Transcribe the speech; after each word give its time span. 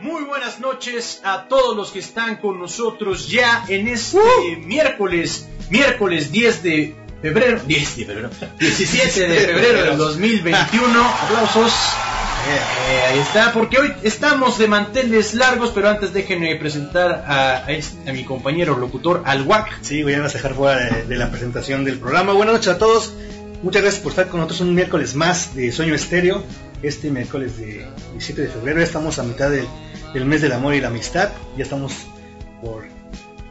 Muy 0.00 0.22
buenas 0.24 0.60
noches 0.60 1.20
a 1.24 1.46
todos 1.48 1.76
los 1.76 1.90
que 1.90 1.98
están 1.98 2.36
con 2.36 2.58
nosotros 2.58 3.28
ya 3.28 3.64
en 3.68 3.88
este 3.88 4.18
miércoles, 4.64 5.48
miércoles 5.70 6.30
10 6.30 6.62
de 6.62 6.94
febrero, 7.20 7.60
10 7.66 7.96
de 7.96 8.04
febrero, 8.06 8.30
17 8.60 9.28
de 9.28 9.40
febrero 9.40 9.84
del 9.84 9.96
2021. 9.98 11.04
Aplausos. 11.04 11.72
Eh, 12.48 13.02
ahí 13.12 13.18
está, 13.18 13.52
porque 13.52 13.78
hoy 13.78 13.92
estamos 14.04 14.56
de 14.58 14.68
manteles 14.68 15.34
largos, 15.34 15.70
pero 15.74 15.88
antes 15.88 16.12
déjenme 16.12 16.54
presentar 16.56 17.24
a, 17.26 17.64
a 17.66 17.72
este- 17.72 18.08
a 18.08 18.12
mi 18.12 18.24
compañero 18.24 18.78
locutor 18.78 19.22
Alwac. 19.26 19.80
Sí, 19.82 20.04
voy 20.04 20.14
a 20.14 20.20
dejar 20.22 20.54
fuera 20.54 20.78
de, 20.80 21.04
de 21.06 21.16
la 21.16 21.30
presentación 21.30 21.84
del 21.84 21.98
programa. 21.98 22.32
Buenas 22.34 22.54
noches 22.54 22.68
a 22.68 22.78
todos. 22.78 23.12
Muchas 23.64 23.82
gracias 23.82 24.00
por 24.02 24.12
estar 24.12 24.28
con 24.28 24.38
nosotros 24.38 24.60
un 24.60 24.74
miércoles 24.76 25.16
más 25.16 25.56
de 25.56 25.72
Sueño 25.72 25.94
Estéreo. 25.96 26.44
Este 26.82 27.10
miércoles 27.10 27.56
de 27.58 27.86
17 28.12 28.42
de 28.42 28.48
febrero. 28.48 28.78
Ya 28.78 28.84
estamos 28.84 29.18
a 29.18 29.22
mitad 29.24 29.50
del, 29.50 29.66
del 30.14 30.24
mes 30.24 30.42
del 30.42 30.52
amor 30.52 30.74
y 30.74 30.80
la 30.80 30.88
amistad. 30.88 31.30
Ya 31.56 31.64
estamos 31.64 31.92
por, 32.62 32.84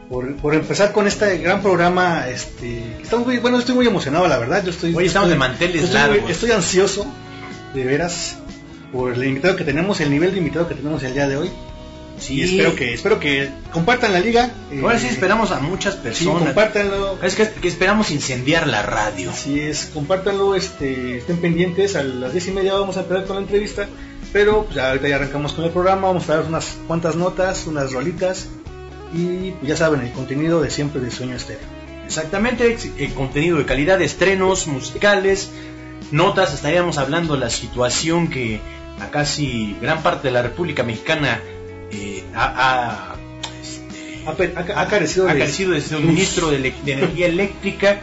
por, 0.08 0.34
por 0.36 0.54
empezar 0.54 0.92
con 0.92 1.06
este 1.06 1.36
gran 1.38 1.60
programa. 1.62 2.28
Este, 2.28 2.82
estamos 3.02 3.26
muy, 3.26 3.38
bueno, 3.38 3.58
estoy 3.58 3.74
muy 3.74 3.86
emocionado, 3.86 4.26
la 4.28 4.38
verdad. 4.38 4.64
Yo 4.64 4.70
estoy, 4.70 4.94
Hoy 4.94 5.06
estamos 5.06 5.28
estoy- 5.28 5.34
de 5.34 5.38
manteles 5.38 5.84
estoy, 5.84 5.94
largos. 5.94 6.30
estoy 6.30 6.50
ansioso, 6.52 7.06
de 7.74 7.84
veras, 7.84 8.36
por 8.92 9.12
el 9.12 9.22
invitado 9.24 9.56
que 9.56 9.64
tenemos, 9.64 10.00
el 10.00 10.10
nivel 10.10 10.32
de 10.32 10.38
invitado 10.38 10.66
que 10.66 10.74
tenemos 10.74 11.02
el 11.02 11.12
día 11.12 11.28
de 11.28 11.36
hoy. 11.36 11.50
Y 12.28 12.42
espero 12.42 12.74
que, 12.74 12.94
espero 12.94 13.20
que 13.20 13.48
compartan 13.72 14.12
la 14.12 14.20
liga. 14.20 14.50
eh, 14.70 14.80
Ahora 14.82 14.98
sí 14.98 15.06
esperamos 15.06 15.50
a 15.50 15.60
muchas 15.60 15.94
Sí, 15.94 16.00
personas. 16.02 16.42
compártanlo. 16.44 17.18
es 17.22 17.34
que, 17.34 17.48
que 17.48 17.68
esperamos 17.68 18.10
incendiar 18.10 18.66
la 18.66 18.82
radio. 18.82 19.30
Así 19.30 19.60
es, 19.60 19.90
compártanlo, 19.94 20.54
este, 20.54 21.18
estén 21.18 21.38
pendientes, 21.38 21.96
a 21.96 22.02
las 22.02 22.32
10 22.32 22.48
y 22.48 22.50
media 22.52 22.74
vamos 22.74 22.96
a 22.96 23.00
empezar 23.00 23.24
con 23.26 23.36
la 23.36 23.42
entrevista, 23.42 23.86
pero 24.32 24.64
pues, 24.64 24.76
ya 24.76 24.88
ahorita 24.88 25.08
ya 25.08 25.16
arrancamos 25.16 25.52
con 25.52 25.64
el 25.64 25.70
programa, 25.70 26.08
vamos 26.08 26.28
a 26.28 26.36
dar 26.36 26.44
unas 26.46 26.76
cuantas 26.86 27.16
notas, 27.16 27.66
unas 27.66 27.92
rolitas, 27.92 28.48
y 29.14 29.52
pues, 29.52 29.68
ya 29.68 29.76
saben, 29.76 30.00
el 30.00 30.12
contenido 30.12 30.60
de 30.60 30.70
siempre 30.70 31.00
de 31.00 31.10
Sueño 31.10 31.36
Estéreo. 31.36 31.66
Exactamente, 32.06 32.70
ex- 32.72 32.88
eh, 32.98 33.10
contenido 33.14 33.58
de 33.58 33.64
calidad, 33.66 34.00
estrenos 34.02 34.66
musicales, 34.66 35.50
notas, 36.10 36.54
estaríamos 36.54 36.98
hablando 36.98 37.34
de 37.34 37.40
la 37.40 37.50
situación 37.50 38.28
que 38.28 38.60
a 39.00 39.10
casi 39.10 39.76
gran 39.80 40.02
parte 40.02 40.28
de 40.28 40.32
la 40.32 40.42
República 40.42 40.82
Mexicana 40.82 41.40
eh, 41.92 42.24
ha, 42.34 43.14
ha, 43.14 43.16
este, 43.62 44.72
Ha, 44.74 44.86
carecido 44.88 45.28
ha 45.28 45.32
de- 45.34 45.40
carecido 45.40 45.72
de 45.72 45.80
suministro 45.80 46.50
de, 46.50 46.72
energía 46.86 47.26
eléctrica, 47.26 48.00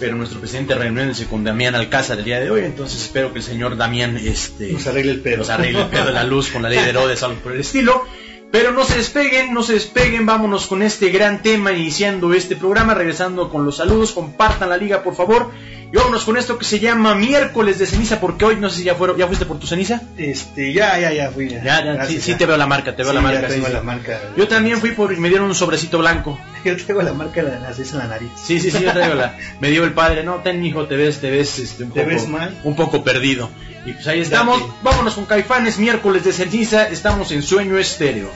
pero 0.00 0.16
nuestro 0.16 0.40
presidente 0.40 0.74
reuniéndose 0.74 1.26
con 1.26 1.44
Damián 1.44 1.74
Alcázar 1.74 2.18
el 2.18 2.24
día 2.24 2.40
de 2.40 2.50
hoy, 2.50 2.62
entonces 2.64 3.02
espero 3.02 3.32
que 3.32 3.38
el 3.38 3.44
señor 3.44 3.76
Damián 3.76 4.16
este, 4.16 4.72
Nos 4.72 4.86
arregle 4.86 5.12
el 5.12 5.20
pedo. 5.20 5.38
nos 5.38 5.50
arregle 5.50 5.82
el 5.82 5.88
pedo 5.88 6.06
de 6.06 6.12
la 6.12 6.24
luz 6.24 6.48
con 6.50 6.62
la 6.62 6.68
ley 6.68 6.82
de 6.82 6.90
Herodes, 6.90 7.22
algo 7.22 7.40
por 7.40 7.52
el 7.52 7.60
estilo. 7.60 8.04
Pero 8.50 8.70
no 8.70 8.84
se 8.84 8.96
despeguen, 8.98 9.52
no 9.52 9.64
se 9.64 9.72
despeguen, 9.72 10.26
vámonos 10.26 10.68
con 10.68 10.82
este 10.82 11.08
gran 11.10 11.42
tema, 11.42 11.72
iniciando 11.72 12.32
este 12.34 12.54
programa, 12.54 12.94
regresando 12.94 13.50
con 13.50 13.64
los 13.64 13.78
saludos, 13.78 14.12
compartan 14.12 14.68
la 14.68 14.76
liga 14.76 15.02
por 15.02 15.16
favor, 15.16 15.50
y 15.94 15.96
vámonos 15.96 16.24
con 16.24 16.36
esto 16.36 16.58
que 16.58 16.64
se 16.64 16.80
llama 16.80 17.14
miércoles 17.14 17.78
de 17.78 17.86
ceniza, 17.86 18.18
porque 18.18 18.44
hoy 18.44 18.56
no 18.56 18.68
sé 18.68 18.78
si 18.78 18.82
ya 18.82 18.96
fueron, 18.96 19.16
ya 19.16 19.28
fuiste 19.28 19.46
por 19.46 19.60
tu 19.60 19.68
ceniza. 19.68 20.02
Este, 20.18 20.72
ya, 20.72 20.98
ya, 20.98 21.12
ya 21.12 21.30
fui. 21.30 21.48
Ya, 21.48 21.62
Ya, 21.62 21.84
ya, 21.84 21.92
Gracias, 21.92 22.24
sí, 22.24 22.34
te 22.34 22.46
veo 22.46 22.56
la 22.56 22.66
marca, 22.66 22.96
te 22.96 23.04
veo 23.04 23.12
Sí, 23.12 23.14
la 23.14 23.20
marca. 23.22 23.46
sí, 23.46 23.54
tengo 23.54 23.66
sí. 23.68 23.72
la 23.72 23.82
marca. 23.82 24.20
Yo 24.36 24.48
también 24.48 24.80
fui 24.80 24.90
por, 24.90 25.16
me 25.16 25.28
dieron 25.28 25.46
un 25.46 25.54
sobrecito 25.54 25.98
blanco. 25.98 26.36
Yo 26.64 26.74
tengo 26.84 27.00
la 27.02 27.12
marca 27.12 27.44
de 27.44 27.50
la 27.52 27.60
nariz 27.60 27.92
en 27.92 27.98
la 27.98 28.08
nariz. 28.08 28.28
Sí, 28.42 28.58
sí, 28.58 28.72
sí, 28.72 28.82
yo 28.82 28.92
traigo 28.92 29.14
la. 29.14 29.36
Me 29.60 29.70
dio 29.70 29.84
el 29.84 29.92
padre, 29.92 30.24
no, 30.24 30.36
ten 30.36 30.64
hijo, 30.64 30.86
te 30.86 30.96
ves, 30.96 31.20
te 31.20 31.30
ves, 31.30 31.60
este, 31.60 31.84
un 31.84 31.92
¿Te 31.92 32.00
poco, 32.00 32.12
ves 32.12 32.26
mal? 32.26 32.58
un 32.64 32.74
poco 32.74 33.04
perdido. 33.04 33.50
Y 33.86 33.92
pues 33.92 34.06
ahí 34.08 34.18
estamos, 34.20 34.60
vámonos 34.82 35.14
con 35.14 35.26
Caifanes, 35.26 35.78
miércoles 35.78 36.24
de 36.24 36.32
ceniza, 36.32 36.88
estamos 36.88 37.30
en 37.30 37.42
Sueño 37.42 37.78
Estéreo. 37.78 38.30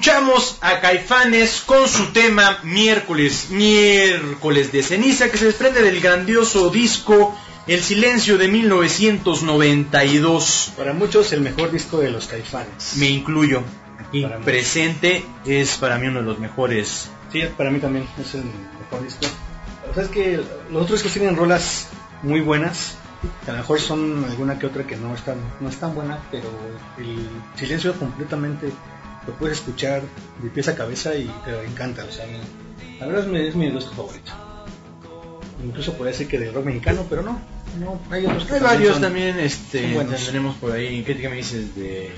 Escuchamos 0.00 0.56
a 0.62 0.80
Caifanes 0.80 1.60
con 1.60 1.86
su 1.86 2.06
tema 2.06 2.60
Miércoles, 2.62 3.48
Miércoles 3.50 4.72
de 4.72 4.82
Ceniza, 4.82 5.30
que 5.30 5.36
se 5.36 5.44
desprende 5.44 5.82
del 5.82 6.00
grandioso 6.00 6.70
disco 6.70 7.36
El 7.66 7.82
Silencio 7.82 8.38
de 8.38 8.48
1992. 8.48 10.72
Para 10.74 10.94
muchos 10.94 11.34
el 11.34 11.42
mejor 11.42 11.70
disco 11.70 11.98
de 11.98 12.10
los 12.10 12.28
Caifanes. 12.28 12.96
Me 12.96 13.10
incluyo. 13.10 13.62
Aquí 13.98 14.22
Para 14.22 14.38
mí. 14.38 14.44
presente 14.46 15.22
es 15.44 15.76
para 15.76 15.98
mí 15.98 16.06
uno 16.06 16.20
de 16.20 16.24
los 16.24 16.38
mejores. 16.38 17.10
Sí, 17.30 17.42
para 17.54 17.70
mí 17.70 17.78
también 17.78 18.08
es 18.18 18.34
el 18.36 18.44
mejor 18.44 19.04
disco. 19.04 19.26
O 19.90 19.94
sea, 19.94 20.04
es 20.04 20.08
que 20.08 20.40
los 20.72 20.82
otros 20.82 21.02
discos 21.02 21.12
tienen 21.12 21.36
rolas 21.36 21.88
muy 22.22 22.40
buenas. 22.40 22.94
A 23.46 23.50
lo 23.52 23.58
mejor 23.58 23.78
son 23.78 24.24
alguna 24.24 24.58
que 24.58 24.64
otra 24.64 24.86
que 24.86 24.96
no 24.96 25.14
están 25.14 25.36
no 25.60 25.68
es 25.68 25.76
tan 25.76 25.94
buena, 25.94 26.20
pero 26.30 26.48
el 26.96 27.28
silencio 27.54 27.92
completamente 27.98 28.72
lo 29.26 29.34
puedes 29.34 29.58
escuchar 29.58 30.02
de 30.42 30.50
pies 30.50 30.68
a 30.68 30.74
cabeza 30.74 31.14
y 31.14 31.30
te 31.44 31.64
encanta. 31.66 32.04
O 32.04 32.12
sea, 32.12 32.24
la 32.98 33.06
verdad 33.06 33.22
es 33.24 33.28
mi, 33.28 33.38
es 33.40 33.54
mi 33.54 33.70
disco 33.70 33.92
favorito. 33.94 34.32
Incluso 35.64 35.92
podría 35.94 36.12
decir 36.12 36.28
que 36.28 36.38
de 36.38 36.50
rock 36.50 36.64
mexicano, 36.64 37.04
pero 37.10 37.22
no. 37.22 37.38
no 37.78 38.00
hay 38.10 38.24
otros 38.24 38.44
que 38.46 38.54
Hay 38.54 38.60
también 38.60 38.78
varios 38.78 38.92
son- 38.94 39.02
también, 39.02 39.38
este, 39.40 39.82
son 39.82 39.94
buenos. 39.94 40.20
tendremos 40.22 40.56
por 40.56 40.72
ahí. 40.72 41.02
¿Qué, 41.04 41.16
qué 41.18 41.28
me 41.28 41.36
dices 41.36 41.74
de, 41.76 42.10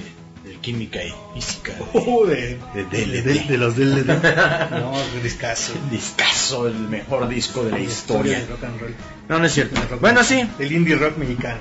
de 0.44 0.54
química 0.60 1.00
y 1.02 1.12
física? 1.34 1.72
Uh, 1.92 2.24
de, 2.26 2.58
De 2.74 2.84
de, 2.84 3.22
DLD. 3.22 3.46
de 3.48 3.58
los 3.58 3.74
DLD. 3.76 4.06
no, 4.70 4.92
discazo. 5.24 5.72
Discaso, 5.90 6.68
el 6.68 6.74
mejor 6.88 7.28
disco 7.28 7.64
de 7.64 7.72
la 7.72 7.80
historia 7.80 8.38
historia. 8.38 8.38
del 8.38 8.48
rock 8.48 8.64
and 8.64 8.80
roll. 8.80 8.94
No, 9.28 9.38
no 9.40 9.44
es 9.46 9.52
cierto. 9.52 9.80
Del 9.80 9.88
rock 9.88 10.00
Bueno, 10.00 10.22
sí. 10.22 10.34
mexicano, 10.36 10.58
Del 10.58 10.72
indie 10.72 10.94
rock 10.94 11.16
mexicano. 11.16 11.60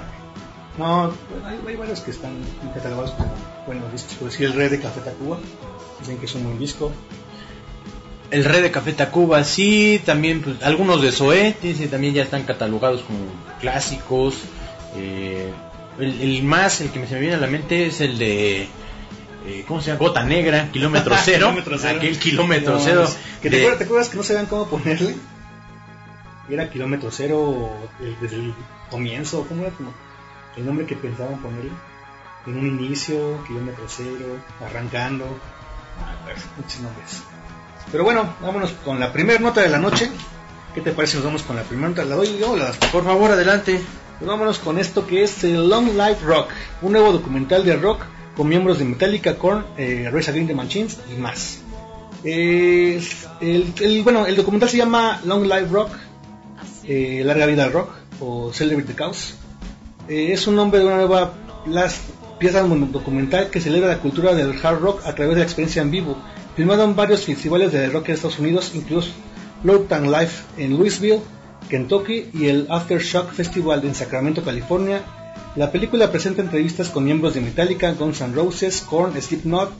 No, 0.78 1.14
hay, 1.46 1.60
hay 1.68 1.76
varios 1.76 2.00
que 2.02 2.12
están 2.12 2.34
catalogados 2.76 3.12
como 3.12 3.34
buenos 3.66 3.92
discos. 3.92 4.14
Por 4.16 4.30
decir 4.30 4.46
el 4.48 4.54
Rey 4.54 4.70
de 4.70 4.80
Café 4.80 5.02
Tacuba. 5.02 5.38
Dicen 6.00 6.18
que 6.18 6.26
es 6.26 6.36
un 6.36 6.44
buen 6.44 6.60
disco. 6.60 6.92
El 8.32 8.46
Rey 8.46 8.62
de 8.62 8.72
Café 8.72 8.94
Tacuba, 8.94 9.44
sí, 9.44 10.02
también 10.06 10.42
pues, 10.42 10.64
algunos 10.64 11.02
de 11.02 11.12
Zoé, 11.12 11.56
sí, 11.62 11.88
también 11.88 12.14
ya 12.14 12.24
están 12.24 12.44
catalogados 12.44 13.02
como 13.02 13.20
clásicos. 13.60 14.36
Eh, 14.96 15.52
el, 16.00 16.22
el 16.22 16.44
más, 16.44 16.80
el 16.82 16.92
que 16.92 17.00
me 17.00 17.08
se 17.08 17.16
me 17.16 17.20
viene 17.22 17.36
a 17.36 17.40
la 17.40 17.48
mente 17.48 17.88
es 17.88 18.00
el 18.00 18.18
de, 18.18 18.62
eh, 19.46 19.66
¿cómo 19.68 19.82
se 19.82 19.88
llama? 19.88 20.00
Gota 20.00 20.24
Negra, 20.24 20.70
Kilómetro 20.72 21.14
Cero. 21.26 21.48
Kilómetro 21.50 21.78
Cero. 21.78 21.98
Aquel 21.98 22.18
Kilómetro 22.20 22.74
No, 22.76 22.80
Cero. 22.80 23.06
que 23.42 23.50
te, 23.50 23.58
acuerdas, 23.58 23.78
¿Te 23.80 23.84
acuerdas 23.84 24.10
que 24.10 24.18
no 24.18 24.24
sabían 24.24 24.46
cómo 24.46 24.68
ponerle? 24.68 25.16
Era 26.50 26.70
Kilómetro 26.70 27.12
Cero 27.12 27.70
el- 28.00 28.18
desde 28.22 28.38
el 28.38 28.54
comienzo. 28.90 29.46
¿Cómo 29.48 29.64
era 29.64 29.72
como 29.76 29.94
el 30.56 30.66
nombre 30.66 30.86
que 30.86 30.96
pensaban 30.96 31.38
ponerle? 31.42 31.72
En 32.48 32.58
un 32.58 32.68
inicio, 32.68 33.44
Kilómetro 33.46 33.84
Cero, 33.88 34.38
arrancando. 34.66 35.26
Ah, 36.00 36.16
pues, 36.26 36.38
muchos 36.58 36.80
nombres. 36.82 37.22
Pero 37.92 38.04
bueno, 38.04 38.34
vámonos 38.42 38.72
con 38.84 39.00
la 39.00 39.12
primera 39.14 39.40
nota 39.40 39.62
de 39.62 39.70
la 39.70 39.78
noche. 39.78 40.10
¿Qué 40.74 40.82
te 40.82 40.92
parece 40.92 41.18
nos 41.18 41.26
vamos 41.26 41.44
con 41.44 41.56
la 41.56 41.64
primera 41.64 41.90
nota? 41.90 42.06
¿La 42.06 42.16
doy 42.16 42.38
yo? 42.40 42.56
Por 42.92 43.04
favor, 43.04 43.32
adelante. 43.32 43.82
Pues 44.18 44.28
vámonos 44.30 44.60
con 44.60 44.78
esto 44.80 45.06
que 45.06 45.24
es 45.24 45.44
el 45.44 45.68
Long 45.68 45.90
Life 45.98 46.24
Rock, 46.24 46.50
un 46.82 46.92
nuevo 46.94 47.12
documental 47.12 47.66
de 47.66 47.76
rock 47.76 48.02
con 48.36 48.48
miembros 48.48 48.78
de 48.80 48.86
Metallica, 48.86 49.36
Korn, 49.36 49.66
eh, 49.78 50.10
Rise 50.14 50.32
Against 50.32 50.48
the 50.50 50.56
Machines 50.56 50.98
y 51.12 51.20
más. 51.20 51.60
Eh, 52.24 53.02
el, 53.42 53.74
el- 53.82 54.04
bueno, 54.04 54.26
el 54.28 54.36
documental 54.36 54.70
se 54.70 54.78
llama 54.78 55.20
Long 55.26 55.44
Life 55.44 55.68
Rock, 55.72 55.90
eh, 56.84 57.24
Larga 57.26 57.48
Vida 57.48 57.64
al 57.66 57.74
Rock 57.74 57.90
o 58.20 58.54
Celebrate 58.54 58.90
the 58.94 58.96
Cause. 58.96 59.34
Eh, 60.08 60.32
es 60.34 60.46
un 60.48 60.56
nombre 60.56 60.80
de 60.80 60.86
una 60.86 60.98
nueva 60.98 61.34
las, 61.66 62.00
pieza 62.42 62.64
documental 62.64 63.52
que 63.52 63.62
celebra 63.62 63.90
la 63.90 64.00
cultura 64.00 64.34
del 64.34 64.56
hard 64.62 64.80
rock 64.80 65.06
a 65.06 65.14
través 65.14 65.36
de 65.36 65.42
la 65.42 65.46
experiencia 65.46 65.84
en 65.84 65.92
vivo, 65.92 66.18
filmado 66.56 66.84
en 66.84 66.96
varios 66.96 67.24
festivales 67.24 67.72
de 67.72 67.88
rock 67.88 68.10
en 68.10 68.16
Estados 68.16 68.40
Unidos, 68.40 68.72
incluidos 68.74 69.12
Load 69.64 69.94
and 69.94 70.08
Life 70.08 70.44
en 70.58 70.72
Louisville, 70.76 71.22
Kentucky 71.70 72.32
y 72.34 72.48
el 72.48 72.66
Aftershock 72.68 73.32
Festival 73.32 73.86
en 73.86 73.94
Sacramento, 73.94 74.44
California. 74.44 75.04
La 75.56 75.72
película 75.72 76.12
presenta 76.12 76.42
entrevistas 76.42 76.90
con 76.90 77.04
miembros 77.04 77.36
de 77.36 77.42
Metallica, 77.42 77.94
Guns 77.94 78.22
N' 78.22 78.34
Roses, 78.34 78.82
Korn, 78.82 79.22
Slipknot, 79.22 79.72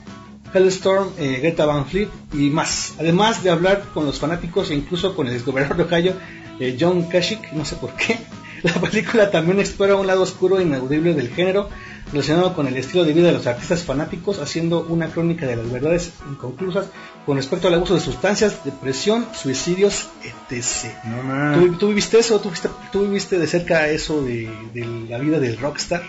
Hellstorm, 0.54 1.08
eh, 1.18 1.40
Greta 1.42 1.66
Van 1.66 1.84
Fleet 1.84 2.10
y 2.32 2.48
más. 2.50 2.94
Además 3.00 3.42
de 3.42 3.50
hablar 3.50 3.86
con 3.92 4.06
los 4.06 4.20
fanáticos 4.20 4.70
e 4.70 4.74
incluso 4.76 5.16
con 5.16 5.26
el 5.26 5.34
exgobernador 5.34 5.78
de 5.78 5.96
Ohio, 5.96 6.14
eh, 6.60 6.76
John 6.78 7.08
Kasich, 7.08 7.50
no 7.54 7.64
sé 7.64 7.74
por 7.74 7.92
qué. 7.96 8.20
La 8.62 8.74
película 8.74 9.30
también 9.30 9.58
explora 9.60 9.96
un 9.96 10.06
lado 10.06 10.22
oscuro 10.22 10.58
e 10.58 10.62
inaudible 10.62 11.14
del 11.14 11.28
género 11.30 11.68
relacionado 12.12 12.54
con 12.54 12.66
el 12.66 12.76
estilo 12.76 13.04
de 13.04 13.12
vida 13.12 13.26
de 13.28 13.32
los 13.32 13.46
artistas 13.46 13.82
fanáticos, 13.84 14.38
haciendo 14.38 14.84
una 14.88 15.08
crónica 15.08 15.46
de 15.46 15.56
las 15.56 15.70
verdades 15.70 16.12
inconclusas 16.30 16.86
con 17.24 17.36
respecto 17.38 17.68
al 17.68 17.74
abuso 17.74 17.94
de 17.94 18.00
sustancias, 18.00 18.64
depresión, 18.64 19.26
suicidios, 19.34 20.08
etc. 20.50 20.92
No, 21.04 21.54
¿Tú, 21.54 21.72
tú 21.78 21.88
viviste 21.88 22.18
eso? 22.18 22.38
¿Tú 22.40 22.48
viviste, 22.50 22.68
tú 22.92 23.02
viviste 23.02 23.38
de 23.38 23.46
cerca 23.46 23.88
eso 23.88 24.22
de, 24.22 24.50
de 24.74 25.06
la 25.08 25.18
vida 25.18 25.38
del 25.40 25.58
rockstar? 25.58 26.02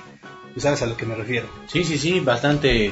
Tú 0.53 0.59
sabes 0.59 0.81
a 0.81 0.85
lo 0.85 0.97
que 0.97 1.05
me 1.05 1.15
refiero. 1.15 1.47
Sí, 1.67 1.83
sí, 1.83 1.97
sí, 1.97 2.19
bastante, 2.19 2.91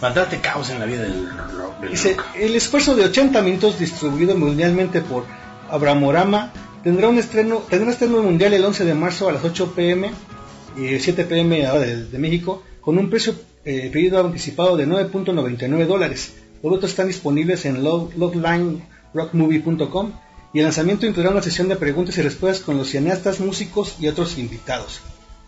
bastante 0.00 0.38
caos 0.40 0.70
en 0.70 0.78
la 0.78 0.86
vida 0.86 1.02
del 1.02 1.28
rock. 1.56 1.80
del 1.80 1.90
Dice, 1.90 2.14
rock. 2.14 2.26
el 2.36 2.54
esfuerzo 2.54 2.94
de 2.94 3.06
80 3.06 3.42
minutos 3.42 3.78
distribuido 3.78 4.36
mundialmente 4.36 5.00
por 5.00 5.24
Abramorama 5.70 6.52
tendrá 6.82 7.08
un 7.08 7.18
estreno, 7.18 7.58
tendrá 7.68 7.86
un 7.86 7.92
estreno 7.92 8.22
mundial 8.22 8.52
el 8.54 8.64
11 8.64 8.84
de 8.84 8.94
marzo 8.94 9.28
a 9.28 9.32
las 9.32 9.44
8 9.44 9.72
pm 9.74 10.10
y 10.76 10.98
7 10.98 11.24
pm 11.24 11.66
ahora 11.66 11.86
de, 11.86 12.18
México 12.18 12.62
con 12.80 12.98
un 12.98 13.10
precio 13.10 13.34
eh, 13.64 13.90
pedido 13.92 14.24
anticipado 14.24 14.76
de 14.76 14.86
9.99 14.86 15.86
dólares. 15.86 16.34
Los 16.62 16.72
otros 16.74 16.90
están 16.90 17.08
disponibles 17.08 17.64
en 17.66 17.82
log- 17.82 18.12
loglinerockmovie.com 18.16 20.12
y 20.52 20.58
el 20.58 20.64
lanzamiento 20.64 21.06
incluirá 21.06 21.30
una 21.30 21.42
sesión 21.42 21.68
de 21.68 21.76
preguntas 21.76 22.16
y 22.18 22.22
respuestas 22.22 22.64
con 22.64 22.76
los 22.76 22.88
cineastas, 22.90 23.40
músicos 23.40 23.96
y 24.00 24.08
otros 24.08 24.36
invitados. 24.38 25.00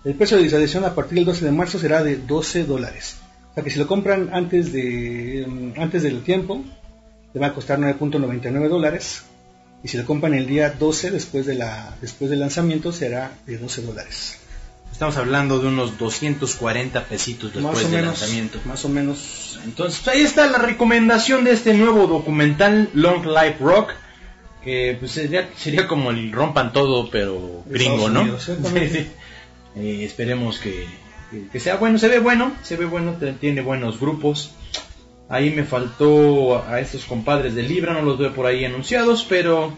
El 0.05 0.15
precio 0.15 0.37
de 0.37 0.43
visualización 0.45 0.85
a 0.85 0.95
partir 0.95 1.17
del 1.17 1.25
12 1.25 1.45
de 1.45 1.53
marzo 1.53 1.79
será 1.79 2.03
de 2.03 2.17
12 2.17 2.65
dólares. 2.65 3.17
O 3.51 3.55
sea 3.55 3.63
que 3.63 3.71
si 3.71 3.79
lo 3.79 3.87
compran 3.87 4.31
antes 4.33 4.73
de 4.73 5.45
mm, 5.47 5.81
antes 5.81 6.03
del 6.03 6.23
tiempo, 6.23 6.63
le 7.35 7.41
va 7.41 7.49
a 7.49 7.55
costar 7.55 7.79
9.99 7.79 8.69
dólares. 8.69 9.23
Y 9.85 9.89
si 9.89 9.97
lo 9.99 10.05
compran 10.07 10.35
el 10.35 10.47
día 10.47 10.71
12 10.71 11.11
después 11.11 11.45
de 11.47 11.55
la 11.57 11.97
después 12.01 12.31
del 12.31 12.41
lanzamiento 12.41 12.93
será 12.93 13.33
de 13.47 13.59
12 13.59 13.83
dólares. 13.83 14.39
Estamos 14.93 15.17
hablando 15.17 15.59
de 15.59 15.69
unos 15.69 15.99
240 15.99 17.05
pesitos 17.07 17.53
después 17.55 17.65
más 17.65 17.75
o 17.85 17.89
del 17.89 17.91
menos, 17.91 18.21
lanzamiento. 18.21 18.59
más 18.67 18.85
o 18.85 18.89
menos. 18.89 19.59
Entonces, 19.65 20.01
pues, 20.05 20.17
ahí 20.17 20.23
está 20.23 20.47
la 20.49 20.59
recomendación 20.59 21.45
de 21.45 21.53
este 21.53 21.75
nuevo 21.75 22.07
documental 22.07 22.91
Long 22.95 23.25
Life 23.27 23.57
Rock. 23.61 23.93
Que 24.63 24.97
pues, 25.01 25.11
sería, 25.13 25.49
sería 25.57 25.89
como 25.89 26.11
el 26.11 26.31
rompan 26.31 26.73
todo, 26.73 27.11
pero 27.11 27.65
gringo, 27.67 28.09
¿no? 28.09 28.39
Sí, 28.39 28.53
sí. 28.93 29.07
Eh, 29.75 30.05
esperemos 30.05 30.59
que, 30.59 30.87
que- 31.31 31.49
que 31.49 31.59
sea 31.59 31.77
bueno. 31.77 31.99
Se 31.99 32.07
ve 32.09 32.19
bueno, 32.21 32.53
se 32.63 32.77
ve 32.77 32.85
bueno, 32.85 33.17
tiene 33.41 33.63
buenos 33.63 33.99
grupos. 33.99 34.53
Ahí 35.33 35.49
me 35.49 35.65
faltó 35.65 36.63
a 36.69 36.79
estos 36.79 37.07
compadres 37.07 37.55
de 37.55 37.63
Libra, 37.63 37.95
no 37.95 38.03
los 38.03 38.19
veo 38.19 38.35
por 38.35 38.45
ahí 38.45 38.67
anunciados, 38.67 39.25
pero. 39.27 39.73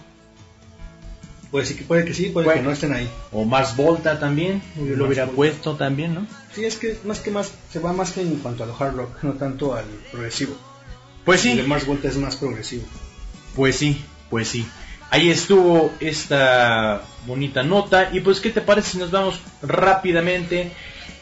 Puede, 1.52 1.64
sí 1.64 1.76
que, 1.76 1.84
puede 1.84 2.04
que 2.04 2.12
sí, 2.12 2.30
puede 2.30 2.52
que 2.54 2.61
no 2.61 2.73
estén 2.73 2.92
ahí. 2.92 3.08
O 3.30 3.44
Mars 3.44 3.76
Volta 3.76 4.18
también, 4.18 4.61
yo 4.76 4.96
lo 4.96 5.06
hubiera 5.06 5.26
Volta. 5.26 5.37
puesto 5.37 5.76
también, 5.76 6.12
¿no? 6.12 6.26
Sí, 6.52 6.64
es 6.64 6.76
que 6.76 6.99
más 7.04 7.20
que 7.20 7.30
más 7.30 7.52
se 7.70 7.78
va 7.78 7.92
más 7.92 8.11
que 8.11 8.23
en 8.23 8.34
cuanto 8.40 8.64
al 8.64 8.73
hard 8.76 8.96
rock, 8.96 9.23
no 9.23 9.34
tanto 9.34 9.76
al 9.76 9.84
progresivo. 10.11 10.56
Pues 11.25 11.44
El 11.44 11.52
sí, 11.52 11.56
de 11.58 11.62
Mars 11.68 11.87
Volta 11.87 12.08
es 12.08 12.16
más 12.16 12.34
progresivo. 12.34 12.82
Pues 13.54 13.76
sí, 13.76 14.04
pues 14.30 14.49
sí. 14.49 14.66
Ahí 15.11 15.30
estuvo 15.30 15.92
esta 16.00 17.02
bonita 17.28 17.62
nota. 17.62 18.11
Y 18.12 18.18
pues, 18.18 18.40
¿qué 18.40 18.50
te 18.50 18.61
parece 18.61 18.90
si 18.90 18.99
nos 18.99 19.12
vamos 19.12 19.38
rápidamente? 19.62 20.73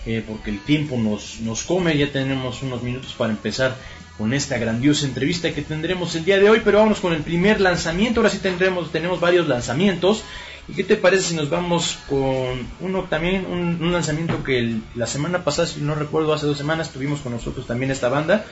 Eh, 0.06 0.24
porque 0.26 0.48
el 0.48 0.60
tiempo 0.60 0.96
nos, 0.96 1.40
nos 1.40 1.64
come. 1.64 1.98
Ya 1.98 2.10
tenemos 2.10 2.62
unos 2.62 2.82
minutos 2.82 3.12
para 3.12 3.30
empezar 3.32 3.76
con 4.22 4.34
esta 4.34 4.56
grandiosa 4.56 5.04
entrevista 5.04 5.52
que 5.52 5.62
tendremos 5.62 6.14
el 6.14 6.24
día 6.24 6.38
de 6.38 6.48
hoy. 6.48 6.62
Pero 6.64 6.78
vámonos 6.78 7.00
con 7.00 7.12
el 7.12 7.22
primer 7.22 7.60
lanzamiento. 7.60 8.20
Ahora 8.20 8.30
sí 8.30 8.38
tendremos, 8.38 8.92
tenemos 8.92 9.18
varios 9.18 9.48
lanzamientos. 9.48 10.22
¿Y 10.68 10.74
qué 10.74 10.84
te 10.84 10.94
parece 10.94 11.30
si 11.30 11.34
nos 11.34 11.50
vamos 11.50 11.98
con 12.08 12.68
uno 12.78 13.02
también, 13.10 13.46
un, 13.46 13.90
lanzamiento 13.90 14.44
que 14.44 14.76
la 14.94 15.08
semana 15.08 15.42
pasada, 15.42 15.66
si 15.66 15.80
no 15.80 15.96
recuerdo, 15.96 16.32
hace 16.32 16.46
dos 16.46 16.56
semanas 16.56 16.90
tuvimos 16.90 17.18
con 17.18 17.32
nosotros 17.32 17.66
también 17.66 17.90
esta 17.90 18.08
banda, 18.08 18.46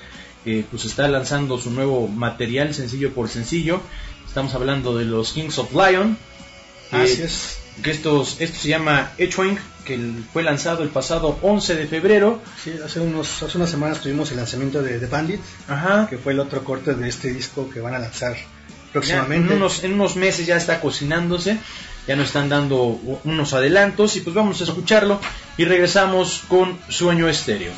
que 0.45 0.65
pues 0.69 0.85
está 0.87 1.07
lanzando 1.07 1.57
su 1.57 1.71
nuevo 1.71 2.09
material 2.09 2.75
sencillo 2.75 3.13
por 3.13 3.29
sencillo. 3.29 3.81
Estamos 4.27 4.53
hablando 4.57 4.99
de 4.99 5.05
los 5.05 5.33
Kings 5.35 5.57
of 5.59 5.73
Lion. 5.73 6.19
Así 6.91 7.23
es. 7.23 7.60
Que 7.83 7.91
estos, 7.93 8.41
esto 8.41 8.59
se 8.59 8.69
llama 8.69 9.13
Echoing, 9.17 9.59
que 9.85 9.99
fue 10.33 10.43
lanzado 10.43 10.83
el 10.83 10.91
pasado 10.91 11.39
11 11.41 11.77
de 11.77 11.87
febrero. 11.87 12.41
Sí, 12.63 12.75
hace, 12.85 13.01
unos, 13.01 13.43
hace 13.43 13.57
unas 13.57 13.71
semanas 13.71 14.01
tuvimos 14.01 14.31
el 14.33 14.37
lanzamiento 14.37 14.83
de 14.83 14.99
The 14.99 15.07
Bandit, 15.07 15.41
Ajá. 15.69 16.07
que 16.11 16.19
fue 16.19 16.33
el 16.35 16.41
otro 16.41 16.63
corte 16.63 16.95
de 16.95 17.09
este 17.09 17.33
disco 17.33 17.71
que 17.71 17.81
van 17.81 17.95
a 17.95 17.99
lanzar 17.99 18.35
Ya, 18.37 18.93
próximamente. 18.93 19.49
en, 19.53 19.57
unos, 19.57 19.83
en 19.85 19.95
unos 19.95 20.17
meses 20.17 20.47
ya 20.47 20.57
está 20.57 20.81
cocinándose, 20.81 21.59
ya 22.07 22.17
nos 22.17 22.27
están 22.27 22.49
dando 22.51 23.01
unos 23.25 23.53
adelantos 23.55 24.17
y 24.17 24.21
pues 24.21 24.35
vamos 24.35 24.61
a 24.61 24.65
escucharlo 24.65 25.19
y 25.57 25.65
regresamos 25.65 26.43
con 26.49 26.79
Sueño 26.89 27.29
Estéreo. 27.29 27.73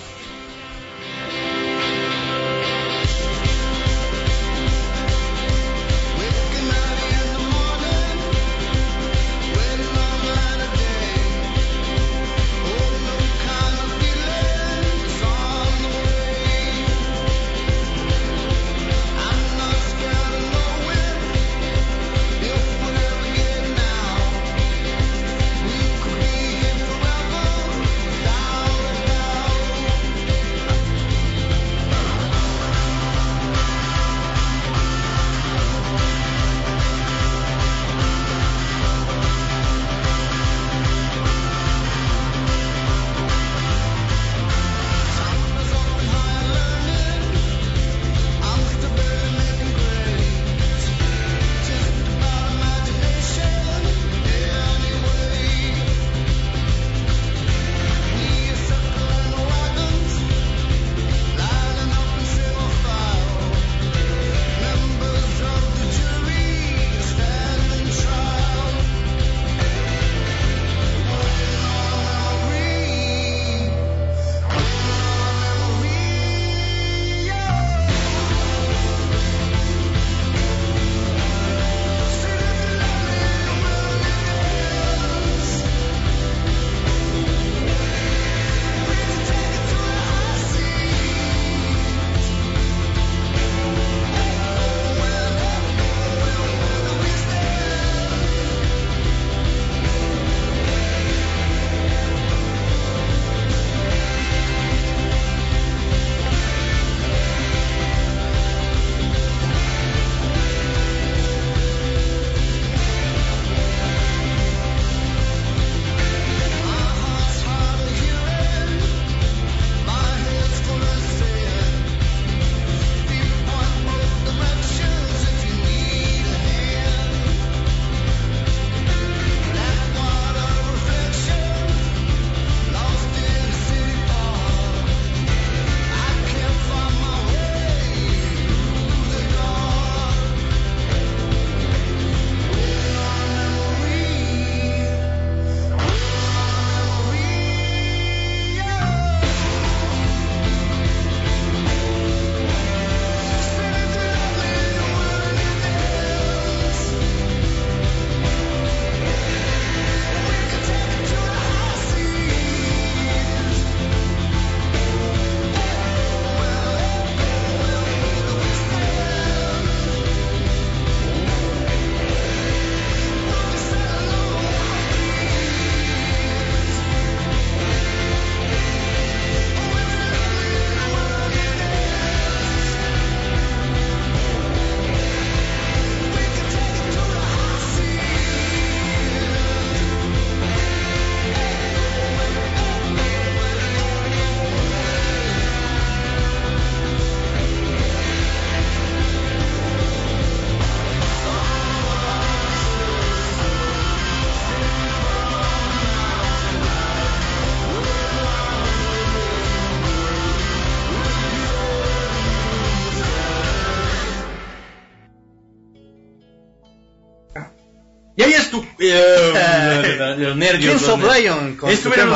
Eh, 220.12 220.18
los 220.18 220.36
nervios. 220.36 220.72
Kings 220.72 220.82
los 220.82 220.90
of 220.90 221.00
nervios. 221.00 221.36
Lion 221.36 221.56
con 221.56 221.70
su 221.70 221.74
Estuvieron 221.76 222.14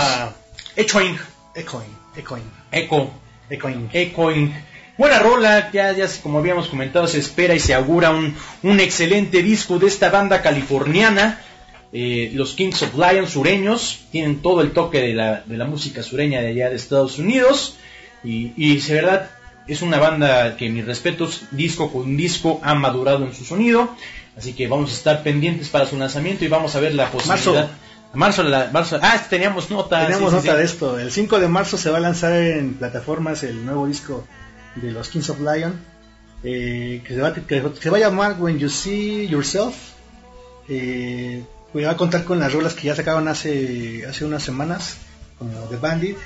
Echoing. 0.76 1.18
Echoing, 1.54 1.88
Echoing, 2.14 2.50
Echo. 2.72 3.10
Echoing. 3.48 3.90
Echoing. 3.92 4.54
Buena 4.98 5.18
rola, 5.18 5.70
ya, 5.72 5.92
ya 5.92 6.06
como 6.22 6.38
habíamos 6.38 6.68
comentado, 6.68 7.06
se 7.06 7.18
espera 7.18 7.54
y 7.54 7.60
se 7.60 7.74
augura 7.74 8.10
un, 8.10 8.34
un 8.62 8.80
excelente 8.80 9.42
disco 9.42 9.78
de 9.78 9.88
esta 9.88 10.08
banda 10.08 10.40
californiana. 10.40 11.40
Eh, 11.92 12.30
los 12.34 12.54
Kings 12.54 12.82
of 12.82 12.94
Lion 12.94 13.28
sureños 13.28 14.06
tienen 14.10 14.40
todo 14.40 14.62
el 14.62 14.72
toque 14.72 15.00
de 15.00 15.14
la, 15.14 15.42
de 15.44 15.56
la 15.56 15.66
música 15.66 16.02
sureña 16.02 16.40
de 16.40 16.48
allá 16.48 16.70
de 16.70 16.76
Estados 16.76 17.18
Unidos. 17.18 17.76
Y, 18.24 18.52
y 18.56 18.78
de 18.78 18.94
verdad 18.94 19.30
es 19.66 19.82
una 19.82 19.98
banda 19.98 20.56
que 20.56 20.68
mis 20.68 20.84
respetos, 20.84 21.42
disco 21.50 21.92
con 21.92 22.16
disco, 22.16 22.60
ha 22.62 22.74
madurado 22.74 23.24
en 23.24 23.34
su 23.34 23.44
sonido. 23.44 23.94
Así 24.36 24.52
que 24.52 24.68
vamos 24.68 24.90
a 24.90 24.94
estar 24.94 25.22
pendientes 25.22 25.68
para 25.70 25.86
su 25.86 25.96
lanzamiento 25.96 26.44
y 26.44 26.48
vamos 26.48 26.74
a 26.76 26.80
ver 26.80 26.94
la 26.94 27.10
posibilidad. 27.10 27.68
Marzo, 28.14 28.42
la- 28.42 28.70
marzo, 28.72 28.98
ah, 29.02 29.26
teníamos 29.28 29.70
nota. 29.70 30.06
Tenemos 30.06 30.30
sí, 30.30 30.36
nota 30.36 30.52
sí. 30.52 30.58
de 30.58 30.64
esto. 30.64 30.98
El 30.98 31.10
5 31.10 31.38
de 31.40 31.48
marzo 31.48 31.76
se 31.76 31.90
va 31.90 31.98
a 31.98 32.00
lanzar 32.00 32.32
en 32.34 32.74
plataformas 32.74 33.42
el 33.42 33.64
nuevo 33.64 33.86
disco 33.86 34.26
de 34.76 34.92
los 34.92 35.08
Kings 35.08 35.30
of 35.30 35.40
Lion. 35.40 35.74
eh, 36.44 37.02
que, 37.04 37.14
se 37.14 37.20
va, 37.20 37.34
que 37.34 37.72
se 37.80 37.90
va 37.90 37.96
a 37.96 38.00
llamar 38.00 38.36
When 38.38 38.58
You 38.58 38.68
See 38.68 39.26
Yourself. 39.26 39.74
Eh, 40.68 41.44
va 41.74 41.90
a 41.90 41.96
contar 41.96 42.24
con 42.24 42.38
las 42.38 42.52
rolas 42.52 42.74
que 42.74 42.86
ya 42.86 42.94
sacaron 42.94 43.28
hace, 43.28 44.04
hace 44.08 44.24
unas 44.24 44.42
semanas, 44.42 44.96
como 45.38 45.52
The 45.68 45.76
Bandit. 45.76 46.16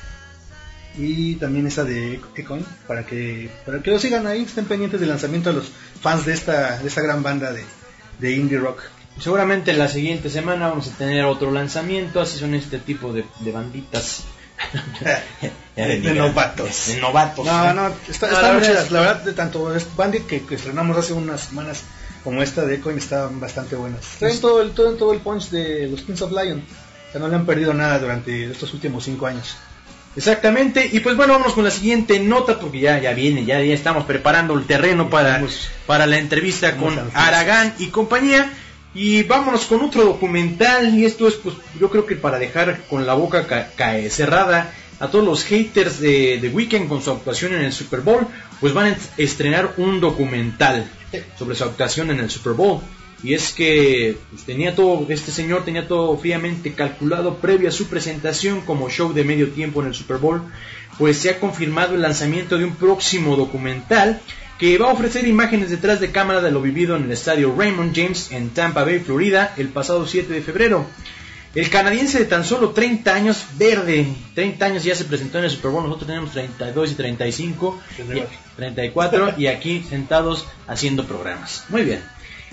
Y 0.99 1.37
también 1.37 1.67
esa 1.69 1.85
de 1.85 2.21
Econ, 2.37 2.65
para 2.87 3.07
que, 3.07 3.49
para 3.65 3.81
que 3.81 3.91
lo 3.93 3.99
sigan 3.99 4.27
ahí, 4.27 4.43
estén 4.43 4.65
pendientes 4.65 4.99
del 5.01 5.09
lanzamiento 5.09 5.51
a 5.51 5.53
los 5.53 5.71
fans 6.01 6.27
de 6.27 6.33
esta, 6.33 6.79
de 6.79 6.89
esta 6.89 7.01
gran 7.01 7.23
banda 7.23 7.53
de, 7.53 7.65
de 8.21 8.33
indie 8.33 8.59
rock. 8.59 8.81
Seguramente 9.19 9.73
la 9.73 9.89
siguiente 9.89 10.31
semana 10.31 10.69
vamos 10.69 10.89
a 10.89 10.93
tener 10.97 11.25
otro 11.25 11.51
lanzamiento, 11.51 12.21
así 12.21 12.39
son 12.39 12.55
este 12.55 12.79
tipo 12.79 13.13
de, 13.13 13.25
de 13.41 13.53
banditas. 13.53 14.25
De 15.77 16.15
novatos. 16.15 16.89
De 16.89 17.01
novatos. 17.01 17.47
No, 17.47 17.73
no, 17.75 17.89
está, 18.09 18.27
No, 18.29 18.33
están 18.35 18.43
la 18.43 18.51
verdad 18.53 18.69
chidas. 18.69 18.85
es- 18.87 18.91
La 18.93 19.01
verdad, 19.01 19.23
de 19.23 19.33
tanto 19.33 19.75
Bandit 19.97 20.27
que, 20.27 20.43
que 20.45 20.55
estrenamos 20.57 20.97
hace 20.97 21.13
unas 21.15 21.41
semanas 21.41 21.83
como 22.23 22.43
esta 22.43 22.65
de 22.67 22.75
Ecoin 22.77 22.99
estaban 22.99 23.41
bastante 23.41 23.77
buenas. 23.77 24.01
Traen 24.19 24.39
todo 24.41 24.61
el, 24.61 24.73
todo, 24.73 24.93
todo 24.97 25.13
el 25.15 25.21
punch 25.21 25.49
de 25.51 25.89
los 25.89 26.03
Kings 26.03 26.21
of 26.23 26.33
Lion. 26.33 26.63
O 27.09 27.13
sea, 27.13 27.21
no 27.21 27.29
le 27.29 27.37
han 27.37 27.47
perdido 27.47 27.73
nada 27.73 27.99
durante 27.99 28.51
estos 28.51 28.73
últimos 28.75 29.05
cinco 29.05 29.27
años. 29.27 29.57
Exactamente, 30.17 30.89
y 30.93 31.01
pues 31.01 31.17
bueno, 31.17 31.35
vamos 31.35 31.53
con 31.53 31.63
la 31.65 31.71
siguiente 31.71 32.19
nota 32.19 32.59
porque 32.59 32.81
ya, 32.81 32.99
ya 32.99 33.13
viene, 33.15 33.45
ya, 33.45 33.61
ya 33.63 33.75
estamos 33.75 34.05
preparando 34.05 34.55
el 34.55 34.67
terreno 34.67 35.09
para, 35.09 35.39
para 35.87 36.07
la 36.07 36.19
entrevista 36.19 36.77
con. 36.77 36.95
Aragán 37.15 37.75
y 37.79 37.87
compañía. 37.89 38.53
Y 38.93 39.23
vámonos 39.23 39.67
con 39.67 39.83
otro 39.83 40.03
documental, 40.03 40.99
y 40.99 41.05
esto 41.05 41.29
es 41.29 41.35
pues 41.35 41.55
yo 41.81 41.91
creo 41.91 42.07
que 42.07 42.17
para 42.17 42.41
dejar 42.41 42.81
con 42.91 43.07
la 43.07 43.15
boca 43.15 43.47
ca- 43.47 43.69
ca- 43.77 43.95
cerrada 44.11 44.73
a 44.99 45.07
todos 45.07 45.25
los 45.25 45.45
haters 45.45 46.01
de, 46.01 46.39
de 46.41 46.49
Weekend 46.49 46.89
con 46.89 47.01
su 47.01 47.13
actuación 47.13 47.55
en 47.55 47.63
el 47.63 47.73
Super 47.73 48.01
Bowl, 48.01 48.27
pues 48.61 48.75
van 48.75 48.87
a 48.87 48.91
est- 48.91 49.17
estrenar 49.17 49.75
un 49.77 50.01
documental 50.01 50.91
sobre 51.39 51.55
su 51.55 51.63
actuación 51.63 52.11
en 52.11 52.19
el 52.19 52.31
Super 52.31 52.55
Bowl. 52.55 52.81
Y 53.23 53.35
es 53.35 53.53
que 53.53 54.17
pues, 54.31 54.45
tenía 54.45 54.75
todo, 54.75 55.07
este 55.11 55.31
señor 55.31 55.65
tenía 55.65 55.87
todo 55.87 56.17
fríamente 56.17 56.73
calculado 56.73 57.37
previo 57.37 57.69
a 57.69 57.73
su 57.73 57.89
presentación 57.89 58.63
como 58.63 58.89
show 58.89 59.13
de 59.13 59.25
medio 59.25 59.51
tiempo 59.51 59.83
en 59.83 59.89
el 59.89 59.95
Super 59.95 60.17
Bowl, 60.17 60.43
pues 60.99 61.19
se 61.19 61.31
ha 61.31 61.41
confirmado 61.41 61.95
el 61.95 62.03
lanzamiento 62.03 62.59
de 62.59 62.65
un 62.65 62.75
próximo 62.75 63.37
documental 63.37 64.21
que 64.59 64.77
va 64.77 64.91
a 64.91 64.93
ofrecer 64.93 65.27
imágenes 65.27 65.71
detrás 65.71 66.01
de 66.01 66.13
cámara 66.13 66.43
de 66.43 66.51
lo 66.51 66.61
vivido 66.61 66.97
en 66.97 67.05
el 67.05 67.13
estadio 67.13 67.55
Raymond 67.57 67.97
James 67.97 68.31
en 68.31 68.51
Tampa 68.51 68.85
Bay, 68.85 68.99
Florida, 68.99 69.55
el 69.57 69.69
pasado 69.69 70.07
7 70.07 70.33
de 70.33 70.43
febrero. 70.43 70.87
El 71.55 71.69
canadiense 71.69 72.19
de 72.19 72.27
tan 72.27 72.45
solo 72.45 72.71
30 72.71 73.13
años, 73.13 73.45
verde, 73.59 74.07
30 74.35 74.65
años 74.65 74.85
ya 74.85 74.95
se 74.95 75.05
presentó 75.05 75.39
en 75.39 75.45
el 75.45 75.51
Super 75.51 75.73
Bowl, 75.73 75.83
nosotros 75.83 76.07
tenemos 76.07 76.31
32 76.33 76.93
y 76.93 76.95
35, 76.95 77.81
y 77.99 78.57
34 78.57 79.35
y 79.37 79.47
aquí 79.49 79.83
sentados 79.89 80.47
haciendo 80.69 81.07
programas. 81.07 81.65
Muy 81.71 81.83
bien. 81.83 82.01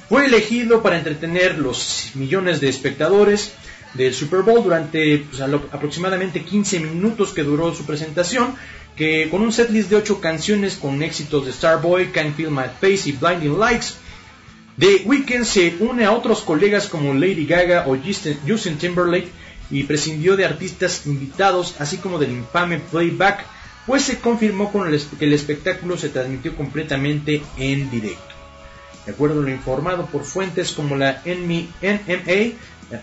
Fue 0.09 0.25
elegido 0.25 0.81
para 0.81 0.97
entretener 0.97 1.57
los 1.57 2.11
millones 2.13 2.61
de 2.61 2.69
espectadores 2.69 3.51
del 3.93 4.13
Super 4.13 4.41
Bowl 4.41 4.63
durante 4.63 5.17
pues, 5.17 5.41
aproximadamente 5.41 6.43
15 6.43 6.79
minutos 6.79 7.33
que 7.33 7.43
duró 7.43 7.75
su 7.75 7.85
presentación, 7.85 8.55
que 8.95 9.27
con 9.29 9.41
un 9.41 9.51
setlist 9.51 9.89
de 9.89 9.97
8 9.97 10.21
canciones 10.21 10.75
con 10.75 11.03
éxitos 11.03 11.45
de 11.45 11.51
Starboy, 11.51 12.11
Can't 12.11 12.35
Feel 12.37 12.51
My 12.51 12.67
Face 12.79 13.09
y 13.09 13.11
Blinding 13.11 13.59
Lights, 13.59 13.97
The 14.79 15.01
Weeknd 15.05 15.43
se 15.43 15.75
une 15.79 16.05
a 16.05 16.13
otros 16.13 16.41
colegas 16.41 16.87
como 16.87 17.13
Lady 17.13 17.45
Gaga 17.45 17.85
o 17.87 17.97
Justin, 17.97 18.77
Timberlake 18.77 19.29
y 19.69 19.83
prescindió 19.83 20.37
de 20.37 20.45
artistas 20.45 21.05
invitados, 21.05 21.75
así 21.79 21.97
como 21.97 22.17
del 22.17 22.31
infame 22.31 22.79
playback, 22.79 23.43
pues 23.85 24.03
se 24.03 24.19
confirmó 24.19 24.71
que 24.71 25.25
el 25.25 25.33
espectáculo 25.33 25.97
se 25.97 26.09
transmitió 26.09 26.55
completamente 26.55 27.41
en 27.57 27.89
directo. 27.89 28.36
De 29.07 29.13
acuerdo 29.13 29.39
a 29.39 29.43
lo 29.43 29.49
informado 29.49 30.05
por 30.05 30.23
fuentes 30.25 30.73
como 30.73 30.95
la 30.97 31.21
NMA, 31.25 32.51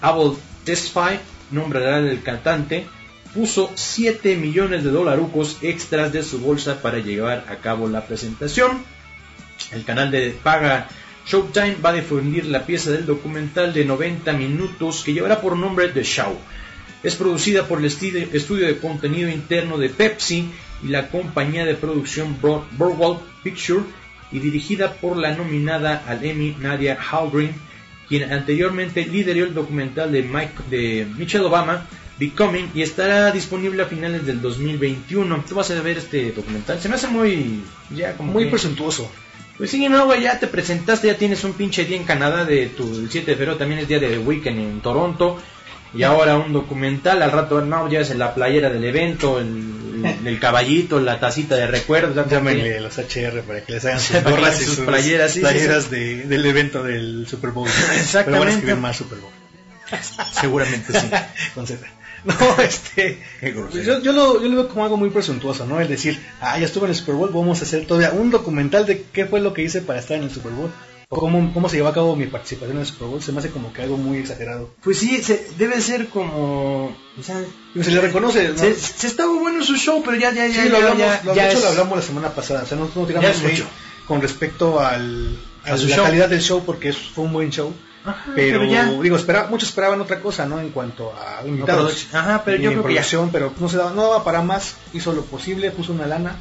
Apple 0.00 0.32
Testify, 0.64 1.18
nombre 1.50 1.80
real 1.80 2.04
del 2.06 2.22
cantante, 2.22 2.86
puso 3.34 3.70
7 3.74 4.36
millones 4.36 4.84
de 4.84 4.90
dolarucos 4.90 5.56
extras 5.62 6.12
de 6.12 6.22
su 6.22 6.38
bolsa 6.40 6.80
para 6.82 6.98
llevar 6.98 7.46
a 7.48 7.56
cabo 7.56 7.88
la 7.88 8.06
presentación. 8.06 8.84
El 9.72 9.84
canal 9.84 10.10
de 10.10 10.30
paga 10.42 10.88
Showtime 11.26 11.76
va 11.84 11.88
a 11.90 11.94
difundir 11.94 12.44
la 12.46 12.66
pieza 12.66 12.90
del 12.90 13.06
documental 13.06 13.72
de 13.72 13.86
90 13.86 14.30
minutos 14.34 15.02
que 15.04 15.14
llevará 15.14 15.40
por 15.40 15.56
nombre 15.56 15.88
The 15.88 16.04
Show. 16.04 16.36
Es 17.02 17.16
producida 17.16 17.66
por 17.66 17.78
el 17.78 17.86
estudio 17.86 18.66
de 18.66 18.78
contenido 18.78 19.30
interno 19.30 19.78
de 19.78 19.88
Pepsi 19.88 20.50
y 20.82 20.88
la 20.88 21.08
compañía 21.08 21.64
de 21.64 21.74
producción 21.74 22.36
Broad- 22.42 22.64
Boardwalk 22.72 23.22
Picture 23.42 23.80
y 24.34 24.40
dirigida 24.40 24.92
por 24.92 25.16
la 25.16 25.34
nominada 25.34 26.02
al 26.06 26.22
Emmy 26.24 26.54
Nadia 26.60 26.98
Hallgren, 27.00 27.54
quien 28.08 28.30
anteriormente 28.30 29.06
lideró 29.06 29.46
el 29.46 29.54
documental 29.54 30.12
de, 30.12 30.22
Mike, 30.22 30.52
de 30.68 31.06
Michelle 31.16 31.44
Obama, 31.46 31.86
Becoming, 32.18 32.70
y 32.74 32.82
estará 32.82 33.32
disponible 33.32 33.82
a 33.82 33.86
finales 33.86 34.26
del 34.26 34.42
2021. 34.42 35.44
¿Tú 35.48 35.54
vas 35.54 35.70
a 35.70 35.80
ver 35.80 35.96
este 35.98 36.32
documental? 36.32 36.78
Se 36.80 36.88
me 36.88 36.96
hace 36.96 37.08
muy... 37.08 37.62
ya 37.90 38.14
como 38.16 38.32
Muy 38.32 38.44
que- 38.44 38.50
presuntuoso. 38.50 39.10
pues 39.56 39.70
sí, 39.70 39.88
no, 39.88 40.04
güey, 40.04 40.22
ya 40.22 40.38
te 40.38 40.46
presentaste, 40.48 41.06
ya 41.06 41.16
tienes 41.16 41.42
un 41.44 41.54
pinche 41.54 41.84
día 41.84 41.96
en 41.96 42.04
Canadá 42.04 42.44
de 42.44 42.66
tu 42.66 42.82
el 43.00 43.08
7 43.10 43.30
de 43.30 43.36
febrero, 43.36 43.56
también 43.56 43.80
es 43.80 43.88
día 43.88 43.98
de 44.00 44.08
The 44.08 44.18
Weekend 44.18 44.58
en 44.58 44.80
Toronto. 44.80 45.38
Y 45.96 46.02
ahora 46.02 46.36
un 46.36 46.52
documental, 46.52 47.22
al 47.22 47.30
rato 47.30 47.60
no, 47.60 47.88
ya 47.88 48.00
es 48.00 48.14
la 48.16 48.34
playera 48.34 48.68
del 48.68 48.82
evento, 48.84 49.38
el, 49.38 49.62
el- 50.20 50.26
el 50.26 50.40
caballito, 50.40 51.00
la 51.00 51.18
tacita 51.20 51.56
de 51.56 51.66
recuerdos. 51.66 52.30
Llámenle 52.30 52.80
los 52.80 52.96
HR 52.98 53.42
para 53.46 53.60
que 53.62 53.72
les 53.72 53.84
hagan 53.84 54.00
sus 54.00 54.22
gorras 54.22 54.38
y 54.38 54.44
hagan 54.44 54.54
sus 54.66 54.74
sus 54.76 54.84
playeras, 54.86 55.30
sí, 55.32 55.38
sí, 55.38 55.40
playeras 55.40 55.90
de- 55.90 56.22
del 56.24 56.46
evento 56.46 56.82
del 56.82 57.26
Super 57.28 57.50
Bowl. 57.50 57.68
Exactamente. 57.96 58.24
Pero 58.24 58.38
van 58.38 58.48
a 58.48 58.50
escribir 58.52 58.76
más 58.76 58.96
Super 58.96 59.18
Bowl. 59.18 59.32
Seguramente 60.40 60.98
sí. 60.98 61.06
Con 61.54 61.66
Z. 61.66 61.86
No, 62.24 62.34
este. 62.62 63.18
Yo, 63.42 64.12
lo, 64.12 64.42
yo 64.42 64.48
lo 64.48 64.56
veo 64.56 64.68
como 64.68 64.84
algo 64.84 64.96
muy 64.96 65.10
presuntuoso, 65.10 65.66
¿no? 65.66 65.78
El 65.80 65.88
decir, 65.88 66.18
ah, 66.40 66.58
ya 66.58 66.64
estuve 66.64 66.84
en 66.86 66.90
el 66.92 66.96
Super 66.96 67.16
Bowl, 67.16 67.30
vamos 67.34 67.60
a 67.60 67.64
hacer 67.64 67.84
todavía 67.86 68.12
un 68.12 68.30
documental 68.30 68.86
de 68.86 69.04
qué 69.12 69.26
fue 69.26 69.40
lo 69.40 69.52
que 69.52 69.62
hice 69.62 69.82
para 69.82 69.98
estar 69.98 70.16
en 70.16 70.22
el 70.24 70.30
Super 70.30 70.52
Bowl. 70.52 70.70
Cómo, 71.08 71.52
cómo 71.52 71.68
se 71.68 71.76
llevó 71.76 71.88
a 71.88 71.94
cabo 71.94 72.16
mi 72.16 72.26
participación 72.26 72.76
en 72.76 72.80
el 72.80 72.86
Super 72.86 73.08
Bowl. 73.08 73.22
Se 73.22 73.30
me 73.32 73.38
hace 73.38 73.50
como 73.50 73.72
que 73.72 73.82
algo 73.82 73.96
muy 73.96 74.18
exagerado. 74.18 74.70
Pues 74.82 74.98
sí, 74.98 75.22
se- 75.22 75.48
debe 75.58 75.80
ser 75.80 76.08
como... 76.08 76.96
O 77.18 77.22
sea, 77.22 77.40
se 77.80 77.90
le 77.90 78.00
reconoce, 78.00 78.48
¿no? 78.48 78.58
se, 78.58 78.74
se 78.74 79.06
estaba 79.06 79.32
bueno 79.38 79.62
su 79.62 79.76
show, 79.76 80.02
pero 80.04 80.16
ya, 80.16 80.32
ya, 80.32 80.46
ya, 80.46 80.62
Sí, 80.64 80.68
lo 80.68 80.78
ya, 80.80 80.84
hablamos, 80.90 80.98
ya, 80.98 81.20
lo, 81.24 81.34
ya 81.34 81.42
de 81.44 81.48
hecho 81.50 81.58
es- 81.58 81.64
lo 81.64 81.70
hablamos 81.70 81.96
la 81.98 82.02
semana 82.02 82.28
pasada. 82.30 82.62
O 82.64 82.66
sea, 82.66 82.76
no 82.78 82.88
Ya 82.88 83.06
tiramos 83.06 83.42
mucho. 83.42 83.66
con 84.08 84.20
respecto 84.22 84.80
al, 84.80 85.38
A 85.64 85.74
a 85.74 85.76
su 85.78 85.86
la 85.88 85.96
show. 85.96 86.04
calidad 86.04 86.28
del 86.28 86.40
show 86.40 86.62
porque 86.64 86.88
es- 86.88 86.96
fue 86.98 87.24
un 87.24 87.32
buen 87.32 87.50
show. 87.50 87.72
Ajá, 88.06 88.32
Pero, 88.34 88.64
ya... 88.64 88.90
digo, 89.00 89.16
espera, 89.16 89.46
muchos 89.48 89.68
esperaban 89.70 90.00
otra 90.00 90.20
cosa, 90.20 90.44
¿no? 90.46 90.60
En 90.60 90.70
cuanto 90.70 91.12
a 91.14 91.46
invitados. 91.46 92.06
produc- 92.10 92.14
Ajá, 92.14 92.42
pero 92.44 92.58
yo 92.58 92.70
creo 92.72 92.84
que 92.84 92.94
ya. 92.94 93.04
pero 93.32 93.52
no 93.60 93.68
se 93.68 93.76
daba, 93.78 93.92
no 93.92 94.02
daba 94.02 94.24
para 94.24 94.42
más, 94.42 94.74
hizo 94.92 95.12
lo 95.12 95.22
posible, 95.24 95.70
puso 95.70 95.92
una 95.92 96.06
lana, 96.06 96.36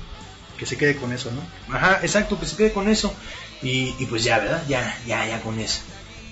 que 0.57 0.65
se 0.65 0.77
quede 0.77 0.97
con 0.97 1.13
eso, 1.13 1.29
¿no? 1.31 1.73
Ajá, 1.73 1.99
exacto, 2.01 2.37
que 2.39 2.45
se 2.47 2.57
quede 2.57 2.73
con 2.73 2.89
eso. 2.89 3.13
Y, 3.63 3.95
y 3.99 4.05
pues 4.07 4.23
ya, 4.23 4.39
¿verdad? 4.39 4.63
Ya, 4.67 4.97
ya, 5.07 5.25
ya 5.27 5.41
con 5.41 5.59
eso. 5.59 5.81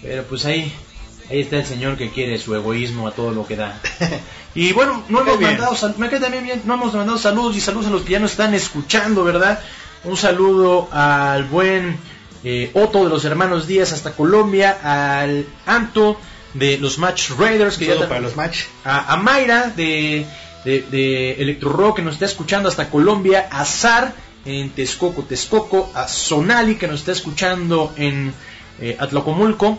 Pero 0.01 0.23
pues 0.23 0.45
ahí, 0.45 0.73
ahí 1.29 1.41
está 1.41 1.57
el 1.57 1.65
señor 1.65 1.97
que 1.97 2.09
quiere 2.11 2.37
su 2.39 2.53
egoísmo 2.55 3.07
a 3.07 3.11
todo 3.11 3.31
lo 3.31 3.45
que 3.47 3.55
da. 3.55 3.79
Y 4.53 4.73
bueno, 4.73 5.01
no 5.07 5.21
hemos 5.21 5.39
bien. 5.39 5.51
mandado, 5.57 5.93
me 5.97 6.09
cae 6.09 6.19
también 6.19 6.43
bien, 6.43 6.61
no 6.65 6.73
hemos 6.73 6.93
mandado 6.93 7.17
saludos 7.17 7.55
y 7.55 7.61
saludos 7.61 7.87
a 7.87 7.91
los 7.91 8.01
que 8.01 8.11
ya 8.11 8.19
nos 8.19 8.31
están 8.31 8.53
escuchando, 8.53 9.23
¿verdad? 9.23 9.61
Un 10.03 10.17
saludo 10.17 10.89
al 10.91 11.45
buen 11.45 11.97
eh, 12.43 12.69
Otto 12.73 13.05
de 13.05 13.09
los 13.09 13.23
hermanos 13.23 13.65
Díaz 13.65 13.93
hasta 13.93 14.11
Colombia, 14.11 14.77
al 14.83 15.45
Anto 15.65 16.19
de 16.53 16.77
los 16.79 16.97
Match 16.97 17.29
Raiders, 17.37 17.77
que 17.77 17.85
ya 17.85 18.09
para 18.09 18.19
los 18.19 18.35
match. 18.35 18.63
a, 18.83 19.13
a 19.13 19.15
Mayra 19.15 19.71
de, 19.73 20.25
de, 20.65 20.81
de 20.91 21.31
Electro 21.35 21.71
Rock 21.71 21.95
que 21.97 22.01
nos 22.01 22.15
está 22.15 22.25
escuchando 22.25 22.67
hasta 22.67 22.89
Colombia, 22.89 23.47
a 23.49 23.63
Zar 23.63 24.13
en 24.45 24.69
Texcoco, 24.71 25.23
Texcoco, 25.23 25.91
a 25.93 26.07
Sonali 26.07 26.75
que 26.75 26.87
nos 26.87 26.99
está 27.01 27.11
escuchando 27.11 27.93
en 27.97 28.33
eh, 28.79 28.97
Atlacomulco, 28.99 29.77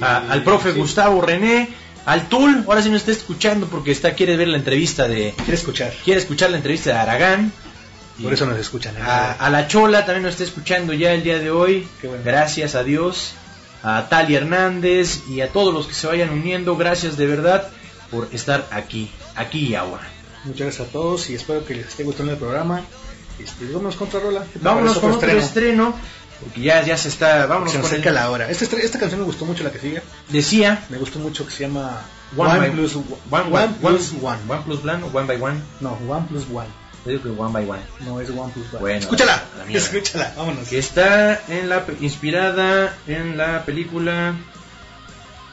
a- 0.00 0.18
al 0.30 0.42
profe 0.42 0.72
Sí. 0.72 0.78
Gustavo 0.78 1.20
René, 1.20 1.68
al 2.06 2.28
Tul, 2.28 2.64
ahora 2.66 2.80
sí 2.82 2.88
nos 2.88 3.00
está 3.02 3.12
escuchando 3.12 3.66
porque 3.66 3.90
está 3.90 4.14
quiere 4.14 4.36
ver 4.36 4.48
la 4.48 4.56
entrevista 4.56 5.06
de 5.08 5.34
Quiere 5.36 5.54
escuchar. 5.54 5.92
quiere 6.04 6.20
escuchar 6.20 6.50
la 6.50 6.56
entrevista 6.56 6.90
de 6.90 6.96
Aragán. 6.98 7.52
Por 8.22 8.32
eso 8.32 8.46
nos 8.46 8.58
escuchan. 8.58 8.96
¿eh? 8.96 9.00
a, 9.00 9.32
a 9.32 9.50
la 9.50 9.68
Chola 9.68 10.04
también 10.04 10.24
nos 10.24 10.32
está 10.32 10.44
escuchando 10.44 10.92
ya 10.92 11.12
el 11.12 11.22
día 11.22 11.38
de 11.38 11.50
hoy. 11.50 11.86
Bueno. 12.02 12.22
Gracias 12.24 12.74
a 12.74 12.82
Dios. 12.82 13.32
A 13.84 14.08
Tali 14.08 14.34
Hernández 14.34 15.20
y 15.30 15.40
a 15.40 15.50
todos 15.50 15.72
los 15.72 15.86
que 15.86 15.94
se 15.94 16.06
vayan 16.08 16.30
uniendo. 16.30 16.76
Gracias 16.76 17.16
de 17.16 17.26
verdad 17.26 17.68
por 18.10 18.28
estar 18.32 18.66
aquí, 18.72 19.08
aquí 19.36 19.66
y 19.68 19.74
ahora. 19.76 20.02
Muchas 20.44 20.62
gracias 20.66 20.88
a 20.88 20.90
todos 20.90 21.30
y 21.30 21.34
espero 21.36 21.64
que 21.64 21.74
les 21.76 21.86
esté 21.88 22.02
gustando 22.02 22.32
el 22.32 22.38
programa. 22.38 22.82
Este, 23.38 23.66
vámonos 23.72 23.96
con 23.96 24.08
otra 24.08 24.20
rola. 24.20 24.44
¿Qué 24.52 24.58
te 24.58 24.64
Vámonos 24.64 24.98
con 24.98 25.12
otro 25.12 25.30
estreno. 25.30 25.94
Porque 26.40 26.60
ya, 26.60 26.84
ya 26.84 26.96
se 26.96 27.08
está. 27.08 27.46
Vámonos 27.46 27.72
Se 27.72 27.78
nos 27.78 27.86
con 27.88 27.94
el- 27.96 28.00
acerca 28.02 28.12
la 28.20 28.30
hora. 28.30 28.48
Esta, 28.50 28.64
estre- 28.64 28.80
esta 28.84 28.98
canción 28.98 29.20
me 29.20 29.26
gustó 29.26 29.44
mucho, 29.44 29.64
la 29.64 29.72
que 29.72 29.78
sigue. 29.80 30.02
Decía. 30.28 30.84
Me 30.88 30.96
gustó 30.98 31.18
mucho 31.18 31.44
que 31.46 31.52
se 31.52 31.64
llama 31.66 32.00
One 32.36 32.50
One, 32.50 32.58
by- 32.60 32.70
Plus 32.70 32.94
One, 32.96 33.04
One, 33.30 33.50
one, 33.56 33.68
Plus 33.80 34.12
one, 34.22 34.38
One. 34.48 34.62
Plus 34.64 34.84
one 34.84 35.02
o 35.02 35.06
one 35.12 35.26
by 35.26 35.36
one. 35.42 35.60
No, 35.80 35.98
One 36.08 36.26
Plus 36.28 36.44
One. 36.52 36.68
Yo 37.04 37.12
digo 37.12 37.22
que 37.22 37.28
one 37.30 37.52
by 37.52 37.68
one. 37.68 37.80
No 38.06 38.20
es 38.20 38.30
One 38.30 38.52
Plus 38.52 38.66
One. 38.72 38.80
Bueno, 38.80 38.98
escúchala, 39.00 39.42
escúchala, 39.68 40.32
vámonos. 40.36 40.68
Que 40.68 40.78
está 40.78 41.40
en 41.48 41.68
la 41.68 41.84
inspirada 42.00 42.96
en 43.08 43.36
la 43.36 43.64
película 43.64 44.34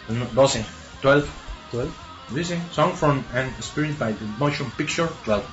no, 0.09 0.25
12, 0.33 0.65
12. 1.01 1.27
¿Cuál? 1.71 1.87
Dice 2.29 2.57
Song 2.73 2.93
from 2.95 3.23
and 3.33 3.51
Spirit 3.59 3.97
by 3.97 4.13
the 4.13 4.25
Motion 4.37 4.69
Picture 4.71 5.07
12. 5.25 5.43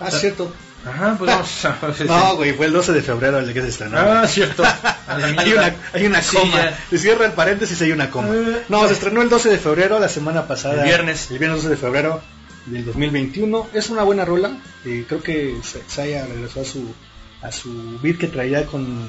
Ah, 0.00 0.10
cierto. 0.10 0.52
Ajá, 0.84 1.14
pues 1.18 1.30
vamos 1.30 1.64
a 1.64 1.78
No, 2.06 2.36
güey, 2.36 2.52
fue 2.54 2.66
el 2.66 2.72
12 2.72 2.92
de 2.92 3.02
febrero 3.02 3.38
el 3.38 3.52
que 3.54 3.62
se 3.62 3.68
estrenó. 3.68 3.98
Ah, 3.98 4.26
cierto. 4.26 4.64
Hay 5.08 5.52
una, 5.52 5.74
hay 5.92 6.06
una 6.06 6.22
coma. 6.22 6.70
cierra 6.96 7.26
el 7.26 7.32
paréntesis 7.32 7.78
y 7.80 7.84
hay 7.84 7.92
una 7.92 8.10
coma. 8.10 8.28
Eh. 8.34 8.62
No, 8.68 8.86
se 8.88 8.94
estrenó 8.94 9.20
el 9.22 9.28
12 9.28 9.50
de 9.50 9.58
febrero, 9.58 9.98
la 10.00 10.08
semana 10.08 10.46
pasada. 10.48 10.76
El 10.82 10.84
viernes. 10.84 11.30
El 11.30 11.38
viernes 11.38 11.58
12 11.62 11.68
de 11.70 11.76
febrero 11.76 12.22
del 12.66 12.84
2021. 12.86 13.68
Es 13.74 13.90
una 13.90 14.02
buena 14.04 14.24
rola. 14.24 14.56
eh, 14.86 15.04
creo 15.06 15.22
que 15.22 15.56
Sa- 15.62 15.78
Saya 15.86 16.24
regresó 16.26 16.62
a 16.62 16.64
su 16.64 16.94
a 17.42 17.52
su 17.52 17.98
beat 18.00 18.18
que 18.18 18.28
traía 18.28 18.64
con, 18.66 19.08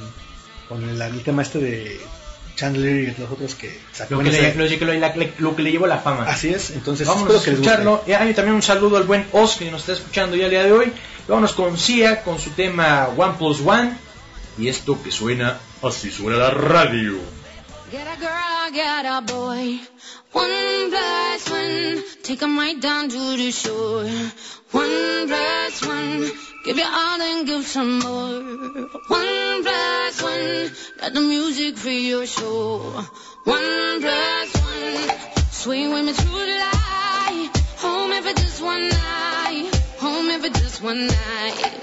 con 0.68 0.88
el, 0.90 1.00
el 1.02 1.22
tema 1.24 1.44
este 1.44 1.60
de 1.60 2.02
Chandler 2.56 2.96
y 2.96 3.22
los 3.22 3.32
otros 3.32 3.56
que 3.56 3.80
sacó 3.94 4.16
Lo 4.16 4.24
que, 4.24 4.32
le, 4.32 4.56
lo, 4.56 4.68
que 4.68 4.86
le- 4.86 5.34
lo 5.38 5.56
que 5.56 5.62
le 5.64 5.72
llevó 5.72 5.88
la 5.88 6.00
fama. 6.00 6.26
Así 6.26 6.50
es, 6.50 6.72
entonces 6.72 7.08
Vamos 7.08 7.30
a 7.32 7.38
escucharlo. 7.50 8.04
Y 8.08 8.12
hay 8.12 8.34
también 8.34 8.56
un 8.56 8.62
saludo 8.64 8.98
al 8.98 9.04
buen 9.04 9.26
Os 9.32 9.56
que 9.58 9.70
nos 9.72 9.82
está 9.82 9.94
escuchando 9.94 10.36
ya 10.36 10.46
el 10.46 10.52
día 10.52 10.64
de 10.64 10.72
hoy. 10.72 10.92
Vámonos 11.28 11.54
con 11.54 11.78
Sia 11.78 12.24
con 12.24 12.40
su 12.40 12.50
tema 12.52 13.10
One 13.16 13.36
Plus 13.38 13.62
One. 13.66 13.98
Y 14.58 14.68
esto 14.68 15.02
que 15.02 15.12
suena, 15.12 15.60
así 15.82 16.12
suena 16.12 16.38
la 16.38 16.52
radio. 16.52 17.18
Get 17.92 18.08
a 18.08 18.16
girl, 18.18 18.72
get 18.72 19.06
a 19.06 19.22
boy. 19.22 19.80
One 20.34 20.90
plus 20.90 21.50
one, 21.52 22.04
take 22.24 22.44
'em 22.44 22.58
right 22.58 22.80
down 22.80 23.08
to 23.10 23.38
the 23.38 23.52
shore. 23.52 24.10
One 24.72 25.28
plus 25.28 25.82
one, 25.88 26.32
give 26.66 26.78
you 26.78 26.86
all 26.86 27.22
and 27.22 27.46
give 27.46 27.66
some 27.68 28.00
more. 28.00 28.42
One 29.08 29.64
plus 29.64 30.22
one, 30.22 30.72
got 31.00 31.14
the 31.14 31.22
music 31.22 31.78
for 31.78 31.92
your 31.92 32.26
show. 32.26 33.06
One 33.46 34.02
plus 34.02 34.54
one, 34.56 35.18
swing 35.52 35.94
with 35.94 36.06
me 36.06 36.14
through 36.14 36.46
the 36.46 36.58
light. 36.58 37.52
Home 37.78 38.12
if 38.12 38.36
just 38.36 38.62
one 38.62 38.90
night. 38.90 39.33
If 40.36 40.43
it's 40.46 40.60
just 40.62 40.82
one 40.82 41.06
night. 41.06 41.74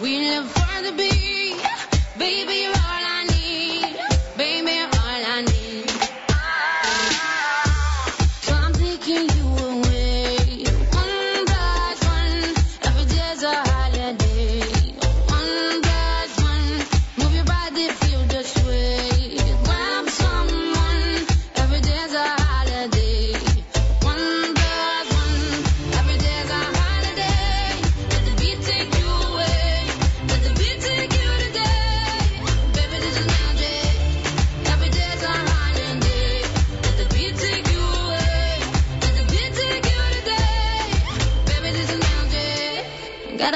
We 0.00 0.20
live 0.20 0.48
for 0.48 0.82
the 0.82 0.92
beat, 0.92 1.60
baby. 2.16 2.54
You're 2.62 2.97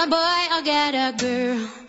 a 0.02 0.06
boy 0.06 0.56
or 0.56 0.62
get 0.62 0.94
a 0.94 1.16
girl. 1.16 1.82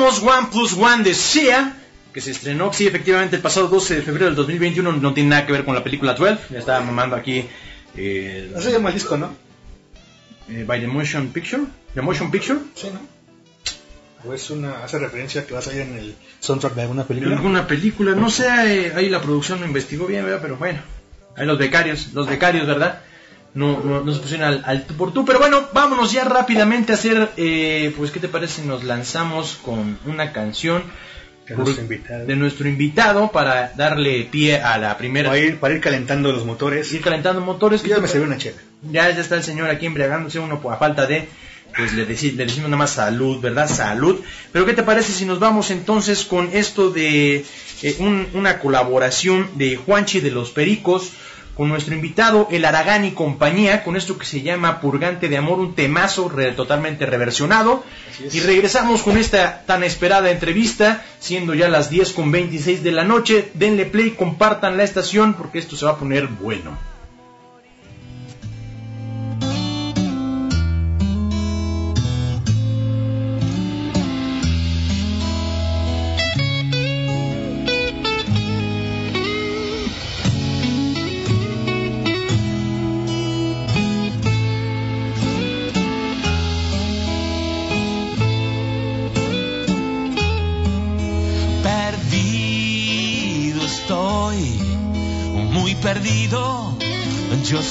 Escuchamos 0.00 0.22
One 0.38 0.48
Plus 0.50 0.72
One 0.78 1.02
de 1.04 1.14
que 2.14 2.20
se 2.22 2.30
estrenó, 2.30 2.72
sí, 2.72 2.86
efectivamente, 2.86 3.36
el 3.36 3.42
pasado 3.42 3.68
12 3.68 3.96
de 3.96 4.02
febrero 4.02 4.26
del 4.26 4.34
2021. 4.34 4.92
No 4.92 5.12
tiene 5.12 5.28
nada 5.28 5.44
que 5.46 5.52
ver 5.52 5.64
con 5.66 5.74
la 5.74 5.84
película 5.84 6.14
12. 6.14 6.38
Ya 6.54 6.58
estaba 6.58 6.80
mamando 6.80 7.16
aquí. 7.16 7.44
Eh, 7.94 8.50
se 8.58 8.72
llama 8.72 8.88
el 8.88 8.94
disco, 8.94 9.18
¿no? 9.18 9.34
eh, 10.48 10.64
by 10.66 10.80
the 10.80 10.86
Motion 10.86 11.28
Picture. 11.28 11.64
The 11.94 12.00
Motion 12.00 12.30
Picture. 12.30 12.58
Sí, 12.74 12.88
¿no? 12.94 13.00
O 14.28 14.32
es 14.32 14.48
una, 14.48 14.82
hace 14.84 14.98
referencia 14.98 15.46
que 15.46 15.52
va 15.52 15.58
a 15.58 15.62
salir 15.62 15.82
en 15.82 15.98
el 15.98 16.14
soundtrack 16.40 16.74
de 16.74 16.82
alguna 16.82 17.02
En 17.02 17.08
película. 17.08 17.36
alguna 17.36 17.66
película, 17.66 18.14
no 18.14 18.30
sé, 18.30 18.48
ahí 18.48 19.08
la 19.10 19.20
producción 19.20 19.60
lo 19.60 19.66
investigó 19.66 20.06
bien, 20.06 20.24
¿verdad? 20.24 20.40
Pero 20.40 20.56
bueno, 20.56 20.80
ahí 21.36 21.46
los 21.46 21.58
becarios, 21.58 22.12
los 22.14 22.26
becarios, 22.26 22.66
¿verdad? 22.66 23.02
No, 23.52 23.80
no, 23.82 24.00
no 24.02 24.12
se 24.12 24.20
pusieron 24.20 24.46
al, 24.46 24.62
al 24.64 24.84
tú 24.86 24.94
por 24.94 25.12
tú, 25.12 25.24
pero 25.24 25.40
bueno, 25.40 25.62
vámonos 25.72 26.12
ya 26.12 26.22
rápidamente 26.24 26.92
a 26.92 26.94
hacer, 26.94 27.30
eh, 27.36 27.92
pues, 27.96 28.12
¿qué 28.12 28.20
te 28.20 28.28
parece 28.28 28.62
nos 28.62 28.84
lanzamos 28.84 29.58
con 29.62 29.98
una 30.06 30.32
canción 30.32 30.84
De 31.48 31.56
nuestro 31.56 31.82
invitado. 31.82 32.26
de 32.26 32.36
nuestro 32.36 32.68
invitado 32.68 33.32
para 33.32 33.72
darle 33.76 34.28
pie 34.30 34.60
a 34.60 34.78
la 34.78 34.96
primera. 34.96 35.30
Para 35.30 35.40
ir, 35.40 35.58
para 35.58 35.74
ir 35.74 35.80
calentando 35.80 36.30
los 36.32 36.44
motores. 36.46 36.92
Ir 36.92 37.00
calentando 37.00 37.40
motores. 37.40 37.82
Ya 37.82 37.98
me 37.98 38.06
sirvió 38.06 38.26
una 38.28 38.38
chela. 38.38 38.58
Ya, 38.82 39.10
ya 39.10 39.20
está 39.20 39.34
el 39.34 39.42
señor 39.42 39.68
aquí 39.68 39.86
embriagándose 39.86 40.38
uno 40.38 40.60
a 40.70 40.76
falta 40.76 41.06
de, 41.06 41.28
pues 41.76 41.92
le, 41.92 42.06
le 42.06 42.14
decimos 42.44 42.70
nada 42.70 42.76
más 42.76 42.90
salud, 42.92 43.40
¿verdad? 43.40 43.68
Salud. 43.68 44.20
Pero 44.52 44.64
¿qué 44.64 44.74
te 44.74 44.84
parece 44.84 45.10
si 45.12 45.24
nos 45.24 45.40
vamos 45.40 45.72
entonces 45.72 46.24
con 46.24 46.50
esto 46.52 46.90
de 46.90 47.44
eh, 47.82 47.96
un- 47.98 48.28
una 48.34 48.60
colaboración 48.60 49.50
de 49.56 49.74
Juanchi 49.76 50.20
de 50.20 50.30
los 50.30 50.50
Pericos 50.50 51.10
con 51.60 51.68
nuestro 51.68 51.94
invitado 51.94 52.48
el 52.50 52.64
Aragán 52.64 53.04
y 53.04 53.10
compañía, 53.10 53.84
con 53.84 53.94
esto 53.94 54.16
que 54.16 54.24
se 54.24 54.40
llama 54.40 54.80
Purgante 54.80 55.28
de 55.28 55.36
Amor, 55.36 55.58
un 55.58 55.74
temazo 55.74 56.30
re- 56.30 56.52
totalmente 56.52 57.04
reversionado. 57.04 57.84
Y 58.32 58.40
regresamos 58.40 59.02
con 59.02 59.18
esta 59.18 59.62
tan 59.66 59.84
esperada 59.84 60.30
entrevista, 60.30 61.04
siendo 61.18 61.52
ya 61.52 61.68
las 61.68 61.90
10 61.90 62.14
con 62.14 62.32
26 62.32 62.82
de 62.82 62.92
la 62.92 63.04
noche. 63.04 63.50
Denle 63.52 63.84
play, 63.84 64.12
compartan 64.12 64.78
la 64.78 64.84
estación 64.84 65.34
porque 65.34 65.58
esto 65.58 65.76
se 65.76 65.84
va 65.84 65.90
a 65.90 65.96
poner 65.98 66.28
bueno. 66.28 66.78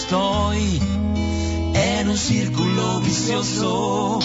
Estoy 0.10 0.82
en 1.76 2.10
un 2.10 2.18
círculo 2.18 3.00
vicioso. 3.02 4.20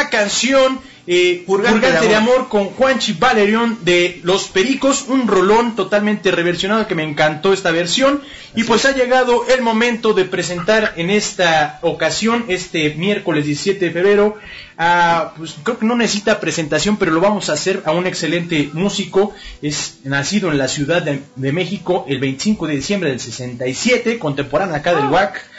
La 0.00 0.10
canción 0.10 0.80
eh, 1.06 1.42
Purgante 1.46 1.80
Purgante, 1.80 2.02
de 2.02 2.08
de, 2.08 2.14
amor. 2.14 2.34
amor. 2.34 2.48
con 2.48 2.66
Juanchi 2.66 3.14
Valerión 3.14 3.78
de 3.82 4.20
Los 4.22 4.48
Pericos, 4.48 5.06
un 5.08 5.26
rolón 5.26 5.74
totalmente 5.74 6.30
reversionado 6.30 6.86
que 6.86 6.94
me 6.94 7.02
encantó 7.02 7.52
esta 7.52 7.70
versión. 7.70 8.22
Y 8.54 8.64
pues 8.64 8.84
ha 8.84 8.92
llegado 8.92 9.46
el 9.48 9.62
momento 9.62 10.12
de 10.12 10.24
presentar 10.24 10.94
en 10.96 11.10
esta 11.10 11.78
ocasión, 11.82 12.44
este 12.48 12.94
miércoles 12.94 13.44
17 13.44 13.86
de 13.86 13.90
febrero, 13.90 14.38
a, 14.76 15.34
pues 15.36 15.56
creo 15.62 15.78
que 15.78 15.86
no 15.86 15.96
necesita 15.96 16.38
presentación, 16.38 16.96
pero 16.96 17.10
lo 17.10 17.20
vamos 17.20 17.50
a 17.50 17.54
hacer 17.54 17.82
a 17.86 17.92
un 17.92 18.06
excelente 18.06 18.70
músico. 18.72 19.34
Es 19.62 20.00
nacido 20.04 20.50
en 20.52 20.58
la 20.58 20.68
Ciudad 20.68 21.02
de, 21.02 21.22
de 21.34 21.52
México 21.52 22.04
el 22.08 22.20
25 22.20 22.66
de 22.66 22.76
diciembre 22.76 23.10
del 23.10 23.20
67, 23.20 24.18
contemporáneo 24.18 24.76
acá 24.76 24.94
del 24.94 25.06
WAC. 25.06 25.49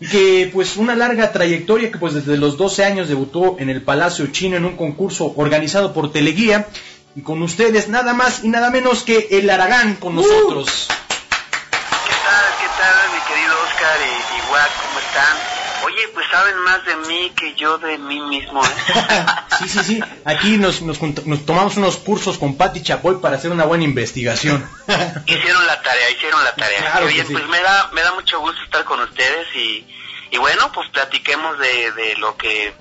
Y 0.00 0.06
que 0.10 0.50
pues 0.52 0.76
una 0.76 0.94
larga 0.94 1.32
trayectoria 1.32 1.90
que 1.90 1.98
pues 1.98 2.14
desde 2.14 2.36
los 2.36 2.56
12 2.56 2.84
años 2.84 3.08
debutó 3.08 3.56
en 3.58 3.70
el 3.70 3.82
Palacio 3.82 4.26
Chino 4.28 4.56
en 4.56 4.64
un 4.64 4.76
concurso 4.76 5.32
organizado 5.36 5.92
por 5.92 6.12
Teleguía 6.12 6.68
y 7.16 7.22
con 7.22 7.42
ustedes 7.42 7.88
nada 7.88 8.14
más 8.14 8.44
y 8.44 8.48
nada 8.48 8.70
menos 8.70 9.02
que 9.02 9.28
el 9.32 9.48
Aragán 9.50 9.96
con 9.96 10.14
nosotros. 10.14 10.88
¿Qué 10.88 12.14
tal, 12.24 12.46
qué 12.60 12.68
tal, 12.78 13.12
mi 13.12 13.20
querido 13.26 13.54
Oscar 13.64 13.98
y, 14.00 14.36
y 14.36 14.52
Wack, 14.52 14.70
¿cómo 14.86 14.98
están? 15.00 15.36
Oye, 15.84 16.07
pues 16.18 16.30
saben 16.32 16.58
más 16.64 16.84
de 16.84 16.96
mí 16.96 17.30
que 17.36 17.54
yo 17.54 17.78
de 17.78 17.96
mí 17.96 18.20
mismo, 18.22 18.60
¿eh? 18.64 18.68
Sí, 19.60 19.68
sí, 19.68 19.78
sí. 19.84 20.00
Aquí 20.24 20.56
nos, 20.56 20.82
nos, 20.82 21.00
nos 21.00 21.46
tomamos 21.46 21.76
unos 21.76 21.96
cursos 21.96 22.38
con 22.38 22.56
Patti 22.56 22.82
Chapoy 22.82 23.20
para 23.20 23.36
hacer 23.36 23.52
una 23.52 23.64
buena 23.64 23.84
investigación. 23.84 24.68
hicieron 25.26 25.64
la 25.64 25.80
tarea, 25.80 26.10
hicieron 26.10 26.42
la 26.42 26.56
tarea. 26.56 26.90
Claro 26.90 27.06
Oye, 27.06 27.24
sí. 27.24 27.32
pues 27.32 27.46
me 27.46 27.60
da, 27.60 27.90
me 27.92 28.02
da 28.02 28.14
mucho 28.14 28.40
gusto 28.40 28.60
estar 28.64 28.84
con 28.84 28.98
ustedes 28.98 29.46
y, 29.54 29.86
y 30.32 30.38
bueno, 30.38 30.72
pues 30.74 30.88
platiquemos 30.88 31.56
de, 31.60 31.92
de 31.92 32.16
lo 32.16 32.36
que 32.36 32.74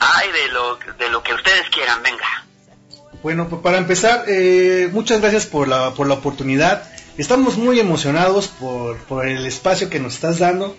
hay, 0.00 0.32
de 0.32 0.48
lo, 0.48 0.76
de 0.98 1.08
lo 1.10 1.22
que 1.22 1.34
ustedes 1.34 1.68
quieran, 1.70 2.02
venga. 2.02 2.44
Bueno, 3.22 3.48
pues 3.48 3.62
para 3.62 3.78
empezar, 3.78 4.24
eh, 4.26 4.88
muchas 4.90 5.20
gracias 5.20 5.46
por 5.46 5.68
la, 5.68 5.94
por 5.94 6.08
la 6.08 6.14
oportunidad. 6.14 6.90
Estamos 7.18 7.56
muy 7.56 7.78
emocionados 7.78 8.48
por, 8.48 8.98
por 9.04 9.28
el 9.28 9.46
espacio 9.46 9.88
que 9.88 10.00
nos 10.00 10.14
estás 10.14 10.40
dando. 10.40 10.76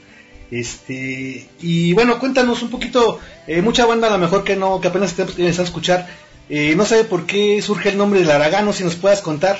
Este, 0.52 1.50
y 1.62 1.94
bueno, 1.94 2.20
cuéntanos 2.20 2.62
un 2.62 2.70
poquito, 2.70 3.20
eh, 3.48 3.62
mucha 3.62 3.86
banda 3.86 4.08
a 4.08 4.12
lo 4.12 4.18
mejor 4.18 4.44
que 4.44 4.58
no, 4.58 4.82
que 4.82 4.90
apenas 4.90 5.16
te 5.16 5.22
empezando 5.22 5.62
a 5.62 5.66
escuchar, 5.66 6.08
eh, 6.50 6.76
no 6.76 6.86
sabe 6.86 7.06
por 7.06 7.26
qué 7.26 7.62
surge 7.62 7.90
el 7.90 7.98
nombre 7.98 8.20
del 8.20 8.30
Aragano, 8.30 8.74
si 8.74 8.84
nos 8.84 8.96
puedas 8.96 9.22
contar. 9.22 9.58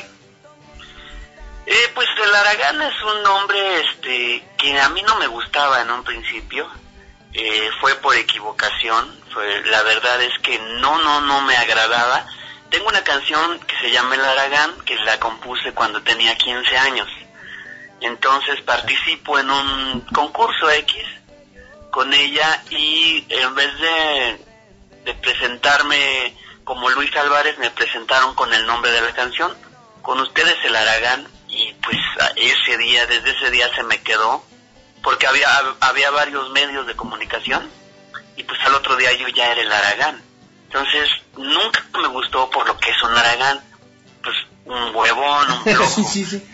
Eh, 1.66 1.92
pues 1.96 2.08
el 2.22 2.36
Aragán 2.36 2.82
es 2.82 3.02
un 3.02 3.24
nombre 3.24 3.80
este, 3.80 4.44
que 4.58 4.78
a 4.78 4.90
mí 4.90 5.02
no 5.04 5.16
me 5.18 5.28
gustaba 5.28 5.82
en 5.82 5.90
un 5.90 6.04
principio. 6.04 6.68
Eh, 7.34 7.70
fue 7.80 7.96
por 7.96 8.14
equivocación. 8.16 9.10
Fue, 9.34 9.64
la 9.68 9.82
verdad 9.84 10.22
es 10.22 10.38
que 10.40 10.60
no, 10.60 11.02
no, 11.02 11.22
no 11.22 11.42
me 11.44 11.56
agradaba. 11.56 12.26
Tengo 12.70 12.90
una 12.90 13.04
canción 13.06 13.58
que 13.62 13.76
se 13.82 13.92
llama 13.92 14.16
El 14.16 14.26
Aragán, 14.26 14.72
que 14.86 14.96
la 14.98 15.18
compuse 15.18 15.72
cuando 15.72 16.02
tenía 16.02 16.36
15 16.36 16.78
años. 16.78 17.08
Entonces 18.02 18.62
participo 18.62 19.40
en 19.40 19.50
un 19.50 20.02
concurso 20.14 20.70
X 20.72 21.04
con 21.92 22.14
ella 22.14 22.64
y 22.70 23.26
en 23.30 23.56
vez 23.56 23.80
de, 23.80 24.46
de 25.06 25.14
presentarme 25.16 26.36
como 26.64 26.90
Luis 26.90 27.16
Álvarez, 27.16 27.58
me 27.58 27.70
presentaron 27.72 28.34
con 28.36 28.54
el 28.54 28.66
nombre 28.66 28.92
de 28.92 29.02
la 29.02 29.14
canción. 29.14 29.56
Con 30.02 30.20
ustedes 30.20 30.56
el 30.64 30.76
Aragán 30.76 31.28
y 31.48 31.74
pues 31.74 31.98
ese 32.36 32.78
día, 32.78 33.06
desde 33.08 33.32
ese 33.32 33.52
día 33.52 33.70
se 33.76 33.84
me 33.84 34.02
quedó, 34.02 34.44
porque 35.04 35.28
había, 35.28 35.48
había 35.82 36.12
varios 36.12 36.50
medios 36.52 36.88
de 36.88 36.96
comunicación 36.96 37.70
y 38.38 38.44
pues 38.44 38.60
al 38.66 38.76
otro 38.76 38.96
día 38.96 39.12
yo 39.14 39.28
ya 39.28 39.52
era 39.52 39.62
el 39.62 39.72
Aragán. 39.72 40.22
Entonces 40.66 41.10
nunca 41.38 41.84
me 42.02 42.08
gustó 42.08 42.50
por 42.50 42.66
lo 42.66 42.78
que 42.78 42.90
es 42.90 43.04
un 43.04 43.16
Aragán, 43.16 43.60
pues 44.24 44.36
un 44.66 44.96
huevón, 44.96 45.52
un 45.52 45.64
flojo 45.76 45.86
sí, 45.86 46.04
sí, 46.06 46.26
sí. 46.26 46.50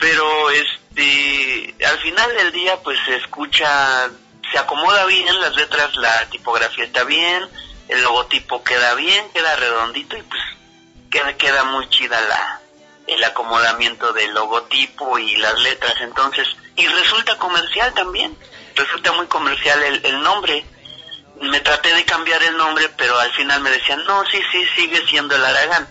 Pero 0.00 0.50
este 0.50 1.74
al 1.84 1.98
final 1.98 2.34
del 2.36 2.52
día 2.52 2.76
pues 2.82 2.98
se 3.04 3.16
escucha 3.16 4.10
se 4.50 4.58
acomoda 4.58 5.04
bien 5.06 5.40
las 5.40 5.54
letras 5.54 5.94
la 5.96 6.28
tipografía 6.30 6.84
está 6.84 7.04
bien 7.04 7.48
el 7.88 8.02
logotipo 8.02 8.64
queda 8.64 8.94
bien 8.94 9.30
queda 9.32 9.54
redondito 9.56 10.16
y 10.16 10.22
pues 10.22 10.40
queda 11.10 11.36
queda 11.36 11.64
muy 11.64 11.88
chida 11.90 12.20
la 12.20 12.60
el 13.10 13.24
acomodamiento 13.24 14.12
del 14.12 14.32
logotipo 14.32 15.18
y 15.18 15.36
las 15.36 15.58
letras. 15.60 15.94
Entonces 16.00 16.46
y 16.76 16.86
resulta 16.86 17.36
comercial 17.36 17.92
también 17.94 18.36
resulta 18.76 19.12
muy 19.12 19.26
comercial 19.26 19.82
el, 19.82 20.04
el 20.04 20.22
nombre. 20.22 20.64
Me 21.40 21.60
traté 21.60 21.92
de 21.94 22.04
cambiar 22.04 22.42
el 22.42 22.56
nombre 22.56 22.88
pero 22.96 23.18
al 23.18 23.32
final 23.32 23.60
me 23.60 23.70
decían 23.70 24.04
no 24.06 24.24
sí 24.26 24.40
sí 24.52 24.64
sigue 24.76 25.06
siendo 25.06 25.34
el 25.34 25.44
Aragán 25.44 25.88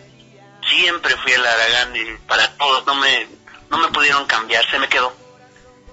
siempre 0.67 1.15
fui 1.17 1.31
el 1.31 1.45
Aragán 1.45 1.95
y 1.95 2.17
para 2.27 2.55
todos 2.57 2.85
no 2.85 2.95
me 2.95 3.27
no 3.69 3.77
me 3.77 3.87
pudieron 3.89 4.25
cambiar 4.25 4.63
se 4.69 4.79
me 4.79 4.87
quedó 4.87 5.13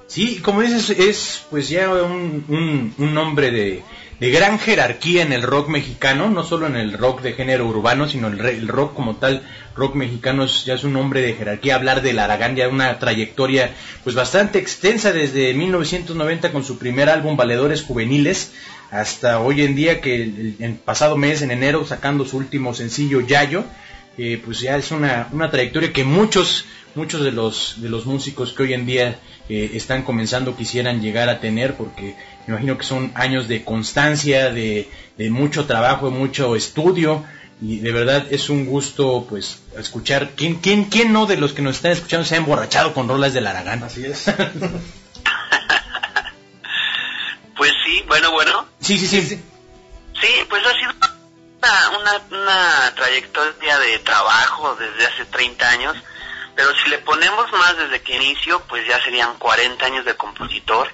Sí, 0.09 0.39
como 0.41 0.63
dices, 0.63 0.91
es 0.91 1.45
pues 1.51 1.69
ya 1.69 1.91
un, 1.91 2.95
un, 2.97 3.15
nombre 3.15 3.51
de, 3.51 3.83
de 4.21 4.31
gran 4.31 4.61
jerarquía 4.61 5.23
en 5.23 5.33
el 5.33 5.43
rock 5.43 5.69
mexicano, 5.69 6.31
no 6.31 6.45
solo 6.45 6.69
en 6.69 6.77
el 6.77 6.93
rock 6.93 7.23
de 7.23 7.33
género 7.33 7.67
urbano, 7.67 8.09
sino 8.09 8.29
el, 8.29 8.41
el 8.41 8.69
rock 8.69 8.95
como 8.95 9.17
tal, 9.17 9.43
rock 9.75 9.97
mexicano 9.97 10.45
es, 10.45 10.65
ya 10.65 10.75
es 10.75 10.85
un 10.85 10.93
nombre 10.93 11.23
de 11.23 11.35
jerarquía. 11.35 11.75
Hablar 11.75 12.03
del 12.03 12.21
Aragán 12.21 12.55
ya 12.55 12.69
una 12.69 13.01
trayectoria 13.01 13.75
pues 14.05 14.15
bastante 14.15 14.61
extensa 14.61 15.13
desde 15.13 15.53
1990 15.55 16.53
con 16.53 16.65
su 16.65 16.79
primer 16.79 17.09
álbum 17.09 17.37
Valedores 17.37 17.83
Juveniles 17.83 18.53
hasta 18.93 19.41
hoy 19.41 19.63
en 19.63 19.75
día 19.75 20.01
que 20.01 20.23
el, 20.23 20.57
el 20.61 20.75
pasado 20.75 21.17
mes, 21.17 21.43
en 21.43 21.51
enero, 21.51 21.85
sacando 21.85 22.25
su 22.25 22.37
último 22.37 22.75
sencillo 22.75 23.21
Yayo, 23.21 23.65
eh, 24.19 24.41
pues 24.43 24.61
ya 24.61 24.77
es 24.77 24.93
una, 24.93 25.29
una 25.33 25.51
trayectoria 25.51 25.93
que 25.93 26.05
muchos 26.05 26.65
muchos 26.97 27.23
de 27.23 27.33
los 27.33 27.81
de 27.81 27.89
los 27.89 28.07
músicos 28.07 28.53
que 28.53 28.63
hoy 28.65 28.73
en 28.75 28.87
día 28.87 29.19
eh, 29.49 29.71
están 29.75 30.03
comenzando 30.03 30.57
quisieran 30.57 31.01
llegar 31.01 31.29
a 31.29 31.41
tener 31.41 31.75
porque 31.75 32.17
me 32.47 32.55
imagino 32.55 32.79
que 32.79 32.85
son 32.85 33.13
años 33.15 33.49
de 33.49 33.65
constancia 33.65 34.51
de, 34.51 34.89
de 35.17 35.31
mucho 35.31 35.67
trabajo 35.67 36.11
de 36.11 36.17
mucho 36.17 36.57
estudio 36.57 37.25
y 37.61 37.79
de 37.79 37.93
verdad 37.93 38.27
es 38.31 38.51
un 38.51 38.67
gusto 38.67 39.27
pues 39.29 39.63
escuchar. 39.79 40.31
Quién 40.37 40.57
quién 40.57 40.85
quién 40.85 41.13
no 41.13 41.27
de 41.27 41.37
los 41.37 41.53
que 41.53 41.63
nos 41.63 41.77
están 41.77 41.93
escuchando 41.93 42.27
se 42.27 42.35
ha 42.35 42.39
emborrachado 42.39 42.93
con 42.93 43.09
rolas 43.09 43.33
del 43.35 43.47
Aragán 43.47 43.83
Así 43.83 44.05
es. 44.05 44.25
pues 47.57 47.73
sí 47.85 48.03
bueno 48.07 48.33
bueno. 48.33 48.67
Sí 48.81 48.99
sí 48.99 49.07
sí, 49.07 49.23
sí 49.23 49.41
pues 50.49 50.63
ha 50.67 50.73
sido 50.73 50.93
una, 51.63 51.91
una, 51.99 52.21
una 52.31 52.95
trayectoria 52.95 53.79
de 53.79 53.99
trabajo 54.01 54.77
desde 54.77 55.07
hace 55.07 55.25
30 55.25 55.69
años 55.69 55.97
pero 56.57 56.75
si 56.83 56.89
le 56.91 56.99
ponemos 56.99 57.53
más 57.53 57.77
desde 57.77 58.03
que 58.03 58.17
inicio 58.17 58.61
pues 58.67 58.87
ya 58.89 59.01
serían 59.05 59.39
40 59.39 59.85
años 59.87 60.05
de 60.05 60.17
compositor. 60.17 60.93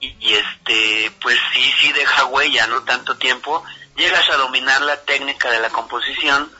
Y, 0.00 0.34
este 0.34 1.12
pues 1.20 1.38
sí 1.54 1.62
sí 1.80 1.92
deja 1.92 2.24
huella 2.24 2.66
no 2.66 2.82
tanto 2.82 3.16
tiempo 3.18 3.62
llegas 3.96 4.28
a 4.30 4.36
dominar 4.36 4.82
la 4.82 4.96
técnica 5.02 5.48
de 5.50 5.60
la 5.60 5.68
composición 5.70 6.50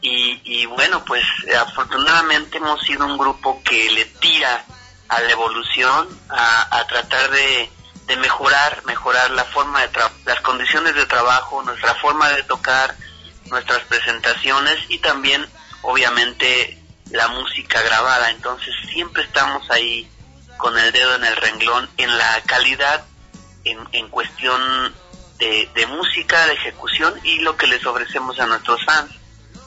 y, 0.00 0.40
y 0.44 0.66
bueno 0.66 1.04
pues 1.04 1.22
afortunadamente 1.56 2.56
hemos 2.58 2.80
sido 2.82 3.06
un 3.06 3.16
grupo 3.16 3.62
que 3.62 3.90
le 3.92 4.06
tira 4.06 4.64
a 5.08 5.20
la 5.20 5.30
evolución 5.30 6.08
a, 6.30 6.78
a 6.78 6.86
tratar 6.88 7.30
de, 7.30 7.70
de 8.06 8.16
mejorar 8.16 8.82
mejorar 8.86 9.30
la 9.30 9.44
forma 9.44 9.82
de 9.82 9.92
tra- 9.92 10.10
las 10.24 10.40
condiciones 10.40 10.96
de 10.96 11.06
trabajo 11.06 11.62
nuestra 11.62 11.94
forma 11.94 12.28
de 12.30 12.42
tocar 12.42 12.96
nuestras 13.46 13.84
presentaciones 13.84 14.78
y 14.88 14.98
también 14.98 15.46
obviamente 15.82 16.79
la 17.10 17.28
música 17.28 17.82
grabada 17.82 18.30
entonces 18.30 18.74
siempre 18.92 19.22
estamos 19.22 19.68
ahí 19.70 20.08
con 20.56 20.78
el 20.78 20.92
dedo 20.92 21.16
en 21.16 21.24
el 21.24 21.36
renglón 21.36 21.88
en 21.96 22.16
la 22.16 22.42
calidad 22.46 23.04
en, 23.64 23.78
en 23.92 24.08
cuestión 24.08 24.60
de, 25.38 25.68
de 25.74 25.86
música, 25.86 26.46
de 26.46 26.52
ejecución 26.52 27.14
y 27.24 27.38
lo 27.40 27.56
que 27.56 27.66
les 27.66 27.84
ofrecemos 27.84 28.38
a 28.38 28.46
nuestros 28.46 28.84
fans. 28.84 29.10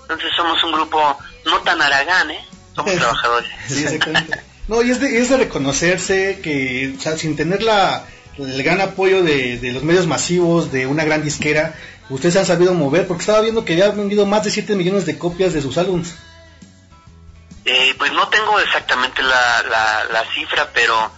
Entonces 0.04 0.30
somos 0.36 0.64
un 0.64 0.72
grupo 0.72 1.18
no 1.46 1.60
tan 1.62 1.82
aragán, 1.82 2.32
¿eh? 2.32 2.46
Somos 2.76 2.96
trabajadores. 2.96 3.50
Sí. 3.68 3.86
No, 4.68 4.82
y 4.82 4.92
es 4.92 5.00
de, 5.02 5.20
es 5.20 5.30
de 5.30 5.38
reconocerse 5.38 6.40
que, 6.42 6.96
o 6.98 7.02
sea, 7.02 7.18
sin 7.18 7.36
tener 7.36 7.62
la, 7.64 8.06
el 8.38 8.64
gran 8.64 8.80
apoyo 8.80 9.22
de, 9.22 9.58
de 9.58 9.74
los 9.74 9.84
medios 9.84 10.08
masivos, 10.08 10.72
de 10.72 10.88
una 10.88 11.04
gran 11.04 11.22
disquera, 11.22 11.76
ustedes 12.10 12.38
han 12.38 12.46
sabido 12.46 12.74
mover, 12.74 13.06
porque 13.06 13.22
estaba 13.22 13.42
viendo 13.42 13.66
que 13.66 13.76
ya 13.76 13.88
han 13.88 13.98
vendido 13.98 14.26
más 14.26 14.46
de 14.46 14.52
7 14.52 14.76
millones 14.76 15.06
de 15.06 15.18
copias 15.18 15.54
de 15.54 15.62
sus 15.62 15.78
álbumes. 15.78 16.16
Eh, 17.66 17.96
pues 17.98 18.12
no 18.12 18.28
tengo 18.28 18.60
exactamente 18.60 19.24
la, 19.24 19.64
la, 19.64 20.04
la 20.12 20.26
cifra, 20.34 20.70
pero 20.74 21.12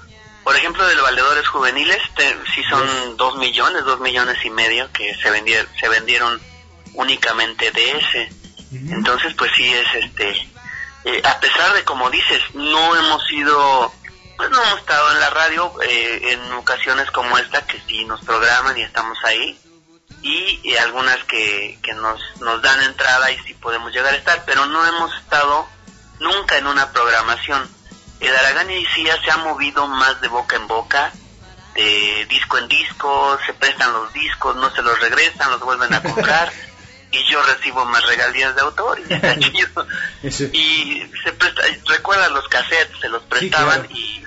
por 0.44 0.56
ejemplo 0.56 0.86
de 0.86 0.94
los 0.96 1.04
valedores 1.04 1.48
juveniles, 1.48 1.98
te- 2.16 2.38
sí 2.54 2.64
son 2.70 3.18
dos 3.18 3.36
millones, 3.38 3.84
dos 3.84 4.00
millones 4.00 4.38
y 4.46 4.50
medio 4.52 4.92
que 4.92 5.16
se 5.16 5.32
vendieron, 5.32 5.68
se 5.80 5.90
vendieron 5.90 6.40
únicamente 6.94 7.72
de 7.72 7.98
ese. 7.98 8.32
Entonces, 8.72 9.34
pues 9.36 9.52
sí 9.56 9.72
es 9.74 9.88
este, 10.04 10.30
eh, 11.06 11.22
a 11.24 11.40
pesar 11.40 11.74
de 11.74 11.84
como 11.84 12.10
dices, 12.10 12.42
no 12.54 12.96
hemos 12.96 13.26
sido, 13.26 13.92
pues 14.38 14.50
no 14.50 14.62
hemos 14.62 14.80
estado 14.80 15.12
en 15.14 15.20
la 15.20 15.30
radio 15.30 15.74
eh, 15.84 16.20
en 16.34 16.52
ocasiones 16.54 17.10
como 17.12 17.38
esta 17.38 17.66
que 17.66 17.80
sí 17.88 18.04
nos 18.06 18.22
programan 18.26 18.78
y 18.78 18.82
estamos 18.84 19.18
ahí. 19.24 19.58
y, 20.22 20.60
y 20.64 20.76
algunas 20.78 21.24
que, 21.26 21.78
que 21.84 21.94
nos, 21.94 22.20
nos 22.40 22.62
dan 22.62 22.82
entrada 22.84 23.32
y 23.32 23.40
sí 23.44 23.54
podemos 23.56 23.92
llegar 23.94 24.14
a 24.14 24.18
estar, 24.18 24.44
pero 24.46 24.66
no 24.66 24.86
hemos 24.86 25.16
estado 25.18 25.68
nunca 26.20 26.58
en 26.58 26.68
una 26.68 26.92
programación. 26.92 27.68
El 28.20 28.36
Aragán 28.36 28.72
y 28.72 28.76
Icía 28.76 29.18
se 29.24 29.32
ha 29.32 29.38
movido 29.38 29.88
más 29.88 30.22
de 30.22 30.28
boca 30.30 30.56
en 30.56 30.68
boca, 30.68 31.12
de 31.76 32.26
disco 32.30 32.58
en 32.58 32.68
disco, 32.68 33.38
se 33.46 33.54
prestan 33.54 33.92
los 33.92 34.12
discos, 34.14 34.56
no 34.56 34.74
se 34.74 34.82
los 34.82 35.00
regresan, 35.00 35.52
los 35.52 35.60
vuelven 35.60 35.94
a 35.94 36.02
comprar 36.02 36.52
y 37.12 37.24
yo 37.30 37.42
recibo 37.44 37.84
más 37.86 38.06
regalías 38.06 38.56
de 38.56 38.62
autor 38.62 39.00
y 39.08 39.14
está 39.14 39.38
chido. 39.40 39.86
Ese- 40.24 40.50
Y 40.54 41.04
se 41.24 41.34
presta, 41.34 41.62
recuerda 41.88 42.30
los 42.30 42.48
cassettes, 42.48 43.00
se 43.02 43.10
los 43.10 43.22
prestaban 43.24 43.82
claro. 43.84 43.94
y, 43.96 44.26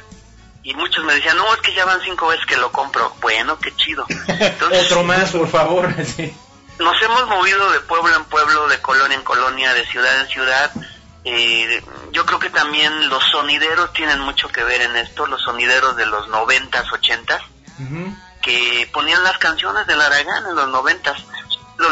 y 0.64 0.74
muchos 0.74 1.02
me 1.04 1.14
decían, 1.14 1.36
no, 1.38 1.54
es 1.54 1.60
que 1.62 1.72
ya 1.74 1.86
van 1.86 2.00
cinco 2.02 2.28
veces 2.28 2.44
que 2.44 2.56
lo 2.58 2.70
compro. 2.70 3.14
Bueno, 3.22 3.58
qué 3.58 3.74
chido. 3.76 4.04
Entonces, 4.28 4.84
Otro 4.86 5.02
más, 5.04 5.30
por 5.30 5.48
favor. 5.48 5.92
sí. 6.04 6.36
nos 6.78 7.02
hemos 7.02 7.26
movido 7.26 7.72
de 7.72 7.80
pueblo 7.80 8.14
en 8.14 8.24
pueblo, 8.26 8.68
de 8.68 8.78
colonia 8.82 9.16
en 9.16 9.24
colonia, 9.24 9.72
de 9.72 9.86
ciudad 9.86 10.20
en 10.20 10.28
ciudad. 10.28 10.70
Eh, 11.30 11.82
yo 12.10 12.24
creo 12.24 12.38
que 12.38 12.48
también 12.48 13.10
los 13.10 13.22
sonideros 13.30 13.92
tienen 13.92 14.18
mucho 14.20 14.48
que 14.48 14.64
ver 14.64 14.80
en 14.80 14.96
esto, 14.96 15.26
los 15.26 15.42
sonideros 15.42 15.94
de 15.96 16.06
los 16.06 16.26
noventas, 16.28 16.90
ochentas, 16.90 17.42
Ujú. 17.78 18.16
que 18.40 18.88
ponían 18.94 19.22
las 19.22 19.36
canciones 19.36 19.86
del 19.86 20.00
Aragán 20.00 20.46
en 20.46 20.56
los 20.56 20.68
noventas. 20.68 21.22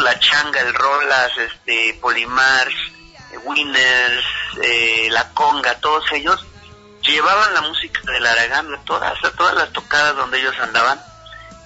La 0.01 0.19
Changa, 0.19 0.59
el 0.61 0.73
Rolas, 0.73 1.31
este, 1.37 1.97
Polimars, 2.01 2.75
eh, 3.31 3.37
Winners, 3.43 4.25
eh, 4.63 5.07
La 5.11 5.29
Conga, 5.33 5.75
todos 5.79 6.11
ellos 6.13 6.43
llevaban 7.03 7.53
la 7.53 7.61
música 7.61 8.01
del 8.11 8.25
Aragán 8.25 8.73
a 8.73 8.83
todas, 8.83 9.23
a 9.23 9.31
todas 9.31 9.53
las 9.55 9.71
tocadas 9.71 10.15
donde 10.15 10.39
ellos 10.39 10.55
andaban 10.59 10.99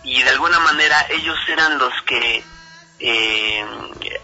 y 0.04 0.22
de 0.22 0.30
alguna 0.30 0.60
manera 0.60 1.06
ellos 1.10 1.38
eran 1.48 1.78
los 1.80 1.94
que 2.06 2.44
eh, 3.00 3.66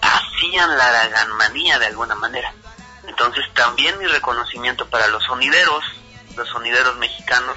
hacían 0.01 0.77
la 0.77 0.87
Araganmanía 0.89 1.79
de 1.79 1.87
alguna 1.87 2.15
manera. 2.15 2.53
Entonces 3.07 3.45
también 3.53 3.97
mi 3.97 4.05
reconocimiento 4.05 4.87
para 4.87 5.07
los 5.07 5.23
sonideros, 5.23 5.83
los 6.35 6.47
sonideros 6.49 6.97
mexicanos 6.97 7.55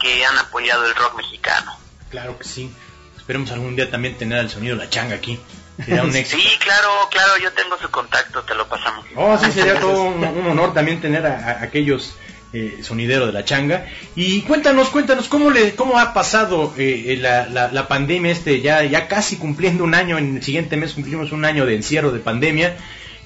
que 0.00 0.24
han 0.24 0.38
apoyado 0.38 0.86
el 0.86 0.94
rock 0.94 1.16
mexicano. 1.16 1.76
Claro 2.10 2.38
que 2.38 2.44
sí. 2.44 2.72
Esperemos 3.16 3.50
algún 3.50 3.76
día 3.76 3.90
también 3.90 4.16
tener 4.16 4.38
el 4.38 4.50
sonido 4.50 4.76
de 4.76 4.84
la 4.84 4.90
changa 4.90 5.16
aquí. 5.16 5.38
Sería 5.84 6.02
un 6.02 6.14
éxito. 6.16 6.42
Sí, 6.42 6.58
claro, 6.58 6.88
claro, 7.10 7.36
yo 7.36 7.52
tengo 7.52 7.76
su 7.78 7.90
contacto, 7.90 8.42
te 8.42 8.54
lo 8.54 8.66
pasamos. 8.68 9.04
Oh, 9.16 9.36
sí, 9.36 9.52
sería 9.52 9.78
todo 9.78 10.04
un, 10.04 10.24
un 10.24 10.46
honor 10.46 10.72
también 10.72 11.00
tener 11.00 11.26
a, 11.26 11.36
a 11.36 11.62
aquellos 11.62 12.14
eh, 12.52 12.78
sonideros 12.82 13.26
de 13.26 13.32
la 13.34 13.44
changa. 13.44 13.86
Y 14.16 14.40
cuéntanos, 14.42 14.88
cuéntanos, 14.88 15.28
¿cómo 15.28 15.50
le 15.50 15.74
cómo 15.74 15.98
ha 15.98 16.14
pasado 16.14 16.72
eh, 16.78 17.04
eh, 17.08 17.16
la, 17.18 17.46
la, 17.46 17.70
la 17.70 17.88
pandemia 17.88 18.32
este, 18.32 18.62
ya, 18.62 18.82
ya 18.84 19.06
casi 19.06 19.36
cumpliendo 19.36 19.84
un 19.84 19.94
año, 19.94 20.16
en 20.16 20.36
el 20.36 20.42
siguiente 20.42 20.78
mes 20.78 20.94
cumplimos 20.94 21.32
un 21.32 21.44
año 21.44 21.66
de 21.66 21.74
encierro 21.76 22.10
de 22.10 22.20
pandemia. 22.20 22.76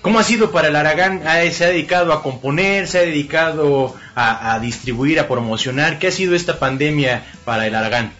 ¿Cómo 0.02 0.18
ha 0.18 0.24
sido 0.24 0.50
para 0.50 0.68
el 0.68 0.76
Aragán? 0.76 1.22
Ah, 1.26 1.40
¿Se 1.50 1.64
ha 1.64 1.68
dedicado 1.68 2.12
a 2.12 2.22
componer? 2.22 2.88
¿Se 2.88 2.98
ha 2.98 3.02
dedicado 3.02 3.96
a, 4.14 4.52
a 4.52 4.58
distribuir, 4.58 5.20
a 5.20 5.28
promocionar? 5.28 5.98
¿Qué 5.98 6.08
ha 6.08 6.12
sido 6.12 6.34
esta 6.34 6.58
pandemia 6.58 7.24
para 7.44 7.66
el 7.66 7.74
Aragán? 7.74 8.12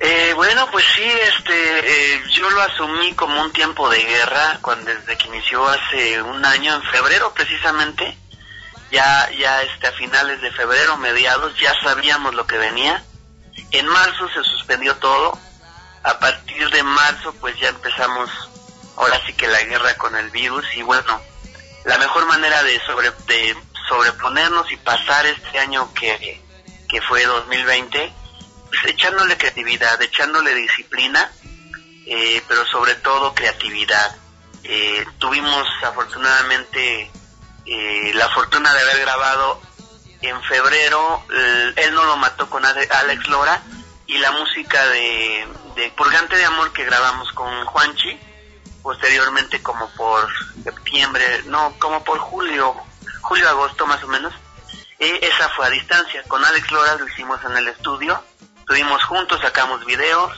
Eh, 0.00 0.32
bueno, 0.36 0.68
pues 0.70 0.84
sí, 0.94 1.02
este, 1.02 2.14
eh, 2.14 2.22
yo 2.32 2.48
lo 2.50 2.62
asumí 2.62 3.12
como 3.14 3.40
un 3.42 3.52
tiempo 3.52 3.88
de 3.90 4.02
guerra 4.04 4.58
cuando 4.62 4.92
desde 4.92 5.16
que 5.16 5.26
inició 5.26 5.66
hace 5.66 6.22
un 6.22 6.44
año, 6.44 6.74
en 6.74 6.82
febrero 6.84 7.32
precisamente, 7.34 8.16
ya, 8.92 9.28
ya 9.38 9.62
este, 9.62 9.88
a 9.88 9.92
finales 9.92 10.40
de 10.40 10.52
febrero, 10.52 10.96
mediados, 10.98 11.52
ya 11.60 11.72
sabíamos 11.82 12.34
lo 12.34 12.46
que 12.46 12.58
venía. 12.58 13.02
En 13.72 13.86
marzo 13.86 14.28
se 14.28 14.44
suspendió 14.44 14.96
todo. 14.96 15.36
A 16.04 16.18
partir 16.20 16.70
de 16.70 16.82
marzo, 16.84 17.34
pues 17.40 17.58
ya 17.58 17.68
empezamos, 17.68 18.30
ahora 18.98 19.20
sí 19.26 19.32
que 19.32 19.46
la 19.48 19.62
guerra 19.62 19.94
con 19.96 20.14
el 20.16 20.30
virus 20.30 20.64
y 20.74 20.82
bueno, 20.82 21.20
la 21.84 21.98
mejor 21.98 22.26
manera 22.26 22.62
de 22.64 22.80
sobre, 22.80 23.10
de 23.26 23.56
sobreponernos 23.88 24.70
y 24.72 24.76
pasar 24.76 25.24
este 25.26 25.58
año 25.58 25.92
que, 25.94 26.42
que 26.88 27.00
fue 27.02 27.24
2020 27.24 28.12
pues, 28.68 28.84
echándole 28.86 29.36
creatividad, 29.38 30.00
echándole 30.02 30.54
disciplina, 30.54 31.30
eh, 32.06 32.42
pero 32.48 32.66
sobre 32.66 32.94
todo 32.96 33.34
creatividad. 33.34 34.16
Eh, 34.64 35.06
tuvimos 35.18 35.66
afortunadamente 35.84 37.10
eh, 37.64 38.12
la 38.14 38.28
fortuna 38.30 38.74
de 38.74 38.80
haber 38.82 39.00
grabado 39.00 39.62
en 40.20 40.42
febrero, 40.42 41.24
él 41.76 41.94
no 41.94 42.02
lo 42.04 42.16
mató 42.16 42.50
con 42.50 42.64
Ale- 42.64 42.88
Alex 42.90 43.28
Lora 43.28 43.62
y 44.08 44.18
la 44.18 44.32
música 44.32 44.84
de 44.88 45.46
Purgante 45.96 46.36
de 46.36 46.44
Amor 46.44 46.72
que 46.72 46.84
grabamos 46.84 47.30
con 47.34 47.64
Juanchi, 47.66 48.18
posteriormente 48.92 49.62
como 49.62 49.86
por 49.90 50.26
septiembre, 50.64 51.42
no, 51.44 51.74
como 51.78 52.02
por 52.04 52.18
julio, 52.20 52.74
julio, 53.20 53.46
agosto 53.46 53.86
más 53.86 54.02
o 54.02 54.08
menos, 54.08 54.32
eh, 54.98 55.18
esa 55.20 55.46
fue 55.50 55.66
a 55.66 55.68
distancia. 55.68 56.22
Con 56.22 56.42
Alex 56.42 56.70
Lora 56.70 56.94
lo 56.94 57.06
hicimos 57.06 57.38
en 57.44 57.54
el 57.58 57.68
estudio, 57.68 58.24
estuvimos 58.60 59.04
juntos, 59.04 59.42
sacamos 59.42 59.84
videos 59.84 60.32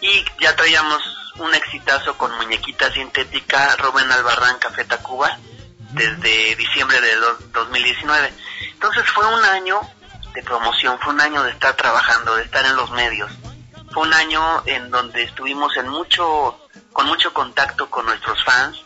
y 0.00 0.24
ya 0.40 0.56
traíamos 0.56 1.02
un 1.36 1.52
exitazo 1.54 2.16
con 2.16 2.34
Muñequita 2.38 2.90
Sintética, 2.90 3.76
Rubén 3.76 4.10
Albarrán, 4.10 4.58
Café 4.60 4.86
Tacuba, 4.86 5.36
desde 5.92 6.56
diciembre 6.56 6.98
de 7.02 7.16
do- 7.16 7.38
2019. 7.52 8.32
Entonces 8.72 9.04
fue 9.10 9.26
un 9.26 9.44
año 9.44 9.78
de 10.32 10.42
promoción, 10.42 10.98
fue 11.00 11.12
un 11.12 11.20
año 11.20 11.42
de 11.42 11.50
estar 11.50 11.74
trabajando, 11.76 12.34
de 12.36 12.44
estar 12.44 12.64
en 12.64 12.76
los 12.76 12.90
medios. 12.92 13.30
Fue 13.92 14.04
un 14.04 14.14
año 14.14 14.62
en 14.64 14.90
donde 14.90 15.22
estuvimos 15.24 15.76
en 15.76 15.88
mucho, 15.90 16.63
con 16.94 17.06
mucho 17.06 17.34
contacto 17.34 17.90
con 17.90 18.06
nuestros 18.06 18.42
fans. 18.44 18.78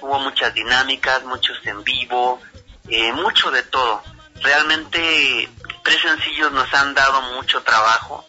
Hubo 0.00 0.18
muchas 0.20 0.54
dinámicas, 0.54 1.24
muchos 1.24 1.58
en 1.66 1.84
vivo, 1.84 2.40
eh, 2.88 3.12
mucho 3.12 3.50
de 3.50 3.64
todo. 3.64 4.02
Realmente 4.36 5.50
tres 5.82 6.00
sencillos 6.00 6.52
nos 6.52 6.72
han 6.72 6.94
dado 6.94 7.20
mucho 7.34 7.62
trabajo. 7.62 8.24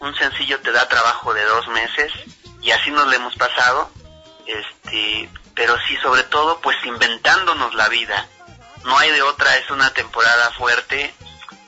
Un 0.00 0.14
sencillo 0.16 0.60
te 0.60 0.72
da 0.72 0.86
trabajo 0.88 1.32
de 1.32 1.44
dos 1.44 1.68
meses 1.68 2.12
y 2.60 2.72
así 2.72 2.90
nos 2.90 3.06
lo 3.06 3.12
hemos 3.12 3.36
pasado. 3.36 3.90
Este, 4.46 5.30
pero 5.54 5.76
sí 5.88 5.96
sobre 6.02 6.24
todo 6.24 6.60
pues 6.60 6.76
inventándonos 6.84 7.72
la 7.74 7.88
vida. 7.88 8.26
No 8.84 8.98
hay 8.98 9.10
de 9.12 9.22
otra, 9.22 9.56
es 9.56 9.70
una 9.70 9.90
temporada 9.94 10.50
fuerte 10.52 11.14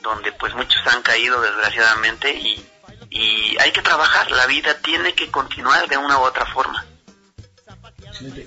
donde 0.01 0.31
pues 0.33 0.53
muchos 0.53 0.85
han 0.87 1.01
caído 1.01 1.39
desgraciadamente 1.41 2.33
y, 2.33 2.69
y 3.09 3.57
hay 3.59 3.71
que 3.71 3.81
trabajar, 3.81 4.29
la 4.31 4.45
vida 4.45 4.77
tiene 4.81 5.13
que 5.13 5.29
continuar 5.31 5.87
de 5.87 5.97
una 5.97 6.19
u 6.19 6.21
otra 6.21 6.45
forma. 6.45 6.85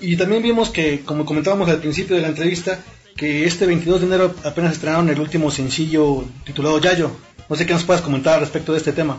Y 0.01 0.17
también 0.17 0.43
vimos 0.43 0.69
que, 0.69 1.03
como 1.03 1.25
comentábamos 1.25 1.69
al 1.69 1.79
principio 1.79 2.15
de 2.15 2.21
la 2.21 2.29
entrevista, 2.29 2.79
que 3.17 3.45
este 3.45 3.65
22 3.65 4.01
de 4.01 4.07
enero 4.07 4.35
apenas 4.43 4.73
estrenaron 4.73 5.09
el 5.09 5.19
último 5.19 5.51
sencillo 5.51 6.25
titulado 6.45 6.79
Yayo. 6.79 7.11
No 7.49 7.55
sé 7.55 7.65
qué 7.65 7.73
nos 7.73 7.83
puedas 7.83 8.01
comentar 8.01 8.39
respecto 8.39 8.71
de 8.71 8.77
este 8.77 8.93
tema. 8.93 9.17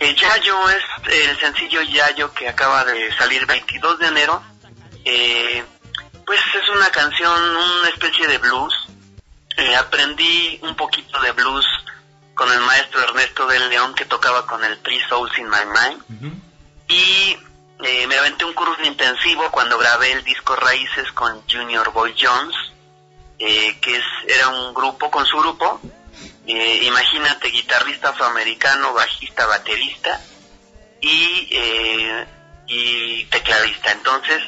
El 0.00 0.14
Yayo 0.14 0.68
es 0.70 1.28
el 1.30 1.38
sencillo 1.38 1.82
Yayo 1.82 2.32
que 2.32 2.48
acaba 2.48 2.84
de 2.84 3.12
salir 3.16 3.46
22 3.46 3.98
de 3.98 4.06
enero. 4.06 4.42
Eh, 5.04 5.64
pues 6.24 6.40
es 6.40 6.76
una 6.76 6.90
canción, 6.90 7.40
una 7.80 7.88
especie 7.88 8.26
de 8.26 8.38
blues. 8.38 8.74
Eh, 9.56 9.76
aprendí 9.76 10.58
un 10.62 10.74
poquito 10.74 11.20
de 11.20 11.32
blues 11.32 11.64
con 12.34 12.50
el 12.52 12.60
maestro 12.60 13.00
Ernesto 13.00 13.46
del 13.46 13.68
León 13.68 13.94
que 13.94 14.04
tocaba 14.04 14.46
con 14.46 14.64
el 14.64 14.78
Three 14.82 15.00
Souls 15.08 15.36
in 15.38 15.48
My 15.48 15.64
Mind. 15.66 16.42
Y 16.88 17.36
eh, 17.82 18.06
me 18.06 18.18
aventé 18.18 18.44
un 18.44 18.54
curso 18.54 18.82
intensivo 18.82 19.50
cuando 19.50 19.78
grabé 19.78 20.12
el 20.12 20.24
disco 20.24 20.54
Raíces 20.56 21.10
con 21.12 21.42
Junior 21.48 21.92
Boy 21.92 22.14
Jones, 22.18 22.54
eh, 23.38 23.78
que 23.80 23.96
es, 23.96 24.04
era 24.26 24.48
un 24.48 24.74
grupo 24.74 25.10
con 25.10 25.24
su 25.26 25.38
grupo. 25.38 25.80
eh, 26.46 26.80
imagínate, 26.84 27.48
guitarrista 27.48 28.10
afroamericano, 28.10 28.92
bajista, 28.92 29.46
baterista 29.46 30.20
y, 31.00 31.48
eh, 31.50 32.26
y 32.66 33.24
tecladista. 33.26 33.92
Entonces, 33.92 34.42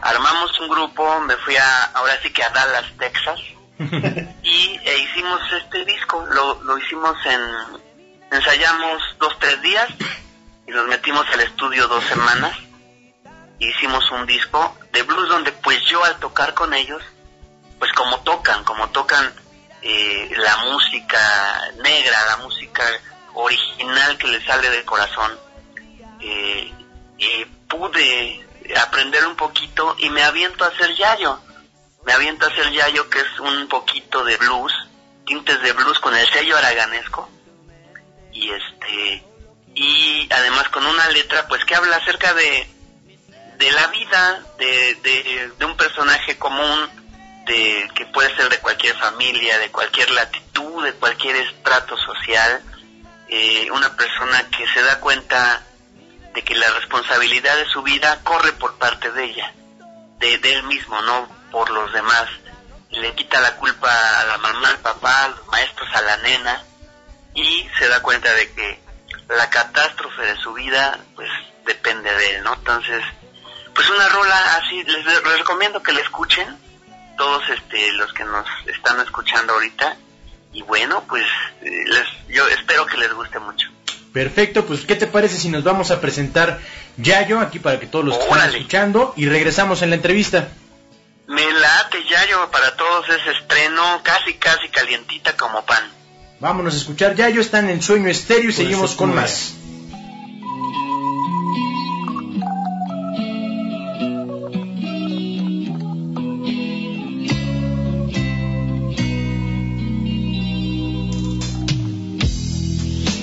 armamos 0.00 0.58
un 0.60 0.68
grupo, 0.68 1.20
me 1.20 1.36
fui 1.36 1.56
a, 1.56 1.84
ahora 1.94 2.18
sí 2.22 2.32
que 2.32 2.42
a 2.42 2.50
Dallas, 2.50 2.86
Texas, 2.98 3.40
y 4.42 4.80
e 4.84 4.98
hicimos 4.98 5.40
este 5.52 5.84
disco, 5.84 6.24
lo, 6.30 6.62
lo 6.62 6.78
hicimos 6.78 7.16
en, 7.26 7.40
ensayamos 8.30 9.02
dos, 9.18 9.36
tres 9.38 9.60
días 9.62 9.88
y 10.66 10.70
nos 10.70 10.86
metimos 10.86 11.26
al 11.32 11.40
estudio 11.40 11.88
dos 11.88 12.04
semanas 12.04 12.56
e 13.60 13.66
hicimos 13.66 14.08
un 14.10 14.26
disco 14.26 14.76
de 14.92 15.02
blues 15.02 15.28
donde 15.28 15.52
pues 15.52 15.78
yo 15.86 16.04
al 16.04 16.18
tocar 16.18 16.54
con 16.54 16.72
ellos, 16.74 17.02
pues 17.78 17.92
como 17.92 18.20
tocan, 18.20 18.64
como 18.64 18.88
tocan 18.90 19.32
eh, 19.82 20.30
la 20.36 20.56
música 20.58 21.72
negra, 21.82 22.16
la 22.26 22.36
música 22.38 22.84
original 23.34 24.16
que 24.18 24.28
les 24.28 24.44
sale 24.44 24.70
del 24.70 24.84
corazón, 24.84 25.38
eh, 26.20 26.72
eh, 27.18 27.46
pude 27.68 28.46
aprender 28.80 29.26
un 29.26 29.36
poquito 29.36 29.96
y 29.98 30.08
me 30.10 30.22
aviento 30.22 30.64
a 30.64 30.68
hacer 30.68 30.94
yayo. 30.94 31.38
Me 32.04 32.12
aviento 32.12 32.46
a 32.46 32.50
hacer 32.50 32.70
yayo 32.70 33.08
que 33.08 33.20
es 33.20 33.40
un 33.40 33.66
poquito 33.68 34.24
de 34.24 34.36
blues, 34.36 34.72
tintes 35.24 35.60
de 35.62 35.72
blues 35.72 35.98
con 36.00 36.14
el 36.14 36.26
sello 36.28 36.56
araganesco. 36.56 37.28
Y 38.32 38.50
este 38.50 39.24
y 39.74 40.28
además 40.30 40.68
con 40.68 40.86
una 40.86 41.08
letra 41.08 41.48
pues 41.48 41.64
que 41.64 41.74
habla 41.74 41.96
acerca 41.96 42.32
de, 42.34 42.68
de 43.58 43.72
la 43.72 43.88
vida 43.88 44.42
de, 44.58 44.94
de, 45.58 45.64
un 45.64 45.76
personaje 45.76 46.38
común 46.38 46.88
de 47.46 47.90
que 47.94 48.06
puede 48.06 48.34
ser 48.36 48.48
de 48.50 48.58
cualquier 48.58 48.96
familia, 48.96 49.58
de 49.58 49.70
cualquier 49.70 50.10
latitud, 50.10 50.84
de 50.84 50.92
cualquier 50.94 51.36
estrato 51.36 51.96
social, 51.96 52.62
eh, 53.28 53.68
una 53.72 53.96
persona 53.96 54.48
que 54.50 54.66
se 54.68 54.82
da 54.82 55.00
cuenta 55.00 55.62
de 56.34 56.42
que 56.42 56.54
la 56.54 56.70
responsabilidad 56.70 57.56
de 57.56 57.66
su 57.66 57.82
vida 57.82 58.20
corre 58.22 58.52
por 58.52 58.76
parte 58.78 59.10
de 59.10 59.24
ella, 59.24 59.52
de 60.18 60.52
él 60.52 60.62
mismo, 60.64 61.00
no 61.02 61.43
por 61.54 61.70
los 61.70 61.92
demás. 61.92 62.26
Le 62.90 63.14
quita 63.14 63.40
la 63.40 63.54
culpa 63.56 63.88
a 63.88 64.24
la 64.24 64.38
mamá, 64.38 64.70
al 64.70 64.78
papá, 64.78 65.24
a 65.24 65.28
los 65.28 65.46
maestros, 65.46 65.88
a 65.94 66.02
la 66.02 66.16
nena, 66.16 66.62
y 67.32 67.68
se 67.78 67.88
da 67.88 68.02
cuenta 68.02 68.34
de 68.34 68.50
que 68.52 68.80
la 69.28 69.48
catástrofe 69.48 70.22
de 70.22 70.36
su 70.36 70.52
vida, 70.52 70.98
pues 71.14 71.28
depende 71.64 72.12
de 72.12 72.36
él, 72.36 72.42
¿no? 72.42 72.54
Entonces, 72.54 73.02
pues 73.72 73.88
una 73.88 74.08
rola 74.08 74.56
así, 74.56 74.82
les, 74.82 75.04
les 75.04 75.38
recomiendo 75.38 75.80
que 75.80 75.92
la 75.92 76.00
escuchen, 76.00 76.58
todos 77.16 77.42
este, 77.48 77.92
los 77.92 78.12
que 78.12 78.24
nos 78.24 78.46
están 78.66 79.00
escuchando 79.00 79.52
ahorita, 79.52 79.96
y 80.52 80.62
bueno, 80.62 81.04
pues 81.08 81.24
eh, 81.62 81.84
les, 81.86 82.34
yo 82.34 82.48
espero 82.48 82.84
que 82.86 82.96
les 82.96 83.12
guste 83.12 83.38
mucho. 83.38 83.68
Perfecto, 84.12 84.64
pues 84.66 84.86
¿qué 84.86 84.96
te 84.96 85.06
parece 85.06 85.36
si 85.38 85.48
nos 85.48 85.62
vamos 85.62 85.92
a 85.92 86.00
presentar 86.00 86.60
Yayo 86.96 87.38
aquí 87.40 87.60
para 87.60 87.78
que 87.78 87.86
todos 87.86 88.04
los 88.04 88.18
que 88.18 88.24
están 88.24 88.50
escuchando 88.50 89.14
y 89.16 89.26
regresamos 89.26 89.82
en 89.82 89.90
la 89.90 89.96
entrevista? 89.96 90.48
Me 91.26 91.52
late 91.52 92.04
Yayo 92.04 92.50
para 92.50 92.76
todos 92.76 93.08
ese 93.08 93.30
estreno, 93.30 94.00
casi 94.02 94.34
casi 94.34 94.68
calientita 94.68 95.34
como 95.36 95.64
pan. 95.64 95.82
Vámonos 96.38 96.74
a 96.74 96.76
escuchar 96.76 97.14
Yayo, 97.14 97.40
están 97.40 97.70
en 97.70 97.80
Sueño 97.80 98.10
Estéreo 98.10 98.50
y 98.50 98.52
Por 98.52 98.54
seguimos 98.54 98.94
con 98.94 99.10
¿cómo 99.10 99.22
más. 99.22 99.54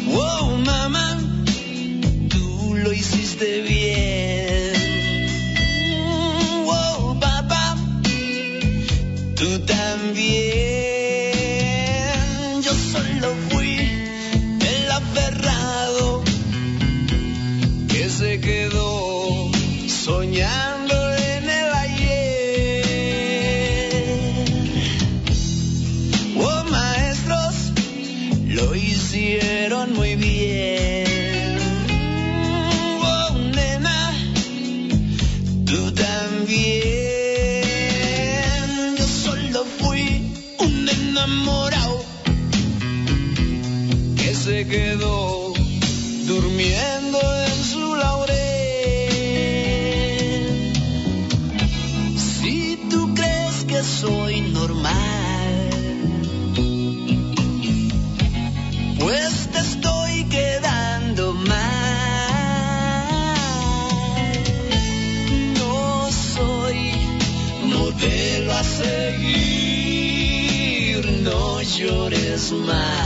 Wow, 0.08 0.58
mamá, 0.58 1.20
tú 2.30 2.76
lo 2.76 2.92
hiciste 2.92 3.62
bien. 3.62 3.81
Tú 9.42 9.60
también. 9.62 10.22
Yo 12.62 12.74
solo 12.94 13.36
fui 13.50 13.76
el 14.72 14.92
aferrado 14.92 16.24
que 17.90 18.08
se 18.08 18.40
quedó 18.40 19.50
soñando 19.88 20.81
quedó 44.66 45.54
durmiendo 46.26 47.20
en 47.46 47.64
su 47.64 47.96
laurel. 47.96 48.38
Si 52.18 52.78
tú 52.90 53.14
crees 53.16 53.64
que 53.66 53.84
soy 53.84 54.42
normal, 54.42 55.70
pues 59.00 59.50
te 59.52 59.60
estoy 59.60 60.26
quedando 60.26 61.34
mal. 61.34 61.60
No 65.58 66.10
soy 66.12 66.92
modelo 67.64 68.54
a 68.54 68.64
seguir, 68.64 69.32
no 71.24 71.62
llores 71.62 72.52
más. 72.52 73.01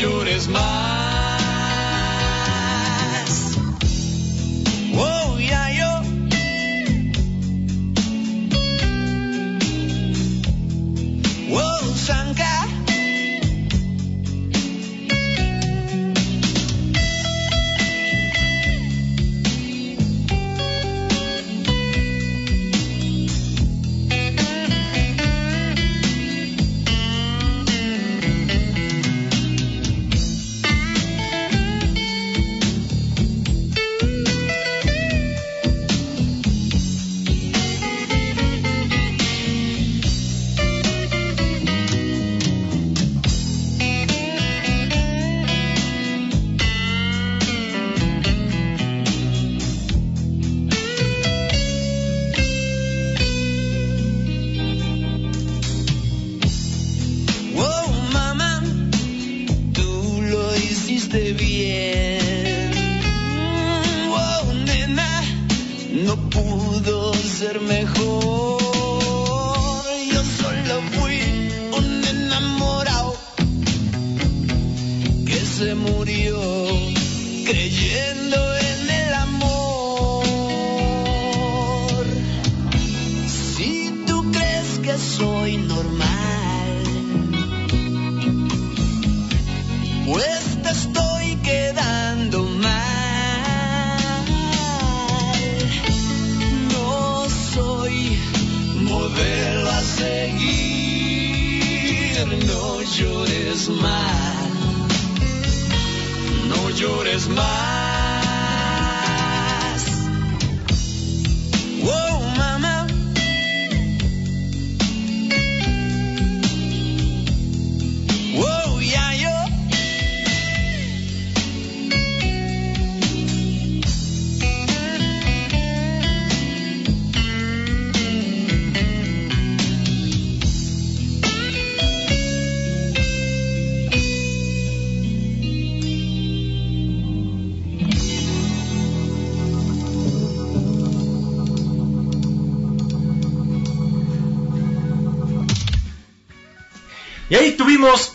No 0.00 0.08
llores 0.08 0.48
más. 0.48 1.09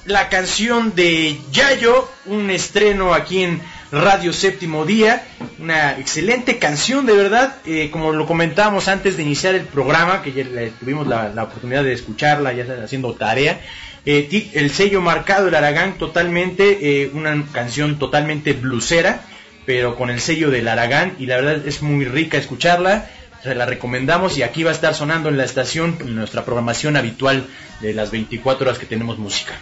La 0.05 0.29
canción 0.29 0.93
de 0.95 1.39
Yayo, 1.51 2.07
un 2.25 2.51
estreno 2.51 3.13
aquí 3.15 3.43
en 3.43 3.61
Radio 3.91 4.31
Séptimo 4.31 4.85
Día, 4.85 5.25
una 5.57 5.97
excelente 5.97 6.59
canción 6.59 7.05
de 7.07 7.13
verdad, 7.13 7.55
eh, 7.65 7.89
como 7.91 8.11
lo 8.11 8.27
comentábamos 8.27 8.87
antes 8.87 9.17
de 9.17 9.23
iniciar 9.23 9.55
el 9.55 9.63
programa, 9.63 10.21
que 10.21 10.33
ya 10.33 10.43
tuvimos 10.79 11.07
la, 11.07 11.31
oportunidad 11.43 11.83
de 11.83 11.93
escucharla, 11.93 12.53
ya 12.53 12.65
haciendo 12.83 13.13
tarea, 13.13 13.59
eh, 14.05 14.51
el 14.53 14.69
sello 14.69 15.01
marcado, 15.01 15.47
el 15.47 15.55
Aragán, 15.55 15.97
totalmente, 15.97 17.03
eh, 17.03 17.09
una 17.13 17.43
canción 17.51 17.97
totalmente 17.97 18.53
blusera, 18.53 19.21
pero 19.65 19.95
con 19.95 20.11
el 20.11 20.19
sello 20.19 20.51
del 20.51 20.67
Aragán, 20.67 21.15
y 21.17 21.25
la 21.25 21.37
verdad 21.37 21.67
es 21.67 21.81
muy 21.81 22.05
rica 22.05 22.37
escucharla, 22.37 23.09
se 23.45 23.55
la 23.55 23.65
recomendamos 23.65 24.37
y 24.37 24.43
aquí 24.43 24.63
va 24.63 24.71
a 24.71 24.73
estar 24.73 24.95
sonando 24.95 25.29
en 25.29 25.37
la 25.37 25.45
estación 25.45 25.97
en 26.01 26.15
nuestra 26.15 26.43
programación 26.43 26.97
habitual 26.97 27.47
de 27.79 27.93
las 27.93 28.09
24 28.09 28.67
horas 28.67 28.79
que 28.79 28.87
tenemos 28.87 29.19
música. 29.19 29.53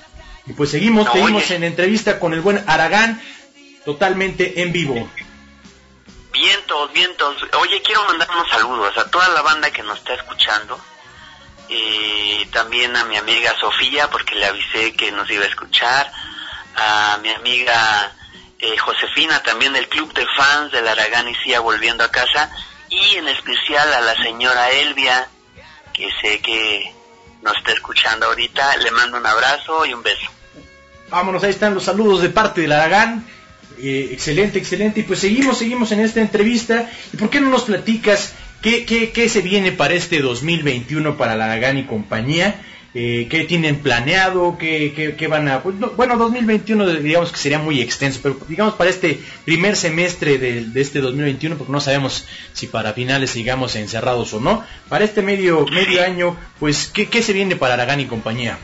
Y 0.45 0.53
pues 0.53 0.71
seguimos, 0.71 1.07
Oye. 1.09 1.19
seguimos 1.19 1.51
en 1.51 1.63
entrevista 1.65 2.17
con 2.17 2.33
el 2.33 2.39
buen 2.39 2.63
Aragán, 2.67 3.21
totalmente 3.83 4.61
en 4.61 4.71
vivo. 4.71 5.09
Vientos, 6.31 6.93
vientos. 6.93 7.35
Oye, 7.59 7.81
quiero 7.81 8.05
mandar 8.05 8.29
unos 8.31 8.49
saludos 8.49 8.97
a 8.97 9.11
toda 9.11 9.27
la 9.29 9.41
banda 9.41 9.69
que 9.69 9.83
nos 9.83 9.99
está 9.99 10.13
escuchando. 10.13 10.79
Y 11.67 12.45
también 12.47 12.95
a 12.95 13.03
mi 13.05 13.17
amiga 13.17 13.53
Sofía, 13.59 14.09
porque 14.09 14.35
le 14.35 14.45
avisé 14.45 14.93
que 14.93 15.11
nos 15.11 15.29
iba 15.29 15.43
a 15.43 15.47
escuchar. 15.47 16.11
A 16.75 17.19
mi 17.21 17.29
amiga 17.29 18.13
eh, 18.59 18.77
Josefina, 18.77 19.43
también 19.43 19.73
del 19.73 19.89
club 19.89 20.13
de 20.13 20.25
fans 20.37 20.71
del 20.71 20.87
Aragán 20.87 21.27
y 21.27 21.35
Cia 21.35 21.59
volviendo 21.59 22.03
a 22.03 22.11
casa. 22.11 22.49
Y 22.93 23.17
en 23.17 23.27
especial 23.27 23.91
a 23.91 24.01
la 24.01 24.15
señora 24.21 24.69
Elvia, 24.71 25.27
que 25.93 26.09
sé 26.21 26.39
que 26.39 26.91
nos 27.41 27.57
está 27.57 27.71
escuchando 27.71 28.27
ahorita. 28.27 28.77
Le 28.77 28.91
mando 28.91 29.17
un 29.17 29.25
abrazo 29.25 29.85
y 29.85 29.93
un 29.93 30.03
beso. 30.03 30.29
Vámonos, 31.09 31.43
ahí 31.43 31.49
están 31.49 31.73
los 31.73 31.83
saludos 31.83 32.21
de 32.21 32.29
parte 32.29 32.61
del 32.61 32.71
Aragán. 32.71 33.25
Eh, 33.79 34.09
excelente, 34.11 34.59
excelente. 34.59 35.01
Y 35.01 35.03
pues 35.03 35.19
seguimos, 35.19 35.57
seguimos 35.57 35.91
en 35.91 35.99
esta 36.01 36.21
entrevista. 36.21 36.89
¿Y 37.11 37.17
por 37.17 37.29
qué 37.29 37.41
no 37.41 37.49
nos 37.49 37.63
platicas 37.63 38.33
qué, 38.61 38.85
qué, 38.85 39.11
qué 39.11 39.29
se 39.29 39.41
viene 39.41 39.71
para 39.71 39.93
este 39.93 40.21
2021 40.21 41.17
para 41.17 41.33
el 41.33 41.41
Aragán 41.41 41.77
y 41.77 41.85
compañía? 41.85 42.61
Eh, 42.95 43.27
¿Qué 43.29 43.45
tienen 43.45 43.81
planeado? 43.81 44.55
¿Qué, 44.59 45.15
qué, 45.17 45.27
van 45.27 45.47
a...? 45.47 45.63
pues, 45.63 45.75
no, 45.75 45.89
bueno, 45.91 46.15
2021 46.15 46.85
digamos 46.85 47.31
que 47.31 47.39
sería 47.39 47.57
muy 47.57 47.81
extenso, 47.81 48.19
pero 48.21 48.37
digamos 48.47 48.75
para 48.75 48.91
este 48.91 49.19
primer 49.45 49.75
semestre 49.75 50.37
de, 50.37 50.65
de 50.65 50.81
este 50.81 51.01
2021, 51.01 51.57
porque 51.57 51.71
no 51.71 51.81
sabemos 51.81 52.27
si 52.53 52.67
para 52.67 52.93
finales 52.93 53.31
sigamos 53.31 53.75
encerrados 53.75 54.31
o 54.33 54.39
no. 54.39 54.63
Para 54.89 55.05
este 55.05 55.23
medio, 55.23 55.65
medio 55.65 56.03
año, 56.03 56.37
pues, 56.59 56.87
¿qué, 56.87 57.09
qué 57.09 57.23
se 57.23 57.33
viene 57.33 57.55
para 57.55 57.73
Aragán 57.73 57.99
y 57.99 58.05
compañía? 58.05 58.59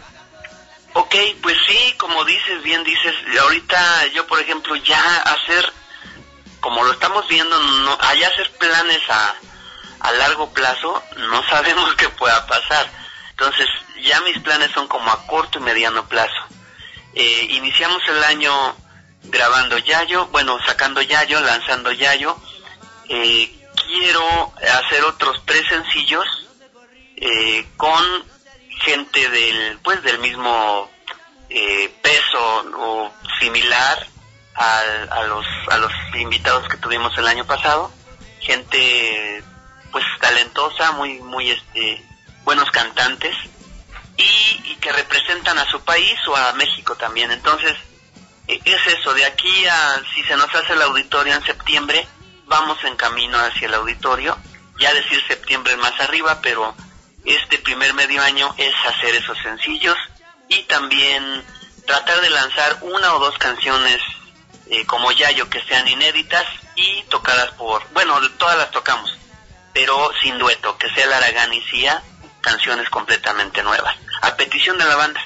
Ok, 0.94 1.16
pues 1.42 1.56
sí, 1.68 1.94
como 1.98 2.26
dices, 2.26 2.62
bien 2.64 2.84
dices, 2.84 3.16
ahorita 3.42 4.08
yo 4.14 4.28
por 4.28 4.40
ejemplo 4.40 4.76
ya 4.76 5.02
hacer, 5.22 5.72
como 6.60 6.84
lo 6.84 6.92
estamos 6.92 7.28
viendo, 7.28 7.58
no, 7.58 7.98
allá 8.02 8.28
hacer 8.28 8.52
planes 8.60 9.02
a, 9.10 9.36
a 10.02 10.12
largo 10.14 10.52
plazo, 10.52 11.02
no 11.18 11.42
sabemos 11.50 11.96
qué 11.96 12.10
pueda 12.10 12.46
pasar. 12.46 12.88
Entonces 13.40 13.68
ya 14.04 14.20
mis 14.22 14.38
planes 14.40 14.70
son 14.72 14.88
como 14.88 15.10
a 15.10 15.26
corto 15.26 15.60
y 15.60 15.62
mediano 15.62 16.06
plazo. 16.08 16.34
Eh, 17.14 17.48
iniciamos 17.52 18.02
el 18.10 18.22
año 18.26 18.76
grabando 19.24 19.78
Yayo, 19.78 20.28
bueno, 20.28 20.58
sacando 20.66 21.02
Yayo, 21.02 21.40
lanzando 21.40 21.92
Yayo. 21.94 22.38
Eh, 23.08 23.56
quiero 23.88 24.54
hacer 24.84 25.04
otros 25.06 25.42
tres 25.46 25.66
sencillos 25.70 26.26
eh, 27.16 27.66
con 27.78 28.04
gente 28.82 29.30
del 29.30 29.80
pues 29.84 30.04
del 30.04 30.20
mismo 30.20 30.90
eh, 31.50 31.94
peso 32.02 32.66
o 32.78 33.12
similar 33.40 34.06
al- 34.56 35.10
a, 35.12 35.24
los 35.24 35.46
a 35.70 35.78
los 35.78 35.92
invitados 36.16 36.68
que 36.70 36.78
tuvimos 36.78 37.18
el 37.18 37.28
año 37.28 37.46
pasado 37.46 37.92
gente 38.40 39.44
pues 39.92 40.06
talentosa 40.22 40.92
muy 40.94 41.20
muy 41.20 41.52
este 41.52 42.06
buenos 42.44 42.70
cantantes 42.72 43.36
y, 44.18 44.62
y 44.66 44.76
que 44.82 44.92
representan 44.92 45.58
a 45.58 45.70
su 45.70 45.82
país 45.82 46.16
o 46.28 46.36
a 46.36 46.54
México 46.54 46.96
también. 46.96 47.32
Entonces 47.32 47.76
e- 48.48 48.62
es 48.66 48.88
eso 48.88 49.14
de 49.14 49.26
aquí 49.26 49.66
a 49.68 50.02
si 50.14 50.24
se 50.24 50.36
nos 50.36 50.54
hace 50.54 50.74
el 50.74 50.82
auditorio 50.82 51.34
en 51.34 51.44
septiembre 51.46 52.08
vamos 52.46 52.78
en 52.84 52.96
camino 52.96 53.38
hacia 53.38 53.68
el 53.68 53.76
auditorio. 53.76 54.38
Ya 54.80 54.94
decir 54.94 55.22
septiembre 55.28 55.76
más 55.78 56.00
arriba 56.00 56.40
pero 56.42 56.76
este 57.26 57.58
primer 57.60 57.94
medio 57.94 58.22
año 58.22 58.54
es 58.58 58.74
hacer 58.88 59.16
esos 59.16 59.38
sencillos 59.40 59.98
y 60.48 60.64
también 60.64 61.46
tratar 61.86 62.22
de 62.22 62.30
lanzar 62.30 62.78
una 62.82 63.14
o 63.16 63.20
dos 63.20 63.38
canciones 63.38 64.02
eh, 64.70 64.86
como 64.86 65.12
Yayo 65.12 65.50
que 65.50 65.62
sean 65.64 65.88
inéditas 65.88 66.46
y 66.76 67.04
tocadas 67.10 67.52
por, 67.52 67.84
bueno, 67.94 68.20
todas 68.38 68.58
las 68.58 68.72
tocamos, 68.72 69.12
pero 69.74 70.12
sin 70.22 70.38
dueto, 70.38 70.78
que 70.78 70.90
sea 70.94 71.06
el 71.06 71.14
Aragán 71.14 71.54
y 71.54 71.62
Cia, 71.64 72.04
canciones 72.42 72.90
completamente 72.90 73.62
nuevas, 73.64 73.96
a 74.22 74.36
petición 74.36 74.78
de 74.78 74.86
la 74.86 74.96
banda. 74.96 75.20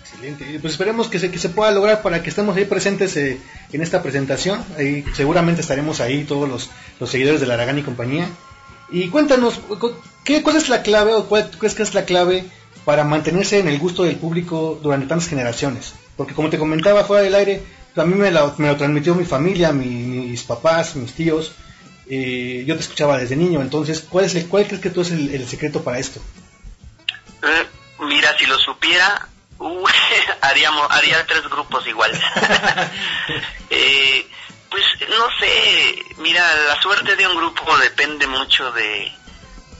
Excelente. 0.00 0.58
Pues 0.60 0.72
esperemos 0.74 1.08
que 1.08 1.18
se, 1.18 1.30
que 1.30 1.38
se 1.38 1.48
pueda 1.48 1.70
lograr 1.72 2.02
para 2.02 2.22
que 2.22 2.30
estemos 2.30 2.56
ahí 2.56 2.64
presentes 2.64 3.16
eh, 3.16 3.40
en 3.72 3.82
esta 3.82 4.02
presentación. 4.02 4.64
Ahí 4.78 5.04
seguramente 5.14 5.60
estaremos 5.60 6.00
ahí 6.00 6.24
todos 6.24 6.48
los, 6.48 6.70
los 7.00 7.10
seguidores 7.10 7.40
de 7.40 7.46
la 7.46 7.54
Aragán 7.54 7.78
y 7.78 7.82
compañía. 7.82 8.28
Y 8.88 9.08
cuéntanos, 9.08 9.54
cu- 9.58 9.92
¿qué, 10.24 10.42
¿cuál 10.42 10.56
es 10.56 10.68
la 10.68 10.82
clave 10.82 11.12
o 11.14 11.26
cuál 11.26 11.50
crees 11.58 11.74
que 11.74 11.82
es 11.82 11.92
la 11.94 12.04
clave 12.04 12.44
para 12.84 13.02
mantenerse 13.02 13.58
en 13.58 13.66
el 13.68 13.78
gusto 13.80 14.04
del 14.04 14.16
público 14.16 14.78
durante 14.80 15.06
tantas 15.08 15.28
generaciones? 15.28 15.94
Porque 16.16 16.34
como 16.34 16.50
te 16.50 16.58
comentaba 16.58 17.04
fuera 17.04 17.22
del 17.24 17.34
aire, 17.34 17.62
a 17.96 18.04
mí 18.04 18.14
me, 18.14 18.30
la- 18.30 18.54
me 18.58 18.68
lo 18.68 18.76
transmitió 18.76 19.14
mi 19.16 19.24
familia, 19.24 19.72
mi- 19.72 19.84
mis 19.86 20.44
papás, 20.44 20.94
mis 20.96 21.12
tíos. 21.14 21.52
Eh, 22.08 22.64
yo 22.66 22.74
te 22.74 22.82
escuchaba 22.82 23.18
desde 23.18 23.36
niño, 23.36 23.60
entonces, 23.60 24.00
¿cuál, 24.00 24.24
es 24.24 24.34
el, 24.34 24.48
cuál 24.48 24.66
crees 24.66 24.82
que 24.82 24.90
tú 24.90 25.00
es 25.00 25.10
el, 25.10 25.34
el 25.34 25.48
secreto 25.48 25.82
para 25.82 25.98
esto? 25.98 26.20
Eh, 27.42 27.66
mira, 28.00 28.36
si 28.38 28.46
lo 28.46 28.58
supiera, 28.58 29.28
uy, 29.58 29.92
haríamos, 30.40 30.86
haría 30.90 31.26
tres 31.26 31.42
grupos 31.48 31.86
iguales. 31.86 32.20
Eh, 33.68 34.24
pues 34.70 34.84
no 35.08 35.26
sé, 35.40 36.02
mira, 36.18 36.54
la 36.68 36.80
suerte 36.80 37.16
de 37.16 37.26
un 37.26 37.36
grupo 37.36 37.76
depende 37.78 38.28
mucho 38.28 38.70
de, 38.70 39.12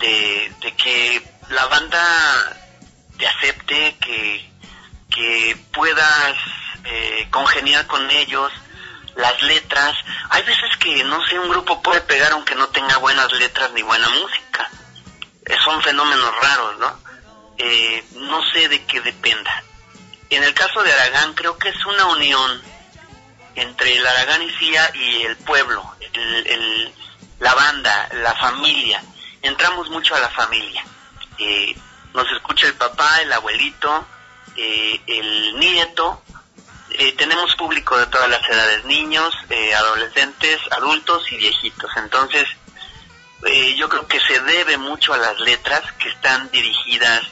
de, 0.00 0.52
de 0.60 0.72
que 0.74 1.22
la 1.50 1.66
banda 1.66 2.56
te 3.16 3.26
acepte, 3.26 3.96
que, 4.00 4.50
que 5.08 5.56
puedas 5.72 6.36
eh, 6.84 7.26
congeniar 7.30 7.86
con 7.86 8.10
ellos, 8.10 8.52
las 9.16 9.40
letras. 9.42 9.94
Hay 10.30 10.42
veces 10.44 10.76
que, 10.78 11.02
no 11.04 11.24
sé, 11.26 11.38
un 11.38 11.48
grupo 11.48 11.82
puede 11.82 12.00
pegar 12.02 12.32
aunque 12.32 12.54
no 12.54 12.68
tenga 12.68 12.96
buenas 12.98 13.30
letras 13.32 13.70
ni 13.72 13.82
buena 13.82 14.08
música. 14.10 14.70
Eh, 15.46 15.56
son 15.64 15.82
fenómenos 15.82 16.32
raros, 16.42 16.78
¿no? 16.78 17.00
Eh, 17.58 18.04
no 18.12 18.40
sé 18.52 18.68
de 18.68 18.84
qué 18.84 19.00
dependa. 19.00 19.62
En 20.30 20.42
el 20.42 20.52
caso 20.54 20.82
de 20.82 20.92
Aragán 20.92 21.34
creo 21.34 21.56
que 21.56 21.68
es 21.68 21.86
una 21.86 22.06
unión 22.06 22.62
entre 23.54 23.96
el 23.96 24.06
Aragán 24.06 24.42
y 24.42 24.50
Cia 24.58 24.90
y 24.94 25.22
el 25.22 25.36
pueblo, 25.38 25.96
el- 26.12 26.46
el- 26.46 26.94
la 27.40 27.54
banda, 27.54 28.08
la 28.12 28.34
familia. 28.34 29.02
Entramos 29.40 29.88
mucho 29.90 30.14
a 30.14 30.20
la 30.20 30.28
familia. 30.30 30.84
Eh, 31.38 31.74
nos 32.12 32.30
escucha 32.32 32.66
el 32.66 32.74
papá, 32.74 33.20
el 33.22 33.32
abuelito, 33.32 34.06
eh, 34.56 35.00
el 35.06 35.58
nieto. 35.58 36.22
Eh, 36.98 37.12
tenemos 37.12 37.54
público 37.56 37.98
de 37.98 38.06
todas 38.06 38.28
las 38.30 38.42
edades, 38.48 38.84
niños, 38.86 39.34
eh, 39.50 39.74
adolescentes, 39.74 40.58
adultos 40.70 41.30
y 41.30 41.36
viejitos. 41.36 41.90
Entonces, 41.96 42.46
eh, 43.44 43.74
yo 43.76 43.88
creo 43.88 44.06
que 44.06 44.18
se 44.20 44.40
debe 44.40 44.78
mucho 44.78 45.12
a 45.12 45.18
las 45.18 45.38
letras 45.40 45.82
que 45.98 46.08
están 46.08 46.50
dirigidas 46.50 47.22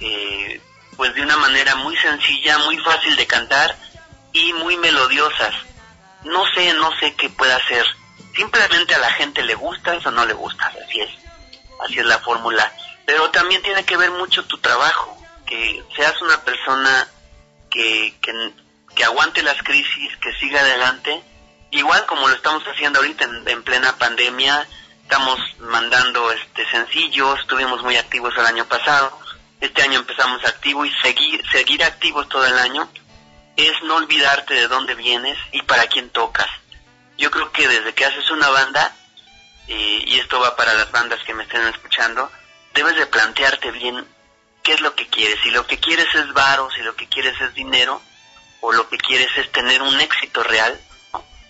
eh, 0.00 0.60
pues 0.96 1.14
de 1.14 1.22
una 1.22 1.36
manera 1.36 1.74
muy 1.74 1.96
sencilla, 1.96 2.58
muy 2.58 2.78
fácil 2.78 3.16
de 3.16 3.26
cantar 3.26 3.76
y 4.32 4.52
muy 4.52 4.76
melodiosas. 4.76 5.54
No 6.24 6.44
sé, 6.54 6.72
no 6.74 6.90
sé 6.98 7.14
qué 7.14 7.28
pueda 7.28 7.56
hacer. 7.56 7.84
Simplemente 8.34 8.94
a 8.94 8.98
la 8.98 9.10
gente 9.12 9.42
le 9.42 9.54
gustas 9.54 10.04
o 10.06 10.10
no 10.10 10.24
le 10.24 10.32
gustas, 10.32 10.74
así 10.86 11.00
es. 11.00 11.10
Así 11.84 11.98
es 11.98 12.06
la 12.06 12.18
fórmula. 12.20 12.72
Pero 13.04 13.30
también 13.30 13.62
tiene 13.62 13.84
que 13.84 13.96
ver 13.96 14.10
mucho 14.12 14.44
tu 14.44 14.58
trabajo, 14.58 15.16
que 15.46 15.84
seas 15.94 16.20
una 16.22 16.40
persona 16.42 17.08
que, 17.70 18.14
que, 18.20 18.32
que 18.96 19.04
aguante 19.04 19.42
las 19.44 19.62
crisis, 19.62 20.16
que 20.16 20.32
siga 20.40 20.60
adelante, 20.60 21.22
igual 21.70 22.04
como 22.06 22.26
lo 22.26 22.34
estamos 22.34 22.64
haciendo 22.64 22.98
ahorita 22.98 23.24
en, 23.26 23.48
en 23.48 23.62
plena 23.62 23.96
pandemia, 23.96 24.66
estamos 25.02 25.38
mandando 25.58 26.32
este 26.32 26.68
sencillos, 26.70 27.38
estuvimos 27.38 27.82
muy 27.84 27.96
activos 27.96 28.34
el 28.36 28.46
año 28.46 28.64
pasado, 28.64 29.16
este 29.60 29.82
año 29.82 30.00
empezamos 30.00 30.44
activo 30.44 30.84
y 30.84 30.92
seguir, 31.02 31.40
seguir 31.52 31.84
activos 31.84 32.28
todo 32.28 32.44
el 32.44 32.58
año 32.58 32.90
es 33.56 33.72
no 33.84 33.96
olvidarte 33.96 34.54
de 34.54 34.68
dónde 34.68 34.94
vienes 34.94 35.38
y 35.52 35.62
para 35.62 35.86
quién 35.86 36.10
tocas. 36.10 36.48
Yo 37.16 37.30
creo 37.30 37.50
que 37.52 37.66
desde 37.66 37.94
que 37.94 38.04
haces 38.04 38.30
una 38.30 38.48
banda, 38.50 38.94
eh, 39.68 40.04
y 40.06 40.18
esto 40.18 40.38
va 40.40 40.56
para 40.56 40.74
las 40.74 40.90
bandas 40.90 41.22
que 41.24 41.34
me 41.34 41.44
estén 41.44 41.66
escuchando, 41.66 42.30
debes 42.74 42.96
de 42.96 43.06
plantearte 43.06 43.70
bien 43.70 44.06
qué 44.62 44.74
es 44.74 44.80
lo 44.80 44.94
que 44.94 45.06
quieres. 45.06 45.38
Si 45.42 45.50
lo 45.50 45.66
que 45.66 45.78
quieres 45.78 46.14
es 46.14 46.32
varo, 46.34 46.68
si 46.70 46.82
lo 46.82 46.94
que 46.96 47.08
quieres 47.08 47.40
es 47.40 47.54
dinero, 47.54 48.02
o 48.66 48.72
lo 48.72 48.88
que 48.88 48.98
quieres 48.98 49.28
es 49.36 49.52
tener 49.52 49.80
un 49.80 50.00
éxito 50.00 50.42
real, 50.42 50.76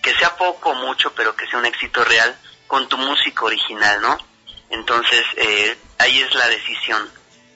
que 0.03 0.13
sea 0.17 0.35
poco 0.35 0.69
o 0.69 0.75
mucho, 0.75 1.11
pero 1.15 1.35
que 1.35 1.47
sea 1.47 1.57
un 1.57 1.65
éxito 1.65 2.03
real 2.03 2.37
con 2.67 2.87
tu 2.87 2.95
música 2.95 3.43
original, 3.43 3.99
¿no? 4.01 4.19
Entonces, 4.69 5.25
eh, 5.35 5.75
ahí 5.97 6.21
es 6.21 6.31
la 6.35 6.47
decisión. 6.47 7.09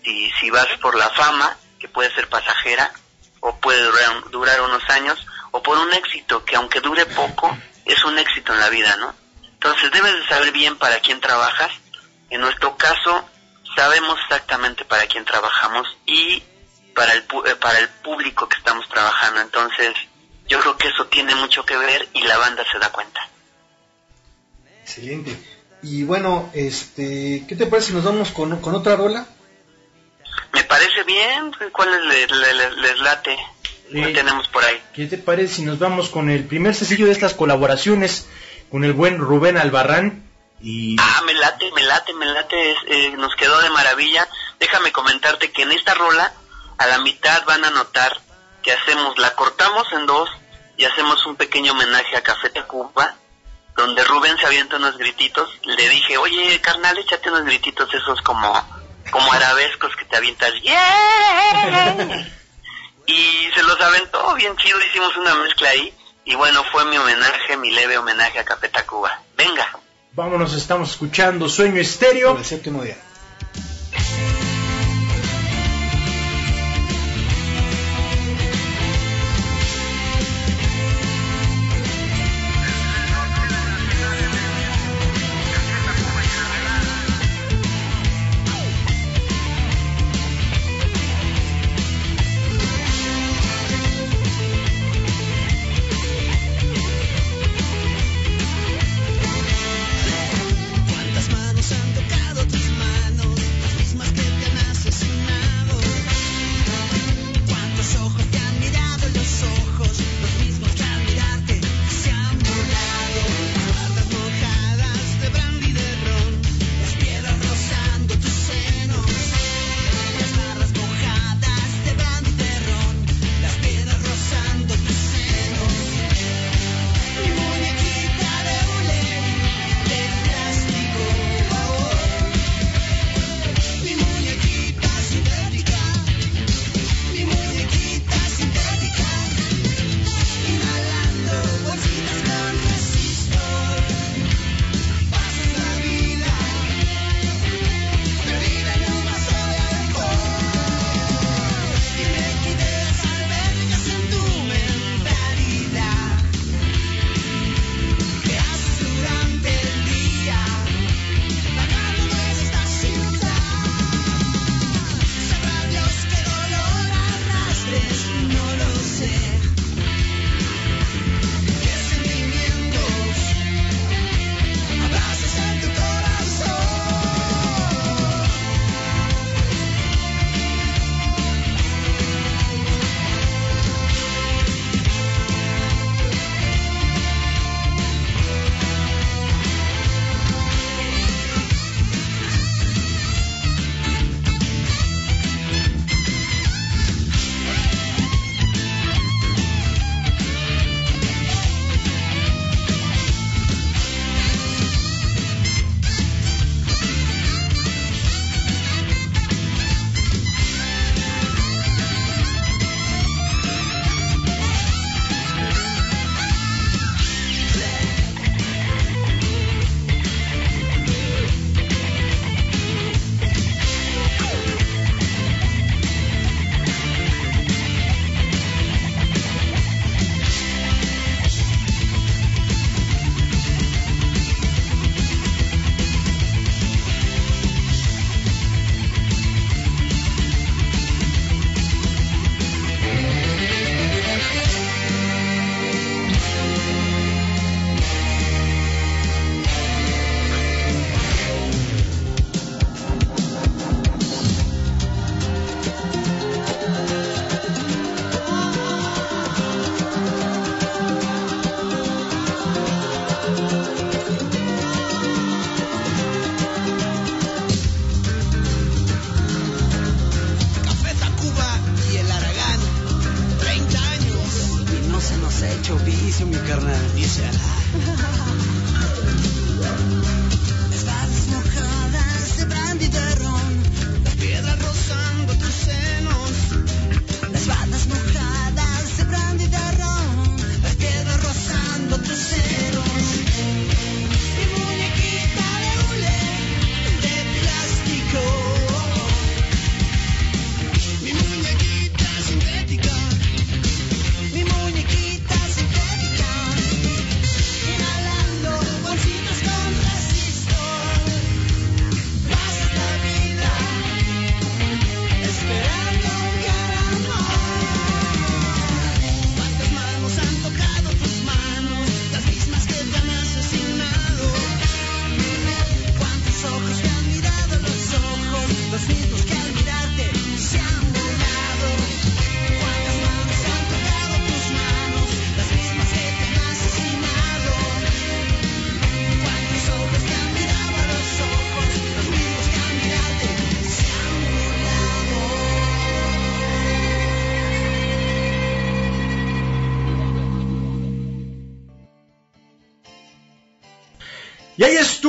Si, 0.03 0.31
si 0.39 0.49
vas 0.49 0.65
por 0.81 0.95
la 0.95 1.11
fama, 1.11 1.55
que 1.79 1.87
puede 1.87 2.11
ser 2.15 2.27
pasajera, 2.27 2.91
o 3.39 3.55
puede 3.57 3.83
durar, 3.83 4.31
durar 4.31 4.61
unos 4.61 4.83
años, 4.89 5.23
o 5.51 5.61
por 5.61 5.77
un 5.77 5.93
éxito 5.93 6.43
que 6.43 6.55
aunque 6.55 6.79
dure 6.79 7.05
poco, 7.05 7.55
es 7.85 8.03
un 8.03 8.17
éxito 8.17 8.53
en 8.53 8.61
la 8.61 8.69
vida, 8.69 8.95
¿no? 8.95 9.13
Entonces 9.43 9.91
debes 9.91 10.15
de 10.15 10.27
saber 10.27 10.51
bien 10.51 10.75
para 10.79 10.99
quién 11.01 11.21
trabajas. 11.21 11.71
En 12.31 12.41
nuestro 12.41 12.75
caso, 12.77 13.29
sabemos 13.75 14.17
exactamente 14.23 14.85
para 14.85 15.05
quién 15.05 15.23
trabajamos 15.23 15.87
y 16.07 16.41
para 16.95 17.13
el, 17.13 17.19
eh, 17.19 17.55
para 17.59 17.79
el 17.79 17.89
público 17.89 18.47
que 18.47 18.57
estamos 18.57 18.87
trabajando. 18.89 19.41
Entonces, 19.41 19.93
yo 20.47 20.59
creo 20.59 20.77
que 20.77 20.87
eso 20.89 21.05
tiene 21.07 21.33
mucho 21.35 21.65
que 21.65 21.77
ver 21.77 22.07
y 22.13 22.21
la 22.23 22.37
banda 22.37 22.63
se 22.71 22.77
da 22.79 22.91
cuenta. 22.91 23.27
Excelente. 24.83 25.37
Y 25.83 26.03
bueno, 26.03 26.49
este, 26.53 27.45
¿qué 27.47 27.55
te 27.55 27.65
parece 27.65 27.89
si 27.89 27.93
nos 27.93 28.03
vamos 28.03 28.31
con, 28.31 28.59
con 28.61 28.75
otra 28.75 28.95
rola? 28.95 29.25
Me 30.53 30.63
parece 30.63 31.03
bien. 31.03 31.51
¿Cuál 31.71 31.89
les, 32.09 32.29
les- 32.31 32.75
les- 32.77 32.99
late? 32.99 33.37
¿Qué 33.91 34.07
tenemos 34.13 34.47
por 34.49 34.63
ahí? 34.63 34.81
¿Qué 34.93 35.05
te 35.07 35.17
parece 35.17 35.55
si 35.55 35.61
nos 35.63 35.77
vamos 35.79 36.09
con 36.09 36.29
el 36.29 36.45
primer 36.45 36.73
sencillo 36.75 37.07
de 37.07 37.11
estas 37.11 37.33
colaboraciones 37.33 38.25
con 38.69 38.85
el 38.85 38.93
buen 38.93 39.17
Rubén 39.17 39.57
Albarrán? 39.57 40.23
Y 40.61 40.95
Ah, 40.99 41.21
me 41.25 41.33
late, 41.33 41.69
me 41.73 41.83
late, 41.83 42.13
me 42.13 42.25
late, 42.25 42.71
es- 42.71 42.77
eh, 42.87 43.11
nos 43.17 43.35
quedó 43.35 43.59
de 43.61 43.69
maravilla. 43.71 44.27
Déjame 44.59 44.91
comentarte 44.91 45.51
que 45.51 45.63
en 45.63 45.71
esta 45.71 45.93
rola, 45.95 46.31
a 46.81 46.87
la 46.87 46.97
mitad 46.97 47.43
van 47.45 47.63
a 47.63 47.69
notar 47.69 48.19
que 48.63 48.71
hacemos, 48.71 49.15
la 49.19 49.35
cortamos 49.35 49.85
en 49.93 50.07
dos 50.07 50.27
y 50.77 50.85
hacemos 50.85 51.23
un 51.27 51.35
pequeño 51.35 51.73
homenaje 51.73 52.17
a 52.17 52.23
Café 52.23 52.49
Tacuba, 52.49 53.13
donde 53.75 54.03
Rubén 54.03 54.35
se 54.39 54.47
avienta 54.47 54.77
unos 54.77 54.97
grititos. 54.97 55.47
Le 55.63 55.89
dije, 55.89 56.17
oye, 56.17 56.59
carnal, 56.59 56.97
échate 56.97 57.29
unos 57.29 57.45
grititos 57.45 57.93
esos 57.93 58.19
como, 58.23 58.51
como 59.11 59.31
arabescos 59.31 59.95
que 59.95 60.05
te 60.05 60.17
avientas. 60.17 60.53
¡Yeah! 60.63 62.25
y 63.05 63.49
se 63.53 63.61
los 63.61 63.79
aventó 63.79 64.33
bien 64.33 64.57
chido, 64.57 64.79
hicimos 64.83 65.15
una 65.17 65.35
mezcla 65.35 65.69
ahí. 65.69 65.93
Y 66.25 66.33
bueno, 66.33 66.63
fue 66.71 66.83
mi 66.85 66.97
homenaje, 66.97 67.57
mi 67.57 67.69
leve 67.69 67.99
homenaje 67.99 68.39
a 68.39 68.45
Café 68.45 68.69
Tacuba. 68.69 69.21
Venga. 69.37 69.69
vámonos, 70.13 70.53
estamos 70.55 70.89
escuchando 70.89 71.47
Sueño 71.47 71.79
Estéreo. 71.79 72.31
Por 72.31 72.39
el 72.39 72.45
séptimo 72.45 72.83
día. 72.83 72.97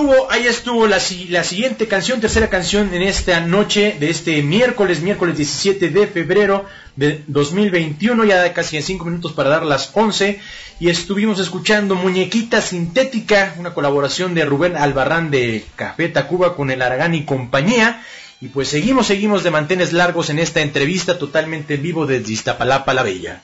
Estuvo, 0.03 0.31
ahí 0.31 0.47
estuvo 0.47 0.87
la, 0.87 1.01
si- 1.01 1.27
la 1.29 1.45
siguiente 1.45 1.87
canción, 1.87 2.21
tercera 2.21 2.49
canción 2.51 2.93
en 2.95 3.03
esta 3.03 3.41
noche 3.41 3.97
de 3.99 4.11
este 4.11 4.43
miércoles, 4.43 5.01
miércoles 5.01 5.37
17 5.37 5.91
de 5.91 6.07
febrero 6.07 6.65
de 6.97 7.23
2021, 7.29 8.25
ya 8.25 8.53
casi 8.53 8.77
en 8.77 8.83
5 8.83 9.05
minutos 9.05 9.33
para 9.33 9.51
dar 9.51 9.63
las 9.65 9.91
11. 9.95 10.41
Y 10.81 10.89
estuvimos 10.91 11.39
escuchando 11.39 11.95
Muñequita 11.95 12.61
Sintética, 12.61 13.55
una 13.59 13.73
colaboración 13.75 14.35
de 14.35 14.45
Rubén 14.45 14.77
Albarrán 14.77 15.31
de 15.31 15.65
Café 15.77 16.09
Tacuba 16.09 16.57
con 16.57 16.71
el 16.71 16.83
Aragán 16.83 17.15
y 17.15 17.25
compañía. 17.25 18.03
Y 18.41 18.49
pues 18.49 18.69
seguimos, 18.69 19.07
seguimos 19.07 19.45
de 19.45 19.53
mantenes 19.53 19.93
largos 19.93 20.29
en 20.31 20.41
esta 20.41 20.61
entrevista 20.61 21.19
totalmente 21.19 21.75
en 21.75 21.83
vivo 21.83 22.07
desde 22.07 22.33
Iztapalapa 22.33 22.93
la 22.93 23.05
Bella. 23.05 23.43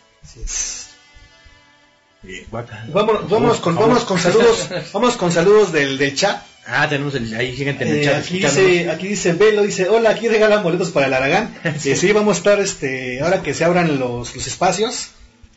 Eh. 2.29 2.47
Vámonos, 2.51 3.29
vámonos 3.29 3.59
con, 3.61 3.75
vámonos 3.75 4.05
con 4.05 4.19
saludos, 4.19 4.69
vámonos 4.93 5.17
con 5.17 5.33
saludos 5.33 5.73
del, 5.73 5.97
del 5.99 6.15
chat. 6.15 6.43
Ah, 6.67 6.87
tenemos 6.89 7.15
el, 7.15 7.35
ahí 7.35 7.57
gente 7.57 7.85
en 7.85 7.91
el 7.91 7.97
Eh, 8.01 8.05
chat. 8.05 8.17
aquí 8.23 8.39
dice, 8.41 8.91
aquí 8.91 9.09
dice 9.09 9.33
Velo, 9.33 9.63
dice, 9.63 9.89
hola, 9.89 10.11
aquí 10.11 10.29
regalan 10.29 10.63
boletos 10.63 10.91
para 10.91 11.07
el 11.07 11.15
Aragán. 11.15 11.55
Sí. 11.79 11.93
Eh, 11.93 11.97
sí, 11.97 12.13
vamos 12.13 12.37
a 12.37 12.39
estar, 12.39 12.61
este, 12.61 13.21
ahora 13.23 13.43
que 13.43 13.55
se 13.55 13.65
abran 13.65 13.99
los, 13.99 14.37
los 14.37 14.47
espacios, 14.47 15.09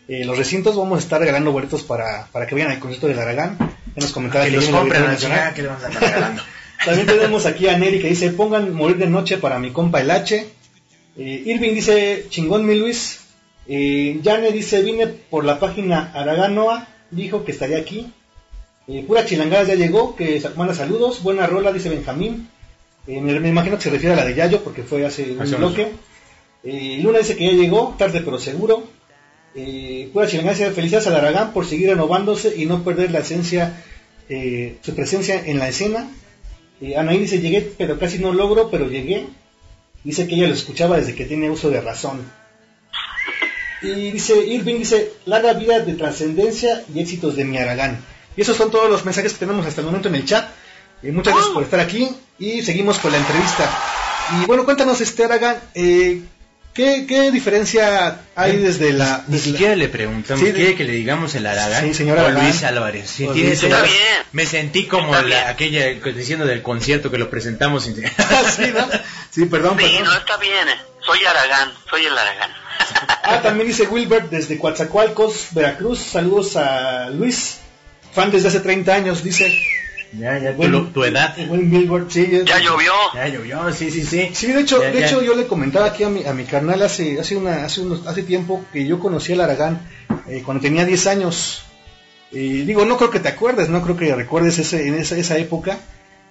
eh, 0.08 0.24
los 0.24 0.38
recintos, 0.38 0.78
vamos 0.78 0.98
a 0.98 1.02
estar 1.02 1.20
regalando 1.20 1.52
boletos 1.52 1.84
para, 1.84 2.28
para 2.32 2.48
que 2.48 2.56
vayan 2.56 2.72
al 2.72 2.80
concierto 2.80 3.08
del 3.08 3.20
Aragán. 3.20 3.58
Ya 3.60 4.02
nos 4.02 4.14
comentaba 4.14 4.46
que 4.46 4.52
que 4.52 4.56
los 4.58 4.70
compren 4.70 5.04
Nacional. 5.04 5.54
que 5.54 5.62
le 5.64 5.68
vamos 5.68 5.84
a 5.84 5.90
regalando. 5.90 6.44
También 6.86 7.06
tenemos 7.06 7.46
aquí 7.46 7.68
a 7.68 7.78
Neri 7.78 8.00
que 8.00 8.08
dice, 8.08 8.32
pongan 8.32 8.74
morir 8.74 8.98
de 8.98 9.08
noche 9.08 9.38
para 9.38 9.60
mi 9.60 9.72
compa 9.72 10.00
el 10.02 10.10
H. 10.10 10.48
Eh, 11.18 11.44
Irving 11.46 11.74
dice, 11.76 12.26
chingón 12.30 12.66
mi 12.66 12.76
Luis. 12.80 13.20
Eh, 13.68 14.20
Jane 14.24 14.52
dice, 14.52 14.82
vine 14.82 15.08
por 15.08 15.46
la 15.46 15.60
página 15.60 16.12
Araganoa, 16.14 16.88
dijo 17.12 17.46
que 17.46 17.52
estaría 17.52 17.78
aquí. 17.78 18.12
Eh, 18.88 19.04
Pura 19.08 19.26
Chilangada 19.26 19.64
ya 19.64 19.76
llegó, 19.76 20.16
que 20.16 20.42
manda 20.56 20.74
saludos. 20.74 21.22
Buena 21.24 21.48
rola, 21.48 21.72
dice 21.72 21.90
Benjamín. 21.90 22.50
Eh, 23.08 23.22
me, 23.22 23.40
me 23.40 23.50
imagino 23.50 23.78
que 23.78 23.84
se 23.84 23.90
refiere 23.90 24.14
a 24.14 24.18
la 24.18 24.26
de 24.26 24.36
Yayo, 24.36 24.64
porque 24.64 24.84
fue 24.84 25.06
hace 25.06 25.32
un 25.32 25.50
bloque. 25.58 25.88
Eh, 26.64 27.00
Luna 27.02 27.20
dice 27.20 27.36
que 27.36 27.46
ya 27.46 27.54
llegó, 27.54 27.96
tarde 27.98 28.22
pero 28.22 28.40
seguro. 28.40 28.84
Pura 30.14 30.28
Chilangada 30.28 30.58
dice, 30.58 30.72
felicidades 30.72 31.08
al 31.08 31.16
Aragán 31.16 31.54
por 31.54 31.66
seguir 31.66 31.90
renovándose 31.90 32.54
y 32.56 32.66
no 32.66 32.84
perder 32.84 33.12
la 33.12 33.20
esencia, 33.20 33.84
su 34.28 34.96
presencia 34.96 35.46
en 35.46 35.60
la 35.60 35.68
escena. 35.68 36.10
Anaí 36.98 37.20
dice, 37.20 37.40
llegué, 37.42 37.62
pero 37.78 38.00
casi 38.00 38.18
no 38.20 38.34
logro, 38.34 38.70
pero 38.72 38.88
llegué. 38.90 39.28
Dice 40.04 40.26
que 40.28 40.36
ella 40.36 40.48
lo 40.48 40.54
escuchaba 40.54 40.98
desde 40.98 41.16
que 41.16 41.26
tiene 41.26 41.50
uso 41.50 41.70
de 41.70 41.82
razón. 41.82 42.22
Y 43.82 44.12
dice, 44.12 44.38
Irving 44.46 44.76
dice, 44.80 45.14
larga 45.26 45.54
vida 45.54 45.80
de 45.80 45.94
trascendencia 45.94 46.84
y 46.94 47.00
éxitos 47.02 47.36
de 47.36 47.46
mi 47.46 47.58
Aragán. 47.58 48.04
Y 48.38 48.42
esos 48.42 48.56
son 48.56 48.70
todos 48.72 48.90
los 48.90 49.04
mensajes 49.06 49.34
que 49.34 49.40
tenemos 49.40 49.66
hasta 49.66 49.82
el 49.82 49.88
momento 49.88 50.08
en 50.08 50.16
el 50.16 50.26
chat. 50.26 50.50
Eh, 51.04 51.12
muchas 51.12 51.34
gracias 51.34 51.54
por 51.54 51.64
estar 51.64 51.80
aquí 51.80 52.10
y 52.38 52.62
seguimos 52.62 53.00
con 53.00 53.12
la 53.12 53.18
entrevista. 53.18 53.70
Y 54.42 54.46
bueno, 54.46 54.66
cuéntanos, 54.66 55.02
este 55.02 55.26
Aragán, 55.26 55.58
eh, 55.74 56.22
¿qué, 56.76 57.06
qué 57.08 57.32
diferencia 57.32 58.22
hay 58.36 58.58
desde 58.58 58.94
la... 58.94 59.24
Ni 59.28 59.38
desde 59.38 59.52
siquiera 59.52 59.76
le 59.76 59.90
preguntamos, 59.90 60.40
Sí, 60.40 60.52
de- 60.52 60.54
¿quiere 60.54 60.76
que 60.76 60.84
le 60.84 60.94
digamos 60.94 61.34
el 61.34 61.48
Aragán? 61.48 61.84
Sí, 61.84 61.94
señor 61.96 62.20
o 62.20 62.22
Aragán. 62.22 62.44
Luis 62.46 62.64
Álvarez. 62.64 63.10
Sí, 63.10 63.26
O 63.26 63.34
tiene 63.34 63.50
Luis 63.50 63.64
ese- 63.64 63.74
Álvarez. 63.74 63.92
Me 64.32 64.46
sentí 64.46 64.86
como 64.86 65.14
la- 65.20 65.50
aquella 65.50 65.88
diciendo 65.88 66.46
del 66.46 66.62
concierto 66.62 67.10
que 67.10 67.18
lo 67.18 67.30
presentamos. 67.32 67.84
sin- 67.86 67.96
sí, 68.56 68.72
¿no? 68.76 68.88
Sí, 69.32 69.46
perdón, 69.46 69.76
Sí, 69.80 69.86
perdón. 69.86 70.04
no, 70.04 70.14
está 70.14 70.38
bien. 70.38 70.70
eh. 70.70 70.76
Soy 71.04 71.26
Aragán, 71.26 71.74
soy 71.90 72.06
el 72.06 72.16
Aragán. 72.16 72.52
Ah, 73.24 73.42
también 73.42 73.68
dice 73.68 73.88
Wilbert 73.88 74.30
desde 74.30 74.58
Coatzacoalcos, 74.58 75.48
Veracruz. 75.52 76.00
Saludos 76.00 76.56
a 76.58 77.10
Luis, 77.10 77.58
fan 78.12 78.32
desde 78.32 78.48
hace 78.50 78.60
30 78.60 78.94
años, 78.94 79.24
dice. 79.24 79.54
ya, 80.14 80.38
ya, 80.40 80.52
tu, 80.52 80.58
Buen- 80.58 80.72
lo- 80.72 80.88
tu 80.88 81.04
edad. 81.04 81.36
Buen 81.48 81.72
Wilbert, 81.74 82.10
sí. 82.12 82.28
Ya 82.46 82.60
llovió. 82.60 82.92
Ya 83.14 83.28
llovió, 83.28 83.72
sí, 83.74 83.90
sí, 83.92 84.04
sí. 84.04 84.32
Sí, 84.34 84.48
de 84.52 84.62
hecho, 84.62 84.82
Ya, 84.82 84.92
de 84.92 85.00
ya. 85.00 85.06
hecho 85.08 85.22
yo 85.22 85.36
le 85.36 85.48
comentaba 85.48 85.86
aquí 85.88 86.04
a 86.04 86.10
mi, 86.10 86.26
a 86.26 86.34
mi 86.34 86.44
carnal 86.46 86.82
hace 86.82 87.20
hace 87.20 87.36
una 87.38 87.64
hace 87.66 87.82
unos 87.82 88.06
hace 88.08 88.24
tiempo 88.24 88.64
que 88.74 88.86
yo 88.86 89.00
conocí 89.00 89.34
al 89.34 89.42
Aragán 89.42 89.80
eh, 90.28 90.42
cuando 90.46 90.62
tenía 90.62 90.86
10 90.86 91.08
años. 91.08 91.64
Y 92.34 92.62
digo, 92.62 92.86
no 92.86 92.98
creo 92.98 93.10
que 93.12 93.20
te 93.20 93.28
acuerdes, 93.30 93.68
no 93.70 93.82
creo 93.82 93.98
que 93.98 94.16
recuerdes 94.16 94.58
ese, 94.58 94.88
en 94.88 94.96
esa, 94.96 95.18
esa 95.18 95.38
época. 95.38 95.78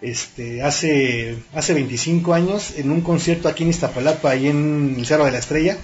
Este, 0.02 0.62
hace 0.62 1.36
hace 1.54 1.74
25 1.74 2.32
años 2.32 2.72
en 2.78 2.90
un 2.90 3.02
concierto 3.02 3.48
aquí 3.48 3.64
en 3.64 3.68
Iztapalapa, 3.70 4.30
ahí 4.30 4.48
en 4.48 4.94
el 4.98 5.04
Cerro 5.06 5.26
de 5.26 5.30
la 5.32 5.38
Estrella, 5.38 5.76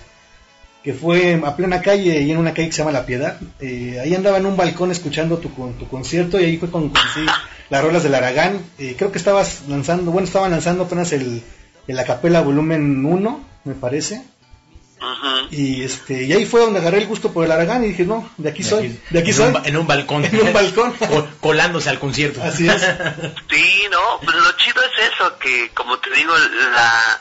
que 0.86 0.94
fue 0.94 1.34
a 1.44 1.56
plena 1.56 1.82
calle 1.82 2.20
y 2.22 2.30
en 2.30 2.38
una 2.38 2.54
calle 2.54 2.68
que 2.68 2.72
se 2.72 2.78
llama 2.78 2.92
La 2.92 3.04
Piedad. 3.06 3.40
Eh, 3.58 3.98
ahí 4.00 4.14
andaba 4.14 4.38
en 4.38 4.46
un 4.46 4.56
balcón 4.56 4.92
escuchando 4.92 5.38
tu, 5.38 5.52
con- 5.52 5.74
tu 5.74 5.88
concierto 5.88 6.40
y 6.40 6.44
ahí 6.44 6.56
fue 6.58 6.70
cuando 6.70 6.92
conocí 6.92 7.26
las 7.70 7.82
rolas 7.82 8.04
del 8.04 8.14
Aragán. 8.14 8.60
Eh, 8.78 8.94
creo 8.96 9.10
que 9.10 9.18
estabas 9.18 9.62
lanzando, 9.66 10.12
bueno, 10.12 10.26
estaban 10.28 10.52
lanzando 10.52 10.84
apenas 10.84 11.12
el, 11.12 11.42
el 11.88 11.98
Acapela 11.98 12.40
volumen 12.40 13.04
1, 13.04 13.40
me 13.64 13.74
parece. 13.74 14.22
Y 15.50 15.82
este 15.82 16.22
y 16.24 16.32
ahí 16.32 16.46
fue 16.46 16.60
donde 16.60 16.78
agarré 16.80 16.98
el 16.98 17.06
gusto 17.06 17.32
por 17.32 17.44
el 17.44 17.50
Aragán 17.52 17.84
y 17.84 17.88
dije, 17.88 18.04
no, 18.04 18.30
de 18.36 18.48
aquí 18.48 18.62
soy, 18.62 18.98
de 19.10 19.18
aquí 19.18 19.30
en 19.30 19.36
soy. 19.36 19.48
Un, 19.54 19.66
en 19.66 19.76
un 19.76 19.86
balcón. 19.86 20.24
En 20.32 20.40
un 20.40 20.52
balcón. 20.52 20.92
Co- 20.98 21.28
colándose 21.40 21.90
al 21.90 21.98
concierto. 21.98 22.42
Así 22.42 22.66
es. 22.68 22.80
Sí, 23.50 23.82
no, 23.90 24.20
pues 24.24 24.36
lo 24.36 24.52
chido 24.56 24.80
es 24.82 25.12
eso, 25.12 25.36
que 25.38 25.70
como 25.74 25.98
te 25.98 26.10
digo, 26.14 26.32
la 26.74 27.20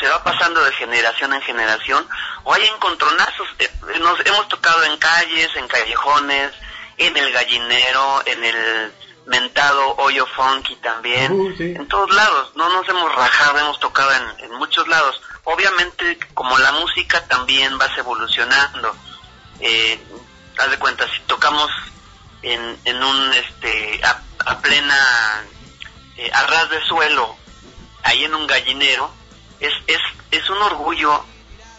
se 0.00 0.08
va 0.08 0.22
pasando 0.22 0.62
de 0.64 0.72
generación 0.72 1.32
en 1.32 1.42
generación, 1.42 2.08
o 2.44 2.54
hay 2.54 2.64
encontronazos, 2.66 3.48
eh, 3.58 3.70
nos 4.00 4.18
hemos 4.26 4.48
tocado 4.48 4.84
en 4.84 4.96
calles, 4.98 5.50
en 5.56 5.68
callejones, 5.68 6.52
en 6.96 7.16
el 7.16 7.32
gallinero, 7.32 8.22
en 8.26 8.44
el 8.44 8.92
mentado 9.26 9.94
hoyo 9.96 10.26
funky 10.34 10.76
también, 10.76 11.30
Uh, 11.32 11.54
sí. 11.56 11.74
en 11.76 11.86
todos 11.86 12.10
lados, 12.14 12.52
no 12.56 12.68
nos 12.70 12.88
hemos 12.88 13.14
rajado, 13.14 13.58
hemos 13.58 13.78
tocado 13.78 14.10
en, 14.12 14.44
en 14.44 14.52
muchos 14.54 14.88
lados. 14.88 15.20
Obviamente, 15.44 16.18
como 16.34 16.56
la 16.58 16.72
música 16.72 17.26
también 17.26 17.76
vas 17.78 17.96
evolucionando, 17.98 18.94
eh, 19.60 20.00
haz 20.58 20.70
de 20.70 20.78
cuenta, 20.78 21.06
si 21.10 21.20
tocamos 21.26 21.70
en, 22.42 22.78
en 22.84 23.02
un, 23.02 23.32
este, 23.34 24.00
a, 24.04 24.22
a 24.46 24.58
plena, 24.60 25.44
eh, 26.16 26.30
a 26.32 26.46
ras 26.46 26.70
de 26.70 26.82
suelo, 26.86 27.36
ahí 28.04 28.24
en 28.24 28.34
un 28.34 28.46
gallinero, 28.46 29.12
es, 29.60 29.72
es, 29.86 30.00
es 30.30 30.50
un 30.50 30.58
orgullo 30.58 31.24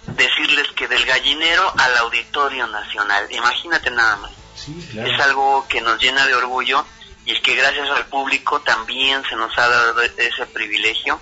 decirles 0.07 0.67
que 0.75 0.87
del 0.87 1.05
gallinero 1.05 1.73
al 1.77 1.97
Auditorio 1.97 2.67
Nacional, 2.67 3.27
imagínate 3.31 3.91
nada 3.91 4.15
más. 4.17 4.31
Sí, 4.55 4.89
es 4.97 5.19
algo 5.21 5.65
que 5.67 5.81
nos 5.81 6.01
llena 6.01 6.25
de 6.25 6.35
orgullo 6.35 6.85
y 7.25 7.31
es 7.31 7.39
que 7.41 7.55
gracias 7.55 7.89
al 7.89 8.05
público 8.07 8.59
también 8.61 9.23
se 9.29 9.35
nos 9.35 9.57
ha 9.57 9.67
dado 9.67 10.01
ese 10.01 10.45
privilegio 10.47 11.19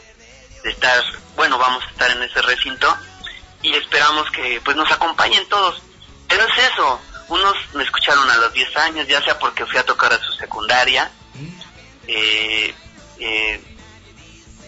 de 0.64 0.72
estar, 0.72 1.04
bueno, 1.36 1.58
vamos 1.58 1.84
a 1.84 1.90
estar 1.92 2.10
en 2.12 2.24
ese 2.24 2.42
recinto 2.42 2.96
y 3.62 3.74
esperamos 3.74 4.30
que 4.32 4.62
pues 4.64 4.76
nos 4.76 4.92
acompañen 4.92 5.48
todos. 5.50 5.82
Pero 6.28 6.44
es 6.44 6.72
eso, 6.72 7.02
unos 7.30 7.56
me 7.74 7.84
escucharon 7.84 8.30
a 8.30 8.38
los 8.38 8.54
10 8.54 8.78
años, 8.78 9.08
ya 9.08 9.22
sea 9.24 9.38
porque 9.38 9.66
fui 9.66 9.78
a 9.78 9.86
tocar 9.86 10.14
a 10.14 10.20
su 10.20 10.34
secundaria, 10.34 11.12
eh, 12.08 12.74
eh, 13.20 13.77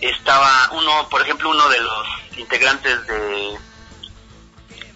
estaba 0.01 0.69
uno, 0.71 1.09
por 1.09 1.21
ejemplo, 1.21 1.49
uno 1.49 1.67
de 1.69 1.79
los 1.79 2.07
integrantes 2.37 3.05
de 3.07 3.57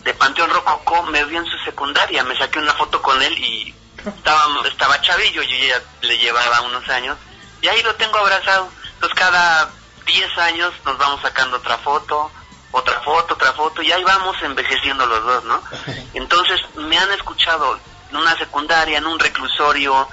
de 0.04 0.14
Panteón 0.14 0.50
Rococó 0.50 1.04
me 1.04 1.24
vio 1.26 1.40
en 1.40 1.46
su 1.46 1.58
secundaria, 1.60 2.24
me 2.24 2.38
saqué 2.38 2.60
una 2.60 2.74
foto 2.74 3.02
con 3.02 3.22
él 3.22 3.38
y 3.38 3.74
estaba, 4.06 4.46
estaba 4.68 5.02
chavillo, 5.02 5.42
yo 5.42 5.68
ya 5.68 5.82
le 6.02 6.18
llevaba 6.18 6.62
unos 6.62 6.88
años 6.90 7.18
y 7.62 7.68
ahí 7.68 7.82
lo 7.84 7.96
tengo 7.96 8.18
abrazado. 8.18 8.70
Entonces 8.96 9.18
cada 9.18 9.72
10 10.06 10.38
años 10.40 10.74
nos 10.86 10.98
vamos 10.98 11.22
sacando 11.22 11.58
otra 11.58 11.78
foto, 11.78 12.32
otra 12.72 13.00
foto, 13.02 13.36
otra 13.36 13.54
foto 13.54 13.82
y 13.82 13.92
ahí 13.92 14.04
vamos 14.04 14.36
envejeciendo 14.42 15.06
los 15.06 15.24
dos, 15.24 15.44
¿no? 15.46 15.62
Entonces 16.14 16.60
me 16.76 16.98
han 16.98 17.12
escuchado 17.12 17.80
en 18.10 18.18
una 18.18 18.38
secundaria, 18.38 18.98
en 18.98 19.06
un 19.06 19.20
reclusorio, 19.20 20.08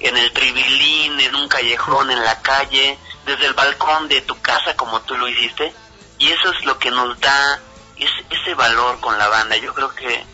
en 0.00 0.16
el 0.16 0.32
tribilín, 0.32 1.20
en 1.20 1.34
un 1.34 1.48
callejón, 1.48 2.10
en 2.10 2.24
la 2.24 2.40
calle, 2.40 2.98
desde 3.26 3.46
el 3.46 3.54
balcón 3.54 4.08
de 4.08 4.20
tu 4.22 4.38
casa 4.40 4.76
como 4.76 5.00
tú 5.02 5.16
lo 5.16 5.28
hiciste 5.28 5.72
y 6.18 6.28
eso 6.28 6.50
es 6.52 6.64
lo 6.64 6.78
que 6.78 6.90
nos 6.90 7.18
da 7.20 7.60
ese, 7.96 8.24
ese 8.30 8.54
valor 8.54 9.00
con 9.00 9.18
la 9.18 9.28
banda. 9.28 9.56
Yo 9.56 9.72
creo 9.74 9.94
que, 9.94 10.24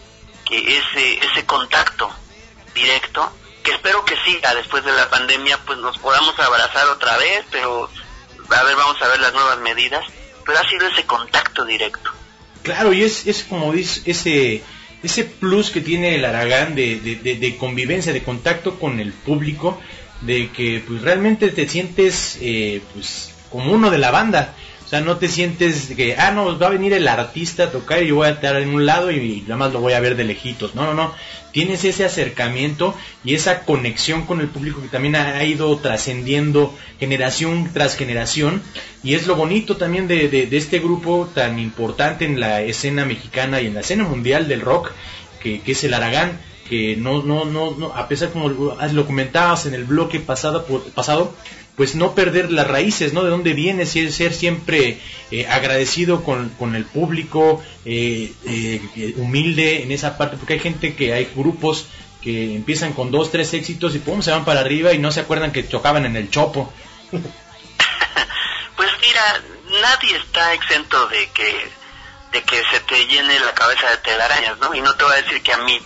que 0.45 0.79
ese, 0.79 1.25
ese 1.25 1.47
contacto 1.47 2.11
directo, 2.75 3.33
que 3.63 3.73
espero 3.73 4.05
que 4.05 4.17
siga 4.25 4.55
después 4.55 4.85
de 4.85 4.93
la 4.93 5.09
pandemia, 5.11 5.59
pues 5.67 5.79
nos 5.79 5.99
podamos 5.99 6.39
abrazar 6.39 6.87
otra 6.89 7.17
vez, 7.19 7.45
pero 7.51 7.89
a 8.51 8.63
ver, 8.65 8.77
vamos 8.77 9.01
a 9.03 9.09
ver 9.09 9.21
las 9.21 9.33
nuevas 9.33 9.59
medidas, 9.59 10.05
pero 10.45 10.59
ha 10.59 10.69
sido 10.69 10.87
ese 10.89 11.05
contacto 11.07 11.65
directo. 11.65 12.11
Claro, 12.63 12.93
y 12.93 13.03
es, 13.03 13.27
es 13.27 13.45
como 13.45 13.73
dice, 13.73 14.03
ese, 14.05 14.63
ese 15.03 15.25
plus 15.25 15.71
que 15.71 15.81
tiene 15.81 16.15
el 16.15 16.25
Aragán 16.25 16.75
de- 16.75 16.97
de 17.01 17.57
convivencia, 17.57 18.13
de 18.13 18.23
contacto 18.23 18.79
con 18.79 19.01
el 19.01 19.13
público, 19.13 19.81
de 20.23 20.51
que 20.51 20.83
pues 20.87 21.03
realmente 21.03 21.49
te 21.51 21.69
sientes 21.69 22.39
eh, 22.41 22.81
pues 22.95 23.33
como 23.51 23.73
uno 23.73 23.91
de 23.91 23.99
la 23.99 24.11
banda. 24.11 24.55
O 24.85 24.89
sea, 24.91 25.01
no 25.03 25.19
te 25.19 25.29
sientes 25.29 25.93
que, 25.95 26.17
ah, 26.19 26.33
no, 26.33 26.59
va 26.59 26.67
a 26.67 26.71
venir 26.71 26.93
el 26.93 27.07
artista 27.07 27.65
a 27.65 27.71
tocar 27.71 28.03
y 28.03 28.09
yo 28.09 28.17
voy 28.17 28.27
a 28.27 28.31
estar 28.33 28.57
en 28.57 28.71
un 28.75 28.87
lado 28.87 29.13
y 29.13 29.43
nada 29.43 29.57
más 29.57 29.73
lo 29.73 29.79
voy 29.81 29.93
a 29.93 30.01
ver 30.01 30.17
de 30.17 30.25
lejitos. 30.25 30.75
No, 30.75 30.85
no, 30.85 30.95
no. 30.95 31.15
Tienes 31.53 31.85
ese 31.85 32.05
acercamiento 32.05 32.97
y 33.25 33.35
esa 33.35 33.61
conexión 33.61 34.27
con 34.27 34.41
el 34.41 34.49
público 34.49 34.83
que 34.83 34.89
también 34.89 35.15
ha, 35.15 35.45
ido 35.45 35.77
trascendiendo 35.79 36.77
generación 36.99 37.71
tras 37.73 37.97
generación. 37.97 38.63
Y 39.05 39.15
es 39.15 39.29
lo 39.29 39.37
bonito 39.37 39.77
también 39.77 40.09
de, 40.09 40.29
de- 40.29 40.47
de 40.47 40.57
este 40.57 40.81
grupo 40.81 41.31
tan 41.33 41.61
importante 41.61 42.25
en 42.25 42.41
la 42.41 42.61
escena 42.63 43.05
mexicana 43.05 43.61
y 43.61 43.67
en 43.67 43.75
la 43.75 43.81
escena 43.81 44.03
mundial 44.03 44.49
del 44.49 44.61
rock, 44.61 44.91
que, 45.41 45.61
que 45.61 45.71
es 45.73 45.85
el 45.85 45.95
Aragán 45.95 46.41
que 46.71 46.95
no, 46.95 47.21
no, 47.25 47.45
no, 47.45 47.73
no, 47.73 47.93
a 47.97 48.07
pesar 48.07 48.31
como 48.31 48.49
lo 48.49 48.77
lo 48.77 49.07
comentabas 49.07 49.67
en 49.67 49.75
el 49.75 49.83
bloque 49.83 50.21
pasado, 50.21 50.65
pasado 50.95 51.35
pues 51.77 51.97
no 51.97 52.15
perder 52.15 52.53
las 52.53 52.69
raíces, 52.69 53.13
¿no? 53.13 53.25
De 53.25 53.31
dónde 53.31 53.55
vienes 53.55 53.97
y 53.97 54.13
ser 54.13 54.33
siempre 54.33 55.01
eh, 55.33 55.49
agradecido 55.49 56.23
con, 56.23 56.51
con 56.51 56.77
el 56.77 56.85
público, 56.85 57.61
eh, 57.85 58.33
eh, 58.47 59.15
humilde 59.17 59.83
en 59.83 59.91
esa 59.91 60.17
parte, 60.17 60.37
porque 60.37 60.53
hay 60.53 60.61
gente 60.61 60.95
que 60.95 61.13
hay 61.13 61.29
grupos 61.35 61.87
que 62.23 62.55
empiezan 62.55 62.93
con 62.93 63.11
dos, 63.11 63.33
tres 63.33 63.53
éxitos 63.53 63.97
y 63.97 63.99
pum, 63.99 64.23
se 64.23 64.31
van 64.31 64.45
para 64.45 64.61
arriba 64.61 64.93
y 64.93 64.99
no 64.99 65.11
se 65.11 65.21
acuerdan 65.21 65.51
que 65.51 65.65
tocaban 65.65 66.07
en 66.07 66.17
el 66.17 66.31
chopo. 66.31 66.73
Pues 68.77 68.89
mira, 69.03 69.43
nadie 69.83 70.17
está 70.17 70.55
exento 70.55 71.07
de 71.09 71.29
que 71.35 71.53
de 72.33 72.43
que 72.43 72.63
se 72.71 72.81
te 72.81 73.07
llene 73.07 73.39
la 73.41 73.53
cabeza 73.53 73.91
de 73.91 73.99
telarañas, 73.99 74.57
¿no? 74.59 74.75
Y 74.75 74.81
no 74.81 74.95
te 74.95 75.05
voy 75.05 75.13
a 75.13 75.23
decir 75.23 75.43
que 75.43 75.53
a 75.53 75.59
mí 75.59 75.79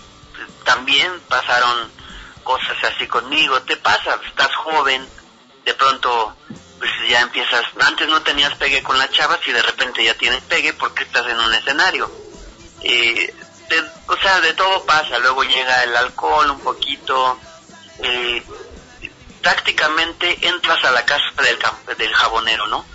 también 0.63 1.21
pasaron 1.27 1.91
cosas 2.43 2.77
así 2.83 3.07
conmigo. 3.07 3.61
Te 3.63 3.77
pasa, 3.77 4.19
estás 4.27 4.53
joven, 4.55 5.09
de 5.65 5.73
pronto 5.73 6.35
pues 6.77 6.91
ya 7.09 7.21
empiezas, 7.21 7.63
antes 7.79 8.07
no 8.09 8.21
tenías 8.21 8.53
pegue 8.55 8.83
con 8.83 8.97
las 8.97 9.09
chavas 9.11 9.39
y 9.47 9.51
de 9.51 9.61
repente 9.61 10.03
ya 10.03 10.13
tienes 10.15 10.41
pegue 10.41 10.73
porque 10.73 11.03
estás 11.03 11.25
en 11.27 11.39
un 11.39 11.53
escenario. 11.53 12.11
Eh, 12.81 13.33
de- 13.69 13.91
o 14.07 14.17
sea, 14.17 14.41
de 14.41 14.53
todo 14.53 14.85
pasa, 14.85 15.17
luego 15.19 15.43
llega 15.43 15.83
el 15.83 15.95
alcohol 15.95 16.49
un 16.51 16.61
poquito, 16.61 17.39
eh, 18.03 18.45
prácticamente 19.41 20.47
entras 20.47 20.83
a 20.83 20.91
la 20.91 21.05
casa 21.05 21.23
del, 21.37 21.57
del 21.97 22.13
jabonero, 22.13 22.67
¿no? 22.67 22.85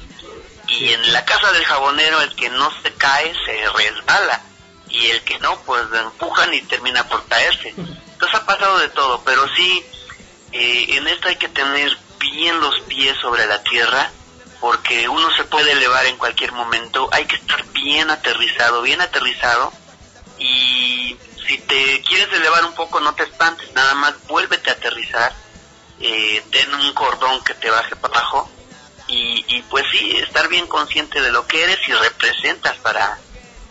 Y 0.69 0.93
en 0.93 1.13
la 1.13 1.25
casa 1.25 1.51
del 1.53 1.65
jabonero 1.65 2.21
el 2.21 2.35
que 2.37 2.51
no 2.51 2.71
se 2.83 2.93
cae 2.95 3.33
se 3.45 3.69
resbala 3.71 4.50
y 4.91 5.07
el 5.07 5.23
que 5.23 5.39
no 5.39 5.61
pues 5.63 5.89
lo 5.89 5.99
empujan 5.99 6.53
y 6.53 6.63
termina 6.63 7.07
por 7.09 7.27
caerse. 7.27 7.75
Entonces 7.77 8.35
ha 8.35 8.45
pasado 8.45 8.79
de 8.79 8.89
todo, 8.91 9.23
pero 9.25 9.47
sí 9.55 9.85
eh, 10.53 10.87
en 10.97 11.07
esto 11.09 11.29
hay 11.29 11.37
que 11.37 11.49
tener 11.49 11.97
bien 12.19 12.61
los 12.61 12.81
pies 12.83 13.17
sobre 13.21 13.47
la 13.47 13.63
tierra 13.63 14.11
porque 14.61 15.09
uno 15.09 15.35
se 15.37 15.45
puede 15.45 15.73
elevar 15.73 16.05
en 16.07 16.19
cualquier 16.19 16.53
momento, 16.53 17.09
hay 17.13 17.25
que 17.25 17.37
estar 17.37 17.65
bien 17.73 18.11
aterrizado, 18.11 18.83
bien 18.83 19.01
aterrizado 19.01 19.73
y 20.39 21.17
si 21.47 21.59
te 21.59 22.03
quieres 22.03 22.33
elevar 22.35 22.65
un 22.65 22.75
poco 22.75 23.01
no 23.01 23.15
te 23.15 23.23
espantes, 23.23 23.73
nada 23.73 23.95
más 23.95 24.15
vuélvete 24.27 24.71
a 24.71 24.75
aterrizar, 24.75 25.33
eh, 26.01 26.45
ten 26.51 26.75
un 26.75 26.93
cordón 26.93 27.43
que 27.43 27.55
te 27.55 27.71
baje 27.71 27.97
para 27.97 28.19
abajo 28.19 28.51
y, 29.09 29.45
y 29.49 29.63
pues 29.63 29.85
sí, 29.91 30.17
estar 30.19 30.49
bien 30.49 30.67
consciente 30.67 31.21
de 31.21 31.33
lo 31.33 31.47
que 31.47 31.63
eres 31.65 31.79
y 31.89 31.93
representas 31.93 32.77
para, 32.79 33.19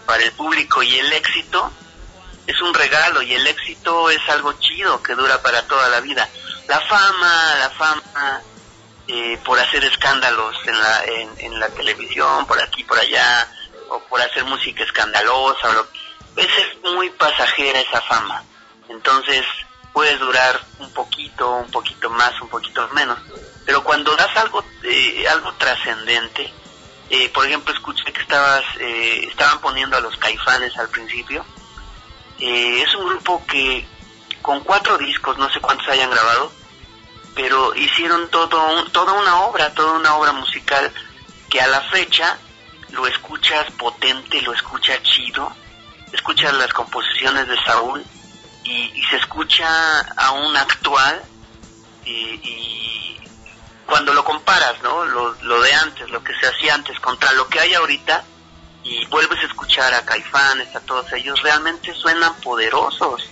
para 0.10 0.24
el 0.24 0.32
público 0.32 0.82
y 0.82 0.98
el 0.98 1.14
éxito 1.14 1.72
es 2.48 2.60
un 2.62 2.74
regalo 2.74 3.22
y 3.22 3.32
el 3.36 3.46
éxito 3.46 4.10
es 4.10 4.28
algo 4.30 4.54
chido 4.54 5.04
que 5.04 5.14
dura 5.14 5.40
para 5.44 5.62
toda 5.68 5.88
la 5.88 6.00
vida. 6.00 6.28
La 6.68 6.80
fama, 6.80 7.56
la 7.60 7.70
fama 7.70 8.42
eh, 9.08 9.40
por 9.46 9.60
hacer 9.60 9.84
escándalos 9.86 10.56
en 10.66 10.80
la, 10.82 11.04
en, 11.38 11.60
la 11.60 11.70
televisión, 11.70 12.48
por 12.48 12.60
aquí, 12.60 12.84
por 12.86 12.98
allá, 12.98 13.48
o 13.90 14.00
por 14.00 14.20
hacer 14.20 14.46
música 14.46 14.84
escandalosa, 14.84 15.70
o 15.70 15.74
lo, 15.74 15.88
pues 16.34 16.48
es 16.58 16.92
muy 16.92 17.12
pasajera 17.12 17.80
esa 17.80 18.02
fama. 18.02 18.44
Entonces 18.90 19.46
puede 19.94 20.18
durar 20.18 20.60
un 20.80 20.92
poquito, 20.92 21.52
un 21.52 21.70
poquito 21.70 22.10
más, 22.10 22.32
un 22.42 22.50
poquito 22.50 22.88
menos. 22.94 23.20
Pero 23.64 23.84
cuando 23.84 24.16
das 24.16 24.36
algo, 24.38 24.66
eh, 24.82 25.28
algo 25.30 25.54
trascendente, 25.54 26.52
eh, 27.10 27.30
por 27.30 27.46
ejemplo, 27.46 27.74
escuché 27.74 28.04
que 28.14 28.22
estabas, 28.22 28.64
eh, 28.80 29.26
estaban 29.28 29.60
poniendo 29.62 29.98
a 29.98 30.02
los 30.02 30.16
caifanes 30.18 30.78
al 30.78 30.90
principio. 30.90 31.44
Eh, 32.40 32.84
es 32.84 32.94
un 32.96 33.08
grupo 33.08 33.44
que 33.48 33.86
con 34.42 34.60
cuatro 34.62 34.98
discos, 34.98 35.38
no 35.38 35.50
sé 35.52 35.60
cuántos 35.60 35.88
hayan 35.90 36.12
grabado, 36.12 36.52
pero 37.36 37.74
hicieron 37.76 38.30
todo 38.30 38.86
toda 38.92 39.14
una 39.14 39.42
obra, 39.42 39.74
toda 39.74 39.94
una 39.94 40.16
obra 40.16 40.34
musical 40.34 40.92
que 41.50 41.60
a 41.60 41.68
la 41.68 41.82
fecha 41.82 42.38
lo 42.92 43.08
escuchas 43.08 43.72
potente, 43.72 44.42
lo 44.44 44.54
escuchas 44.54 45.02
chido, 45.04 45.52
escuchas 46.12 46.54
las 46.54 46.72
composiciones 46.74 47.48
de 47.48 47.58
Saúl 47.64 48.04
y, 48.64 49.02
se 49.10 49.18
escucha 49.18 50.00
aún 50.16 50.56
actual 50.56 51.24
y, 52.06 52.12
y 52.12 53.19
cuando 53.90 54.14
lo 54.14 54.24
comparas, 54.24 54.82
¿no? 54.84 55.04
Lo, 55.06 55.62
de 55.62 55.74
antes, 55.74 56.10
lo 56.10 56.24
que 56.24 56.34
se 56.36 56.48
hacía 56.48 56.76
antes 56.76 57.00
contra 57.00 57.32
lo 57.34 57.48
que 57.48 57.60
hay 57.60 57.74
ahorita 57.74 58.24
y 58.84 59.06
vuelves 59.08 59.40
a 59.40 59.48
escuchar 59.48 59.94
a 59.94 60.06
Caifanes, 60.06 60.74
a 60.76 60.80
todos 60.82 61.12
ellos, 61.14 61.42
realmente 61.42 61.94
suenan 61.96 62.36
poderosos. 62.36 63.28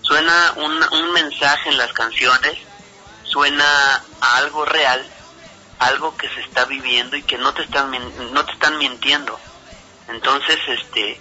Suena 0.00 0.54
un, 0.56 0.72
un 0.72 1.12
mensaje 1.12 1.68
en 1.68 1.76
las 1.76 1.92
canciones, 1.92 2.58
suena 3.24 4.02
a 4.20 4.36
algo 4.38 4.64
real, 4.64 5.06
algo 5.78 6.16
que 6.16 6.28
se 6.30 6.40
está 6.40 6.64
viviendo 6.64 7.16
y 7.16 7.22
que 7.22 7.38
no 7.38 7.52
te 7.52 7.62
están 7.62 7.90
no 8.32 8.44
te 8.44 8.52
están 8.52 8.78
mintiendo. 8.78 9.38
Entonces, 10.08 10.58
este, 10.66 11.20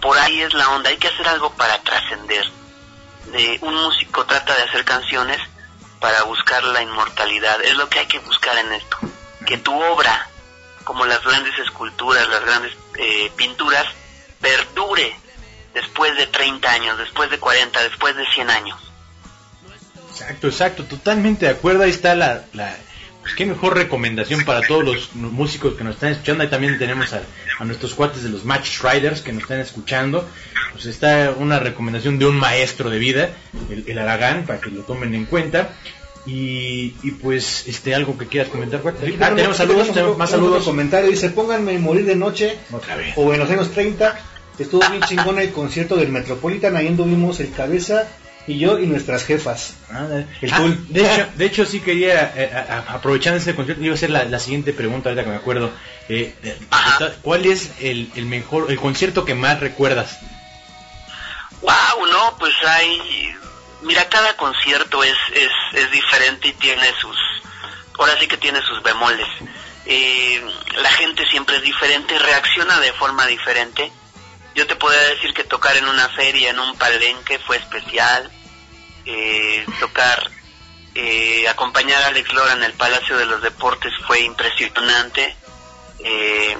por 0.00 0.18
ahí 0.18 0.42
es 0.42 0.52
la 0.54 0.68
onda. 0.70 0.90
Hay 0.90 0.98
que 0.98 1.08
hacer 1.08 1.26
algo 1.28 1.50
para 1.54 1.80
trascender. 1.82 2.44
Eh, 3.32 3.58
un 3.62 3.74
músico 3.74 4.26
trata 4.26 4.54
de 4.54 4.62
hacer 4.64 4.84
canciones 4.84 5.40
para 6.04 6.22
buscar 6.24 6.62
la 6.64 6.82
inmortalidad. 6.82 7.64
Es 7.64 7.74
lo 7.76 7.88
que 7.88 8.00
hay 8.00 8.04
que 8.04 8.18
buscar 8.18 8.58
en 8.58 8.74
esto. 8.74 8.98
Que 9.46 9.56
tu 9.56 9.72
obra, 9.72 10.28
como 10.84 11.06
las 11.06 11.24
grandes 11.24 11.58
esculturas, 11.60 12.28
las 12.28 12.44
grandes 12.44 12.76
eh, 12.98 13.32
pinturas, 13.34 13.86
perdure 14.38 15.16
después 15.72 16.14
de 16.18 16.26
30 16.26 16.70
años, 16.70 16.98
después 16.98 17.30
de 17.30 17.38
40, 17.38 17.82
después 17.84 18.14
de 18.16 18.26
100 18.34 18.50
años. 18.50 18.78
Exacto, 20.10 20.48
exacto, 20.48 20.84
totalmente 20.84 21.46
de 21.46 21.52
acuerdo. 21.52 21.84
Ahí 21.84 21.90
está 21.90 22.14
la, 22.14 22.44
la 22.52 22.76
qué 23.32 23.46
mejor 23.46 23.76
recomendación 23.76 24.44
para 24.44 24.60
todos 24.60 24.84
los 24.84 25.14
músicos 25.14 25.74
que 25.74 25.84
nos 25.84 25.94
están 25.94 26.12
escuchando. 26.12 26.42
Ahí 26.42 26.50
también 26.50 26.78
tenemos 26.78 27.12
a, 27.12 27.22
a 27.58 27.64
nuestros 27.64 27.94
cuates 27.94 28.22
de 28.22 28.28
los 28.28 28.44
Match 28.44 28.80
Riders 28.82 29.20
que 29.22 29.32
nos 29.32 29.42
están 29.42 29.60
escuchando. 29.60 30.28
Pues 30.72 30.86
está 30.86 31.34
una 31.38 31.58
recomendación 31.58 32.18
de 32.18 32.26
un 32.26 32.36
maestro 32.36 32.90
de 32.90 32.98
vida, 32.98 33.30
el, 33.70 33.84
el 33.86 33.98
Aragán, 33.98 34.44
para 34.46 34.60
que 34.60 34.70
lo 34.70 34.82
tomen 34.82 35.14
en 35.14 35.24
cuenta. 35.26 35.70
Y, 36.26 36.94
y 37.02 37.10
pues, 37.20 37.64
este, 37.66 37.94
algo 37.94 38.16
que 38.16 38.26
quieras 38.26 38.50
comentar. 38.50 38.80
Ah, 38.84 39.32
tenemos 39.34 39.56
saludos, 39.56 39.92
tenemos 39.92 40.16
más 40.16 40.30
saludos. 40.30 40.64
comentario 40.64 41.10
dice, 41.10 41.30
pónganme 41.30 41.78
morir 41.78 42.06
de 42.06 42.16
noche 42.16 42.56
Otra 42.72 42.96
vez. 42.96 43.12
o 43.16 43.32
en 43.32 43.40
los 43.40 43.50
años 43.50 43.70
30. 43.72 44.18
Estuvo 44.58 44.88
bien 44.88 45.02
chingón 45.02 45.38
el 45.40 45.50
concierto 45.50 45.96
del 45.96 46.10
Metropolitan, 46.10 46.76
ahí 46.76 46.86
anduvimos 46.86 47.40
el 47.40 47.50
cabeza 47.50 48.08
y 48.46 48.58
yo 48.58 48.78
y 48.78 48.86
nuestras 48.86 49.24
jefas. 49.24 49.74
Ah, 49.90 50.06
El 50.40 50.52
ah, 50.52 50.58
cool. 50.58 50.86
de, 50.88 51.00
hecho, 51.00 51.28
de 51.36 51.46
hecho, 51.46 51.64
sí 51.66 51.80
quería, 51.80 52.32
eh, 52.36 52.82
aprovechando 52.88 53.38
ese 53.38 53.54
concierto, 53.54 53.82
iba 53.82 53.92
a 53.92 53.96
hacer 53.96 54.10
la, 54.10 54.24
la 54.24 54.38
siguiente 54.38 54.72
pregunta 54.72 55.08
ahorita 55.08 55.24
que 55.24 55.30
me 55.30 55.36
acuerdo. 55.36 55.72
Eh, 56.08 56.34
eh, 56.42 56.58
¿Cuál 57.22 57.46
es 57.46 57.72
el, 57.80 58.10
el 58.14 58.26
mejor, 58.26 58.70
el 58.70 58.78
concierto 58.78 59.24
que 59.24 59.34
más 59.34 59.60
recuerdas? 59.60 60.18
Wow, 61.62 62.06
no, 62.10 62.36
pues 62.38 62.52
hay, 62.66 63.34
mira, 63.82 64.06
cada 64.08 64.36
concierto 64.36 65.02
es, 65.02 65.16
es, 65.34 65.50
es 65.72 65.90
diferente 65.90 66.48
y 66.48 66.52
tiene 66.52 66.86
sus, 67.00 67.16
ahora 67.98 68.18
sí 68.20 68.26
que 68.26 68.36
tiene 68.36 68.60
sus 68.62 68.82
bemoles. 68.82 69.26
Eh, 69.86 70.42
la 70.82 70.90
gente 70.90 71.24
siempre 71.26 71.56
es 71.56 71.62
diferente, 71.62 72.18
reacciona 72.18 72.80
de 72.80 72.92
forma 72.92 73.26
diferente. 73.26 73.90
Yo 74.54 74.66
te 74.66 74.76
podría 74.76 75.02
decir 75.08 75.34
que 75.34 75.44
tocar 75.44 75.76
en 75.76 75.86
una 75.86 76.08
feria, 76.10 76.50
en 76.50 76.58
un 76.58 76.76
palenque 76.76 77.38
fue 77.40 77.56
especial. 77.56 78.30
Eh, 79.06 79.66
tocar, 79.80 80.30
eh, 80.94 81.46
acompañar 81.48 82.02
a 82.04 82.06
Alex 82.06 82.32
Lora 82.32 82.52
en 82.52 82.62
el 82.62 82.72
Palacio 82.72 83.18
de 83.18 83.26
los 83.26 83.42
Deportes 83.42 83.92
fue 84.06 84.20
impresionante. 84.20 85.36
Eh, 85.98 86.56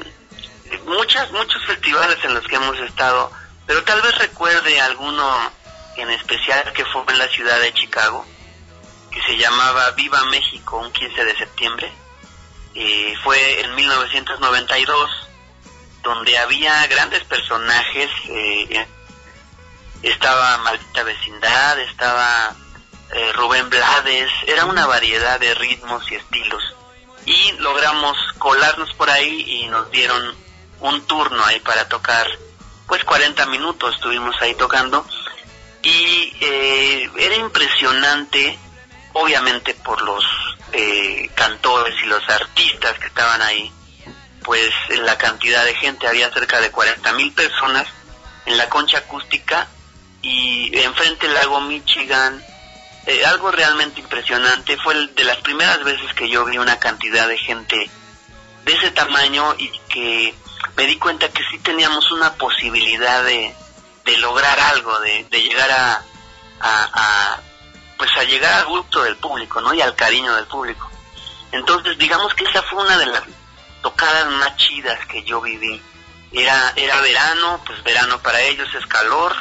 muchas, 0.87 1.31
muchos 1.33 1.65
festivales 1.67 2.19
en 2.25 2.35
los 2.35 2.47
que 2.47 2.57
hemos 2.57 2.79
estado, 2.81 3.31
pero 3.67 3.83
tal 3.85 4.03
vez 4.03 4.19
recuerde 4.19 4.81
alguno 4.81 5.53
en 5.97 6.11
especial 6.11 6.73
que 6.73 6.85
fue 6.87 7.05
en 7.09 7.19
la 7.19 7.29
ciudad 7.29 7.61
de 7.61 7.73
Chicago, 7.75 8.27
que 9.11 9.23
se 9.23 9.37
llamaba 9.37 9.93
Viva 9.93 10.25
México, 10.25 10.79
un 10.79 10.93
15 10.93 11.25
de 11.25 11.37
septiembre. 11.37 11.93
Eh, 12.75 13.15
fue 13.23 13.61
en 13.61 13.75
1992, 13.75 15.11
donde 16.05 16.39
había 16.39 16.87
grandes 16.87 17.25
personajes, 17.25 18.11
eh, 18.29 18.87
estaba 20.03 20.59
Maldita 20.59 21.03
Vecindad, 21.03 21.81
estaba 21.81 22.55
eh, 23.13 23.33
Rubén 23.33 23.69
Blades, 23.71 24.31
era 24.47 24.67
una 24.67 24.87
variedad 24.87 25.41
de 25.41 25.55
ritmos 25.55 26.11
y 26.13 26.17
estilos. 26.17 26.63
y 27.27 27.53
logramos 27.53 28.19
colarnos 28.37 28.93
por 28.95 29.09
ahí 29.09 29.45
y 29.47 29.67
nos 29.69 29.91
dieron 29.91 30.37
un 30.81 31.07
turno 31.07 31.43
ahí 31.45 31.59
para 31.61 31.89
tocar, 31.89 32.27
pues 32.87 33.03
40 33.05 33.47
minutos 33.47 33.95
estuvimos 33.95 34.37
ahí 34.43 34.55
tocando 34.55 35.07
y 35.85 36.33
eh, 36.41 37.11
era 37.17 37.37
impresionante, 37.37 38.59
obviamente 39.13 39.75
por 39.75 40.03
los 40.03 40.25
eh, 40.73 41.31
cantores 41.35 41.95
y 42.03 42.07
los 42.07 42.29
artistas 42.29 42.99
que 42.99 43.07
estaban 43.07 43.41
ahí, 43.43 43.73
pues 44.45 44.71
la 45.03 45.19
cantidad 45.19 45.65
de 45.65 45.75
gente, 45.75 46.07
había 46.07 46.31
cerca 46.33 46.61
de 46.61 46.71
40 46.71 47.13
mil 47.15 47.33
personas 47.33 47.89
en 48.47 48.57
la 48.57 48.69
concha 48.69 48.99
acústica 48.99 49.67
y 50.23 50.79
enfrente 50.79 51.27
el 51.27 51.35
lago 51.35 51.61
Michigan, 51.63 52.45
eh, 53.07 53.25
algo 53.25 53.51
realmente 53.51 54.01
impresionante, 54.01 54.77
fue 54.79 54.95
de 55.09 55.25
las 55.25 55.39
primeras 55.39 55.83
veces 55.83 56.13
que 56.15 56.29
yo 56.29 56.45
vi 56.45 56.59
una 56.59 56.79
cantidad 56.79 57.27
de 57.27 57.39
gente 57.39 57.91
de 58.65 58.73
ese 58.73 58.91
tamaño 58.91 59.55
y 59.59 59.69
que 59.89 60.35
me 60.77 60.85
di 60.87 60.97
cuenta 60.97 61.29
que 61.29 61.43
sí 61.51 61.59
teníamos 61.59 62.11
una 62.13 62.35
posibilidad 62.35 63.25
de, 63.25 63.55
de 64.05 64.19
lograr 64.19 64.59
algo, 64.61 64.99
de, 65.01 65.25
de 65.31 65.43
llegar 65.43 65.71
a, 65.71 66.03
a, 66.61 66.91
a, 66.93 67.41
pues 67.99 68.11
a 68.19 68.25
llegar 68.25 68.53
al 68.55 68.67
gusto 68.67 69.03
del 69.03 69.17
público, 69.17 69.61
¿no? 69.61 69.75
Y 69.75 69.81
al 69.81 69.95
cariño 69.95 70.35
del 70.35 70.47
público. 70.47 70.91
Entonces, 71.53 71.97
digamos 71.99 72.35
que 72.35 72.45
esa 72.45 72.63
fue 72.63 72.83
una 72.83 72.99
de 72.99 73.07
las 73.07 73.23
tocadas 73.85 74.27
más 74.31 74.57
chidas 74.57 74.99
que 75.07 75.23
yo 75.25 75.43
viví. 75.43 75.81
Era, 76.33 76.73
era 76.75 77.03
verano, 77.03 77.61
pues 77.67 77.83
verano 77.85 78.19
para 78.21 78.41
ellos 78.41 78.67
es 78.75 78.87
calor, 78.87 79.37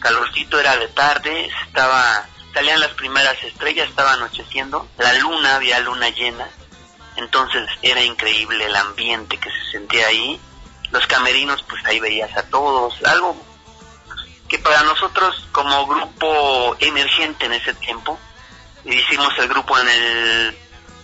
calorcito 0.00 0.58
era 0.58 0.74
de 0.78 0.88
tarde, 0.88 1.50
estaba, 1.66 2.26
salían 2.54 2.80
las 2.80 2.92
primeras 2.92 3.36
estrellas, 3.44 3.90
estaba 3.90 4.14
anocheciendo, 4.14 4.88
la 4.96 5.12
luna, 5.12 5.56
había 5.56 5.78
luna 5.80 6.08
llena, 6.08 6.48
entonces 7.16 7.68
era 7.82 8.02
increíble 8.02 8.64
el 8.64 8.74
ambiente 8.74 9.36
que 9.38 9.50
se 9.50 9.72
sentía 9.72 10.06
ahí, 10.06 10.40
los 10.90 11.06
camerinos 11.06 11.62
pues 11.68 11.84
ahí 11.84 12.00
veías 12.00 12.34
a 12.38 12.48
todos, 12.48 12.94
algo 13.04 13.36
que 14.48 14.58
para 14.58 14.82
nosotros 14.82 15.46
como 15.52 15.86
grupo 15.86 16.74
emergente 16.80 17.44
en 17.44 17.52
ese 17.52 17.74
tiempo, 17.74 18.18
hicimos 18.86 19.32
el 19.38 19.48
grupo 19.48 19.78
en 19.78 19.88
el 19.88 20.58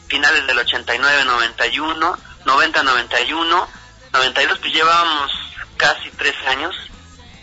finales 0.08 0.46
del 0.46 0.58
89, 0.58 1.24
91, 2.44 2.82
90, 2.82 2.82
91, 2.82 3.68
92, 4.12 4.58
pues 4.58 4.72
llevábamos 4.72 5.30
casi 5.76 6.10
tres 6.10 6.34
años 6.48 6.74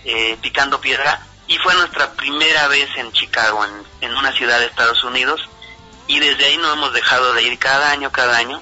eh, 0.05 0.37
picando 0.41 0.79
piedra 0.79 1.21
y 1.47 1.57
fue 1.57 1.73
nuestra 1.75 2.11
primera 2.13 2.67
vez 2.67 2.89
en 2.97 3.11
Chicago, 3.11 3.65
en, 3.65 4.09
en 4.09 4.17
una 4.17 4.31
ciudad 4.33 4.59
de 4.59 4.65
Estados 4.65 5.03
Unidos 5.03 5.49
y 6.07 6.19
desde 6.19 6.45
ahí 6.45 6.57
no 6.57 6.71
hemos 6.73 6.93
dejado 6.93 7.33
de 7.33 7.43
ir 7.43 7.57
cada 7.59 7.91
año, 7.91 8.11
cada 8.11 8.37
año 8.37 8.61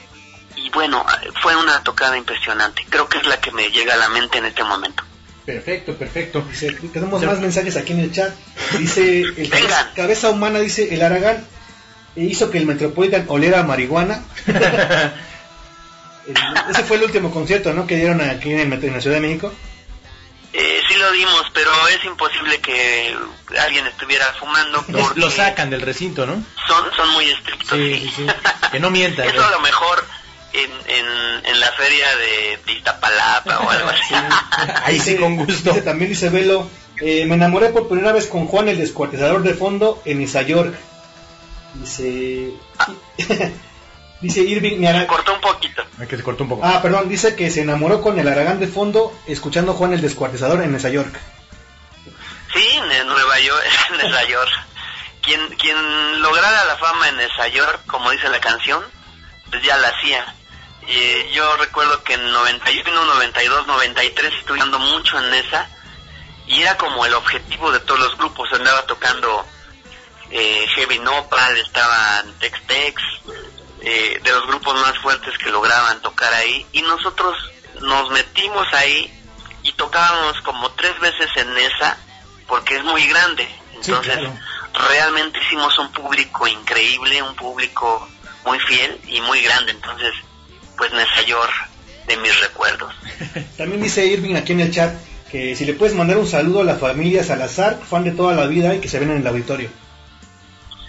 y 0.55 0.69
bueno, 0.69 1.05
fue 1.41 1.55
una 1.55 1.83
tocada 1.83 2.17
impresionante, 2.17 2.85
creo 2.89 3.09
que 3.09 3.17
es 3.17 3.27
la 3.27 3.39
que 3.39 3.51
me 3.51 3.69
llega 3.69 3.93
a 3.93 3.97
la 3.97 4.09
mente 4.09 4.37
en 4.37 4.45
este 4.45 4.63
momento. 4.63 5.03
Perfecto, 5.45 5.93
perfecto. 5.93 6.43
Dice, 6.49 6.71
tenemos 6.91 7.21
más 7.21 7.39
mensajes 7.39 7.77
aquí 7.77 7.93
en 7.93 7.99
el 7.99 8.11
chat. 8.11 8.33
Dice, 8.79 9.21
el 9.21 9.51
cabeza, 9.95 10.31
humana 10.31 10.59
dice, 10.59 10.93
el 10.93 11.03
Aragán 11.03 11.45
hizo 12.15 12.49
que 12.49 12.57
el 12.57 12.65
Metropolitan 12.65 13.25
oliera 13.27 13.59
a 13.59 13.63
marihuana. 13.63 14.23
El- 16.27 16.35
ese 16.71 16.83
fue 16.83 16.97
el 16.97 17.03
último 17.03 17.31
concierto, 17.31 17.73
¿no? 17.73 17.85
Que 17.87 17.95
dieron 17.97 18.21
aquí 18.21 18.51
en, 18.51 18.59
el 18.59 18.67
Metro- 18.67 18.87
en 18.87 18.93
la 18.95 19.01
Ciudad 19.01 19.17
de 19.17 19.21
México. 19.27 19.53
Eh, 20.53 20.81
sí 20.87 20.95
lo 20.95 21.11
dimos, 21.11 21.43
pero 21.53 21.69
es 21.89 22.03
imposible 22.05 22.61
que 22.61 23.13
alguien 23.59 23.85
estuviera 23.87 24.25
fumando 24.39 24.85
Lo, 24.87 24.99
porque 24.99 25.19
lo 25.19 25.29
sacan 25.29 25.69
del 25.69 25.81
recinto, 25.81 26.25
¿no? 26.25 26.41
son, 26.65 26.85
son 26.95 27.09
muy 27.09 27.29
estrictos. 27.29 27.77
Sí, 27.77 27.99
sí, 27.99 28.13
sí. 28.15 28.25
Que 28.71 28.79
no 28.79 28.89
mientan. 28.89 29.27
Eso 29.27 29.45
a 29.45 29.51
lo 29.51 29.59
mejor 29.59 30.05
en, 30.53 30.71
en, 30.87 31.45
en 31.45 31.59
la 31.59 31.71
feria 31.73 32.07
de, 32.15 32.59
de 32.65 32.71
Iztapalapa 32.71 33.59
o 33.59 33.69
algo 33.69 33.89
así. 33.89 34.15
Ahí 34.85 34.97
sí, 35.01 35.17
con 35.17 35.35
gusto. 35.35 35.71
Dice, 35.71 35.81
también 35.81 36.09
dice 36.09 36.29
Velo, 36.29 36.69
eh, 37.01 37.25
me 37.25 37.35
enamoré 37.35 37.69
por 37.69 37.89
primera 37.89 38.13
vez 38.13 38.27
con 38.27 38.47
Juan 38.47 38.69
el 38.69 38.77
descuartizador 38.77 39.43
de 39.43 39.55
fondo 39.55 40.01
en 40.05 40.21
Isa 40.21 40.41
York. 40.43 40.73
Dice... 41.73 42.51
dice 44.21 44.41
Irving, 44.41 44.85
Ara- 44.85 45.07
Cortó 45.07 45.33
un 45.33 45.41
poquito. 45.41 45.83
Ay, 45.99 46.07
Que 46.07 46.17
se 46.17 46.23
cortó 46.23 46.43
un 46.43 46.49
poco. 46.49 46.65
Ah, 46.65 46.81
perdón, 46.81 47.07
dice 47.09 47.35
que 47.35 47.49
se 47.49 47.61
enamoró 47.61 48.01
con 48.01 48.19
el 48.19 48.27
Aragán 48.27 48.59
de 48.59 48.67
fondo 48.67 49.13
escuchando 49.27 49.73
Juan 49.73 49.93
el 49.93 50.01
descuartizador 50.01 50.61
en 50.61 50.71
Nueva 50.71 50.89
York. 50.89 51.19
Sí, 52.53 52.67
en 52.77 53.07
Nueva 53.07 53.39
York, 53.39 53.63
en 53.91 53.97
Nueva 53.97 54.23
York. 54.25 54.51
Quien, 55.21 55.47
quien 55.57 56.21
lograra 56.21 56.65
la 56.65 56.77
fama 56.77 57.09
en 57.09 57.15
Nueva 57.15 57.47
York, 57.47 57.81
como 57.87 58.11
dice 58.11 58.29
la 58.29 58.39
canción, 58.39 58.83
pues 59.49 59.63
ya 59.63 59.75
la 59.77 59.87
hacía. 59.89 60.33
Y 60.87 61.33
yo 61.33 61.57
recuerdo 61.57 62.03
que 62.03 62.13
en 62.13 62.31
91, 62.31 63.05
92, 63.05 63.65
93 63.67 64.33
estuve 64.39 64.61
andando 64.61 64.77
mucho 64.79 65.17
en 65.17 65.33
esa 65.33 65.67
y 66.45 66.61
era 66.61 66.77
como 66.77 67.03
el 67.07 67.13
objetivo 67.15 67.71
de 67.71 67.79
todos 67.79 67.99
los 67.99 68.15
grupos. 68.19 68.47
Andaba 68.53 68.85
tocando 68.85 69.43
eh, 70.29 70.65
Heavy 70.75 70.99
Nopal, 70.99 71.57
estaban 71.57 72.31
Tex 72.39 72.61
Tex, 72.67 73.01
eh, 73.85 74.19
de 74.23 74.31
los 74.31 74.45
grupos 74.47 74.73
más 74.81 74.97
fuertes 74.99 75.37
que 75.37 75.49
lograban 75.51 76.01
tocar 76.01 76.33
ahí 76.33 76.65
y 76.71 76.81
nosotros 76.81 77.35
nos 77.81 78.09
metimos 78.11 78.67
ahí 78.73 79.11
y 79.63 79.71
tocábamos 79.73 80.41
como 80.41 80.71
tres 80.71 80.99
veces 80.99 81.29
en 81.35 81.55
esa 81.57 81.97
porque 82.47 82.75
es 82.77 82.83
muy 82.83 83.05
grande 83.07 83.47
Sí, 83.81 83.91
entonces 83.91 84.17
claro. 84.17 84.33
realmente 84.89 85.39
hicimos 85.45 85.77
un 85.79 85.91
público 85.91 86.47
increíble 86.47 87.21
un 87.21 87.35
público 87.35 88.07
muy 88.45 88.59
fiel 88.61 88.99
y 89.07 89.21
muy 89.21 89.41
grande 89.41 89.71
entonces 89.71 90.13
pues 90.77 90.91
Nesayor 90.93 91.49
de 92.07 92.17
mis 92.17 92.39
recuerdos 92.41 92.93
También 93.57 93.81
dice 93.83 94.05
Irving 94.05 94.35
aquí 94.35 94.53
en 94.53 94.61
el 94.61 94.71
chat 94.73 94.93
que 95.31 95.55
si 95.55 95.65
le 95.65 95.73
puedes 95.73 95.95
mandar 95.95 96.17
un 96.17 96.27
saludo 96.27 96.61
a 96.61 96.63
la 96.63 96.75
familia 96.77 97.23
Salazar, 97.23 97.79
fan 97.87 98.03
de 98.03 98.11
toda 98.11 98.33
la 98.33 98.45
vida 98.47 98.73
y 98.75 98.79
que 98.79 98.87
se 98.87 98.99
ven 98.99 99.11
en 99.11 99.17
el 99.17 99.27
auditorio. 99.27 99.69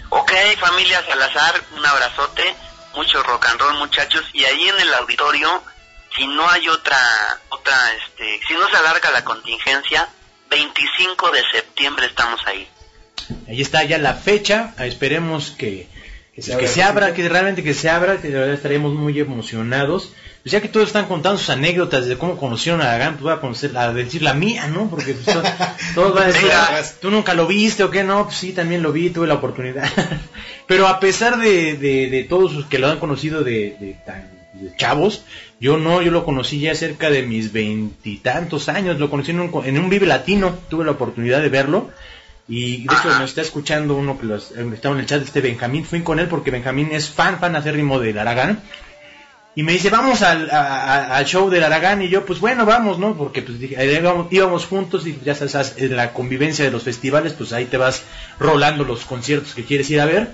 Ok, 0.09 0.31
familia 0.59 1.03
Salazar, 1.05 1.55
un 1.75 1.85
abrazote, 1.85 2.55
mucho 2.97 3.21
rock 3.23 3.45
and 3.49 3.59
roll 3.61 3.75
muchachos, 3.77 4.25
y 4.33 4.43
ahí 4.43 4.67
en 4.67 4.79
el 4.79 4.93
auditorio, 4.95 5.63
si 6.15 6.27
no 6.27 6.49
hay 6.49 6.67
otra, 6.67 6.97
otra, 7.49 7.73
este, 7.93 8.39
si 8.47 8.53
no 8.55 8.67
se 8.69 8.75
alarga 8.77 9.11
la 9.11 9.23
contingencia, 9.23 10.09
25 10.49 11.31
de 11.31 11.41
septiembre 11.53 12.07
estamos 12.07 12.39
ahí. 12.47 12.67
Ahí 13.47 13.61
está 13.61 13.83
ya 13.83 13.97
la 13.97 14.13
fecha. 14.13 14.73
Esperemos 14.79 15.51
que, 15.51 15.87
Que 16.35 16.41
pues, 16.41 16.57
que 16.57 16.67
se 16.67 16.81
abra, 16.83 17.13
que 17.13 17.27
realmente 17.29 17.63
que 17.63 17.73
se 17.73 17.89
abra, 17.89 18.21
que 18.21 18.29
de 18.29 18.39
verdad 18.39 18.53
estaremos 18.55 18.93
muy 18.93 19.19
emocionados. 19.19 20.11
Pues 20.43 20.53
ya 20.53 20.61
que 20.61 20.69
todos 20.69 20.87
están 20.87 21.07
contando 21.07 21.37
sus 21.39 21.49
anécdotas 21.49 22.05
de 22.05 22.17
cómo 22.17 22.37
conocieron 22.37 22.81
a 22.81 22.85
Aragán, 22.85 23.13
pues 23.15 23.23
voy 23.23 23.33
a, 23.33 23.41
conocer, 23.41 23.77
a 23.77 23.91
decir 23.91 24.21
la 24.21 24.33
mía, 24.33 24.67
¿no? 24.67 24.89
Porque 24.89 25.13
pues, 25.13 25.25
to- 25.25 25.43
todos 25.95 26.13
van 26.13 26.23
a 26.23 26.27
decir. 26.27 26.49
"Ah, 26.53 26.81
tú 27.01 27.11
nunca 27.11 27.33
lo 27.33 27.47
viste 27.47 27.83
o 27.83 27.89
qué, 27.91 28.03
no, 28.05 28.25
pues 28.25 28.37
sí, 28.37 28.53
también 28.53 28.81
lo 28.81 28.93
vi, 28.93 29.09
tuve 29.09 29.27
la 29.27 29.33
oportunidad. 29.35 29.89
Pero 30.67 30.87
a 30.87 30.99
pesar 30.99 31.37
de, 31.39 31.77
de, 31.77 32.25
todos 32.27 32.53
los 32.53 32.65
que 32.65 32.77
lo 32.77 32.87
han 32.87 32.99
conocido 32.99 33.43
de, 33.43 33.95
chavos, 34.75 35.23
yo 35.59 35.77
no, 35.77 36.01
yo 36.01 36.11
lo 36.11 36.25
conocí 36.25 36.59
ya 36.59 36.75
cerca 36.75 37.09
de 37.09 37.23
mis 37.23 37.53
veintitantos 37.53 38.69
años, 38.69 38.99
lo 38.99 39.09
conocí 39.09 39.31
en 39.31 39.39
un, 39.39 39.65
en 39.65 39.79
un 39.79 39.89
Vive 39.89 40.05
Latino, 40.05 40.57
tuve 40.69 40.85
la 40.85 40.91
oportunidad 40.91 41.41
de 41.41 41.49
verlo. 41.49 41.89
Y 42.49 42.87
de 42.87 42.95
hecho 42.95 43.09
nos 43.09 43.29
está 43.29 43.41
escuchando 43.41 43.95
uno 43.95 44.17
que 44.17 44.25
los, 44.25 44.51
eh, 44.51 44.65
estaba 44.73 44.95
en 44.95 45.01
el 45.01 45.07
chat, 45.07 45.21
este 45.21 45.41
Benjamín, 45.41 45.83
fui 45.83 46.01
con 46.01 46.19
él 46.19 46.27
porque 46.27 46.51
Benjamín 46.51 46.89
es 46.91 47.09
fan, 47.09 47.39
fan 47.39 47.55
acérrimo 47.55 47.99
del 47.99 48.17
Aragán. 48.17 48.61
Y 49.53 49.63
me 49.63 49.71
dice, 49.73 49.89
vamos 49.89 50.21
al, 50.21 50.51
al 50.51 51.25
show 51.25 51.49
del 51.49 51.63
Aragán. 51.63 52.01
Y 52.03 52.09
yo, 52.09 52.25
pues 52.25 52.39
bueno, 52.39 52.65
vamos, 52.65 52.99
¿no? 52.99 53.17
Porque 53.17 53.41
pues 53.41 53.59
dije, 53.59 53.75
íbamos, 53.91 54.27
íbamos 54.31 54.65
juntos 54.67 55.07
y 55.07 55.19
ya 55.25 55.33
sabes, 55.33 55.73
en 55.77 55.95
la 55.95 56.13
convivencia 56.13 56.63
de 56.63 56.69
los 56.69 56.83
festivales, 56.83 57.33
pues 57.33 57.53
ahí 57.53 57.65
te 57.65 57.77
vas 57.77 58.03
rolando 58.39 58.83
los 58.83 59.03
conciertos 59.03 59.55
que 59.55 59.63
quieres 59.63 59.89
ir 59.89 59.99
a 59.99 60.05
ver. 60.05 60.29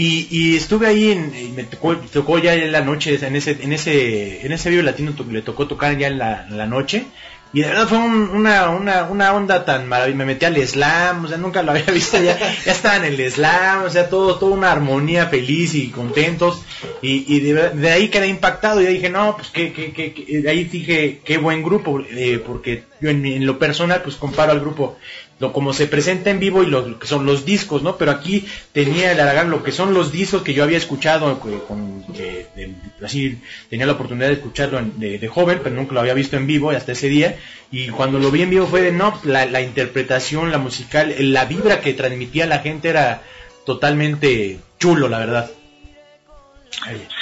Y, 0.00 0.28
y 0.30 0.56
estuve 0.56 0.86
ahí 0.86 1.10
en, 1.10 1.32
y 1.34 1.48
me 1.48 1.64
tocó, 1.64 1.96
tocó 1.96 2.38
ya 2.38 2.54
en 2.54 2.70
la 2.70 2.82
noche, 2.82 3.18
en 3.20 3.34
ese, 3.34 3.56
en 3.60 3.72
ese, 3.72 4.46
en 4.46 4.52
ese 4.52 4.70
video 4.70 4.84
latino 4.84 5.12
le 5.28 5.42
tocó 5.42 5.66
tocar 5.66 5.98
ya 5.98 6.06
en 6.06 6.18
la, 6.18 6.46
noche. 6.66 7.06
Y 7.52 7.62
de 7.62 7.66
verdad 7.68 7.88
fue 7.88 7.98
un- 7.98 8.28
una, 8.30 8.68
una, 8.68 9.04
una 9.04 9.32
onda 9.32 9.64
tan 9.64 9.88
maravillosa. 9.88 10.18
Me 10.18 10.24
metí 10.26 10.44
al 10.44 10.56
slam, 10.68 11.24
o 11.24 11.28
sea, 11.28 11.36
nunca 11.38 11.62
lo 11.62 11.70
había 11.72 11.86
visto. 11.86 12.16
Ya, 12.22 12.38
ya 12.38 12.70
estaba 12.72 12.98
en 13.04 13.12
el 13.12 13.32
slam, 13.32 13.82
o 13.84 13.90
sea, 13.90 14.08
todo, 14.08 14.36
toda 14.38 14.52
una 14.54 14.70
armonía 14.70 15.26
feliz 15.26 15.74
y 15.74 15.88
contentos. 15.88 16.62
Y, 17.02 17.40
de, 17.40 17.70
de 17.70 17.90
ahí 17.90 18.08
quedé 18.08 18.28
impactado. 18.28 18.80
Y 18.80 18.86
dije, 18.86 19.08
no, 19.08 19.34
pues 19.36 19.48
que, 19.48 19.72
que, 19.72 19.92
que, 19.92 20.12
que- 20.12 20.42
de 20.42 20.48
ahí 20.50 20.62
dije, 20.64 21.22
qué 21.24 21.38
buen 21.38 21.64
grupo. 21.64 22.00
eh, 22.08 22.40
porque 22.46 22.84
yo 23.00 23.10
en, 23.10 23.26
en 23.26 23.44
lo 23.46 23.58
personal, 23.58 24.02
pues 24.02 24.14
comparo 24.16 24.52
al 24.52 24.60
grupo 24.60 24.96
lo 25.40 25.52
como 25.52 25.72
se 25.72 25.86
presenta 25.86 26.30
en 26.30 26.40
vivo 26.40 26.62
y 26.62 26.66
lo, 26.66 26.98
que 26.98 27.06
son 27.06 27.24
los 27.24 27.44
discos, 27.44 27.82
¿no? 27.82 27.96
Pero 27.96 28.10
aquí 28.10 28.46
tenía 28.72 29.12
el 29.12 29.20
Aragán 29.20 29.50
lo 29.50 29.62
que 29.62 29.70
son 29.72 29.94
los 29.94 30.10
discos 30.10 30.42
que 30.42 30.52
yo 30.54 30.64
había 30.64 30.78
escuchado, 30.78 31.40
que, 31.40 31.58
con, 31.66 32.02
que, 32.12 32.46
de- 32.56 32.74
así 33.04 33.40
tenía 33.70 33.86
la 33.86 33.92
oportunidad 33.92 34.26
de 34.28 34.34
escucharlo 34.34 34.78
en- 34.78 34.98
de, 34.98 35.28
joven, 35.28 35.60
pero 35.62 35.76
nunca 35.76 35.94
lo 35.94 36.00
había 36.00 36.14
visto 36.14 36.36
en 36.36 36.46
vivo 36.48 36.70
hasta 36.70 36.92
ese 36.92 37.08
día. 37.08 37.38
Y 37.70 37.88
cuando 37.88 38.18
lo 38.18 38.30
vi 38.32 38.42
en 38.42 38.50
vivo 38.50 38.66
fue 38.66 38.82
de, 38.82 38.90
no, 38.92 39.18
la, 39.24 39.46
la 39.46 39.60
interpretación, 39.60 40.50
la 40.50 40.58
musical, 40.58 41.14
la 41.18 41.44
vibra 41.44 41.80
que 41.80 41.94
transmitía 41.94 42.46
la 42.46 42.58
gente 42.58 42.88
era 42.88 43.22
totalmente 43.64 44.58
chulo, 44.80 45.08
la 45.08 45.18
verdad. 45.18 45.50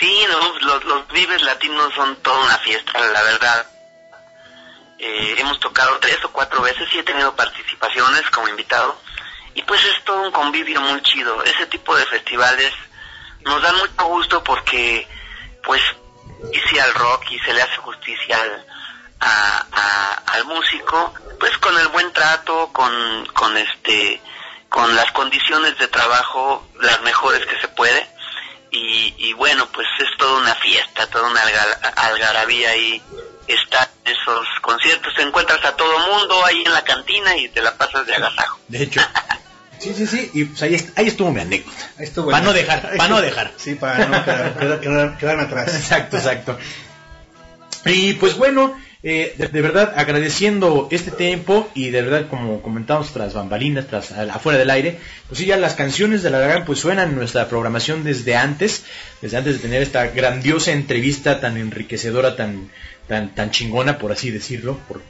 Sí, 0.00 0.18
los, 0.62 0.84
los 0.84 1.08
Vives 1.12 1.42
Latinos 1.42 1.92
son 1.94 2.16
toda 2.22 2.44
una 2.44 2.58
fiesta, 2.58 2.92
la 3.12 3.22
verdad. 3.22 3.66
Eh, 4.98 5.34
hemos 5.38 5.58
tocado 5.60 5.98
tres 5.98 6.18
o 6.24 6.32
cuatro 6.32 6.62
veces 6.62 6.88
y 6.92 6.98
he 6.98 7.02
tenido 7.02 7.34
participaciones 7.36 8.22
como 8.30 8.48
invitado. 8.48 8.98
Y 9.54 9.62
pues 9.62 9.84
es 9.84 10.04
todo 10.04 10.22
un 10.22 10.30
convivio 10.32 10.80
muy 10.80 11.00
chido. 11.02 11.42
Ese 11.44 11.66
tipo 11.66 11.94
de 11.96 12.04
festivales 12.06 12.72
nos 13.40 13.60
dan 13.62 13.76
mucho 13.76 14.04
gusto 14.06 14.42
porque 14.44 15.06
pues 15.64 15.82
dice 16.52 16.80
al 16.80 16.94
rock 16.94 17.30
y 17.30 17.38
se 17.40 17.52
le 17.54 17.62
hace 17.62 17.76
justicia 17.78 18.40
al, 18.40 18.66
a- 19.20 19.66
a- 19.72 20.22
al 20.34 20.44
músico, 20.44 21.14
pues 21.40 21.56
con 21.58 21.76
el 21.78 21.88
buen 21.88 22.12
trato, 22.12 22.70
con, 22.72 23.26
con 23.34 23.56
este 23.56 24.20
con 24.68 24.94
las 24.96 25.10
condiciones 25.12 25.78
de 25.78 25.86
trabajo 25.88 26.68
las 26.80 27.00
mejores 27.02 27.46
que 27.46 27.58
se 27.60 27.68
puede 27.68 28.06
y, 28.70 29.14
y 29.16 29.32
bueno 29.32 29.66
pues 29.72 29.86
es 30.00 30.08
toda 30.18 30.38
una 30.40 30.54
fiesta 30.56 31.06
toda 31.08 31.30
una 31.30 31.40
alga- 31.40 31.92
algarabía 31.96 32.70
ahí 32.70 33.00
está 33.46 33.88
esos 34.42 34.60
conciertos 34.60 35.12
te 35.14 35.22
encuentras 35.22 35.64
a 35.64 35.72
todo 35.76 35.98
mundo 35.98 36.44
ahí 36.44 36.62
en 36.64 36.72
la 36.72 36.82
cantina 36.82 37.36
y 37.36 37.48
te 37.48 37.62
la 37.62 37.76
pasas 37.76 38.06
de 38.06 38.14
agasajo 38.14 38.58
De 38.68 38.82
hecho. 38.82 39.00
Sí, 39.78 39.92
sí, 39.94 40.06
sí. 40.06 40.30
Y 40.32 40.44
pues 40.46 40.62
ahí, 40.62 40.74
est- 40.74 40.98
ahí 40.98 41.06
estuvo 41.06 41.30
mi 41.30 41.40
anécdota. 41.42 41.90
Estuvo 41.98 42.30
Para 42.30 42.42
no 42.42 42.54
dejar, 42.54 42.96
para 42.96 43.08
no 43.10 43.20
dejar. 43.20 43.52
Sí, 43.58 43.74
para 43.74 44.06
no 44.06 44.24
quedar- 44.24 44.58
quedar- 44.58 44.80
quedar- 44.80 45.18
quedarme 45.18 45.42
atrás. 45.42 45.68
Exacto, 45.76 46.16
exacto. 46.16 46.58
Y 47.84 48.14
pues 48.14 48.36
bueno, 48.36 48.74
eh, 49.02 49.34
de, 49.36 49.48
de 49.48 49.60
verdad 49.62 49.92
agradeciendo 49.96 50.88
este 50.90 51.10
tiempo 51.10 51.68
y 51.74 51.90
de 51.90 52.00
verdad 52.02 52.28
como 52.30 52.62
comentamos 52.62 53.12
tras 53.12 53.34
bambalinas, 53.34 53.86
tras 53.86 54.12
afuera 54.12 54.58
del 54.58 54.70
aire, 54.70 54.98
pues 55.28 55.38
sí 55.38 55.46
ya 55.46 55.58
las 55.58 55.74
canciones 55.74 56.22
de 56.22 56.30
la 56.30 56.38
Aragán 56.38 56.64
pues 56.64 56.80
suenan 56.80 57.10
en 57.10 57.16
nuestra 57.16 57.46
programación 57.48 58.02
desde 58.02 58.34
antes, 58.34 58.84
desde 59.20 59.36
antes 59.36 59.54
de 59.56 59.60
tener 59.60 59.82
esta 59.82 60.06
grandiosa 60.06 60.72
entrevista 60.72 61.38
tan 61.38 61.58
enriquecedora, 61.58 62.34
tan 62.34 62.70
tan 63.08 63.34
tan 63.34 63.50
chingona 63.50 63.98
por 63.98 64.12
así 64.12 64.30
decirlo, 64.30 64.78
por 64.88 65.02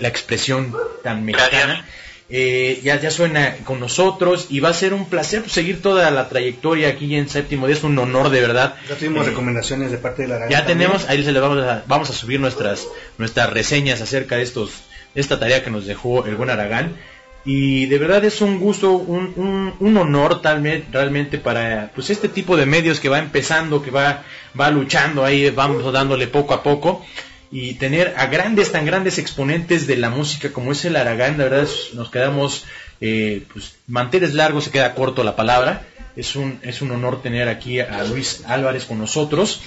la 0.00 0.08
expresión 0.08 0.74
tan 1.02 1.24
mexicana. 1.24 1.84
Eh, 2.30 2.80
ya, 2.82 2.98
ya 2.98 3.10
suena 3.10 3.54
con 3.64 3.80
nosotros 3.80 4.46
y 4.48 4.60
va 4.60 4.70
a 4.70 4.74
ser 4.74 4.94
un 4.94 5.10
placer 5.10 5.42
pues, 5.42 5.52
seguir 5.52 5.82
toda 5.82 6.10
la 6.10 6.30
trayectoria 6.30 6.88
aquí 6.88 7.14
en 7.14 7.28
séptimo 7.28 7.66
día, 7.66 7.76
es 7.76 7.84
un 7.84 7.98
honor 7.98 8.30
de 8.30 8.40
verdad. 8.40 8.76
Ya 8.88 8.96
tuvimos 8.96 9.26
Eh, 9.26 9.30
recomendaciones 9.30 9.90
de 9.90 9.98
parte 9.98 10.22
de 10.22 10.28
la 10.28 10.48
ya 10.48 10.64
tenemos, 10.64 11.06
ahí 11.10 11.22
se 11.22 11.32
le 11.32 11.40
vamos 11.40 11.62
a, 11.62 11.84
vamos 11.86 12.08
a 12.08 12.14
subir 12.14 12.40
nuestras, 12.40 12.88
nuestras 13.18 13.50
reseñas 13.50 14.00
acerca 14.00 14.36
de 14.36 14.42
estos, 14.42 14.70
esta 15.14 15.38
tarea 15.38 15.62
que 15.62 15.70
nos 15.70 15.84
dejó 15.84 16.24
el 16.24 16.36
buen 16.36 16.48
Aragán. 16.48 16.96
Y 17.44 17.86
de 17.86 17.98
verdad 17.98 18.24
es 18.24 18.40
un 18.40 18.58
gusto, 18.58 18.92
un, 18.92 19.74
un, 19.78 19.96
honor 19.98 20.40
tal 20.40 20.62
vez 20.62 20.84
realmente 20.90 21.36
para 21.36 21.90
pues 21.94 22.08
este 22.08 22.28
tipo 22.28 22.56
de 22.56 22.64
medios 22.64 23.00
que 23.00 23.10
va 23.10 23.18
empezando, 23.18 23.82
que 23.82 23.90
va, 23.90 24.22
va 24.58 24.70
luchando 24.70 25.24
ahí, 25.24 25.50
vamos 25.50 25.92
dándole 25.92 26.26
poco 26.26 26.54
a 26.54 26.62
poco. 26.62 27.04
Y 27.50 27.74
tener 27.74 28.14
a 28.16 28.26
grandes, 28.26 28.72
tan 28.72 28.86
grandes 28.86 29.18
exponentes 29.18 29.86
de 29.86 29.96
la 29.96 30.10
música 30.10 30.52
como 30.52 30.72
es 30.72 30.84
el 30.86 30.96
Aragán, 30.96 31.36
la 31.36 31.44
verdad 31.44 31.68
nos 31.92 32.10
quedamos, 32.10 32.64
eh, 33.00 33.44
pues 33.52 33.76
manteles 33.86 34.34
largos, 34.34 34.64
se 34.64 34.70
queda 34.70 34.94
corto 34.94 35.22
la 35.22 35.36
palabra. 35.36 35.86
Es 36.16 36.36
un, 36.36 36.58
es 36.62 36.80
un 36.80 36.92
honor 36.92 37.22
tener 37.22 37.48
aquí 37.48 37.78
a 37.80 38.04
Luis 38.04 38.42
Álvarez 38.46 38.86
con 38.86 38.98
nosotros 38.98 39.60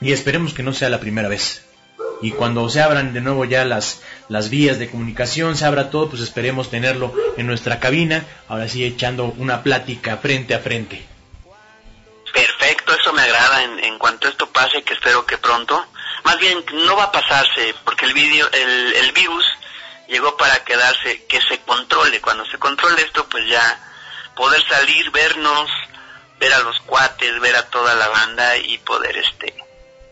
y 0.00 0.12
esperemos 0.12 0.52
que 0.52 0.62
no 0.62 0.72
sea 0.72 0.88
la 0.88 1.00
primera 1.00 1.28
vez. 1.28 1.63
Y 2.22 2.32
cuando 2.32 2.68
se 2.68 2.80
abran 2.80 3.12
de 3.12 3.20
nuevo 3.20 3.44
ya 3.44 3.64
las, 3.64 4.02
las 4.28 4.48
vías 4.48 4.78
de 4.78 4.90
comunicación, 4.90 5.56
se 5.56 5.64
abra 5.64 5.90
todo, 5.90 6.08
pues 6.08 6.22
esperemos 6.22 6.70
tenerlo 6.70 7.12
en 7.36 7.46
nuestra 7.46 7.80
cabina, 7.80 8.24
ahora 8.48 8.68
sí 8.68 8.84
echando 8.84 9.34
una 9.36 9.62
plática 9.62 10.16
frente 10.16 10.54
a 10.54 10.60
frente. 10.60 11.04
Perfecto, 12.32 12.94
eso 12.94 13.12
me 13.12 13.22
agrada 13.22 13.64
en, 13.64 13.84
en 13.84 13.98
cuanto 13.98 14.28
esto 14.28 14.48
pase, 14.50 14.82
que 14.82 14.94
espero 14.94 15.26
que 15.26 15.38
pronto. 15.38 15.84
Más 16.24 16.38
bien, 16.38 16.64
no 16.86 16.96
va 16.96 17.04
a 17.04 17.12
pasarse, 17.12 17.74
porque 17.84 18.06
el, 18.06 18.14
video, 18.14 18.48
el, 18.50 18.94
el 18.94 19.12
virus 19.12 19.44
llegó 20.08 20.36
para 20.36 20.64
quedarse, 20.64 21.24
que 21.26 21.40
se 21.42 21.58
controle. 21.60 22.20
Cuando 22.20 22.44
se 22.46 22.58
controle 22.58 23.02
esto, 23.02 23.26
pues 23.28 23.46
ya 23.48 23.80
poder 24.34 24.62
salir, 24.66 25.10
vernos, 25.10 25.70
ver 26.38 26.52
a 26.52 26.60
los 26.60 26.78
cuates, 26.80 27.40
ver 27.40 27.56
a 27.56 27.68
toda 27.70 27.94
la 27.94 28.08
banda 28.08 28.56
y 28.56 28.78
poder, 28.78 29.16
este, 29.16 29.54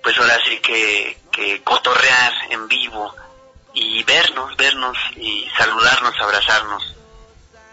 pues 0.02 0.18
ahora 0.18 0.38
sí 0.44 0.58
que, 0.58 1.18
que 1.30 1.62
cotorrear 1.62 2.32
en 2.50 2.68
vivo 2.68 3.14
y 3.74 4.02
vernos, 4.04 4.56
vernos 4.56 4.96
y 5.16 5.46
saludarnos, 5.56 6.14
abrazarnos. 6.20 6.94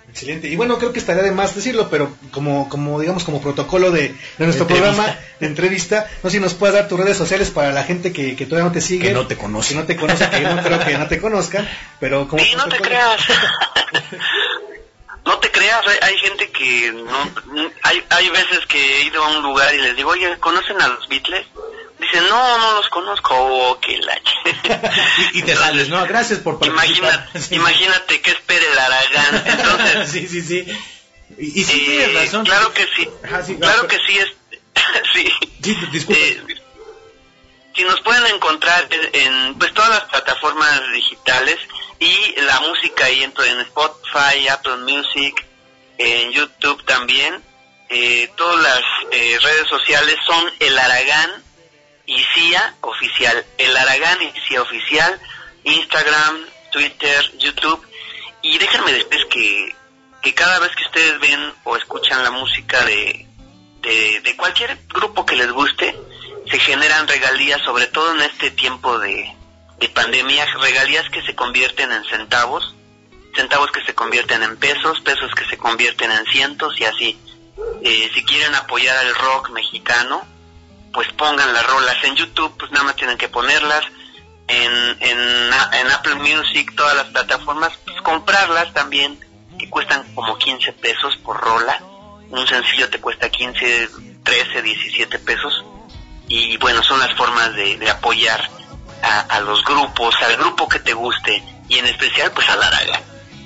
Excelente. 0.09 0.47
Y 0.47 0.55
bueno, 0.55 0.79
creo 0.79 0.91
que 0.91 0.99
estaría 0.99 1.21
de 1.21 1.31
más 1.31 1.55
decirlo, 1.55 1.89
pero 1.89 2.15
como, 2.31 2.67
como 2.67 2.99
digamos, 2.99 3.23
como 3.23 3.41
protocolo 3.41 3.91
de, 3.91 4.15
de 4.37 4.45
nuestro 4.45 4.65
programa 4.65 5.05
de 5.39 5.47
entrevista, 5.47 6.09
no 6.23 6.29
sé 6.29 6.37
si 6.37 6.41
nos 6.41 6.55
puedas 6.55 6.75
dar 6.75 6.87
tus 6.87 6.99
redes 6.99 7.17
sociales 7.17 7.51
para 7.51 7.71
la 7.71 7.83
gente 7.83 8.11
que, 8.11 8.35
que 8.35 8.45
todavía 8.45 8.69
no 8.69 8.73
te 8.73 8.81
sigue. 8.81 9.09
Que 9.09 9.13
no 9.13 9.27
te 9.27 9.37
conoce. 9.37 9.73
Que 9.73 9.79
no 9.79 9.85
te 9.85 9.95
conoce, 9.95 10.29
que 10.29 10.39
no 10.39 10.63
creo 10.63 10.79
que 10.79 10.97
no 10.97 11.07
te 11.07 11.21
conozcan, 11.21 11.69
pero 11.99 12.27
como 12.27 12.43
Sí, 12.43 12.55
no 12.55 12.67
te 12.67 12.79
creas. 12.79 13.21
no 15.25 15.37
te 15.37 15.51
creas, 15.51 15.85
hay, 15.85 15.97
hay 16.01 16.17
gente 16.17 16.49
que 16.49 16.91
no, 16.91 17.69
hay, 17.83 18.03
hay 18.09 18.29
veces 18.29 18.65
que 18.67 18.97
he 18.97 19.03
ido 19.03 19.23
a 19.23 19.37
un 19.37 19.43
lugar 19.43 19.73
y 19.75 19.79
les 19.79 19.95
digo, 19.95 20.09
oye, 20.09 20.37
¿conocen 20.39 20.81
a 20.81 20.87
los 20.87 21.07
Beatles? 21.07 21.45
Dicen, 21.99 22.27
no, 22.29 22.57
no 22.57 22.73
los 22.75 22.89
conozco. 22.89 23.35
Oh, 23.35 23.79
qué 23.79 23.97
la 23.97 24.15
ch-". 24.15 24.91
Y, 25.33 25.39
y 25.39 25.41
te 25.43 25.55
sales, 25.55 25.89
¿no? 25.89 26.05
Gracias 26.05 26.39
por 26.39 26.59
participar. 26.59 26.85
Imagina, 26.85 27.29
imagínate 27.51 28.21
que 28.21 28.31
espere 28.31 28.65
el 28.71 28.79
Aragán. 28.79 29.43
Entonces, 29.45 30.11
sí, 30.11 30.27
sí, 30.27 30.41
sí. 30.41 30.77
Y, 31.37 31.61
y 31.61 31.63
sí 31.63 31.81
eh, 31.81 31.85
tienes 32.05 32.25
razón. 32.25 32.45
claro 32.45 32.73
que 32.73 32.87
sí. 32.95 33.09
Ajá, 33.23 33.43
sí, 33.43 33.57
claro 33.57 33.87
que 33.87 33.97
sí 34.07 34.17
es. 34.17 34.33
sí. 35.13 35.31
Sí. 35.63 36.05
Eh, 36.09 36.43
si 37.75 37.83
nos 37.83 38.01
pueden 38.01 38.25
encontrar 38.35 38.87
en, 38.89 39.09
en, 39.21 39.55
pues 39.57 39.73
todas 39.73 39.89
las 39.89 40.03
plataformas 40.05 40.81
digitales 40.93 41.57
y 41.99 42.35
la 42.41 42.59
música 42.61 43.05
ahí 43.05 43.23
en, 43.23 43.33
en 43.45 43.59
Spotify, 43.61 44.47
Apple 44.49 44.77
Music, 44.77 45.45
en 45.97 46.31
YouTube 46.31 46.83
también. 46.85 47.41
Eh, 47.89 48.31
todas 48.37 48.61
las 48.61 48.81
eh, 49.11 49.37
redes 49.41 49.67
sociales 49.67 50.15
son 50.25 50.51
El 50.59 50.77
Aragán 50.77 51.43
y 52.09 52.17
CIA 52.33 52.73
Oficial. 52.81 53.45
El 53.59 53.77
Aragán 53.77 54.17
y 54.23 54.31
CIA 54.47 54.63
Oficial, 54.63 55.21
Instagram, 55.63 56.43
Twitter, 56.71 57.37
YouTube. 57.37 57.85
Y 58.41 58.57
déjenme 58.57 58.91
decirles 58.93 59.25
que, 59.29 59.75
que 60.23 60.33
cada 60.33 60.57
vez 60.59 60.71
que 60.75 60.85
ustedes 60.85 61.19
ven 61.19 61.53
o 61.65 61.77
escuchan 61.77 62.23
la 62.23 62.31
música 62.31 62.83
de, 62.83 63.27
de, 63.81 64.35
cualquier 64.37 64.75
grupo 64.87 65.23
que 65.23 65.35
les 65.35 65.51
guste, 65.51 65.95
se 66.49 66.59
generan 66.59 67.07
regalías, 67.07 67.61
sobre 67.61 67.85
todo 67.87 68.15
en 68.15 68.21
este 68.21 68.49
tiempo 68.51 68.97
de, 68.97 69.31
de 69.77 69.89
pandemia, 69.89 70.47
regalías 70.61 71.07
que 71.11 71.21
se 71.21 71.35
convierten 71.35 71.91
en 71.91 72.03
centavos, 72.05 72.73
centavos 73.35 73.71
que 73.71 73.83
se 73.83 73.93
convierten 73.93 74.41
en 74.41 74.57
pesos, 74.57 74.99
pesos 75.01 75.31
que 75.35 75.45
se 75.45 75.57
convierten 75.57 76.11
en 76.11 76.25
cientos 76.25 76.73
y 76.79 76.85
así. 76.85 77.19
Eh, 77.83 78.09
si 78.15 78.23
quieren 78.25 78.55
apoyar 78.55 78.97
al 78.97 79.13
rock 79.13 79.51
mexicano, 79.51 80.25
pues 80.93 81.07
pongan 81.13 81.53
las 81.53 81.65
rolas 81.67 81.95
en 82.03 82.15
YouTube, 82.15 82.55
pues 82.57 82.71
nada 82.71 82.85
más 82.85 82.95
tienen 82.95 83.17
que 83.17 83.29
ponerlas. 83.29 83.83
En, 84.47 84.71
en, 85.01 85.19
en 85.19 85.91
Apple 85.91 86.15
Music, 86.15 86.73
todas 86.75 86.95
las 86.95 87.05
plataformas, 87.07 87.71
pues 87.85 88.01
comprarlas 88.01 88.73
también, 88.73 89.19
que 89.59 89.69
cuestan 89.69 90.03
como 90.15 90.37
15 90.37 90.73
pesos 90.73 91.15
por 91.17 91.39
rola. 91.39 91.81
Un 92.31 92.47
sencillo 92.47 92.89
te 92.89 92.99
cuesta 92.99 93.29
15, 93.29 93.89
13, 94.23 94.61
17 94.63 95.19
pesos. 95.19 95.63
Y 96.27 96.57
bueno, 96.57 96.81
son 96.83 96.99
las 96.99 97.13
formas 97.13 97.53
de, 97.55 97.77
de 97.77 97.89
apoyar 97.91 98.49
a, 99.03 99.19
a 99.21 99.39
los 99.41 99.63
grupos, 99.63 100.15
al 100.23 100.35
grupo 100.37 100.67
que 100.67 100.79
te 100.79 100.93
guste, 100.93 101.43
y 101.67 101.77
en 101.77 101.85
especial 101.85 102.31
pues 102.31 102.49
a 102.49 102.55
la. 102.55 102.69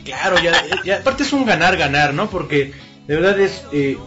Claro, 0.06 0.38
ya, 0.40 0.54
ya- 0.84 0.98
aparte 0.98 1.24
es 1.24 1.34
un 1.34 1.46
ganar-ganar, 1.46 2.14
¿no? 2.14 2.30
Porque 2.30 2.74
de 3.08 3.16
verdad 3.16 3.40
es 3.40 3.64
eh, 3.72 3.98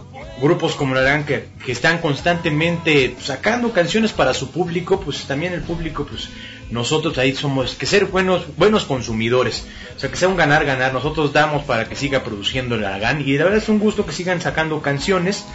grupos 0.41 0.75
como 0.75 0.93
la 0.93 1.01
Aragán 1.01 1.25
que, 1.25 1.47
que 1.65 1.71
están 1.71 1.97
constantemente 1.99 3.15
sacando 3.21 3.71
canciones 3.73 4.13
para 4.13 4.33
su 4.33 4.51
público, 4.51 4.99
pues 5.01 5.23
también 5.25 5.53
el 5.53 5.61
público, 5.61 6.05
pues 6.05 6.29
nosotros 6.69 7.17
ahí 7.17 7.33
somos 7.35 7.75
que 7.75 7.85
ser 7.85 8.05
buenos 8.05 8.43
buenos 8.57 8.83
consumidores, 8.83 9.65
o 9.95 9.99
sea 9.99 10.09
que 10.11 10.17
sea 10.17 10.27
un 10.27 10.35
ganar-ganar, 10.37 10.93
nosotros 10.93 11.33
damos 11.33 11.63
para 11.63 11.87
que 11.89 11.95
siga 11.95 12.23
produciendo 12.23 12.75
el 12.75 12.85
Aragán 12.85 13.21
y 13.21 13.31
de 13.33 13.43
verdad 13.43 13.57
es 13.57 13.69
un 13.69 13.79
gusto 13.79 14.05
que 14.05 14.11
sigan 14.11 14.41
sacando 14.41 14.81
canciones. 14.81 15.45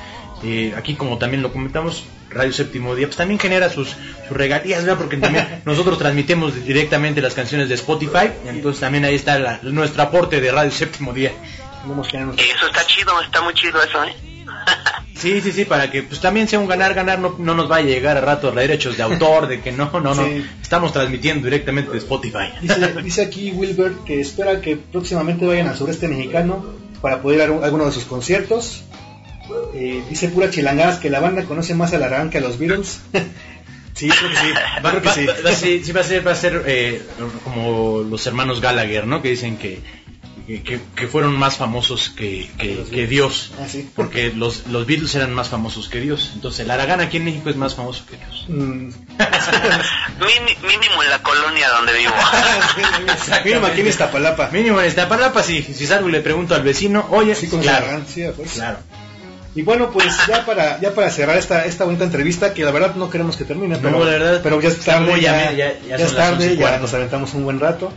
Eh, 0.44 0.74
aquí 0.76 0.94
como 0.96 1.18
también 1.18 1.40
lo 1.40 1.52
comentamos, 1.52 2.02
Radio 2.30 2.52
Séptimo 2.52 2.96
Día, 2.96 3.06
pues 3.06 3.16
también 3.16 3.38
genera 3.38 3.68
sus, 3.70 3.90
sus 4.26 4.36
regalías, 4.36 4.82
¿verdad? 4.82 4.98
Porque 4.98 5.16
también 5.16 5.62
nosotros 5.64 5.98
transmitimos 5.98 6.64
directamente 6.64 7.20
las 7.22 7.34
canciones 7.34 7.68
de 7.68 7.76
Spotify, 7.76 8.30
entonces 8.46 8.80
también 8.80 9.04
ahí 9.04 9.14
está 9.14 9.38
la- 9.38 9.60
nuestro 9.62 10.02
aporte 10.02 10.40
de 10.40 10.50
Radio 10.50 10.72
Séptimo 10.72 11.12
Día. 11.12 11.30
Eso 12.36 12.66
está 12.66 12.84
chido, 12.86 13.20
está 13.20 13.40
muy 13.42 13.54
chido 13.54 13.80
eso, 13.80 14.02
¿eh? 14.02 14.16
Sí, 15.16 15.40
sí, 15.40 15.52
sí, 15.52 15.64
para 15.64 15.88
que 15.90 16.02
pues 16.02 16.20
también 16.20 16.48
sea 16.48 16.58
un 16.58 16.66
ganar-ganar, 16.66 17.20
no, 17.20 17.36
no 17.38 17.54
nos 17.54 17.68
vaya 17.68 17.86
a 17.86 17.90
llegar 17.90 18.16
a 18.16 18.20
rato 18.20 18.48
los 18.48 18.56
derechos 18.56 18.96
de 18.96 19.04
autor, 19.04 19.46
de 19.46 19.60
que 19.60 19.70
no, 19.70 19.88
no, 19.92 20.00
no, 20.00 20.14
Sí. 20.16 20.44
estamos 20.60 20.92
transmitiendo 20.92 21.44
directamente 21.44 21.92
de 21.92 21.98
Spotify. 21.98 22.50
Dice, 22.60 22.92
dice 23.02 23.22
aquí 23.22 23.52
Wilbert 23.52 24.02
que 24.04 24.20
espera 24.20 24.60
que 24.60 24.76
próximamente 24.76 25.46
vayan 25.46 25.68
al 25.68 25.76
sureste 25.76 26.08
mexicano 26.08 26.64
para 27.00 27.22
poder 27.22 27.38
ir 27.40 27.44
a 27.46 27.52
un- 27.52 27.62
alguno 27.62 27.84
de 27.86 27.92
sus 27.92 28.04
conciertos. 28.04 28.82
Eh, 29.74 30.02
dice 30.08 30.28
pura 30.28 30.50
chilangadas 30.50 30.98
que 30.98 31.10
la 31.10 31.20
banda 31.20 31.44
conoce 31.44 31.74
más 31.74 31.92
a 31.92 31.98
la 31.98 32.06
Aragán 32.06 32.30
que 32.30 32.38
a 32.38 32.40
los 32.40 32.58
Beatles. 32.58 33.00
sí, 33.94 34.08
creo 34.08 34.30
que 34.30 34.36
sí. 34.36 34.52
Va, 34.84 34.90
Creo 34.90 35.02
que 35.02 35.08
va- 35.08 35.14
sí. 35.14 35.26
va- 35.26 35.34
va- 35.50 35.52
sí, 35.54 35.82
sí 35.84 35.92
va 35.92 36.00
a 36.00 36.04
ser, 36.04 36.26
va 36.26 36.32
a 36.32 36.36
ser 36.36 36.62
eh, 36.66 37.00
como 37.44 38.02
los 38.02 38.26
hermanos 38.26 38.60
Gallagher, 38.60 39.06
¿no? 39.06 39.22
Que 39.22 39.28
dicen 39.30 39.56
que, 39.56 39.80
que, 40.46 40.80
que 40.96 41.06
fueron 41.08 41.34
más 41.36 41.56
famosos 41.56 42.10
que, 42.10 42.50
que- 42.58 42.84
que 42.90 43.06
Dios. 43.06 43.52
Ah, 43.60 43.66
sí. 43.68 43.88
Porque 43.94 44.32
los, 44.34 44.66
los 44.68 44.86
Beatles 44.86 45.14
eran 45.14 45.32
más 45.34 45.48
famosos 45.48 45.88
que 45.88 46.00
Dios. 46.00 46.30
Entonces 46.34 46.60
el 46.60 46.70
Aragán 46.70 47.00
aquí 47.00 47.16
en 47.18 47.24
México 47.24 47.48
es 47.50 47.56
más 47.56 47.74
famoso 47.74 48.04
que 48.10 48.16
Dios. 48.16 48.44
Mm, 48.48 48.88
mínimo 50.66 51.02
en 51.02 51.10
la 51.10 51.18
colonia 51.22 51.68
donde 51.70 51.92
vivo. 51.98 52.12
Mínimo 53.44 53.66
aquí 53.66 53.80
en 53.80 53.88
Iztapalapa. 53.88 54.48
Mínimo 54.52 54.80
en 54.80 54.86
Iztapalapa, 54.88 55.42
si, 55.42 55.62
si 55.62 55.86
salgo 55.86 56.08
y 56.08 56.12
le 56.12 56.20
pregunto 56.20 56.54
al 56.54 56.62
vecino, 56.62 57.06
oye, 57.10 57.34
Sí, 57.34 57.48
con 57.48 57.60
claro, 57.60 57.86
Aragán, 57.86 58.06
sí, 58.06 58.24
claro. 58.54 58.78
Y 59.54 59.60
bueno, 59.62 59.90
pues 59.90 60.14
ya 60.26 60.46
para 60.46 60.80
ya 60.80 60.94
para 60.94 61.10
cerrar 61.10 61.36
esta 61.36 61.66
esta 61.66 61.84
bonita 61.84 62.04
entrevista, 62.04 62.54
que 62.54 62.64
la 62.64 62.70
verdad 62.70 62.94
no 62.94 63.10
queremos 63.10 63.36
que 63.36 63.44
termine, 63.44 63.74
No, 63.76 63.82
pero, 63.82 63.98
la 64.04 64.10
verdad, 64.12 64.40
pero 64.42 64.60
ya 64.62 64.68
es 64.68 64.78
está 64.78 64.92
tarde, 64.94 65.10
muy 65.10 65.20
ya, 65.20 65.52
ya- 65.52 65.78
ya 65.86 65.96
es 65.96 66.14
tarde, 66.16 66.56
ya 66.56 66.78
nos 66.78 66.94
aventamos 66.94 67.34
un 67.34 67.44
buen 67.44 67.60
rato. 67.60 67.92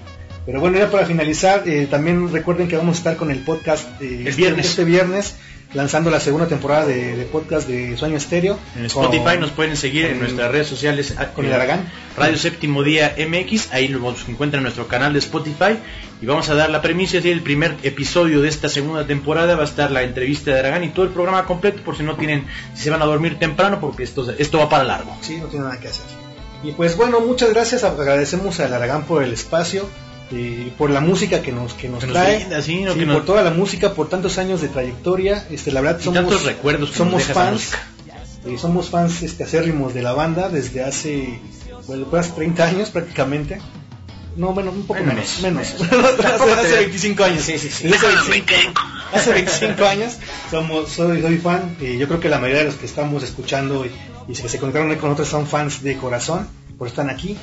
Pero 0.46 0.60
bueno, 0.60 0.78
ya 0.78 0.92
para 0.92 1.06
finalizar, 1.06 1.64
eh, 1.68 1.88
también 1.90 2.32
recuerden 2.32 2.68
que 2.68 2.78
vamos 2.78 2.98
a 2.98 3.00
estar 3.00 3.18
con 3.18 3.32
el 3.32 3.40
podcast 3.40 3.88
eh, 4.02 4.20
El 4.22 4.28
este- 4.28 4.42
viernes. 4.42 4.66
este 4.68 4.84
viernes, 4.84 5.36
lanzando 5.74 6.12
la 6.12 6.20
segunda 6.20 6.48
temporada 6.48 6.86
de, 6.86 7.16
de 7.16 7.26
podcast 7.26 7.68
de 7.68 7.98
Sueño 7.98 8.16
Estéreo. 8.18 8.60
En 8.78 8.86
Spotify 8.86 9.24
con- 9.24 9.40
nos 9.40 9.50
pueden 9.52 9.76
seguir 9.76 10.06
en 10.06 10.12
con- 10.12 10.20
nuestras 10.22 10.52
redes 10.52 10.68
sociales. 10.68 11.16
con 11.36 11.46
eh, 11.46 11.48
el 11.48 11.54
Aragán. 11.56 11.90
Radio 12.16 12.38
Séptimo 12.38 12.84
Día 12.84 13.16
MX, 13.18 13.74
ahí 13.74 13.90
nos 13.90 14.30
encuentran 14.30 14.60
en 14.60 14.64
nuestro 14.66 14.88
canal 14.88 15.14
de 15.14 15.20
Spotify. 15.20 15.78
Y 16.22 16.28
vamos 16.28 16.48
a 16.50 16.54
dar 16.56 16.70
la 16.70 16.82
premisa, 16.82 17.18
es 17.18 17.26
el 17.26 17.42
primer 17.42 17.76
episodio 17.84 18.42
de 18.42 18.48
esta 18.48 18.70
segunda 18.70 19.06
temporada 19.08 19.56
va 19.56 19.64
a 19.64 19.66
estar 19.66 19.90
la 19.92 20.04
entrevista 20.04 20.52
de 20.52 20.60
Aragán 20.60 20.84
y 20.84 20.90
todo 20.90 21.06
el 21.06 21.12
programa 21.12 21.46
completo 21.46 21.82
por 21.84 21.98
si 21.98 22.04
no 22.04 22.16
tienen, 22.16 22.46
si 22.76 22.84
se 22.84 22.90
van 22.92 23.02
a 23.02 23.06
dormir 23.06 23.38
temprano, 23.40 23.80
porque 23.82 24.04
esto, 24.04 24.32
esto 24.38 24.60
va 24.60 24.70
para 24.70 24.84
largo. 24.84 25.18
Sí, 25.22 25.38
no 25.38 25.48
tiene 25.48 25.66
nada 25.66 25.80
que 25.80 25.88
hacer. 25.88 26.06
Y 26.64 26.72
pues 26.72 26.96
bueno, 26.96 27.20
muchas 27.20 27.50
gracias, 27.50 27.84
agradecemos 27.84 28.60
al 28.60 28.74
Aragán 28.74 29.04
por 29.06 29.24
el 29.24 29.34
espacio 29.34 29.90
y 30.32 30.72
por 30.78 30.90
la 30.90 31.02
música 31.02 31.42
que 31.42 31.52
nos 31.52 31.74
que 31.74 31.88
nos 31.88 32.00
Que 32.02 32.08
nos 32.08 32.14
trae, 32.14 32.38
brinda, 32.38 32.62
sí, 32.62 32.82
¿no? 32.82 32.94
Sí, 32.94 33.00
Que 33.00 33.06
por 33.06 33.16
nos- 33.18 33.26
toda 33.26 33.44
la 33.44 33.52
música, 33.52 33.94
por 33.94 34.10
tantos 34.10 34.38
años 34.38 34.62
de 34.62 34.70
trayectoria, 34.70 35.46
este 35.52 35.72
la 35.72 35.82
verdad 35.82 36.00
Y 36.00 36.04
somos 36.04 36.20
tantos 36.22 36.44
recuerdos 36.46 36.90
que 36.92 36.98
somos 36.98 37.14
nos 37.14 37.24
fans, 37.24 37.72
eh, 38.46 38.58
somos 38.58 38.90
fans 38.90 39.22
este 39.24 39.44
acérrimos 39.44 39.94
de 39.94 40.02
la 40.02 40.14
banda 40.14 40.50
desde 40.50 40.84
hace 40.84 41.40
bueno, 41.88 42.06
pues, 42.10 42.34
30 42.34 42.66
años 42.66 42.90
prácticamente. 42.90 43.60
No, 44.36 44.52
bueno, 44.54 44.72
un 44.72 44.86
poco 44.86 45.00
Menos, 45.02 45.40
menos, 45.42 45.76
menos. 45.80 45.92
menos. 45.92 46.20
hace, 46.26 46.54
hace 46.54 46.76
25 46.78 47.24
años. 47.24 47.44
Sí, 47.44 47.58
sí, 47.58 47.70
sí. 47.70 47.88
Hace 47.88 47.90
Déjalo 47.90 48.22
en 48.26 48.30
25, 48.32 48.82
hace 49.14 49.32
25 49.34 49.86
años 49.86 50.18
somos, 50.52 50.90
soy, 50.92 51.22
soy 51.22 51.38
fan. 51.38 51.78
eh, 51.80 51.96
yo 51.98 52.08
creo 52.08 52.20
que 52.20 52.28
la 52.28 52.40
mayoría 52.40 52.64
de 52.64 52.66
los 52.70 52.76
que 52.76 52.86
estamos 52.86 53.24
escuchando 53.24 53.86
y, 53.86 53.92
y 54.28 54.34
que 54.36 54.50
se 54.50 54.60
conectaron 54.60 54.90
con 54.96 55.10
nosotros 55.12 55.30
son 55.30 55.48
fans 55.48 55.82
de 55.84 55.96
corazón, 55.98 56.48
por 56.78 56.88
están 56.90 57.10
aquí. 57.10 57.38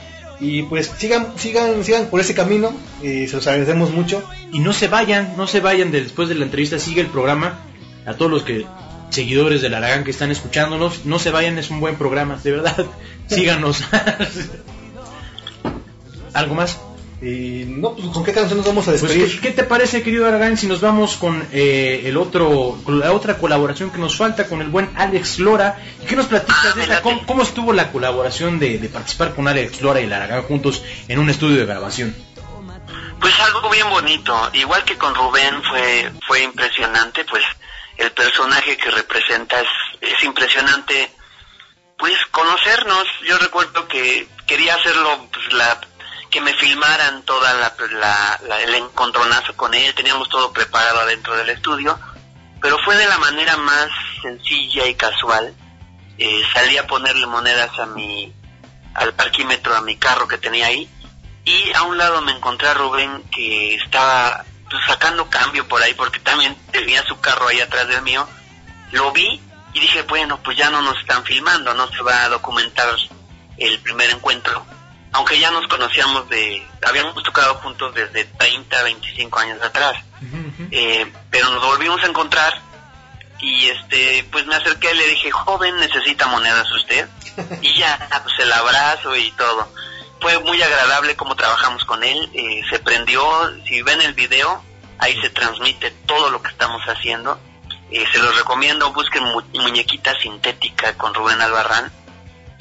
Y 0.44 0.64
pues 0.64 0.90
sigan, 0.98 1.28
sigan, 1.36 1.85
sigan 1.85 2.06
por 2.06 2.20
ese 2.20 2.35
camino. 2.35 2.73
eh, 3.02 3.27
se 3.28 3.36
los 3.36 3.47
agradecemos 3.47 3.90
mucho. 3.93 4.23
Y 4.52 4.59
no 4.59 4.73
se 4.73 4.89
vayan, 4.89 5.35
no 5.36 5.47
se 5.47 5.60
vayan 5.60 5.93
de- 5.93 6.02
después 6.02 6.28
de 6.28 6.35
la 6.35 6.44
entrevista, 6.44 6.78
sigue 6.81 7.01
el 7.01 7.06
programa. 7.06 7.60
A 8.06 8.14
todos 8.14 8.28
los 8.31 8.43
que 8.43 8.66
seguidores 9.10 9.62
del 9.62 9.74
Aragán 9.74 10.02
que 10.05 10.10
están 10.10 10.31
escuchándonos, 10.32 11.05
no 11.05 11.19
se 11.20 11.31
vayan, 11.31 11.59
es 11.59 11.70
un 11.70 11.78
buen 11.81 11.94
programa, 11.97 12.39
de 12.43 12.51
verdad. 12.51 12.86
Síganos. 13.28 13.85
¿Algo 16.32 16.55
más? 16.55 16.78
Y 17.23 17.65
no, 17.69 17.94
pues 17.94 18.09
con 18.09 18.24
qué 18.24 18.32
canción 18.32 18.59
nos 18.59 18.66
vamos 18.66 18.89
a 18.89 18.90
Pues, 18.90 19.03
despedir. 19.03 19.40
¿qué, 19.40 19.49
qué 19.49 19.51
te 19.55 19.62
parece, 19.62 20.03
querido 20.03 20.27
Aragán, 20.27 20.57
si 20.57 20.66
nos 20.66 20.81
vamos 20.81 21.16
con 21.16 21.47
eh, 21.53 22.03
el 22.07 22.16
otro, 22.16 22.77
con 22.82 22.99
la 22.99 23.12
otra 23.12 23.39
colaboración 23.39 23.90
que 23.93 23.99
nos 23.99 24.16
falta 24.16 24.49
con 24.49 24.61
el 24.61 24.69
buen 24.69 24.90
Alex 24.97 25.39
Lora? 25.39 25.78
¿Y 26.03 26.07
qué 26.07 26.16
nos 26.16 26.27
platicas 26.27 26.74
de 26.74 26.82
esa? 26.82 27.01
¿Cómo, 27.01 27.24
cómo 27.24 27.43
estuvo 27.44 27.73
la 27.73 27.93
colaboración 27.93 28.59
de, 28.59 28.78
de 28.78 28.89
participar 28.89 29.35
con 29.36 29.47
Alex 29.47 29.81
Lora 29.82 30.01
y 30.01 30.05
el 30.05 30.12
Aragán 30.12 30.43
juntos 30.43 30.82
en 31.07 31.20
un 31.20 31.31
estudio 31.31 31.59
de 31.59 31.66
grabación? 31.66 32.12
Pues 33.20 33.39
algo 33.39 33.70
bien 33.70 33.89
bonito, 33.89 34.51
igual 34.55 34.82
que 34.85 34.97
con 34.99 35.15
Rubén 35.15 35.62
fue 35.62 36.11
fue 36.27 36.43
impresionante, 36.43 37.24
pues 37.24 37.44
el 37.99 38.11
personaje 38.11 38.77
que 38.77 38.90
representa 38.90 39.61
es, 39.61 39.69
es 40.01 40.24
impresionante, 40.24 41.09
pues 41.97 42.15
conocernos. 42.32 43.05
Yo 43.28 43.39
recuerdo 43.39 43.86
que 43.86 44.27
quería 44.44 44.74
hacerlo, 44.74 45.28
pues, 45.32 45.53
la, 45.53 45.81
que 46.32 46.40
me 46.40 46.54
filmaran 46.54 47.22
toda 47.22 47.52
la, 47.54 47.72
la- 47.92 48.40
la- 48.48 48.60
el 48.62 48.74
encontronazo 48.74 49.54
con 49.54 49.72
él, 49.74 49.94
teníamos 49.94 50.28
todo 50.28 50.52
preparado 50.52 51.00
adentro 51.00 51.36
del 51.36 51.50
estudio, 51.50 51.98
pero 52.60 52.78
fue 52.84 52.96
de 52.96 53.06
la 53.06 53.18
manera 53.18 53.56
más 53.59 53.88
sencilla 54.22 54.86
y 54.86 54.94
casual. 54.94 55.54
Eh, 56.18 56.42
salí 56.54 56.76
a 56.78 56.86
ponerle 56.86 57.26
monedas 57.26 57.78
a 57.78 57.86
mi 57.86 58.32
al 58.94 59.14
parquímetro 59.14 59.74
a 59.74 59.80
mi 59.80 59.96
carro 59.96 60.28
que 60.28 60.36
tenía 60.36 60.66
ahí 60.66 60.86
y 61.46 61.72
a 61.74 61.82
un 61.84 61.96
lado 61.96 62.20
me 62.20 62.32
encontré 62.32 62.68
a 62.68 62.74
Rubén 62.74 63.22
que 63.34 63.74
estaba 63.76 64.44
pues, 64.70 64.84
sacando 64.86 65.28
cambio 65.30 65.66
por 65.66 65.82
ahí 65.82 65.94
porque 65.94 66.18
también 66.20 66.54
tenía 66.70 67.02
su 67.04 67.18
carro 67.20 67.48
ahí 67.48 67.60
atrás 67.60 67.88
del 67.88 68.02
mío. 68.02 68.28
Lo 68.92 69.10
vi 69.12 69.40
y 69.74 69.80
dije, 69.80 70.02
bueno, 70.02 70.38
pues 70.42 70.56
ya 70.59 70.68
no 70.70 70.82
nos 70.82 70.98
están 70.98 71.24
filmando, 71.24 71.72
no 71.74 71.88
se 71.88 72.02
va 72.02 72.24
a 72.24 72.28
documentar 72.28 72.94
el 73.59 73.78
primer 73.80 74.10
encuentro. 74.10 74.64
Aunque 75.12 75.39
ya 75.39 75.51
nos 75.51 75.66
conocíamos 75.68 76.28
de, 76.30 76.66
habíamos 76.86 77.22
tocado 77.22 77.56
juntos 77.56 77.94
desde 77.94 78.24
30, 78.24 78.82
25 78.82 79.39
años 79.39 79.62
atrás. 79.62 79.97
Eh, 80.70 81.12
pero 81.30 81.51
nos 81.51 81.62
volvimos 81.64 82.02
a 82.02 82.06
encontrar 82.06 82.60
y 83.40 83.66
este 83.68 84.26
pues 84.30 84.47
me 84.47 84.55
acerqué 84.55 84.93
y 84.93 84.97
le 84.97 85.06
dije 85.09 85.30
joven 85.32 85.76
necesita 85.76 86.28
monedas 86.28 86.70
usted 86.72 87.09
y 87.60 87.76
ya 87.78 87.98
pues 88.22 88.34
el 88.39 88.52
abrazo 88.52 89.14
y 89.16 89.30
todo. 89.32 89.68
Fue 90.20 90.39
muy 90.39 90.62
agradable 90.62 91.16
como 91.16 91.34
trabajamos 91.34 91.84
con 91.84 92.02
él 92.05 92.30
eh, 92.32 92.62
se 92.70 92.78
prendió 92.78 93.22
si 93.66 93.82
ven 93.82 94.01
el 94.02 94.14
video 94.14 94.62
ahí 94.98 95.20
se 95.20 95.30
transmite 95.30 95.90
todo 96.06 96.30
lo 96.30 96.40
que 96.40 96.48
estamos 96.51 96.80
haciendo. 96.86 97.39
Eh, 97.90 98.05
se 98.12 98.18
los 98.18 98.34
recomiendo 98.39 98.93
busquen 98.93 99.24
mu- 99.24 99.43
muñequita 99.60 100.16
sintética 100.20 100.94
con 100.97 101.12
Rubén 101.12 101.40
Albarrán 101.40 101.93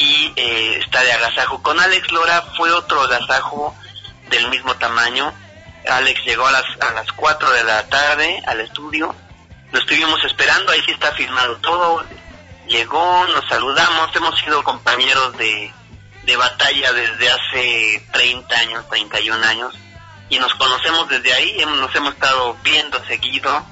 y 0.01 0.33
eh, 0.35 0.79
está 0.79 1.03
de 1.03 1.13
agasajo. 1.13 1.61
Con 1.61 1.79
Alex 1.79 2.11
Lora 2.11 2.41
fue 2.57 2.71
otro 2.71 3.03
agasajo 3.03 3.75
del 4.29 4.49
mismo 4.49 4.73
tamaño. 4.75 5.31
Alex 5.87 6.23
llegó 6.25 6.47
a 6.47 6.51
las, 6.51 6.63
a 6.81 6.93
las 6.93 7.11
4 7.11 7.51
de 7.51 7.63
la 7.63 7.87
tarde 7.87 8.41
al 8.47 8.61
estudio, 8.61 9.15
lo 9.71 9.79
estuvimos 9.79 10.23
esperando, 10.25 10.71
ahí 10.71 10.81
sí 10.85 10.91
está 10.91 11.11
filmado 11.13 11.57
todo, 11.57 12.03
llegó, 12.67 13.25
nos 13.27 13.47
saludamos, 13.47 14.15
hemos 14.15 14.39
sido 14.39 14.63
compañeros 14.63 15.35
de, 15.37 15.73
de 16.23 16.35
batalla 16.35 16.93
desde 16.93 17.29
hace 17.29 18.07
30 18.11 18.59
años, 18.59 18.89
31 18.89 19.43
años, 19.43 19.73
y 20.29 20.37
nos 20.37 20.53
conocemos 20.55 21.09
desde 21.09 21.33
ahí, 21.33 21.63
nos 21.65 21.95
hemos 21.95 22.13
estado 22.13 22.55
viendo 22.63 23.03
seguido, 23.05 23.65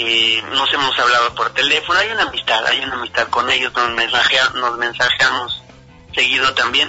eh, 0.00 0.42
nos 0.52 0.72
hemos 0.72 0.96
hablado 0.98 1.34
por 1.34 1.50
teléfono, 1.54 1.98
hay 1.98 2.08
una 2.12 2.22
amistad, 2.22 2.64
hay 2.66 2.80
una 2.80 2.94
amistad 2.94 3.26
con 3.28 3.50
ellos, 3.50 3.72
nos, 3.74 3.90
mensajea- 3.90 4.52
nos 4.54 4.78
mensajeamos 4.78 5.62
seguido 6.14 6.54
también, 6.54 6.88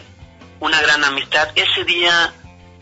una 0.60 0.80
gran 0.82 1.04
amistad. 1.04 1.50
Ese 1.56 1.84
día 1.86 2.32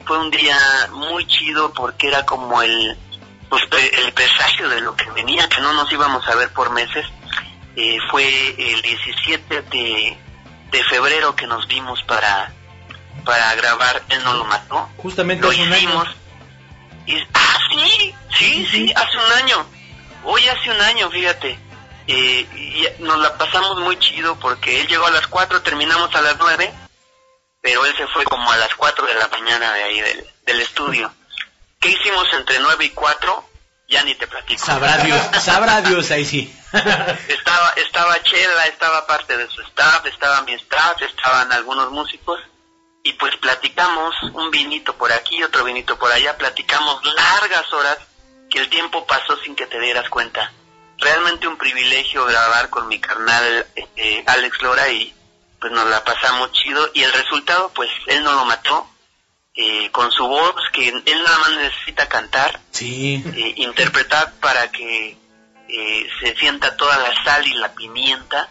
fue 0.06 0.18
un 0.20 0.30
día 0.30 0.58
muy 0.92 1.26
chido 1.28 1.72
porque 1.74 2.08
era 2.10 2.26
como 2.26 2.62
el 2.62 2.98
pues, 3.50 3.64
el 3.72 4.12
presagio 4.12 4.68
de 4.68 4.82
lo 4.82 4.96
que 4.98 5.10
venía, 5.12 5.48
que 5.48 5.62
no 5.62 5.72
nos 5.74 5.90
íbamos 5.94 6.28
a 6.28 6.36
ver 6.36 6.50
por 6.52 6.72
meses. 6.72 7.06
Eh, 7.78 7.98
fue 8.12 8.26
el 8.74 8.82
17 8.82 9.62
de, 9.62 10.18
de 10.72 10.84
febrero 10.86 11.36
que 11.36 11.48
nos 11.48 11.68
vimos 11.68 12.02
para 12.04 12.52
para 13.24 13.56
grabar 13.56 14.04
Él 14.10 14.22
no 14.26 14.34
lo 14.34 14.44
mató. 14.46 14.90
Justamente 14.98 15.44
Lo 15.44 15.52
hace 15.52 15.62
un 15.62 15.72
año. 15.74 15.78
hicimos. 15.78 16.08
Y, 17.06 17.18
ah, 17.34 17.58
sí, 17.72 18.16
sí, 18.38 18.68
sí, 18.72 18.94
hace 18.96 19.18
un 19.18 19.32
año. 19.44 19.66
Hoy 20.30 20.46
hace 20.50 20.70
un 20.70 20.82
año, 20.82 21.10
fíjate. 21.10 21.58
Eh, 22.06 22.48
y 22.54 23.02
nos 23.02 23.18
la 23.20 23.38
pasamos 23.38 23.80
muy 23.80 23.98
chido 23.98 24.38
porque 24.40 24.82
él 24.82 24.88
llegó 24.88 25.08
a 25.08 25.12
las 25.12 25.26
4, 25.28 25.62
terminamos 25.62 26.14
a 26.14 26.22
las 26.22 26.38
9, 26.38 26.74
pero 27.62 27.86
él 27.86 27.96
se 27.96 28.06
fue 28.08 28.26
como 28.26 28.52
a 28.52 28.58
las 28.58 28.76
4 28.76 29.08
de 29.08 29.14
la 29.14 29.28
mañana 29.30 29.74
de 29.74 29.84
ahí 29.84 30.02
del, 30.02 30.28
del 30.46 30.60
estudio. 30.60 31.14
¿Qué 31.80 31.92
hicimos 31.92 32.26
entre 32.34 32.60
9 32.60 32.86
y 32.86 32.90
4? 32.90 33.50
Ya 33.88 34.04
ni 34.04 34.16
te 34.16 34.28
platico. 34.28 34.66
Sabrá 34.66 34.98
Dios, 34.98 35.18
sabrá 35.42 35.82
Dios 35.82 36.12
ahí 36.12 36.26
sí. 36.26 36.54
estaba 37.30 37.70
estaba 37.78 38.22
Chela, 38.24 38.66
estaba 38.66 39.08
parte 39.08 39.38
de 39.38 39.48
su 39.48 39.62
staff, 39.62 40.06
estaba 40.08 40.42
mi 40.42 40.54
staff, 40.56 41.02
estaban 41.04 41.54
algunos 41.54 41.90
músicos 41.92 42.42
y 43.02 43.14
pues 43.14 43.34
platicamos 43.38 44.14
un 44.34 44.52
vinito 44.52 44.94
por 44.98 45.10
aquí, 45.14 45.42
otro 45.42 45.64
vinito 45.64 45.98
por 45.98 46.12
allá, 46.12 46.38
platicamos 46.38 47.02
largas 47.06 47.72
horas 47.72 47.98
que 48.50 48.60
el 48.60 48.70
tiempo 48.70 49.06
pasó 49.06 49.38
sin 49.44 49.56
que 49.56 49.66
te 49.68 49.80
dieras 49.80 50.10
cuenta. 50.10 50.52
Realmente 51.00 51.48
un 51.48 51.58
privilegio 51.58 52.26
grabar 52.26 52.70
con 52.70 52.88
mi 52.88 53.00
carnal 53.00 53.66
eh, 53.96 54.24
Alex 54.26 54.62
Lora 54.62 54.90
y 54.90 55.14
pues 55.60 55.72
nos 55.72 55.88
la 55.90 56.04
pasamos 56.04 56.52
chido 56.54 56.90
y 56.94 57.04
el 57.04 57.14
resultado 57.14 57.72
pues 57.76 57.90
él 58.08 58.24
no 58.24 58.34
lo 58.34 58.46
mató 58.46 58.90
eh, 59.56 59.90
con 59.92 60.12
su 60.12 60.28
voz 60.28 60.56
que 60.74 60.88
él 60.90 61.24
nada 61.24 61.38
más 61.40 61.52
necesita 61.52 62.08
cantar 62.08 62.60
Sí. 62.72 63.24
eh, 63.36 63.54
interpretar 63.58 64.34
para 64.40 64.72
que 64.72 65.18
eh, 65.70 66.08
se 66.22 66.36
sienta 66.36 66.78
toda 66.78 66.98
la 66.98 67.24
sal 67.24 67.46
y 67.48 67.54
la 67.56 67.74
pimienta 67.74 68.50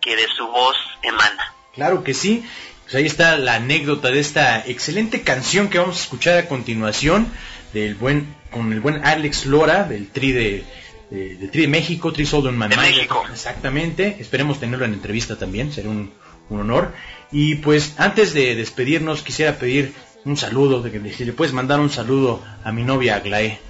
que 0.00 0.16
de 0.16 0.26
su 0.36 0.46
voz 0.48 0.76
emana. 1.02 1.54
Claro 1.74 2.04
que 2.04 2.12
sí. 2.14 2.44
Pues 2.84 2.94
ahí 2.96 3.06
está 3.06 3.36
la 3.36 3.54
anécdota 3.54 4.08
de 4.10 4.20
esta 4.20 4.58
excelente 4.66 5.22
canción 5.22 5.68
que 5.68 5.78
vamos 5.78 5.98
a 5.98 6.02
escuchar 6.02 6.38
a 6.38 6.48
continuación 6.48 7.32
del 7.72 7.94
buen 7.94 8.34
con 8.50 8.72
el 8.72 8.80
buen 8.80 9.04
Alex 9.04 9.46
Lora 9.46 9.84
del 9.84 10.08
Tri 10.10 10.32
de, 10.32 10.64
de- 11.10 11.36
del 11.36 11.50
Tri 11.50 11.62
de 11.62 11.68
México, 11.68 12.12
Tri 12.12 12.24
Soul 12.26 12.50
Man 12.52 12.70
De. 12.70 12.76
México. 12.76 13.24
Exactamente. 13.32 14.16
Esperemos 14.20 14.58
tenerlo 14.60 14.84
en 14.84 14.94
entrevista 14.94 15.36
también, 15.36 15.72
sería 15.72 15.90
un, 15.90 16.12
un 16.48 16.60
honor. 16.60 16.92
Y 17.30 17.56
pues 17.56 17.94
antes 17.98 18.32
de 18.34 18.54
despedirnos 18.54 19.22
quisiera 19.22 19.56
pedir 19.56 19.94
un 20.24 20.36
saludo, 20.36 20.80
de 20.82 20.90
que 20.90 21.12
si 21.12 21.24
le 21.24 21.32
puedes 21.32 21.52
mandar 21.52 21.78
un 21.80 21.90
saludo 21.90 22.42
a 22.64 22.72
mi 22.72 22.82
novia 22.84 23.16
Aglae. 23.16 23.60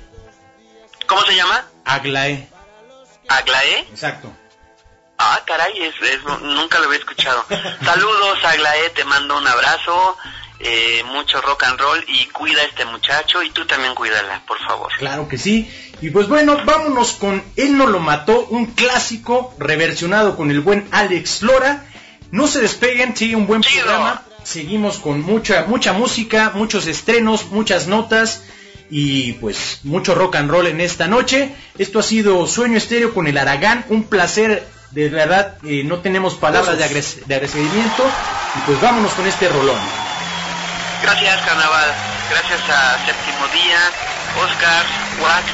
¿Cómo 1.06 1.22
se 1.22 1.34
llama? 1.34 1.64
Aglae, 1.84 2.48
Aglaé. 3.28 3.80
exacto. 3.90 4.32
Ah, 5.18 5.40
caray, 5.46 5.72
es, 5.82 5.94
es- 6.00 6.22
nunca 6.42 6.78
lo 6.78 6.84
había 6.86 6.98
escuchado. 6.98 7.44
Saludos, 7.84 8.38
Aglaé, 8.44 8.90
te 8.90 9.04
mando 9.04 9.36
un 9.36 9.46
abrazo, 9.48 10.16
eh, 10.60 11.02
mucho 11.06 11.40
rock 11.40 11.64
and 11.64 11.78
roll 11.78 12.04
y 12.08 12.26
cuida 12.26 12.62
a 12.62 12.64
este 12.64 12.84
muchacho 12.84 13.42
y 13.42 13.50
tú 13.50 13.64
también 13.66 13.94
cuídala, 13.94 14.42
por 14.46 14.58
favor. 14.58 14.90
Claro 14.98 15.28
que 15.28 15.38
sí. 15.38 15.70
Y 16.00 16.10
pues 16.10 16.28
bueno, 16.28 16.58
vámonos 16.64 17.12
con 17.12 17.42
Él 17.56 17.76
no 17.76 17.86
lo 17.86 17.98
mató, 18.00 18.46
un 18.50 18.66
clásico 18.66 19.54
reversionado 19.58 20.36
con 20.36 20.50
el 20.50 20.60
buen 20.60 20.86
Alex 20.92 21.42
Lora. 21.42 21.84
No 22.30 22.46
se 22.46 22.60
despeguen, 22.60 23.16
sigue 23.16 23.36
un 23.36 23.46
buen 23.46 23.62
Chido. 23.62 23.84
programa. 23.84 24.22
Seguimos 24.44 24.98
con 24.98 25.20
mucha 25.22 25.64
mucha 25.66 25.92
música, 25.92 26.52
muchos 26.54 26.86
estrenos, 26.86 27.46
muchas 27.50 27.86
notas 27.86 28.44
y 28.90 29.32
pues 29.34 29.80
mucho 29.84 30.14
rock 30.14 30.36
and 30.36 30.50
roll 30.50 30.66
en 30.66 30.80
esta 30.80 31.06
noche. 31.06 31.54
Esto 31.78 31.98
ha 31.98 32.02
sido 32.02 32.46
Sueño 32.46 32.78
Estéreo 32.78 33.12
con 33.12 33.26
el 33.26 33.36
Aragán, 33.38 33.84
un 33.88 34.04
placer. 34.04 34.66
De 34.90 35.10
verdad, 35.10 35.58
eh, 35.64 35.82
no 35.84 35.98
tenemos 35.98 36.34
palabras 36.36 36.78
de, 36.78 36.84
agres- 36.84 37.26
de 37.26 37.34
agradecimiento. 37.34 38.04
Y 38.56 38.58
pues 38.66 38.80
vámonos 38.80 39.12
con 39.12 39.26
este 39.26 39.46
rolón. 39.48 39.76
Gracias, 41.02 41.40
Carnaval. 41.46 41.94
Gracias 42.30 42.60
a 42.68 42.98
Séptimo 43.06 43.46
Día, 43.48 43.80
Oscar, 44.36 44.86
Wax. 45.20 45.44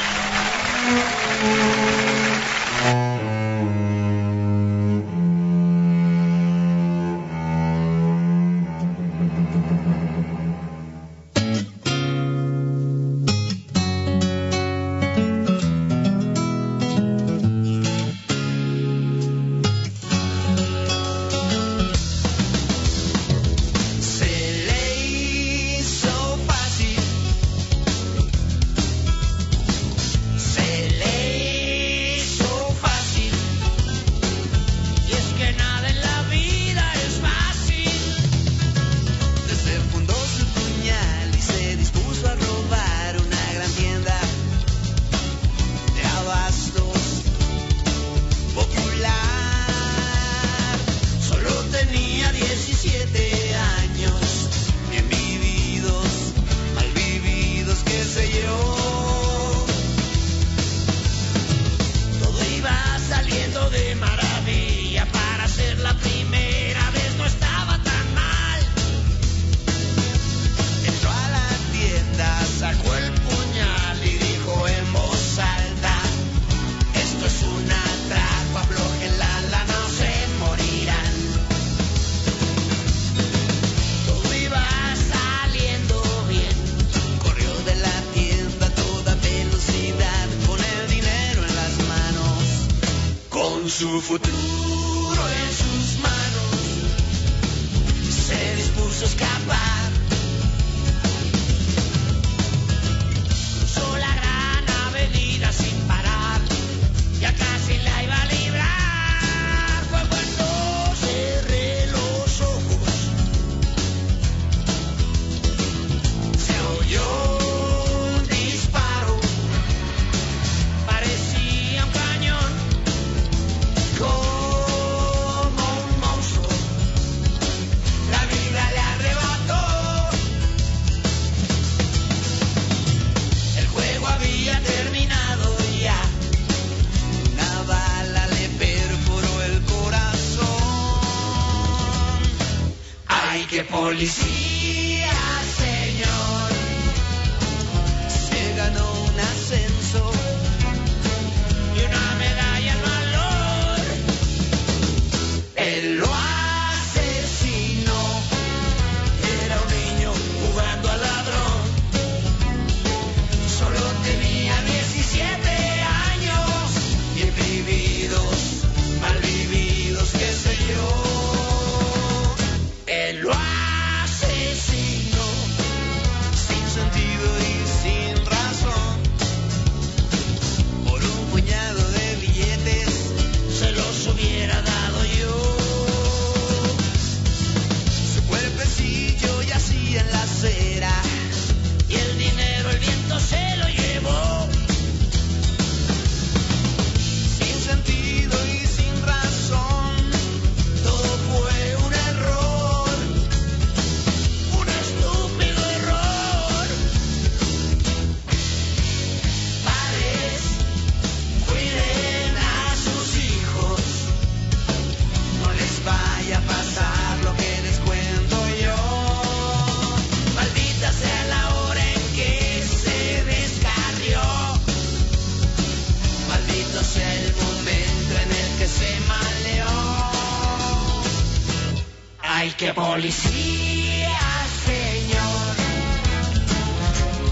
Qué 232.57 232.73
policía, 232.73 234.17
señor. 234.65 235.55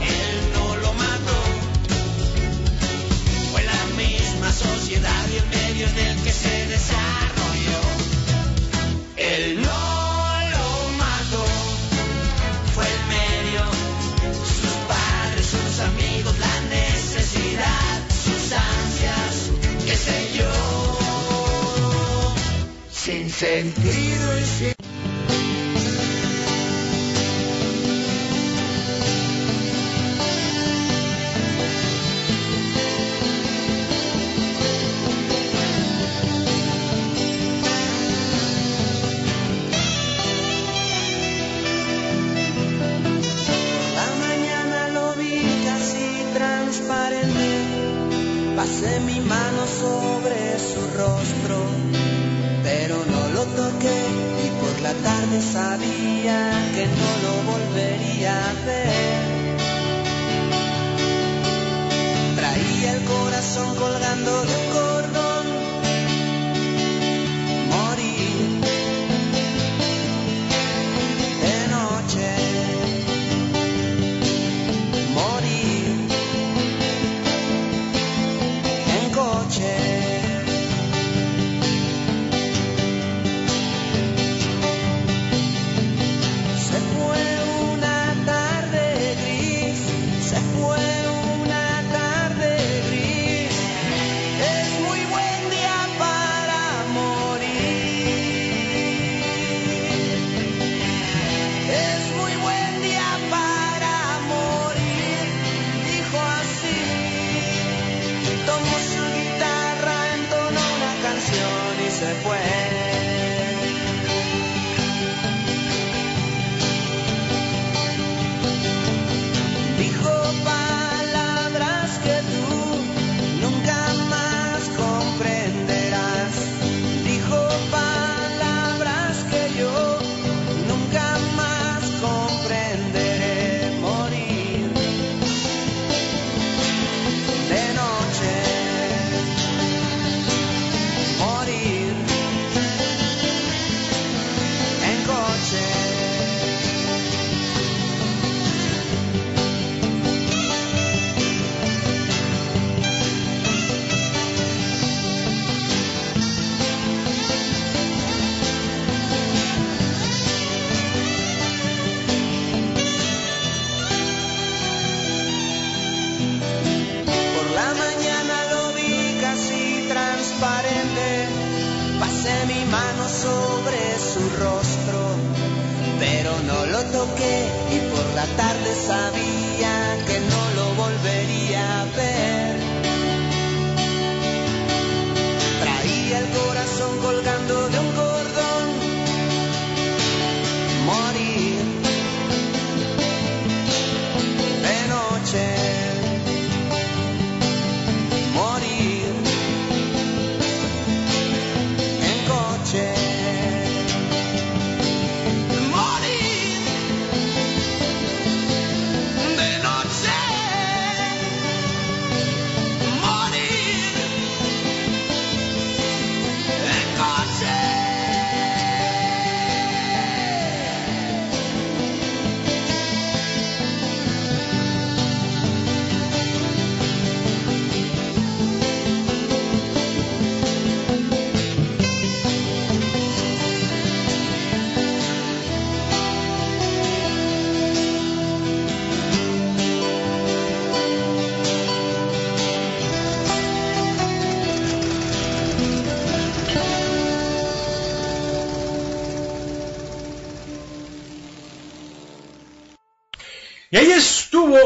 Él 0.01 0.51
no 0.53 0.75
lo 0.75 0.93
mató. 0.93 1.39
Fue 3.53 3.63
la 3.63 3.85
misma 3.95 4.51
sociedad 4.51 5.25
y 5.31 5.37
en 5.81 6.07
el 6.07 6.21
que 6.23 6.31
se 6.31 6.67
desarrolló. 6.67 7.81
Él 9.15 9.61
no 9.61 10.39
lo 10.51 10.89
mató. 10.97 11.45
Fue 12.75 12.85
el 12.85 13.05
medio. 13.07 13.63
Sus 14.59 14.75
padres, 14.89 15.45
sus 15.45 15.79
amigos, 15.79 16.37
la 16.37 16.59
necesidad, 16.69 18.01
sus 18.09 18.51
ansias, 18.51 19.51
qué 19.85 19.95
sé 19.95 20.31
yo. 20.37 20.51
Sin 22.91 23.29
sentido 23.29 24.39
y 24.39 24.43
sin 24.43 24.72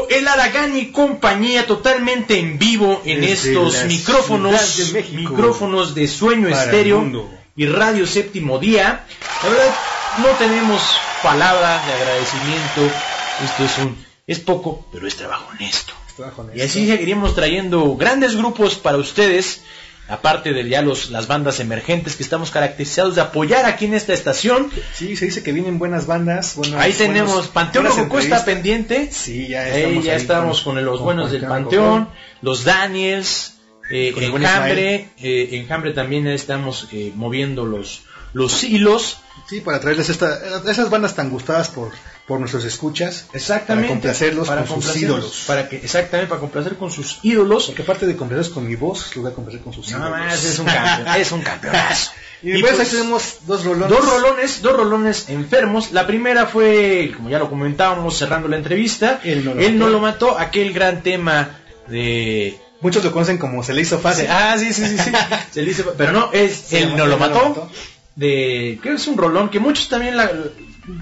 el 0.08 0.28
Aragán 0.28 0.76
y 0.76 0.92
compañía 0.92 1.66
totalmente 1.66 2.38
en 2.38 2.58
vivo 2.58 3.02
en 3.04 3.20
Desde 3.20 3.50
estos 3.50 3.84
micrófonos, 3.86 4.76
de 4.76 4.92
México. 4.92 5.30
micrófonos 5.30 5.94
de 5.94 6.06
sueño 6.06 6.48
estéreo 6.48 7.28
y 7.56 7.66
radio 7.66 8.06
séptimo 8.06 8.58
día. 8.58 9.04
La 9.42 9.48
verdad, 9.48 9.74
no 10.18 10.28
tenemos 10.38 10.80
palabras 11.22 11.86
de 11.86 11.92
agradecimiento. 11.92 12.82
Esto 13.44 13.64
es 13.64 13.78
un, 13.78 14.04
es 14.26 14.38
poco, 14.40 14.86
pero 14.92 15.06
es 15.06 15.16
trabajo 15.16 15.50
honesto. 15.50 15.92
Trabajo 16.16 16.42
honesto. 16.42 16.58
Y 16.58 16.62
así 16.62 16.86
seguiríamos 16.86 17.34
trayendo 17.34 17.96
grandes 17.96 18.36
grupos 18.36 18.76
para 18.76 18.98
ustedes, 18.98 19.62
aparte 20.08 20.52
de 20.52 20.68
ya 20.68 20.82
los, 20.82 21.10
las 21.10 21.26
bandas 21.26 21.60
emergentes 21.60 22.16
que 22.16 22.22
estamos 22.22 22.50
caracterizados 22.50 23.14
de 23.14 23.20
apoyar 23.20 23.66
aquí 23.66 23.84
en 23.84 23.94
esta 23.94 24.12
estación. 24.14 24.70
Sí, 24.94 25.16
se 25.16 25.26
dice 25.26 25.42
que 25.42 25.52
vienen 25.52 25.78
buenas 25.78 26.06
bandas. 26.06 26.56
Ahí 26.76 26.92
tenemos 26.92 27.30
buenos- 27.32 27.48
Panteón 27.48 27.84
Rococó 27.86 28.18
está 28.18 28.44
pendiente. 28.44 29.10
Sí, 29.12 29.48
ya 29.48 29.62
Ahí 29.62 29.82
estamos. 29.82 30.04
ya 30.04 30.12
ahí 30.12 30.16
estamos 30.18 30.60
con, 30.62 30.84
los 30.84 30.96
con 30.96 31.04
buenos 31.04 31.30
del 31.30 31.44
Panteón 31.44 32.08
los 32.40 32.64
Daniels, 32.64 33.54
eh, 33.90 34.14
Enjambre, 34.16 35.08
eh, 35.20 35.48
Enjambre 35.52 35.92
también 35.92 36.24
ya 36.24 36.32
estamos 36.32 36.88
eh, 36.92 37.12
moviendo 37.14 37.64
los, 37.66 38.02
los 38.32 38.62
hilos. 38.64 39.18
Sí, 39.46 39.60
para 39.60 39.80
traerles 39.80 40.08
esta, 40.08 40.40
esas 40.70 40.90
bandas 40.90 41.14
tan 41.14 41.30
gustadas 41.30 41.68
por, 41.68 41.90
por 42.26 42.38
nuestros 42.40 42.64
escuchas. 42.64 43.26
Exactamente. 43.32 43.88
Para 43.88 43.94
complacerlos 44.00 44.48
para 44.48 44.60
con 44.62 44.66
sus 44.68 44.74
complacerlos, 44.76 45.18
ídolos. 45.18 45.44
Para 45.46 45.68
que, 45.68 45.76
exactamente, 45.76 46.28
para 46.28 46.40
complacer 46.40 46.76
con 46.76 46.90
sus 46.90 47.18
ídolos. 47.22 47.66
Porque 47.66 47.82
aparte 47.82 48.06
de 48.06 48.16
complacerlos 48.16 48.52
con 48.52 48.66
mi 48.66 48.74
voz, 48.76 49.14
los 49.14 49.22
voy 49.22 49.32
a 49.32 49.34
complacer 49.34 49.60
con 49.62 49.72
sus 49.72 49.90
Nada 49.90 50.08
ídolos. 50.08 50.26
más, 50.26 50.44
es 50.44 50.58
un 50.58 50.66
campeón, 50.66 51.16
es 51.20 51.32
un 51.32 51.42
campeonazo. 51.42 52.10
Y, 52.40 52.50
después 52.52 52.74
pues, 52.76 52.88
ahí 52.88 52.96
tenemos 52.98 53.34
dos 53.46 53.64
rolones. 53.64 53.88
Dos 53.88 54.08
rolones, 54.08 54.62
dos 54.62 54.76
rolones 54.76 55.28
enfermos. 55.28 55.90
La 55.92 56.06
primera 56.06 56.46
fue, 56.46 57.12
como 57.16 57.30
ya 57.30 57.38
lo 57.38 57.48
comentábamos 57.50 58.16
cerrando 58.16 58.46
la 58.48 58.56
entrevista, 58.56 59.20
Él 59.24 59.44
no 59.44 59.54
lo 59.54 59.60
Él 59.60 59.72
mató. 59.74 59.84
no 59.84 59.90
lo 59.90 59.98
mató, 60.00 60.38
aquel 60.38 60.72
gran 60.72 61.02
tema 61.02 61.58
de... 61.88 62.60
Muchos 62.80 63.02
lo 63.02 63.10
conocen 63.10 63.38
como 63.38 63.64
se 63.64 63.74
le 63.74 63.82
hizo 63.82 63.98
fácil. 63.98 64.26
Ah, 64.30 64.54
sí, 64.56 64.72
sí, 64.72 64.86
sí, 64.86 64.96
sí. 64.98 65.10
Se 65.50 65.62
le 65.62 65.72
hizo- 65.72 65.94
pero 65.98 66.12
no, 66.12 66.30
es 66.32 66.70
no 66.70 66.78
lo 66.78 66.84
Él 66.84 66.96
no 66.96 67.06
lo 67.06 67.18
mató. 67.18 67.70
De, 68.18 68.80
que 68.82 68.92
es 68.94 69.06
un 69.06 69.16
rolón 69.16 69.48
que 69.48 69.60
muchos 69.60 69.88
también 69.88 70.16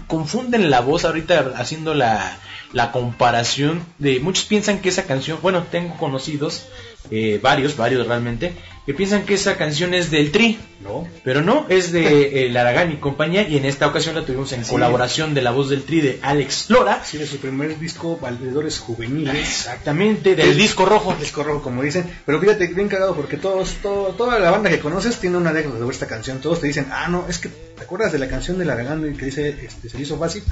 confunden 0.07 0.71
la 0.71 0.81
voz 0.81 1.07
ahorita 1.07 1.55
haciendo 1.57 1.95
la, 1.95 2.39
la 2.73 2.93
comparación 2.93 3.83
de 3.99 4.21
muchos 4.21 4.45
piensan 4.45 4.81
que 4.81 4.91
esa 4.91 5.07
canción, 5.07 5.39
bueno, 5.41 5.65
tengo 5.71 5.97
conocidos, 5.97 6.67
eh, 7.11 7.41
varios, 7.43 7.77
varios 7.77 8.07
realmente, 8.07 8.55
que 8.87 8.95
piensan 8.95 9.25
que 9.27 9.35
esa 9.35 9.57
canción 9.57 9.93
es 9.95 10.11
del 10.11 10.31
Tri. 10.31 10.59
No. 10.81 11.09
Pero 11.25 11.43
no, 11.43 11.67
es 11.69 11.91
de 11.91 12.47
el 12.47 12.57
Aragán 12.57 12.93
y 12.93 12.97
compañía 12.97 13.49
y 13.49 13.57
en 13.57 13.65
esta 13.65 13.89
ocasión 13.89 14.15
la 14.15 14.25
tuvimos 14.25 14.53
en 14.53 14.65
Sí. 14.65 14.71
colaboración 14.71 15.35
de 15.35 15.43
la 15.43 15.51
voz 15.51 15.69
del 15.69 15.83
Tri 15.83 16.01
de 16.01 16.21
Alex 16.23 16.71
Lora. 16.71 17.03
Sí, 17.05 17.19
de 17.19 17.27
su 17.27 17.39
primer 17.39 17.77
disco, 17.81 18.17
Valedores 18.23 18.79
Juveniles. 18.79 19.35
Exactamente, 19.35 20.37
del 20.37 20.57
disco 20.57 20.87
rojo. 20.87 21.17
Disco 21.19 21.43
rojo, 21.43 21.63
como 21.63 21.83
dicen. 21.83 22.09
Pero 22.25 22.41
fíjate, 22.41 22.69
bien 22.69 22.89
cagado, 22.89 23.17
porque 23.17 23.37
todos, 23.37 23.75
todo, 23.83 24.11
toda 24.11 24.39
la 24.39 24.51
banda 24.53 24.71
que 24.71 24.79
conoces 24.79 25.19
tiene 25.19 25.37
una 25.39 25.51
anécdota 25.51 25.79
sobre 25.81 25.93
esta 25.93 26.07
canción. 26.07 26.41
Todos 26.41 26.61
te 26.61 26.69
dicen, 26.69 26.87
ah, 26.93 27.09
no, 27.09 27.27
es 27.29 27.39
que, 27.39 27.49
¿te 27.49 27.83
acuerdas 27.83 28.13
de 28.13 28.21
la 28.21 28.29
canción 28.29 28.57
del 28.59 28.71
Aragán 28.71 29.17
que 29.17 29.25
dice, 29.25 29.49
este, 29.67 29.89
se 29.89 30.01
hizo 30.01 30.17
fácil? 30.19 30.45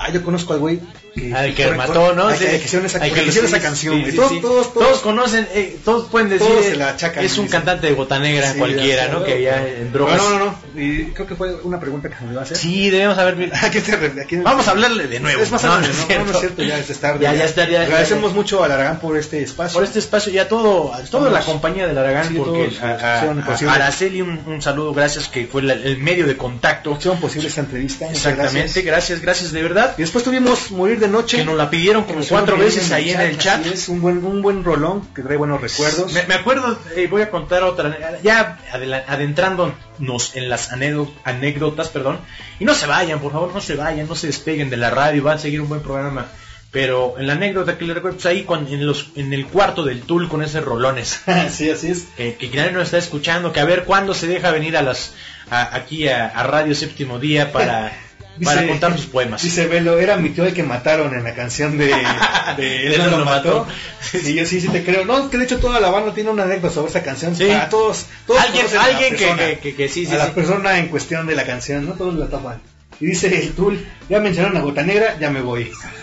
Ah, 0.00 0.10
yo 0.12 0.22
conozco 0.22 0.52
al 0.52 0.60
güey 0.60 0.80
que, 1.14 1.34
Al 1.34 1.52
que 1.54 1.66
mató, 1.72 2.12
¿no? 2.14 2.28
al 2.28 2.36
Sí. 2.38 2.44
que, 2.44 2.58
que 2.60 2.64
hicieron 2.66 2.86
esa, 2.86 2.98
Al 3.02 3.12
que 3.12 3.24
hicieron 3.24 3.50
sí, 3.50 3.56
esa 3.56 3.60
canción. 3.62 4.04
sí, 4.04 4.10
sí, 4.12 4.16
todos, 4.16 4.30
sí. 4.30 4.40
todos, 4.40 4.72
todos, 4.72 4.86
Todos 4.86 5.00
conocen, 5.00 5.48
eh, 5.52 5.76
todos 5.84 6.08
pueden 6.08 6.28
decir, 6.28 6.46
Todos 6.46 6.64
se 6.64 6.72
eh, 6.72 6.76
la 6.76 6.90
achacan, 6.90 7.24
es 7.24 7.36
un 7.38 7.46
dicen. 7.46 7.58
cantante 7.60 7.88
de 7.88 7.94
bota 7.94 8.20
negra 8.20 8.52
Sí, 8.52 8.58
cualquiera, 8.58 9.08
¿no? 9.08 9.24
Que 9.24 9.42
ya 9.42 9.66
en 9.66 9.92
drogas. 9.92 10.16
No, 10.18 10.38
no, 10.38 10.44
no. 10.44 10.80
Y 10.80 11.06
creo 11.06 11.26
que 11.26 11.34
fue 11.34 11.52
una 11.64 11.80
pregunta 11.80 12.08
que 12.08 12.14
se 12.16 12.24
me 12.24 12.30
iba 12.32 12.40
a 12.42 12.44
hacer. 12.44 12.56
Sí, 12.56 12.90
debemos 12.90 13.18
haber... 13.18 13.50
¿A 13.52 13.70
te 13.70 13.78
a 13.78 14.24
quién- 14.28 14.44
Vamos 14.44 14.68
a 14.68 14.70
hablarle 14.70 15.08
de 15.08 15.18
nuevo. 15.18 15.42
Es 15.42 15.50
más 15.50 15.64
No, 15.64 15.80
no 15.80 15.80
no, 15.80 15.86
es 15.86 15.90
no, 15.90 15.96
no 15.96 16.04
es 16.04 16.06
cierto. 16.06 16.38
cierto, 16.38 16.62
ya 16.62 16.78
es 16.78 16.98
tarde. 17.00 17.18
Ya, 17.24 17.34
ya 17.34 17.46
ya- 17.68 17.82
Agradecemos 17.82 18.30
ya- 18.30 18.36
mucho 18.36 18.62
al 18.62 18.70
Aragán 18.70 19.00
por 19.00 19.16
este 19.16 19.42
espacio. 19.42 19.74
por 19.74 19.82
este 19.84 19.98
espacio 19.98 20.32
y 20.32 20.38
a 20.38 20.46
todo, 20.48 20.94
a 20.94 21.00
toda 21.02 21.30
la 21.30 21.40
compañía 21.40 21.88
del 21.88 21.98
Aragán, 21.98 22.28
Sí, 22.28 22.34
porque 22.36 22.70
a, 22.80 22.86
a- 22.86 23.20
a- 23.22 23.70
a 23.70 23.74
Araceli 23.74 24.22
un, 24.22 24.62
saludo, 24.62 24.94
gracias, 24.94 25.26
que 25.26 25.46
fue 25.48 25.62
el 25.62 25.98
medio 25.98 26.26
de 26.28 26.36
contacto. 26.36 26.92
Hicieron 26.96 27.18
posible 27.18 27.48
esta 27.48 27.62
entrevista. 27.62 28.08
Exactamente, 28.08 28.82
gracias, 28.82 29.20
gracias 29.20 29.50
de 29.50 29.62
verdad. 29.62 29.87
Y 29.96 30.02
después 30.02 30.24
tuvimos 30.24 30.70
Morir 30.70 30.98
de 31.00 31.08
Noche. 31.08 31.38
Que 31.38 31.44
nos 31.44 31.56
la 31.56 31.70
pidieron 31.70 32.04
como 32.04 32.20
cuatro 32.28 32.56
veces 32.58 32.90
ahí 32.92 33.10
en 33.10 33.20
el 33.20 33.38
chat. 33.38 33.64
Es 33.66 33.88
un 33.88 34.00
buen, 34.00 34.24
un 34.24 34.42
buen 34.42 34.64
rolón 34.64 35.06
que 35.14 35.22
trae 35.22 35.36
buenos 35.36 35.60
recuerdos. 35.60 36.12
Me, 36.12 36.24
me 36.26 36.34
acuerdo, 36.34 36.78
eh, 36.96 37.06
voy 37.10 37.22
a 37.22 37.30
contar 37.30 37.62
otra, 37.62 38.18
ya 38.22 38.58
adentrándonos 39.06 40.36
en 40.36 40.48
las 40.48 40.70
anécdo- 40.72 41.10
anécdotas, 41.24 41.88
perdón, 41.88 42.18
y 42.58 42.64
no 42.64 42.74
se 42.74 42.86
vayan, 42.86 43.20
por 43.20 43.32
favor, 43.32 43.52
no 43.54 43.60
se 43.60 43.74
vayan, 43.76 44.06
no 44.08 44.14
se 44.14 44.26
despeguen 44.28 44.70
de 44.70 44.76
la 44.76 44.90
radio, 44.90 45.22
van 45.22 45.36
a 45.36 45.40
seguir 45.40 45.60
un 45.60 45.68
buen 45.68 45.80
programa. 45.82 46.26
Pero 46.70 47.14
en 47.18 47.26
la 47.26 47.32
anécdota 47.32 47.78
que 47.78 47.86
le 47.86 47.94
recuerdo, 47.94 48.16
pues 48.18 48.26
ahí 48.26 48.42
cuando- 48.44 48.70
en, 48.72 48.86
los, 48.86 49.08
en 49.16 49.32
el 49.32 49.46
cuarto 49.46 49.84
del 49.84 50.02
Tul 50.02 50.28
con 50.28 50.42
esos 50.42 50.62
rolones, 50.64 51.20
sí, 51.50 51.70
así 51.70 51.90
es. 51.90 52.04
que, 52.16 52.34
que 52.36 52.48
nadie 52.56 52.72
nos 52.72 52.84
está 52.84 52.98
escuchando, 52.98 53.52
que 53.52 53.60
a 53.60 53.64
ver 53.64 53.84
cuándo 53.84 54.12
se 54.12 54.26
deja 54.26 54.50
venir 54.50 54.76
a 54.76 54.82
las 54.82 55.14
a- 55.50 55.74
aquí 55.74 56.08
a, 56.08 56.26
a 56.26 56.42
Radio 56.42 56.74
Séptimo 56.74 57.18
Día 57.18 57.52
para, 57.52 57.92
para 58.44 58.66
contar 58.66 58.96
sus 58.96 59.06
poemas. 59.06 59.42
Dice 59.42 59.66
Velo, 59.66 59.98
era 59.98 60.16
mi 60.16 60.30
tío 60.30 60.44
el 60.44 60.54
que 60.54 60.62
mataron 60.62 61.14
en 61.14 61.24
la 61.24 61.34
canción 61.34 61.76
de, 61.78 61.86
de 62.56 62.86
Él 62.94 62.98
no 62.98 63.18
lo 63.18 63.24
mató. 63.24 63.66
Sí, 64.00 64.34
yo 64.34 64.44
sí, 64.46 64.60
sí 64.60 64.68
te 64.68 64.84
creo. 64.84 65.04
No, 65.04 65.28
que 65.30 65.38
de 65.38 65.44
hecho 65.44 65.58
toda 65.58 65.80
la 65.80 65.90
banda 65.90 66.14
tiene 66.14 66.30
una 66.30 66.44
anécdota 66.44 66.72
sobre 66.74 66.90
esa 66.90 67.02
canción. 67.02 67.34
Sí. 67.36 67.46
Para 67.46 67.68
todos, 67.68 68.06
todos 68.26 68.40
Alguien- 68.40 68.66
persona, 68.66 69.38
que- 69.60 69.74
que 69.74 69.88
sí, 69.88 70.06
sí, 70.06 70.14
a 70.14 70.18
la 70.18 70.26
sí. 70.26 70.32
persona 70.34 70.78
en 70.78 70.88
cuestión 70.88 71.26
de 71.26 71.34
la 71.36 71.44
canción, 71.44 71.86
no 71.86 71.92
todos 71.92 72.14
la 72.14 72.28
tapan. 72.28 72.60
Y 73.00 73.06
dice 73.06 73.28
el 73.42 73.52
Tul, 73.52 73.86
ya 74.08 74.18
mencionaron 74.20 74.56
a 74.56 74.60
Gota 74.60 74.82
Negra, 74.82 75.16
ya 75.20 75.30
me 75.30 75.40
voy. 75.40 75.70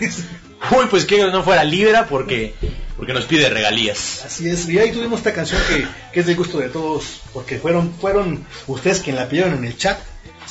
Uy, 0.70 0.86
pues 0.90 1.04
que 1.04 1.18
no 1.18 1.42
fuera 1.42 1.62
Libra 1.64 2.06
porque, 2.06 2.54
porque 2.96 3.12
nos 3.12 3.24
pide 3.26 3.48
regalías. 3.50 4.22
Así 4.24 4.48
es, 4.48 4.68
y 4.68 4.78
ahí 4.78 4.90
tuvimos 4.92 5.18
esta 5.20 5.32
canción 5.34 5.60
que, 5.68 5.86
que 6.12 6.20
es 6.20 6.26
del 6.26 6.36
gusto 6.36 6.58
de 6.58 6.68
todos, 6.70 7.20
porque 7.34 7.58
fueron, 7.58 7.92
fueron 7.92 8.44
ustedes 8.66 9.00
quien 9.00 9.16
la 9.16 9.28
pidieron 9.28 9.54
en 9.54 9.64
el 9.64 9.76
chat. 9.76 9.98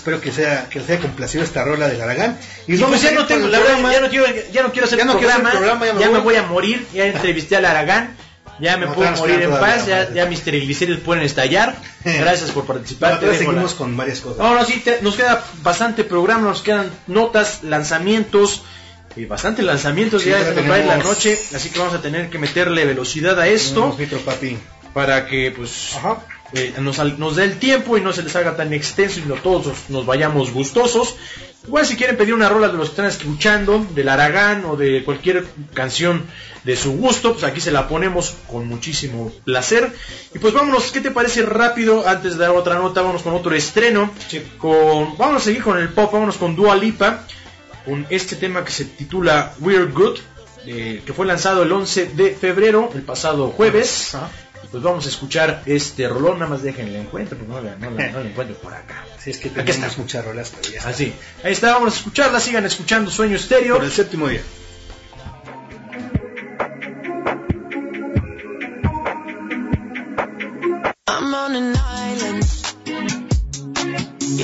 Espero 0.05 0.21
que 0.21 0.31
sea 0.31 0.69
que 0.69 0.79
les 0.79 0.87
haya 0.91 0.99
complacido 0.99 1.43
esta 1.43 1.63
rola 1.63 1.87
del 1.87 1.99
Aragán. 1.99 2.37
Y 2.67 2.77
pues 2.77 3.01
ya 3.01 3.09
no 3.09 3.25
tengo, 3.25 3.47
la 3.47 3.57
verdad, 3.57 3.73
programa. 3.73 3.91
ya 3.91 4.01
no 4.01 4.09
quiero, 4.09 4.25
ya 4.53 4.61
no 4.61 4.71
quiero 4.71 4.85
hacer 4.85 4.99
Ya 4.99 5.05
no 5.05 5.17
quiero 5.17 5.33
hacer 5.33 5.41
programa, 5.49 5.83
ya 5.87 5.93
me 5.95 5.99
ya 5.99 6.07
voy. 6.09 6.17
me 6.19 6.23
voy 6.23 6.35
a 6.35 6.43
morir, 6.43 6.85
ya 6.93 7.07
entrevisté 7.07 7.55
al 7.55 7.65
Aragán, 7.65 8.15
ya 8.59 8.77
me 8.77 8.85
No, 8.85 8.93
puedo 8.93 9.09
morir 9.13 9.41
en 9.41 9.49
paz, 9.49 9.87
ya, 9.87 10.13
ya 10.13 10.27
mis 10.27 10.41
triglicéridos 10.43 11.01
pueden 11.01 11.23
estallar. 11.23 11.75
Gracias 12.05 12.51
por 12.51 12.65
participar. 12.67 13.19
Te 13.19 13.25
la- 13.25 13.33
seguimos 13.35 13.73
con 13.73 13.97
varias 13.97 14.19
cosas. 14.19 14.37
No, 14.37 14.53
no, 14.53 14.63
sí, 14.63 14.79
te- 14.85 15.01
nos 15.01 15.15
queda 15.15 15.43
bastante 15.63 16.03
programa, 16.03 16.49
nos 16.49 16.61
quedan 16.61 16.91
notas, 17.07 17.63
lanzamientos, 17.63 18.61
y 19.15 19.25
bastante 19.25 19.63
lanzamientos, 19.63 20.21
Sí, 20.21 20.29
ya 20.29 20.39
ir 20.39 20.85
la 20.85 20.97
noche, 20.97 21.35
así 21.55 21.69
que 21.71 21.79
vamos 21.79 21.95
a 21.95 22.01
tener 22.03 22.29
que 22.29 22.37
meterle 22.37 22.85
velocidad 22.85 23.39
a 23.39 23.47
esto 23.47 23.95
Tenemos 23.97 24.21
papi. 24.21 24.55
para 24.93 25.25
que 25.25 25.51
pues 25.55 25.95
Ajá. 25.95 26.17
Eh, 26.55 26.73
nos, 26.79 27.35
dé 27.35 27.43
el 27.43 27.59
tiempo 27.59 27.97
y 27.97 28.01
no 28.01 28.13
se 28.13 28.23
les 28.23 28.33
haga 28.37 28.55
tan 28.55 28.71
extenso 28.71 29.19
y 29.19 29.23
no 29.23 29.35
todos 29.35 29.89
nos, 29.89 30.05
vayamos 30.05 30.53
gustosos. 30.53 31.17
Igual 31.67 31.85
si 31.85 31.97
quieren 31.97 32.15
pedir 32.15 32.33
una 32.33 32.47
rola 32.47 32.69
de 32.69 32.77
los 32.77 32.87
que 32.87 32.91
están 32.91 33.05
escuchando, 33.07 33.85
del 33.93 34.07
Aragán 34.07 34.63
o 34.63 34.77
de 34.77 35.03
cualquier 35.03 35.45
canción 35.73 36.23
de 36.63 36.77
su 36.77 36.93
gusto, 36.93 37.33
pues 37.33 37.43
aquí 37.43 37.59
se 37.59 37.71
la 37.71 37.89
ponemos 37.89 38.35
con 38.47 38.69
muchísimo 38.69 39.33
placer. 39.43 39.93
Y 40.33 40.39
pues 40.39 40.53
vámonos, 40.53 40.93
¿qué 40.93 41.01
te 41.01 41.11
parece 41.11 41.41
rápido? 41.41 42.07
Antes 42.07 42.37
de 42.37 42.45
dar 42.45 42.51
otra 42.51 42.75
nota, 42.75 43.01
vámonos 43.01 43.23
con 43.23 43.33
otro 43.33 43.53
estreno. 43.53 44.09
Con, 44.57 45.17
vamos 45.17 45.41
a 45.41 45.45
seguir 45.45 45.61
con 45.61 45.77
el 45.77 45.89
pop, 45.89 46.13
vámonos 46.13 46.37
con 46.37 46.55
Dua 46.55 46.77
Lipa, 46.77 47.25
con 47.83 48.07
este 48.09 48.37
tema 48.37 48.63
que 48.63 48.71
se 48.71 48.85
titula 48.85 49.53
We're 49.59 49.87
Good, 49.87 50.19
eh, 50.67 51.01
que 51.05 51.11
fue 51.11 51.25
lanzado 51.25 51.63
el 51.63 51.71
11 51.71 52.11
de 52.13 52.33
febrero, 52.33 52.91
el 52.95 53.01
pasado 53.01 53.49
jueves. 53.49 54.15
Pues 54.71 54.83
vamos 54.83 55.05
a 55.05 55.09
escuchar 55.09 55.63
este 55.65 56.07
rolón, 56.07 56.39
nada 56.39 56.49
más 56.51 56.61
déjenle 56.61 56.99
encuentro, 56.99 57.37
porque 57.37 57.51
no 57.53 57.61
la, 57.61 57.75
no 57.77 57.91
la- 57.91 58.11
no 58.11 58.19
la 58.19 58.29
encuentro 58.29 58.57
por 58.57 58.73
acá. 58.73 59.05
Si 59.19 59.29
es 59.31 59.37
que 59.37 59.47
Aquí 59.47 59.55
tenemos 59.57 59.87
está. 59.91 60.01
muchas 60.01 60.25
rolas, 60.25 60.49
pero 60.55 60.69
ya 60.73 60.77
está. 60.79 60.89
Así, 60.89 61.13
ahí 61.43 61.53
está, 61.53 61.73
vamos 61.73 61.93
a 61.93 61.97
escucharla, 61.97 62.39
sigan 62.39 62.65
escuchando 62.65 63.09
Sueño 63.09 63.35
Estéreo. 63.37 63.75
Por 63.75 63.85
el 63.85 63.91
séptimo 63.91 64.27
día. 64.27 64.41
I'm 71.07 71.33
on 71.33 71.55
an 71.55 71.75
island. 71.77 72.43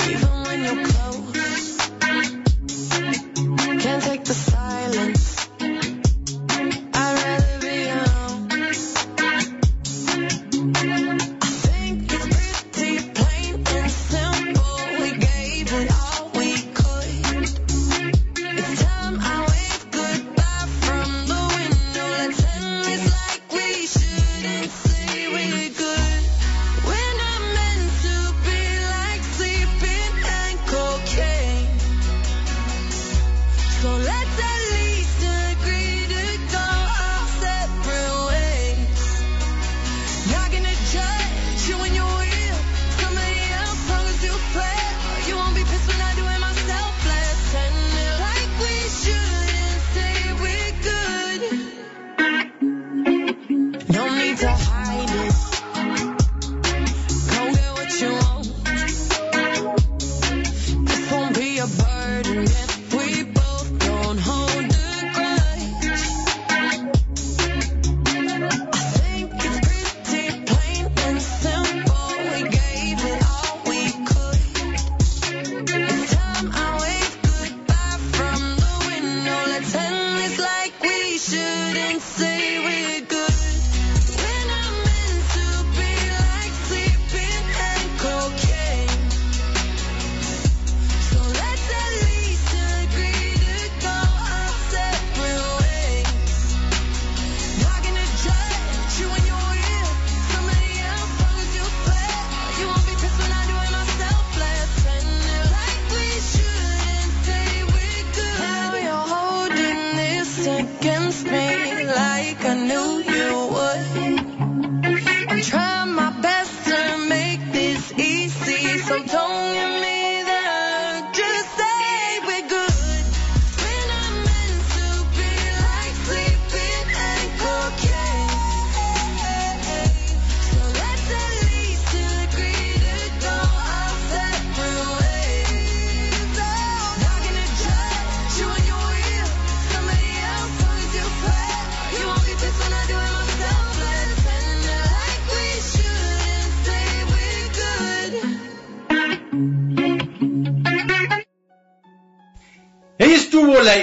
Even 0.04 0.32
when 0.46 0.64
you're 0.64 0.84
close, 0.84 1.76
can't 3.82 4.02
take 4.02 4.24
the 4.24 4.32
silence. 4.34 5.31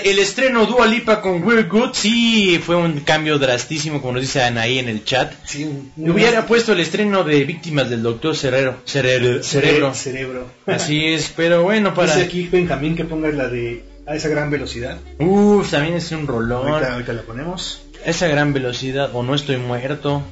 El 0.10 0.20
estreno 0.20 0.66
Dua 0.66 0.88
Lipa 0.88 1.22
con 1.22 1.44
We're 1.44 1.64
Good, 1.64 1.94
sí, 1.94 2.60
fue 2.64 2.76
un 2.76 3.02
cambio 3.02 3.38
drastísimo, 3.38 4.02
como 4.02 4.14
nos 4.14 4.22
dice 4.22 4.42
Anaí 4.42 4.80
en 4.80 4.90
el 4.90 5.04
chat. 5.04 5.34
Sí, 5.46 5.70
hubiera 5.98 6.46
puesto 6.46 6.74
el 6.74 6.80
estreno 6.80 7.24
de 7.24 7.44
Víctimas 7.44 7.90
del 7.90 8.02
Doctor 8.02 8.36
Cerebro. 8.36 8.78
Cerebro. 8.86 9.44
cerebro. 9.44 9.94
Cerebro. 9.94 10.48
Así 10.66 11.06
es, 11.06 11.32
pero 11.36 11.64
bueno, 11.64 11.94
para... 11.94 12.14
Dice 12.14 12.26
aquí 12.26 12.48
Benjamín 12.48 12.96
que 12.96 13.06
pongas 13.06 13.36
la 13.36 13.48
de 13.48 13.84
a 14.06 14.16
esa 14.16 14.28
gran 14.30 14.50
velocidad. 14.50 14.98
Uf, 15.20 15.70
también 15.70 15.96
es 15.96 16.12
un 16.12 16.26
rolón. 16.26 16.68
Ahorita, 16.68 16.94
ahorita 16.94 17.14
la 17.14 17.22
ponemos. 17.22 17.84
Esa 18.04 18.28
gran 18.28 18.54
velocidad, 18.54 19.12
o 19.14 19.22
no 19.22 19.36
estoy 19.36 19.58
muerto. 19.58 20.24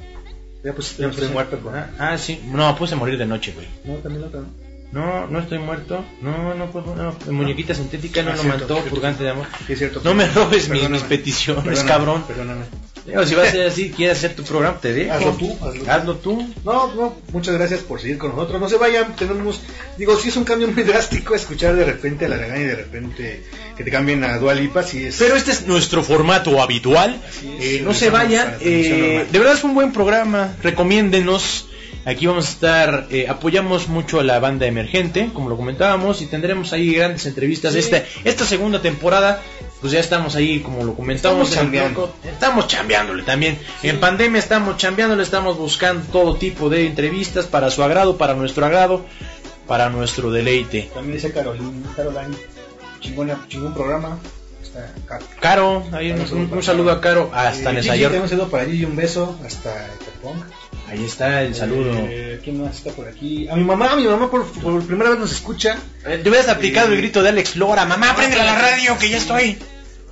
Ya 0.63 0.73
pues 0.73 0.97
ya 0.97 1.07
estoy 1.07 1.27
muerto. 1.27 1.59
Ah, 1.99 2.17
sí. 2.17 2.41
No, 2.51 2.75
puse 2.75 2.95
a 2.95 2.97
morir 2.97 3.17
de 3.17 3.27
noche, 3.27 3.53
güey. 3.53 3.67
No, 3.85 4.01
también 4.01 4.23
otra. 4.23 4.41
No, 4.41 4.66
no 4.91 5.39
estoy 5.39 5.59
muerto. 5.59 6.03
No, 6.21 6.53
no 6.55 6.71
puedo. 6.71 6.95
No, 6.95 7.15
muñequita 7.31 7.73
sintética 7.75 8.23
no 8.23 8.31
Ah, 8.31 8.35
lo 8.35 8.41
cierto, 8.41 8.59
mató, 8.59 8.73
cierto. 8.75 8.89
purgante 8.91 9.23
de 9.23 9.29
amor. 9.31 9.45
Sí, 9.65 9.73
es 9.73 9.79
cierto. 9.79 10.01
No 10.03 10.13
me 10.13 10.27
robes 10.27 10.69
mis, 10.69 10.89
mis 10.89 11.03
peticiones, 11.03 11.63
Perdóname, 11.63 11.87
cabrón. 11.89 12.23
Perdóname. 12.27 12.65
Digo, 13.05 13.25
si 13.25 13.35
vas 13.35 13.47
a 13.47 13.51
ser 13.51 13.67
así, 13.67 13.89
quieres 13.91 14.17
hacer 14.17 14.35
tu 14.35 14.43
programa, 14.43 14.79
te 14.81 14.93
dejo. 14.93 15.13
Hazlo 15.13 15.31
tú, 15.33 15.57
hazlo 15.61 15.73
tú. 15.83 15.89
Hazlo 15.91 16.15
tú. 16.15 16.53
No, 16.65 16.93
no, 16.93 17.15
muchas 17.31 17.53
gracias 17.55 17.79
por 17.81 18.01
seguir 18.01 18.17
con 18.17 18.31
nosotros. 18.31 18.59
No 18.59 18.67
se 18.67 18.77
vayan, 18.77 19.15
tenemos, 19.15 19.61
digo, 19.97 20.17
sí 20.17 20.27
es 20.29 20.35
un 20.35 20.43
cambio 20.43 20.67
muy 20.67 20.83
drástico 20.83 21.33
escuchar 21.35 21.75
de 21.75 21.85
repente 21.85 22.25
a 22.25 22.29
la 22.29 22.35
Aragán 22.35 22.61
y 22.61 22.65
de 22.65 22.75
repente 22.75 23.43
que 23.77 23.83
te 23.85 23.91
cambien 23.91 24.23
a 24.25 24.37
Dualipa, 24.39 24.83
sí 24.83 25.05
es. 25.05 25.17
Pero 25.19 25.35
este 25.37 25.51
es 25.51 25.67
nuestro 25.67 26.03
formato 26.03 26.61
habitual. 26.61 27.21
Es, 27.59 27.77
Eh, 27.77 27.81
no 27.83 27.93
se 27.93 28.09
vayan. 28.09 28.55
eh, 28.59 29.25
de 29.31 29.39
verdad 29.39 29.53
es 29.55 29.63
un 29.63 29.73
buen 29.73 29.93
programa. 29.93 30.55
Recomiéndenos. 30.63 31.67
Aquí 32.07 32.25
vamos 32.25 32.45
a 32.47 32.49
estar, 32.49 33.07
eh, 33.11 33.27
apoyamos 33.27 33.89
mucho 33.89 34.21
a 34.21 34.23
la 34.23 34.39
banda 34.39 34.65
emergente, 34.65 35.29
como 35.33 35.49
lo 35.49 35.57
comentábamos, 35.57 36.21
y 36.21 36.27
tendremos 36.27 36.71
ahí 36.71 36.93
grandes 36.93 37.25
entrevistas. 37.25 37.73
Sí. 37.73 37.79
Esta, 37.79 38.03
esta 38.23 38.45
segunda 38.45 38.81
temporada, 38.81 39.41
pues 39.81 39.91
ya 39.91 39.99
estamos 39.99 40.35
ahí, 40.37 40.61
como 40.61 40.85
lo 40.85 40.93
comentamos. 40.95 41.49
Estamos 41.49 41.73
en 41.75 41.83
chambeando. 41.83 42.67
chambeándole 42.67 43.23
también. 43.23 43.59
En 43.83 43.99
pandemia 43.99 44.39
estamos 44.39 44.77
chambeándole, 44.77 45.21
estamos 45.21 45.57
buscando 45.57 46.05
todo 46.11 46.37
tipo 46.37 46.69
de 46.69 46.87
entrevistas 46.87 47.45
para 47.45 47.69
su 47.71 47.83
agrado, 47.83 48.17
para 48.17 48.35
nuestro 48.35 48.65
agrado, 48.65 49.05
para 49.67 49.89
nuestro 49.89 50.31
deleite. 50.31 50.89
También 50.93 51.15
dice 51.17 51.33
Carolina, 51.33 51.89
Caroline, 51.93 52.37
chingona, 53.01 53.37
chingón 53.49 53.73
programa. 53.73 54.17
Caro, 55.39 55.83
ahí 55.91 56.11
un, 56.11 56.21
un- 56.21 56.53
un 56.53 56.63
saludo 56.63 56.91
a 56.91 57.01
Caro, 57.01 57.31
hasta 57.33 57.71
Eh, 57.71 57.81
Gigi, 57.81 57.99
York. 57.99 58.15
Un 58.21 58.29
saludo 58.29 58.47
para 58.49 58.65
Gigi, 58.65 58.85
un 58.85 58.95
beso 58.95 59.37
hasta 59.45 59.71
Ecatepong. 59.95 60.43
Ahí 60.87 61.03
está 61.03 61.43
el 61.43 61.53
saludo. 61.53 61.91
Eh, 61.95 62.39
¿Quién 62.43 62.61
más 62.61 62.77
está 62.77 62.91
por 62.91 63.07
aquí? 63.07 63.47
A 63.49 63.55
mi 63.55 63.63
mamá, 63.63 63.95
mi 63.97 64.05
mamá 64.05 64.31
por, 64.31 64.45
por 64.45 64.85
primera 64.85 65.09
vez 65.09 65.19
nos 65.19 65.31
escucha. 65.31 65.77
Eh, 66.05 66.19
Te 66.23 66.29
hubieras 66.29 66.47
aplicado 66.47 66.89
Eh, 66.89 66.93
el 66.93 66.97
grito 66.97 67.21
de 67.21 67.29
Alex 67.29 67.57
Lora, 67.57 67.85
mamá, 67.85 68.15
prende 68.15 68.37
la 68.37 68.57
radio 68.57 68.97
que 68.97 69.09
ya 69.09 69.17
estoy. 69.17 69.57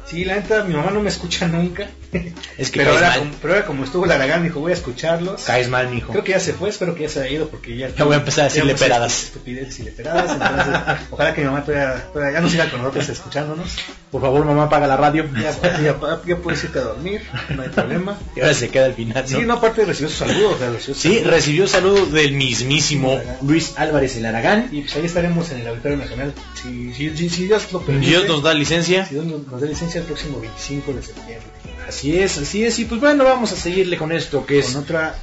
Sí, 0.06 0.26
la 0.26 0.36
neta, 0.36 0.64
mi 0.66 0.74
mamá 0.76 0.92
no 0.92 1.02
me 1.02 1.10
escucha 1.10 1.48
nunca. 1.48 1.88
Es 2.58 2.72
que 2.72 2.80
pero, 2.80 2.92
ahora, 2.94 3.10
mal. 3.10 3.20
como, 3.20 3.32
pero 3.42 3.54
ahora 3.54 3.66
como 3.66 3.84
estuvo 3.84 4.06
la 4.06 4.16
Aragán, 4.16 4.44
dijo, 4.44 4.60
voy 4.62 4.72
a 4.72 4.76
escucharlos. 4.76 5.44
Caes 5.44 5.68
mal, 5.70 5.90
mijo. 5.90 6.12
Creo 6.12 6.24
que 6.24 6.32
ya 6.32 6.40
se 6.40 6.54
fue, 6.54 6.70
espero 6.70 6.96
que 6.96 7.04
ya 7.04 7.10
se 7.10 7.20
haya 7.22 7.30
ido 7.30 7.50
porque 7.50 7.76
ya... 7.76 7.90
Ya 7.94 8.04
voy 8.06 8.14
a 8.16 8.20
empezar 8.20 8.46
a 8.46 8.48
decirle 8.48 8.76
peradas. 8.76 9.24
Estupideces 9.26 9.80
y 9.80 9.84
leperadas, 9.84 10.32
entonces 10.32 11.08
ojalá 11.12 11.34
que 11.34 11.42
mi 11.42 11.48
mamá 11.48 11.64
todavía 11.64 12.32
ya 12.32 12.42
no 12.42 12.50
siga 12.50 12.70
con 12.70 12.80
nosotros 12.82 13.10
escuchándonos. 13.10 13.76
Por 14.12 14.22
favor, 14.22 14.46
mamá, 14.46 14.64
apaga 14.64 14.88
la 14.88 14.96
radio. 14.96 15.26
Ya, 15.34 15.52
ya, 15.82 15.98
ya 16.26 16.38
puedes 16.38 16.64
irte 16.64 16.80
a 16.80 16.84
dormir, 16.84 17.22
no 17.50 17.62
hay 17.64 17.70
problema. 17.70 18.18
Y 18.36 18.40
ahora 18.40 18.54
se 18.54 18.70
queda 18.70 18.86
al 18.86 18.94
final, 18.94 19.26
¿no? 19.30 19.40
Sí, 19.40 19.46
no, 19.46 19.54
aparte 19.56 19.84
recibió 19.84 20.10
sus 20.10 20.20
saludos. 20.20 20.54
o 20.56 20.58
sea, 20.58 20.70
recibió 20.70 20.94
sus 20.94 20.98
Sí, 20.98 21.10
saludos. 21.16 21.34
recibió 21.34 21.68
saludo 21.68 22.06
del 22.06 22.32
mismísimo 22.32 23.20
Luis 23.42 23.74
Álvarez 23.78 24.16
el 24.16 24.26
Aragán. 24.26 24.70
Y 24.72 24.82
pues 24.82 24.96
ahí 24.96 25.06
estaremos 25.06 25.52
en 25.52 25.60
el 25.62 25.68
Auditorio 25.68 25.98
Nacional. 25.98 26.34
Si, 26.62 26.94
si, 26.94 27.10
si, 27.18 27.30
si 27.30 27.46
Dios 27.48 27.72
lo 27.74 27.82
permite. 27.82 28.08
Dios 28.10 28.28
nos 28.28 28.42
da 28.42 28.54
licencia. 28.54 29.06
Si 29.06 29.16
Dios 29.16 29.26
nos, 29.26 29.46
nos 29.48 29.60
da 29.60 29.68
licencia 29.68 30.00
el 30.00 30.08
próximo 30.08 30.40
25 30.40 30.94
de 30.94 31.02
septiembre. 31.04 31.48
Así 31.88 32.05
es, 32.18 32.38
así 32.38 32.64
es. 32.64 32.78
Y 32.80 32.86
pues 32.86 33.00
bueno, 33.02 33.24
vamos 33.24 33.52
a 33.52 33.56
seguirle 33.56 33.98
con 33.98 34.12
esto 34.12 34.46
que 34.46 34.60
es 34.60 34.68
Con 34.72 34.84
otra... 34.84 35.16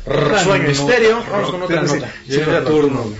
Sueño 0.42 0.68
Estéreo. 0.68 1.22
Vamos 1.30 1.50
con 1.50 1.62
otra 1.62 1.82
nota. 1.82 2.12
Llega 2.26 2.59
el 2.59 2.64
turno. 2.64 3.02
turno. 3.02 3.16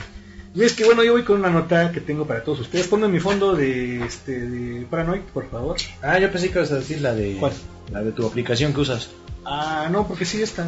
Y 0.55 0.65
es 0.65 0.75
que 0.75 0.85
bueno, 0.85 1.03
yo 1.03 1.13
voy 1.13 1.23
con 1.25 1.39
una 1.39 1.49
nota 1.49 1.93
que 1.93 2.01
tengo 2.01 2.27
para 2.27 2.43
todos 2.45 2.61
ustedes. 2.61 2.87
Ponme 2.87 3.09
mi 3.09 3.21
fondo 3.21 3.55
de, 3.55 4.05
este, 4.05 4.39
de 4.41 4.85
Paranoid, 4.87 5.23
por 5.33 5.49
favor. 5.51 5.77
Ah, 6.03 6.19
yo 6.19 6.31
pensé 6.31 6.51
que 6.51 6.59
ibas 6.59 6.73
a 6.73 6.77
decir 6.77 7.01
la 7.01 7.15
de... 7.15 7.37
¿Cuál? 7.41 7.53
La 7.91 8.03
de 8.03 8.13
tu 8.13 8.27
aplicación 8.27 8.75
que 8.75 8.81
usas. 8.81 9.09
Ah, 9.45 9.89
no, 9.91 10.07
porque 10.07 10.25
sí 10.25 10.43
está. 10.43 10.67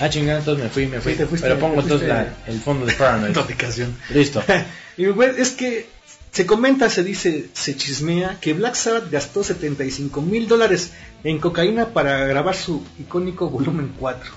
Ah, 0.00 0.08
chingada, 0.08 0.38
entonces 0.38 0.64
me 0.64 0.70
fui, 0.70 0.86
me 0.86 1.00
fui. 1.00 1.12
Sí, 1.12 1.18
te 1.18 1.26
fuiste, 1.26 1.46
Pero 1.46 1.60
pongo 1.60 1.74
te 1.76 1.80
entonces 1.82 2.08
la- 2.08 2.34
el 2.46 2.58
fondo 2.60 2.86
de 2.86 2.92
Paranoid. 2.94 3.32
Tu 3.34 3.40
aplicación. 3.40 3.94
Listo. 4.08 4.42
y 4.96 5.06
bueno, 5.06 5.34
es 5.36 5.50
que 5.50 5.86
se 6.32 6.46
comenta, 6.46 6.88
se 6.88 7.02
dice, 7.02 7.48
se 7.52 7.76
chismea 7.76 8.38
que 8.40 8.52
Black 8.52 8.74
Sabbath 8.74 9.10
gastó 9.10 9.42
75 9.42 10.22
mil 10.22 10.46
dólares 10.46 10.92
en 11.24 11.38
cocaína 11.38 11.86
para 11.86 12.24
grabar 12.26 12.54
su 12.54 12.84
icónico 12.98 13.50
volumen 13.50 13.92
4. 13.98 14.30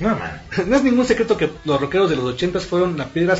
No, 0.00 0.10
man. 0.10 0.40
No 0.66 0.76
es 0.76 0.84
ningún 0.84 1.06
secreto 1.06 1.36
que 1.36 1.50
los 1.64 1.80
rockeros 1.80 2.08
de 2.08 2.16
los 2.16 2.24
80 2.24 2.60
fueron 2.60 2.96
la 2.96 3.08
piedra, 3.08 3.36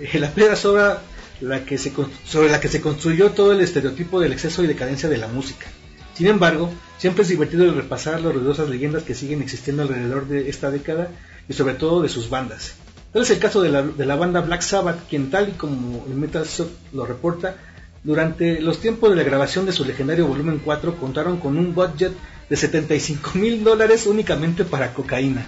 eh, 0.00 0.18
la 0.18 0.30
piedra 0.30 0.56
sobre 0.56 0.94
la, 1.40 1.64
que 1.66 1.76
se, 1.76 1.92
sobre 2.24 2.50
la 2.50 2.60
que 2.60 2.68
se 2.68 2.80
construyó 2.80 3.30
todo 3.32 3.52
el 3.52 3.60
estereotipo 3.60 4.18
del 4.20 4.32
exceso 4.32 4.64
y 4.64 4.66
decadencia 4.66 5.10
de 5.10 5.18
la 5.18 5.28
música. 5.28 5.66
Sin 6.14 6.28
embargo, 6.28 6.72
siempre 6.96 7.24
es 7.24 7.28
divertido 7.28 7.64
el 7.64 7.74
repasar 7.74 8.20
las 8.20 8.32
ruidosas 8.32 8.70
leyendas 8.70 9.02
que 9.02 9.14
siguen 9.14 9.42
existiendo 9.42 9.82
alrededor 9.82 10.28
de 10.28 10.48
esta 10.48 10.70
década 10.70 11.08
y 11.48 11.52
sobre 11.52 11.74
todo 11.74 12.00
de 12.00 12.08
sus 12.08 12.30
bandas. 12.30 12.76
Tal 13.14 13.22
es 13.22 13.30
el 13.30 13.38
caso 13.38 13.62
de 13.62 13.70
la, 14.06 14.16
banda 14.16 14.40
Black 14.40 14.62
Sabbath, 14.62 15.08
quien 15.08 15.30
tal 15.30 15.50
y 15.50 15.52
como 15.52 16.04
el 16.08 16.16
Metal 16.16 16.44
Shock 16.44 16.68
lo 16.92 17.06
reporta, 17.06 17.54
durante 18.02 18.60
los 18.60 18.80
tiempos 18.80 19.08
de 19.08 19.14
la 19.14 19.22
grabación 19.22 19.66
de 19.66 19.72
su 19.72 19.84
legendario 19.84 20.26
volumen 20.26 20.60
4 20.64 20.96
contaron 20.96 21.38
con 21.38 21.56
un 21.56 21.76
budget 21.76 22.10
de 22.50 22.56
75 22.56 23.30
mil 23.34 23.62
dólares 23.62 24.08
únicamente 24.08 24.64
para 24.64 24.92
cocaína. 24.92 25.46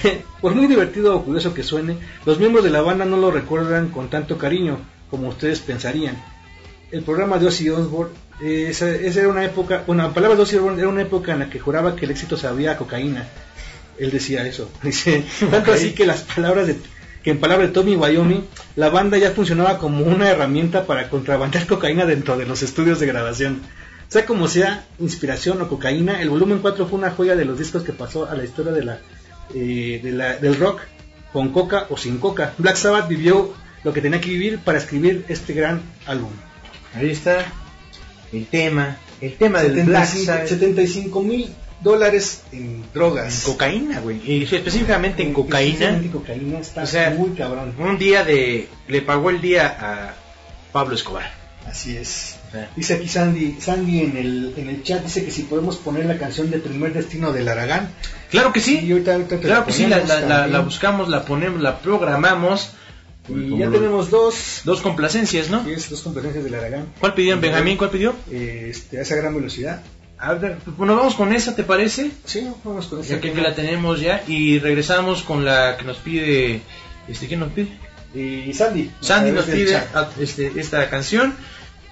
Por 0.40 0.54
muy 0.54 0.68
divertido 0.68 1.16
o 1.16 1.24
curioso 1.24 1.54
que 1.54 1.64
suene, 1.64 1.96
los 2.24 2.38
miembros 2.38 2.62
de 2.62 2.70
la 2.70 2.82
banda 2.82 3.04
no 3.04 3.16
lo 3.16 3.32
recuerdan 3.32 3.88
con 3.88 4.08
tanto 4.08 4.38
cariño 4.38 4.78
como 5.10 5.28
ustedes 5.28 5.58
pensarían. 5.58 6.22
El 6.92 7.02
programa 7.02 7.38
de 7.38 7.48
Ozzy 7.48 7.68
Osbourne, 7.68 8.14
esa, 8.40 8.88
era 8.88 9.26
una 9.26 9.44
época, 9.44 9.82
bueno, 9.88 10.06
en 10.06 10.12
palabras 10.12 10.38
de 10.38 10.44
Ozzy 10.44 10.56
Osbourne, 10.58 10.78
era 10.78 10.88
una 10.88 11.02
época 11.02 11.32
en 11.32 11.40
la 11.40 11.50
que 11.50 11.58
juraba 11.58 11.96
que 11.96 12.04
el 12.04 12.12
éxito 12.12 12.36
sabía 12.36 12.76
cocaína. 12.76 13.26
Él 13.98 14.10
decía 14.10 14.46
eso. 14.46 14.70
Dice, 14.82 15.24
tanto 15.50 15.72
así 15.72 15.92
que 15.92 16.06
las 16.06 16.22
palabras 16.22 16.66
de 16.66 16.76
que 17.22 17.30
en 17.30 17.38
palabras 17.38 17.68
de 17.68 17.72
Tommy 17.74 17.94
Wyoming, 17.94 18.44
la 18.74 18.88
banda 18.90 19.16
ya 19.16 19.30
funcionaba 19.30 19.78
como 19.78 20.04
una 20.04 20.28
herramienta 20.28 20.86
para 20.86 21.08
contrabandear 21.08 21.66
cocaína 21.68 22.04
dentro 22.04 22.36
de 22.36 22.46
los 22.46 22.62
estudios 22.62 22.98
de 22.98 23.06
grabación. 23.06 23.62
Sea 24.08 24.26
como 24.26 24.48
sea, 24.48 24.86
inspiración 24.98 25.62
o 25.62 25.68
cocaína, 25.68 26.20
el 26.20 26.28
volumen 26.30 26.58
4 26.58 26.86
fue 26.86 26.98
una 26.98 27.10
joya 27.12 27.36
de 27.36 27.44
los 27.44 27.58
discos 27.58 27.82
que 27.84 27.92
pasó 27.92 28.28
a 28.28 28.34
la 28.34 28.44
historia 28.44 28.72
de 28.72 28.84
la, 28.84 28.98
eh, 29.54 30.00
de 30.02 30.10
la- 30.12 30.36
del 30.36 30.56
rock, 30.56 30.80
con 31.32 31.50
coca 31.52 31.86
o 31.90 31.96
sin 31.96 32.18
coca. 32.18 32.52
Black 32.58 32.76
Sabbath 32.76 33.08
vivió 33.08 33.54
lo 33.84 33.92
que 33.92 34.00
tenía 34.02 34.20
que 34.20 34.28
vivir 34.30 34.58
para 34.58 34.78
escribir 34.78 35.24
este 35.28 35.54
gran 35.54 35.80
álbum. 36.06 36.30
Ahí 36.94 37.10
está 37.10 37.46
el 38.32 38.46
tema, 38.46 38.96
el 39.20 39.34
tema 39.36 39.62
del 39.62 39.84
Black 39.84 40.06
75 40.06 40.26
Sabbath. 40.26 40.48
75 40.48 41.22
mil 41.22 41.48
dólares 41.82 42.42
en 42.52 42.58
En 42.60 42.84
drogas. 42.94 43.42
cocaína, 43.44 44.00
güey. 44.00 44.20
Y 44.24 44.42
específicamente 44.44 45.22
en 45.22 45.32
cocaína. 45.32 45.98
Está 46.60 46.82
O 46.82 46.86
sea, 46.86 47.10
muy 47.10 47.30
cabrón. 47.30 47.74
Un 47.78 47.98
día 47.98 48.24
de. 48.24 48.68
Le 48.88 49.02
pagó 49.02 49.30
el 49.30 49.40
día 49.40 49.66
a 49.80 50.14
Pablo 50.72 50.94
Escobar. 50.94 51.30
Así 51.66 51.96
es. 51.96 52.36
O 52.48 52.52
sea, 52.52 52.68
Dice 52.76 52.94
aquí 52.94 53.08
Sandy, 53.08 53.56
Sandy 53.60 54.00
en 54.00 54.16
el, 54.16 54.54
en 54.56 54.68
el 54.68 54.82
chat, 54.82 55.02
dice 55.04 55.24
que 55.24 55.30
si 55.30 55.42
podemos 55.44 55.76
poner 55.76 56.04
la 56.06 56.18
canción 56.18 56.50
de 56.50 56.58
Primer 56.58 56.92
Destino 56.92 57.32
del 57.32 57.48
Aragán. 57.48 57.88
Claro 58.30 58.52
que 58.52 58.60
sí. 58.60 58.78
Y 58.80 58.92
ahorita- 58.92 59.12
ahorita 59.14 59.36
te 59.36 59.42
claro 59.46 59.64
que 59.64 59.72
sí, 59.72 59.86
la, 59.86 59.98
la- 60.04 60.20
la- 60.20 60.46
la 60.48 60.60
buscamos, 60.60 61.08
la 61.08 61.24
ponemos, 61.24 61.60
la 61.60 61.78
programamos. 61.78 62.72
Y 63.28 63.56
ya 63.58 63.70
tenemos 63.70 64.10
dos, 64.10 64.62
Dos 64.64 64.80
complacencias, 64.80 65.48
¿no? 65.48 65.64
es 65.68 65.88
dos 65.88 66.02
competencias 66.02 66.42
del 66.42 66.54
Aragán. 66.56 66.86
¿Cuál 66.98 67.14
pidieron, 67.14 67.40
Benjamín? 67.40 67.76
¿Cuál 67.76 67.90
pidió? 67.90 68.16
Eh, 68.32 68.66
este, 68.70 68.98
a 68.98 69.02
esa 69.02 69.14
gran 69.14 69.32
velocidad. 69.34 69.80
A 70.22 70.34
ver, 70.34 70.56
bueno, 70.78 70.94
vamos 70.96 71.14
con 71.16 71.32
esa, 71.32 71.56
¿te 71.56 71.64
parece? 71.64 72.12
Sí, 72.24 72.48
vamos 72.64 72.86
con 72.86 73.00
esta. 73.00 73.14
Ya 73.14 73.20
que, 73.20 73.32
que 73.32 73.40
la 73.40 73.54
tenemos 73.54 74.00
ya. 74.00 74.22
Y 74.28 74.58
regresamos 74.60 75.22
con 75.22 75.44
la 75.44 75.76
que 75.76 75.84
nos 75.84 75.96
pide. 75.96 76.60
Este, 77.08 77.26
¿Quién 77.26 77.40
nos 77.40 77.50
pide? 77.52 77.68
Y 78.14 78.52
Sandy. 78.52 78.90
Sandy 79.00 79.30
nos 79.32 79.46
pide 79.46 79.76
a- 79.76 80.10
este, 80.20 80.52
esta 80.60 80.88
canción 80.90 81.34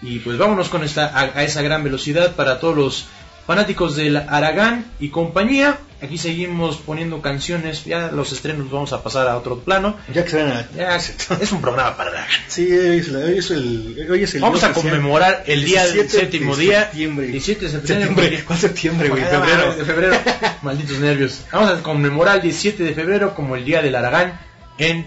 y 0.02 0.20
pues 0.20 0.39
vámonos 0.39 0.69
con 0.69 0.85
esta 0.85 1.07
a, 1.07 1.23
a 1.39 1.43
esa 1.44 1.61
gran 1.62 1.82
velocidad 1.82 2.36
para 2.36 2.61
todos 2.61 2.77
los 2.77 3.07
fanáticos 3.47 3.97
del 3.97 4.16
Aragán 4.16 4.85
y 5.01 5.09
compañía. 5.09 5.78
Aquí 6.03 6.17
seguimos 6.17 6.79
poniendo 6.79 7.21
canciones, 7.21 7.85
ya 7.85 8.11
los 8.11 8.33
estrenos 8.33 8.71
vamos 8.71 8.93
a 8.95 9.03
pasar 9.03 9.29
a 9.29 9.37
otro 9.37 9.59
plano. 9.61 9.97
Ya 10.15 10.25
que 10.25 10.31
se 10.31 10.43
van 10.43 10.53
a- 10.53 10.69
Ya, 10.75 10.97
es 10.97 11.53
un 11.53 11.61
programa 11.61 11.95
para 11.97 12.11
Aragán. 12.11 12.29
Sí, 12.49 12.63
hoy 12.73 12.99
es, 12.99 13.09
la- 13.09 13.19
hoy 13.19 13.39
es 13.39 13.51
el, 13.51 14.07
hoy 14.11 14.23
es 14.23 14.35
el 14.35 14.41
Vamos 14.41 14.63
a 14.65 14.73
conmemorar 14.73 15.45
el 15.47 15.63
día 15.65 15.85
del 15.85 15.93
17 15.93 16.17
de 16.17 16.23
séptimo 16.33 16.57
día. 16.57 16.81
septiembre. 16.85 17.27
17 17.27 17.65
de 17.67 17.71
septiembre. 17.71 18.07
Septiembre. 18.07 18.45
¿Cuál 18.47 18.59
septiembre, 18.59 19.09
güey? 19.11 19.23
Febrero. 19.25 19.75
de 19.77 19.85
febrero. 19.85 20.17
Malditos 20.63 20.99
nervios. 21.01 21.41
Vamos 21.53 21.71
a 21.71 21.83
conmemorar 21.83 22.37
el 22.37 22.43
17 22.43 22.83
de 22.83 22.95
febrero 22.95 23.35
como 23.35 23.57
el 23.57 23.65
día 23.67 23.83
del 23.83 23.95
Aragán 23.95 24.41
en 24.79 25.07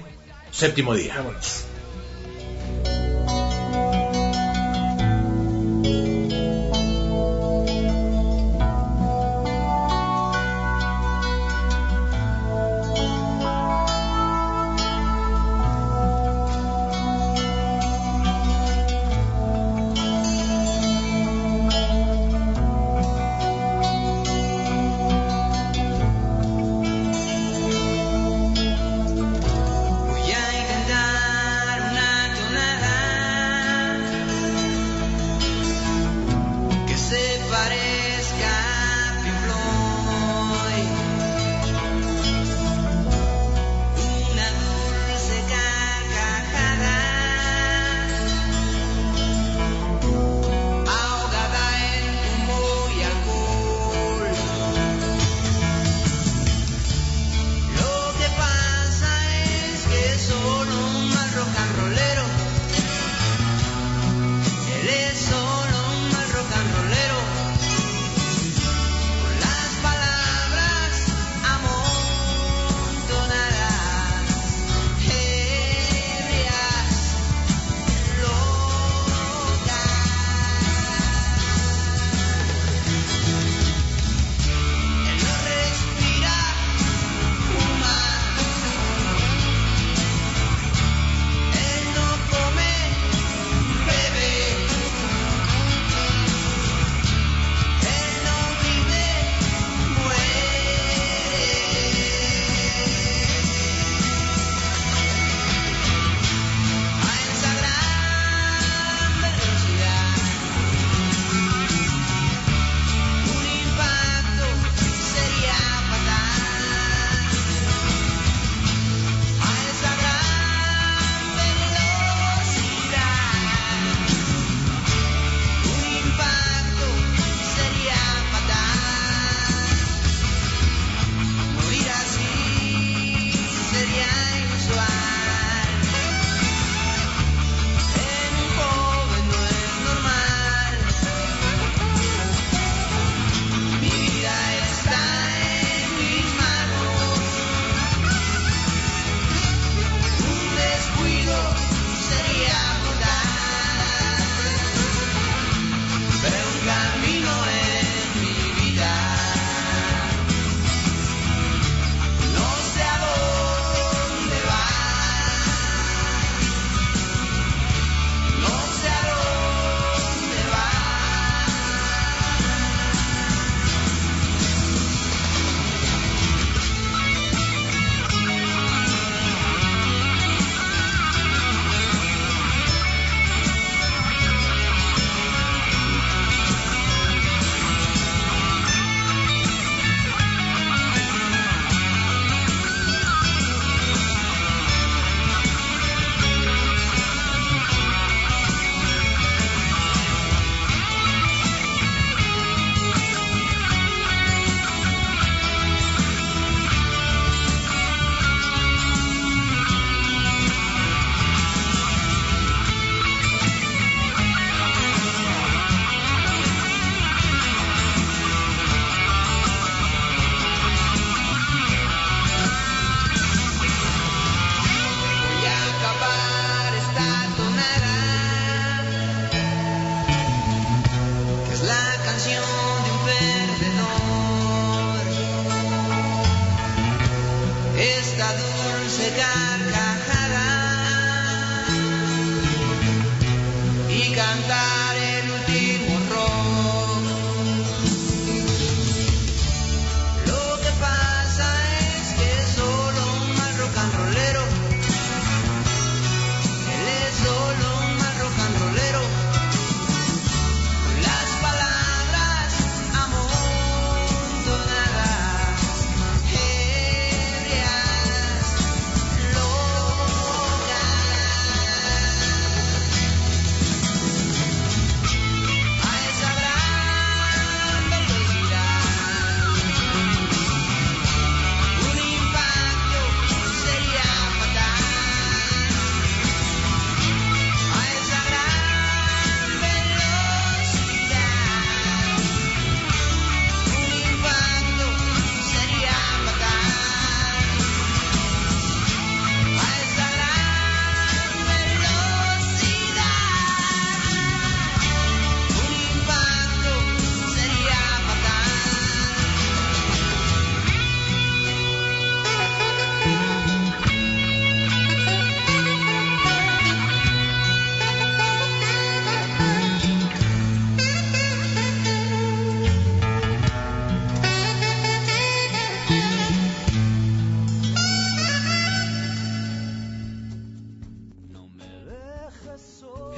séptimo 0.52 0.94
día. 0.94 1.15
Vámonos. 1.18 1.64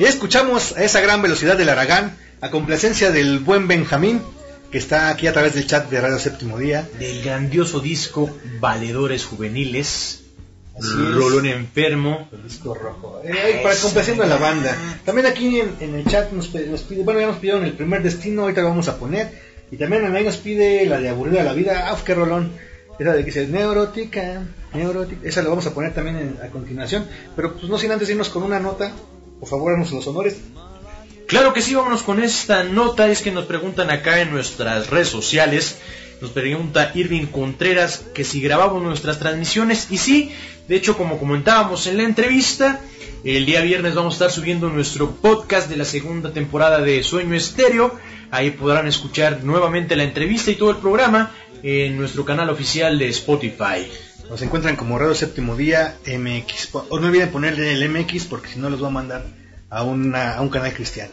Y 0.06 0.08
escuchamos 0.08 0.78
a 0.78 0.84
esa 0.84 1.02
gran 1.02 1.24
velocidad 1.24 1.58
del 1.58 1.68
Aragán, 1.68 2.16
a 2.40 2.52
complacencia 2.52 3.10
del 3.10 3.40
buen 3.40 3.68
Benjamín, 3.68 4.22
que 4.72 4.78
está 4.78 5.10
aquí 5.10 5.26
a 5.26 5.34
través 5.34 5.56
del 5.56 5.66
chat 5.66 5.90
de 5.90 6.00
Radio 6.00 6.20
Séptimo 6.20 6.60
Día. 6.60 6.88
Del 7.00 7.24
grandioso 7.24 7.80
disco 7.80 8.30
Valedores 8.60 9.26
Juveniles. 9.26 10.22
Rolón 10.80 11.48
Enfermo. 11.48 12.30
El 12.32 12.44
disco 12.44 12.76
rojo. 12.76 13.20
Eh, 13.24 13.62
para 13.64 13.76
complaciendo 13.76 14.22
a 14.22 14.28
la 14.28 14.38
banda. 14.38 14.78
También 15.06 15.26
aquí 15.26 15.60
en, 15.60 15.76
en 15.80 15.96
el 15.96 16.06
chat 16.06 16.32
nos, 16.32 16.50
pide, 16.50 17.02
bueno, 17.02 17.20
ya 17.20 17.26
nos 17.26 17.38
pidieron 17.38 17.64
el 17.66 17.74
primer 17.74 18.04
destino, 18.04 18.44
ahorita 18.44 18.62
lo 18.62 18.70
vamos 18.70 18.88
a 18.88 18.98
poner. 19.00 19.32
Y 19.72 19.78
también 19.78 20.16
ahí 20.16 20.24
nos 20.24 20.38
pide 20.38 20.86
la 20.86 21.00
de 21.00 21.10
aburrida 21.10 21.42
la 21.44 21.54
vida. 21.54 21.90
¡Ah, 21.92 21.98
qué 22.06 22.14
rolón! 22.14 22.52
Esa 23.00 23.12
de 23.14 23.20
que 23.22 23.26
dice 23.26 23.48
neurótica, 23.48 24.44
neurótica. 24.72 25.28
Esa 25.28 25.42
la 25.42 25.50
vamos 25.50 25.66
a 25.66 25.74
poner 25.74 25.96
también 25.96 26.18
en- 26.18 26.38
a 26.46 26.50
continuación. 26.52 27.08
Pero 27.36 27.54
pues 27.56 27.70
no 27.70 27.80
sin 27.80 27.92
antes 27.92 28.08
irnos 28.08 28.30
con 28.30 28.44
una 28.44 28.60
nota. 28.60 28.92
Por 29.40 29.50
favor, 29.50 29.74
haznos 29.74 29.92
los 29.92 30.08
honores. 30.08 30.38
Claro 31.28 31.54
que 31.54 31.62
sí, 31.62 31.74
vámonos 31.74 32.04
con 32.04 32.22
esta 32.22 32.64
nota. 32.64 33.10
Es 33.10 33.22
que 33.22 33.32
nos 33.32 33.46
preguntan 33.46 33.90
acá 33.90 34.22
en 34.22 34.32
nuestras 34.32 34.90
redes 34.90 35.10
sociales. 35.10 35.80
Nos 36.22 36.32
pregunta 36.32 36.92
Irving 36.94 37.26
Contreras 37.26 38.06
que 38.14 38.24
si 38.24 38.42
grabamos 38.42 38.82
nuestras 38.82 39.20
transmisiones. 39.20 39.88
Y 39.92 39.98
sí, 39.98 40.32
de 40.68 40.76
hecho, 40.76 40.98
como 40.98 41.18
comentábamos 41.18 41.88
en 41.88 41.98
la 41.98 42.04
entrevista, 42.04 42.80
el 43.24 43.46
día 43.46 43.62
viernes 43.62 43.96
vamos 43.96 44.14
a 44.14 44.18
estar 44.18 44.32
subiendo 44.32 44.70
nuestro 44.70 45.12
podcast 45.12 45.70
de 45.70 45.78
la 45.78 45.86
segunda 45.86 46.32
temporada 46.32 46.80
de 46.80 47.04
Sueño 47.04 47.36
Estéreo. 47.36 47.94
Ahí 48.32 48.52
podrán 48.52 48.88
escuchar 48.88 49.44
nuevamente 49.44 49.96
la 49.96 50.04
entrevista 50.04 50.52
y 50.52 50.56
todo 50.56 50.72
el 50.72 50.78
programa 50.78 51.32
en 51.64 51.98
nuestro 51.98 52.24
canal 52.24 52.50
oficial 52.50 53.00
de 53.00 53.10
Spotify. 53.10 53.88
Nos 54.30 54.42
encuentran 54.42 54.76
como 54.76 54.98
Radio 54.98 55.16
Séptimo 55.16 55.56
Día 55.56 55.96
MX. 56.06 56.70
O 56.90 57.00
no 57.00 57.08
olviden 57.08 57.30
ponerle 57.32 57.72
el 57.74 57.90
MX 57.90 58.26
porque 58.26 58.50
si 58.50 58.60
no 58.60 58.70
los 58.70 58.82
va 58.84 58.88
a 58.88 58.92
mandar 58.92 59.26
a, 59.70 59.84
una- 59.84 60.36
a 60.36 60.42
un 60.42 60.50
canal 60.50 60.74
cristiano. 60.74 61.12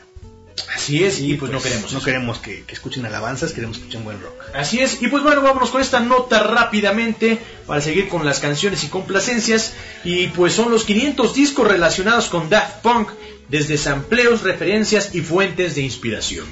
Así 0.75 1.05
es, 1.05 1.21
y 1.21 1.35
pues, 1.35 1.51
no 1.53 1.61
queremos. 1.63 1.93
No 1.93 1.99
eso. 1.99 2.05
queremos 2.05 2.39
que, 2.39 2.65
que 2.65 2.75
escuchen 2.75 3.05
alabanzas, 3.07 3.53
queremos 3.53 3.77
que 3.79 3.85
escuchen 3.85 4.05
buen 4.05 4.21
rock. 4.21 4.35
Así 4.55 4.81
es, 4.81 5.01
y 5.03 5.09
pues 5.09 5.23
bueno, 5.23 5.41
vámonos 5.43 5.71
con 5.71 5.81
esta 5.81 6.01
nota 6.01 6.43
rápidamente 6.43 7.39
para 7.67 7.81
seguir 7.81 8.09
con 8.09 8.25
las 8.27 8.41
canciones 8.41 8.83
y 8.85 8.89
complacencias. 8.89 9.75
Y 10.05 10.29
pues 10.29 10.55
son 10.55 10.71
los 10.71 10.85
500 10.85 11.35
discos 11.35 11.69
relacionados 11.69 12.27
con 12.29 12.49
Daft 12.51 12.83
Punk, 12.83 13.11
desde 13.49 13.77
sampleos, 13.79 14.43
referencias 14.43 15.15
y 15.15 15.21
fuentes 15.21 15.75
de 15.75 15.83
inspiración. 15.83 16.47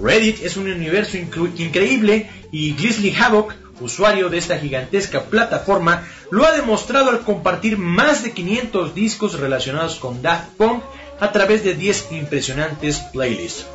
Reddit 0.00 0.42
es 0.44 0.56
un 0.56 0.68
universo 0.70 1.16
increíble 1.16 2.28
y 2.50 2.72
Glizzly 2.74 3.14
Havoc, 3.14 3.52
usuario 3.80 4.28
de 4.30 4.38
esta 4.38 4.58
gigantesca 4.58 5.22
plataforma, 5.24 6.04
lo 6.30 6.44
ha 6.46 6.52
demostrado 6.52 7.10
al 7.10 7.20
compartir 7.20 7.76
más 7.78 8.22
de 8.22 8.32
500 8.32 8.94
discos 8.94 9.38
relacionados 9.38 9.96
con 9.96 10.22
Daft 10.22 10.50
Punk 10.56 10.82
a 11.20 11.32
través 11.32 11.64
de 11.64 11.74
10 11.74 12.12
impresionantes 12.12 12.98
playlists 13.12 13.66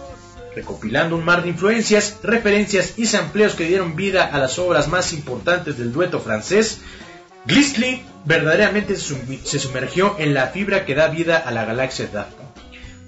recopilando 0.55 1.15
un 1.15 1.23
mar 1.23 1.43
de 1.43 1.49
influencias, 1.49 2.17
referencias 2.23 2.93
y 2.97 3.05
sampleos 3.05 3.53
que 3.53 3.65
dieron 3.67 3.95
vida 3.95 4.25
a 4.25 4.39
las 4.39 4.57
obras 4.57 4.87
más 4.87 5.13
importantes 5.13 5.77
del 5.77 5.93
dueto 5.93 6.19
francés, 6.19 6.79
Glizzly 7.45 8.03
verdaderamente 8.25 8.95
se 8.95 9.13
sum- 9.13 9.39
se 9.43 9.59
sumergió 9.59 10.15
en 10.17 10.33
la 10.33 10.47
fibra 10.47 10.85
que 10.85 10.95
da 10.95 11.07
vida 11.07 11.37
a 11.37 11.51
la 11.51 11.65
galaxia 11.65 12.09
Daft. 12.11 12.33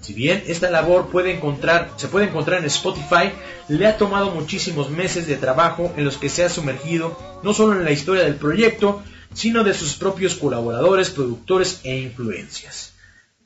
Si 0.01 0.13
bien 0.13 0.43
esta 0.47 0.69
labor 0.69 1.05
se 1.05 2.07
puede 2.07 2.25
encontrar 2.25 2.59
en 2.59 2.65
Spotify, 2.65 3.31
le 3.67 3.87
ha 3.87 3.97
tomado 3.97 4.31
muchísimos 4.31 4.89
meses 4.89 5.27
de 5.27 5.37
trabajo 5.37 5.93
en 5.95 6.05
los 6.05 6.17
que 6.17 6.29
se 6.29 6.43
ha 6.43 6.49
sumergido 6.49 7.17
no 7.43 7.53
solo 7.53 7.73
en 7.73 7.85
la 7.85 7.91
historia 7.91 8.23
del 8.23 8.35
proyecto, 8.35 9.03
sino 9.33 9.63
de 9.63 9.73
sus 9.73 9.93
propios 9.93 10.35
colaboradores, 10.35 11.11
productores 11.11 11.81
e 11.83 11.97
influencias. 11.97 12.93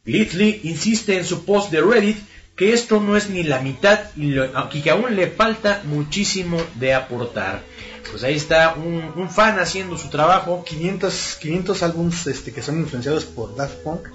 Glitzly 0.05 0.61
insiste 0.63 1.17
en 1.17 1.25
su 1.25 1.45
post 1.45 1.71
de 1.71 1.81
Reddit 1.81 2.17
que 2.55 2.73
esto 2.73 3.01
no 3.01 3.17
es 3.17 3.29
ni 3.29 3.43
la 3.43 3.59
mitad 3.59 3.99
y, 4.15 4.33
que 4.81 4.89
aún 4.89 5.15
le 5.15 5.27
falta 5.27 5.81
muchísimo 5.83 6.57
de 6.75 6.93
aportar. 6.93 7.61
Pues 8.09 8.23
ahí 8.23 8.35
está 8.35 8.75
un, 8.75 9.29
fan 9.29 9.59
haciendo 9.59 9.97
su 9.97 10.09
trabajo. 10.09 10.63
500, 10.65 11.37
500 11.41 11.83
álbums 11.83 12.23
que 12.23 12.61
son 12.61 12.79
influenciados 12.79 13.25
por 13.25 13.55
Daft 13.55 13.75
Punk. 13.83 14.07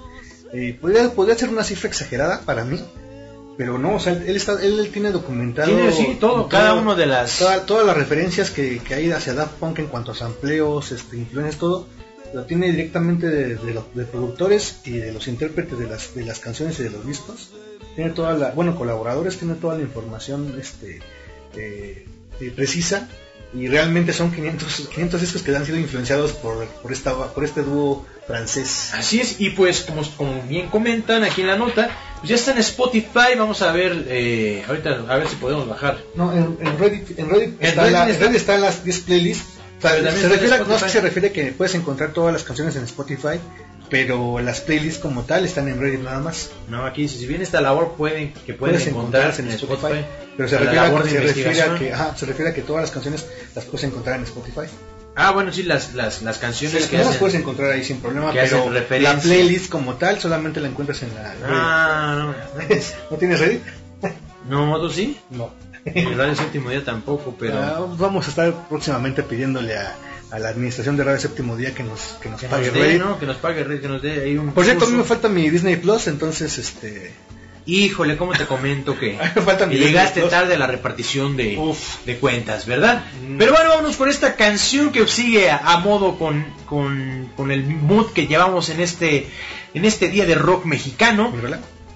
Eh, 0.53 0.77
podría, 0.79 1.09
podría 1.11 1.37
ser 1.37 1.49
una 1.49 1.63
cifra 1.63 1.89
exagerada 1.89 2.41
para 2.41 2.63
mí, 2.65 2.79
pero 3.57 3.77
no, 3.77 3.95
o 3.95 3.99
sea, 3.99 4.13
él, 4.13 4.35
está, 4.35 4.61
él 4.63 4.89
tiene 4.91 5.11
documentado 5.11 5.67
Tiene, 5.73 5.91
sí, 5.91 6.17
todo, 6.19 6.49
cada 6.49 6.73
uno 6.73 6.95
de 6.95 7.05
las- 7.05 7.39
toda- 7.39 7.65
todas 7.65 7.85
las 7.85 7.95
referencias 7.95 8.49
que, 8.51 8.79
que 8.79 8.93
hay 8.95 9.11
hacia 9.11 9.33
Daft 9.33 9.53
Punk 9.59 9.79
en 9.79 9.87
cuanto 9.87 10.11
a 10.11 10.15
sampleos, 10.15 10.91
este, 10.91 11.17
influencias, 11.17 11.57
todo, 11.59 11.87
lo 12.33 12.45
tiene 12.45 12.71
directamente 12.71 13.27
de, 13.27 13.55
de 13.55 13.73
los 13.73 13.93
de 13.93 14.05
productores 14.05 14.79
y 14.85 14.91
de 14.91 15.11
los 15.11 15.27
intérpretes 15.27 15.77
de 15.77 15.87
las, 15.87 16.15
de 16.15 16.25
las 16.25 16.39
canciones 16.39 16.79
y 16.79 16.83
de 16.83 16.89
los 16.89 17.05
discos. 17.05 17.49
Tiene 17.95 18.11
toda 18.11 18.33
la, 18.33 18.51
bueno, 18.51 18.75
colaboradores, 18.77 19.37
tiene 19.37 19.55
toda 19.55 19.75
la 19.75 19.81
información 19.81 20.55
este, 20.59 21.01
eh, 21.57 22.05
eh, 22.39 22.51
precisa 22.55 23.09
y 23.53 23.67
realmente 23.67 24.13
son 24.13 24.31
500, 24.31 24.87
500 24.93 25.21
discos 25.21 25.41
que 25.41 25.55
han 25.55 25.65
sido 25.65 25.77
influenciados 25.77 26.31
por, 26.33 26.65
por, 26.65 26.91
esta, 26.93 27.13
por 27.33 27.43
este 27.43 27.61
dúo 27.63 28.05
francés. 28.25 28.91
Así 28.93 29.19
es, 29.19 29.41
y 29.41 29.49
pues 29.49 29.81
como, 29.81 30.03
como 30.15 30.41
bien 30.43 30.67
comentan 30.69 31.23
aquí 31.23 31.41
en 31.41 31.47
la 31.47 31.57
nota, 31.57 31.89
pues 32.19 32.29
ya 32.29 32.35
está 32.35 32.51
en 32.51 32.59
Spotify, 32.59 33.35
vamos 33.37 33.61
a 33.61 33.71
ver, 33.71 34.05
eh, 34.07 34.63
ahorita 34.67 35.05
a 35.09 35.17
ver 35.17 35.27
si 35.27 35.35
podemos 35.35 35.67
bajar. 35.67 35.97
No, 36.15 36.31
en, 36.31 36.57
en 36.61 36.79
Reddit, 36.79 37.19
en 37.19 37.29
Reddit, 37.29 37.61
En 37.61 37.67
está 37.67 37.81
Reddit 37.83 37.93
la- 37.93 38.03
en 38.05 38.09
está- 38.11 38.25
Reddit 38.25 38.37
están 38.37 38.61
las 38.61 38.83
10 38.85 38.99
playlists. 39.01 39.45
O 39.77 39.81
sea, 39.81 39.91
se 39.91 40.01
refiere, 40.01 40.25
a- 40.25 40.29
no 40.29 40.35
es 40.35 40.39
que 40.39 40.45
Spotify. 40.75 40.89
se 40.91 41.01
refiere 41.01 41.31
que 41.31 41.51
puedes 41.53 41.73
encontrar 41.75 42.13
todas 42.13 42.31
las 42.31 42.43
canciones 42.43 42.75
en 42.75 42.83
Spotify, 42.83 43.39
pero 43.91 44.39
las 44.39 44.61
playlists 44.61 44.99
como 44.99 45.23
tal 45.25 45.43
están 45.43 45.67
en 45.67 45.79
Reddit 45.79 45.99
nada 45.99 46.19
más. 46.19 46.49
No, 46.69 46.85
aquí 46.85 47.09
si 47.09 47.27
bien 47.27 47.41
esta 47.41 47.59
labor 47.59 47.95
pueden, 47.97 48.33
que 48.33 48.53
pueden 48.53 48.75
Puedes 48.75 48.87
encontrar 48.87 49.23
encontrarse 49.23 49.41
en 49.41 49.49
Spotify, 49.49 49.85
Spotify, 49.85 50.05
pero 50.37 50.49
se 50.49 50.55
la 50.55 50.61
refiere, 50.61 50.79
a, 50.79 50.83
labor 50.83 51.03
de 51.03 51.09
se 51.09 51.19
refiere 51.19 51.61
a 51.61 51.75
que, 51.75 51.93
ajá, 51.93 52.17
se 52.17 52.25
refiere 52.25 52.51
a 52.51 52.53
que 52.53 52.61
todas 52.61 52.81
las 52.83 52.91
canciones 52.91 53.27
las 53.53 53.65
puedes 53.65 53.83
encontrar 53.83 54.15
en 54.15 54.23
Spotify. 54.23 54.67
Ah, 55.13 55.31
bueno, 55.31 55.51
sí, 55.51 55.63
las, 55.63 55.93
las, 55.93 56.21
las 56.21 56.35
Sí, 56.35 56.41
canciones 56.41 56.87
que 56.87 56.97
no 56.97 57.03
las 57.03 57.17
puedes 57.17 57.35
encontrar 57.35 57.71
ahí 57.71 57.83
sin 57.83 57.99
problema, 57.99 58.31
pero 58.31 58.71
la 58.71 59.19
playlist 59.19 59.69
como 59.69 59.95
tal 59.95 60.21
solamente 60.21 60.61
la 60.61 60.69
encuentras 60.69 61.03
en 61.03 61.13
la 61.13 61.33
Reddit. 61.33 61.45
Ah, 61.45 62.33
¿No 63.11 63.17
tienes 63.17 63.39
Reddit? 63.41 63.61
no, 64.49 64.67
no, 64.67 64.79
¿tú 64.79 64.89
sí? 64.89 65.19
No. 65.29 65.51
En 65.83 66.17
Radio 66.17 66.35
Séptimo 66.35 66.69
Día 66.69 66.85
tampoco, 66.85 67.35
pero... 67.37 67.59
Ah, 67.59 67.85
vamos 67.97 68.27
a 68.27 68.29
estar 68.29 68.67
próximamente 68.69 69.23
pidiéndole 69.23 69.75
a 69.75 69.95
a 70.31 70.39
la 70.39 70.49
administración 70.49 70.97
de 70.97 71.03
Radio 71.03 71.19
Séptimo 71.19 71.55
Día 71.57 71.73
que 71.73 71.83
nos, 71.83 72.17
que 72.21 72.29
nos 72.29 72.39
Que 72.39 72.47
pague 72.47 72.67
nos 72.67 72.73
dé, 72.73 72.81
Reddit. 72.81 73.01
¿no? 73.01 73.19
Que 73.19 73.25
nos 73.25 73.37
pague 73.37 73.63
Reddit, 73.63 73.81
que 73.81 73.87
nos 73.87 74.01
dé 74.01 74.23
ahí 74.23 74.37
un 74.37 74.51
Por 74.53 74.63
cierto, 74.65 74.85
a 74.85 74.89
mí 74.89 74.97
me 74.97 75.03
falta 75.03 75.29
mi 75.29 75.49
Disney 75.49 75.75
Plus, 75.75 76.07
entonces 76.07 76.57
este 76.57 77.13
Híjole, 77.65 78.17
¿cómo 78.17 78.33
te 78.33 78.47
comento 78.47 78.97
que 78.97 79.19
llegaste 79.69 80.21
tarde 80.23 80.55
a 80.55 80.57
la 80.57 80.65
repartición 80.65 81.37
de, 81.37 81.57
Uf. 81.59 82.03
de 82.05 82.17
cuentas, 82.17 82.65
¿verdad? 82.65 83.03
Mm. 83.27 83.37
Pero 83.37 83.51
bueno, 83.51 83.69
vámonos 83.69 83.97
con 83.97 84.09
esta 84.09 84.35
canción 84.35 84.91
que 84.91 85.05
sigue 85.07 85.51
a, 85.51 85.57
a 85.57 85.77
modo 85.77 86.17
con, 86.17 86.43
con, 86.65 87.29
con 87.37 87.51
el 87.51 87.63
mood 87.67 88.13
que 88.13 88.25
llevamos 88.25 88.69
en 88.69 88.79
este 88.79 89.29
en 89.73 89.85
este 89.85 90.09
día 90.09 90.25
de 90.25 90.35
rock 90.35 90.65
mexicano. 90.65 91.31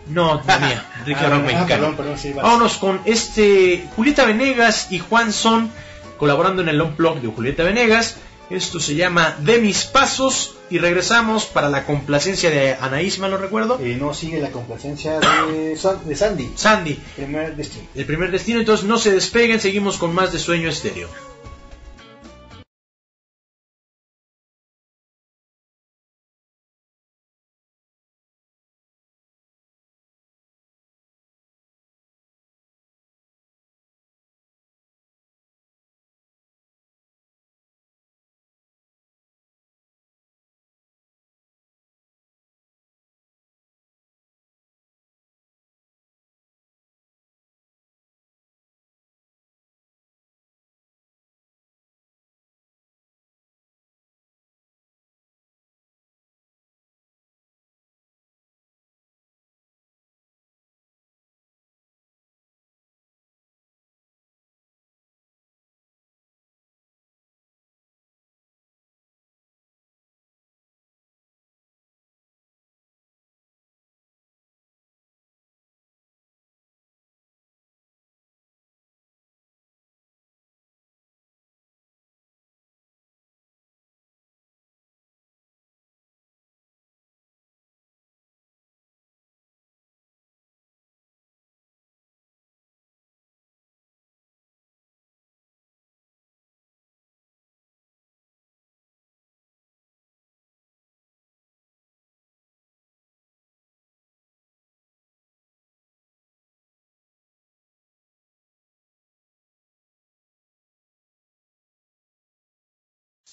No, 0.07 0.35
no 0.35 0.43
mía, 0.43 0.85
Ah, 0.95 1.03
Rock 1.03 1.17
ah, 1.31 1.37
mexicano. 1.39 1.67
perdón, 1.67 1.95
perdón, 1.95 2.17
sí, 2.19 2.29
vale. 2.29 2.43
Vámonos 2.43 2.77
con 2.77 3.01
este 3.05 3.87
Julieta 3.95 4.25
Venegas 4.25 4.91
y 4.91 4.99
Juan 4.99 5.33
Son 5.33 5.71
colaborando 6.19 6.61
en 6.61 6.69
el 6.69 6.77
long 6.77 6.95
blog 6.95 7.21
de 7.21 7.27
Julieta 7.27 7.63
Venegas. 7.63 8.17
Esto 8.49 8.79
se 8.79 8.95
llama 8.95 9.35
De 9.39 9.59
mis 9.59 9.85
pasos 9.85 10.55
y 10.69 10.77
regresamos 10.77 11.45
para 11.45 11.69
la 11.69 11.85
complacencia 11.85 12.49
de 12.49 12.73
Anaís, 12.75 13.17
mal 13.19 13.31
lo 13.31 13.37
recuerdo. 13.37 13.79
Eh, 13.81 13.97
no 13.99 14.13
sigue 14.13 14.39
la 14.39 14.51
complacencia 14.51 15.19
de, 15.19 15.75
San- 15.81 16.07
de 16.07 16.15
Sandy, 16.15 16.51
Sandy, 16.55 16.99
primer 17.15 17.55
destino. 17.55 17.85
el 17.95 18.05
primer 18.05 18.31
destino, 18.31 18.59
entonces 18.59 18.85
no 18.85 18.97
se 18.97 19.11
despeguen, 19.11 19.59
seguimos 19.59 19.97
con 19.97 20.13
más 20.13 20.31
de 20.31 20.39
Sueño 20.39 20.69
Estéreo. 20.69 21.07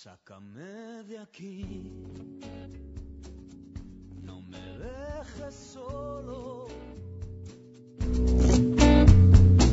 Sácame 0.02 1.04
de 1.06 1.16
aquí, 1.16 1.64
no 4.20 4.40
me 4.40 4.58
dejes 4.58 5.54
solo. 5.54 6.66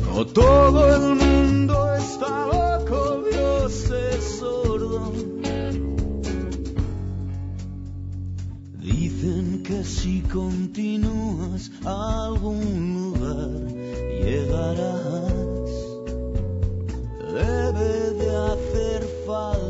No 0.06 0.24
todo 0.26 0.94
el 0.94 1.16
mundo 1.16 1.94
está 1.96 2.46
loco, 2.46 3.24
Dios 3.28 3.90
es 3.90 4.38
sordo. 4.38 5.12
Dicen 8.78 9.64
que 9.64 9.82
si 9.82 10.20
continúas 10.20 11.72
a 11.84 12.26
algún 12.26 12.94
lugar 12.94 13.50
llegarás. 14.22 15.70
Debe 17.34 18.10
de 18.12 18.36
hacer 18.36 19.02
falta 19.26 19.69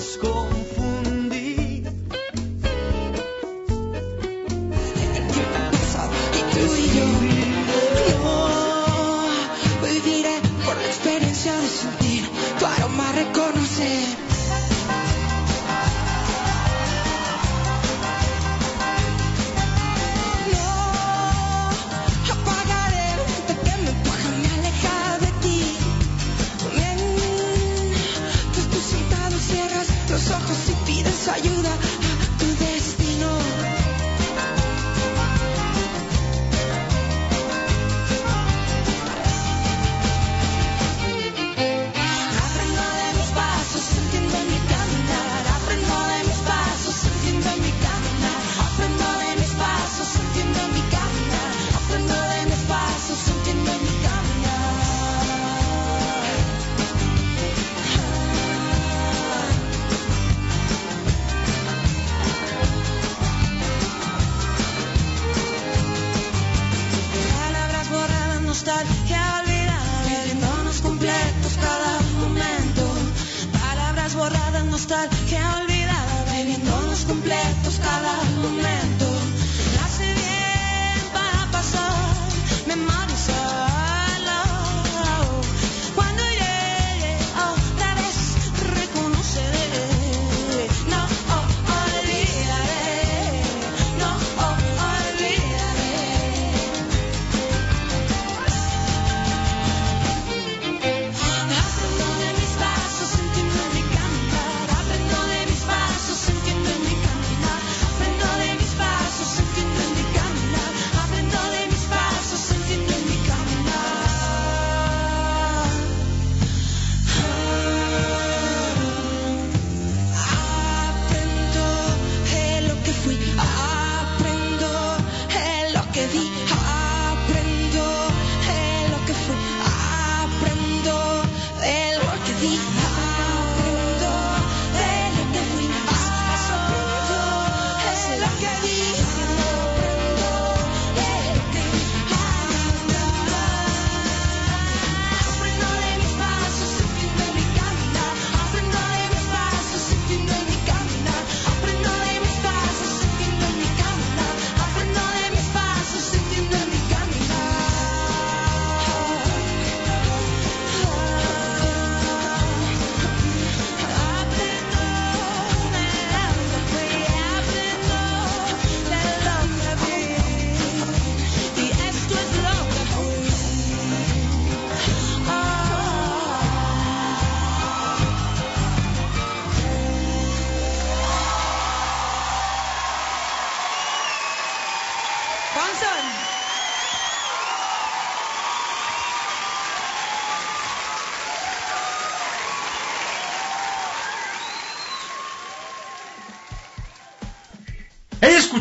school. 0.00 0.53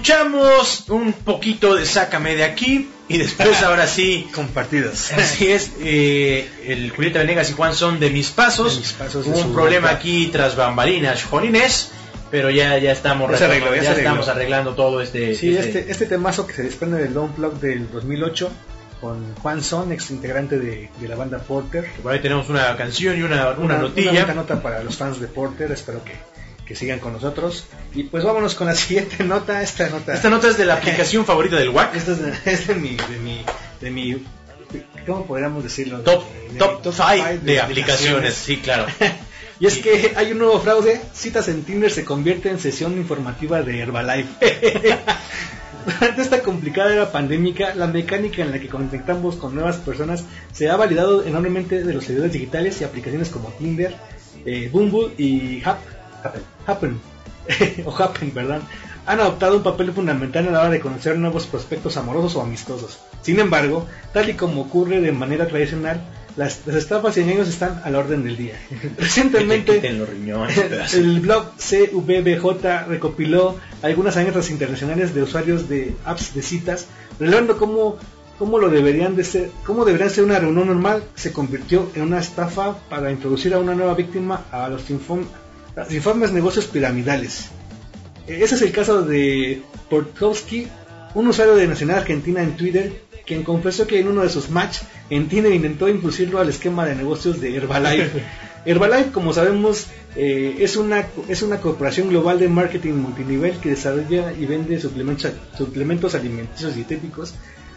Escuchamos 0.03 0.89
un 0.89 1.13
poquito 1.13 1.75
de 1.75 1.85
Sácame 1.85 2.35
de 2.35 2.43
aquí 2.43 2.89
y 3.07 3.17
después 3.17 3.63
ahora 3.63 3.87
sí, 3.87 4.27
Compartidos. 4.35 5.13
así 5.13 5.49
es, 5.49 5.71
eh, 5.79 6.45
el 6.65 6.91
Julieta 6.91 7.19
Venegas 7.19 7.49
y 7.51 7.53
Juan 7.53 7.73
son 7.73 8.01
de 8.01 8.09
mis 8.09 8.29
pasos. 8.29 8.73
De 8.73 8.81
Mis 8.81 8.91
Pasos, 8.91 9.25
Hubo 9.25 9.37
un 9.37 9.53
problema 9.53 9.91
aquí 9.91 10.27
tras 10.27 10.57
bambalinas, 10.57 11.23
Jolines, 11.23 11.91
pero 12.29 12.49
ya, 12.49 12.77
ya 12.79 12.91
estamos 12.91 13.39
Ya 13.39 13.45
arregló, 13.45 13.73
estamos 13.73 14.27
arreglando 14.27 14.75
todo 14.75 14.99
este... 14.99 15.35
Sí, 15.35 15.55
este, 15.55 15.89
este 15.89 16.05
temazo 16.05 16.47
que 16.47 16.53
se 16.53 16.63
desprende 16.63 17.01
del 17.01 17.13
Long 17.13 17.31
Plug 17.31 17.53
del 17.61 17.89
2008 17.89 18.51
con 18.99 19.35
Juan 19.35 19.63
Son, 19.63 19.93
ex 19.93 20.11
integrante 20.11 20.59
de, 20.59 20.89
de 20.99 21.07
la 21.07 21.15
banda 21.15 21.37
Porter. 21.39 21.89
Por 22.03 22.11
ahí 22.11 22.19
tenemos 22.19 22.49
una 22.49 22.75
canción 22.75 23.17
y 23.17 23.21
una, 23.21 23.51
una, 23.51 23.77
notilla. 23.77 24.11
bonita 24.11 24.33
nota 24.33 24.61
para 24.61 24.83
los 24.83 24.97
fans 24.97 25.21
de 25.21 25.27
Porter, 25.27 25.71
espero 25.71 26.03
que, 26.03 26.11
que 26.65 26.75
sigan 26.75 26.99
con 26.99 27.13
nosotros. 27.13 27.67
Y 27.95 28.03
pues 28.03 28.23
vámonos 28.23 28.55
con 28.55 28.67
la 28.67 28.75
siguiente 28.75 29.23
nota, 29.23 29.61
esta 29.61 29.89
nota. 29.89 30.13
Esta 30.13 30.29
nota 30.29 30.47
es 30.47 30.57
de 30.57 30.65
la 30.65 30.75
aplicación 30.75 31.25
favorita 31.25 31.55
del 31.57 31.69
WAC. 31.69 31.95
Esta 31.95 32.11
es 32.13 32.21
de, 32.21 32.33
es 32.51 32.67
de 32.67 32.75
mi, 32.75 32.95
de 32.95 33.19
mi, 33.19 33.41
de 33.81 33.91
mi, 33.91 34.25
¿cómo 35.05 35.25
podríamos 35.25 35.63
decirlo? 35.63 35.99
Top, 36.01 36.23
De 36.51 36.59
top 36.59 36.81
5 36.83 36.93
five 36.93 37.39
de, 37.39 37.59
aplicaciones, 37.59 38.33
sí, 38.33 38.57
claro. 38.57 38.85
Y 39.59 39.67
es 39.67 39.77
que 39.77 40.13
hay 40.17 40.31
un 40.31 40.39
nuevo 40.39 40.59
fraude, 40.59 40.99
citas 41.13 41.47
en 41.47 41.63
Tinder 41.63 41.89
se 41.89 42.03
convierte 42.03 42.49
en 42.49 42.59
sesión 42.59 42.97
informativa 42.97 43.61
de 43.61 43.79
Herbalife. 43.79 44.99
Durante 45.85 46.21
esta 46.21 46.41
complicada 46.41 46.91
era 46.91 47.11
pandémica, 47.11 47.73
la 47.75 47.87
mecánica 47.87 48.41
en 48.41 48.51
la 48.51 48.59
que 48.59 48.67
conectamos 48.67 49.35
con 49.35 49.53
nuevas 49.53 49.77
personas 49.77 50.25
se 50.51 50.69
ha 50.69 50.75
validado 50.75 51.23
enormemente 51.23 51.83
de 51.83 51.93
los 51.93 52.03
servidores 52.03 52.33
digitales 52.33 52.81
y 52.81 52.83
aplicaciones 52.83 53.29
como 53.29 53.49
Tinder, 53.49 53.95
eh, 54.45 54.69
Bumble 54.71 55.13
y 55.17 55.61
Hap, 55.63 55.77
Happen, 56.65 56.99
o 57.85 57.95
Happen, 57.95 58.33
¿verdad? 58.33 58.61
Han 59.05 59.19
adoptado 59.19 59.57
un 59.57 59.63
papel 59.63 59.91
fundamental 59.91 60.47
a 60.47 60.51
la 60.51 60.59
hora 60.61 60.69
de 60.69 60.79
conocer 60.79 61.17
nuevos 61.17 61.45
prospectos 61.45 61.97
amorosos 61.97 62.35
o 62.35 62.41
amistosos. 62.41 62.99
Sin 63.21 63.39
embargo, 63.39 63.85
tal 64.13 64.29
y 64.29 64.33
como 64.33 64.61
ocurre 64.61 65.01
de 65.01 65.11
manera 65.11 65.47
tradicional, 65.47 66.01
las, 66.35 66.65
las 66.65 66.77
estafas 66.77 67.15
y 67.17 67.21
engaños 67.21 67.47
están 67.47 67.81
a 67.83 67.89
la 67.89 67.99
orden 67.99 68.23
del 68.23 68.37
día. 68.37 68.55
Recientemente, 68.97 69.79
riñones, 69.79 70.93
el 70.93 71.19
blog 71.19 71.51
CVBJ 71.57 72.87
recopiló 72.87 73.57
algunas 73.81 74.17
anécdotas 74.17 74.49
internacionales 74.49 75.13
de 75.13 75.23
usuarios 75.23 75.69
de 75.69 75.95
apps 76.05 76.33
de 76.33 76.41
citas, 76.41 76.87
revelando 77.19 77.57
cómo, 77.57 77.97
cómo 78.39 78.57
lo 78.57 78.69
deberían 78.69 79.15
de 79.15 79.23
ser, 79.23 79.51
cómo 79.65 79.85
deberían 79.85 80.09
ser 80.09 80.23
una 80.23 80.39
reunión 80.39 80.67
normal 80.67 81.03
se 81.13 81.31
convirtió 81.31 81.91
en 81.93 82.03
una 82.03 82.19
estafa 82.19 82.77
para 82.89 83.11
introducir 83.11 83.53
a 83.53 83.59
una 83.59 83.75
nueva 83.75 83.93
víctima 83.93 84.45
a 84.51 84.69
los 84.69 84.81
los 85.75 85.93
informes 85.93 86.31
negocios 86.31 86.65
piramidales. 86.65 87.45
Eh, 88.27 88.39
Ese 88.41 88.55
es 88.55 88.61
el 88.61 88.71
caso 88.71 89.03
de 89.03 89.61
Portkowski, 89.89 90.67
un 91.13 91.27
usuario 91.27 91.55
de 91.55 91.67
Nacional 91.67 91.99
Argentina 91.99 92.41
en 92.41 92.55
Twitter, 92.57 93.01
quien 93.25 93.43
confesó 93.43 93.87
que 93.87 93.99
en 93.99 94.07
uno 94.07 94.21
de 94.21 94.29
sus 94.29 94.49
match 94.49 94.79
en 95.09 95.27
Tinder 95.27 95.53
intentó 95.53 95.87
inducirlo 95.87 96.39
al 96.39 96.49
esquema 96.49 96.85
de 96.85 96.95
negocios 96.95 97.39
de 97.39 97.55
Herbalife. 97.55 98.23
Herbalife, 98.65 99.11
como 99.11 99.33
sabemos, 99.33 99.87
eh, 100.15 100.57
es, 100.59 100.77
una, 100.77 101.05
es 101.27 101.41
una 101.41 101.57
corporación 101.57 102.09
global 102.09 102.39
de 102.39 102.47
marketing 102.47 102.93
multinivel 102.93 103.57
que 103.57 103.69
desarrolla 103.69 104.31
y 104.33 104.45
vende 104.45 104.79
suplementos, 104.79 105.31
suplementos 105.57 106.15
alimenticios 106.15 106.73
y 106.73 106.75
dietéticos. 106.77 107.33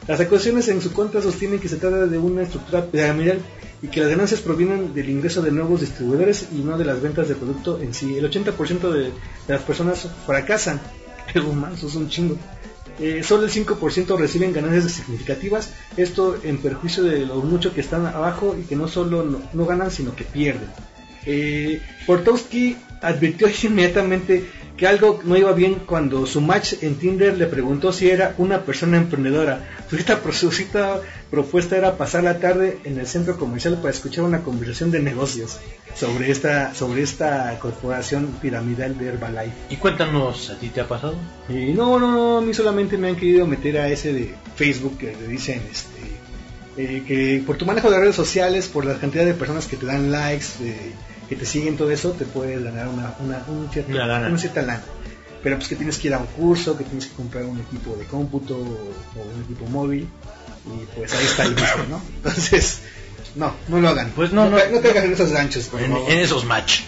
Las 0.07 0.21
acusaciones 0.21 0.69
en 0.69 0.81
su 0.81 0.93
contra 0.93 1.21
sostienen 1.21 1.59
que 1.59 1.69
se 1.69 1.77
trata 1.77 2.07
de 2.07 2.19
una 2.19 2.43
estructura 2.43 2.85
piramidal 2.87 3.41
y 3.83 3.89
que 3.89 4.01
las 4.01 4.09
ganancias 4.09 4.41
provienen 4.41 4.95
del 4.95 5.11
ingreso 5.11 5.43
de 5.43 5.51
nuevos 5.51 5.81
distribuidores 5.81 6.49
y 6.53 6.63
no 6.63 6.79
de 6.79 6.85
las 6.85 7.03
ventas 7.03 7.29
de 7.29 7.35
producto 7.35 7.81
en 7.81 7.93
sí. 7.93 8.17
El 8.17 8.31
80% 8.31 8.91
de, 8.91 9.11
las 9.49 9.63
personas 9.63 10.09
fracasan. 10.25 10.81
El 11.35 11.43
manso 11.53 11.89
es 11.89 11.95
un 11.97 12.09
chingo. 12.09 12.37
Eh, 13.01 13.23
solo 13.23 13.45
el 13.45 13.51
5% 13.51 14.17
reciben 14.17 14.53
ganancias 14.53 14.93
significativas, 14.93 15.71
esto 15.99 16.39
en 16.43 16.57
perjuicio 16.59 17.03
de 17.03 17.27
lo 17.27 17.37
mucho 17.43 17.75
que 17.75 17.83
están 17.83 18.07
abajo 18.07 18.57
y 18.59 18.63
que 18.63 18.75
no 18.75 18.89
solo 18.89 19.23
no, 19.23 19.43
no 19.53 19.67
ganan, 19.67 19.91
sino 19.91 20.15
que 20.17 20.25
pierden. 20.25 20.69
Eh, 21.27 21.83
Portowski 22.07 22.77
advirtió 23.03 23.49
inmediatamente 23.65 24.47
que 24.77 24.87
algo 24.87 25.21
no 25.25 25.37
iba 25.37 25.53
bien 25.53 25.83
cuando 25.87 26.27
su 26.27 26.41
match 26.41 26.75
en 26.83 26.97
Tinder 26.97 27.37
le 27.37 27.47
preguntó 27.47 27.93
si 27.93 28.11
era 28.11 28.35
una 28.39 28.63
persona 28.63 28.97
emprendedora. 28.99 29.71
Su 29.89 29.97
cita, 29.97 30.21
su 30.33 30.51
cita 30.51 31.01
propuesta 31.31 31.77
era 31.77 31.97
pasar 31.97 32.25
la 32.25 32.41
tarde 32.41 32.79
en 32.85 32.99
el 32.99 33.07
centro 33.07 33.39
comercial 33.39 33.77
para 33.77 33.91
escuchar 33.91 34.25
una 34.25 34.43
conversación 34.43 34.91
de 34.91 35.01
negocios 35.01 35.59
sobre 35.95 36.31
esta, 36.31 36.75
sobre 36.75 37.03
esta 37.03 37.57
corporación 37.61 38.27
piramidal 38.43 38.99
de 38.99 39.09
Herbalife. 39.09 39.55
Y 39.71 39.77
cuéntanos, 39.77 40.51
¿a 40.51 40.59
ti 40.59 40.69
te 40.69 40.81
ha 40.81 40.89
pasado? 40.89 41.15
Y 41.49 41.73
no, 41.73 41.99
no, 41.99 42.11
no, 42.11 42.39
a 42.39 42.41
mí 42.41 42.53
solamente 42.53 42.99
me 42.99 43.09
han 43.09 43.17
querido 43.17 43.47
meter 43.47 43.79
a 43.79 43.89
ese 43.89 44.13
de 44.13 44.35
Facebook 44.57 44.99
que 44.99 45.17
le 45.17 45.29
dicen 45.29 45.63
este, 45.71 46.01
eh, 46.77 47.03
que 47.07 47.43
por 47.47 47.57
tu 47.57 47.65
manejo 47.65 47.91
de 47.91 48.01
redes 48.01 48.17
sociales, 48.17 48.67
por 48.67 48.85
la 48.85 48.99
cantidad 48.99 49.25
de 49.25 49.35
personas 49.35 49.67
que 49.67 49.77
te 49.77 49.87
dan 49.87 50.11
likes, 50.11 50.47
eh, 50.63 50.93
que 51.29 51.37
te 51.37 51.45
siguen, 51.47 51.77
todo 51.77 51.91
eso, 51.91 52.11
te 52.13 52.25
puedes 52.25 52.63
ganar 52.63 52.89
una, 52.89 53.15
una, 53.21 53.45
un 53.49 53.69
cierto- 53.73 53.93
Una 53.93 54.07
lana. 54.07 54.29
una 54.29 54.39
cierta 54.39 54.63
lana. 54.63 54.83
Pero 55.43 55.57
pues 55.57 55.69
que 55.69 55.77
tienes 55.77 55.99
que 55.99 56.09
ir 56.09 56.15
a 56.15 56.19
un 56.19 56.27
curso, 56.27 56.77
que 56.77 56.85
tienes 56.85 57.07
que 57.07 57.15
comprar 57.15 57.45
un 57.45 57.61
equipo 57.61 57.95
de 57.97 58.05
cómputo 58.07 58.57
o 58.57 58.59
un 59.37 59.43
equipo 59.45 59.67
móvil. 59.67 60.09
Y 60.67 60.85
pues 60.97 61.13
ahí 61.15 61.25
está 61.25 61.45
el 61.45 61.55
vicio, 61.55 61.85
¿no? 61.89 62.01
Entonces, 62.17 62.81
no, 63.37 63.55
no 63.69 63.81
lo 63.81 63.89
hagan. 63.89 64.11
Pues 64.17 64.33
no, 64.33 64.49
no. 64.51 64.57
no 64.57 64.81
caigan 64.81 65.05
en 65.05 65.13
esos 65.13 65.31
ganchos, 65.31 65.65
por 65.67 65.81
En, 65.81 65.93
favor. 65.93 66.11
en 66.11 66.19
esos 66.19 66.45
match. 66.45 66.81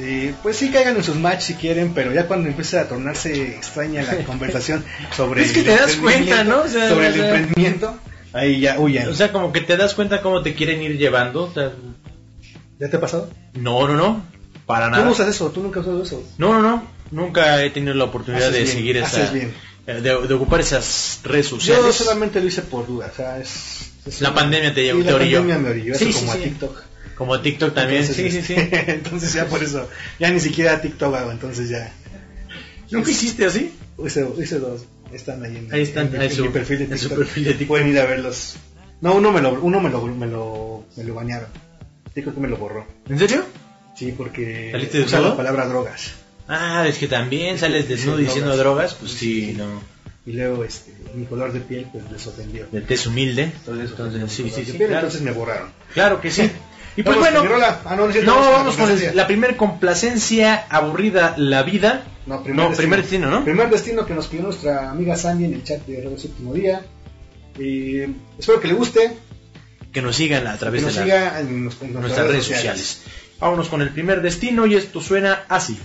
Eh, 0.00 0.34
pues 0.42 0.56
sí 0.56 0.70
caigan 0.70 0.96
en 0.96 1.04
sus 1.04 1.16
match 1.16 1.42
si 1.42 1.54
quieren, 1.54 1.92
pero 1.94 2.12
ya 2.12 2.26
cuando 2.26 2.48
empieza 2.48 2.80
a 2.80 2.88
tornarse 2.88 3.54
extraña 3.56 4.02
la 4.02 4.16
conversación 4.24 4.84
sobre 5.14 5.42
Es 5.44 5.52
que 5.52 5.60
el 5.60 5.66
te 5.66 5.76
das 5.76 5.94
cuenta, 5.96 6.42
¿no? 6.44 6.62
O 6.62 6.68
sea, 6.68 6.88
sobre 6.88 7.06
o 7.06 7.10
el 7.10 7.20
emprendimiento, 7.20 7.96
ahí 8.32 8.58
ya 8.60 8.80
huyan. 8.80 9.08
O 9.10 9.14
sea, 9.14 9.30
como 9.30 9.52
que 9.52 9.60
te 9.60 9.76
das 9.76 9.94
cuenta 9.94 10.22
cómo 10.22 10.42
te 10.42 10.54
quieren 10.54 10.82
ir 10.82 10.96
llevando. 10.98 11.44
o 11.44 11.52
sea, 11.52 11.70
¿Ya 12.82 12.90
te 12.90 12.96
ha 12.96 13.00
pasado? 13.00 13.30
no, 13.54 13.86
no, 13.86 13.94
no. 13.94 14.22
Para 14.66 14.86
¿Tú 14.86 14.90
nada. 14.92 15.04
no 15.04 15.10
usas 15.12 15.28
eso? 15.28 15.50
¿Tú 15.50 15.62
nunca 15.62 15.80
has 15.80 15.86
usado 15.86 16.02
eso? 16.02 16.22
No, 16.38 16.52
no, 16.52 16.60
no. 16.62 16.82
Nunca 17.12 17.62
he 17.64 17.70
tenido 17.70 17.94
la 17.94 18.04
oportunidad 18.04 18.48
Haces 18.48 18.54
de 18.58 18.62
bien, 18.64 18.76
seguir 18.76 18.96
esa. 18.96 19.30
bien. 19.30 19.54
eh, 19.86 19.94
De, 20.00 20.26
de 20.26 20.34
ocupar 20.34 20.60
esas 20.60 21.20
redes 21.24 21.46
Yo 21.50 21.56
sociales. 21.56 21.94
solamente 21.94 22.40
lo 22.40 22.46
hice 22.46 22.62
por 22.62 22.86
duda, 22.86 23.08
o 23.12 23.16
sea, 23.16 23.38
es... 23.38 23.90
es 24.06 24.20
La 24.20 24.30
una- 24.30 24.40
pandemia 24.40 24.74
te 24.74 24.80
Sí, 24.80 24.86
llevó- 24.88 25.00
la 25.00 25.06
te 25.06 25.12
orilló. 25.14 25.38
pandemia 25.38 25.62
me 25.62 25.70
orilló, 25.70 25.94
Sí, 25.94 26.04
eso 26.08 26.12
sí, 26.12 26.18
como 26.24 26.32
sí. 26.32 26.38
a 26.38 26.42
TikTok. 26.44 26.82
Como 27.16 27.40
TikTok 27.40 27.74
también. 27.74 28.00
Entonces, 28.02 28.32
sí, 28.32 28.40
sí, 28.40 28.46
sí. 28.46 28.54
este, 28.60 28.90
entonces 28.94 29.32
ya 29.32 29.46
por 29.46 29.62
eso, 29.62 29.88
ya 30.18 30.30
ni 30.30 30.40
siquiera 30.40 30.80
TikTok 30.80 31.14
hago, 31.14 31.30
entonces 31.30 31.68
ya... 31.68 31.92
¿Nunca 32.90 33.10
hiciste 33.10 33.44
así? 33.46 33.72
Hice, 34.04 34.26
hice 34.38 34.58
dos, 34.58 34.82
están 35.12 35.42
ahí 35.44 35.56
en, 35.56 35.72
Ahí 35.72 35.82
están, 35.82 36.14
en, 36.14 36.22
en 36.22 36.30
su- 36.34 36.44
mi 36.44 36.48
perfil 36.50 36.78
de 36.80 36.86
TikTok. 36.96 37.18
perfil 37.18 37.44
de 37.44 37.50
TikTok. 37.52 37.68
Pueden 37.68 37.88
ir 37.88 37.98
a 37.98 38.06
verlos. 38.06 38.54
No, 39.00 39.14
uno 39.14 39.32
me 39.32 39.40
lo, 39.40 39.52
uno 39.60 39.80
me 39.80 39.90
lo, 39.90 40.06
me 40.06 40.26
lo, 40.26 40.84
me 40.96 41.04
lo 41.04 41.14
bañaron. 42.12 42.14
TikTok 42.14 42.36
me 42.38 42.48
lo 42.48 42.56
borró. 42.56 42.86
¿En 43.08 43.18
serio? 43.18 43.44
Sí, 43.96 44.12
porque 44.16 44.68
¿Saliste 44.72 44.98
usa 45.00 45.18
desnudo? 45.18 45.30
la 45.30 45.36
palabra 45.36 45.66
drogas. 45.66 46.12
Ah, 46.48 46.84
es 46.88 46.98
que 46.98 47.06
también 47.08 47.58
sales 47.58 47.88
desnudo 47.88 48.18
Sí, 48.18 48.24
diciendo 48.24 48.56
drogas, 48.56 48.94
pues 48.94 49.12
sí, 49.12 49.54
no. 49.56 49.80
Y 50.24 50.32
luego 50.32 50.64
este, 50.64 50.92
mi 51.14 51.24
color 51.26 51.52
de 51.52 51.60
piel 51.60 51.86
pues 51.92 52.10
les 52.10 52.26
ofendió. 52.26 52.66
De 52.70 52.80
tez 52.80 53.06
humilde. 53.06 53.44
Entonces, 53.44 53.90
Entonces, 53.90 54.32
sí, 54.32 54.50
sí, 54.50 54.64
sí. 54.64 54.72
piel, 54.72 54.88
Claro, 54.88 55.06
entonces 55.06 55.22
me 55.22 55.32
borraron. 55.32 55.70
claro 55.94 56.20
que 56.20 56.30
sí. 56.30 56.50
Y 56.94 57.02
pues 57.02 57.16
Vamos 57.18 57.48
bueno. 57.48 57.64
Ah, 57.86 57.96
no, 57.96 58.34
vamos 58.52 58.76
con 58.76 58.86
la 58.86 59.12
la 59.14 59.26
primer 59.26 59.56
complacencia 59.56 60.66
aburrida, 60.68 61.34
la 61.38 61.62
vida. 61.62 62.04
No, 62.26 62.44
No, 62.46 62.72
primer 62.74 63.00
destino, 63.00 63.30
¿no? 63.30 63.44
Primer 63.44 63.70
destino 63.70 64.04
que 64.04 64.12
nos 64.14 64.26
pidió 64.26 64.44
nuestra 64.44 64.90
amiga 64.90 65.16
Sandy 65.16 65.46
en 65.46 65.54
el 65.54 65.64
chat 65.64 65.86
de 65.86 66.02
Radio 66.02 66.18
Séptimo 66.18 66.52
Día. 66.52 66.82
Eh, 67.58 68.12
espero 68.38 68.60
que 68.60 68.68
le 68.68 68.74
guste, 68.74 69.10
Que 69.92 70.02
nos 70.02 70.16
sigan 70.16 70.46
a 70.46 70.56
través 70.56 70.82
nos 70.82 70.94
de 70.94 71.00
la- 71.00 71.04
siga 71.04 71.40
en, 71.40 71.64
nos- 71.66 71.82
en 71.82 71.92
nuestras 71.92 72.26
redes 72.26 72.46
sociales. 72.46 73.02
Vámonos 73.38 73.68
con 73.68 73.82
el 73.82 73.90
primer 73.90 74.22
destino 74.22 74.66
y 74.66 74.74
esto 74.76 75.00
suena 75.00 75.44
así. 75.48 75.78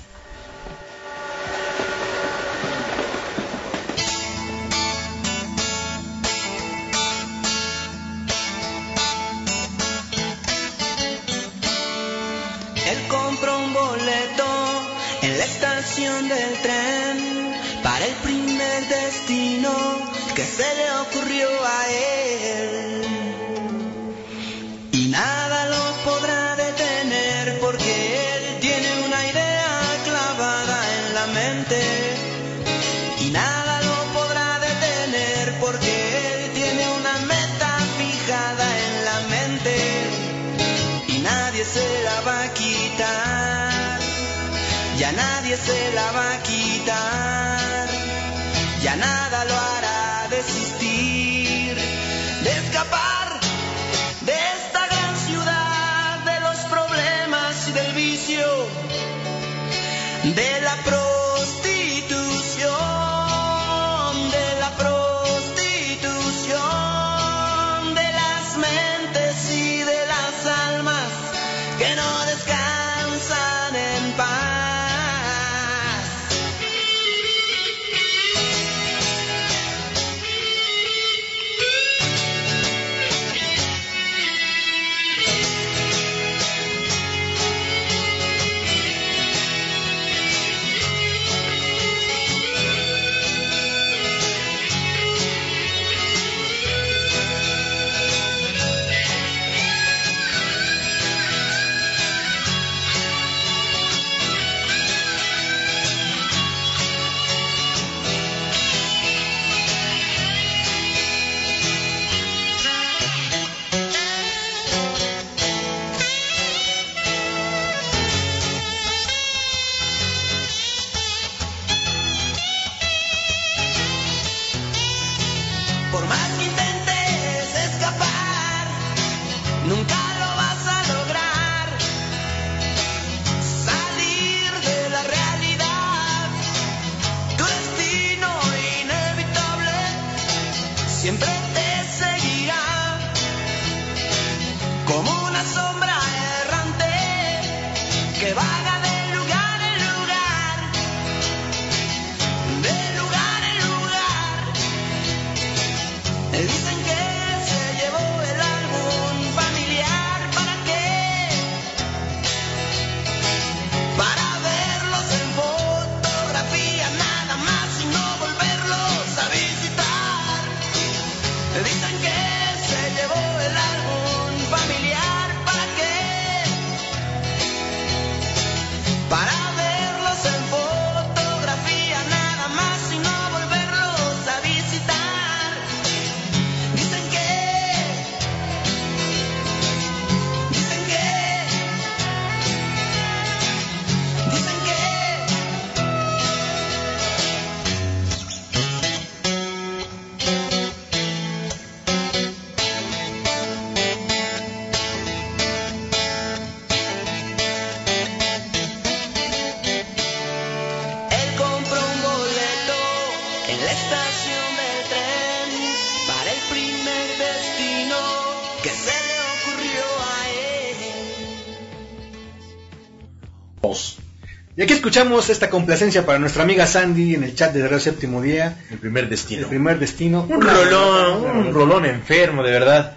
Escuchamos 224.88 225.30
esta 225.30 225.50
complacencia 225.50 226.06
para 226.06 226.18
nuestra 226.18 226.44
amiga 226.44 226.66
Sandy 226.66 227.16
en 227.16 227.24
el 227.26 227.36
chat 227.36 227.52
de 227.54 227.62
Radio 227.64 227.80
Séptimo 227.82 228.22
Día. 228.22 228.58
El 228.72 228.78
primer 228.78 229.04
El 229.04 229.10
destino. 229.10 229.48
primer 229.50 229.80
destino. 229.80 230.26
Un 230.30 230.38
Una- 230.38 230.54
rolón, 230.54 231.24
una- 231.24 231.32
un 231.34 231.54
rolón 231.54 231.86
enfermo, 231.86 232.42
de 232.42 232.52
verdad. 232.52 232.96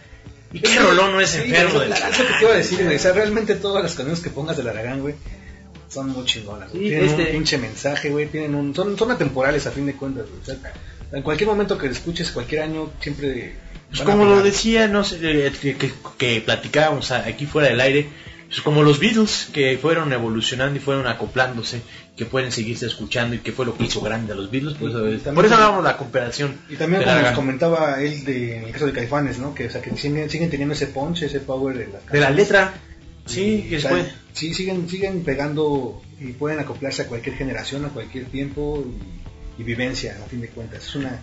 ¿Y 0.52 0.60
qué 0.60 0.78
rolón 0.78 1.10
no 1.12 1.20
es 1.20 1.30
Sí, 1.30 1.38
enfermo 1.46 1.70
eso- 1.70 1.80
de 1.80 1.88
la 1.88 1.96
Eso 1.96 2.22
que 2.24 2.32
te 2.34 2.42
iba 2.44 2.52
a 2.52 2.56
decir, 2.56 2.84
güey. 2.84 2.94
O 2.94 2.98
sea, 3.00 3.12
realmente 3.12 3.56
todas 3.56 3.82
las 3.82 3.94
canciones 3.96 4.20
que 4.22 4.30
pongas 4.30 4.56
de 4.56 4.62
la 4.62 4.70
Aragán, 4.70 5.00
güey, 5.00 5.16
son 5.88 6.10
muy 6.10 6.24
chingonas. 6.26 6.70
güey. 6.70 6.84
Sí, 6.84 6.88
tienen 6.90 7.08
este- 7.08 7.22
un 7.24 7.30
pinche 7.32 7.58
mensaje, 7.58 8.10
güey. 8.10 8.26
Tienen 8.26 8.54
un, 8.54 8.72
son, 8.72 8.96
son 8.96 9.10
atemporales 9.10 9.66
a 9.66 9.72
fin 9.72 9.86
de 9.86 9.94
cuentas, 9.94 10.26
güey. 10.28 10.40
O 10.42 10.44
sea, 10.44 10.72
en 11.12 11.22
cualquier 11.22 11.48
momento 11.50 11.76
que 11.76 11.88
escuches, 11.88 12.30
cualquier 12.30 12.62
año, 12.62 12.90
siempre. 13.00 13.56
Pues 13.90 14.02
como 14.02 14.24
lo 14.26 14.40
decía, 14.44 14.86
no 14.86 15.02
sé, 15.02 15.18
eh, 15.22 15.52
que, 15.60 15.76
que- 15.76 15.92
que 16.16 16.40
platicábamos 16.40 17.10
aquí 17.10 17.46
fuera 17.46 17.68
del 17.68 17.80
aire, 17.80 18.08
pues 18.50 18.62
como 18.62 18.82
los 18.82 18.98
Beatles 18.98 19.48
que 19.52 19.78
fueron 19.78 20.12
evolucionando 20.12 20.76
y 20.76 20.80
fueron 20.80 21.06
acoplándose, 21.06 21.82
que 22.16 22.26
pueden 22.26 22.50
seguirse 22.50 22.84
escuchando 22.84 23.36
y 23.36 23.38
que 23.38 23.52
fue 23.52 23.64
lo 23.64 23.76
que 23.76 23.84
hizo 23.84 24.00
grande 24.00 24.32
a 24.32 24.34
los 24.34 24.50
Beatles, 24.50 24.74
por 24.74 24.90
eso, 24.90 25.08
Y 25.08 25.18
también 25.18 25.34
por 25.36 25.44
eso 25.46 25.76
de 25.76 25.82
la 25.84 25.96
comparación. 25.96 26.56
Y 26.68 26.74
también 26.74 27.04
como 27.04 27.20
nos 27.20 27.30
comentaba 27.30 28.02
él 28.02 28.24
de, 28.24 28.56
en 28.56 28.64
el 28.64 28.72
caso 28.72 28.86
de 28.86 28.92
Caifanes, 28.92 29.38
¿no? 29.38 29.54
Que, 29.54 29.66
o 29.66 29.70
sea, 29.70 29.80
que 29.80 29.96
siguen, 29.96 30.28
siguen 30.28 30.50
teniendo 30.50 30.74
ese 30.74 30.88
punch, 30.88 31.22
ese 31.22 31.38
power 31.38 31.78
de 31.78 31.86
la, 31.86 32.00
de 32.10 32.20
la 32.20 32.30
letra, 32.30 32.74
sí, 33.24 33.70
O 33.72 33.78
sea, 33.78 33.92
después... 33.92 34.14
sí, 34.32 34.52
siguen, 34.52 34.88
siguen 34.90 35.22
pegando 35.22 36.02
y 36.18 36.32
pueden 36.32 36.58
acoplarse 36.58 37.02
a 37.02 37.06
cualquier 37.06 37.36
generación, 37.36 37.84
a 37.84 37.90
cualquier 37.90 38.24
tiempo 38.24 38.84
y, 38.84 39.62
y 39.62 39.64
vivencia, 39.64 40.18
a 40.24 40.28
fin 40.28 40.40
de 40.40 40.48
cuentas. 40.48 40.84
Es 40.84 40.96
una, 40.96 41.22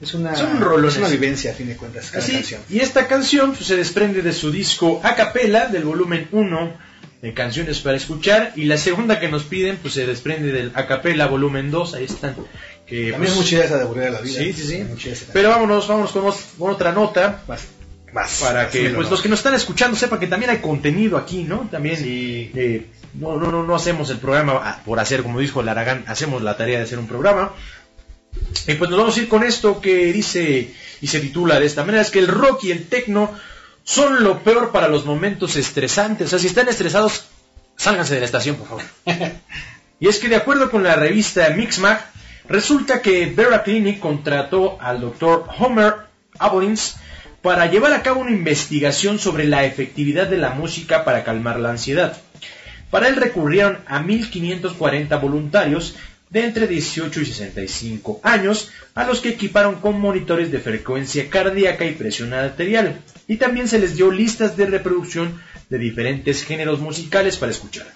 es 0.00 0.14
una, 0.14 0.34
Son 0.36 0.60
rolones. 0.60 0.94
es 0.94 0.98
una 0.98 1.08
vivencia, 1.08 1.50
a 1.50 1.54
fin 1.54 1.68
de 1.68 1.76
cuentas, 1.76 2.10
cada 2.10 2.22
Así, 2.22 2.32
canción. 2.32 2.60
y 2.68 2.80
esta 2.80 3.08
canción 3.08 3.52
pues, 3.52 3.66
se 3.66 3.76
desprende 3.76 4.22
de 4.22 4.32
su 4.32 4.50
disco 4.50 5.00
a 5.02 5.14
capela 5.16 5.66
del 5.66 5.84
volumen 5.84 6.28
1 6.30 6.88
de 7.20 7.34
canciones 7.34 7.80
para 7.80 7.96
escuchar 7.96 8.52
y 8.54 8.64
la 8.64 8.76
segunda 8.76 9.18
que 9.18 9.28
nos 9.28 9.42
piden 9.42 9.76
pues 9.78 9.94
se 9.94 10.06
desprende 10.06 10.52
del 10.52 10.70
a 10.74 10.86
capela 10.86 11.26
volumen 11.26 11.70
2, 11.70 11.94
ahí 11.94 12.04
están. 12.04 12.36
Que, 12.86 13.10
También 13.10 13.16
pues, 13.18 13.30
es 13.30 13.36
muy 13.36 13.44
chida 13.44 13.64
esa 13.64 13.76
de 13.76 13.82
aburrir 13.82 14.04
a 14.04 14.10
la 14.10 14.20
vida. 14.20 14.38
Sí, 14.40 14.52
sí, 14.52 14.64
sí. 14.64 15.26
Pero 15.32 15.50
vámonos, 15.50 15.88
vámonos 15.88 16.12
con, 16.12 16.22
con 16.58 16.70
otra 16.70 16.92
nota 16.92 17.42
Vas, 17.46 17.66
vas, 18.14 18.40
para 18.40 18.70
que 18.70 18.90
pues, 18.90 19.06
¿no? 19.06 19.10
los 19.10 19.20
que 19.20 19.28
nos 19.28 19.40
están 19.40 19.54
escuchando 19.54 19.96
sepan 19.96 20.20
que 20.20 20.26
también 20.28 20.50
hay 20.50 20.58
contenido 20.58 21.18
aquí, 21.18 21.42
¿no? 21.42 21.68
También 21.70 21.96
eh, 22.04 22.86
no, 23.14 23.36
no, 23.36 23.50
no, 23.50 23.64
no 23.64 23.74
hacemos 23.74 24.10
el 24.10 24.18
programa 24.18 24.60
ah, 24.62 24.82
por 24.84 25.00
hacer, 25.00 25.22
como 25.22 25.40
dijo 25.40 25.60
el 25.60 25.68
Aragán, 25.68 26.04
hacemos 26.06 26.40
la 26.42 26.56
tarea 26.56 26.78
de 26.78 26.84
hacer 26.84 26.98
un 26.98 27.08
programa. 27.08 27.52
Y 28.66 28.74
pues 28.74 28.90
nos 28.90 28.98
vamos 28.98 29.16
a 29.16 29.20
ir 29.20 29.28
con 29.28 29.44
esto 29.44 29.80
que 29.80 30.12
dice 30.12 30.74
y 31.00 31.06
se 31.06 31.20
titula 31.20 31.60
de 31.60 31.66
esta 31.66 31.84
manera, 31.84 32.02
es 32.02 32.10
que 32.10 32.18
el 32.18 32.28
rock 32.28 32.64
y 32.64 32.70
el 32.70 32.86
techno 32.86 33.32
son 33.84 34.22
lo 34.22 34.40
peor 34.40 34.72
para 34.72 34.88
los 34.88 35.04
momentos 35.04 35.56
estresantes. 35.56 36.26
O 36.26 36.30
sea, 36.30 36.38
si 36.38 36.48
están 36.48 36.68
estresados, 36.68 37.24
sálganse 37.76 38.14
de 38.14 38.20
la 38.20 38.26
estación, 38.26 38.56
por 38.56 38.68
favor. 38.68 38.84
y 40.00 40.08
es 40.08 40.18
que 40.18 40.28
de 40.28 40.36
acuerdo 40.36 40.70
con 40.70 40.82
la 40.82 40.96
revista 40.96 41.48
Mixmag, 41.50 42.04
resulta 42.48 43.00
que 43.00 43.26
Vera 43.26 43.62
Clinic 43.62 44.00
contrató 44.00 44.78
al 44.80 45.00
doctor 45.00 45.46
Homer 45.58 45.94
Abolins 46.38 46.96
para 47.40 47.66
llevar 47.66 47.92
a 47.92 48.02
cabo 48.02 48.20
una 48.20 48.32
investigación 48.32 49.18
sobre 49.18 49.44
la 49.44 49.64
efectividad 49.64 50.26
de 50.26 50.38
la 50.38 50.50
música 50.50 51.04
para 51.04 51.24
calmar 51.24 51.60
la 51.60 51.70
ansiedad. 51.70 52.18
Para 52.90 53.08
él 53.08 53.16
recurrieron 53.16 53.78
a 53.86 54.00
1.540 54.00 55.20
voluntarios 55.20 55.94
de 56.30 56.44
entre 56.44 56.66
18 56.66 57.20
y 57.20 57.24
65 57.24 58.20
años, 58.22 58.70
a 58.94 59.04
los 59.04 59.20
que 59.20 59.30
equiparon 59.30 59.76
con 59.76 60.00
monitores 60.00 60.50
de 60.50 60.58
frecuencia 60.58 61.30
cardíaca 61.30 61.84
y 61.84 61.94
presión 61.94 62.32
arterial, 62.34 63.00
y 63.26 63.36
también 63.36 63.68
se 63.68 63.78
les 63.78 63.96
dio 63.96 64.10
listas 64.10 64.56
de 64.56 64.66
reproducción 64.66 65.40
de 65.70 65.78
diferentes 65.78 66.44
géneros 66.44 66.80
musicales 66.80 67.36
para 67.36 67.52
escuchar. 67.52 67.86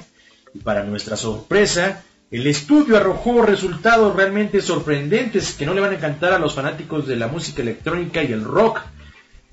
Y 0.54 0.58
para 0.58 0.84
nuestra 0.84 1.16
sorpresa, 1.16 2.02
El 2.32 2.46
estudio 2.46 2.96
arrojó 2.96 3.42
resultados 3.42 4.16
realmente 4.16 4.62
sorprendentes 4.62 5.52
que 5.52 5.66
no 5.66 5.74
le 5.74 5.82
van 5.82 5.92
a 5.92 5.96
encantar 5.96 6.32
a 6.32 6.38
los 6.38 6.54
fanáticos 6.54 7.06
de 7.06 7.16
la 7.16 7.28
música 7.28 7.60
electrónica 7.60 8.22
y 8.22 8.32
el 8.32 8.42
rock. 8.42 8.80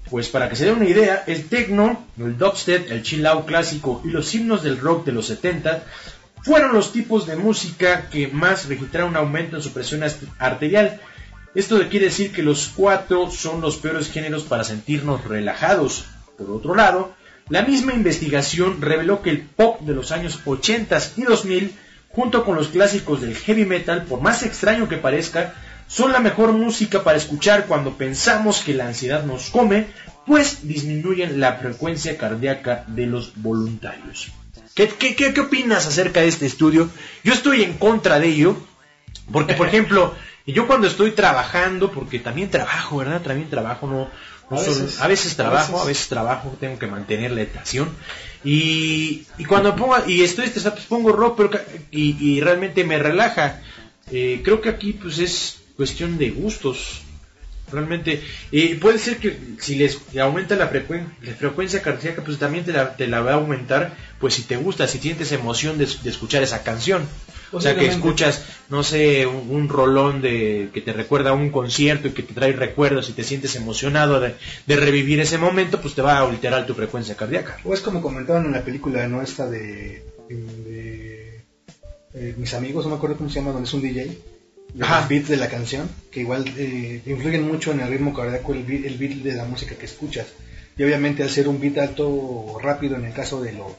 Pues 0.09 0.29
para 0.29 0.47
que 0.47 0.55
se 0.55 0.63
den 0.63 0.77
una 0.77 0.87
idea, 0.87 1.25
el 1.27 1.49
techno, 1.49 2.07
el 2.17 2.37
dubstep, 2.37 2.89
el 2.89 3.03
chill 3.03 3.25
out 3.25 3.45
clásico 3.45 4.01
y 4.05 4.11
los 4.11 4.33
himnos 4.33 4.63
del 4.63 4.79
rock 4.79 5.05
de 5.05 5.11
los 5.11 5.27
70 5.27 5.83
fueron 6.43 6.73
los 6.73 6.91
tipos 6.93 7.27
de 7.27 7.35
música 7.35 8.09
que 8.09 8.27
más 8.27 8.67
registraron 8.67 9.11
un 9.11 9.17
aumento 9.17 9.57
en 9.57 9.61
su 9.61 9.71
presión 9.71 10.03
arterial. 10.39 10.99
Esto 11.55 11.79
quiere 11.89 12.05
decir 12.05 12.31
que 12.31 12.43
los 12.43 12.71
cuatro 12.75 13.29
son 13.31 13.61
los 13.61 13.77
peores 13.77 14.11
géneros 14.11 14.43
para 14.43 14.63
sentirnos 14.63 15.25
relajados. 15.25 16.05
Por 16.37 16.51
otro 16.51 16.75
lado, 16.75 17.13
la 17.49 17.63
misma 17.63 17.93
investigación 17.93 18.81
reveló 18.81 19.21
que 19.21 19.31
el 19.31 19.41
pop 19.41 19.81
de 19.81 19.93
los 19.93 20.11
años 20.11 20.39
80 20.45 20.99
y 21.17 21.23
2000, 21.23 21.73
junto 22.09 22.45
con 22.45 22.55
los 22.55 22.67
clásicos 22.67 23.21
del 23.21 23.35
heavy 23.35 23.65
metal, 23.65 24.03
por 24.03 24.21
más 24.21 24.43
extraño 24.43 24.87
que 24.87 24.97
parezca, 24.97 25.55
son 25.87 26.11
la 26.11 26.19
mejor 26.19 26.53
música 26.53 27.03
para 27.03 27.17
escuchar 27.17 27.65
cuando 27.65 27.97
pensamos 27.97 28.61
que 28.63 28.75
la 28.75 28.87
ansiedad 28.87 29.23
nos 29.23 29.49
come, 29.49 29.87
pues 30.27 30.67
disminuyen 30.67 31.39
la 31.39 31.53
frecuencia 31.53 32.15
cardíaca 32.15 32.85
de 32.87 33.07
los 33.07 33.33
voluntarios. 33.35 34.31
¿Qué, 34.79 34.87
qué, 34.87 35.15
qué- 35.15 35.33
qué 35.33 35.41
opinas 35.41 35.85
acerca 35.87 36.21
de 36.21 36.27
este 36.29 36.45
estudio? 36.45 36.89
Yo 37.23 37.33
estoy 37.33 37.63
en 37.63 37.73
contra 37.73 38.17
de 38.19 38.27
ello, 38.27 38.55
porque 39.31 39.53
por 39.55 39.67
ejemplo, 39.71 40.13
yo 40.47 40.67
cuando 40.67 40.87
estoy 40.87 41.11
trabajando, 41.11 41.91
porque 41.91 42.19
también 42.19 42.49
trabajo, 42.49 42.97
¿verdad? 42.97 43.21
También 43.21 43.49
trabajo, 43.49 43.87
no, 43.87 44.09
A 44.55 44.57
solo- 44.63 44.85
veces. 44.85 45.01
a 45.01 45.07
veces 45.07 45.35
trabajo, 45.35 45.79
A 45.79 45.83
a 45.83 45.85
veces. 45.85 46.07
trabajo, 46.07 46.55
tengo 46.61 46.79
que 46.79 46.87
mantener 46.87 47.31
la 47.31 47.41
estación. 47.41 47.89
Y, 48.45 49.23
y 49.37 49.43
cuando 49.45 49.75
pongo, 49.75 49.95
y 50.07 50.21
estoy 50.23 50.45
estresado, 50.45 50.75
pues 50.75 50.87
pongo 50.87 51.11
rock, 51.11 51.35
pero, 51.35 51.49
ca- 51.51 51.63
y, 51.91 52.15
y 52.25 52.39
realmente 52.39 52.85
me 52.85 52.97
relaja. 52.97 53.61
Eh, 54.11 54.39
creo 54.45 54.61
que 54.61 54.69
aquí 54.69 54.93
pues 54.93 55.19
es 55.19 55.57
cuestión 55.75 56.17
de 56.17 56.29
gustos. 56.29 57.01
Realmente, 57.71 58.21
eh, 58.51 58.77
puede 58.81 58.97
ser 58.99 59.17
que 59.17 59.37
si 59.59 59.75
les 59.75 59.99
aumenta 60.19 60.55
la, 60.55 60.71
frecuen- 60.71 61.07
la 61.21 61.33
frecuencia 61.33 61.81
cardíaca, 61.81 62.23
pues 62.23 62.37
también 62.39 62.65
te 62.65 62.71
la, 62.73 62.95
te 62.95 63.07
la 63.07 63.21
va 63.21 63.31
a 63.31 63.35
aumentar, 63.35 63.95
pues 64.19 64.33
si 64.35 64.43
te 64.43 64.57
gusta, 64.57 64.87
si 64.87 64.97
sientes 64.99 65.31
emoción 65.31 65.77
de, 65.77 65.85
de 65.85 66.09
escuchar 66.09 66.41
esa 66.43 66.63
canción. 66.63 67.03
O 67.51 67.59
sea, 67.59 67.73
que 67.73 67.87
escuchas, 67.95 68.43
no 68.69 68.83
sé, 68.83 69.25
un, 69.25 69.49
un 69.49 69.69
rolón 69.69 70.21
de 70.21 70.69
que 70.71 70.81
te 70.81 70.93
recuerda 70.93 71.31
a 71.31 71.33
un 71.33 71.49
concierto 71.49 72.07
y 72.07 72.11
que 72.11 72.21
te 72.21 72.35
trae 72.35 72.51
recuerdos 72.53 73.09
y 73.09 73.13
te 73.13 73.23
sientes 73.23 73.55
emocionado 73.55 74.19
de, 74.19 74.35
de 74.67 74.75
revivir 74.75 75.19
ese 75.19 75.39
momento, 75.39 75.81
pues 75.81 75.95
te 75.95 76.03
va 76.03 76.17
a 76.19 76.27
alterar 76.29 76.67
tu 76.67 76.75
frecuencia 76.75 77.15
cardíaca. 77.15 77.57
O 77.63 77.73
es 77.73 77.81
como 77.81 78.03
comentaban 78.03 78.45
en 78.45 78.51
la 78.51 78.61
película, 78.63 79.07
¿no? 79.07 79.23
Esta 79.23 79.49
de, 79.49 80.03
de, 80.29 81.41
eh, 82.13 82.35
mis 82.37 82.53
amigos, 82.53 82.85
no 82.85 82.91
me 82.91 82.97
acuerdo 82.97 83.17
cómo 83.17 83.29
se 83.31 83.39
llama, 83.39 83.51
donde 83.51 83.67
es 83.67 83.73
un 83.73 83.81
DJ. 83.81 84.17
Ajá. 84.79 84.99
Los 85.01 85.09
beats 85.09 85.27
de 85.29 85.37
la 85.37 85.49
canción, 85.49 85.89
que 86.11 86.21
igual 86.21 86.45
eh, 86.57 87.01
influyen 87.05 87.47
mucho 87.47 87.71
en 87.71 87.79
el 87.79 87.89
ritmo 87.89 88.13
cardíaco, 88.13 88.53
el 88.53 88.63
beat, 88.63 88.85
el 88.85 88.97
beat 88.97 89.13
de 89.23 89.33
la 89.33 89.45
música 89.45 89.75
que 89.75 89.85
escuchas. 89.85 90.27
Y 90.77 90.83
obviamente 90.83 91.23
al 91.23 91.29
ser 91.29 91.47
un 91.47 91.59
beat 91.59 91.77
alto 91.77 92.07
o 92.09 92.59
rápido 92.61 92.95
en 92.95 93.05
el 93.05 93.13
caso 93.13 93.41
de 93.41 93.53
los 93.53 93.73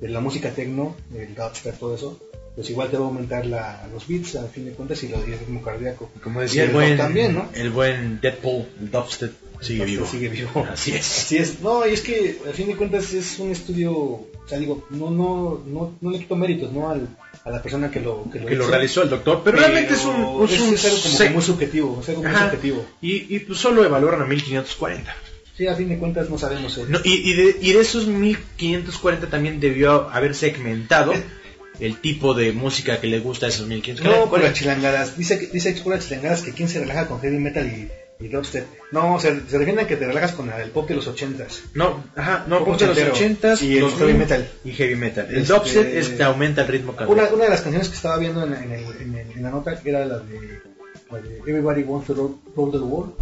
de 0.00 0.08
la 0.08 0.20
música 0.20 0.50
techno, 0.50 0.96
el 1.16 1.34
dubstep, 1.34 1.78
todo 1.78 1.94
eso, 1.94 2.20
pues 2.56 2.68
igual 2.68 2.90
te 2.90 2.96
va 2.98 3.04
a 3.04 3.08
aumentar 3.08 3.46
la, 3.46 3.88
los 3.92 4.06
beats 4.08 4.34
a 4.36 4.46
fin 4.48 4.64
de 4.66 4.72
cuentas 4.72 5.02
y, 5.04 5.08
lo- 5.08 5.20
y 5.26 5.32
el 5.32 5.38
ritmo 5.38 5.62
cardíaco. 5.62 6.10
Como 6.22 6.40
Y 6.40 6.44
decía 6.44 6.64
el 6.64 6.70
el 6.70 6.74
buen, 6.74 6.96
también, 6.96 7.34
¿no? 7.34 7.48
el 7.54 7.70
buen 7.70 8.20
Deadpool, 8.20 8.66
el 8.80 8.90
dubstep, 8.90 9.32
sigue 9.60 9.84
vivo. 9.84 10.04
sigue 10.06 10.28
vivo. 10.28 10.66
Así 10.70 10.92
es. 10.94 11.18
Así 11.24 11.36
es. 11.38 11.60
No, 11.60 11.86
y 11.86 11.92
es 11.92 12.00
que 12.02 12.38
a 12.48 12.52
fin 12.52 12.66
de 12.66 12.76
cuentas 12.76 13.12
es 13.14 13.38
un 13.38 13.50
estudio, 13.52 13.92
o 13.96 14.28
sea, 14.48 14.58
digo, 14.58 14.84
no, 14.90 15.10
no, 15.10 15.62
no, 15.66 15.96
no 16.00 16.10
le 16.10 16.18
quito 16.18 16.36
méritos, 16.36 16.72
¿no? 16.72 16.90
Al, 16.90 17.08
a 17.44 17.50
la 17.50 17.62
persona 17.62 17.90
que 17.90 18.00
lo, 18.00 18.24
que 18.30 18.40
lo, 18.40 18.46
Que 18.46 18.54
lo 18.56 18.62
hizo. 18.64 18.70
realizó 18.70 19.02
el 19.02 19.10
doctor, 19.10 19.42
pero, 19.44 19.58
realmente 19.58 19.92
es 19.94 20.04
un, 20.04 20.44
es 20.44 20.52
es, 20.52 20.60
un 20.60 20.74
es 20.74 20.84
algo 20.86 20.96
como 21.02 21.14
se- 21.16 21.24
que 21.24 21.30
muy 21.30 21.42
subjetivo, 21.42 21.98
es 22.02 22.08
algo 22.08 22.22
muy 22.22 22.30
Ajá. 22.30 22.44
subjetivo. 22.50 22.86
Y, 23.02 23.36
y 23.36 23.38
pues 23.40 23.58
solo 23.58 23.84
evaluaron 23.84 24.22
a 24.22 24.24
1540. 24.26 25.14
Sí, 25.56 25.66
a 25.68 25.74
fin 25.76 25.88
de 25.88 25.98
cuentas 25.98 26.30
no 26.30 26.38
sabemos. 26.38 26.76
eh. 26.78 26.84
No, 26.88 26.98
y, 27.04 27.30
y 27.30 27.34
de, 27.34 27.56
y 27.60 27.72
de 27.74 27.80
esos 27.80 28.06
1540 28.06 29.28
también 29.28 29.60
debió 29.60 30.10
haber 30.10 30.34
segmentado 30.34 31.12
el 31.80 31.96
tipo 32.00 32.34
de 32.34 32.52
música 32.52 33.00
que 33.00 33.06
le 33.08 33.20
gusta 33.20 33.46
a 33.46 33.48
esos 33.50 33.62
No, 33.68 33.74
1540. 33.74 34.30
puras 34.30 34.52
chilangadas. 34.54 35.16
Dice 35.16 35.38
que 35.38 35.46
dice 35.48 35.74
que 35.74 35.80
puras 35.82 36.06
chilangadas 36.08 36.42
que 36.42 36.52
quién 36.52 36.68
se 36.68 36.80
relaja 36.80 37.06
con 37.08 37.20
heavy 37.20 37.38
metal 37.38 37.66
y, 37.66 37.88
y 38.24 38.28
dubstep. 38.28 38.66
No, 38.92 39.20
se, 39.20 39.28
se 39.48 39.58
refieren 39.58 39.78
a 39.84 39.86
que 39.86 39.96
te 39.96 40.06
relajas 40.06 40.32
con 40.32 40.50
el 40.50 40.70
pop 40.70 40.88
de 40.88 40.94
los 40.94 41.06
ochentas. 41.06 41.62
No, 41.74 42.02
ajá, 42.16 42.44
no, 42.48 42.64
pop 42.64 42.78
de 42.78 42.86
los 42.86 42.98
ochentero. 42.98 43.54
80s 43.54 43.62
Y 43.62 43.74
el 43.74 43.80
2000, 43.82 43.98
heavy 43.98 44.14
metal. 44.18 44.48
Y 44.64 44.70
heavy 44.72 44.94
metal. 44.96 45.26
El 45.30 45.38
Este- 45.42 45.52
dubstep 45.52 45.94
es, 45.94 46.16
te 46.16 46.22
aumenta 46.22 46.62
el 46.62 46.68
ritmo 46.68 46.92
cardíaco. 46.96 47.12
Una, 47.12 47.32
una 47.34 47.44
de 47.44 47.50
las 47.50 47.60
canciones 47.60 47.88
que 47.88 47.96
estaba 47.96 48.16
viendo 48.18 48.44
en, 48.44 48.54
en 48.54 48.72
el- 48.72 48.84
en 49.02 49.14
el- 49.14 49.30
en 49.32 49.42
la 49.42 49.50
nota 49.50 49.78
era 49.84 50.04
la 50.06 50.18
de, 50.20 50.60
la 51.10 51.20
de 51.20 51.38
Everybody 51.40 51.82
Wants 51.82 52.06
to 52.06 52.14
Roll, 52.14 52.36
Roll 52.56 52.70
the 52.72 52.78
World. 52.78 53.12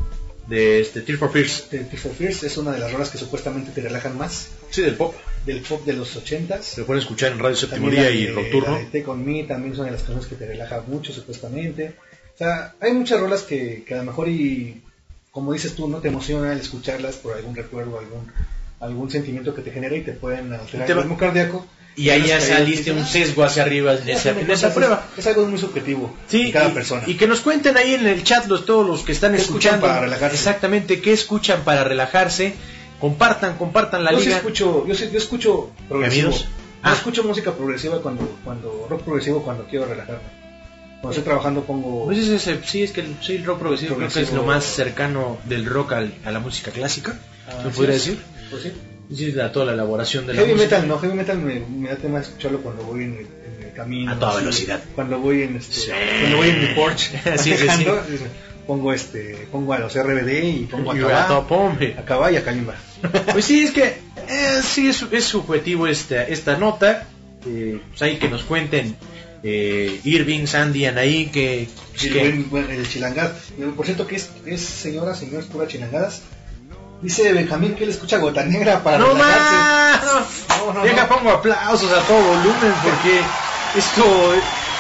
De 0.47 0.81
este, 0.81 1.03
Tear 1.03 1.19
for 1.19 1.31
Fears. 1.33 1.69
de 1.71 1.79
Tears 1.85 2.03
for 2.03 2.13
Fears 2.13 2.43
es 2.43 2.57
una 2.57 2.73
de 2.73 2.79
las 2.81 2.93
rolas 2.93 3.11
que 3.11 3.17
supuestamente 3.19 3.71
te 3.71 3.81
relajan 3.81 4.19
más 4.19 4.49
Sí, 4.71 4.83
del 4.83 4.95
pop. 4.97 5.15
del 5.47 5.61
pop 5.61 5.85
de 5.87 5.93
los 5.93 6.15
ochentas. 6.17 6.65
Se 6.65 6.83
pueden 6.83 7.01
escuchar 7.01 7.31
en 7.33 7.39
Radio 7.39 7.57
Séptimo 7.57 7.89
Día 7.91 8.11
y 8.11 8.27
Nocturno. 8.27 8.79
On 9.07 9.25
Me 9.25 9.45
también 9.45 9.73
es 9.73 9.79
una 9.79 9.87
de 9.87 9.93
las 9.93 10.03
canciones 10.03 10.27
que 10.27 10.35
te 10.35 10.47
relaja 10.47 10.83
mucho 10.87 11.13
supuestamente. 11.13 11.95
O 12.35 12.39
sea, 12.39 12.75
hay 12.81 12.93
muchas 12.93 13.21
rolas 13.21 13.43
que, 13.43 13.85
que 13.87 13.95
a 13.95 13.99
lo 13.99 14.05
mejor 14.05 14.29
y 14.29 14.83
como 15.33 15.53
dices 15.53 15.75
tú, 15.75 15.89
no 15.89 15.99
te 15.99 16.09
emociona 16.09 16.53
el 16.53 16.61
escucharlas 16.61 17.17
por 17.17 17.35
algún 17.37 17.57
recuerdo, 17.57 17.99
algún 17.99 18.31
algún 18.81 19.11
sentimiento 19.11 19.55
que 19.55 19.63
te 19.63 19.71
genera 19.71 19.97
y 19.97 20.03
te 20.03 20.13
pueden 20.13 20.53
alterar 20.53 20.87
Te 20.87 20.93
el 20.93 20.99
ritmo 20.99 21.17
cardíaco. 21.17 21.67
Y 21.95 22.09
ahí 22.11 22.27
ya 22.27 22.41
saliste 22.41 22.91
un 22.93 22.99
"Ah, 23.01 23.07
sesgo 23.07 23.45
hacia 23.45 23.63
arriba 23.63 23.93
a 23.93 23.95
esa, 23.95 24.33
de 24.33 24.41
en 24.43 24.51
esa 24.51 24.73
prueba. 24.75 25.07
Es, 25.13 25.19
es 25.21 25.27
algo 25.29 25.47
muy 25.47 25.59
subjetivo 25.59 26.13
Sí, 26.27 26.47
de 26.47 26.53
cada 26.53 26.69
y, 26.71 26.73
persona. 26.73 27.03
y 27.07 27.15
que 27.15 27.27
nos 27.27 27.41
cuenten 27.41 27.77
ahí 27.77 27.95
en 27.95 28.07
el 28.07 28.25
chat 28.25 28.47
los, 28.47 28.65
todos 28.67 28.87
los 28.87 29.03
que 29.03 29.13
están 29.13 29.33
¿Qué 29.33 29.39
escuchan 29.39 29.75
escuchando. 29.75 29.87
para 29.87 30.01
relajarse? 30.01 30.37
Exactamente, 30.37 31.01
¿qué 31.01 31.13
escuchan 31.13 31.63
para 31.65 31.85
relajarse? 31.85 32.55
Compartan, 32.99 33.57
compartan 33.57 34.05
la 34.05 34.13
yo 34.13 34.21
sí 34.21 34.31
escucho, 34.33 34.87
yo, 34.87 34.95
sí- 34.95 35.09
yo 35.13 35.19
escucho 35.19 35.71
progresivo. 35.89 36.31
Yo 36.31 36.45
Ah. 36.83 36.93
escucho 36.95 37.23
música 37.25 37.53
progresiva 37.53 38.01
cuando, 38.03 38.39
cuando 38.45 38.87
rock 38.91 39.03
progresivo 39.03 39.43
cuando 39.45 39.65
quiero 39.67 39.85
relajarme. 39.87 40.23
Cuando 41.03 41.11
estoy 41.11 41.25
trabajando 41.25 41.65
pongo 41.65 42.05
Pues 42.07 42.19
ese- 42.19 42.37
ese- 42.37 42.61
sí, 42.65 42.83
es 42.85 42.93
que 42.93 43.01
el, 43.03 43.17
sí, 43.21 43.35
el 43.37 43.45
rock 43.45 43.59
progresivo, 43.59 43.97
creo 43.97 44.09
que 44.09 44.21
es 44.23 44.33
lo 44.33 44.45
más 44.45 44.65
cercano 44.65 45.39
del 45.45 45.67
rock 45.67 45.93
al- 45.93 46.15
a 46.25 46.31
la 46.31 46.39
música 46.41 46.71
clásica. 46.71 47.19
Ah, 47.49 47.61
¿Se 47.65 47.71
sí 47.71 47.77
podría 47.77 47.97
es. 47.97 48.07
decir? 48.07 48.23
Pues 48.51 48.63
sí. 48.63 48.73
Sí, 49.15 49.33
la, 49.33 49.53
toda 49.53 49.67
la 49.67 49.73
elaboración 49.75 50.27
de 50.27 50.33
la 50.33 50.41
Heavy 50.41 50.55
música. 50.55 50.77
metal 50.77 50.89
no, 50.89 50.99
heavy 50.99 51.15
metal 51.15 51.39
me, 51.39 51.61
me 51.61 51.89
da 51.91 51.97
tema 51.97 52.21
escucharlo 52.21 52.61
cuando 52.63 52.85
voy 52.85 53.03
en 53.05 53.13
el, 53.15 53.27
en 53.59 53.65
el 53.69 53.73
camino. 53.75 54.13
A 54.13 54.15
toda 54.19 54.31
así, 54.33 54.41
velocidad. 54.41 54.81
Cuando 54.95 55.19
voy 55.19 55.43
en 55.43 55.57
este, 55.57 55.75
Sí. 55.75 55.91
cuando 56.21 56.37
voy 56.39 56.49
en 56.51 56.61
mi 56.63 56.67
Porsche 56.69 57.21
Sí, 57.39 57.51
manejando, 57.51 58.01
pongo 58.67 58.93
este, 58.93 59.49
pongo 59.51 59.73
a 59.75 59.81
los 59.81 59.93
RBD 59.95 60.45
y 60.45 60.67
pongo 60.71 60.93
a 60.93 60.97
Y 60.97 61.01
a 61.03 62.05
Cabá 62.07 62.31
y 62.33 62.37
a 62.37 62.45
Kalimba. 62.45 62.75
Pues 63.33 63.45
sí, 63.45 63.65
es 63.65 63.73
que 63.73 63.85
eh, 64.29 64.61
sí 64.63 64.87
es, 64.87 65.05
es 65.11 65.25
subjetivo 65.25 65.89
esta, 65.89 66.23
esta 66.25 66.57
nota. 66.57 67.07
Eh, 67.45 67.81
pues 67.91 68.01
ahí 68.03 68.19
que 68.19 68.29
nos 68.29 68.45
cuenten 68.45 68.95
eh, 69.43 70.01
Irving, 70.05 70.47
Sandy, 70.47 70.87
Anaí, 70.87 71.27
que, 71.27 71.69
que- 71.99 72.29
el 72.31 72.89
chilangad. 72.89 73.33
Por 73.77 73.85
cierto 73.87 74.07
que 74.07 74.17
es, 74.17 74.31
es 74.47 74.61
señora, 74.61 75.15
señores, 75.15 75.47
pura 75.47 75.67
chilangadas. 75.67 76.23
Dice 77.03 77.33
Benjamín 77.33 77.75
que 77.75 77.83
él 77.85 77.91
escucha 77.91 78.19
gota 78.19 78.45
negra 78.45 78.83
para 78.85 78.99
¡No 78.99 79.07
relajarse. 79.15 79.57
más! 79.57 80.01
No, 80.67 80.73
no, 80.75 80.83
Deja, 80.85 81.03
no. 81.03 81.09
pongo 81.17 81.31
aplausos 81.33 81.91
a 81.91 82.01
todo 82.03 82.23
volumen 82.23 82.73
porque 82.85 83.21
esto 83.77 84.35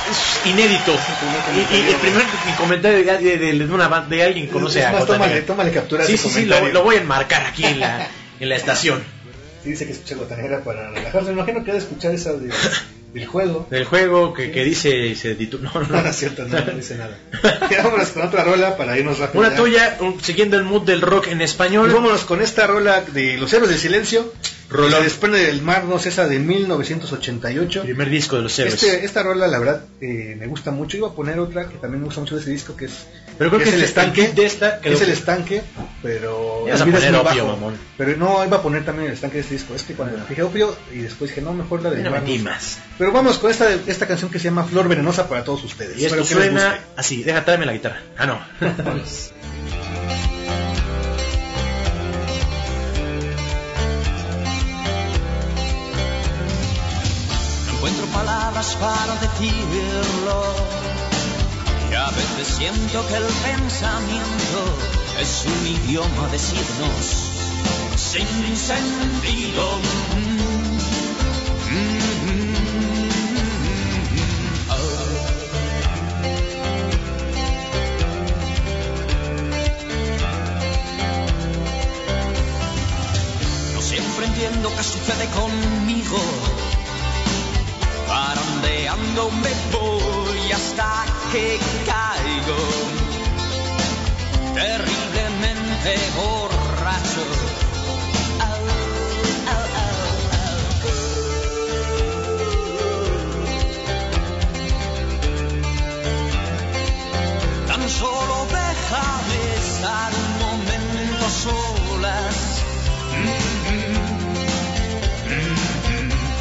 es 0.09 0.47
inédito. 0.47 0.93
Y, 1.52 1.74
y 1.74 1.89
el 1.89 1.97
primer 1.97 2.22
mi 2.47 2.52
comentario 2.56 2.98
de, 3.05 3.18
de, 3.18 3.39
de- 3.39 3.59
de 3.66 3.74
una 3.74 3.89
ban- 3.90 4.06
de 4.06 4.22
alguien 4.22 4.47
que 4.47 4.52
conoce 4.52 4.84
a 4.84 4.93
más, 4.93 5.01
Gota 5.01 5.14
tómale, 5.14 5.32
Negra. 5.34 5.47
tómale 5.48 5.72
captura 5.72 6.05
Sí, 6.06 6.16
sí, 6.16 6.28
sí, 6.30 6.44
lo 6.44 6.84
voy 6.84 6.94
a 6.97 7.01
enmarcar 7.01 7.44
aquí 7.47 7.64
en 7.64 7.80
la, 7.80 8.06
en 8.39 8.48
la 8.48 8.55
estación 8.56 9.02
Sí, 9.64 9.70
dice 9.70 9.86
que 9.86 9.93
escucha 9.93 10.14
gota 10.16 10.36
negra 10.36 10.60
para 10.62 10.90
relajarse. 10.90 11.26
Me 11.28 11.32
imagino 11.34 11.64
que 11.64 11.70
ha 11.72 11.74
de 11.74 11.80
escuchar 11.80 12.12
esa 12.14 12.32
de, 12.34 12.51
del 13.12 13.26
juego. 13.26 13.66
del 13.70 13.84
juego 13.84 14.32
que, 14.32 14.51
que 14.51 14.64
dice 14.64 15.14
se 15.14 15.34
titula. 15.34 15.70
No, 15.74 15.80
no, 15.82 15.89
No, 15.89 16.02
no 16.02 16.09
es 16.09 16.16
cierto, 16.16 16.44
no, 16.47 16.59
no 16.64 16.72
dice 16.72 16.97
nada. 16.97 17.16
Vámonos 17.82 18.09
con 18.10 18.22
otra 18.22 18.44
rola 18.44 18.76
para 18.76 18.98
irnos 18.98 19.18
rápido. 19.18 19.40
Una 19.40 19.51
ya. 19.51 19.56
tuya, 19.56 19.97
un- 20.01 20.20
siguiendo 20.22 20.56
el 20.56 20.64
mood 20.64 20.82
del 20.82 21.01
rock 21.02 21.28
en 21.28 21.40
Y 21.40 21.44
español. 21.44 21.93
vámonos 21.93 22.24
con 22.24 22.40
esta 22.40 22.66
rola 22.66 23.02
de 23.02 23.36
Los 23.39 23.52
Héroes 23.52 23.70
del 23.70 23.78
Silencio. 23.78 24.32
Rolón. 24.73 25.03
Desprende 25.03 25.39
del 25.39 25.62
mar, 25.62 25.85
no 25.85 25.97
esa 25.97 26.27
de 26.27 26.39
1988. 26.39 27.82
Primer 27.82 28.11
disco 28.11 28.36
de 28.36 28.43
los 28.43 28.59
héroes. 28.59 28.82
Este, 28.82 29.05
esta 29.05 29.23
rola, 29.23 29.47
la 29.47 29.59
verdad, 29.59 29.85
eh, 30.01 30.36
me 30.39 30.47
gusta 30.47 30.70
mucho. 30.70 30.97
Iba 30.97 31.09
a 31.09 31.12
poner 31.12 31.39
otra 31.39 31.69
que 31.69 31.77
también 31.77 32.01
me 32.01 32.07
gusta 32.07 32.20
mucho 32.20 32.36
de 32.36 32.43
ese 32.43 32.51
disco, 32.51 32.77
que 32.77 32.86
es, 32.86 33.07
Pero 33.39 33.51
creo 33.51 33.62
que, 33.62 33.69
es 33.69 33.74
el 33.74 33.82
estanque. 33.82 34.28
de 34.28 34.47
esta 34.47 34.81
que 34.81 34.93
es 34.93 35.01
el 35.01 35.11
estanque, 35.11 35.62
pero 36.03 36.66
el 36.66 36.81
a 36.81 36.85
poner 36.85 37.15
opio, 37.15 37.47
mamón. 37.47 37.74
Pero 37.97 38.16
no, 38.16 38.44
iba 38.44 38.59
a 38.59 38.62
poner 38.62 38.85
también 38.85 39.09
el 39.09 39.15
estanque 39.15 39.36
de 39.36 39.43
este 39.43 39.55
disco. 39.55 39.74
Es 39.74 39.82
que 39.82 39.94
cuando 39.94 40.19
fijé 40.24 40.43
opio 40.43 40.74
y 40.93 40.99
después 40.99 41.31
dije, 41.31 41.43
no, 41.43 41.53
mejor 41.53 41.82
la 41.82 41.90
de 41.90 42.03
No 42.03 42.11
mar, 42.11 42.23
más. 42.43 42.78
Pero 42.99 43.12
vamos 43.12 43.39
con 43.39 43.51
esta, 43.51 43.73
esta 43.86 44.07
canción 44.07 44.31
que 44.31 44.39
se 44.39 44.47
llama 44.47 44.65
Flor 44.65 44.89
Venenosa 44.89 45.28
para 45.28 45.44
todos 45.44 45.65
ustedes. 45.65 45.99
Y 45.99 46.07
esto 46.07 46.24
suena 46.24 46.81
así. 46.97 47.23
Deja, 47.23 47.44
tráeme 47.44 47.66
la 47.66 47.73
guitarra. 47.73 48.03
Ah, 48.16 48.27
no. 48.27 48.40
palabras 58.24 58.77
para 58.77 59.15
decirlo. 59.16 60.36
Y 61.90 61.94
a 61.94 62.11
veces 62.11 62.49
siento 62.57 63.07
que 63.09 63.16
el 63.16 63.24
pensamiento 63.24 64.59
es 65.20 65.44
un 65.47 65.66
idioma 65.66 66.28
de 66.28 66.39
signos 66.39 67.07
sin 67.97 68.57
sentido. 68.57 69.65
Mm, 70.15 70.39
mm, 71.73 71.99
mm, 72.24 72.59
oh. 74.70 74.74
No 83.74 83.81
siempre 83.82 84.27
entiendo 84.27 84.70
qué 84.77 84.85
sucede 84.85 85.27
conmigo. 85.40 86.20
Parandeando 88.93 89.31
me 89.31 89.52
voy 89.73 90.52
hasta 90.52 91.05
que 91.32 91.59
caigo. 91.86 92.62
Terriblemente 94.52 95.93
borracho. 96.14 97.24
Tan 107.66 107.89
solo 107.89 108.47
déjame 108.60 109.40
estar 109.56 110.12
un 110.23 110.32
momento 110.44 111.24
solas. 111.44 112.36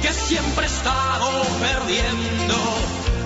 que 0.01 0.13
siempre 0.13 0.65
he 0.65 0.69
estado 0.69 1.29
perdiendo. 1.61 2.57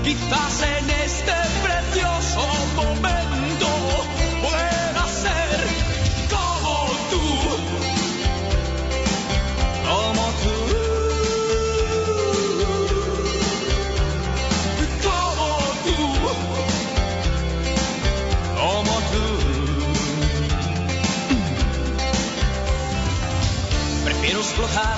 Quizás 0.02 0.62
en 0.62 0.90
este 0.90 1.32
precioso 1.62 2.43
momento 2.74 3.61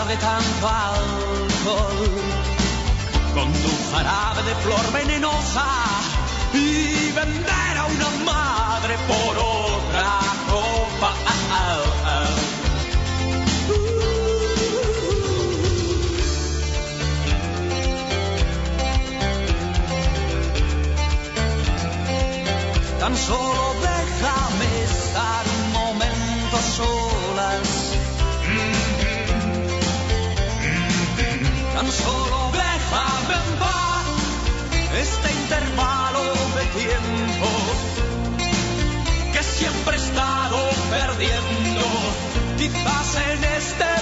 de 0.08 0.16
tanto 0.16 0.68
alcohol 0.68 2.10
con 3.32 3.52
tu 3.52 3.70
jarabe 3.90 4.42
de 4.42 4.54
flor 4.56 4.92
venenosa 4.92 5.64
y 6.52 7.10
vender 7.12 7.78
a 7.78 7.86
una 7.86 8.10
madre 8.24 8.96
por 9.08 9.38
otra 9.38 10.20
copa. 10.50 11.14
Tan 23.00 23.16
solo 23.16 23.74
déjame 23.80 24.82
estar 24.84 25.44
un 25.46 25.72
momento 25.72 26.56
a 26.56 26.62
solo 32.02 32.50
déjame 32.52 33.34
en 33.34 33.58
paz 33.58 34.06
este 35.04 35.32
intervalo 35.32 36.22
de 36.56 36.64
tiempo 36.80 37.48
que 39.32 39.42
siempre 39.42 39.96
he 39.96 40.00
estado 40.00 40.58
perdiendo. 40.90 41.84
Quizás 42.56 43.16
en 43.16 43.44
este 43.44 43.93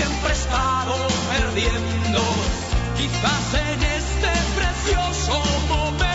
siempre 0.00 0.30
he 0.30 0.32
estado 0.32 0.94
perdiendo. 1.30 2.22
Quizás 2.96 3.54
en 3.54 3.82
este 3.82 4.32
precioso 4.56 5.42
momento 5.68 6.09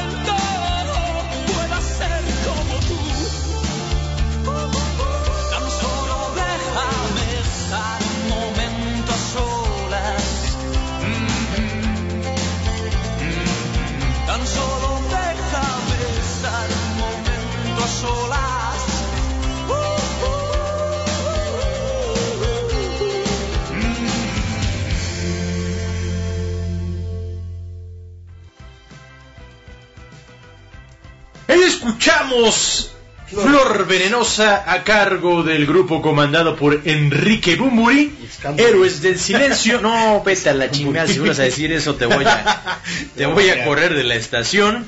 escuchamos 32.06 32.92
Flor 33.28 33.88
Venenosa 33.88 34.72
a 34.72 34.84
cargo 34.84 35.42
del 35.42 35.66
grupo 35.66 36.04
comandado 36.04 36.56
por 36.56 36.82
Enrique 36.86 37.56
Bumburi. 37.56 38.16
Héroes 38.58 39.02
del 39.02 39.20
Silencio. 39.20 39.82
No, 39.82 40.22
vete 40.24 40.52
a 40.52 40.54
la 40.54 40.70
chingada, 40.70 41.08
si 41.08 41.18
vas 41.18 41.40
a 41.40 41.44
decir 41.44 41.72
eso 41.72 41.96
te 41.96 42.06
voy 42.06 42.24
a, 42.24 42.80
te 43.16 43.26
voy 43.26 43.50
a 43.50 43.66
correr 43.66 43.96
de 43.96 44.04
la 44.04 44.14
estación. 44.14 44.86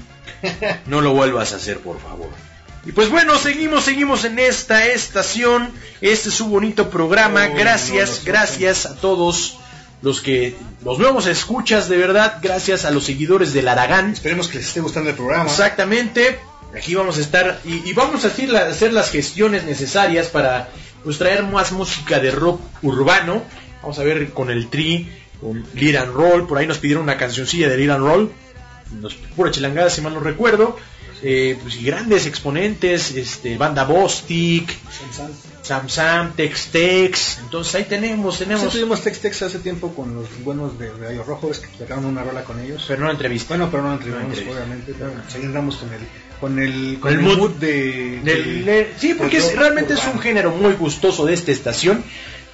No 0.85 1.01
lo 1.01 1.13
vuelvas 1.13 1.53
a 1.53 1.55
hacer, 1.55 1.79
por 1.79 1.99
favor. 1.99 2.29
Y 2.85 2.91
pues 2.91 3.09
bueno, 3.09 3.39
seguimos, 3.39 3.85
seguimos 3.85 4.23
en 4.23 4.37
esta 4.37 4.85
estación. 4.85 5.71
Este 6.01 6.29
es 6.29 6.35
su 6.35 6.45
bonito 6.45 6.91
programa. 6.91 7.49
Oh, 7.51 7.55
gracias, 7.57 8.21
gracias 8.23 8.85
a 8.85 8.95
todos 8.95 9.57
los 10.03 10.21
que, 10.21 10.55
los 10.85 10.99
nuevos 10.99 11.25
escuchas, 11.25 11.89
de 11.89 11.97
verdad. 11.97 12.37
Gracias 12.43 12.85
a 12.85 12.91
los 12.91 13.05
seguidores 13.05 13.53
del 13.53 13.67
Aragán. 13.69 14.11
Esperemos 14.11 14.47
que 14.47 14.59
les 14.59 14.67
esté 14.67 14.81
gustando 14.81 15.09
el 15.09 15.15
programa. 15.15 15.49
Exactamente. 15.49 16.37
Aquí 16.75 16.95
vamos 16.95 17.17
a 17.17 17.21
estar 17.21 17.59
y, 17.65 17.89
y 17.89 17.93
vamos 17.93 18.23
a 18.25 18.27
hacer, 18.27 18.49
la- 18.49 18.67
hacer 18.67 18.93
las 18.93 19.09
gestiones 19.11 19.63
necesarias 19.63 20.27
para 20.27 20.69
pues 21.03 21.17
traer 21.17 21.43
más 21.43 21.71
música 21.71 22.19
de 22.19 22.31
rock 22.31 22.59
urbano. 22.81 23.43
Vamos 23.81 23.97
a 23.99 24.03
ver 24.03 24.31
con 24.31 24.49
el 24.49 24.69
Tri, 24.69 25.09
con 25.39 25.65
Lead 25.73 25.95
and 26.03 26.13
Roll. 26.13 26.47
Por 26.47 26.57
ahí 26.57 26.67
nos 26.67 26.77
pidieron 26.79 27.03
una 27.03 27.17
cancioncilla 27.17 27.69
de 27.69 27.77
Lead 27.77 27.91
and 27.95 28.03
Roll. 28.05 28.31
Nos, 29.01 29.15
pura 29.15 29.51
chilangada, 29.51 29.89
si 29.89 30.01
mal 30.01 30.13
no 30.13 30.19
recuerdo. 30.19 30.77
Eh, 31.23 31.57
pues, 31.61 31.75
y 31.77 31.83
grandes 31.83 32.27
exponentes, 32.27 33.11
este, 33.15 33.57
banda 33.57 33.85
Bostic, 33.85 34.71
Sam 35.63 35.89
Sam, 35.89 36.33
Tex 36.35 36.67
Tex. 36.67 37.39
Entonces 37.43 37.73
ahí 37.75 37.85
tenemos, 37.85 38.35
Sí, 38.37 38.43
tenemos. 38.43 38.71
tuvimos 38.71 39.01
Tex 39.01 39.19
Tex 39.19 39.41
hace 39.41 39.59
tiempo 39.59 39.93
con 39.95 40.13
los 40.13 40.27
buenos 40.43 40.77
de 40.77 40.91
Rayos 40.91 41.25
Rojos 41.25 41.59
que 41.59 41.67
sacaron 41.79 42.05
una 42.05 42.23
rola 42.23 42.43
con 42.43 42.59
ellos. 42.59 42.85
Pero 42.87 43.03
no 43.03 43.09
entrevista. 43.11 43.49
Bueno, 43.49 43.69
pero 43.71 43.83
no 43.83 43.89
No 43.89 43.95
entrevistamos, 43.95 44.37
entrevista. 44.37 44.61
obviamente. 44.63 44.93
pero 44.97 45.11
Seguimos 45.27 45.75
con 45.77 45.93
el 45.93 45.99
con 46.40 46.59
el, 46.59 46.98
Con 46.99 47.14
el 47.14 47.19
mood 47.19 47.51
de, 47.51 48.19
de- 48.24 48.82
eh, 48.82 48.93
sí, 48.98 49.14
porque 49.16 49.38
es- 49.38 49.56
realmente 49.56 49.93
es 49.93 50.06
un 50.14 50.19
género 50.19 50.51
muy 50.51 50.74
gustoso 50.74 51.25
de 51.25 51.33
esta 51.33 51.51
estación. 51.51 52.03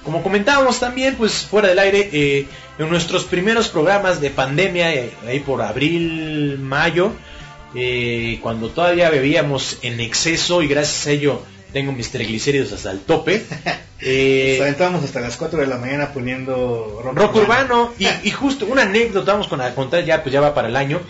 Como 0.04 0.22
comentábamos 0.22 0.80
también, 0.80 1.14
pues 1.16 1.32
fuera 1.46 1.68
del 1.68 1.78
aire, 1.78 2.10
eh, 2.12 2.46
en 2.78 2.90
nuestros 2.90 3.24
primeros 3.24 3.68
programas 3.68 4.20
de 4.20 4.30
pandemia, 4.30 4.92
eh, 4.94 5.10
ahí 5.26 5.40
por 5.40 5.62
abril, 5.62 6.58
mayo, 6.60 7.12
eh, 7.74 8.38
cuando 8.42 8.68
todavía 8.68 9.10
bebíamos 9.10 9.78
en 9.82 10.00
exceso 10.00 10.62
y 10.62 10.68
gracias 10.68 11.06
a 11.06 11.10
ello 11.10 11.42
tengo 11.72 11.90
mis 11.92 12.10
triglicéridos 12.10 12.72
hasta 12.72 12.90
el 12.92 13.00
tope. 13.00 13.44
eh, 14.00 14.56
Nos 14.58 14.62
aventábamos 14.66 15.04
hasta 15.04 15.20
las 15.20 15.36
4 15.36 15.58
de 15.60 15.66
la 15.66 15.78
mañana 15.78 16.12
poniendo 16.12 17.00
rock, 17.02 17.16
rock 17.18 17.36
urbano 17.36 17.92
y, 17.98 18.06
y 18.24 18.30
justo 18.30 18.66
una 18.66 18.82
anécdota 18.82 19.32
vamos 19.32 19.48
con 19.48 19.60
a 19.60 19.74
contar 19.74 20.04
ya 20.04 20.22
pues 20.22 20.32
ya 20.32 20.40
va 20.40 20.54
para 20.54 20.68
el 20.68 20.76
año 20.76 21.00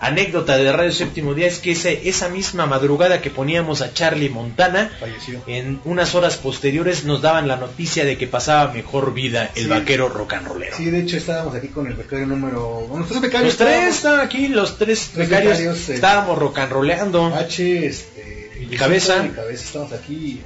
anécdota 0.00 0.56
de 0.58 0.70
Radio 0.72 0.92
Séptimo 0.92 1.32
Día 1.34 1.46
es 1.46 1.58
que 1.58 1.72
ese- 1.72 2.08
esa 2.08 2.28
misma 2.28 2.66
madrugada 2.66 3.20
que 3.22 3.30
poníamos 3.30 3.80
a 3.80 3.94
Charlie 3.94 4.28
Montana 4.28 4.90
Falleció. 5.00 5.40
en 5.46 5.80
unas 5.84 6.14
horas 6.14 6.36
posteriores 6.36 7.04
nos 7.04 7.22
daban 7.22 7.48
la 7.48 7.56
noticia 7.56 8.04
de 8.04 8.18
que 8.18 8.26
pasaba 8.26 8.72
mejor 8.72 9.14
vida 9.14 9.50
el 9.54 9.64
Sí. 9.64 9.68
vaquero 9.70 10.08
rock 10.08 10.34
and 10.34 10.48
rollero 10.48 10.76
Sí, 10.76 10.90
de 10.90 11.00
hecho 11.00 11.16
estábamos 11.16 11.54
aquí 11.54 11.68
con 11.68 11.86
el 11.86 11.94
becario 11.94 12.26
número... 12.26 12.84
Bueno, 12.88 13.00
los 13.00 13.08
tres 13.08 13.20
becarios 13.22 13.58
los 13.58 13.68
tres 13.68 13.94
estaban 13.96 14.20
aquí 14.20 14.48
los 14.48 14.76
tres 14.78 15.10
Tres 15.14 15.28
becarios 15.30 15.58
becarios, 15.58 15.88
eh, 15.88 15.94
estábamos 15.94 16.38
rock 16.38 16.58
and 16.58 16.72
rollando 16.72 17.26
H, 17.34 17.86
este, 17.86 18.66
Y 18.70 18.76
cabeza. 18.76 19.24
y 19.24 19.28
cabeza, 19.30 19.64
estamos 19.64 19.92
aquí. 19.92 20.40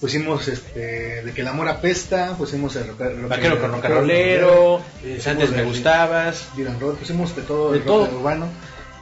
Pusimos 0.00 0.46
este, 0.46 1.24
de 1.24 1.32
que 1.32 1.40
el 1.40 1.48
amor 1.48 1.68
apesta, 1.68 2.34
pusimos 2.38 2.76
el 2.76 2.86
rock, 2.86 3.00
rock- 3.00 3.28
vaquero 3.28 3.60
con 3.60 3.72
rock 3.72 3.84
rollero 3.84 4.80
antes 5.26 5.50
me 5.50 5.64
gustabas 5.64 6.44
Dylan 6.56 6.76
pusimos 6.78 7.34
de 7.34 7.42
todo, 7.42 7.72
De 7.72 7.78
el 7.78 7.84
todo. 7.84 8.08
urbano. 8.16 8.46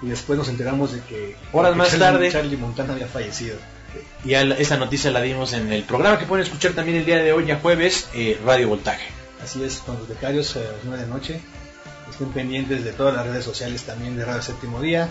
Y 0.03 0.09
después 0.09 0.39
nos 0.39 0.49
enteramos 0.49 0.93
de 0.93 1.01
que, 1.01 1.37
Horas 1.53 1.73
que 1.73 1.79
más 1.79 1.89
Charlie- 1.89 1.99
tarde. 2.01 2.31
Charlie 2.33 2.57
Montana 2.57 2.93
había 2.95 3.07
fallecido. 3.07 3.57
y 4.25 4.31
la- 4.33 4.57
esa 4.57 4.77
noticia 4.77 5.11
la 5.11 5.23
dimos 5.23 5.53
en 5.55 5.73
el 5.73 5.83
programa 5.85 6.19
que 6.19 6.27
pueden 6.27 6.45
escuchar 6.45 6.73
también 6.73 6.99
el 6.99 7.07
día 7.07 7.17
de 7.17 7.33
hoy 7.33 7.47
ya 7.47 7.59
jueves 7.61 8.09
eh, 8.15 8.39
Radio 8.45 8.69
Voltaje 8.69 9.07
Así 9.43 9.63
es, 9.65 9.77
con 9.79 9.97
los 9.99 10.07
becarios 10.09 10.55
eh, 10.57 10.61
a 10.69 10.73
las 10.73 10.85
9 10.85 11.03
de 11.03 11.09
la 11.09 11.15
noche. 11.15 11.41
Estén 12.11 12.29
pendientes 12.31 12.85
de 12.85 12.93
todas 12.93 13.15
las 13.15 13.27
redes 13.27 13.45
sociales 13.45 13.83
también 13.85 14.17
de 14.17 14.25
Radio 14.25 14.43
Séptimo 14.43 14.81
Día. 14.83 15.09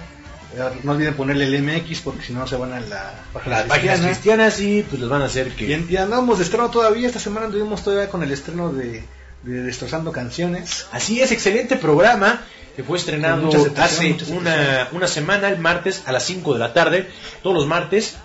Eh, 0.55 0.59
No 0.83 0.91
olviden 0.91 1.13
ponerle 1.15 1.45
el 1.45 1.61
MX 1.63 2.01
porque 2.01 2.21
si 2.23 2.33
no 2.33 2.45
se 2.47 2.55
van 2.57 2.73
a 2.73 2.79
la 2.79 3.13
página 3.33 3.59
las 3.59 3.67
páginas 3.67 3.99
cristiana. 4.01 4.45
cristianas 4.49 4.59
y 4.61 4.83
pues 4.83 5.01
los 5.01 5.09
van 5.09 5.21
a 5.21 5.25
hacer 5.25 5.49
que 5.55 5.65
Y, 5.65 5.87
y 5.89 5.97
andamos 5.97 6.37
de 6.37 6.43
estreno 6.43 6.69
todavía. 6.69 7.07
Esta 7.07 7.19
semana 7.19 7.47
anduvimos 7.47 7.83
todavía 7.83 8.09
con 8.09 8.21
el 8.23 8.31
estreno 8.31 8.71
de, 8.71 9.03
de 9.43 9.61
Destrozando 9.63 10.11
Canciones. 10.11 10.85
Así 10.91 11.21
es, 11.21 11.31
excelente 11.31 11.75
programa 11.77 12.41
que 12.75 12.83
fue 12.83 12.97
estrenado 12.97 13.49
hace 13.77 14.17
una, 14.29 14.89
una 14.91 15.07
semana, 15.07 15.49
el 15.49 15.59
martes 15.59 16.03
a 16.05 16.11
las 16.11 16.23
5 16.25 16.53
de 16.53 16.59
la 16.59 16.73
tarde, 16.73 17.07
todos 17.41 17.55
los 17.55 17.67
martes, 17.67 18.15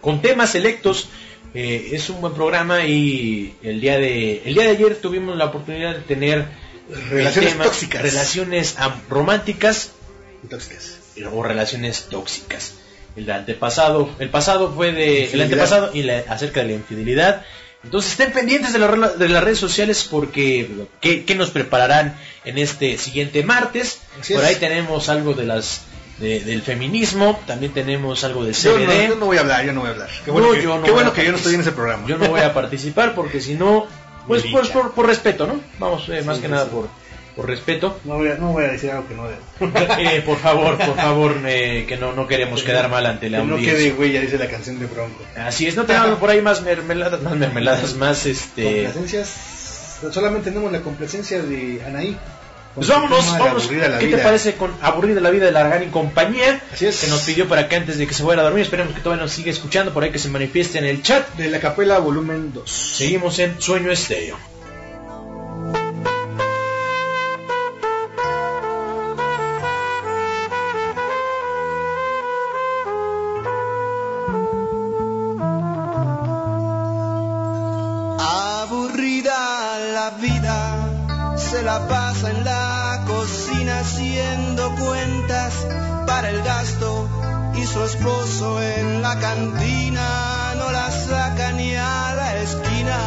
con 0.00 0.20
temas 0.22 0.50
selectos. 0.50 1.08
Eh, 1.54 1.90
es 1.92 2.10
un 2.10 2.20
buen 2.20 2.34
programa 2.34 2.84
y 2.84 3.56
el 3.62 3.80
día 3.80 3.98
de 3.98 4.42
el 4.44 4.52
día 4.54 4.64
de 4.64 4.70
ayer 4.70 4.96
tuvimos 5.00 5.34
la 5.36 5.46
oportunidad 5.46 5.94
de 5.96 6.02
tener 6.02 6.44
el 6.90 7.08
Relaciones 7.10 7.52
tema, 7.52 7.64
tóxicas. 7.64 8.02
relaciones 8.02 8.76
románticas 9.08 9.92
y 10.44 10.48
tóxicas. 10.48 10.98
o 11.32 11.42
relaciones 11.42 12.06
tóxicas. 12.10 12.74
El 13.16 13.28
antepasado, 13.30 14.10
el 14.20 14.28
pasado 14.28 14.72
fue 14.72 14.92
de 14.92 15.32
el 15.32 15.40
antepasado 15.40 15.90
y 15.94 16.02
la- 16.02 16.18
acerca 16.28 16.60
de 16.60 16.66
la 16.68 16.72
infidelidad. 16.74 17.44
Entonces 17.84 18.12
estén 18.12 18.32
pendientes 18.32 18.72
de, 18.72 18.78
la 18.80 18.88
de 18.88 19.28
las 19.28 19.44
redes 19.44 19.58
sociales 19.58 20.06
porque 20.10 20.68
¿qué, 21.00 21.24
qué 21.24 21.34
nos 21.36 21.50
prepararán 21.50 22.18
en 22.44 22.58
este 22.58 22.98
siguiente 22.98 23.42
martes. 23.44 24.00
Así 24.20 24.34
Por 24.34 24.42
es. 24.42 24.48
ahí 24.50 24.56
tenemos 24.56 25.08
algo 25.08 25.34
de 25.34 25.44
las 25.44 25.82
de- 26.18 26.40
del 26.40 26.62
feminismo, 26.62 27.38
también 27.46 27.72
tenemos 27.72 28.24
algo 28.24 28.44
Yo 28.44 28.48
no, 28.78 28.84
CBD. 28.86 29.08
yo 29.08 29.14
no 29.14 29.26
voy 29.26 29.36
a 29.36 29.40
hablar, 29.40 29.64
yo 29.64 29.72
no 29.72 29.80
voy 29.82 29.90
a 29.90 29.92
hablar. 29.92 30.10
Qué 30.24 30.30
bueno, 30.32 30.48
No, 30.48 30.54
que, 30.54 30.62
yo 30.62 30.76
no 30.78 30.82
qué 30.82 30.90
bueno 30.90 31.12
que 31.12 31.24
yo 31.24 31.30
no 31.30 31.36
estoy 31.38 31.54
en 31.54 31.60
ese 31.60 31.70
programa. 31.72 32.06
Yo 32.08 32.18
no 32.18 32.26
voy 32.28 32.40
a 32.40 32.52
participar 32.52 33.14
porque 33.14 33.40
si 33.40 33.54
no, 33.54 33.86
pues, 34.26 34.42
pues 34.50 34.68
por, 34.70 34.92
por 34.92 35.06
respeto, 35.06 35.46
¿no? 35.46 35.60
Vamos, 35.78 36.08
eh, 36.08 36.22
más 36.22 36.36
Sí, 36.36 36.42
que 36.42 36.48
sí, 36.48 36.52
nada 36.52 36.66
por, 36.66 36.88
por 37.38 37.46
respeto. 37.46 38.00
No 38.02 38.16
voy, 38.16 38.30
a, 38.30 38.34
no 38.34 38.50
voy 38.50 38.64
a 38.64 38.72
decir 38.72 38.90
algo 38.90 39.06
que 39.06 39.14
no 39.14 39.28
debo. 39.28 39.40
Eh, 40.00 40.22
por 40.26 40.38
favor, 40.38 40.76
por 40.76 40.96
favor, 41.06 41.40
que 41.40 41.96
no, 42.00 42.12
no 42.12 42.26
queremos 42.26 42.64
quedar 42.64 42.90
mal 42.90 43.06
ante 43.06 43.30
la 43.30 43.38
Que 43.38 43.44
no 43.44 43.56
quede 43.58 43.92
huella, 43.92 44.20
dice 44.20 44.38
la 44.38 44.48
canción 44.48 44.80
de 44.80 44.86
Bronco. 44.86 45.22
Así 45.36 45.68
es, 45.68 45.76
no 45.76 45.84
tenemos 45.84 46.18
por 46.18 46.30
ahí 46.30 46.42
más 46.42 46.62
mermeladas, 46.62 47.22
más 47.22 47.36
mermeladas, 47.36 47.94
más 47.94 48.26
este. 48.26 48.64
Complacencias. 48.64 49.98
Solamente 50.10 50.50
tenemos 50.50 50.72
la 50.72 50.80
complacencia 50.80 51.40
de 51.40 51.80
Anaí. 51.86 52.16
Pues 52.74 52.88
vámonos, 52.88 53.38
vámonos. 53.38 53.68
¿Qué 53.68 53.76
te 53.76 54.06
vida. 54.06 54.22
parece 54.24 54.56
con 54.56 54.72
Aburrida 54.82 55.20
la 55.20 55.30
vida 55.30 55.46
de 55.46 55.52
Largan 55.52 55.84
y 55.84 55.86
compañía? 55.86 56.60
Así 56.72 56.86
es. 56.86 57.00
Que 57.00 57.06
nos 57.06 57.20
pidió 57.22 57.48
para 57.48 57.68
que 57.68 57.76
antes 57.76 57.98
de 57.98 58.08
que 58.08 58.14
se 58.14 58.24
fuera 58.24 58.42
a 58.42 58.44
dormir, 58.46 58.62
esperemos 58.62 58.94
que 58.94 59.00
todavía 59.00 59.22
nos 59.22 59.32
siga 59.32 59.52
escuchando, 59.52 59.94
por 59.94 60.02
ahí 60.02 60.10
que 60.10 60.18
se 60.18 60.28
manifieste 60.28 60.78
en 60.78 60.86
el 60.86 61.02
chat. 61.02 61.28
De 61.34 61.48
la 61.48 61.60
capela 61.60 62.00
volumen 62.00 62.52
2. 62.52 62.68
Seguimos 62.68 63.38
en 63.38 63.60
Sueño 63.60 63.92
Estéreo. 63.92 64.57
La 89.08 89.18
cantina 89.20 90.08
no 90.58 90.70
la 90.70 90.88
saca 90.90 91.52
ni 91.52 91.70
a 91.74 92.14
la 92.18 92.28
esquina. 92.44 92.98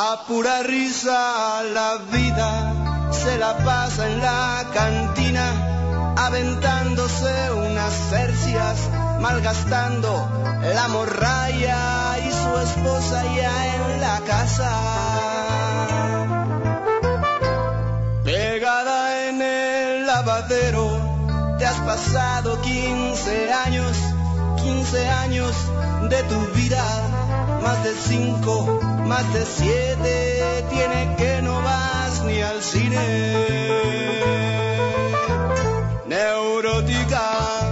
A 0.00 0.24
pura 0.28 0.62
risa 0.62 1.20
la 1.78 1.90
vida 2.14 2.50
se 3.20 3.32
la 3.38 3.52
pasa 3.68 4.02
en 4.10 4.20
la 4.20 4.64
cantina 4.72 5.46
aventándose 6.26 7.34
unas 7.66 7.92
cercias, 8.12 8.76
malgastando 9.20 10.12
la 10.78 10.86
morralla 10.96 11.80
y 12.26 12.30
su 12.40 12.52
esposa 12.66 13.18
ya 13.40 13.56
en 13.74 14.00
la 14.00 14.16
casa. 14.32 14.70
Pasado 21.84 22.60
15 22.62 23.52
años, 23.52 23.96
15 24.62 25.08
años 25.08 25.54
de 26.08 26.22
tu 26.24 26.40
vida, 26.54 26.84
más 27.62 27.84
de 27.84 27.92
5, 27.94 28.80
más 29.06 29.32
de 29.32 29.44
7, 29.44 30.64
tiene 30.70 31.16
que 31.16 31.42
no 31.42 31.60
vas 31.62 32.22
ni 32.24 32.40
al 32.40 32.62
cine. 32.62 32.98
Neurótica, 36.06 37.63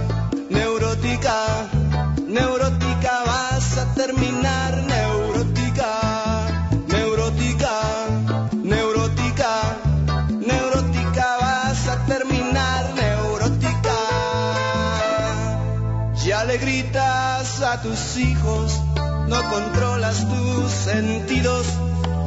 hijos, 18.17 18.79
no 19.27 19.49
controlas 19.49 20.27
tus 20.27 20.71
sentidos, 20.71 21.65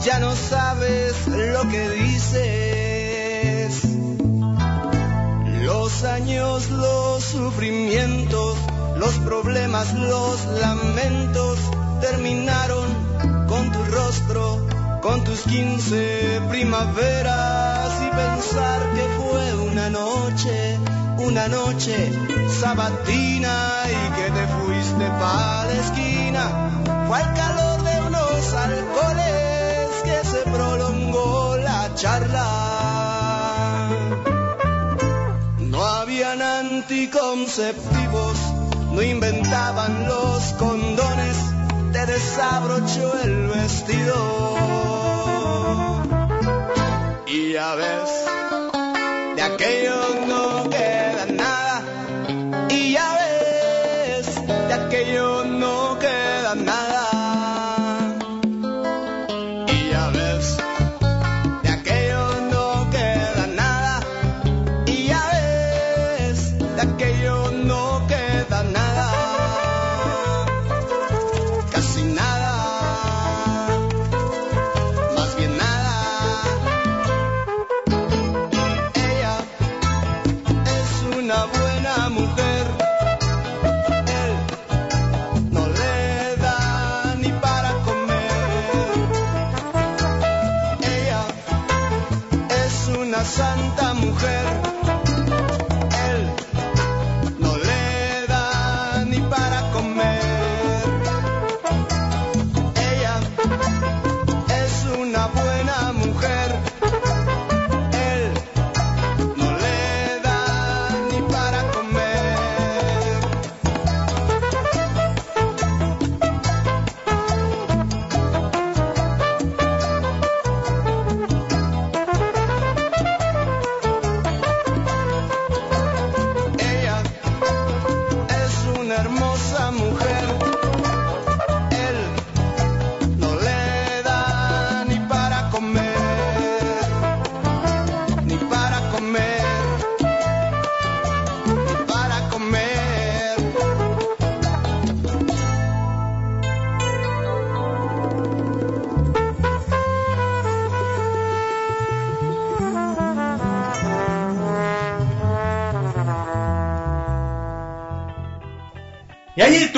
ya 0.03 0.19
no 0.19 0.35
sabes 0.35 1.27
lo 1.27 1.69
que 1.69 1.89
dices. 1.91 3.83
Los 5.63 6.05
años, 6.05 6.71
los 6.71 7.25
sufrimientos, 7.25 8.57
los 8.97 9.15
problemas, 9.19 9.93
los 9.95 10.45
lamentos 10.61 11.59
terminaron 12.01 12.87
con 13.49 13.71
tu 13.73 13.85
rostro, 13.85 14.67
con 15.03 15.25
tus 15.25 15.41
15 15.43 16.43
primaveras 16.49 17.91
y 18.03 18.11
pensar 18.11 18.81
que 18.95 19.03
fue 19.19 19.55
una 19.71 19.91
noche, 19.91 20.79
una 21.19 21.49
noche 21.49 22.13
sabatina 22.61 23.83
y 23.87 24.11
que 24.17 24.31
te 24.31 24.47
fuiste 24.47 25.07
pa' 25.21 25.65
la 25.67 25.73
esquina. 25.73 26.45
Fue 27.07 27.19
el 27.21 27.33
calor 27.35 27.83
de 27.83 28.01
unos 28.07 28.55
alcoholes 28.55 30.03
que 30.05 30.25
se 30.25 30.43
prolongó 30.51 31.57
la 31.57 31.95
charla. 31.95 33.89
No 35.59 35.85
habían 35.85 36.43
anticonceptivos, 36.43 38.37
no 38.93 39.03
inventaban 39.03 40.07
los 40.07 40.43
condones, 40.55 41.37
te 41.93 42.07
desabrochó 42.07 43.19
el 43.23 43.49
vestido. 43.49 44.17
Y 47.27 47.53
ya 47.53 47.75
ves, 47.75 48.27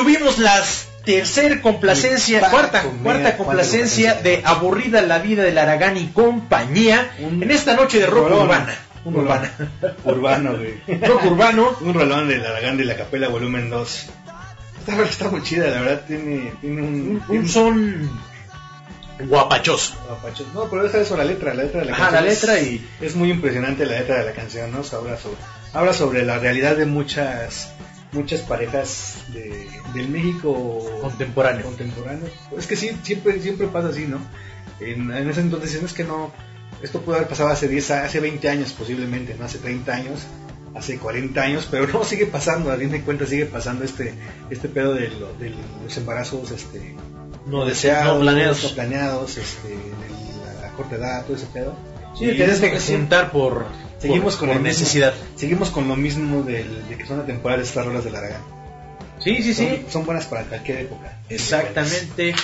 tuvimos 0.02 0.38
la 0.38 0.62
tercer 1.04 1.60
complacencia, 1.60 2.48
cuarta, 2.50 2.82
cuarta 3.02 3.36
complacencia 3.36 4.14
de 4.14 4.42
Aburrida 4.44 5.00
la 5.02 5.18
vida 5.18 5.42
del 5.42 5.58
Aragán 5.58 5.96
y 5.96 6.06
compañía 6.08 7.10
Un 7.20 7.42
en 7.42 7.50
esta 7.50 7.74
noche 7.74 7.98
de 7.98 8.06
rock 8.06 8.28
rolón. 8.28 8.44
urbana. 8.44 8.74
Un 9.04 9.16
urbana. 9.16 9.50
Urbano, 10.04 10.56
güey. 10.56 11.00
rock 11.00 11.24
urbano. 11.24 11.76
Un 11.80 11.94
rolón 11.94 12.28
del 12.28 12.44
Aragán 12.46 12.76
de 12.76 12.84
la 12.84 12.96
Capela 12.96 13.28
Volumen 13.28 13.70
2. 13.70 14.06
Esta 14.80 15.02
está 15.02 15.28
muy 15.30 15.42
chida, 15.42 15.68
la 15.68 15.80
verdad. 15.80 16.02
Tiene, 16.06 16.52
tiene 16.60 16.82
un. 16.82 16.94
Un, 16.94 17.20
tiene 17.26 17.40
un 17.42 17.48
son 17.48 18.10
guapachoso. 19.20 19.94
Guapacho. 20.06 20.46
No, 20.54 20.64
pero 20.70 20.84
deja 20.84 20.98
eso 20.98 21.16
la 21.16 21.24
letra, 21.24 21.54
la 21.54 21.64
letra 21.64 21.80
de 21.80 21.86
la 21.86 21.92
Ajá, 21.94 22.02
canción. 22.10 22.24
la 22.24 22.30
es- 22.30 22.40
letra 22.42 22.60
y- 22.60 22.88
Es 23.00 23.14
muy 23.16 23.30
impresionante 23.30 23.84
la 23.86 23.98
letra 23.98 24.18
de 24.18 24.24
la 24.26 24.32
canción, 24.32 24.70
¿no? 24.70 24.78
Habla 24.78 25.16
sobre, 25.16 25.36
habla 25.74 25.92
sobre 25.92 26.24
la 26.24 26.38
realidad 26.38 26.76
de 26.76 26.86
muchas 26.86 27.72
muchas 28.12 28.40
parejas 28.42 29.16
de, 29.32 29.66
del 29.94 30.08
México 30.08 30.78
Contemporáneo. 31.02 31.64
contemporáneo. 31.66 32.26
Es 32.56 32.66
que 32.66 32.76
sí, 32.76 32.90
siempre, 33.02 33.40
siempre 33.40 33.66
pasa 33.68 33.88
así, 33.88 34.06
¿no? 34.06 34.18
En, 34.80 35.10
en 35.10 35.28
ese 35.28 35.40
entonces 35.40 35.74
es 35.82 35.92
que 35.92 36.04
no, 36.04 36.32
esto 36.82 37.00
pudo 37.00 37.16
haber 37.16 37.28
pasado 37.28 37.48
hace 37.50 37.68
10, 37.68 37.90
a- 37.90 38.04
hace 38.04 38.20
20 38.20 38.48
años 38.48 38.72
posiblemente, 38.72 39.34
no 39.38 39.44
hace 39.44 39.58
30 39.58 39.92
años, 39.92 40.20
hace 40.74 40.98
40 40.98 41.40
años, 41.42 41.68
pero 41.70 41.86
no, 41.88 42.04
sigue 42.04 42.26
pasando, 42.26 42.70
a 42.70 42.76
fin 42.76 42.90
de 42.90 43.00
cuentas 43.02 43.28
sigue 43.30 43.46
pasando 43.46 43.84
este, 43.84 44.14
este 44.50 44.68
pedo 44.68 44.94
de, 44.94 45.08
lo- 45.10 45.32
de 45.34 45.52
los 45.84 45.96
embarazos, 45.96 46.50
este, 46.52 46.94
No 47.46 47.64
deseados, 47.64 48.14
no 48.16 48.20
planeados. 48.22 48.62
no 48.64 48.70
planeados, 48.70 49.36
este, 49.36 49.68
de 49.68 50.54
la, 50.54 50.68
la 50.68 50.72
corta 50.74 50.96
edad, 50.96 51.24
todo 51.26 51.36
ese 51.36 51.46
pedo. 51.46 51.74
Sí, 52.16 52.26
Y 52.26 52.36
tienes 52.36 52.60
que 52.60 52.78
juntar 52.80 53.32
por, 53.32 53.66
Seguimos 53.98 54.34
por- 54.34 54.40
con 54.40 54.48
por 54.48 54.56
mismo- 54.62 54.68
necesidad. 54.68 55.14
Seguimos 55.36 55.70
con 55.70 55.88
lo 55.88 55.96
mismo 55.96 56.42
del, 56.42 56.88
de 56.88 56.96
que 56.96 57.06
son 57.06 57.24
temporadas 57.26 57.66
estas 57.68 57.84
rolas 57.86 58.04
de 58.04 58.16
Aragán. 58.16 58.42
Sí, 59.18 59.42
sí, 59.42 59.52
sí. 59.52 59.84
Son, 59.90 60.06
buenas 60.06 60.26
para 60.26 60.44
cualquier 60.44 60.78
época. 60.82 61.18
Exactamente. 61.28 62.34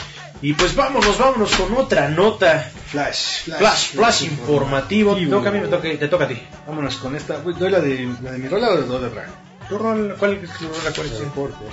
Y 0.42 0.52
pues 0.54 0.74
vámonos, 0.74 1.16
vámonos 1.18 1.54
con 1.54 1.72
otra 1.76 2.08
nota. 2.08 2.68
Flash, 2.88 3.42
flash, 3.44 3.58
Flash, 3.58 3.90
flash 3.92 4.22
informativo. 4.24 5.14
Te 5.14 5.26
toca 5.26 5.48
a 5.48 5.52
mí, 5.52 5.60
me 5.60 5.68
toca, 5.68 5.82
te 5.82 6.08
toca 6.08 6.24
a 6.24 6.28
ti. 6.28 6.42
Vámonos 6.66 6.96
con 6.96 7.14
esta. 7.14 7.40
Uy, 7.44 7.54
¿Doy 7.54 7.70
la 7.70 7.80
de, 7.80 8.08
la 8.22 8.32
de 8.32 8.38
mi 8.38 8.48
rola 8.48 8.70
o 8.70 8.74
la 8.74 8.98
de 8.98 9.10
Drag? 9.10 9.28
¿Tu 9.68 9.78
rol, 9.78 10.16
¿Cuál 10.18 10.32
es 10.42 10.50
tu 10.58 10.64
rola? 10.66 10.90
¿Cuál 10.94 11.06
es 11.06 11.18
tu- 11.18 11.24
Porter. 11.30 11.68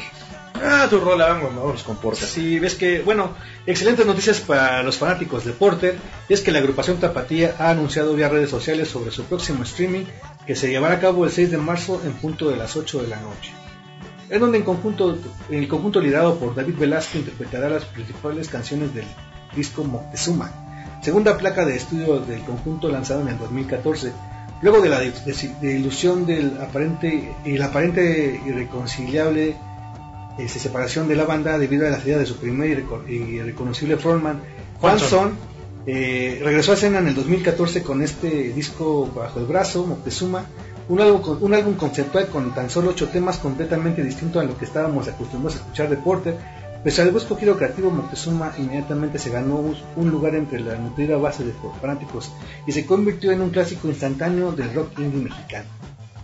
Ah, 0.64 0.88
tu 0.90 0.99
rola, 0.99 1.27
vamos, 1.30 1.56
vámonos 1.56 1.83
con 1.83 1.95
Porter. 1.98 2.27
Sí, 2.27 2.59
ves 2.59 2.75
que, 2.75 3.01
bueno, 3.01 3.31
excelentes 3.65 4.06
noticias 4.06 4.40
para 4.41 4.83
los 4.83 4.98
fanáticos 4.98 5.43
de 5.45 5.53
Porter. 5.53 5.95
Es 6.30 6.41
que 6.41 6.51
la 6.51 6.59
agrupación 6.59 6.98
Tapatía 6.99 7.56
ha 7.57 7.69
anunciado 7.72 8.14
vía 8.14 8.30
redes 8.30 8.49
sociales 8.49 8.88
sobre 8.90 9.11
su 9.11 9.23
próximo 9.23 9.64
streaming 9.64 10.06
que 10.45 10.56
se 10.56 10.69
llevará 10.69 10.95
a 10.95 10.99
cabo 10.99 11.25
el 11.25 11.31
6 11.31 11.51
de 11.51 11.57
marzo 11.57 12.01
en 12.06 12.14
punto 12.14 12.49
de 12.49 12.57
las 12.57 12.75
8 12.75 13.01
de 13.01 13.07
la 13.07 13.19
noche. 13.22 13.51
Es 14.30 14.40
donde 14.40 14.59
en 14.59 14.64
conjunto, 14.64 15.17
el 15.49 15.67
conjunto 15.67 15.99
liderado 15.99 16.38
por 16.38 16.53
David 16.56 16.75
Velasco 16.77 17.17
interpretará 17.17 17.67
las 17.69 17.85
principales 17.85 18.48
canciones 18.48 18.93
del 18.93 19.06
disco 19.56 19.83
Moctezuma, 19.83 20.51
segunda 21.01 21.38
placa 21.38 21.65
de 21.65 21.75
estudio 21.75 22.19
del 22.19 22.41
conjunto 22.43 22.88
lanzado 22.90 23.22
en 23.22 23.30
el 23.30 23.38
2014. 23.40 24.14
Luego 24.61 24.80
de 24.80 24.90
la 24.90 24.99
de- 24.99 25.11
de- 25.11 25.56
de 25.59 25.80
ilusión 25.80 26.25
del 26.27 26.57
aparente 26.61 27.35
la 27.45 27.65
aparente 27.65 28.40
irreconciliable 28.45 29.56
este, 30.38 30.60
separación 30.60 31.08
de 31.08 31.16
la 31.16 31.26
banda 31.26 31.58
debido 31.58 31.88
a 31.88 31.90
la 31.90 32.00
salida 32.00 32.18
de 32.18 32.26
su 32.26 32.38
primer 32.38 32.69
y, 32.69 32.76
reco- 32.84 33.08
y 33.10 33.40
reconocible 33.42 33.98
frontman, 33.98 34.40
Juan 34.80 34.98
Juanson. 35.00 35.10
Son, 35.10 35.38
eh, 35.88 36.40
regresó 36.43 36.72
a 36.72 36.76
escena 36.76 37.00
en 37.00 37.08
el 37.08 37.16
2014 37.16 37.82
con 37.84 38.01
este 38.03 38.30
disco 38.53 39.10
bajo 39.16 39.40
el 39.40 39.45
brazo, 39.45 39.85
Moctezuma, 39.85 40.45
un 40.90 41.00
álbum, 41.00 41.38
un 41.42 41.53
álbum 41.53 41.74
conceptual 41.76 42.27
con 42.27 42.53
tan 42.53 42.69
solo 42.69 42.90
ocho 42.92 43.08
temas 43.10 43.38
completamente 43.38 44.03
distinto 44.03 44.40
a 44.40 44.43
lo 44.43 44.58
que 44.58 44.66
estábamos 44.66 45.08
acostumbrados 45.08 45.56
a 45.60 45.64
escuchar 45.64 45.90
de 45.90 45.98
Porter. 45.98 46.35
Pese 46.84 47.03
al 47.03 47.11
brusco 47.11 47.35
giro 47.35 47.58
creativo, 47.58 47.92
Moctezuma 47.92 48.53
inmediatamente 48.58 49.19
se 49.19 49.30
ganó 49.30 49.58
un- 49.95 50.10
lugar 50.11 50.34
entre 50.35 50.60
la 50.60 50.76
nutrida 50.76 51.16
base 51.18 51.43
de 51.43 51.53
fanáticos 51.80 52.32
y 52.66 52.72
se 52.72 52.85
convirtió 52.88 53.32
en 53.32 53.42
un 53.42 53.51
clásico 53.51 53.88
instantáneo 53.88 54.51
del 54.51 54.74
rock 54.74 54.98
indie 55.00 55.22
mexicano. 55.22 55.66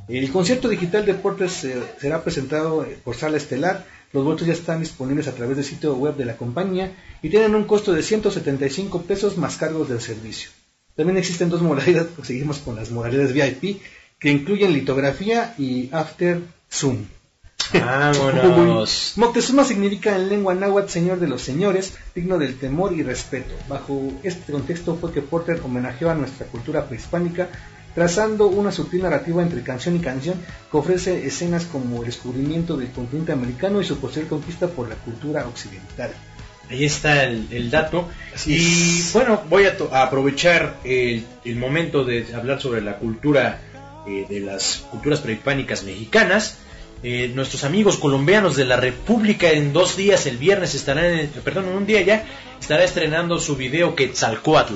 El 0.08 0.32
concierto 0.32 0.68
digital 0.69 1.06
de 1.06 1.14
Porter 1.14 1.50
se- 1.50 1.76
será 2.00 2.24
presentado 2.24 2.84
eh, 2.84 2.98
por 3.03 3.16
Sala 3.16 3.38
Estelar. 3.38 3.86
Los 4.14 4.24
boletos 4.24 4.48
ya 4.48 4.53
están 4.53 4.80
disponibles 4.80 5.27
a 5.27 5.34
través 5.34 5.58
del 5.58 5.66
sitio 5.66 5.95
web 5.95 6.16
de 6.16 6.26
la 6.26 6.38
compañía 6.38 6.95
y 7.22 7.30
tienen 7.30 7.56
un 7.56 7.66
costo 7.66 7.94
de 7.94 8.03
175 8.03 9.02
pesos 9.02 9.38
más 9.38 9.58
cargos 9.58 9.90
del 9.90 10.02
servicio. 10.02 10.50
También 10.95 11.18
existen 11.18 11.50
dos 11.50 11.61
modalidades, 11.61 12.11
pues 12.16 12.27
seguimos 12.27 12.60
con 12.60 12.76
las 12.76 12.90
modalidades 12.90 13.34
VIP, 13.34 13.82
que 14.19 14.32
incluyen 14.32 14.74
litografía 14.74 15.53
y 15.58 15.90
after 15.92 16.42
zoom. 16.72 17.06
Vámonos. 17.74 19.14
Moctezuma 19.18 19.64
significa 19.64 20.16
en 20.16 20.30
lengua 20.30 20.56
náhuatl 20.56 20.90
señor 20.90 21.19
de 21.19 21.27
los 21.27 21.42
señores, 21.42 21.94
digno 22.16 22.38
del 22.38 22.58
temor 22.58 22.94
y 22.94 23.03
respeto. 23.03 23.53
Bajo 23.68 24.11
este 24.24 24.52
contexto 24.53 24.95
fue 24.95 25.11
que 25.11 25.22
Porter 25.22 25.61
homenajeó 25.64 26.10
a 26.10 26.16
nuestra 26.16 26.48
cultura 26.48 26.88
prehispánica, 26.88 27.50
trazando 27.98 28.45
una 28.45 28.72
sutil 28.72 29.01
narrativa 29.01 29.42
entre 29.42 29.64
canción 29.64 29.95
y 29.95 30.00
canción 30.00 30.40
que 30.69 30.77
ofrece 30.77 31.26
escenas 31.26 31.66
como 31.66 32.01
el 32.01 32.06
descubrimiento 32.06 32.77
del 32.77 32.92
continente 32.92 33.32
americano 33.32 33.82
y 33.82 33.85
su 33.85 33.98
posterior 33.98 34.30
conquista 34.30 34.67
por 34.67 34.88
la 34.88 34.93
cultura 34.93 35.48
occidental. 35.48 36.11
Ahí 36.69 36.85
está 36.85 37.24
el, 37.24 37.48
el 37.50 37.72
dato. 37.72 38.08
Así 38.35 38.53
y 38.53 39.00
es. 39.00 39.14
bueno, 39.14 39.42
voy 39.50 39.64
a, 39.66 40.03
aprovechar 40.03 40.77
el, 40.84 41.26
el 41.43 41.56
momento 41.56 42.06
de 42.06 42.35
hablar 42.35 42.61
sobre 42.61 42.82
la 42.82 42.98
cultura, 42.98 43.61
eh, 44.08 44.27
de 44.30 44.42
las 44.42 44.85
culturas 44.92 45.19
prehispánicas 45.22 45.84
mexicanas. 45.84 46.59
Eh, 47.03 47.32
nuestros 47.35 47.64
amigos 47.64 47.98
colombianos 47.98 48.56
de 48.56 48.66
la 48.66 48.76
República 48.77 49.51
en 49.51 49.72
dos 49.74 49.95
días, 49.98 50.26
el 50.26 50.38
viernes 50.38 50.74
estarán, 50.76 51.06
en- 51.06 51.30
perdón, 51.43 51.69
en 51.69 51.76
un 51.76 51.85
día 51.85 52.01
ya, 52.01 52.26
estará 52.59 52.84
estrenando 52.84 53.40
su 53.40 53.56
video 53.56 53.95
Quetzalcoatl. 53.95 54.74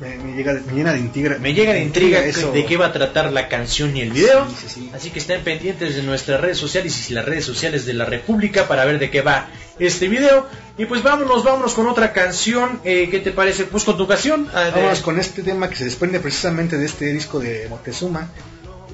Me, 0.00 0.16
me 0.16 0.34
llega 0.36 0.54
de- 0.54 0.62
me 0.62 0.72
llena 0.72 0.92
de 0.94 0.98
intriga. 1.00 1.36
Me 1.38 1.52
llega 1.52 1.72
de 1.74 1.82
intriga 1.82 2.20
de 2.22 2.64
qué 2.66 2.76
va 2.78 2.86
a 2.86 2.92
tratar 2.92 3.30
la 3.32 3.48
canción 3.48 3.94
y 3.96 4.00
el 4.00 4.10
video. 4.10 4.46
Sí, 4.48 4.54
sí, 4.62 4.68
sí. 4.74 4.90
Así 4.94 5.10
que 5.10 5.18
estén 5.18 5.42
pendientes 5.42 5.94
de 5.96 6.02
nuestras 6.02 6.40
redes 6.40 6.56
sociales 6.58 7.10
y 7.10 7.14
las 7.14 7.24
redes 7.26 7.44
sociales 7.44 7.84
de 7.84 7.92
la 7.92 8.06
República 8.06 8.66
para 8.66 8.84
ver 8.86 8.98
de 8.98 9.10
qué 9.10 9.20
va 9.20 9.48
este 9.78 10.08
video. 10.08 10.46
Y 10.78 10.86
pues 10.86 11.02
vámonos, 11.02 11.44
vámonos 11.44 11.74
con 11.74 11.86
otra 11.88 12.12
canción. 12.14 12.80
Eh, 12.84 13.08
¿Qué 13.10 13.18
te 13.20 13.32
parece? 13.32 13.64
Pues 13.64 13.84
con 13.84 13.98
tu 13.98 14.06
canción. 14.06 14.48
ah, 14.54 14.70
Vámonos 14.74 15.00
con 15.00 15.20
este 15.20 15.42
tema 15.42 15.68
que 15.68 15.76
se 15.76 15.84
desprende 15.84 16.20
precisamente 16.20 16.78
de 16.78 16.86
este 16.86 17.12
disco 17.12 17.38
de 17.38 17.66
Moctezuma, 17.68 18.30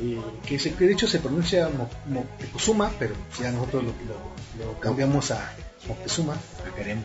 eh, 0.00 0.20
que, 0.46 0.58
se, 0.58 0.74
que 0.74 0.86
de 0.86 0.92
hecho 0.92 1.06
se 1.06 1.18
pronuncia 1.20 1.68
Mo- 1.68 1.90
Moctezuma, 2.06 2.90
pero 2.98 3.14
ya 3.40 3.50
nosotros 3.52 3.84
lo, 3.84 3.90
lo- 3.90 4.66
lo 4.72 4.80
cambiamos 4.80 5.30
a 5.30 5.52
Moctezuma. 5.88 6.36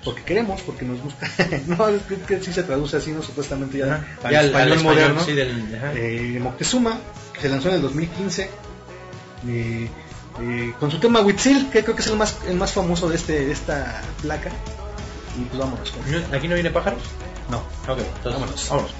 Porque 0.04 0.24
queremos, 0.24 0.62
porque 0.62 0.86
nos 0.86 1.00
gusta. 1.02 1.28
no, 1.68 1.88
es 1.90 2.02
que, 2.04 2.16
que 2.18 2.42
sí 2.44 2.52
se 2.54 2.64
traduce 2.64 2.98
así, 2.98 3.12
¿no? 3.12 3.22
Supuestamente 3.22 3.78
ya, 3.78 3.96
Ajá. 3.96 4.30
Ya 4.32 4.40
al- 4.40 4.46
al 4.46 4.46
español 4.46 4.78
español, 4.78 4.84
moderno. 4.84 5.24
sí, 5.24 5.34
del- 5.34 5.76
ajá. 5.76 5.94
Eh, 5.96 6.40
Moctezuma, 6.42 7.00
que 7.34 7.42
se 7.42 7.50
lanzó 7.50 7.70
en 7.70 7.76
el 7.76 7.82
2015. 7.82 8.50
eh, 9.48 9.90
eh, 10.42 10.74
con 10.80 10.90
su 10.90 11.00
tema 11.00 11.22
Huitzil, 11.22 11.70
que 11.70 11.84
creo 11.84 11.96
que 11.96 12.02
es 12.02 12.08
el 12.08 12.16
más, 12.16 12.38
el 12.48 12.56
más 12.56 12.72
famoso 12.72 13.10
de, 13.10 13.16
este, 13.16 13.46
de 13.46 13.52
esta 13.52 14.02
placa. 14.22 14.50
Y 15.40 15.44
pues 15.46 15.60
vámonos 15.60 15.92
con 15.92 16.34
¿Aquí 16.36 16.48
no 16.48 16.56
viene 16.56 16.72
pájaros? 16.72 17.02
No. 17.50 17.58
Ok, 17.60 18.00
entonces 18.00 18.24
Vámonos. 18.34 18.70
vámonos. 18.70 18.92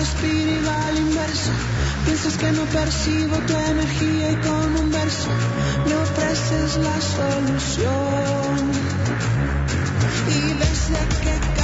Respira 0.00 0.50
y 0.50 0.64
va 0.64 0.86
al 0.88 0.98
inverso. 0.98 1.52
Piensas 2.06 2.36
que 2.38 2.52
no 2.52 2.64
percibo 2.64 3.36
tu 3.48 3.54
energía 3.72 4.30
y 4.30 4.36
con 4.36 4.76
un 4.82 4.90
verso 4.90 5.28
Me 5.86 5.94
ofreces 5.94 6.78
la 6.78 6.98
solución. 7.16 8.56
Y 10.36 10.40
desde 10.62 11.00
que 11.22 11.34
caigo 11.40 11.59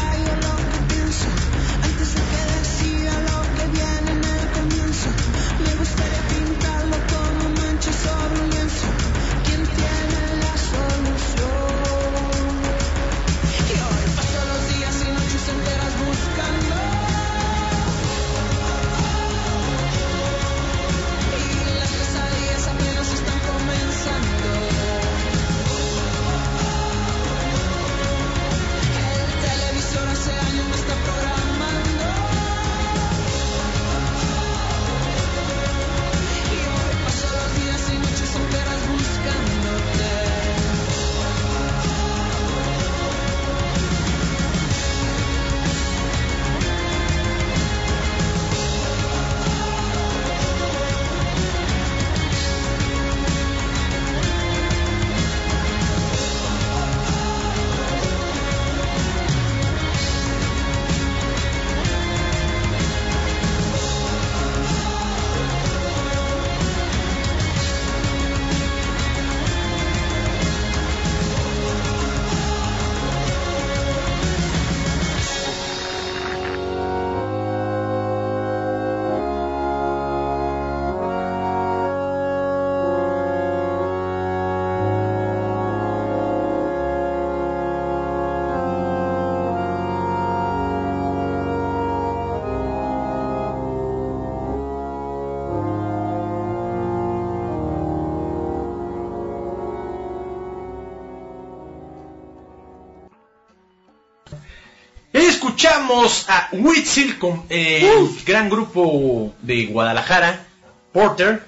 Escuchamos 105.87 106.27
a 106.29 106.49
Huitzil, 106.53 107.19
con 107.19 107.45
eh, 107.49 107.89
el 107.97 108.25
gran 108.25 108.51
grupo 108.51 109.35
de 109.43 109.67
Guadalajara, 109.67 110.45
Porter. 110.93 111.43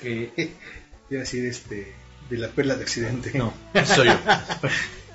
que- 0.00 0.30
Iba 1.08 1.20
a 1.20 1.24
decir 1.24 1.46
este, 1.46 1.92
de 2.28 2.38
la 2.38 2.48
perla 2.48 2.74
de 2.74 2.82
accidente. 2.82 3.30
no, 3.38 3.52
soy 3.84 4.08
yo. 4.08 4.18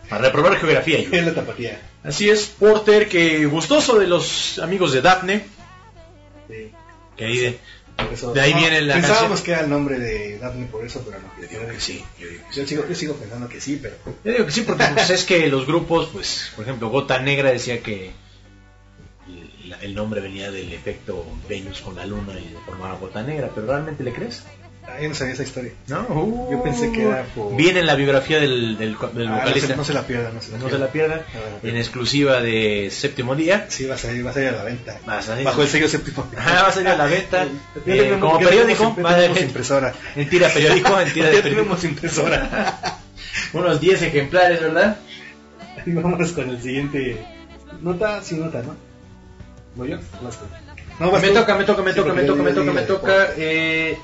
Para 0.09 0.21
reprobar 0.23 0.57
geografía 0.57 1.01
yo. 1.01 1.09
Es 1.11 1.25
la 1.25 1.33
tapatía. 1.33 1.81
Así 2.03 2.29
es, 2.29 2.45
Porter, 2.45 3.09
que 3.09 3.45
gustoso 3.45 3.99
de 3.99 4.07
los 4.07 4.57
amigos 4.59 4.93
de 4.93 5.01
Daphne, 5.01 5.45
Sí, 6.49 6.71
que 7.17 7.25
ahí 7.25 7.37
de, 7.37 7.59
por 7.97 8.13
eso- 8.13 8.33
De 8.33 8.39
ahí 8.41 8.53
no, 8.53 8.59
viene 8.59 8.81
la 8.81 8.93
Pensábamos 8.95 9.21
canción. 9.41 9.43
que 9.45 9.51
era 9.51 9.61
el 9.61 9.69
nombre 9.69 9.99
de 9.99 10.37
Daphne 10.37 10.65
por 10.67 10.85
eso, 10.85 11.03
pero 11.05 11.19
no. 11.21 11.29
Yo 11.41 11.47
digo 11.59 11.71
que 11.71 11.79
sí, 11.81 12.03
yo 12.19 12.27
digo 12.29 12.43
que 12.47 12.53
sí. 12.53 12.59
Yo 12.61 12.67
sigo, 12.67 12.85
yo 12.87 12.95
sigo 12.95 13.13
pensando 13.15 13.47
que 13.49 13.59
sí, 13.61 13.79
pero. 13.81 13.95
Yo 14.23 14.31
digo 14.31 14.45
que 14.45 14.51
sí, 14.51 14.61
porque 14.61 14.85
pues, 14.93 15.09
es 15.09 15.23
que 15.25 15.47
los 15.47 15.67
grupos, 15.67 16.09
pues, 16.13 16.51
por 16.55 16.63
ejemplo, 16.65 16.89
Gota 16.89 17.19
Negra 17.19 17.51
decía 17.51 17.81
que 17.83 18.11
el, 19.81 19.93
nombre 19.95 20.21
venía 20.21 20.51
del 20.51 20.71
efecto 20.73 21.25
Venus 21.49 21.81
con 21.81 21.95
la 21.95 22.05
luna 22.05 22.33
y 22.33 22.55
formaba 22.65 22.95
Gota 22.97 23.21
Negra, 23.23 23.49
pero 23.53 23.67
¿realmente 23.67 24.03
le 24.03 24.13
crees? 24.13 24.43
Ah, 24.83 24.99
yo 24.99 25.09
no 25.09 25.15
sabía 25.15 25.33
esa 25.33 25.43
historia. 25.43 25.71
No, 25.87 26.01
Uh, 26.09 26.51
Yo 26.51 26.63
pensé 26.63 26.91
que 26.91 27.03
era 27.03 27.23
por- 27.35 27.55
Viene 27.55 27.81
en 27.81 27.85
la 27.85 27.93
biografía 27.95 28.39
del, 28.39 28.77
del, 28.79 28.97
del 29.13 29.27
Ah, 29.27 29.31
no, 29.31 29.35
vocalista. 29.37 29.67
se, 29.67 29.75
no 29.75 29.83
se 29.83 29.93
la 29.93 30.07
pierdan, 30.07 30.33
no 30.33 30.41
se 30.41 30.51
la 30.51 30.57
No 30.57 30.69
se 30.69 30.77
la 30.79 30.91
se 30.91 30.97
la 31.07 31.21
En 31.69 31.77
exclusiva 31.77 32.41
de 32.41 32.89
Séptimo 32.91 33.35
Día. 33.35 33.67
Sí, 33.69 33.85
va 33.85 33.93
a 33.93 33.97
salir, 33.99 34.25
va 34.25 34.31
a 34.31 34.33
salir 34.33 34.49
a 34.49 34.53
la 34.53 34.63
venta. 34.63 34.99
Va 35.07 35.19
a 35.19 35.21
salir. 35.21 35.45
Bajo 35.45 35.61
el 35.61 35.67
sello 35.67 35.87
séptimo. 35.87 36.27
Ah, 36.35 36.63
va 36.63 36.67
a 36.69 36.71
salir 36.71 36.87
a 36.89 36.97
la 36.97 37.05
venta. 37.05 37.45
Eh, 37.85 38.17
como 38.19 38.39
ya 38.41 38.47
periódico. 38.49 38.93
tenemos- 38.95 39.05
va 39.05 39.15
a- 39.17 39.39
impresora. 39.39 39.93
en 40.15 40.29
tira 40.29 40.49
periódico. 40.49 40.99
En 40.99 41.13
tira 41.13 41.29
de 41.29 41.41
periódico. 41.43 41.77
impresora. 41.87 42.99
Unos 43.53 43.79
10 43.79 44.01
ejemplares, 44.01 44.61
¿verdad? 44.61 44.97
Y 45.85 45.91
vámonos 45.91 46.31
con 46.31 46.49
el 46.49 46.59
siguiente. 46.61 47.23
Nota, 47.81 48.21
sí, 48.23 48.35
nota, 48.35 48.61
¿no? 48.63 48.75
No, 49.75 51.11
me 51.11 51.29
toca, 51.29 51.55
me 51.55 51.63
toca, 51.63 51.81
me 51.81 51.91
Sí, 51.93 51.99
toca, 51.99 52.13
me 52.13 52.23
toca, 52.23 52.43
me 52.43 52.51
toca, 52.53 52.71
me 52.73 52.81
toca. 52.81 53.27
Eh, 53.37 53.97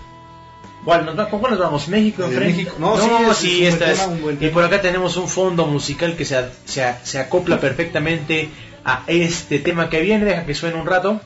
¿cuál 0.84 1.06
nos 1.06 1.18
va- 1.18 1.30
¿Con 1.30 1.40
cuál 1.40 1.52
nos 1.54 1.60
vamos? 1.62 1.88
¿México 1.90 2.24
enfrente? 2.24 2.48
México. 2.64 2.76
No, 2.80 2.98
sí, 2.98 3.10
es- 3.30 3.38
sí, 3.38 3.62
un 3.62 3.68
esta 3.68 3.92
es. 3.92 4.08
Y 4.42 4.48
por 4.50 4.64
acá 4.64 4.82
tenemos 4.82 5.18
un 5.18 5.28
fondo 5.30 5.66
musical 5.68 6.16
que 6.16 6.26
se, 6.26 6.44
se, 6.66 6.96
se 7.04 7.20
acopla 7.20 7.60
perfectamente 7.60 8.50
a 8.84 9.04
este 9.08 9.60
tema 9.60 9.90
que 9.90 10.02
viene. 10.02 10.26
Deja 10.26 10.46
que 10.46 10.56
suene 10.56 10.78
un 10.80 10.88
rato. 10.88 11.20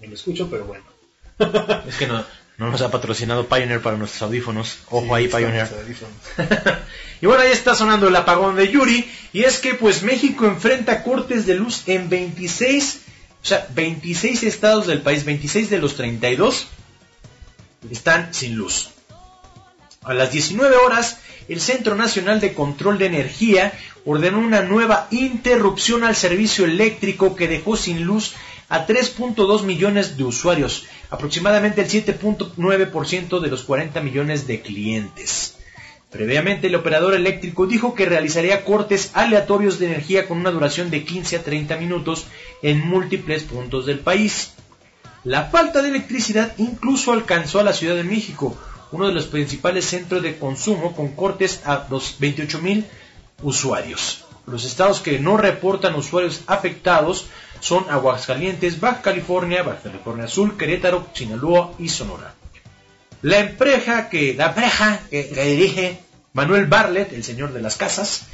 Ni 0.00 0.08
lo 0.08 0.14
escucho, 0.14 0.48
pero 0.50 0.64
bueno. 0.66 0.84
Es 1.88 1.96
que 1.96 2.06
no, 2.06 2.22
no 2.58 2.70
nos 2.70 2.80
ha 2.82 2.90
patrocinado 2.90 3.46
Pioneer 3.46 3.80
para 3.80 3.96
nuestros 3.96 4.22
audífonos. 4.22 4.78
Ojo 4.90 5.14
ahí, 5.14 5.24
Sí, 5.28 5.34
Pioneer. 5.36 5.68
y 7.20 7.26
bueno, 7.26 7.42
ahí 7.42 7.50
está 7.50 7.74
sonando 7.74 8.08
el 8.08 8.16
apagón 8.16 8.56
de 8.56 8.68
Yuri. 8.70 9.10
Y 9.32 9.42
es 9.42 9.58
que 9.58 9.74
pues 9.74 10.02
México 10.02 10.46
enfrenta 10.46 11.02
cortes 11.02 11.46
de 11.46 11.54
luz 11.54 11.82
en 11.88 12.08
26, 12.08 13.00
o 13.46 13.48
sea, 13.48 13.64
26 13.76 14.42
estados 14.42 14.88
del 14.88 15.02
país, 15.02 15.24
26 15.24 15.70
de 15.70 15.78
los 15.78 15.94
32 15.94 16.66
están 17.92 18.34
sin 18.34 18.56
luz. 18.56 18.88
A 20.02 20.14
las 20.14 20.32
19 20.32 20.74
horas, 20.78 21.18
el 21.46 21.60
Centro 21.60 21.94
Nacional 21.94 22.40
de 22.40 22.54
Control 22.54 22.98
de 22.98 23.06
Energía 23.06 23.72
ordenó 24.04 24.40
una 24.40 24.62
nueva 24.62 25.06
interrupción 25.12 26.02
al 26.02 26.16
servicio 26.16 26.64
eléctrico 26.64 27.36
que 27.36 27.46
dejó 27.46 27.76
sin 27.76 28.02
luz 28.02 28.34
a 28.68 28.84
3.2 28.84 29.62
millones 29.62 30.16
de 30.16 30.24
usuarios, 30.24 30.84
aproximadamente 31.10 31.82
el 31.82 31.88
7.9% 31.88 33.38
de 33.38 33.48
los 33.48 33.62
40 33.62 34.00
millones 34.00 34.48
de 34.48 34.60
clientes. 34.60 35.55
Previamente, 36.16 36.68
el 36.68 36.74
operador 36.74 37.12
eléctrico 37.12 37.66
dijo 37.66 37.94
que 37.94 38.06
realizaría 38.06 38.64
cortes 38.64 39.10
aleatorios 39.12 39.78
de 39.78 39.84
energía 39.84 40.26
con 40.26 40.38
una 40.38 40.50
duración 40.50 40.88
de 40.88 41.04
15 41.04 41.36
a 41.36 41.42
30 41.42 41.76
minutos 41.76 42.26
en 42.62 42.80
múltiples 42.80 43.42
puntos 43.42 43.84
del 43.84 43.98
país. 43.98 44.54
La 45.24 45.44
falta 45.50 45.82
de 45.82 45.90
electricidad 45.90 46.54
incluso 46.56 47.12
alcanzó 47.12 47.60
a 47.60 47.64
la 47.64 47.74
Ciudad 47.74 47.96
de 47.96 48.02
México, 48.02 48.56
uno 48.92 49.08
de 49.08 49.12
los 49.12 49.26
principales 49.26 49.84
centros 49.84 50.22
de 50.22 50.38
consumo 50.38 50.96
con 50.96 51.08
cortes 51.08 51.60
a 51.66 51.86
los 51.90 52.16
28 52.18 52.62
mil 52.62 52.86
usuarios. 53.42 54.24
Los 54.46 54.64
estados 54.64 55.02
que 55.02 55.18
no 55.18 55.36
reportan 55.36 55.96
usuarios 55.96 56.44
afectados 56.46 57.26
son 57.60 57.84
Aguascalientes, 57.90 58.80
Baja 58.80 59.02
California, 59.02 59.62
Baja 59.62 59.82
California 59.82 60.28
Sur, 60.28 60.56
Querétaro, 60.56 61.08
Sinaloa 61.12 61.74
y 61.78 61.90
Sonora. 61.90 62.34
La 63.20 63.38
empresa 63.38 64.08
que, 64.08 64.32
la 64.32 64.46
empresa 64.46 65.00
que 65.10 65.24
dirige 65.44 66.05
Manuel 66.36 66.66
Barlet, 66.66 67.12
el 67.14 67.24
señor 67.24 67.54
de 67.54 67.62
las 67.62 67.76
casas, 67.76 68.26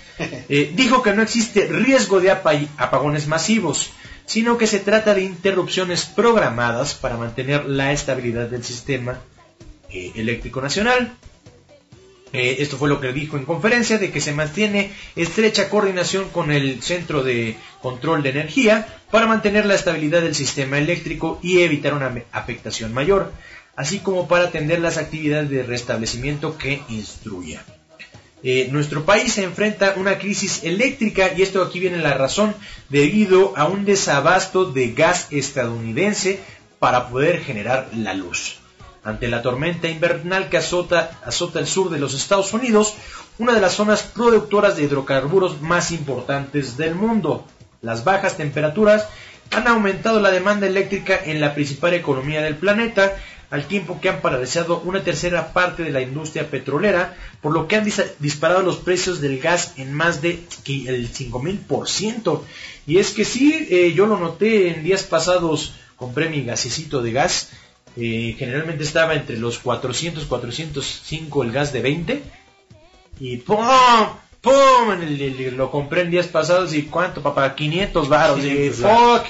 eh, 0.49 0.73
dijo 0.75 1.03
que 1.05 1.13
no 1.15 1.23
existe 1.23 1.69
riesgo 1.69 2.21
de 2.21 2.33
apa- 2.33 2.67
apagones 2.77 3.29
masivos, 3.29 3.91
sino 4.27 4.59
que 4.59 4.67
se 4.67 4.81
trata 4.81 5.15
de 5.15 5.23
interrupciones 5.23 6.05
programadas 6.05 6.95
para 6.95 7.17
mantener 7.17 7.65
la 7.67 7.93
estabilidad 7.93 8.49
del 8.49 8.65
sistema 8.65 9.21
eh, 9.91 10.11
eléctrico 10.17 10.61
nacional. 10.61 11.13
Eh, 12.33 12.57
esto 12.59 12.77
fue 12.77 12.89
lo 12.89 12.99
que 13.01 13.13
dijo 13.13 13.37
en 13.37 13.45
conferencia, 13.45 13.99
de 13.99 14.11
que 14.11 14.21
se 14.21 14.33
mantiene 14.33 14.91
estrecha 15.15 15.69
coordinación 15.69 16.29
con 16.31 16.51
el 16.51 16.83
Centro 16.83 17.23
de 17.23 17.57
Control 17.83 18.23
de 18.25 18.31
Energía 18.31 18.87
para 19.13 19.29
mantener 19.29 19.65
la 19.65 19.75
estabilidad 19.77 20.23
del 20.23 20.35
sistema 20.35 20.79
eléctrico 20.79 21.39
y 21.41 21.61
evitar 21.61 21.95
una 21.95 22.13
afectación 22.33 22.93
mayor, 22.93 23.33
así 23.77 24.01
como 24.01 24.27
para 24.27 24.45
atender 24.47 24.81
las 24.81 24.97
actividades 24.97 25.51
de 25.51 25.63
restablecimiento 25.63 26.59
que 26.59 26.83
instruya. 26.89 27.63
Eh, 28.45 28.69
nuestro 28.73 29.05
país 29.05 29.35
se 29.35 29.45
enfrenta 29.45 29.93
a 29.93 29.99
una 29.99 30.19
crisis 30.19 30.65
eléctrica 30.65 31.33
y 31.37 31.43
esto 31.43 31.63
aquí 31.63 31.79
viene 31.79 31.99
la 31.99 32.15
razón 32.15 32.55
debido 32.89 33.57
a 33.57 33.67
un 33.67 33.85
desabasto 33.85 34.65
de 34.65 34.93
gas 34.93 35.29
estadounidense 35.31 36.41
para 36.81 37.09
poder 37.09 37.41
generar 37.41 37.89
la 37.95 38.15
luz. 38.15 38.57
Ante 39.05 39.29
la 39.29 39.43
tormenta 39.43 39.89
invernal 39.89 40.49
que 40.49 40.57
azota, 40.57 41.21
azota 41.25 41.61
el 41.61 41.67
sur 41.67 41.91
de 41.91 42.01
los 42.01 42.15
Estados 42.15 42.53
Unidos, 42.53 42.95
una 43.39 43.53
de 43.53 43.61
las 43.61 43.75
zonas 43.75 44.03
productoras 44.03 44.77
de 44.77 44.85
hidrocarburos 44.85 45.61
más 45.61 45.93
importantes 45.93 46.77
del 46.77 46.95
mundo. 46.95 47.47
Las 47.81 48.05
bajas 48.05 48.37
temperaturas 48.37 49.07
han 49.53 49.69
aumentado 49.69 50.21
la 50.21 50.31
demanda 50.31 50.67
eléctrica 50.67 51.19
en 51.25 51.41
la 51.41 51.55
principal 51.55 51.95
economía 51.95 52.43
del 52.43 52.57
planeta, 52.57 53.17
al 53.53 53.67
tiempo 53.67 54.01
que 54.01 54.09
han 54.09 54.21
paralizado 54.23 54.81
una 54.85 55.05
tercera 55.05 55.53
parte 55.53 55.85
de 55.85 55.91
la 55.91 56.01
industria 56.01 56.49
petrolera, 56.51 57.15
por 57.41 57.53
lo 57.53 57.69
que 57.69 57.77
han 57.77 57.85
dis- 57.85 58.11
disparado 58.19 58.63
los 58.63 58.79
precios 58.79 59.21
del 59.21 59.39
gas 59.41 59.75
en 59.77 59.93
más 59.93 60.21
de 60.23 60.41
el 60.67 61.09
5000%. 61.13 62.41
Y 62.87 62.99
es 62.99 63.11
que 63.11 63.25
sí, 63.25 63.69
eh, 63.71 63.93
yo 63.95 64.07
lo 64.07 64.19
noté 64.19 64.69
en 64.75 64.83
días 64.83 65.03
pasados, 65.05 65.75
compré 65.97 66.29
mi 66.31 66.43
gasecito 66.43 67.03
de 67.03 67.13
gas, 67.13 67.51
eh, 67.97 68.35
generalmente 68.39 68.85
estaba 68.85 69.15
entre 69.15 69.37
los 69.39 69.59
400, 69.59 70.25
405 70.25 71.43
el 71.43 71.53
gas 71.53 71.73
de 71.75 71.83
20, 71.83 72.23
y 73.21 73.37
¡pum! 73.37 73.59
¡pum! 74.41 74.93
En 74.95 75.03
el- 75.03 75.21
el- 75.21 75.57
lo 75.57 75.71
compré 75.71 76.01
en 76.03 76.11
días 76.11 76.27
pasados 76.27 76.73
y 76.75 76.85
¿cuánto, 76.85 77.23
papá? 77.23 77.55
500 77.55 78.09
baros. 78.09 78.39
Y 78.39 78.49
500 78.49 78.81
¡fuck! 79.21 79.27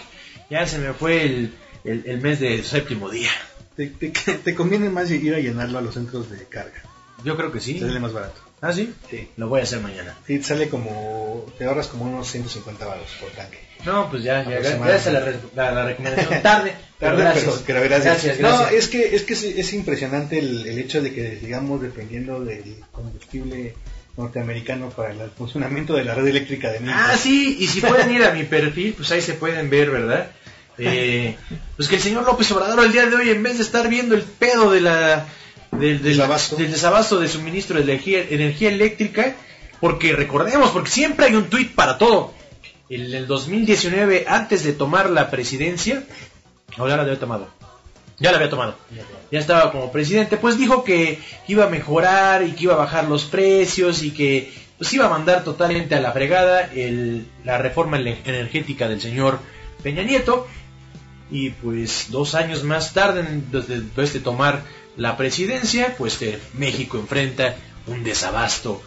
Ya 0.49 0.67
se 0.67 0.79
me 0.79 0.93
fue 0.93 1.25
el, 1.25 1.55
el- 1.85 2.05
el 2.07 2.21
mes 2.21 2.39
de 2.41 2.63
séptimo 2.63 3.11
día. 3.11 3.31
Te, 3.77 3.87
te, 3.89 4.09
te 4.45 4.55
conviene 4.55 4.89
más 4.91 5.11
ir 5.11 5.35
a 5.35 5.39
llenarlo 5.39 5.79
a 5.79 5.83
los 5.83 5.95
centros 5.95 6.31
de 6.31 6.45
carga. 6.47 6.83
Yo 7.25 7.37
creo 7.37 7.53
que 7.53 7.61
sí. 7.61 7.75
Te 7.75 7.87
sale 7.87 8.01
más 8.01 8.13
barato. 8.13 8.41
¿Ah, 8.61 8.73
sí? 8.73 8.93
Sí. 9.11 9.29
Lo 9.37 9.49
voy 9.49 9.61
a 9.61 9.65
hacer 9.65 9.81
mañana. 9.81 10.17
Sí, 10.27 10.39
te 10.39 10.45
sale 10.45 10.69
como. 10.69 11.47
Te 11.59 11.65
ahorras 11.65 11.89
como 11.89 12.05
unos 12.05 12.31
150 12.31 12.85
baros 12.87 13.09
por 13.21 13.31
tanque. 13.31 13.59
No, 13.85 14.09
pues 14.11 14.23
ya, 14.23 14.45
ya 14.45 14.61
gracias 14.61 15.07
a 15.09 15.11
la, 15.13 15.21
re- 15.21 15.37
la- 15.57 15.73
la 15.73 15.85
recomendación. 15.85 16.43
Tarde, 16.43 16.73
pero 17.01 17.17
Tarde, 17.17 17.23
gracias. 17.25 17.45
pero- 17.45 17.63
pero 17.67 17.81
gracias. 17.83 18.05
Gracias, 18.23 18.39
gracias. 18.39 18.71
No, 18.71 18.77
es 18.77 18.89
que, 18.89 19.17
es, 19.17 19.23
que 19.25 19.33
es, 19.33 19.43
es 19.43 19.73
impresionante 19.73 20.39
el, 20.39 20.65
el 20.67 20.79
hecho 20.79 21.03
de 21.03 21.13
que 21.13 21.39
sigamos 21.41 21.83
dependiendo 21.83 22.45
del 22.45 22.77
combustible 22.93 23.75
norteamericano 24.17 24.91
para 24.91 25.11
el 25.13 25.31
funcionamiento 25.31 25.95
de 25.95 26.05
la 26.05 26.15
red 26.15 26.27
eléctrica 26.29 26.71
de 26.71 26.81
México. 26.81 27.01
Ah, 27.03 27.17
sí, 27.17 27.57
y 27.59 27.67
si 27.67 27.81
pueden 27.81 28.11
ir 28.13 28.23
a 28.25 28.33
mi 28.33 28.45
perfil, 28.45 28.95
pues 28.97 29.11
ahí 29.11 29.21
se 29.23 29.35
pueden 29.35 29.71
ver, 29.71 29.91
¿verdad? 29.91 30.31
Eh, 30.79 31.37
pues 31.77 31.89
que 31.89 31.97
el 31.97 32.03
señor 32.03 32.25
López 32.25 32.51
Obrador 32.53 32.85
el 32.85 32.93
día 32.93 33.07
de 33.07 33.15
hoy, 33.17 33.31
en 33.31 33.43
vez 33.43 33.59
de 33.59 33.63
estar 33.65 33.89
viendo 33.89 34.15
el 34.15 34.23
pedo 34.23 34.71
de 34.71 34.81
la, 34.81 35.27
del, 35.71 36.03
del, 36.03 36.17
Desabasto. 36.17 36.57
del 36.57 36.71
desabasto 36.73 37.21
de 37.21 37.29
suministro 37.29 37.77
de 37.77 37.83
energía, 37.83 38.25
energía 38.29 38.71
eléctrica, 38.71 39.35
porque 39.81 40.13
recordemos, 40.15 40.71
porque 40.71 40.91
siempre 40.91 41.27
hay 41.27 41.35
un 41.35 41.51
tuit 41.51 41.75
para 41.75 41.99
todo. 41.99 42.33
En 42.89 43.13
el 43.15 43.27
2019, 43.27 44.25
antes 44.29 44.65
de 44.65 44.73
tomar 44.73 45.11
la 45.11 45.31
presidencia, 45.31 46.05
ahora 46.77 46.97
la 46.97 47.03
había 47.03 47.19
tomado. 47.19 47.49
Ya 48.19 48.31
la 48.31 48.37
había 48.37 48.51
tomado. 48.51 48.77
Ya 49.31 49.39
estaba 49.39 49.73
como 49.73 49.91
presidente, 49.91 50.37
pues 50.37 50.59
dijo 50.59 50.85
que 50.85 51.19
iba 51.49 51.65
a 51.65 51.69
mejorar 51.69 52.45
y 52.47 52.53
que 52.53 52.65
iba 52.65 52.75
a 52.75 52.79
bajar 52.79 53.09
los 53.09 53.25
precios 53.25 54.03
y 54.03 54.11
que 54.13 54.53
pues 54.79 54.93
iba 54.93 55.07
a 55.07 55.09
mandar 55.09 55.43
totalmente 55.45 55.95
a 55.95 56.01
la 56.01 56.13
fregada 56.13 56.71
el- 56.75 57.27
la 57.45 57.57
reforma 57.59 57.99
energética 57.99 58.89
del 58.89 59.01
señor 59.01 59.39
Peña 59.83 60.03
Nieto. 60.03 60.47
Y 61.33 61.51
pues 61.51 62.09
dos 62.11 62.35
años 62.35 62.63
más 62.63 62.93
tarde, 62.93 63.25
después 63.51 64.13
de 64.13 64.21
tomar 64.21 64.63
la 64.97 65.17
presidencia, 65.17 65.95
pues 65.97 66.21
eh, 66.21 66.39
México 66.53 66.99
enfrenta 66.99 67.57
un 67.87 68.05
desabasto 68.05 68.83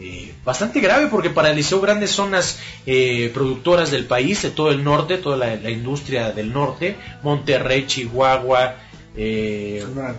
eh, 0.00 0.32
bastante 0.42 0.80
grave 0.80 1.08
porque 1.08 1.28
paralizó 1.28 1.78
grandes 1.82 2.10
zonas 2.12 2.58
eh, 2.86 3.30
productoras 3.34 3.90
del 3.90 4.06
país, 4.06 4.40
de 4.40 4.50
todo 4.50 4.70
el 4.70 4.82
norte, 4.82 5.18
toda 5.18 5.36
la, 5.36 5.56
la 5.56 5.70
industria 5.70 6.32
del 6.32 6.54
norte, 6.54 6.96
Monterrey, 7.22 7.86
Chihuahua, 7.86 8.76
Sonora. 9.14 10.14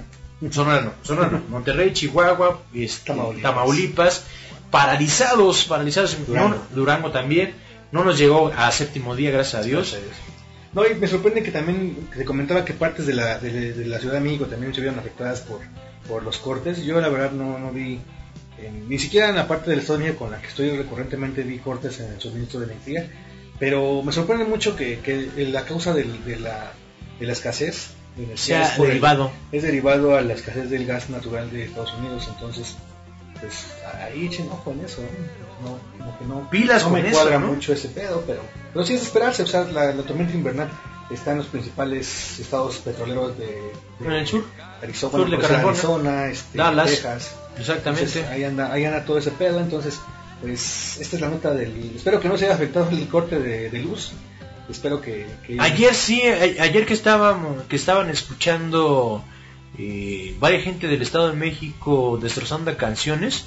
Sonora 0.51 0.81
no, 0.81 0.93
Sonora 1.01 1.29
no, 1.31 1.41
Monterrey, 1.49 1.93
Chihuahua, 1.93 2.61
este, 2.75 3.07
Tamaulipas. 3.07 3.41
Tamaulipas. 3.41 4.23
paralizados, 4.69 5.65
paralizados, 5.65 6.15
Durango. 6.27 6.49
no, 6.49 6.75
Durango 6.75 7.09
también, 7.11 7.55
No 7.91 8.03
nos 8.03 8.19
llegó 8.19 8.51
a 8.55 8.71
séptimo 8.71 9.15
día, 9.15 9.31
gracias 9.31 9.63
a 9.63 9.65
Dios. 9.65 9.91
Gracias 9.91 10.01
a 10.01 10.05
Dios. 10.05 10.30
No, 10.73 10.87
y 10.87 10.95
me 10.95 11.07
sorprende 11.07 11.43
que 11.43 11.51
también 11.51 11.97
se 12.15 12.23
comentaba 12.25 12.63
que 12.63 12.73
partes 12.73 13.05
de 13.05 13.13
la, 13.13 13.37
de, 13.39 13.73
de 13.73 13.85
la 13.85 13.99
Ciudad 13.99 14.15
de 14.15 14.21
México 14.21 14.45
también 14.45 14.73
se 14.73 14.79
vieron 14.81 14.97
afectadas 14.99 15.41
por, 15.41 15.59
por 16.07 16.23
los 16.23 16.37
cortes. 16.37 16.83
Yo 16.83 17.01
la 17.01 17.09
verdad 17.09 17.31
no, 17.31 17.59
no 17.59 17.71
vi, 17.71 17.99
en- 18.57 18.87
ni 18.87 18.97
siquiera 18.97 19.29
en 19.29 19.35
la 19.35 19.47
parte 19.47 19.69
del 19.69 19.79
Estado 19.79 19.99
de 19.99 20.05
México 20.05 20.23
con 20.25 20.31
la 20.31 20.41
que 20.41 20.47
estoy 20.47 20.69
recurrentemente 20.77 21.43
vi 21.43 21.57
cortes 21.59 21.99
en 21.99 22.13
el 22.13 22.21
suministro 22.21 22.61
de 22.61 22.67
energía. 22.67 23.07
Pero 23.59 24.01
me 24.01 24.11
sorprende 24.13 24.45
mucho 24.45 24.75
que, 24.75 24.99
que 24.99 25.29
la 25.51 25.65
causa 25.65 25.93
de, 25.93 26.05
la, 26.39 26.71
de 27.19 27.25
la 27.27 27.33
escasez 27.33 27.89
de 28.15 28.23
energía 28.23 28.63
Sea 28.65 28.73
es 28.73 28.79
el- 28.79 28.87
derivado. 28.87 29.31
es 29.51 29.63
derivado 29.63 30.15
a 30.15 30.21
la 30.21 30.33
escasez 30.33 30.69
del 30.69 30.85
gas 30.85 31.09
natural 31.09 31.51
de 31.51 31.65
Estados 31.65 31.93
Unidos. 31.95 32.27
Entonces, 32.33 32.75
pues 33.41 33.65
ahí 34.01 34.27
echen 34.27 34.47
ojo 34.49 34.71
en 34.71 34.85
eso. 34.85 35.01
¿no? 35.01 35.69
No, 35.69 35.79
como 35.97 36.17
que 36.19 36.25
no, 36.25 36.49
Pilas 36.49 36.83
no 36.83 36.89
con 36.89 37.01
me 37.01 37.07
eso, 37.07 37.19
cuadra 37.19 37.39
¿no? 37.39 37.47
mucho 37.47 37.73
ese 37.73 37.89
pedo, 37.89 38.23
pero, 38.25 38.41
pero 38.73 38.85
sí 38.85 38.93
es 38.93 39.01
esperarse. 39.03 39.43
O 39.43 39.47
sea, 39.47 39.63
la, 39.65 39.91
la 39.93 40.03
tormenta 40.03 40.33
invernal 40.33 40.69
está 41.11 41.31
en 41.31 41.37
los 41.39 41.47
principales 41.47 42.39
estados 42.39 42.77
petroleros 42.77 43.37
de, 43.37 43.45
de 43.99 44.05
En 44.05 44.11
el 44.13 44.25
sur. 44.27 44.45
Arizona, 44.81 45.11
sur 45.11 45.29
de 45.29 45.37
California. 45.37 45.69
Arizona, 45.69 46.27
este, 46.27 46.57
Dallas. 46.57 46.89
Texas. 46.89 47.35
Exactamente. 47.59 48.05
Entonces, 48.05 48.31
ahí 48.31 48.43
anda, 48.45 48.71
ahí 48.71 48.85
anda 48.85 49.03
todo 49.05 49.17
ese 49.17 49.31
pedo. 49.31 49.59
Entonces, 49.59 49.99
pues 50.41 50.97
esta 50.99 51.15
es 51.17 51.21
la 51.21 51.29
nota 51.29 51.53
del. 51.53 51.93
Espero 51.95 52.19
que 52.19 52.27
no 52.29 52.37
se 52.37 52.45
haya 52.45 52.55
afectado 52.55 52.89
el 52.89 53.07
corte 53.07 53.39
de, 53.39 53.69
de 53.69 53.79
luz. 53.79 54.13
Espero 54.69 55.01
que, 55.01 55.27
que- 55.45 55.57
Ayer 55.59 55.93
sí, 55.93 56.21
ayer 56.23 56.85
que 56.85 56.93
estábamos, 56.93 57.63
que 57.63 57.75
estaban 57.75 58.09
escuchando 58.09 59.23
eh, 59.77 60.35
varias 60.39 60.63
gente 60.63 60.87
del 60.87 61.01
Estado 61.01 61.29
de 61.29 61.35
México 61.35 62.19
destrozando 62.21 62.75
canciones, 62.77 63.45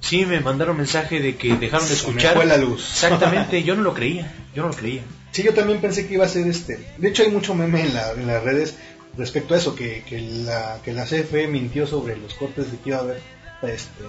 sí 0.00 0.24
me 0.26 0.40
mandaron 0.40 0.76
mensaje 0.76 1.20
de 1.20 1.36
que 1.36 1.56
dejaron 1.56 1.86
de 1.88 1.94
Se 1.94 2.02
me 2.06 2.10
escuchar. 2.10 2.34
fue 2.34 2.46
la 2.46 2.56
luz. 2.56 2.88
Exactamente, 2.90 3.62
yo 3.62 3.74
no 3.74 3.82
lo 3.82 3.94
creía, 3.94 4.32
yo 4.54 4.62
no 4.62 4.68
lo 4.68 4.74
creía. 4.74 5.02
Sí, 5.32 5.42
yo 5.42 5.52
también 5.54 5.80
pensé 5.80 6.06
que 6.06 6.14
iba 6.14 6.24
a 6.24 6.28
ser 6.28 6.46
este. 6.46 6.78
De 6.96 7.08
hecho, 7.08 7.22
hay 7.22 7.30
mucho 7.30 7.54
meme 7.54 7.82
en, 7.82 7.94
la- 7.94 8.12
en 8.12 8.26
las 8.26 8.42
redes 8.42 8.76
respecto 9.16 9.54
a 9.54 9.58
eso, 9.58 9.74
que, 9.74 10.02
que, 10.08 10.20
la, 10.20 10.78
que 10.84 10.92
la 10.92 11.04
CFE 11.04 11.48
mintió 11.48 11.86
sobre 11.86 12.16
los 12.16 12.34
cortes 12.34 12.70
de 12.70 12.78
que 12.78 12.88
iba 12.90 12.98
a 12.98 13.02
haber 13.02 13.20
este, 13.62 14.04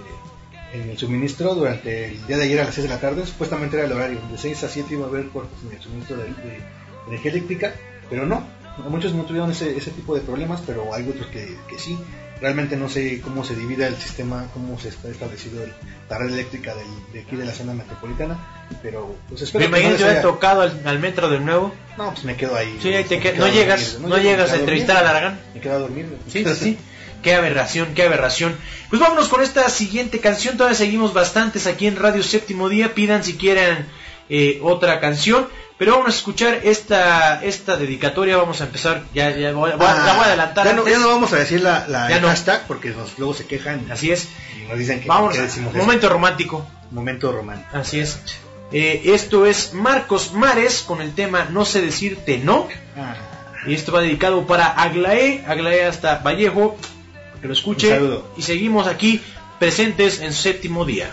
en 0.72 0.88
el 0.88 0.96
suministro 0.98 1.54
durante 1.54 2.06
el 2.06 2.26
día 2.26 2.36
de 2.38 2.44
ayer 2.44 2.60
a 2.60 2.64
las 2.64 2.74
6 2.74 2.84
de 2.88 2.94
la 2.94 3.00
tarde. 3.00 3.26
Supuestamente 3.26 3.76
era 3.76 3.86
el 3.86 3.92
horario, 3.92 4.18
de 4.30 4.38
6 4.38 4.64
a 4.64 4.68
7 4.68 4.94
iba 4.94 5.04
a 5.06 5.08
haber 5.08 5.28
cortes 5.28 5.58
en 5.68 5.76
el 5.76 5.82
suministro 5.82 6.16
de, 6.16 6.24
de 6.24 6.58
energía 7.08 7.32
eléctrica, 7.32 7.74
pero 8.08 8.24
no. 8.26 8.46
Muchos 8.88 9.12
no 9.14 9.24
tuvieron 9.24 9.50
ese, 9.50 9.76
ese 9.76 9.90
tipo 9.90 10.14
de 10.14 10.20
problemas, 10.22 10.60
pero 10.66 10.94
hay 10.94 11.08
otros 11.08 11.26
que, 11.28 11.56
que 11.68 11.78
sí. 11.78 11.98
Realmente 12.40 12.74
no 12.76 12.88
sé 12.88 13.20
cómo 13.20 13.44
se 13.44 13.54
divida 13.54 13.86
el 13.86 13.96
sistema, 13.96 14.46
cómo 14.54 14.78
se 14.80 14.88
está 14.88 15.08
establecido 15.08 15.62
el- 15.62 15.74
la 16.08 16.16
red 16.16 16.32
eléctrica 16.32 16.74
del- 16.74 16.86
de 17.12 17.20
aquí 17.20 17.36
de 17.36 17.44
la 17.44 17.52
zona 17.52 17.74
metropolitana, 17.74 18.38
pero 18.82 19.14
pues 19.28 19.42
espero 19.42 19.60
Me 19.60 19.66
que 19.66 19.70
no 19.72 19.78
imagino 19.78 19.96
hubiera 19.96 20.12
haya- 20.12 20.22
tocado 20.22 20.62
al, 20.62 20.80
al 20.86 20.98
metro 21.00 21.28
de 21.28 21.38
nuevo. 21.40 21.74
no, 21.98 22.12
pues 22.12 22.24
me 22.24 22.36
quedo 22.36 22.56
ahí. 22.56 22.78
Sí, 22.80 22.94
ahí 22.94 23.04
te 23.04 23.18
Me 23.18 23.22
qued- 23.22 23.32
quedo 23.34 23.46
no 23.46 23.52
llegas, 23.52 23.92
dormir, 23.92 24.08
no 24.10 24.18
llegas 24.18 24.52
a 24.52 24.56
entrevistar 24.56 24.96
a. 24.96 25.02
Laragán. 25.02 25.40
Me 25.54 25.60
quedo 25.60 25.74
a 25.74 25.78
dormir. 25.80 26.06
Sí, 26.28 26.42
sí, 26.44 26.54
sí. 26.54 26.78
Qué 27.22 27.34
aberración, 27.34 27.88
qué 27.94 28.04
aberración. 28.04 28.56
Pues 28.88 29.02
vámonos 29.02 29.28
con 29.28 29.42
esta 29.42 29.68
siguiente 29.68 30.20
canción. 30.20 30.56
Todavía 30.56 30.78
seguimos 30.78 31.12
bastantes 31.12 31.66
aquí 31.66 31.86
en 31.86 31.96
Radio 31.96 32.22
Séptimo 32.22 32.70
Día. 32.70 32.94
Pidan 32.94 33.22
si 33.22 33.34
quieren 33.36 33.84
eh, 34.30 34.58
otra 34.62 34.98
canción. 35.00 35.46
Pero 35.80 35.92
vamos 35.92 36.08
a 36.08 36.16
escuchar 36.18 36.60
esta 36.62 37.42
esta 37.42 37.76
dedicatoria. 37.78 38.36
Vamos 38.36 38.60
a 38.60 38.64
empezar. 38.64 39.02
Ya, 39.14 39.30
ya 39.30 39.52
voy, 39.52 39.70
voy- 39.72 39.86
Ah, 39.88 40.02
la 40.06 40.12
voy 40.14 40.24
a 40.24 40.26
adelantar. 40.26 40.66
Ya 40.66 40.72
no, 40.74 40.86
ya 40.86 40.98
no 40.98 41.08
vamos 41.08 41.32
a 41.32 41.36
decir 41.36 41.62
la, 41.62 41.86
la 41.88 42.08
el 42.14 42.20
no. 42.20 42.28
hashtag 42.28 42.66
porque 42.68 42.90
nos, 42.90 43.18
luego 43.18 43.32
se 43.34 43.46
quejan 43.46 43.90
Así 43.90 44.12
es. 44.12 44.28
y 44.62 44.68
nos 44.68 44.78
dicen 44.78 45.00
que 45.00 45.08
Vamos 45.08 45.38
a 45.38 45.42
decimos 45.42 45.74
eso. 45.74 45.82
momento 45.82 46.08
romántico. 46.10 46.66
momento 46.90 47.32
romántico. 47.32 47.76
Así 47.78 47.98
es. 47.98 48.20
Eh, 48.72 49.00
esto 49.06 49.46
es 49.46 49.72
Marcos 49.72 50.32
Mares 50.34 50.82
con 50.86 51.00
el 51.00 51.12
tema 51.14 51.48
No 51.50 51.64
sé 51.64 51.80
decirte 51.80 52.36
no. 52.38 52.68
Ah, 52.96 53.14
Y 53.66 53.72
esto 53.74 53.90
va 53.90 54.02
dedicado 54.02 54.46
para 54.46 54.66
Aglaé, 54.66 55.42
Aglaé 55.48 55.86
hasta 55.86 56.16
Vallejo, 56.18 56.76
que 57.40 57.46
lo 57.48 57.54
escuche. 57.54 57.98
Y 58.36 58.42
seguimos 58.42 58.86
aquí 58.86 59.20
presentes 59.58 60.20
en 60.20 60.32
séptimo 60.34 60.84
día. 60.84 61.10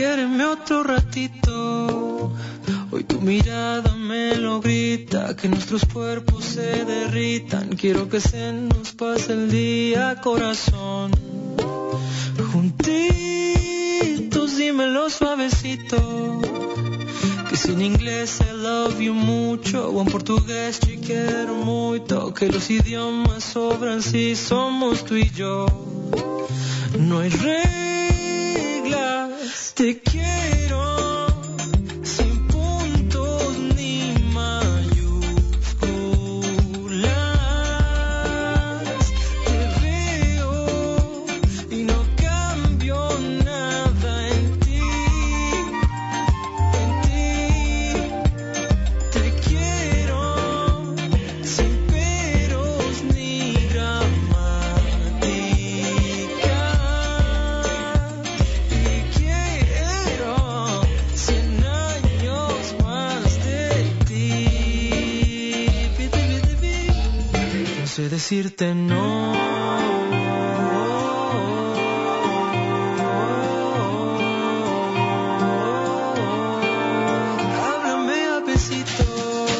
Quiéreme 0.00 0.46
otro 0.46 0.82
ratito. 0.82 2.32
Hoy 2.90 3.04
tu 3.04 3.20
mirada 3.20 3.94
me 3.96 4.34
lo 4.36 4.62
grita, 4.62 5.36
que 5.36 5.46
nuestros 5.46 5.84
cuerpos 5.84 6.42
se 6.42 6.86
derritan. 6.86 7.76
Quiero 7.76 8.08
que 8.08 8.18
se 8.18 8.50
nos 8.50 8.92
pase 8.92 9.34
el 9.34 9.50
día, 9.50 10.18
corazón. 10.22 11.10
Juntitos, 12.50 12.96
dímelo 14.56 15.10
suavecito. 15.10 16.40
Que 17.50 17.56
si 17.58 17.72
en 17.72 17.82
inglés 17.82 18.40
I 18.40 18.56
love 18.56 18.98
you 19.00 19.12
mucho, 19.12 19.90
o 19.90 20.00
en 20.00 20.06
portugués 20.06 20.80
te 20.80 20.98
quiero 20.98 21.56
mucho. 21.56 22.32
Que 22.32 22.48
los 22.48 22.70
idiomas 22.70 23.44
sobran 23.44 24.00
si 24.00 24.34
somos 24.34 25.04
tú 25.04 25.16
y 25.16 25.28
yo. 25.28 25.66
No 26.98 27.18
hay 27.18 27.28
reglas, 28.90 29.72
te 29.74 30.00
quiero 30.00 30.99
decirte 68.20 68.74
no. 68.74 69.32
Háblame 77.64 78.18
a 78.26 78.40
besitos, 78.46 79.50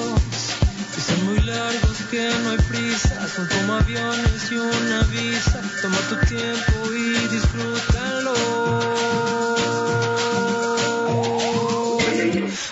que 0.94 1.00
son 1.00 1.24
muy 1.24 1.40
largos, 1.40 1.96
que 2.10 2.22
no 2.42 2.50
hay 2.50 2.58
prisa. 2.68 3.28
Son 3.34 3.48
como 3.48 3.72
aviones 3.76 4.52
y 4.52 4.56
una 4.56 5.00
visa. 5.04 5.62
Toma 5.80 5.96
tu 6.10 6.16
tiempo 6.26 6.74
y 6.92 7.28
disfrútalo. 7.34 8.34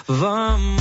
Vamos, 0.06 0.77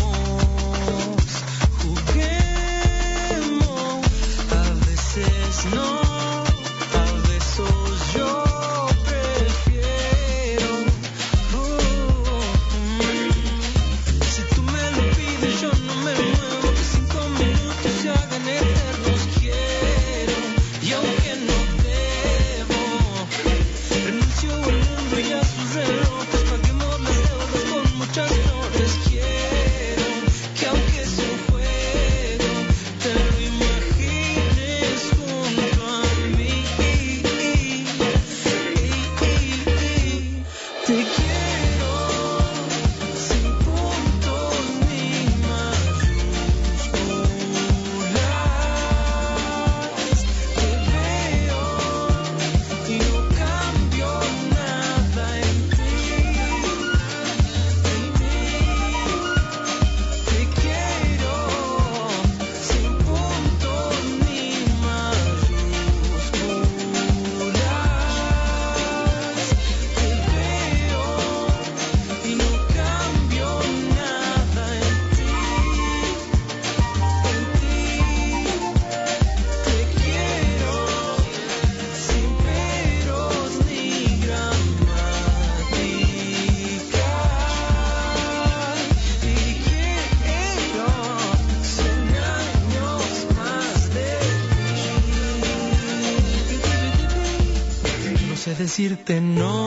decirte 98.77 99.19
no. 99.19 99.66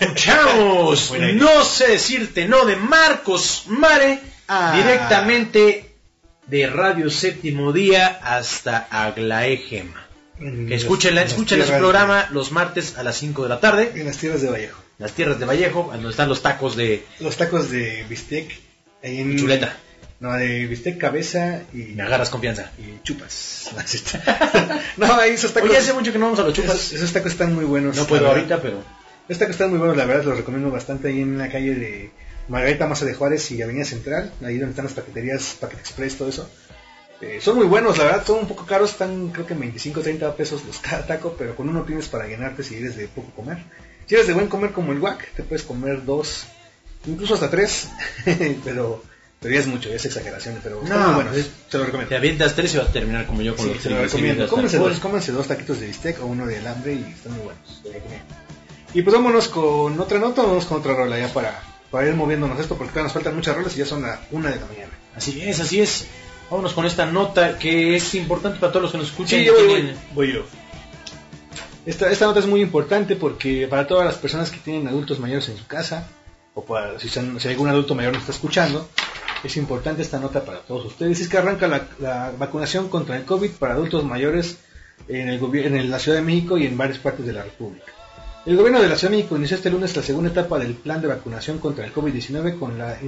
Escuchamos. 0.00 1.12
No 1.34 1.64
sé 1.64 1.88
decirte 1.88 2.46
no 2.48 2.64
de 2.64 2.76
Marcos 2.76 3.64
Mare, 3.66 4.20
Ah. 4.48 4.72
directamente 4.76 5.94
de 6.46 6.66
Radio 6.66 7.10
Séptimo 7.10 7.72
Día 7.72 8.18
hasta. 8.22 8.88
En 10.40 10.66
Que 10.68 10.74
escúchenla, 10.74 11.22
escuchen 11.22 11.58
su 11.58 11.64
tierras 11.64 11.80
programa 11.80 12.28
los 12.30 12.52
martes 12.52 12.96
a 12.96 13.02
las 13.02 13.16
5 13.18 13.42
de 13.42 13.48
la 13.48 13.60
tarde, 13.60 13.90
de- 13.90 14.00
En 14.00 14.06
las 14.06 14.16
tierras 14.18 14.40
de 14.40 14.48
Vallejo. 14.48 14.80
las 14.98 15.12
tierras 15.12 15.38
de 15.38 15.44
Vallejo, 15.46 15.90
donde 15.92 16.10
están 16.10 16.28
los 16.28 16.42
tacos 16.42 16.76
de 16.76 17.04
Los 17.20 17.36
tacos 17.36 17.70
de 17.70 18.04
bistec. 18.08 18.50
Ahí 19.02 19.20
en, 19.20 19.36
chuleta. 19.36 19.76
No, 20.20 20.32
de 20.32 20.66
bistec, 20.66 20.96
cabeza 20.98 21.60
y, 21.72 21.94
Me 21.94 22.02
agarras 22.02 22.30
confianza. 22.30 22.70
y 22.78 23.02
chupas. 23.04 23.70
no, 24.96 25.12
ahí 25.14 25.32
esos 25.32 25.52
tacos. 25.52 25.68
Oye, 25.70 25.78
hace 25.78 25.92
mucho 25.92 26.12
que 26.12 26.18
no 26.18 26.26
vamos 26.26 26.40
a 26.40 26.44
los 26.44 26.54
chupas. 26.54 26.92
esos 26.92 27.12
tacos 27.12 27.32
están 27.32 27.54
muy 27.54 27.64
buenos. 27.64 27.96
No 27.96 28.06
puedo 28.06 28.28
ahorita, 28.28 28.60
pero... 28.62 28.82
Estos 29.28 29.38
tacos 29.40 29.54
están 29.56 29.70
muy 29.70 29.78
buenos, 29.78 29.96
la 29.96 30.06
verdad, 30.06 30.24
los 30.24 30.38
recomiendo 30.38 30.70
bastante 30.70 31.08
ahí 31.08 31.20
en 31.20 31.36
la 31.36 31.50
calle 31.50 31.74
de 31.74 32.10
Margarita 32.48 32.86
Maza 32.86 33.04
de 33.04 33.12
Juárez 33.12 33.50
y 33.50 33.60
Avenida 33.60 33.84
Central, 33.84 34.32
ahí 34.42 34.56
donde 34.56 34.70
están 34.70 34.86
las 34.86 34.94
paqueterías, 34.94 35.56
Paquete 35.60 35.80
Express, 35.82 36.16
todo 36.16 36.28
eso. 36.30 36.48
Eh, 37.20 37.38
son 37.42 37.56
muy 37.56 37.66
buenos, 37.66 37.98
la 37.98 38.04
verdad, 38.04 38.24
son 38.26 38.38
un 38.38 38.48
poco 38.48 38.64
caros, 38.64 38.92
están 38.92 39.28
creo 39.28 39.44
que 39.44 39.52
en 39.52 39.60
25 39.60 40.00
30 40.00 40.34
pesos 40.34 40.64
los 40.64 40.78
cada 40.78 41.06
taco, 41.06 41.34
pero 41.38 41.54
con 41.56 41.68
uno 41.68 41.82
tienes 41.82 42.08
para 42.08 42.26
llenarte 42.26 42.62
si 42.62 42.76
eres 42.76 42.96
de 42.96 43.06
poco 43.08 43.30
comer. 43.32 43.58
Si 44.06 44.14
eres 44.14 44.26
de 44.28 44.32
buen 44.32 44.46
comer 44.48 44.72
como 44.72 44.92
el 44.92 45.00
guac, 45.00 45.30
te 45.34 45.42
puedes 45.42 45.62
comer 45.64 46.06
dos, 46.06 46.44
incluso 47.06 47.34
hasta 47.34 47.50
tres, 47.50 47.88
pero, 48.64 49.02
pero 49.40 49.54
ya 49.54 49.60
es 49.60 49.66
mucho, 49.66 49.90
ya 49.90 49.96
es 49.96 50.06
exageración, 50.06 50.58
pero 50.62 50.80
No, 50.88 50.98
muy 50.98 51.14
buenos, 51.16 51.32
pues, 51.34 51.50
se 51.68 51.76
lo 51.76 51.84
recomiendo. 51.84 52.08
Te 52.08 52.16
avientas 52.16 52.54
tres 52.54 52.72
y 52.72 52.78
vas 52.78 52.88
a 52.88 52.92
terminar 52.92 53.26
como 53.26 53.42
yo 53.42 53.54
con 53.54 53.66
Sí, 53.66 53.74
los 53.74 53.82
se 53.82 53.90
lo 53.90 54.00
recomiendo. 54.00 54.44
el 54.44 55.34
dos, 55.34 55.46
taquitos 55.48 55.80
de 55.80 55.86
bistec 55.88 56.22
o 56.22 56.26
uno 56.26 56.46
de 56.46 56.56
alambre 56.56 56.94
y 56.94 57.02
están 57.14 57.32
muy 57.32 57.42
buenos. 57.42 57.80
se 57.82 57.88
lo 57.88 57.92
recomiendo. 57.92 58.47
Y 58.94 59.02
pues 59.02 59.14
vámonos 59.14 59.48
con 59.48 59.98
otra 60.00 60.18
nota, 60.18 60.42
vámonos 60.42 60.66
con 60.66 60.78
otra 60.78 60.94
rola 60.94 61.18
ya 61.18 61.32
para, 61.32 61.62
para 61.90 62.08
ir 62.08 62.14
moviéndonos 62.14 62.58
esto, 62.58 62.76
porque 62.76 63.02
nos 63.02 63.12
faltan 63.12 63.34
muchas 63.34 63.56
rolas 63.56 63.74
y 63.76 63.78
ya 63.80 63.86
son 63.86 64.02
la 64.02 64.20
una 64.30 64.50
de 64.50 64.60
la 64.60 64.66
mañana. 64.66 64.92
Así 65.14 65.42
es, 65.42 65.60
así 65.60 65.80
es. 65.80 66.06
Vámonos 66.50 66.72
con 66.72 66.86
esta 66.86 67.04
nota 67.04 67.58
que 67.58 67.96
es 67.96 68.14
importante 68.14 68.58
para 68.58 68.72
todos 68.72 68.84
los 68.84 68.92
que 68.92 68.98
nos 68.98 69.08
escuchan. 69.08 69.40
Sí, 69.40 69.44
yo 69.44 69.54
voy, 69.54 69.66
voy, 69.66 69.94
voy 70.14 70.32
yo. 70.32 70.44
Esta, 71.84 72.10
esta 72.10 72.26
nota 72.26 72.40
es 72.40 72.46
muy 72.46 72.60
importante 72.60 73.16
porque 73.16 73.66
para 73.68 73.86
todas 73.86 74.04
las 74.04 74.16
personas 74.16 74.50
que 74.50 74.58
tienen 74.58 74.88
adultos 74.88 75.18
mayores 75.20 75.48
en 75.48 75.56
su 75.56 75.66
casa, 75.66 76.06
o 76.54 76.64
para, 76.64 76.98
si, 76.98 77.08
algún 77.48 77.68
adulto 77.68 77.94
mayor 77.94 78.12
nos 78.12 78.22
está 78.22 78.32
escuchando, 78.32 78.88
es 79.44 79.56
importante 79.56 80.02
esta 80.02 80.18
nota 80.18 80.44
para 80.44 80.60
todos 80.60 80.86
ustedes. 80.86 81.20
Es 81.20 81.28
que 81.28 81.38
arranca 81.38 81.68
la, 81.68 81.86
la 81.98 82.32
vacunación 82.36 82.88
contra 82.88 83.16
el 83.16 83.24
COVID 83.24 83.52
para 83.52 83.74
adultos 83.74 84.04
mayores 84.04 84.58
en, 85.08 85.28
el 85.28 85.40
en 85.54 85.90
la 85.90 85.98
Ciudad 85.98 86.18
de 86.18 86.24
México 86.24 86.58
y 86.58 86.66
en 86.66 86.76
varias 86.76 86.98
partes 86.98 87.24
de 87.26 87.32
la 87.32 87.42
República. 87.42 87.92
El 88.48 88.56
gobierno 88.56 88.80
de 88.80 88.88
la 88.88 88.96
Ciudad 88.96 89.10
de 89.10 89.18
México 89.18 89.36
inició 89.36 89.58
este 89.58 89.68
lunes 89.68 89.94
la 89.94 90.02
segunda 90.02 90.30
etapa 90.30 90.58
del 90.58 90.72
plan 90.72 91.02
de 91.02 91.08
vacunación 91.08 91.58
contra 91.58 91.84
el 91.84 91.92
COVID-19 91.92 92.58
con 92.58 92.78
la, 92.78 92.98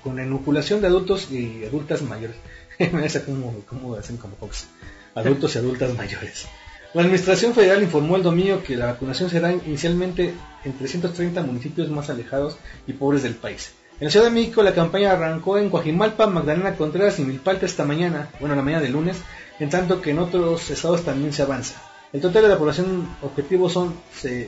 con 0.00 0.14
la 0.14 0.22
inoculación 0.22 0.80
de 0.80 0.86
adultos 0.86 1.28
y 1.32 1.64
adultas 1.64 2.02
mayores. 2.02 2.36
Hacen 2.78 4.16
como 4.16 4.36
Fox. 4.38 4.68
Adultos 5.16 5.56
y 5.56 5.58
adultas 5.58 5.92
mayores. 5.92 6.46
La 6.94 7.02
Administración 7.02 7.52
Federal 7.52 7.82
informó 7.82 8.14
el 8.14 8.22
domingo 8.22 8.62
que 8.62 8.76
la 8.76 8.86
vacunación 8.86 9.28
será 9.28 9.50
inicialmente 9.50 10.32
en 10.64 10.78
330 10.78 11.42
municipios 11.42 11.90
más 11.90 12.08
alejados 12.08 12.56
y 12.86 12.92
pobres 12.92 13.24
del 13.24 13.34
país. 13.34 13.72
En 13.98 14.04
la 14.04 14.10
Ciudad 14.12 14.26
de 14.26 14.32
México 14.32 14.62
la 14.62 14.72
campaña 14.72 15.10
arrancó 15.10 15.58
en 15.58 15.68
Coajimalpa, 15.68 16.28
Magdalena 16.28 16.76
Contreras 16.76 17.18
y 17.18 17.24
Milpalta 17.24 17.66
esta 17.66 17.84
mañana, 17.84 18.28
bueno, 18.38 18.54
la 18.54 18.62
mañana 18.62 18.84
del 18.84 18.92
lunes, 18.92 19.16
en 19.58 19.68
tanto 19.68 20.00
que 20.00 20.12
en 20.12 20.20
otros 20.20 20.70
estados 20.70 21.02
también 21.02 21.32
se 21.32 21.42
avanza. 21.42 21.82
El 22.16 22.22
total 22.22 22.42
de 22.44 22.48
la 22.48 22.56
población 22.56 23.06
objetivo 23.20 23.68
son, 23.68 23.92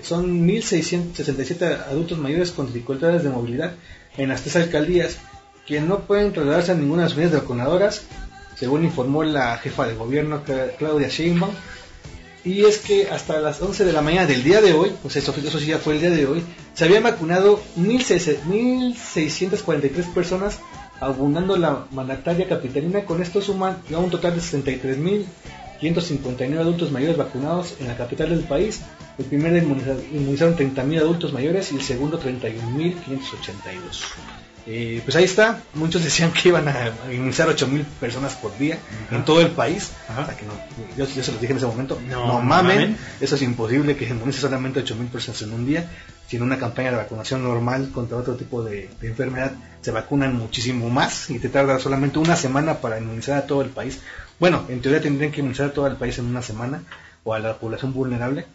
son 0.03 0.47
1.667 0.49 1.85
adultos 1.91 2.17
mayores 2.17 2.51
con 2.51 2.65
dificultades 2.67 3.23
de 3.23 3.29
movilidad 3.29 3.73
en 4.17 4.31
las 4.31 4.41
tres 4.41 4.57
alcaldías, 4.57 5.19
que 5.67 5.79
no 5.83 5.99
pueden 6.01 6.33
trasladarse 6.33 6.73
a 6.73 6.77
ninguna 6.77 7.03
de 7.03 7.09
las 7.11 7.17
unidades 7.19 7.43
vacunadoras, 7.43 8.03
según 8.57 8.85
informó 8.85 9.23
la 9.23 9.59
jefa 9.59 9.87
de 9.87 9.97
gobierno 9.97 10.43
Cla- 10.47 10.75
Claudia 10.79 11.09
Sheinbaum. 11.09 11.53
Y 12.43 12.65
es 12.65 12.79
que 12.79 13.11
hasta 13.11 13.39
las 13.39 13.61
11 13.61 13.85
de 13.85 13.93
la 13.93 14.01
mañana 14.01 14.27
del 14.27 14.43
día 14.43 14.63
de 14.63 14.73
hoy, 14.73 14.91
pues 15.03 15.17
eso, 15.17 15.35
eso 15.37 15.59
sí 15.59 15.67
ya 15.67 15.77
fue 15.77 15.97
el 15.97 16.01
día 16.01 16.09
de 16.11 16.25
hoy, 16.25 16.43
se 16.73 16.87
habían 16.87 17.03
vacunado 17.03 17.61
1.643 17.77 20.15
personas, 20.15 20.59
abundando 21.01 21.59
la 21.59 21.85
mandataria 21.91 22.49
capitalina. 22.49 23.05
Con 23.05 23.21
esto 23.21 23.43
suman 23.43 23.77
ya 23.91 23.99
un 23.99 24.09
total 24.09 24.37
de 24.37 24.41
63.559 25.81 26.59
adultos 26.59 26.91
mayores 26.93 27.17
vacunados 27.17 27.75
en 27.81 27.89
la 27.89 27.97
capital 27.97 28.31
del 28.31 28.41
país. 28.41 28.81
El 29.19 29.25
primer 29.25 29.57
inmunizaron 29.57 30.57
30.000 30.57 30.99
adultos 31.01 31.33
mayores 31.33 31.73
y 31.73 31.77
el 31.77 31.83
segundo 31.83 32.21
31.582. 32.21 34.05
Eh, 34.71 35.01
pues 35.03 35.17
ahí 35.17 35.25
está, 35.25 35.63
muchos 35.73 36.05
decían 36.05 36.31
que 36.31 36.51
iban 36.51 36.69
a 36.69 36.93
inmunizar 37.11 37.49
8.000 37.49 37.85
personas 38.01 38.35
por 38.35 38.57
día 38.59 38.77
en 39.11 39.25
todo 39.25 39.41
el 39.41 39.49
país. 39.53 39.93
Que 40.39 40.45
no, 40.45 40.53
yo, 40.97 41.07
yo 41.07 41.23
se 41.23 41.33
los 41.33 41.41
dije 41.41 41.53
en 41.53 41.57
ese 41.57 41.67
momento, 41.67 41.99
No, 42.09 42.41
mamen, 42.43 42.49
mamen. 42.77 42.97
eso 43.21 43.37
es 43.37 43.43
imposible 43.43 43.97
que 43.97 44.07
inmunice 44.07 44.41
solamente 44.41 44.85
8.000 44.85 45.09
personas 45.09 45.41
en 45.43 45.53
un 45.55 45.65
día. 45.67 45.89
Sin 46.29 46.43
una 46.43 46.59
campaña 46.59 46.91
de 46.91 46.97
vacunación 46.99 47.43
normal 47.43 47.91
contra 47.91 48.19
otro 48.19 48.35
tipo 48.35 48.63
de, 48.63 48.91
de 49.01 49.09
enfermedad, 49.09 49.53
se 49.81 49.91
vacunan 49.91 50.37
muchísimo 50.37 50.91
más 50.91 51.31
y 51.31 51.39
te 51.39 51.49
tarda 51.49 51.79
solamente 51.79 52.19
una 52.19 52.37
semana 52.37 52.75
para 52.83 52.99
inmunizar 52.99 53.39
a 53.39 53.47
todo 53.47 53.63
el 53.63 53.71
país. 53.71 54.01
Bueno, 54.41 54.65
en 54.69 54.81
teoría 54.81 55.01
tendrían 55.01 55.33
que 55.33 55.41
inmunizar 55.41 55.67
a 55.67 55.73
todo 55.73 55.87
el 55.87 55.97
país 55.97 56.19
en 56.19 56.27
una 56.27 56.43
semana 56.43 56.83
o 57.25 57.35
a 57.35 57.39
la 57.39 57.57
población 57.59 57.93
vulnerable. 57.93 58.47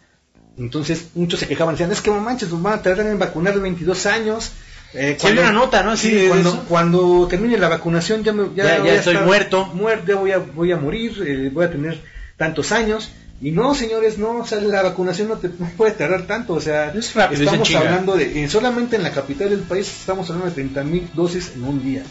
Entonces 0.56 1.08
muchos 1.14 1.40
se 1.40 1.48
quejaban, 1.48 1.74
decían, 1.74 1.90
es 1.92 2.00
que 2.00 2.10
no 2.10 2.20
manches, 2.20 2.50
nos 2.50 2.62
van 2.62 2.74
a 2.74 2.82
tardar 2.82 3.06
en 3.06 3.18
vacunar 3.18 3.58
22 3.58 4.06
años. 4.06 4.52
Eh, 4.94 5.16
Sí, 5.18 5.26
había 5.26 5.40
una 5.42 5.52
nota, 5.52 5.82
¿no? 5.82 5.90
Así 5.90 6.10
de 6.12 6.28
cuando, 6.28 6.64
cuando 6.68 7.26
termine 7.28 7.58
la 7.58 7.68
vacunación 7.68 8.22
ya, 8.22 8.32
me, 8.32 8.54
Ya- 8.54 8.82
ya 8.84 8.94
estoy 8.94 9.16
muerto. 9.18 9.66
muerto, 9.74 10.06
ya 10.06 10.14
voy 10.16 10.30
a, 10.32 10.38
voy 10.38 10.70
a 10.72 10.76
morir, 10.76 11.20
eh, 11.26 11.50
voy 11.52 11.64
a 11.64 11.70
tener 11.70 12.00
tantos 12.36 12.70
años. 12.70 13.10
Y 13.40 13.50
no, 13.50 13.74
señores, 13.74 14.16
no, 14.16 14.38
o 14.38 14.46
sea, 14.46 14.60
la 14.60 14.82
vacunación 14.82 15.28
no, 15.28 15.36
te, 15.36 15.48
no 15.48 15.68
puede 15.76 15.90
tardar 15.92 16.22
tanto, 16.22 16.54
o 16.54 16.60
sea, 16.60 16.92
Es 16.94 17.12
rápido, 17.14 17.42
estamos 17.42 17.68
hablando 17.88 18.16
de, 18.16 18.44
eh, 18.44 18.48
solamente 18.48 18.94
en 18.94 19.02
la 19.02 19.10
capital 19.10 19.50
del 19.50 19.58
país 19.58 19.88
estamos 19.88 20.30
hablando 20.30 20.54
de 20.54 20.62
30.000 20.62 21.10
dosis 21.14 21.52
en 21.56 21.64
un 21.64 21.82
día. 21.82 22.04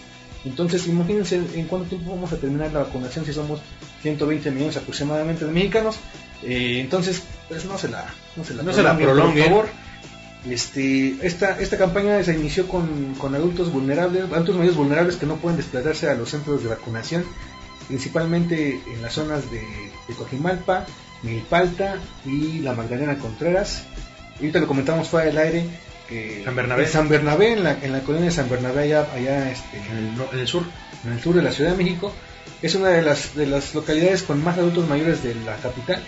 Entonces, 0.45 0.87
imagínense 0.87 1.35
en 1.55 1.67
cuánto 1.67 1.87
tiempo 1.89 2.11
vamos 2.11 2.33
a 2.33 2.37
terminar 2.37 2.71
la 2.73 2.79
vacunación 2.79 3.25
si 3.25 3.33
somos 3.33 3.61
120 4.01 4.51
millones 4.51 4.77
aproximadamente 4.77 5.45
de 5.45 5.51
mexicanos. 5.51 5.95
Eh, 6.43 6.79
entonces, 6.81 7.23
pues 7.47 7.65
no 7.65 7.77
se 7.77 7.87
la, 7.87 8.05
no 8.35 8.43
se 8.43 8.53
la, 8.53 8.63
No 8.63 8.73
se 8.73 8.83
la 8.83 8.95
prolonguen, 8.97 9.15
prolonguen. 9.15 9.43
por 9.45 9.65
favor. 9.65 9.83
Este, 10.49 11.15
esta, 11.25 11.57
esta 11.61 11.77
campaña 11.77 12.21
se 12.21 12.33
inició 12.33 12.67
con, 12.67 13.15
con 13.17 13.33
adultos 13.33 13.71
vulnerables, 13.71 14.23
adultos 14.23 14.55
mayores 14.57 14.75
vulnerables 14.75 15.15
que 15.15 15.25
no 15.25 15.37
pueden 15.37 15.55
desplazarse 15.55 16.09
a 16.09 16.15
los 16.15 16.31
centros 16.31 16.61
de 16.63 16.69
vacunación, 16.69 17.23
principalmente 17.87 18.81
en 18.93 19.01
las 19.01 19.13
zonas 19.13 19.49
de, 19.49 19.61
de 19.61 20.13
Coajimalpa, 20.15 20.85
Milpalta 21.21 21.95
y 22.25 22.59
la 22.59 22.73
Magdalena 22.73 23.17
Contreras. 23.17 23.83
Y 24.35 24.39
ahorita 24.39 24.59
lo 24.59 24.67
comentamos 24.67 25.07
fuera 25.07 25.27
del 25.27 25.37
aire 25.37 25.65
San 26.43 26.55
Bernabé. 26.55 26.83
en 26.83 26.89
San 26.89 27.09
Bernabé, 27.09 27.51
en 27.53 27.63
la, 27.63 27.77
en 27.81 27.91
la 27.91 27.99
colonia 28.01 28.25
de 28.29 28.35
San 28.35 28.49
Bernabé, 28.49 28.81
allá, 28.83 29.07
allá 29.13 29.51
este, 29.51 29.77
En 29.77 29.97
el, 29.97 30.17
no- 30.17 30.27
en 30.31 30.39
el 30.39 30.47
sur. 30.47 30.63
en 31.05 31.13
el 31.13 31.21
sur 31.21 31.35
de 31.35 31.41
la 31.41 31.51
Ciudad 31.51 31.71
de 31.71 31.77
México, 31.83 32.13
es 32.61 32.75
una 32.75 32.89
de 32.89 33.01
las, 33.01 33.35
de 33.35 33.45
las 33.45 33.73
localidades 33.75 34.23
con 34.23 34.43
más 34.43 34.57
adultos 34.57 34.87
mayores 34.87 35.23
de 35.23 35.35
la 35.35 35.55
capital, 35.57 36.01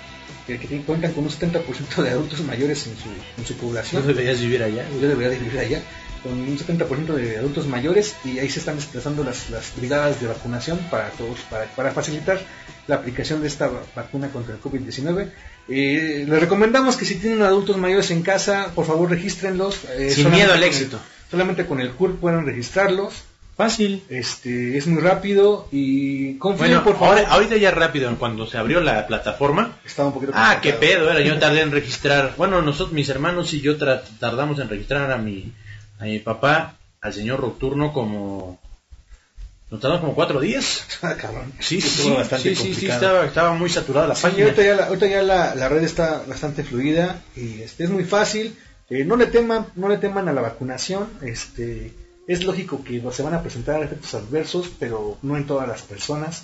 que, 0.48 0.60
que 0.60 0.82
cuentan 0.82 1.12
con 1.14 1.24
un 1.24 1.30
70% 1.30 2.04
de 2.04 2.10
adultos 2.12 2.42
mayores 2.42 2.86
en 2.88 2.96
su, 2.98 3.10
en 3.40 3.46
su 3.46 3.56
población. 3.58 4.06
deberías 4.06 4.40
vivir 4.40 4.62
allá. 4.64 4.86
Yo 5.02 5.08
debería 5.08 5.30
de 5.32 5.40
vivir 5.40 5.60
allá, 5.60 5.82
con 6.24 6.34
un 6.34 6.58
70% 6.58 7.14
de 7.14 7.38
adultos 7.38 7.68
mayores 7.68 8.16
y 8.24 8.40
ahí 8.40 8.50
se 8.50 8.60
están 8.60 8.76
desplazando 8.76 9.24
las, 9.24 9.50
las 9.50 9.76
brigadas 9.76 10.22
de 10.22 10.28
vacunación 10.28 10.78
para 10.92 11.10
todos, 11.12 11.40
para, 11.50 11.66
para 11.66 11.92
facilitar 11.92 12.40
la 12.88 12.96
aplicación 12.96 13.42
de 13.42 13.48
esta 13.48 13.68
va- 13.68 13.84
vacuna 13.96 14.30
contra 14.30 14.56
el 14.56 14.62
COVID-19. 14.62 15.30
Eh, 15.68 16.26
les 16.28 16.40
recomendamos 16.40 16.96
que 16.98 17.06
si 17.06 17.16
tienen 17.16 17.42
adultos 17.42 17.78
mayores 17.78 18.12
en 18.12 18.22
casa, 18.22 18.72
por 18.76 18.86
favor 18.86 19.10
regístrenlos. 19.10 19.80
eh, 19.98 20.12
Sin 20.12 20.30
miedo 20.32 20.54
al 20.54 20.60
el- 20.60 20.70
éxito. 20.70 21.00
solamente 21.32 21.66
con 21.66 21.80
el 21.82 21.92
CUR 21.92 22.16
pueden 22.18 22.46
registrarlos. 22.46 23.14
Fácil. 23.58 24.04
Este, 24.10 24.78
es 24.78 24.86
muy 24.86 25.02
rápido 25.02 25.70
y 25.72 26.36
confíen 26.40 26.72
Bueno, 26.72 26.84
por 26.84 27.00
favor. 27.00 27.18
ahora, 27.20 27.30
ahorita 27.30 27.56
ya 27.56 27.72
rápido, 27.72 28.14
cuando 28.20 28.46
se 28.48 28.58
abrió 28.58 28.82
la 28.82 29.08
plataforma. 29.08 29.78
Estaba 29.86 30.10
un 30.10 30.14
poquito 30.14 30.34
Ah, 30.36 30.60
qué 30.62 30.72
complicado. 30.72 31.06
pedo, 31.06 31.12
era. 31.12 31.22
Yo 31.22 31.40
tardé 31.40 31.62
en 31.62 31.72
registrar. 31.72 32.34
Bueno, 32.38 32.62
nosotros, 32.62 32.92
mis 32.92 33.08
hermanos 33.08 33.54
y 33.54 33.62
yo 33.62 33.78
tardamos 33.78 34.60
en 34.60 34.68
registrar 34.68 35.10
a 35.10 35.18
mi, 35.18 35.54
a 36.00 36.04
mi 36.04 36.20
papá 36.20 36.76
al 37.02 37.14
señor 37.14 37.40
Nocturno 37.40 37.94
como... 37.94 38.60
Nos 39.72 39.82
tardaron 39.82 40.02
como 40.02 40.16
cuatro 40.16 40.40
días. 40.40 40.84
Ah, 41.02 41.16
cabrón. 41.16 41.52
Sí, 41.60 41.82
sí, 41.82 41.88
Estuvo 41.88 42.10
sí, 42.10 42.12
bastante 42.18 42.56
sí, 42.56 42.56
sí, 42.56 42.74
sí, 42.76 42.88
estaba, 42.88 43.26
estaba 43.26 43.54
muy 43.54 43.70
saturada 43.70 44.08
la 44.08 44.16
Sí, 44.16 44.24
página. 44.24 44.44
ahorita 44.46 44.64
ya, 44.64 44.76
la, 44.76 44.86
ahorita 44.88 45.08
ya 45.08 45.22
la, 45.24 45.56
la 45.56 45.70
red 45.70 45.84
está 45.84 46.24
bastante 46.28 46.64
fluida 46.64 47.22
y 47.36 47.62
este, 47.62 47.84
es 47.86 47.90
muy 47.90 48.04
fácil. 48.04 48.58
Eh, 48.90 49.04
no 49.04 49.16
le 49.18 49.26
teman, 49.28 49.66
no 49.76 49.90
le 49.90 49.98
teman 49.98 50.30
a 50.30 50.34
la 50.34 50.42
vacunación. 50.42 51.10
Este, 51.24 51.94
es 52.28 52.44
lógico 52.44 52.84
que 52.84 53.02
se 53.12 53.24
van 53.24 53.34
a 53.34 53.42
presentar 53.42 53.82
efectos 53.84 54.14
adversos, 54.14 54.70
pero 54.80 55.18
no 55.24 55.38
en 55.38 55.46
todas 55.48 55.68
las 55.68 55.82
personas. 55.82 56.44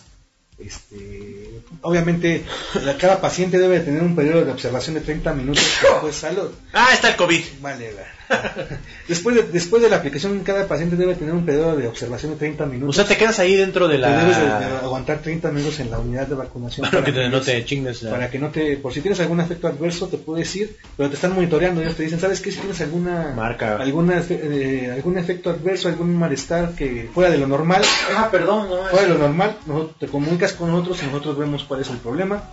Este, 0.59 1.61
obviamente, 1.81 2.43
la- 2.83 2.97
cada 2.97 3.19
paciente 3.21 3.57
debe 3.57 3.79
tener 3.79 4.01
un 4.01 4.15
periodo 4.15 4.45
de 4.45 4.51
observación 4.51 4.95
de 4.95 5.01
30 5.01 5.33
minutos 5.33 5.63
después 5.81 6.15
salud. 6.15 6.51
Ah, 6.73 6.89
está 6.93 7.09
el 7.09 7.15
COVID. 7.15 7.43
Vale, 7.61 7.93
va. 7.93 8.03
después 9.07 9.35
de, 9.35 9.43
después 9.43 9.81
de 9.81 9.89
la 9.89 9.97
aplicación, 9.97 10.39
cada 10.41 10.67
paciente 10.67 10.95
debe 10.95 11.15
tener 11.15 11.33
un 11.33 11.45
periodo 11.45 11.75
de 11.75 11.87
observación 11.87 12.33
de 12.33 12.37
30 12.37 12.63
O 12.63 12.67
minutos. 12.67 12.95
sea, 12.95 13.05
te 13.05 13.17
quedas 13.17 13.39
ahí 13.39 13.55
dentro 13.55 13.87
de 13.87 13.97
Te 13.97 14.07
debes 14.09 14.37
de- 14.37 14.43
de 14.43 14.49
la... 14.49 14.79
aguantar 14.79 15.19
30 15.19 15.51
minutos 15.51 15.79
en 15.79 15.91
la 15.91 15.99
unidad 15.99 16.27
de 16.27 16.35
vacunación. 16.35 16.89
Para 16.89 17.03
que 17.03 17.11
para 17.11 17.29
no 17.29 17.37
no 17.37 17.41
te 17.41 17.63
chingues. 17.65 18.03
la- 18.03 18.11
para 18.11 18.29
que 18.29 18.39
no 18.39 18.49
te, 18.49 18.77
por 18.77 18.93
si 18.93 19.01
tienes 19.01 19.19
algún 19.19 19.39
efecto 19.39 19.67
adverso, 19.67 20.07
te 20.07 20.17
puedes 20.17 20.55
ir, 20.55 20.75
pero 20.97 21.09
te 21.09 21.15
están 21.15 21.33
monitoreando, 21.33 21.81
ellos 21.81 21.95
te 21.95 22.03
dicen, 22.03 22.19
¿sabes 22.19 22.39
qué? 22.41 22.51
Si 22.51 22.59
tienes 22.59 22.79
alguna, 22.81 23.33
Marca. 23.35 23.77
alguna, 23.77 24.21
eh, 24.29 24.91
algún 24.95 25.17
efecto 25.17 25.49
adverso, 25.49 25.87
algún 25.87 26.15
malestar 26.15 26.73
que 26.75 27.09
fuera 27.13 27.29
de 27.31 27.37
lo 27.37 27.47
normal, 27.47 27.81
Ah, 28.15 28.29
perdón, 28.31 28.69
no. 28.69 28.77
fuera 28.89 29.03
de 29.07 29.09
lo 29.13 29.17
normal, 29.17 29.57
nosotros- 29.65 29.97
te 29.99 30.07
comunicas 30.07 30.53
con 30.53 30.69
nosotros 30.71 31.01
y 31.03 31.05
nosotros 31.07 31.37
vemos 31.37 31.63
cuál 31.63 31.81
es 31.81 31.89
el 31.89 31.97
problema. 31.97 32.43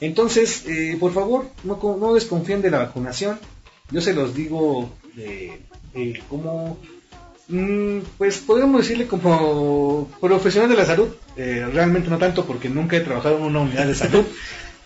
Entonces, 0.00 0.64
eh, 0.66 0.96
por 0.98 1.12
favor, 1.12 1.46
no, 1.64 1.78
no 2.00 2.14
desconfíen 2.14 2.62
de 2.62 2.70
la 2.70 2.78
vacunación. 2.78 3.38
Yo 3.90 4.00
se 4.00 4.14
los 4.14 4.34
digo 4.34 4.88
eh, 5.20 5.60
eh, 5.94 6.22
como, 6.28 6.78
mm, 7.48 7.98
pues 8.18 8.38
podríamos 8.38 8.80
decirle 8.82 9.06
como 9.06 10.08
profesional 10.20 10.70
de 10.70 10.76
la 10.76 10.86
salud. 10.86 11.08
Eh, 11.36 11.66
realmente 11.72 12.08
no 12.08 12.18
tanto 12.18 12.44
porque 12.44 12.68
nunca 12.68 12.96
he 12.96 13.00
trabajado 13.00 13.38
en 13.38 13.44
una 13.44 13.60
unidad 13.60 13.86
de 13.86 13.94
salud. 13.94 14.24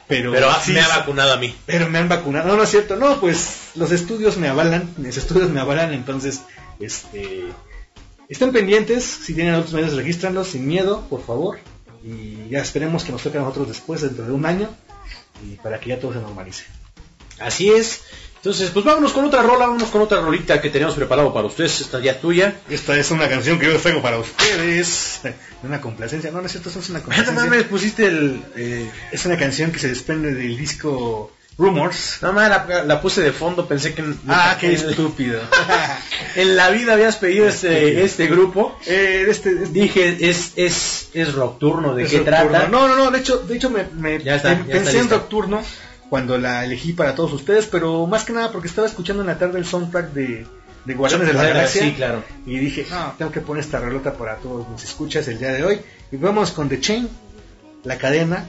Pero, 0.06 0.32
Pero 0.32 0.50
ah, 0.50 0.60
sí 0.62 0.72
me 0.72 0.80
ha 0.80 0.88
vacunado 0.88 1.32
a 1.32 1.38
mí. 1.38 1.54
pero 1.64 1.88
me 1.88 1.98
han 1.98 2.10
vacunado. 2.10 2.46
No, 2.46 2.56
no 2.58 2.64
es 2.64 2.70
cierto. 2.70 2.96
No, 2.96 3.18
pues 3.20 3.70
los 3.74 3.90
estudios 3.90 4.36
me 4.36 4.48
avalan. 4.48 4.92
Mis 4.98 5.16
estudios 5.16 5.48
me 5.48 5.60
avalan. 5.60 5.94
Entonces, 5.94 6.42
este, 6.78 7.44
estén 8.28 8.52
pendientes. 8.52 9.02
Si 9.02 9.32
tienen 9.32 9.54
otros 9.54 9.72
medios, 9.72 9.94
regístranlos 9.94 10.48
sin 10.48 10.66
miedo, 10.66 11.06
por 11.08 11.24
favor. 11.24 11.58
Y 12.04 12.50
ya 12.50 12.60
esperemos 12.60 13.02
que 13.02 13.12
nos 13.12 13.22
toque 13.22 13.38
a 13.38 13.40
nosotros 13.40 13.66
después, 13.68 14.02
dentro 14.02 14.26
de 14.26 14.32
un 14.32 14.44
año. 14.44 14.68
Y 15.42 15.54
para 15.56 15.80
que 15.80 15.88
ya 15.88 15.98
todo 15.98 16.12
se 16.12 16.20
normalice. 16.20 16.64
Así 17.38 17.70
es. 17.70 18.02
Entonces, 18.44 18.68
pues 18.72 18.84
vámonos 18.84 19.12
con 19.14 19.24
otra 19.24 19.40
rola, 19.42 19.66
vámonos 19.66 19.88
con 19.88 20.02
otra 20.02 20.20
rolita 20.20 20.60
que 20.60 20.68
teníamos 20.68 20.94
preparado 20.94 21.32
para 21.32 21.46
ustedes. 21.46 21.80
Esta 21.80 21.98
ya 22.00 22.20
tuya. 22.20 22.52
Esta 22.68 22.94
es 22.94 23.10
una 23.10 23.26
canción 23.26 23.58
que 23.58 23.64
yo 23.64 23.78
traigo 23.78 24.02
para 24.02 24.18
ustedes. 24.18 25.22
Una 25.62 25.80
complacencia. 25.80 26.30
No, 26.30 26.40
no 26.42 26.46
es 26.46 26.52
cierto, 26.52 26.68
eso 26.68 26.80
es 26.80 26.90
una 26.90 26.98
Ah, 26.98 27.00
no 27.00 27.06
complacencia. 27.06 27.44
mames, 27.44 27.64
pusiste 27.64 28.04
el... 28.04 28.42
eh, 28.54 28.90
Es 29.12 29.24
una 29.24 29.38
canción 29.38 29.72
que 29.72 29.78
se 29.78 29.88
desprende 29.88 30.34
del 30.34 30.58
disco 30.58 31.32
Rumors. 31.56 32.18
No 32.20 32.34
mames, 32.34 32.50
la, 32.68 32.84
la 32.84 33.00
puse 33.00 33.22
de 33.22 33.32
fondo, 33.32 33.66
pensé 33.66 33.94
que... 33.94 34.04
Ah, 34.28 34.58
qué 34.60 34.74
estúpido. 34.74 35.40
en 36.36 36.54
la 36.54 36.68
vida 36.68 36.92
habías 36.92 37.16
pedido 37.16 37.48
este, 37.48 38.04
este 38.04 38.26
grupo. 38.26 38.78
Eh, 38.84 39.24
este, 39.26 39.52
este- 39.52 39.66
Dije, 39.68 40.18
es, 40.28 40.52
es, 40.56 41.08
es 41.14 41.34
Nocturno, 41.34 41.94
¿de 41.94 42.02
Es 42.02 42.10
qué 42.10 42.18
Nocturno. 42.18 42.50
trata? 42.50 42.68
No, 42.68 42.88
no, 42.88 42.96
no, 42.96 43.10
de 43.10 43.20
hecho, 43.20 43.38
de 43.38 43.56
hecho 43.56 43.70
me, 43.70 43.86
me- 43.94 44.22
Ya 44.22 44.36
está, 44.36 44.50
me- 44.50 44.56
ya 44.56 44.74
está 44.74 44.84
pensé 44.84 44.98
en. 44.98 45.08
Nocturno 45.08 45.62
cuando 46.14 46.38
la 46.38 46.64
elegí 46.64 46.92
para 46.92 47.16
todos 47.16 47.32
ustedes, 47.32 47.66
pero 47.66 48.06
más 48.06 48.22
que 48.22 48.32
nada 48.32 48.52
porque 48.52 48.68
estaba 48.68 48.86
escuchando 48.86 49.24
en 49.24 49.26
la 49.26 49.36
tarde 49.36 49.58
el 49.58 49.66
soundtrack 49.66 50.12
de, 50.12 50.46
de 50.84 50.94
Guardianes 50.94 51.26
de 51.26 51.34
la 51.34 51.42
Galaxia. 51.42 51.82
Sí, 51.82 51.92
claro. 51.94 52.22
Y 52.46 52.56
dije, 52.56 52.86
no, 52.88 53.14
tengo 53.18 53.32
que 53.32 53.40
poner 53.40 53.64
esta 53.64 53.80
relota 53.80 54.12
para 54.12 54.36
todos 54.36 54.68
mis 54.68 54.84
escuchas 54.84 55.26
el 55.26 55.40
día 55.40 55.52
de 55.52 55.64
hoy. 55.64 55.80
Y 56.12 56.16
vamos 56.16 56.52
con 56.52 56.68
The 56.68 56.78
Chain, 56.78 57.08
la 57.82 57.98
cadena, 57.98 58.46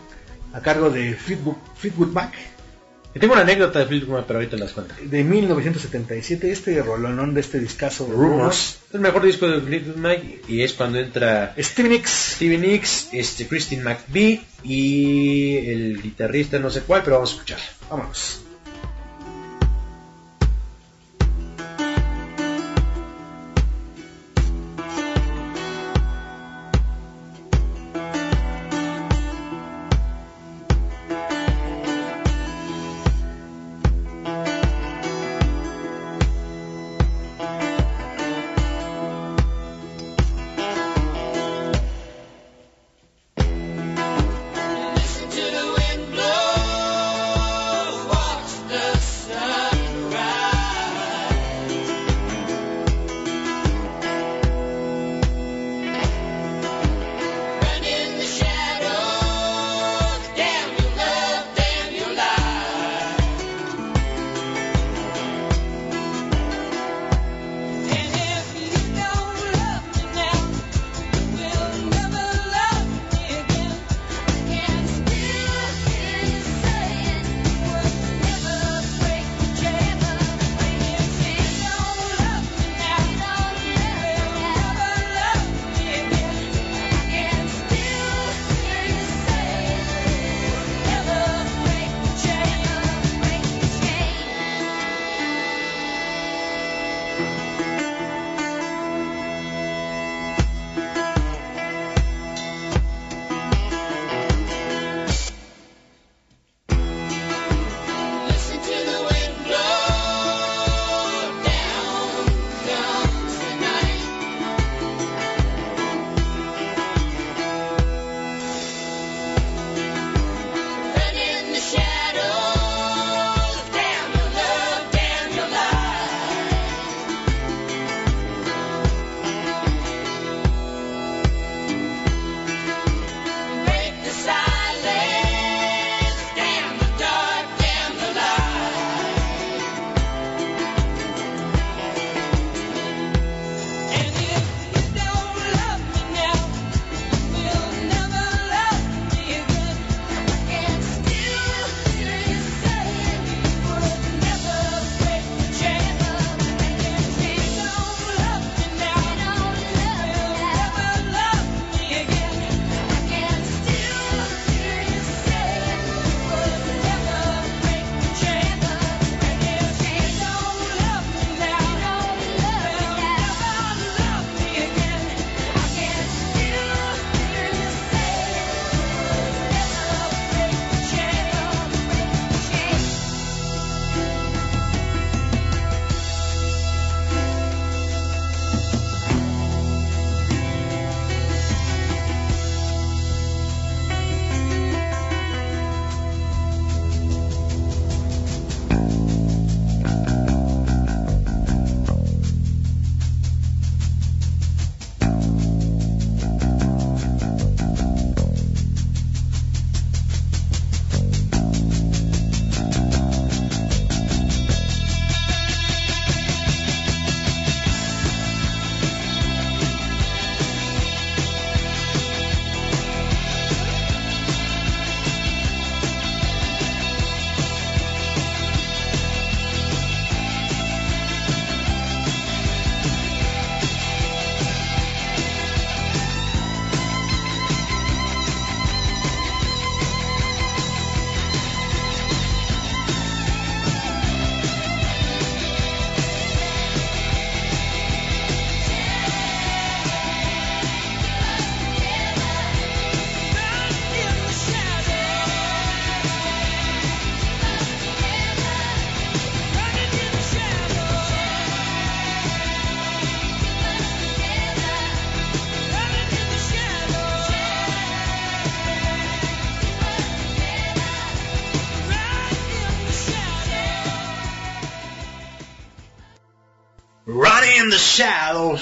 a 0.53 0.59
cargo 0.59 0.91
de 0.91 1.15
Fleetwood, 1.15 1.55
Fleetwood 1.75 2.09
Mac, 2.09 2.33
Tengo 3.19 3.33
una 3.33 3.43
anécdota 3.43 3.79
de 3.79 3.85
Fleetwood 3.85 4.17
Mac, 4.17 4.25
pero 4.27 4.39
ahorita 4.39 4.57
las 4.57 4.73
cuento. 4.73 4.93
de 5.01 5.23
1977. 5.23 6.51
Este 6.51 6.81
rolonón 6.81 7.33
de 7.33 7.41
este 7.41 7.59
discazo 7.59 8.07
Rumors. 8.11 8.79
Es 8.89 8.95
el 8.95 8.99
mejor 8.99 9.23
disco 9.23 9.47
de 9.47 9.61
Fleetwood 9.61 9.95
Mac 9.95 10.21
y 10.49 10.61
es 10.61 10.73
cuando 10.73 10.99
entra 10.99 11.55
Stevie 11.57 11.91
Nicks. 11.91 12.33
Stevie 12.35 12.57
Nicks, 12.57 13.09
este, 13.13 13.47
Christine 13.47 13.83
McVie 13.83 14.41
y 14.63 15.57
el 15.57 16.01
guitarrista 16.01 16.59
no 16.59 16.69
sé 16.69 16.81
cuál, 16.81 17.03
pero 17.03 17.15
vamos 17.15 17.31
a 17.31 17.33
escuchar. 17.35 17.59
Vámonos. 17.89 18.44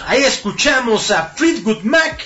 Ahí 0.07 0.21
escuchamos 0.23 1.11
a 1.11 1.27
Fleetwood 1.35 1.81
Mac 1.83 2.23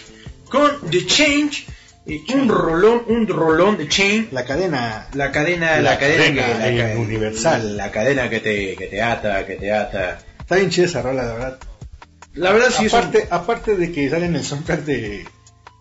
con 0.49 0.89
The 0.89 1.05
Change. 1.05 1.65
eh, 2.05 2.23
un 2.35 2.47
rolón, 2.49 3.03
un 3.07 3.27
rolón 3.27 3.77
de 3.77 3.87
Chain. 3.87 4.29
La 4.31 4.45
cadena. 4.45 5.07
La 5.13 5.31
cadena, 5.31 5.75
la, 5.77 5.81
La 5.93 5.99
cadena, 5.99 6.41
cadena, 6.41 6.87
que, 6.87 6.93
la 6.95 6.99
universal. 6.99 7.77
La 7.77 7.91
cadena 7.91 8.29
que 8.29 8.39
te, 8.39 8.75
que 8.75 8.87
te 8.87 9.01
ata, 9.01 9.45
que 9.45 9.55
te 9.55 9.71
ata. 9.73 10.19
Está 10.39 10.55
bien 10.55 10.69
chida 10.69 10.85
esa 10.85 11.01
rola, 11.01 11.23
la 11.23 11.33
verdad. 11.33 11.59
La 12.33 12.51
verdad 12.51 12.69
sí 12.75 12.85
es 12.85 12.93
un- 12.93 12.99
aparte, 12.99 13.27
aparte 13.31 13.75
de 13.75 13.91
que 13.91 14.09
sale 14.09 14.25
en 14.27 14.35
el 14.35 14.43
soundtrack 14.43 14.81
de, 14.85 15.25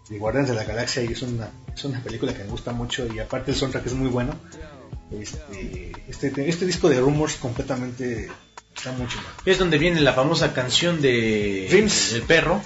de 0.09 0.19
Guardianes 0.19 0.51
de 0.51 0.57
la 0.57 0.65
Galaxia 0.65 1.03
y 1.05 1.13
es 1.13 1.23
una, 1.23 1.49
es 1.75 1.85
una 1.85 2.03
película 2.03 2.33
que 2.33 2.43
me 2.45 2.51
gusta 2.51 2.73
mucho 2.73 3.07
y 3.13 3.19
aparte 3.19 3.51
el 3.51 3.57
soundtrack 3.57 3.87
es 3.87 3.93
muy 3.95 4.09
bueno. 4.09 4.35
Este, 5.13 5.93
este, 6.09 6.49
este 6.49 6.67
disco 6.67 6.89
de 6.89 6.99
Rumors 6.99 7.37
completamente 7.37 8.29
está 8.77 8.95
es 9.45 9.59
donde 9.59 9.79
viene 9.79 10.01
la 10.01 10.13
famosa 10.13 10.53
canción 10.53 11.01
de 11.01 11.67
Dreams. 11.71 12.13
del 12.13 12.23
perro. 12.23 12.61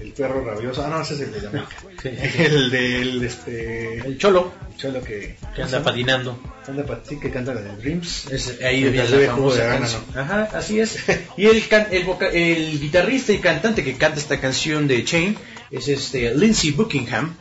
El 0.00 0.12
perro 0.12 0.44
rabioso. 0.44 0.84
Ah, 0.84 0.88
no, 0.88 1.00
ese 1.02 1.14
es 1.14 1.20
el 1.20 1.32
de. 1.32 1.62
Sí. 2.00 2.10
El 2.38 2.70
del 2.70 3.24
este, 3.24 3.98
El 3.98 4.18
cholo 4.18 4.52
el 4.70 4.76
cholo 4.76 5.02
que, 5.02 5.36
que 5.56 5.62
anda 5.64 5.82
patinando. 5.82 6.38
anda 6.68 6.84
pa- 6.86 7.00
sí, 7.08 7.18
que 7.18 7.28
canta 7.32 7.52
la 7.52 7.60
de 7.62 7.74
Dreams. 7.76 8.26
Es, 8.30 8.60
ahí 8.62 8.82
viene 8.84 8.98
la 9.08 9.16
de 9.16 9.26
famosa 9.26 9.66
canción. 9.68 10.02
Ajá, 10.14 10.48
así 10.54 10.78
es. 10.78 10.96
Y 11.36 11.46
el, 11.46 11.66
can- 11.66 11.88
el, 11.90 12.04
voca- 12.04 12.28
el 12.30 12.78
guitarrista 12.78 13.32
y 13.32 13.38
cantante 13.38 13.82
que 13.82 13.96
canta 13.96 14.20
esta 14.20 14.38
canción 14.38 14.86
de 14.86 15.04
Chain 15.04 15.36
es 15.72 15.88
este 15.88 16.32
Lindsey 16.36 16.70
Buckingham. 16.70 17.34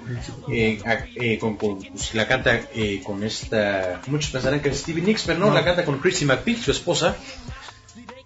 Eh, 0.51 0.81
eh, 1.15 1.37
con, 1.37 1.55
con- 1.57 1.77
pues, 1.77 2.15
la 2.15 2.27
canta 2.27 2.59
eh, 2.73 2.99
con 3.05 3.23
esta. 3.23 4.01
Muchos 4.07 4.31
pensarán 4.31 4.59
que 4.61 4.69
es 4.69 4.79
Stevie 4.79 5.03
Nicks, 5.03 5.21
pero 5.27 5.37
no, 5.37 5.47
No. 5.49 5.53
la 5.53 5.63
canta 5.63 5.85
con 5.85 5.99
Chrissy 5.99 6.25
McVie, 6.25 6.57
su 6.57 6.71
esposa. 6.71 7.15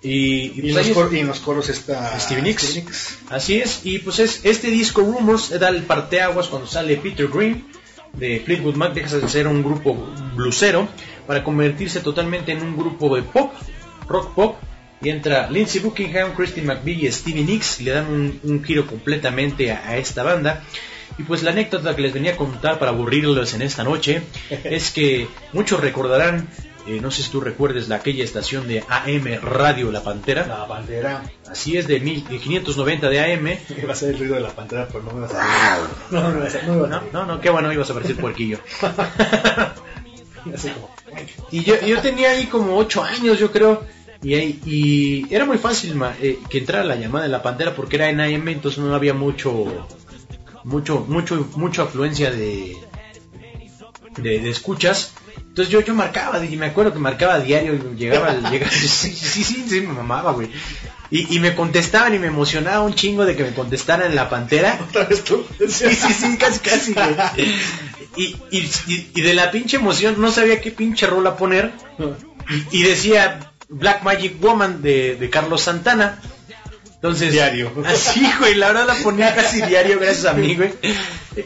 Y, 0.03 0.09
y 0.09 0.51
Y, 0.55 0.61
pues 0.61 0.63
en 0.63 0.73
los 0.75 0.77
ahí 0.85 0.89
es- 0.91 0.95
cor- 0.97 1.13
y 1.13 1.19
en 1.19 1.27
los 1.27 1.39
coros 1.39 1.69
está 1.69 2.19
Stevie 2.19 2.43
Nicks. 2.43 3.17
Así 3.29 3.57
es, 3.59 3.81
y 3.83 3.99
pues 3.99 4.19
es 4.19 4.41
este 4.43 4.67
disco 4.69 5.01
Rumors 5.01 5.57
da 5.59 5.69
el 5.69 5.83
parteaguas 5.83 6.47
cuando 6.47 6.67
sale 6.67 6.97
Peter 6.97 7.27
Green 7.27 7.65
de 8.13 8.39
Fleetwood 8.43 8.75
Mac, 8.75 8.93
deja 8.93 9.17
de 9.17 9.29
ser 9.29 9.47
un 9.47 9.63
grupo 9.63 9.93
blusero 10.35 10.87
para 11.27 11.43
convertirse 11.43 11.99
totalmente 12.01 12.51
en 12.51 12.61
un 12.61 12.75
grupo 12.75 13.15
de 13.15 13.21
pop, 13.21 13.53
rock 14.07 14.33
pop, 14.33 14.55
y 15.03 15.09
entra 15.09 15.49
Lindsey 15.49 15.81
Buckingham, 15.81 16.33
Christine 16.35 16.67
McVie 16.67 17.07
y 17.07 17.11
Stevie 17.11 17.43
Nicks 17.43 17.79
y 17.79 17.85
le 17.85 17.91
dan 17.91 18.07
un, 18.07 18.39
un 18.43 18.63
giro 18.63 18.85
completamente 18.85 19.71
a, 19.71 19.87
a 19.87 19.97
esta 19.97 20.23
banda. 20.23 20.63
Y 21.17 21.23
pues 21.23 21.43
la 21.43 21.51
anécdota 21.51 21.95
que 21.95 22.01
les 22.01 22.13
venía 22.13 22.33
a 22.33 22.37
contar 22.37 22.79
para 22.79 22.91
aburrirlos 22.91 23.53
en 23.53 23.61
esta 23.61 23.83
noche 23.83 24.21
es 24.63 24.91
que 24.91 25.27
muchos 25.53 25.79
recordarán, 25.79 26.47
eh, 26.87 26.99
no 27.01 27.11
sé 27.11 27.23
si 27.23 27.29
tú 27.31 27.41
recuerdes 27.41 27.87
la 27.89 27.97
aquella 27.97 28.23
estación 28.23 28.67
de 28.67 28.83
AM 28.87 29.25
Radio 29.43 29.91
La 29.91 30.03
Pantera. 30.03 30.45
La 30.47 30.67
pantera. 30.67 31.23
Así 31.49 31.77
es, 31.77 31.87
de 31.87 31.99
1590 31.99 33.09
de 33.09 33.19
AM. 33.33 33.47
Iba 33.81 33.93
a 33.93 33.95
ser 33.95 34.09
el 34.13 34.19
ruido 34.19 34.35
de 34.35 34.41
la 34.41 34.49
pantera, 34.49 34.87
pero 34.87 35.03
no 35.03 35.11
me 35.13 35.21
va 35.21 35.27
a 35.27 35.29
salir. 35.29 36.67
No, 36.67 36.87
no. 37.13 37.25
No 37.25 37.41
qué 37.41 37.49
bueno, 37.49 37.71
ibas 37.71 37.89
a 37.89 37.93
parecer 37.93 38.15
puerquillo. 38.17 38.59
Así 40.53 40.69
como, 40.69 40.89
y 41.51 41.63
yo, 41.63 41.79
yo 41.85 42.01
tenía 42.01 42.31
ahí 42.31 42.47
como 42.47 42.75
8 42.77 43.03
años, 43.03 43.37
yo 43.39 43.51
creo. 43.51 43.83
Y, 44.23 44.33
ahí- 44.35 44.59
y 44.65 45.33
era 45.33 45.45
muy 45.45 45.57
fácil 45.57 45.95
ma- 45.95 46.15
eh, 46.21 46.39
que 46.49 46.59
entrara 46.59 46.83
la 46.83 46.95
llamada 46.95 47.25
de 47.25 47.31
la 47.31 47.41
pantera 47.43 47.75
porque 47.75 47.95
era 47.97 48.09
en 48.09 48.21
AM, 48.21 48.47
entonces 48.49 48.79
no 48.79 48.93
había 48.95 49.13
mucho, 49.13 49.87
mucho, 50.63 51.05
mucho, 51.07 51.47
mucha 51.55 51.83
afluencia 51.83 52.31
de, 52.31 52.77
de, 54.17 54.39
de 54.39 54.49
escuchas. 54.49 55.13
Entonces 55.51 55.69
yo, 55.69 55.81
yo 55.81 55.93
marcaba, 55.93 56.43
y 56.45 56.55
me 56.55 56.67
acuerdo 56.67 56.93
que 56.93 56.99
marcaba 56.99 57.33
a 57.33 57.39
diario, 57.41 57.73
y 57.75 57.97
llegaba, 57.97 58.33
llegaba 58.49 58.71
sí, 58.71 58.87
sí, 58.87 59.43
sí, 59.43 59.65
sí, 59.67 59.81
me 59.81 59.91
mamaba, 59.91 60.31
güey. 60.31 60.49
Y, 61.09 61.35
y 61.35 61.39
me 61.41 61.53
contestaban 61.55 62.15
y 62.15 62.19
me 62.19 62.27
emocionaba 62.27 62.79
un 62.85 62.95
chingo 62.95 63.25
de 63.25 63.35
que 63.35 63.43
me 63.43 63.53
contestaran 63.53 64.09
en 64.09 64.15
la 64.15 64.29
pantera. 64.29 64.79
¿Otra 64.87 65.03
vez 65.03 65.25
tú? 65.25 65.45
Sí, 65.59 65.93
sí, 65.93 66.13
sí, 66.13 66.37
casi, 66.37 66.59
casi, 66.61 66.93
güey. 66.93 67.15
Y, 68.15 68.35
y, 68.49 68.69
y- 68.87 69.21
de 69.21 69.33
la 69.33 69.51
pinche 69.51 69.75
emoción 69.75 70.15
no 70.21 70.31
sabía 70.31 70.61
qué 70.61 70.71
pinche 70.71 71.05
rola 71.07 71.35
poner. 71.35 71.73
Y, 72.71 72.79
y 72.79 72.83
decía 72.83 73.51
Black 73.67 74.03
Magic 74.03 74.39
Woman 74.39 74.81
de, 74.81 75.17
de 75.17 75.29
Carlos 75.29 75.61
Santana. 75.63 76.21
Entonces, 76.95 77.33
Diario. 77.33 77.73
Así, 77.85 78.25
güey, 78.39 78.55
la 78.55 78.67
verdad 78.67 78.87
la 78.87 78.95
ponía 78.95 79.35
casi 79.35 79.61
diario, 79.63 79.99
gracias 79.99 80.25
a 80.25 80.33
mí, 80.33 80.55
güey. 80.55 80.71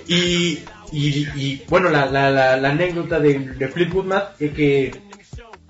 Y, 0.08 0.60
y, 0.98 1.28
y, 1.36 1.64
bueno, 1.70 1.90
la, 1.90 2.06
la, 2.06 2.30
la, 2.32 2.58
la 2.58 2.70
anécdota 2.70 3.20
de, 3.20 3.40
de 3.40 3.68
Fleetwood 3.68 4.06
Mac 4.06 4.32
es 4.40 4.52
que 4.54 5.02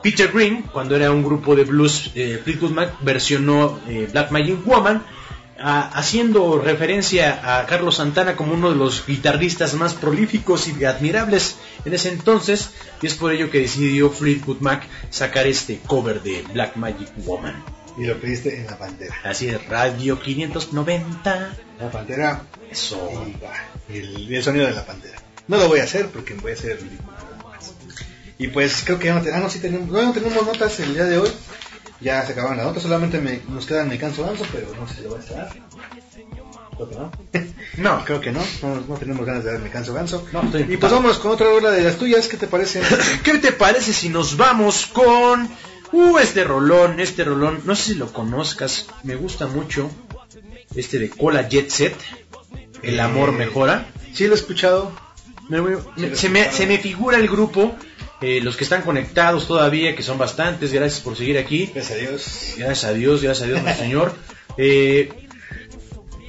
Peter 0.01 0.31
Green, 0.31 0.61
cuando 0.71 0.95
era 0.95 1.11
un 1.11 1.23
grupo 1.23 1.55
de 1.55 1.63
blues, 1.63 2.11
eh, 2.15 2.39
Fleetwood 2.43 2.71
Mac 2.71 2.93
versionó 3.01 3.79
eh, 3.87 4.07
Black 4.11 4.29
Magic 4.31 4.65
Woman, 4.65 5.03
a- 5.57 5.87
haciendo 5.97 6.59
referencia 6.59 7.59
a 7.59 7.65
Carlos 7.65 7.95
Santana 7.95 8.35
como 8.35 8.53
uno 8.53 8.69
de 8.69 8.75
los 8.75 9.05
guitarristas 9.07 9.73
más 9.73 9.93
prolíficos 9.95 10.67
y 10.67 10.83
admirables 10.85 11.57
en 11.85 11.93
ese 11.93 12.09
entonces, 12.09 12.71
y 13.01 13.07
es 13.07 13.15
por 13.15 13.31
ello 13.31 13.49
que 13.49 13.61
decidió 13.61 14.09
Fleetwood 14.11 14.59
Mac 14.59 14.83
sacar 15.09 15.47
este 15.47 15.79
cover 15.87 16.21
de 16.21 16.43
Black 16.53 16.75
Magic 16.75 17.09
Woman. 17.25 17.63
Y 17.97 18.03
lo 18.05 18.19
pediste 18.19 18.59
en 18.59 18.65
la 18.65 18.77
pantera. 18.77 19.15
Así 19.23 19.47
es, 19.47 19.65
Radio 19.67 20.19
590. 20.19 21.53
La 21.79 21.89
pantera 21.89 22.43
Eso. 22.75 23.25
y 23.27 23.31
va, 23.43 23.53
el, 23.89 24.33
el 24.33 24.43
sonido 24.43 24.65
de 24.67 24.73
la 24.73 24.85
pantera. 24.85 25.17
No 25.47 25.57
lo 25.57 25.67
voy 25.67 25.79
a 25.79 25.83
hacer 25.83 26.07
porque 26.09 26.33
voy 26.35 26.51
a 26.51 26.55
hacer 26.55 26.71
el 26.71 26.77
ridículo. 26.79 27.13
Y 28.37 28.47
pues 28.49 28.81
creo 28.83 28.99
que 28.99 29.05
ya 29.07 29.15
no, 29.19 29.23
ah, 29.33 29.39
no, 29.39 29.49
sí 29.49 29.59
tenemos, 29.59 29.87
no, 29.89 30.01
no 30.03 30.11
tenemos 30.11 30.45
notas 30.45 30.79
el 30.81 30.93
día 30.93 31.05
de 31.05 31.17
hoy. 31.19 31.29
Ya 32.01 32.25
se 32.25 32.33
acabaron 32.33 32.57
las 32.57 32.65
notas, 32.65 32.83
solamente 32.83 33.19
me, 33.21 33.39
nos 33.47 33.65
quedan 33.65 33.87
Me 33.87 33.97
Canso 33.97 34.25
Ganso, 34.25 34.45
pero 34.51 34.67
no 34.75 34.87
sé 34.87 34.95
si 34.95 35.01
lo 35.03 35.09
voy 35.11 35.19
a 35.19 35.21
estar. 35.21 35.49
Creo 36.75 36.89
que 36.89 36.95
no. 36.95 37.11
No, 37.77 38.05
Creo 38.05 38.21
que 38.21 38.31
no, 38.31 38.41
no, 38.61 38.81
no 38.87 38.95
tenemos 38.95 39.25
ganas 39.25 39.43
de 39.43 39.51
dar 39.53 39.61
Me 39.61 39.69
Canso 39.69 39.93
Ganso. 39.93 40.25
No, 40.33 40.41
estoy- 40.43 40.65
y 40.73 40.77
pues 40.77 40.91
vamos 40.91 41.17
con 41.19 41.31
otra 41.31 41.47
hora 41.49 41.71
de 41.71 41.81
las 41.83 41.95
tuyas, 41.97 42.27
¿qué 42.27 42.37
te 42.37 42.47
parece? 42.47 42.81
¿Qué 43.23 43.37
te 43.37 43.51
parece 43.53 43.93
si 43.93 44.09
nos 44.09 44.35
vamos 44.37 44.85
con... 44.87 45.49
Uh, 45.91 46.17
este 46.17 46.43
rolón, 46.43 46.99
este 46.99 47.23
rolón, 47.23 47.61
no 47.63 47.75
sé 47.75 47.93
si 47.93 47.95
lo 47.95 48.11
conozcas, 48.11 48.87
me 49.03 49.15
gusta 49.15 49.47
mucho. 49.47 49.89
Este 50.75 50.99
de 50.99 51.09
Cola 51.09 51.47
Jet 51.47 51.69
Set, 51.69 51.95
El 52.85 52.99
amor 52.99 53.30
Eh, 53.30 53.33
mejora. 53.33 53.88
Sí 54.14 54.27
lo 54.27 54.33
he 54.33 54.38
escuchado. 54.38 54.91
Me 55.49 55.59
voy- 55.59 55.77
me- 55.97 56.15
se, 56.15 56.30
me, 56.30 56.51
se 56.51 56.65
me 56.67 56.77
figura 56.80 57.17
el 57.17 57.27
grupo, 57.27 57.75
eh, 58.22 58.39
los 58.41 58.55
que 58.57 58.64
están 58.64 58.81
conectados 58.81 59.47
todavía, 59.47 59.95
que 59.95 60.01
son 60.03 60.17
bastantes, 60.17 60.72
gracias 60.73 61.01
por 61.01 61.15
seguir 61.15 61.38
aquí. 61.38 61.69
Gracias 61.73 61.91
a 61.91 62.01
Dios. 62.01 62.53
Gracias 62.57 62.83
a 62.85 62.93
Dios, 62.93 63.22
gracias 63.22 63.43
a 63.47 63.51
Dios, 63.51 63.61
nuestro 63.64 63.83
Señor. 63.85 64.15
Eh, 64.57 65.09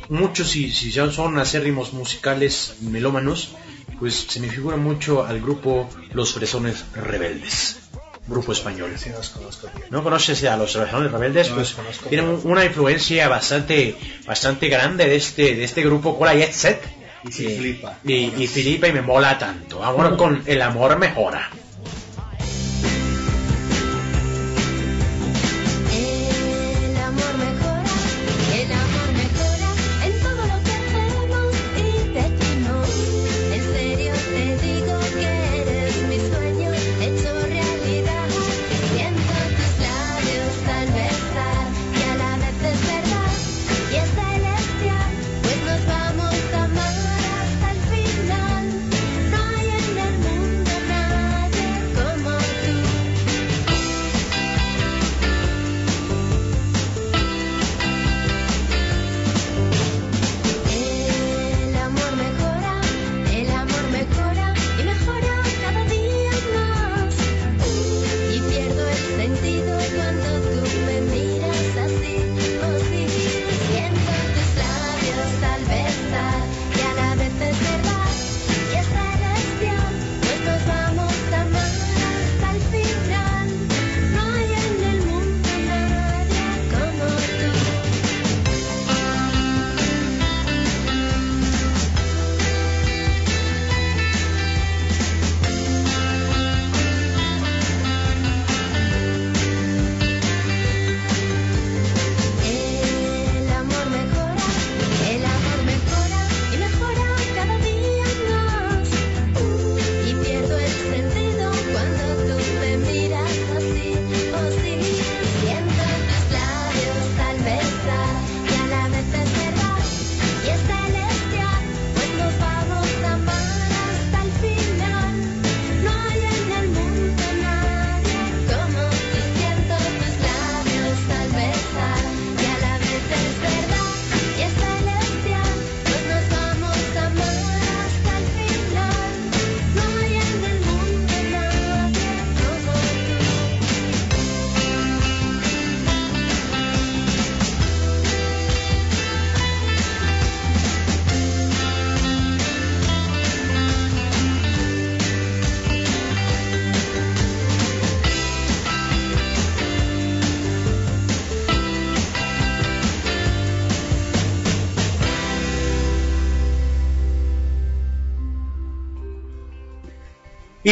muchos, 0.09 0.51
si, 0.51 0.71
si 0.73 0.91
ya 0.91 1.11
son 1.11 1.39
acérrimos 1.39 1.93
musicales 1.93 2.75
melómanos, 2.81 3.55
pues 3.99 4.15
se 4.29 4.41
me 4.41 4.49
figura 4.49 4.77
mucho 4.77 5.25
al 5.25 5.41
grupo 5.41 5.89
Los 6.13 6.35
Fresones 6.35 6.85
Rebeldes, 6.95 7.79
grupo 8.27 8.53
español. 8.53 8.93
Sí, 8.97 9.11
los 9.11 9.31
conozco 9.31 9.69
bien. 9.75 9.89
¿No 9.91 10.03
conoces 10.03 10.45
a 10.45 10.57
los 10.57 10.73
Fresones 10.73 11.13
Rebeldes? 11.13 11.51
No 11.51 11.57
pues 11.57 11.77
tienen 12.09 12.41
una 12.45 12.65
influencia 12.65 13.29
bastante, 13.29 13.97
bastante 14.27 14.69
grande 14.69 15.07
de 15.07 15.17
este, 15.17 15.55
de 15.55 15.65
este 15.65 15.83
grupo 15.83 16.19
Cola 16.19 16.35
Jet 16.35 16.53
Set. 16.53 16.83
Y 17.25 17.33
sí 17.33 17.57
flipa. 17.59 17.99
Y, 18.05 18.33
y 18.43 18.47
flipa 18.47 18.89
y 18.89 18.93
me 18.93 19.03
mola 19.03 19.39
tanto. 19.39 19.83
Ahora 19.83 20.17
con 20.17 20.43
El 20.47 20.63
amor 20.63 20.99
mejora. 20.99 21.51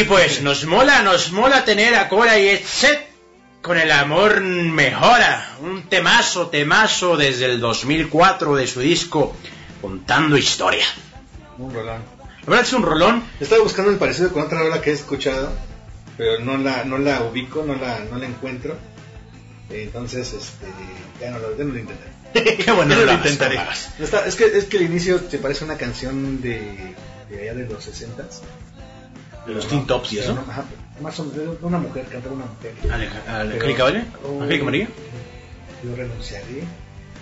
Pues 0.07 0.41
nos 0.41 0.65
mola, 0.65 1.01
nos 1.03 1.31
mola 1.31 1.65
tener 1.65 1.95
a 1.95 2.07
Cora 2.09 2.37
y 2.39 2.57
Set 2.57 3.07
con 3.61 3.77
el 3.77 3.91
amor 3.91 4.41
mejora. 4.41 5.55
Un 5.61 5.83
temazo, 5.89 6.47
temazo 6.47 7.17
desde 7.17 7.45
el 7.45 7.59
2004 7.59 8.55
de 8.55 8.67
su 8.67 8.79
disco 8.79 9.35
Contando 9.81 10.37
Historia. 10.37 10.85
Un 11.57 11.73
rolón. 11.73 12.01
La 12.43 12.49
verdad 12.51 12.65
es 12.65 12.73
un 12.73 12.83
rolón. 12.83 13.23
Estaba 13.39 13.63
buscando 13.63 13.91
el 13.91 13.97
parecido 13.97 14.31
con 14.31 14.43
otra 14.43 14.59
rola 14.59 14.81
que 14.81 14.91
he 14.91 14.93
escuchado, 14.93 15.51
pero 16.17 16.39
no 16.39 16.57
la, 16.57 16.83
no 16.83 16.97
la 16.97 17.21
ubico, 17.23 17.63
no 17.65 17.75
la, 17.75 17.99
no 18.11 18.17
la 18.17 18.25
encuentro. 18.27 18.77
Entonces, 19.69 20.33
este, 20.33 20.67
ya 21.19 21.31
no 21.31 21.39
lo, 21.39 21.57
ya 21.57 21.63
no 21.63 21.73
lo 21.73 21.79
intentaré. 21.79 22.11
Qué 22.63 22.71
bueno, 22.71 22.95
no 22.95 23.01
lo 23.03 23.13
intentaré. 23.13 23.57
hagas. 23.57 23.89
No 23.97 24.05
está- 24.05 24.25
es, 24.27 24.35
que, 24.35 24.45
es 24.45 24.65
que 24.65 24.77
el 24.77 24.83
inicio 24.83 25.19
te 25.21 25.39
parece 25.39 25.63
una 25.63 25.77
canción 25.77 26.41
de, 26.41 26.93
de 27.29 27.41
allá 27.41 27.53
de 27.55 27.67
los 27.67 27.83
60 27.83 28.23
De 29.45 29.53
los 29.53 29.67
Teen 29.67 29.85
Tops 29.85 30.13
y 30.13 30.19
eso. 30.19 30.37
Ajá, 30.49 30.63
más 31.01 31.19
o 31.19 31.25
menos, 31.25 31.55
una 31.61 31.77
mujer, 31.77 32.05
cantar 32.05 32.31
una 32.31 32.45
mujer. 32.45 32.73
¿Angélica 33.31 33.83
Vale? 33.83 34.05
Oh, 34.25 34.41
¿Angélica 34.41 34.65
María? 34.65 34.87
Yo 35.83 35.95
renunciaré. 35.95 36.63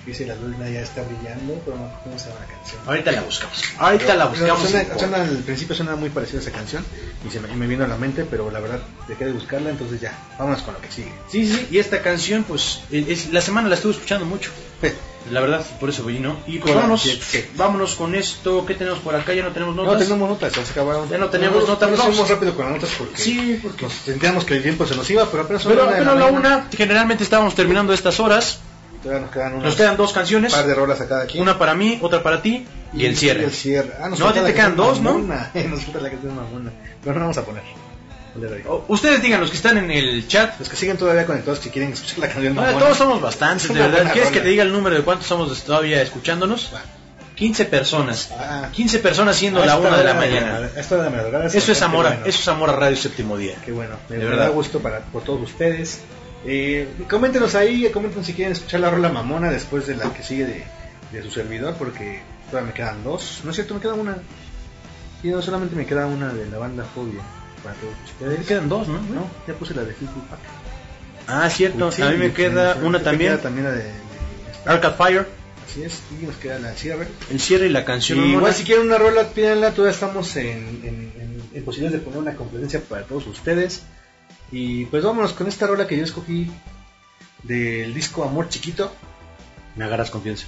Dice 0.05 0.25
la 0.25 0.35
luna 0.35 0.67
ya 0.69 0.81
está 0.81 1.01
brillando, 1.01 1.61
pero 1.63 1.77
no 1.77 1.89
cómo 2.03 2.19
se 2.19 2.27
llama 2.27 2.41
la 2.41 2.53
canción. 2.53 2.81
Ahorita 2.85 3.11
la 3.13 3.21
buscamos. 3.21 3.63
Ahorita 3.77 4.15
la 4.15 4.25
buscamos. 4.25 4.69
Suena, 4.69 4.97
suena- 4.99 5.21
al 5.21 5.37
principio 5.37 5.75
suena 5.75 5.95
muy 5.95 6.09
parecida 6.09 6.39
a 6.39 6.41
esa 6.41 6.51
canción 6.51 6.83
y, 7.25 7.31
se 7.31 7.39
me, 7.39 7.49
y 7.49 7.55
me 7.55 7.67
vino 7.67 7.85
a 7.85 7.87
la 7.87 7.95
mente, 7.95 8.25
pero 8.29 8.51
la 8.51 8.59
verdad 8.59 8.81
dejé 9.07 9.23
de 9.25 9.31
buscarla, 9.31 9.69
entonces 9.69 10.01
ya, 10.01 10.13
vámonos 10.37 10.61
con 10.63 10.73
lo 10.73 10.81
que 10.81 10.91
sigue. 10.91 11.13
Sí, 11.31 11.47
sí, 11.49 11.67
y 11.71 11.77
esta 11.77 12.01
canción, 12.01 12.43
pues, 12.43 12.81
es, 12.91 13.07
es- 13.07 13.31
la 13.31 13.39
semana 13.39 13.69
la 13.69 13.75
estuve 13.75 13.93
escuchando 13.93 14.25
mucho. 14.25 14.51
La 15.31 15.39
verdad, 15.41 15.65
por 15.79 15.89
eso 15.89 16.03
vino. 16.03 16.37
Y 16.47 16.59
pues 16.59 16.75
vámonos, 16.75 17.07
vámonos 17.55 17.95
con 17.95 18.13
esto. 18.13 18.65
¿Qué 18.65 18.73
tenemos 18.75 18.99
por 18.99 19.15
acá? 19.15 19.33
Ya 19.33 19.43
no 19.43 19.51
tenemos 19.51 19.75
No 19.75 19.83
notas. 19.83 20.03
tenemos 20.03 20.29
notas, 20.29 20.53
ya 20.53 20.65
se 20.65 20.71
acabaron. 20.71 21.09
Ya 21.09 21.17
no 21.17 21.29
tenemos 21.29 21.67
notas, 21.67 21.89
Nos 21.89 21.99
vamos. 21.99 22.15
fuimos 22.15 22.29
rápido 22.29 22.53
con 22.55 22.65
las 22.65 22.73
notas 22.75 22.89
porque, 22.97 23.17
Sí, 23.17 23.59
porque- 23.63 23.83
nos 23.85 23.93
sentíamos 23.93 24.43
que 24.43 24.55
el 24.57 24.63
tiempo 24.63 24.85
se 24.85 24.95
nos 24.95 25.09
iba, 25.09 25.25
pero 25.31 25.43
apenas 25.43 25.63
Pero 25.63 25.83
una 25.83 25.91
apenas 25.91 26.05
la 26.15 26.25
mañana. 26.31 26.37
una, 26.39 26.67
generalmente 26.75 27.23
estábamos 27.23 27.55
terminando 27.55 27.93
estas 27.93 28.19
horas. 28.19 28.59
Todavía 29.01 29.21
nos 29.25 29.31
quedan 29.33 29.53
unas 29.53 29.65
Nos 29.65 29.75
quedan 29.75 29.97
dos 29.97 30.13
canciones. 30.13 30.53
par 30.53 30.65
de 30.67 30.73
rolas 30.75 31.01
a 31.01 31.07
cada 31.07 31.25
quien. 31.25 31.41
Una 31.43 31.57
para 31.57 31.73
mí, 31.73 31.99
otra 32.01 32.21
para 32.23 32.41
ti 32.41 32.65
y 32.93 33.05
el 33.05 33.15
cierre. 33.17 33.45
el 33.45 33.51
cierre. 33.51 33.93
Ah, 34.01 34.09
No, 34.09 34.27
a 34.27 34.33
ti 34.33 34.39
la 34.39 34.45
te 34.45 34.51
que 34.51 34.55
quedan 34.55 34.75
dos, 34.75 34.99
¿no? 35.01 35.13
mamona. 35.13 35.51
Nos 35.69 35.83
falta 35.83 35.99
la 36.01 36.09
que 36.09 36.17
tiene 36.17 36.35
mamona. 36.35 36.71
Pero 37.01 37.13
no 37.13 37.19
la 37.19 37.25
vamos 37.25 37.37
a 37.37 37.45
poner. 37.45 37.63
El 38.35 38.41
de 38.41 38.47
hoy. 38.47 38.63
O- 38.67 38.85
Ustedes 38.87 39.21
digan, 39.21 39.39
los 39.41 39.49
que 39.51 39.57
están 39.57 39.77
en 39.77 39.91
el 39.91 40.27
chat. 40.27 40.57
Los 40.59 40.67
que 40.69 40.75
siguen 40.75 40.97
todavía 40.97 41.25
conectados, 41.25 41.59
que 41.59 41.69
quieren 41.69 41.93
escuchar 41.93 42.19
la 42.19 42.29
canción 42.29 42.55
mamona. 42.55 42.79
todos 42.79 42.97
somos 42.97 43.21
bastantes, 43.21 43.69
Es 43.69 43.73
de 43.75 43.79
verdad. 43.81 44.11
¿Quieres 44.11 44.29
que 44.31 44.39
rola. 44.39 44.43
te 44.43 44.49
diga 44.49 44.63
el 44.63 44.71
número 44.71 44.95
de 44.95 45.01
cuántos 45.03 45.27
somos 45.27 45.63
todavía 45.63 46.01
escuchándonos? 46.01 46.71
Va. 46.73 46.81
15 47.35 47.65
personas. 47.65 48.29
Ah. 48.37 48.69
15 48.71 48.99
personas 48.99 49.35
siendo 49.35 49.61
A 49.61 49.65
la 49.65 49.73
esta 49.75 49.87
una 49.87 49.97
de 49.97 50.03
la 50.03 50.13
mañana. 50.13 50.69
a 50.75 50.79
esta 50.79 50.95
hora 50.95 51.03
de 51.05 51.09
la 51.11 51.17
madrugada 51.17 51.45
Eso 51.47 51.71
es 51.71 51.81
amor, 51.81 52.05
bueno. 52.05 52.21
eso 52.25 52.39
es 52.39 52.47
amor 52.47 52.69
a 52.69 52.73
Radio 52.73 52.95
Séptimo 52.95 53.37
Día. 53.37 53.55
Qué 53.65 53.71
bueno, 53.71 53.95
me, 54.09 54.17
De 54.17 54.23
me 54.23 54.29
verdad. 54.29 54.45
da 54.45 54.49
gusto 54.51 54.79
para, 54.79 54.99
por 54.99 55.23
todos 55.23 55.41
ustedes. 55.41 56.01
Eh, 56.45 56.87
coméntenos 57.09 57.55
ahí, 57.55 57.89
comenten 57.91 58.23
si 58.23 58.33
quieren 58.33 58.51
escuchar 58.53 58.81
la 58.81 58.89
rola 58.91 59.09
mamona 59.09 59.49
después 59.49 59.87
de 59.87 59.95
la 59.95 60.13
que 60.13 60.21
sigue 60.23 60.45
de, 60.45 60.63
de 61.11 61.23
su 61.23 61.31
servidor, 61.31 61.73
porque 61.75 62.21
todavía 62.49 62.67
me 62.69 62.73
quedan 62.75 63.03
dos. 63.03 63.41
No 63.43 63.49
es 63.49 63.55
cierto, 63.55 63.73
me 63.75 63.79
queda 63.79 63.93
una. 63.93 64.17
Y 65.23 65.29
no 65.29 65.41
solamente 65.41 65.75
me 65.75 65.85
queda 65.85 66.05
una 66.05 66.33
de 66.33 66.45
la 66.49 66.57
banda 66.57 66.83
Fobia 66.93 67.21
Me 68.19 68.45
quedan 68.45 68.69
dos, 68.69 68.87
¿no? 68.87 68.99
No, 68.99 69.29
ya 69.47 69.53
puse 69.53 69.73
la 69.73 69.83
de 69.83 69.93
Fleetwood 69.93 70.23
Mac. 70.29 70.39
Ah, 71.27 71.49
cierto. 71.49 71.91
Sí, 71.91 72.01
a 72.01 72.09
mí 72.09 72.17
me 72.17 72.33
queda 72.33 72.75
una 72.83 73.01
también. 73.01 73.39
también 73.39 73.65
la 73.65 73.71
de, 73.71 73.83
de- 73.83 73.93
Arcade 74.65 74.95
Fire. 74.95 75.27
Así 75.65 75.83
es, 75.83 76.01
y 76.21 76.25
nos 76.25 76.35
queda 76.35 76.59
la 76.59 76.73
cierre. 76.73 77.07
El 77.31 77.39
cierre 77.39 77.65
y 77.67 77.69
la 77.69 77.85
canción. 77.85 78.19
Y 78.19 78.33
igual 78.33 78.53
si 78.53 78.63
quieren 78.63 78.85
una 78.87 78.97
rola, 78.97 79.23
pídanla, 79.29 79.71
todavía 79.71 79.93
estamos 79.93 80.35
en, 80.35 80.47
en, 80.83 81.11
en- 81.19 81.43
en 81.53 81.63
posibilidades 81.65 81.99
de 82.01 82.05
poner 82.05 82.19
una 82.19 82.35
complacencia 82.35 82.81
para 82.81 83.03
todos 83.03 83.25
ustedes. 83.27 83.83
Y 84.51 84.85
pues 84.85 85.03
vámonos 85.03 85.33
con 85.33 85.47
esta 85.47 85.65
rola 85.65 85.87
que 85.87 85.97
yo 85.97 86.03
escogí 86.03 86.51
del 87.43 87.93
disco 87.93 88.23
Amor 88.23 88.49
Chiquito. 88.49 88.93
Me 89.75 89.85
agarras 89.85 90.11
confianza. 90.11 90.45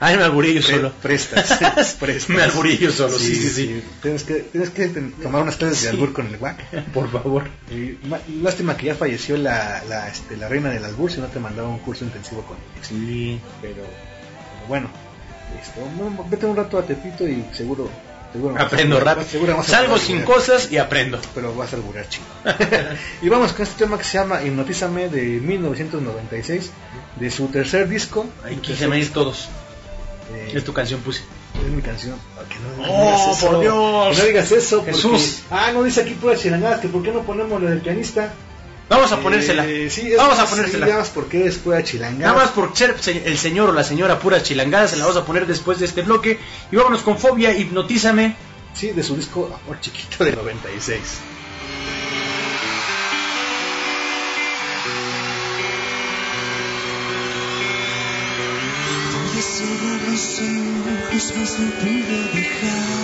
Ay, 0.00 0.16
me 0.16 0.22
alburé 0.22 0.54
yo 0.54 0.62
solo. 0.62 0.90
Pre- 0.92 1.08
prestas, 1.18 1.96
prestas. 2.00 2.28
Me 2.34 2.42
alburé 2.42 2.78
yo 2.78 2.90
solo, 2.90 3.18
sí, 3.18 3.34
sí, 3.34 3.50
sí. 3.50 3.82
Tienes 4.00 4.24
que, 4.24 4.34
tienes 4.36 4.70
que 4.70 4.86
tomar 5.22 5.42
unas 5.42 5.56
clases 5.56 5.82
de 5.82 5.88
albur 5.90 6.12
con 6.14 6.26
el 6.26 6.36
WAC. 6.36 6.84
Por 6.92 7.10
favor. 7.10 7.48
Y 7.70 7.98
lástima 8.42 8.76
que 8.76 8.86
ya 8.86 8.94
falleció 8.94 9.36
la, 9.36 9.82
la, 9.88 10.08
este, 10.08 10.36
la 10.38 10.48
reina 10.48 10.70
del 10.70 10.84
albur, 10.86 11.12
si 11.12 11.20
no 11.20 11.26
te 11.26 11.38
mandaba 11.38 11.68
un 11.68 11.80
curso 11.80 12.04
intensivo 12.04 12.42
con 12.42 12.56
ella. 12.56 12.82
Sí. 12.84 13.38
Pero, 13.60 13.74
pero 13.74 14.68
bueno, 14.68 14.88
esto, 15.62 15.80
bueno, 15.96 16.26
vete 16.30 16.46
un 16.46 16.56
rato 16.56 16.78
a 16.78 16.82
Tepito 16.86 17.28
y 17.28 17.44
seguro, 17.52 17.90
seguro 18.32 18.54
Aprendo 18.58 19.00
rápido. 19.00 19.26
seguro 19.28 19.62
Salgo 19.64 19.98
sin 19.98 20.22
cosas 20.22 20.70
y 20.70 20.78
aprendo. 20.78 21.18
pero 21.34 21.54
vas 21.54 21.72
a 21.72 21.76
alburear 21.76 22.08
chico. 22.08 22.24
y 23.22 23.28
vamos 23.28 23.52
con 23.52 23.62
este 23.62 23.84
tema 23.84 23.98
que 23.98 24.04
se 24.04 24.18
llama 24.18 24.42
Hipnotízame 24.42 25.08
de 25.08 25.22
1996, 25.40 26.70
de 27.18 27.30
su 27.30 27.48
tercer 27.48 27.88
disco. 27.88 28.26
Ay, 28.44 28.56
Su 28.56 28.60
quise 28.62 28.88
medir 28.88 29.12
todos. 29.12 29.48
eh, 30.34 30.52
Es 30.54 30.64
tu 30.64 30.72
canción, 30.72 31.00
puse. 31.00 31.22
es 31.64 31.70
mi 31.72 31.82
canción. 31.82 32.16
Que 32.48 32.56
no, 32.56 32.92
Oh, 32.92 33.36
por 33.40 33.60
Dios. 33.60 34.16
Que 34.16 34.22
no 34.22 34.28
digas 34.28 34.52
eso. 34.52 34.78
porque- 34.78 34.92
Jesús. 34.92 35.40
Ah, 35.50 35.70
no 35.72 35.82
dice 35.82 36.02
aquí 36.02 36.14
puras 36.14 36.40
chilangadas, 36.40 36.80
que 36.80 36.88
por 36.88 37.02
qué 37.02 37.12
no 37.12 37.22
ponemos 37.22 37.62
la 37.62 37.70
del 37.70 37.80
pianista. 37.80 38.32
Vamos 38.88 39.10
a 39.10 39.18
ponérsela. 39.20 39.66
Eh, 39.66 39.90
sí, 39.90 40.12
es 40.12 40.16
Vamos 40.16 40.38
a 40.38 40.46
ponérsela. 40.46 40.86
sí, 40.86 40.90
nada 40.90 41.00
más 41.02 41.10
porque 41.10 41.46
es 41.46 41.56
pura 41.58 41.82
chilangada. 41.82 42.32
Nada 42.32 42.44
más 42.44 42.50
por 42.52 42.76
ser 42.76 42.96
se- 43.00 43.26
el 43.26 43.36
señor 43.36 43.70
o 43.70 43.72
la 43.72 43.82
señora 43.82 44.18
pura 44.20 44.42
chilangada, 44.42 44.86
se 44.86 44.96
la 44.96 45.04
vamos 45.06 45.20
a 45.20 45.24
poner 45.26 45.46
después 45.46 45.78
de 45.80 45.86
este 45.86 46.02
bloque. 46.02 46.38
Y 46.70 46.76
vámonos 46.76 47.02
con 47.02 47.18
Fobia, 47.18 47.52
hipnotízame. 47.56 48.36
Sí, 48.74 48.90
de 48.92 49.02
su 49.02 49.16
disco 49.16 49.50
Amor 49.64 49.80
Chiquito 49.80 50.24
de 50.24 50.32
96. 50.36 51.00
Voy 59.12 59.38
a 59.38 59.42
cerrar 59.42 60.00
los 60.08 60.38
ojos, 60.38 61.32
mas 61.36 61.58
no 61.58 61.70
puedo 61.80 62.18
dejar 62.34 62.95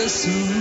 dejar 0.00 0.59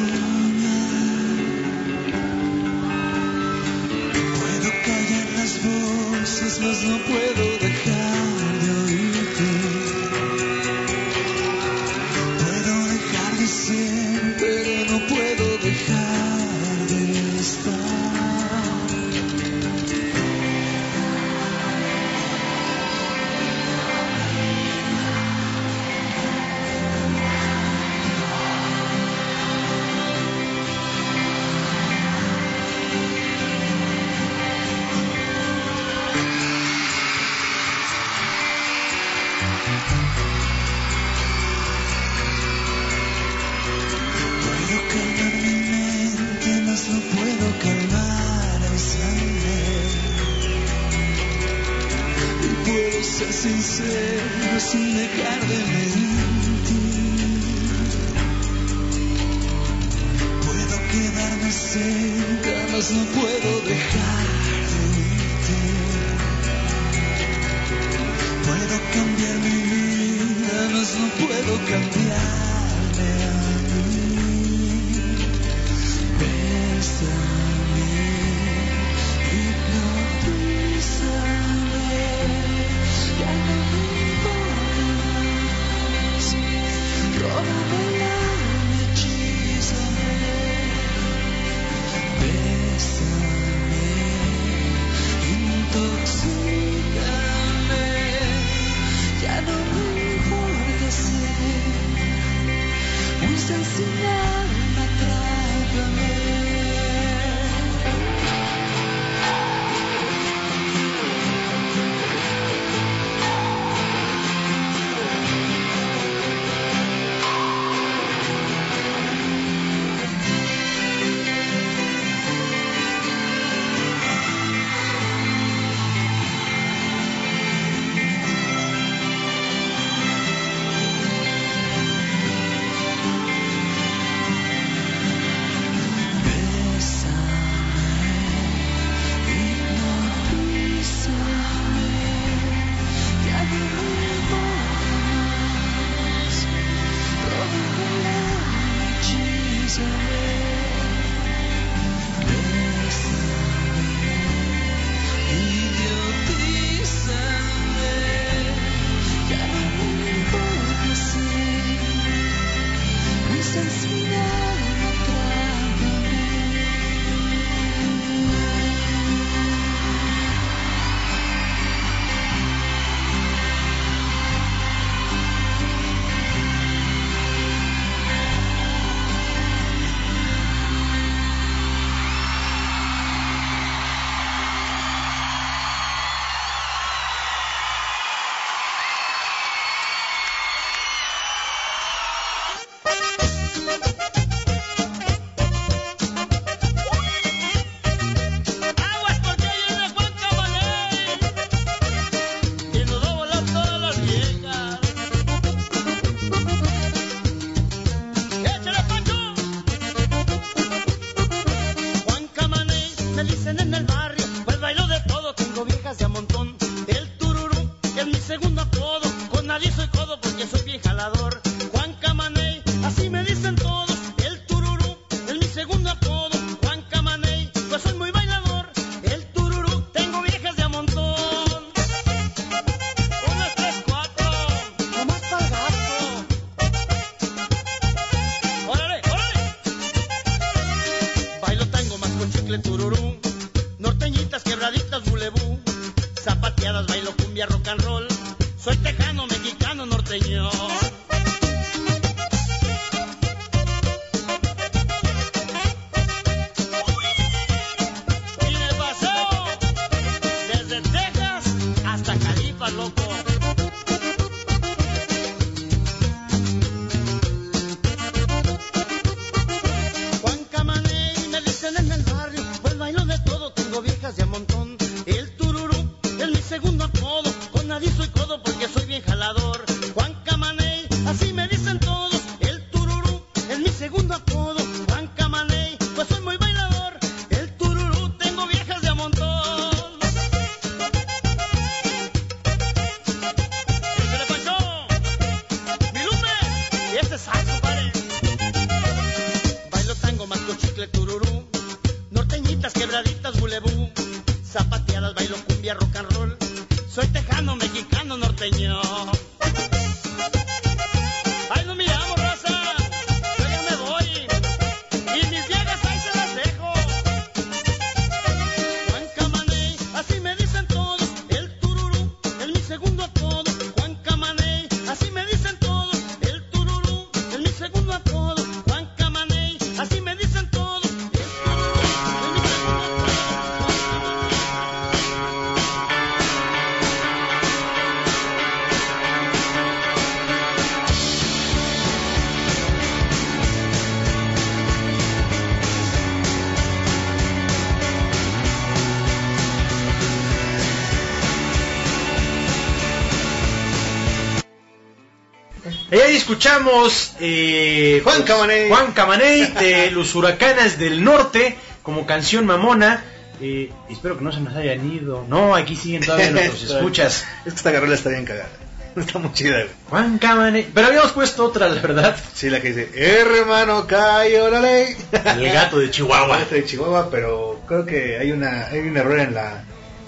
escuchamos 356.34 357.14
eh, 357.20 358.02
Juan 358.04 358.22
Camaney. 358.22 358.70
Juan 358.70 358.92
Camaney 358.92 359.48
de 359.60 359.90
Los 359.94 360.14
Huracanes 360.14 360.78
del 360.78 361.04
Norte 361.04 361.58
como 361.82 362.06
canción 362.06 362.46
mamona. 362.46 363.04
Eh, 363.42 363.72
espero 363.90 364.16
que 364.18 364.24
no 364.24 364.32
se 364.32 364.40
nos 364.42 364.56
hayan 364.56 364.92
ido. 364.94 365.26
No, 365.28 365.56
aquí 365.56 365.76
siguen 365.76 366.04
todavía 366.06 366.30
nuestros 366.30 366.64
escuchas. 366.72 367.26
Es 367.46 367.54
que 367.54 367.58
esta 367.58 367.72
garrola 367.72 367.96
está 367.96 368.10
bien 368.10 368.26
cagada. 368.26 368.50
Está 368.96 369.18
muy 369.18 369.34
chida, 369.34 369.56
güey. 369.56 369.70
Juan 369.90 370.20
Camaney. 370.20 370.70
Pero 370.72 370.88
habíamos 370.88 371.14
puesto 371.14 371.46
otra, 371.46 371.68
la 371.68 371.82
verdad. 371.82 372.16
Sí, 372.36 372.50
la 372.52 372.62
que 372.62 372.74
dice, 372.74 372.92
hermano, 372.96 373.88
cayó 373.88 374.52
la 374.52 374.62
ley. 374.62 374.96
El 375.26 375.52
gato 375.52 375.80
de 375.80 375.90
Chihuahua. 375.90 376.42
Este 376.42 376.56
de 376.56 376.66
Chihuahua, 376.66 377.10
pero 377.10 377.60
creo 377.68 377.86
que 377.88 378.20
hay 378.20 378.32
una 378.32 378.68
hay 378.68 378.80
un 378.82 378.96
error 378.98 379.20
en 379.20 379.34
la 379.34 379.64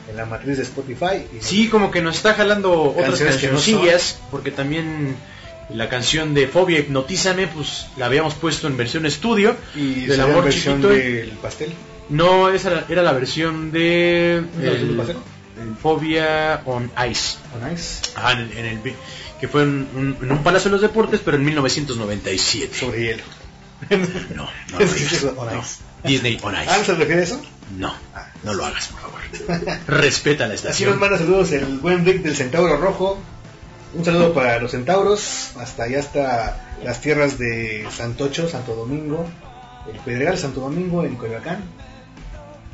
en 0.07 0.17
la 0.17 0.25
matriz 0.25 0.57
de 0.57 0.63
Spotify. 0.63 1.25
y- 1.33 1.41
Sí, 1.41 1.67
como 1.69 1.89
que 1.89 2.01
nos 2.01 2.17
está 2.17 2.35
jalando 2.35 2.73
otras 2.91 3.05
Canciones 3.07 3.37
que 3.37 3.47
no 3.47 3.53
cancioncillas, 3.53 4.19
porque 4.29 4.51
también 4.51 5.15
la 5.73 5.89
canción 5.89 6.33
de 6.33 6.47
Fobia 6.47 6.79
Hipnotízame, 6.79 7.47
pues 7.47 7.87
la 7.97 8.05
habíamos 8.07 8.33
puesto 8.35 8.67
en 8.67 8.77
versión 8.77 9.05
estudio. 9.05 9.55
y 9.75 10.05
del 10.05 10.19
amor 10.21 10.37
la 10.37 10.41
versión 10.41 10.75
chiquito. 10.81 10.89
del 10.89 11.29
pastel. 11.41 11.73
No, 12.09 12.49
esa 12.49 12.71
era, 12.71 12.85
era 12.89 13.01
la 13.03 13.13
versión 13.13 13.71
de 13.71 14.43
¿La 14.57 14.61
versión 14.63 14.81
el- 14.81 14.87
del 14.89 14.97
paseo? 14.97 15.23
el 15.61 15.75
Fobia 15.75 16.61
on 16.65 16.91
Ice. 17.09 17.37
Oh, 17.55 17.69
nice. 17.69 18.01
Ah, 18.15 18.33
en, 18.33 18.51
en 18.57 18.65
el 18.65 18.79
que 19.39 19.47
fue 19.47 19.63
en 19.63 19.87
un, 19.95 20.17
en 20.21 20.31
un 20.31 20.43
Palacio 20.43 20.69
de 20.69 20.73
los 20.73 20.81
Deportes, 20.81 21.21
pero 21.23 21.37
en 21.37 21.45
1997. 21.45 22.77
Sobre 22.77 22.99
hielo. 23.03 23.23
No, 24.35 24.47
no, 24.71 24.77
digas. 24.79 24.91
sí, 24.93 25.25
on 25.35 25.47
No. 25.53 25.59
Ice. 25.61 25.77
Disney 26.03 26.37
on 26.43 26.55
¿Ah, 26.55 26.63
Ice. 26.65 26.77
¿no 26.79 26.85
se 26.85 26.95
refiere 26.95 27.21
a 27.21 27.23
eso? 27.23 27.41
No, 27.77 27.93
no 28.43 28.53
lo 28.53 28.65
hagas, 28.65 28.87
por 28.87 29.01
favor. 29.01 29.19
Respeta 29.87 30.47
la 30.47 30.53
Así 30.55 30.63
nos 30.63 30.71
estación. 30.73 30.99
manda 30.99 31.17
saludos 31.17 31.51
el 31.53 31.65
buen 31.79 32.05
Rick 32.05 32.21
del 32.23 32.35
Centauro 32.35 32.77
Rojo. 32.77 33.17
Un 33.93 34.05
saludo 34.05 34.33
para 34.33 34.59
los 34.59 34.71
centauros, 34.71 35.51
hasta 35.57 35.83
allá 35.83 35.99
hasta 35.99 36.77
las 36.83 37.01
tierras 37.01 37.37
de 37.37 37.85
Santocho, 37.91 38.47
Santo 38.47 38.73
Domingo, 38.73 39.25
el 39.91 39.99
Pedregal, 39.99 40.37
Santo 40.37 40.61
Domingo, 40.61 41.03
en 41.03 41.15
Coyoacán. 41.15 41.61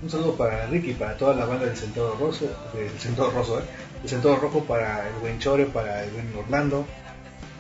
Un 0.04 0.10
saludo 0.12 0.36
para 0.36 0.68
Rick 0.68 0.86
y 0.90 0.94
para 0.94 1.18
toda 1.18 1.34
la 1.36 1.46
banda 1.46 1.66
del 1.66 1.76
Centauro 1.76 2.16
Rojo, 2.20 2.46
del 2.74 2.92
Centauro 3.00 3.32
Rojo, 3.32 3.60
¿eh? 3.60 3.64
el 4.04 4.10
Centauro 4.10 4.40
Rojo 4.40 4.64
para 4.66 5.08
el 5.08 5.16
buen 5.16 5.40
Chore, 5.40 5.66
para 5.66 6.04
el 6.04 6.12
buen 6.12 6.32
Orlando. 6.38 6.86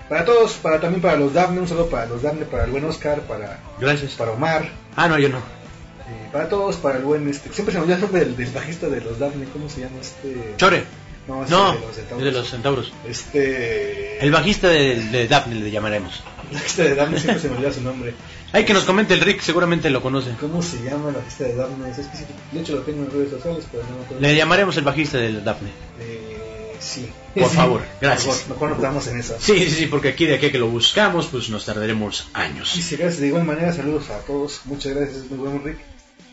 Para 0.07 0.23
todos, 0.23 0.53
para 0.53 0.79
también 0.79 1.01
para 1.01 1.17
los 1.17 1.33
Daphne, 1.33 1.59
un 1.59 1.67
saludo 1.67 1.89
para 1.89 2.05
los 2.05 2.21
Daphne, 2.21 2.45
para 2.45 2.65
el 2.65 2.71
buen 2.71 2.85
Oscar, 2.85 3.21
para, 3.21 3.59
Gracias. 3.79 4.13
para 4.13 4.31
Omar, 4.31 4.69
Ah, 4.95 5.07
no, 5.07 5.17
yo 5.17 5.29
no. 5.29 5.37
eh, 5.39 6.29
para 6.31 6.47
todos, 6.47 6.75
para 6.77 6.99
el 6.99 7.03
buen, 7.03 7.27
este, 7.27 7.51
siempre 7.51 7.73
se 7.73 7.79
me 7.79 7.83
olvida 7.83 7.95
el 7.95 8.01
nombre 8.01 8.19
del, 8.21 8.37
del 8.37 8.51
bajista 8.51 8.87
de 8.87 9.01
los 9.01 9.17
Daphne, 9.17 9.47
¿cómo 9.51 9.67
se 9.67 9.81
llama 9.81 9.95
este? 9.99 10.53
Chore. 10.57 10.83
No, 11.27 11.43
es 11.43 11.49
No, 11.49 11.75
el 12.17 12.23
de 12.23 12.31
los 12.31 12.49
Centauros. 12.49 12.91
Este. 13.07 14.23
El 14.23 14.31
bajista 14.31 14.69
de, 14.69 14.95
de 14.95 15.27
Daphne 15.27 15.55
le 15.55 15.71
llamaremos. 15.71 16.23
El 16.49 16.55
bajista 16.57 16.83
de 16.83 16.95
Daphne 16.95 17.19
siempre 17.19 17.41
se 17.41 17.49
me 17.49 17.55
olvida 17.57 17.73
su 17.73 17.81
nombre. 17.81 18.13
Hay 18.53 18.63
que 18.63 18.73
nos 18.73 18.85
comente 18.85 19.13
el 19.13 19.19
Rick, 19.21 19.41
seguramente 19.41 19.89
lo 19.89 20.01
conoce. 20.01 20.31
¿Cómo 20.39 20.61
se 20.61 20.81
llama 20.83 21.09
el 21.09 21.15
bajista 21.15 21.43
de 21.43 21.55
Daphne? 21.55 21.89
Es 21.91 21.97
que 21.97 22.25
de 22.53 22.61
hecho 22.61 22.75
lo 22.75 22.81
tengo 22.83 23.03
en 23.03 23.11
redes 23.11 23.31
sociales, 23.31 23.65
pero 23.71 23.83
no 23.83 23.97
me 23.97 24.03
acuerdo. 24.05 24.21
Le 24.21 24.35
llamaremos 24.35 24.77
el 24.77 24.83
bajista 24.85 25.17
de 25.17 25.41
Daphne. 25.41 25.69
Eh, 25.99 26.75
sí. 26.79 27.09
Por 27.35 27.49
Sí, 27.49 27.55
favor, 27.57 27.81
gracias. 28.01 28.25
Por 28.25 28.35
favor, 28.35 28.53
mejor 28.55 28.69
nos 28.69 28.77
quedamos 28.79 29.07
en 29.07 29.19
eso. 29.19 29.35
Sí, 29.39 29.59
sí, 29.65 29.69
sí, 29.71 29.85
porque 29.87 30.07
aquí 30.09 30.25
de 30.25 30.35
aquí 30.35 30.45
a 30.45 30.51
que 30.53 30.59
lo 30.59 30.67
buscamos, 30.67 31.27
pues 31.27 31.49
nos 31.49 31.65
tardaremos 31.65 32.29
Y 32.33 32.39
años. 32.39 32.69
sí, 32.71 32.95
gracias. 32.95 33.19
De 33.19 33.27
igual 33.27 33.43
manera, 33.43 33.73
saludos 33.73 34.09
a 34.09 34.19
todos. 34.19 34.61
Muchas 34.65 34.93
gracias, 34.95 35.25
muy 35.29 35.37
buen 35.39 35.63
Rick. 35.63 35.77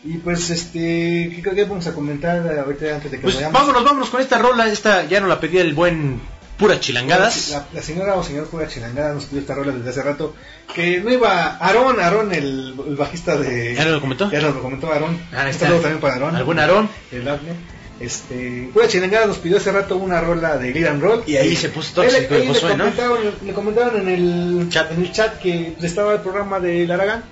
Y 0.05 0.17
pues, 0.19 0.49
este. 0.51 1.41
¿Qué 1.43 1.51
que 1.55 1.63
vamos 1.65 1.87
a 1.87 1.93
comentar 1.93 2.37
ahorita 2.59 2.95
antes 2.95 3.09
de 3.11 3.17
que 3.17 3.23
Pues 3.23 3.35
vayamos? 3.35 3.59
vámonos, 3.59 3.83
vámonos 3.83 4.09
con 4.09 4.21
esta 4.21 4.37
rola. 4.37 4.67
Esta 4.67 5.05
ya 5.05 5.19
nos 5.19 5.29
la 5.29 5.39
pedía 5.39 5.61
el 5.61 5.73
buen 5.73 6.21
Pura 6.57 6.79
Chilangadas. 6.79 7.49
La, 7.49 7.65
la 7.73 7.81
señora 7.81 8.15
o 8.15 8.23
señor 8.23 8.45
Pura 8.47 8.67
Chilangada 8.67 9.13
nos 9.13 9.25
pidió 9.25 9.41
esta 9.41 9.55
rola 9.55 9.71
desde 9.71 9.89
hace 9.89 10.03
rato. 10.03 10.35
Que 10.73 10.99
no 11.01 11.11
iba. 11.11 11.57
Aarón, 11.57 11.99
Aarón, 11.99 12.31
el, 12.33 12.75
el 12.87 12.95
bajista 12.95 13.35
de. 13.35 13.73
¿Ya 13.75 13.85
lo 13.85 13.99
comentó? 13.99 14.29
Ya 14.31 14.41
nos 14.41 14.53
lo 14.55 14.61
comentó 14.61 14.91
Aarón. 14.93 15.17
Ah, 15.33 15.49
está. 15.49 15.67
también 15.69 15.99
para 15.99 16.13
Aarón. 16.13 16.35
Al 16.35 16.43
buen 16.43 16.59
Aarón. 16.59 16.87
El 17.11 17.25
Daphne. 17.25 17.53
Este, 17.99 18.69
Pura 18.73 18.87
Chilangada 18.87 19.25
nos 19.25 19.37
pidió 19.37 19.57
hace 19.57 19.71
rato 19.71 19.95
una 19.97 20.19
rola 20.21 20.57
de 20.57 20.71
Grid 20.71 20.85
and 20.85 21.01
Roll. 21.01 21.23
Y 21.25 21.37
ahí 21.37 21.55
se 21.55 21.69
puso 21.69 22.03
le- 22.03 22.09
tóxico 22.09 22.35
el 22.35 22.41
ahí 22.41 22.47
le 22.47 22.53
Josué, 22.53 22.69
¿no? 22.77 22.83
comentaron, 22.83 23.17
le 23.43 23.53
comentaron 23.53 24.01
en 24.01 24.09
el 24.09 24.69
Chat. 24.69 24.91
en 24.91 25.01
el 25.01 25.11
chat 25.13 25.39
que 25.39 25.75
estaba 25.81 26.13
el 26.13 26.19
programa 26.19 26.59
de 26.59 26.85
Laragán. 26.85 27.23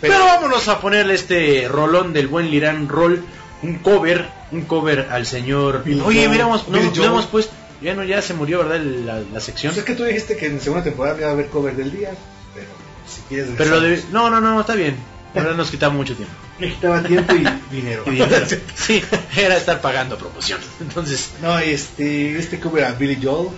Pero, 0.00 0.18
vámonos 0.18 0.68
a 0.68 0.80
ponerle 0.80 1.14
este 1.14 1.68
rolón 1.68 2.12
del 2.12 2.28
buen 2.28 2.50
Lirán 2.50 2.88
Roll. 2.88 3.24
Un 3.62 3.78
cover, 3.78 4.26
un 4.52 4.62
cover 4.62 5.08
al 5.10 5.26
señor. 5.26 5.82
Bill 5.82 6.02
Oye, 6.02 6.28
miramos, 6.28 6.68
no, 6.68 6.78
hemos 6.78 7.26
puesto. 7.26 7.52
Ya 7.80 7.94
no, 7.94 8.04
ya 8.04 8.20
se 8.22 8.34
murió, 8.34 8.58
¿verdad? 8.58 8.80
La, 8.80 9.20
la 9.20 9.40
sección. 9.40 9.70
Pues 9.72 9.78
es 9.78 9.84
que 9.84 9.94
tú 9.94 10.04
dijiste 10.04 10.36
que 10.36 10.46
en 10.46 10.60
segunda 10.60 10.84
temporada 10.84 11.18
iba 11.18 11.28
a 11.28 11.32
haber 11.32 11.48
cover 11.48 11.74
del 11.76 11.90
día, 11.92 12.10
pero 12.54 12.66
si 13.06 13.20
quieres 13.28 13.48
Pero 13.56 13.70
lo 13.70 13.80
de. 13.80 14.02
No, 14.12 14.30
no, 14.30 14.40
no, 14.40 14.60
está 14.60 14.74
bien. 14.74 14.96
Verdad 15.34 15.54
nos 15.54 15.70
quitaba 15.70 15.92
mucho 15.92 16.14
tiempo. 16.14 16.34
Me 16.58 16.68
quitaba 16.70 17.02
tiempo 17.02 17.34
y 17.34 17.46
dinero. 17.74 18.02
Y 18.06 18.10
dinero. 18.10 18.46
Sí, 18.74 19.02
era 19.36 19.56
estar 19.56 19.80
pagando 19.80 20.16
promoción. 20.16 20.60
Entonces, 20.80 21.32
no, 21.42 21.58
este, 21.58 22.38
este 22.38 22.60
cover 22.60 22.84
a 22.84 22.92
Billy 22.92 23.18
Joel. 23.22 23.48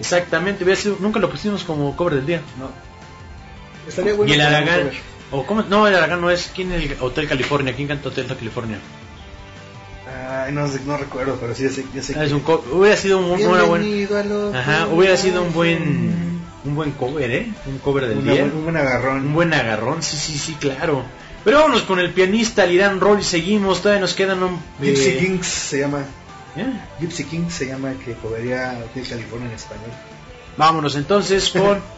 exactamente, 0.00 0.64
sido- 0.76 0.96
nunca 1.00 1.20
lo 1.20 1.30
pusimos 1.30 1.62
como 1.64 1.96
cover 1.96 2.14
del 2.14 2.26
día. 2.26 2.40
No. 2.58 2.70
Estaría 3.88 4.14
bueno. 4.14 4.30
y 4.32 4.34
el 4.34 4.40
Aragán. 4.40 4.90
O 5.32 5.44
cómo, 5.46 5.62
no, 5.62 5.88
el 5.88 5.94
Aragán 5.94 6.20
no 6.20 6.30
es, 6.30 6.52
¿quién 6.54 6.72
el 6.72 6.96
Hotel 7.00 7.26
California? 7.26 7.74
¿Quién 7.74 7.88
canta 7.88 8.08
Hotel 8.10 8.26
California? 8.26 8.78
Ay, 10.30 10.52
no, 10.52 10.66
no 10.86 10.96
recuerdo, 10.96 11.38
pero 11.40 11.54
sí, 11.54 11.68
sé, 11.68 11.84
sé 12.02 12.14
Ah, 12.18 12.24
es 12.24 12.32
un 12.32 12.42
hubiera 12.70 12.96
sido 12.96 13.18
un, 13.18 13.40
una 13.42 13.62
buena, 13.64 14.58
ajá, 14.58 14.88
hubiera 14.88 15.16
sido 15.16 15.42
un 15.42 15.52
buen, 15.52 16.40
un 16.64 16.74
buen 16.74 16.92
cover, 16.92 17.30
¿eh? 17.30 17.52
Un 17.66 17.78
cover 17.78 18.08
del 18.08 18.18
Una 18.18 18.32
día. 18.32 18.44
un 18.44 18.64
buen 18.64 18.76
agarrón. 18.76 19.26
Un 19.26 19.34
buen 19.34 19.54
agarrón, 19.54 20.02
sí, 20.02 20.16
sí, 20.16 20.38
sí, 20.38 20.54
claro. 20.54 21.02
Pero 21.44 21.58
vámonos 21.58 21.82
con 21.82 21.98
el 21.98 22.12
pianista 22.12 22.66
Liran 22.66 23.00
Roll 23.00 23.20
y 23.20 23.24
seguimos, 23.24 23.80
todavía 23.80 24.00
nos 24.00 24.14
quedan 24.14 24.42
un... 24.42 24.60
Gypsy 24.80 25.08
eh, 25.08 25.18
Kings 25.18 25.46
se 25.46 25.80
llama. 25.80 26.04
¿eh? 26.56 26.66
Gypsy 27.00 27.24
Kings 27.24 27.52
se 27.52 27.66
llama 27.66 27.94
que 28.04 28.12
cobraría 28.14 28.78
Hotel 28.84 29.08
California 29.08 29.48
en 29.48 29.54
español. 29.54 29.90
Vámonos 30.56 30.94
entonces 30.96 31.48
con... 31.50 31.80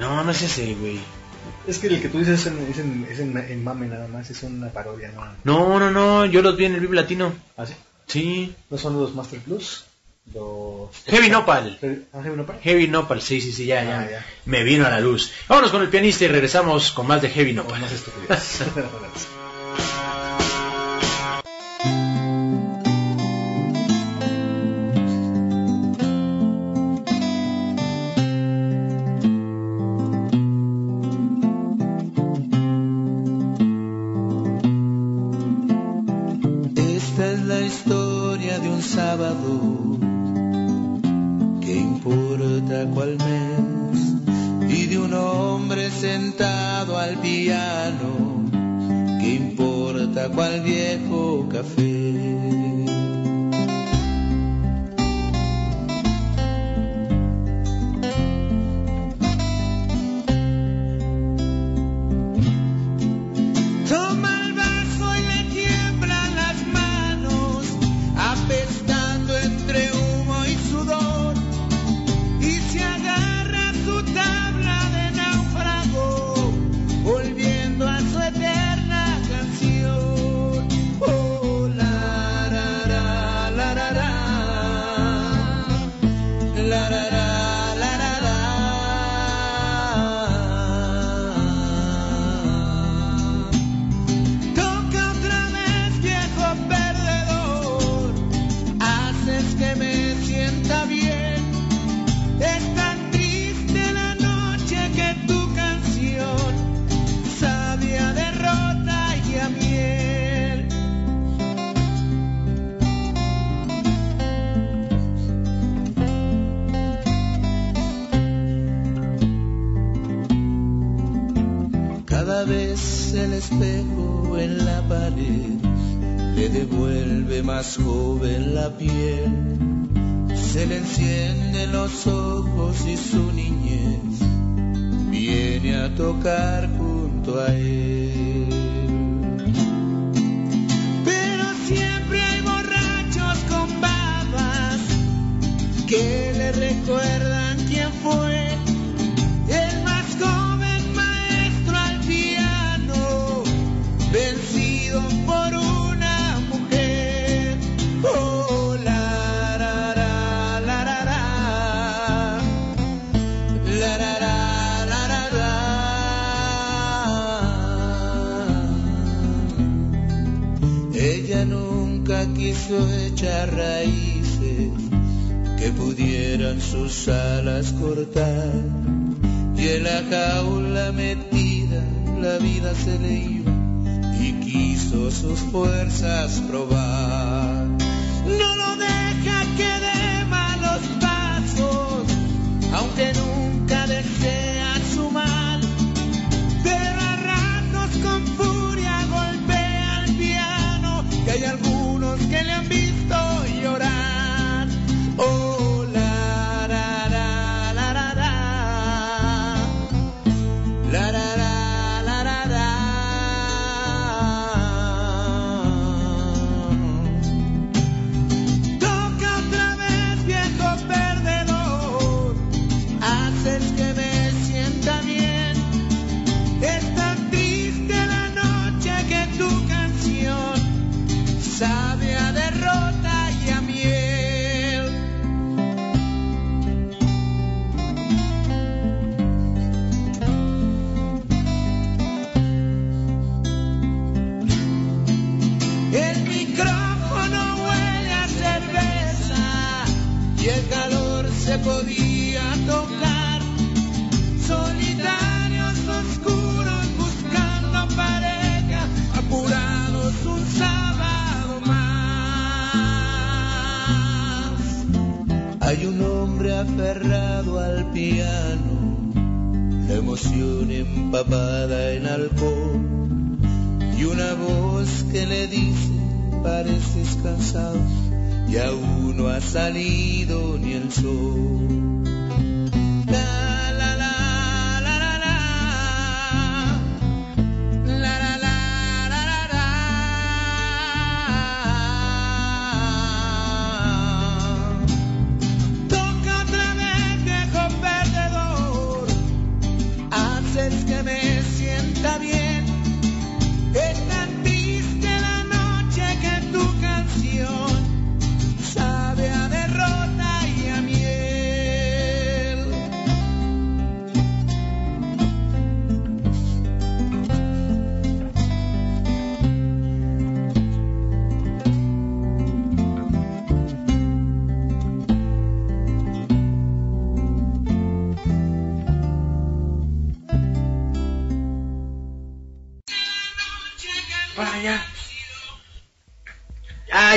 No, 0.00 0.24
no 0.24 0.32
es 0.32 0.42
ese, 0.42 0.74
güey. 0.74 0.98
Es 1.66 1.78
que 1.78 1.86
el 1.88 2.00
que 2.02 2.08
tú 2.08 2.18
dices 2.18 2.40
es 2.40 2.46
en, 2.46 2.66
es 2.70 2.78
en, 2.78 3.06
es 3.10 3.18
en- 3.20 3.36
en 3.38 3.64
mame 3.64 3.86
nada 3.86 4.08
más, 4.08 4.28
es 4.30 4.42
una 4.42 4.68
parodia, 4.70 5.12
¿no? 5.12 5.24
No, 5.44 5.78
no, 5.78 5.90
no, 5.90 6.26
yo 6.26 6.42
los 6.42 6.56
vi 6.56 6.64
en 6.66 6.74
el 6.74 6.80
Vive 6.80 6.96
Latino. 6.96 7.32
¿Ah, 7.56 7.66
sí? 7.66 7.74
Sí. 8.06 8.54
¿No 8.70 8.78
son 8.78 8.98
los 9.00 9.14
Master 9.14 9.38
Plus? 9.40 9.84
Los... 10.34 10.90
Heavy 11.06 11.30
Nopal. 11.30 11.78
¿Ah, 12.12 12.20
Heavy 12.22 12.36
Nopal? 12.36 12.58
Heavy 12.60 12.88
Nopal, 12.88 13.20
sí, 13.22 13.40
sí, 13.40 13.52
sí, 13.52 13.66
ya. 13.66 13.80
Ah, 13.80 14.08
ya. 14.10 14.26
Me 14.44 14.62
vino 14.64 14.86
a 14.86 14.90
la 14.90 15.00
luz. 15.00 15.32
Vámonos 15.48 15.70
con 15.70 15.82
el 15.82 15.88
pianista 15.88 16.24
y 16.24 16.28
regresamos 16.28 16.92
con 16.92 17.06
más 17.06 17.22
de 17.22 17.28
Heavy 17.30 17.52
No, 17.52 17.62
Nopal. 17.64 17.80
más 17.80 17.90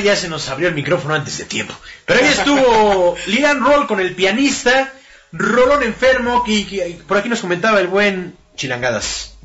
ya 0.05 0.15
se 0.15 0.29
nos 0.29 0.47
abrió 0.49 0.69
el 0.69 0.75
micrófono 0.75 1.13
antes 1.13 1.37
de 1.37 1.45
tiempo. 1.45 1.73
Pero 2.05 2.19
ahí 2.19 2.27
estuvo 2.27 3.15
Lian 3.27 3.63
Roll 3.63 3.87
con 3.87 3.99
el 3.99 4.15
pianista, 4.15 4.93
Rolón 5.31 5.83
enfermo, 5.83 6.43
y 6.47 6.63
por 7.07 7.17
aquí 7.17 7.29
nos 7.29 7.41
comentaba 7.41 7.79
el 7.79 7.87
buen 7.87 8.35
Chilangadas. 8.55 9.35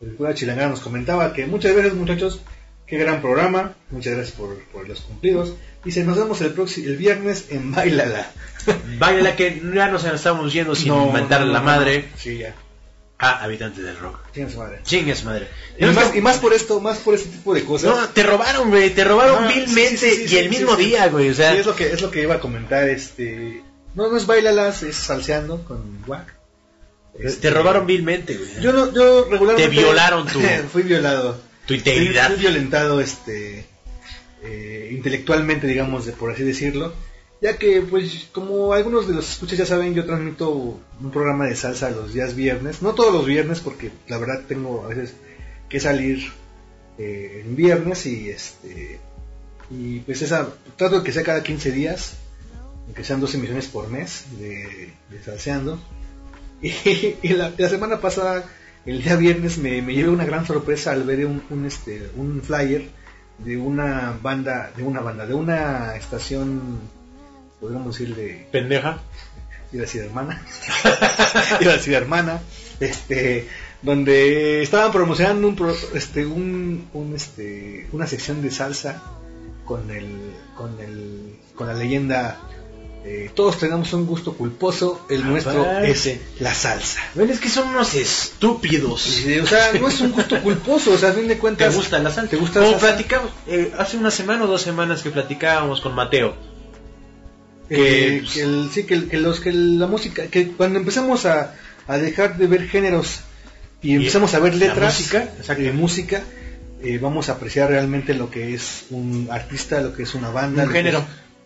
El 0.00 0.14
cura 0.14 0.34
Chilangana 0.34 0.70
nos 0.70 0.80
comentaba 0.80 1.32
que 1.34 1.46
muchas 1.46 1.74
veces, 1.74 1.94
muchachos, 1.94 2.40
qué 2.86 2.96
gran 2.96 3.20
programa. 3.20 3.74
Muchas 3.90 4.14
gracias 4.14 4.36
por, 4.36 4.58
por 4.72 4.88
los 4.88 5.00
cumplidos. 5.02 5.54
Dice, 5.84 6.04
nos 6.04 6.16
vemos 6.16 6.40
el 6.40 6.52
próximo 6.52 6.86
el 6.86 6.96
viernes 6.96 7.46
en 7.50 7.70
Bailala. 7.70 8.30
Vaya 8.98 9.22
la 9.22 9.36
que 9.36 9.62
ya 9.74 9.88
nos 9.88 10.04
estamos 10.04 10.52
yendo 10.52 10.74
sin 10.74 10.92
mandar 11.12 11.42
no, 11.42 11.52
la 11.52 11.58
no, 11.58 11.64
madre. 11.64 12.08
Sí, 12.16 12.38
ya. 12.38 12.54
A 13.22 13.42
habitantes 13.44 13.84
del 13.84 13.96
rock. 13.98 14.18
Chinga 14.34 14.50
su 14.50 14.58
madre. 14.58 14.80
Chingue 14.82 15.14
su 15.14 15.26
madre. 15.26 15.46
Y 15.78 15.84
más, 15.84 16.16
y 16.16 16.20
más 16.22 16.38
por 16.38 16.54
esto, 16.54 16.80
más 16.80 16.98
por 16.98 17.14
este 17.14 17.28
tipo 17.28 17.52
de 17.54 17.64
cosas. 17.64 17.94
No, 17.94 18.08
te 18.08 18.22
robaron, 18.22 18.70
güey, 18.70 18.90
te 18.94 19.04
robaron 19.04 19.44
Ah, 19.44 19.48
vilmente 19.48 19.96
sí, 19.98 20.10
sí, 20.22 20.28
sí, 20.28 20.34
y 20.34 20.38
el 20.38 20.48
mismo 20.50 20.74
día, 20.76 21.06
güey, 21.08 21.28
o 21.28 21.34
sea, 21.34 21.52
Sí, 21.52 21.58
es 21.58 21.66
lo 21.66 21.76
que 21.76 21.92
es 21.92 22.00
lo 22.00 22.10
que 22.10 22.22
iba 22.22 22.36
a 22.36 22.40
comentar 22.40 22.88
este 22.88 23.62
no 23.94 24.08
no 24.10 24.16
es 24.16 24.26
bailalas 24.26 24.82
es 24.84 24.96
salseando 24.96 25.64
con 25.64 26.02
Wack 26.06 26.34
te 27.40 27.50
robaron 27.50 27.86
vilmente, 27.86 28.36
güey. 28.36 28.48
yo 28.62 28.72
no 28.72 28.92
yo 28.94 29.26
regularmente 29.28 29.68
Te 29.68 29.80
violaron 29.82 30.26
tu- 30.26 30.40
fui 30.72 30.82
violado 30.84 31.38
tu 31.66 31.74
integridad. 31.74 32.26
fui, 32.28 32.36
fui 32.36 32.42
violentado 32.44 33.00
este 33.00 33.66
eh, 34.44 34.88
intelectualmente 34.92 35.66
digamos 35.66 36.06
de 36.06 36.12
por 36.12 36.30
así 36.32 36.42
decirlo 36.44 36.94
ya 37.40 37.56
que 37.56 37.80
pues 37.82 38.28
como 38.32 38.72
algunos 38.72 39.08
de 39.08 39.14
los 39.14 39.30
escuchas 39.30 39.58
ya 39.58 39.66
saben 39.66 39.94
yo 39.94 40.04
transmito 40.04 40.50
un 40.50 41.10
programa 41.10 41.46
de 41.46 41.56
salsa 41.56 41.90
los 41.90 42.12
días 42.12 42.34
viernes. 42.34 42.82
No 42.82 42.94
todos 42.94 43.12
los 43.12 43.26
viernes 43.26 43.60
porque 43.60 43.90
la 44.08 44.18
verdad 44.18 44.44
tengo 44.46 44.84
a 44.84 44.88
veces 44.88 45.14
que 45.68 45.80
salir 45.80 46.30
eh, 46.98 47.42
en 47.44 47.56
viernes 47.56 48.04
y 48.06 48.28
este 48.28 49.00
y 49.70 50.00
pues 50.00 50.20
esa 50.22 50.48
trato 50.76 50.98
de 50.98 51.04
que 51.04 51.12
sea 51.12 51.22
cada 51.22 51.42
15 51.42 51.70
días 51.72 52.16
aunque 52.86 53.04
sean 53.04 53.20
dos 53.20 53.34
emisiones 53.34 53.68
por 53.68 53.88
mes 53.88 54.24
de, 54.38 54.92
salseando. 55.24 55.80
Y, 56.60 56.72
y 57.22 57.28
la, 57.28 57.52
la 57.56 57.68
semana 57.68 58.00
pasada 58.00 58.44
el 58.84 59.02
día 59.02 59.16
viernes 59.16 59.58
me, 59.58 59.80
me 59.80 59.94
llevé 59.94 60.10
una 60.10 60.24
gran 60.24 60.46
sorpresa 60.46 60.92
al 60.92 61.04
ver 61.04 61.24
un, 61.24 61.42
un, 61.48 61.64
este 61.64 62.10
un 62.16 62.42
flyer 62.42 62.88
de 63.38 63.56
una 63.56 64.18
banda 64.20 64.70
de 64.76 64.82
una 64.82 65.00
banda 65.00 65.24
de 65.24 65.32
una 65.32 65.96
estación 65.96 66.80
podríamos 67.60 67.98
decir 67.98 68.14
de 68.16 68.46
Pendeja. 68.50 68.98
iba 69.72 69.82
a 69.82 69.86
decir 69.86 70.02
hermana 70.02 70.42
iba 71.60 71.72
a 71.72 71.76
decir 71.76 71.94
hermana 71.94 72.40
este 72.80 73.46
donde 73.82 74.62
estaban 74.62 74.90
promocionando 74.92 75.46
un, 75.48 75.56
pro- 75.56 75.76
este 75.94 76.26
un, 76.26 76.88
un, 76.92 77.14
este 77.14 77.86
una 77.92 78.06
sección 78.06 78.42
de 78.42 78.50
salsa 78.50 79.02
con 79.64 79.90
el 79.90 80.06
con 80.56 80.78
el 80.80 81.36
con 81.54 81.66
la 81.68 81.74
leyenda 81.74 82.40
eh, 83.04 83.30
todos 83.34 83.58
tenemos 83.58 83.92
un 83.94 84.06
gusto 84.06 84.34
culposo 84.34 85.06
el 85.08 85.26
nuestro 85.26 85.64
es 85.80 86.18
la 86.40 86.52
salsa 86.52 87.00
Ven, 87.14 87.30
es 87.30 87.40
que 87.40 87.48
son 87.48 87.68
unos 87.68 87.94
estúpidos. 87.94 89.24
O 89.42 89.46
sea 89.46 89.72
no 89.80 89.88
es 89.88 90.00
un 90.02 90.12
gusto 90.12 90.42
culposo 90.42 90.92
o 90.92 90.98
sea 90.98 91.10
a 91.10 91.12
fin 91.12 91.28
de 91.28 91.34
¿Te 91.36 91.40
cuentas 91.40 91.74
gusta 91.74 91.98
la 92.00 92.10
salsa? 92.10 92.30
te 92.30 92.36
gusta 92.36 92.60
Como 92.60 92.72
la 92.72 92.78
salsa? 92.78 92.94
platicamos, 92.96 93.30
eh, 93.46 93.72
hace 93.78 93.96
una 93.96 94.10
semana 94.10 94.44
o 94.44 94.46
dos 94.48 94.60
semanas 94.62 95.02
que 95.02 95.10
platicábamos 95.10 95.80
con 95.80 95.94
Mateo. 95.94 96.34
Eh, 97.70 98.24
que- 98.32 98.42
el- 98.42 98.70
sí, 98.72 98.84
que, 98.84 98.94
el- 98.94 99.08
que 99.08 99.16
los 99.18 99.40
que 99.40 99.52
la 99.52 99.86
música, 99.86 100.26
que 100.26 100.48
cuando 100.48 100.78
empezamos 100.78 101.24
a, 101.26 101.54
a 101.86 101.96
dejar 101.98 102.36
de 102.36 102.46
ver 102.46 102.68
géneros 102.68 103.20
y 103.82 103.94
empezamos 103.94 104.34
a 104.34 104.40
ver 104.40 104.54
la 104.54 104.66
letras 104.66 104.98
música, 104.98 105.28
de 105.54 105.72
música, 105.72 106.22
eh, 106.82 106.98
vamos 107.00 107.28
a 107.28 107.32
apreciar 107.32 107.70
realmente 107.70 108.14
lo 108.14 108.30
que 108.30 108.54
es 108.54 108.86
un 108.90 109.28
artista, 109.30 109.80
lo 109.80 109.92
que 109.94 110.02
es 110.02 110.14
una 110.14 110.30
banda, 110.30 110.62
Un 110.62 110.68
lo 110.68 110.72
que 110.72 110.78
género. 110.78 110.98
es, 110.98 111.04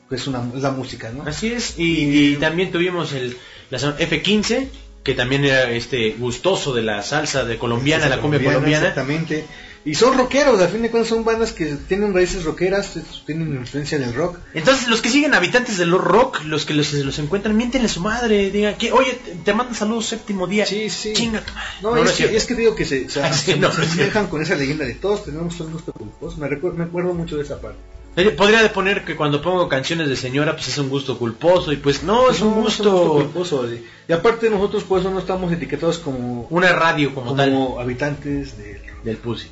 que 0.09 0.15
es 0.17 0.27
una, 0.27 0.43
es 0.57 0.63
la 0.63 0.71
música, 0.71 1.11
¿no? 1.15 1.25
Así 1.25 1.53
es, 1.53 1.75
y, 1.79 2.33
y 2.33 2.37
también 2.37 2.71
tuvimos 2.71 3.13
el 3.13 3.37
la 3.71 3.79
son- 3.79 3.97
F15, 3.99 4.67
que 5.03 5.15
también 5.15 5.45
era 5.45 5.71
este 5.71 6.11
gustoso 6.19 6.73
de 6.75 6.83
la 6.83 7.03
salsa 7.03 7.45
de 7.45 7.59
colombiana, 7.59 8.09
la 8.09 8.21
cumbia 8.21 8.43
colombiana. 8.43 8.89
Exactamente. 8.89 9.45
Y 9.87 9.95
son 9.97 10.17
rockeros, 10.17 10.61
a 10.63 10.69
fin 10.69 10.81
de 10.81 10.91
cuentas 10.91 11.11
son 11.11 11.25
bandas 11.25 11.53
que 11.53 11.67
tienen 11.89 12.15
raíces 12.15 12.45
rockeras, 12.45 12.95
tienen 13.27 13.55
influencia 13.55 13.99
del 13.99 14.15
rock. 14.15 14.39
Entonces, 14.55 14.89
los 14.89 15.03
que 15.03 15.11
siguen 15.11 15.35
habitantes 15.35 15.77
del 15.77 15.91
rock, 15.91 16.41
los 16.47 16.65
que 16.65 16.73
los, 16.73 16.91
los 16.95 17.19
encuentran, 17.19 17.55
miéntenle 17.55 17.87
a 17.87 17.91
su 17.91 18.01
madre, 18.01 18.51
digan 18.51 18.77
que, 18.77 18.93
oye, 18.93 19.19
te, 19.45 19.53
mandan 19.53 19.75
saludos 19.75 20.07
séptimo 20.07 20.47
día. 20.47 20.65
Sí, 20.65 20.89
sí. 20.89 21.13
Chinga 21.13 21.43
tu 21.43 21.53
madre. 21.53 21.69
No, 21.83 21.91
No, 21.91 21.97
es, 21.99 22.05
no 22.05 22.11
es 22.11 22.17
que, 22.17 22.37
es 22.37 22.57
digo 22.57 22.75
que 22.75 22.87
se, 22.87 23.11
se, 23.11 23.23
Ah, 23.23 23.31
sí, 23.35 23.53
se- 23.53 23.57
no, 23.59 23.71
se 23.73 23.83
es 23.83 23.91
cierto. 23.93 24.31
con 24.31 24.41
esa 24.41 24.55
leyenda 24.55 24.87
de 24.87 24.95
todos 24.95 25.25
tenemos 25.27 25.61
un 25.61 25.73
gusto 25.73 25.93
culposo. 25.93 26.39
Me, 26.39 26.49
recuerdo, 26.49 26.79
me 26.79 26.85
acuerdo 26.85 27.13
mucho 27.13 27.37
de 27.37 27.43
esa 27.43 27.61
parte. 27.61 27.79
Eh, 28.17 28.31
Podría 28.31 28.73
poner 28.73 29.05
que 29.05 29.17
cuando 29.17 29.43
pongo 29.43 29.69
canciones 29.69 30.09
de 30.09 30.17
señora, 30.17 30.53
pues 30.55 30.69
es 30.69 30.79
un 30.79 30.89
gusto 30.89 31.19
culposo, 31.19 31.73
y 31.73 31.77
pues 31.77 32.05
no, 32.05 32.31
es 32.31 32.41
un 32.41 32.51
No, 32.55 32.63
gusto, 32.63 33.13
culposo. 33.17 33.69
Y, 33.71 33.85
y 34.09 34.13
aparte 34.15 34.49
nosotros 34.49 34.85
por 34.85 35.01
eso 35.01 35.11
no 35.11 35.19
estamos 35.19 35.53
etiquetados 35.53 35.99
como, 35.99 36.47
una 36.49 36.73
radio 36.73 37.13
como, 37.15 37.27
como 37.33 37.37
tal 37.37 37.75
habitantes 37.79 38.57
del 38.57 38.79
del 39.05 39.17
pussy. 39.19 39.49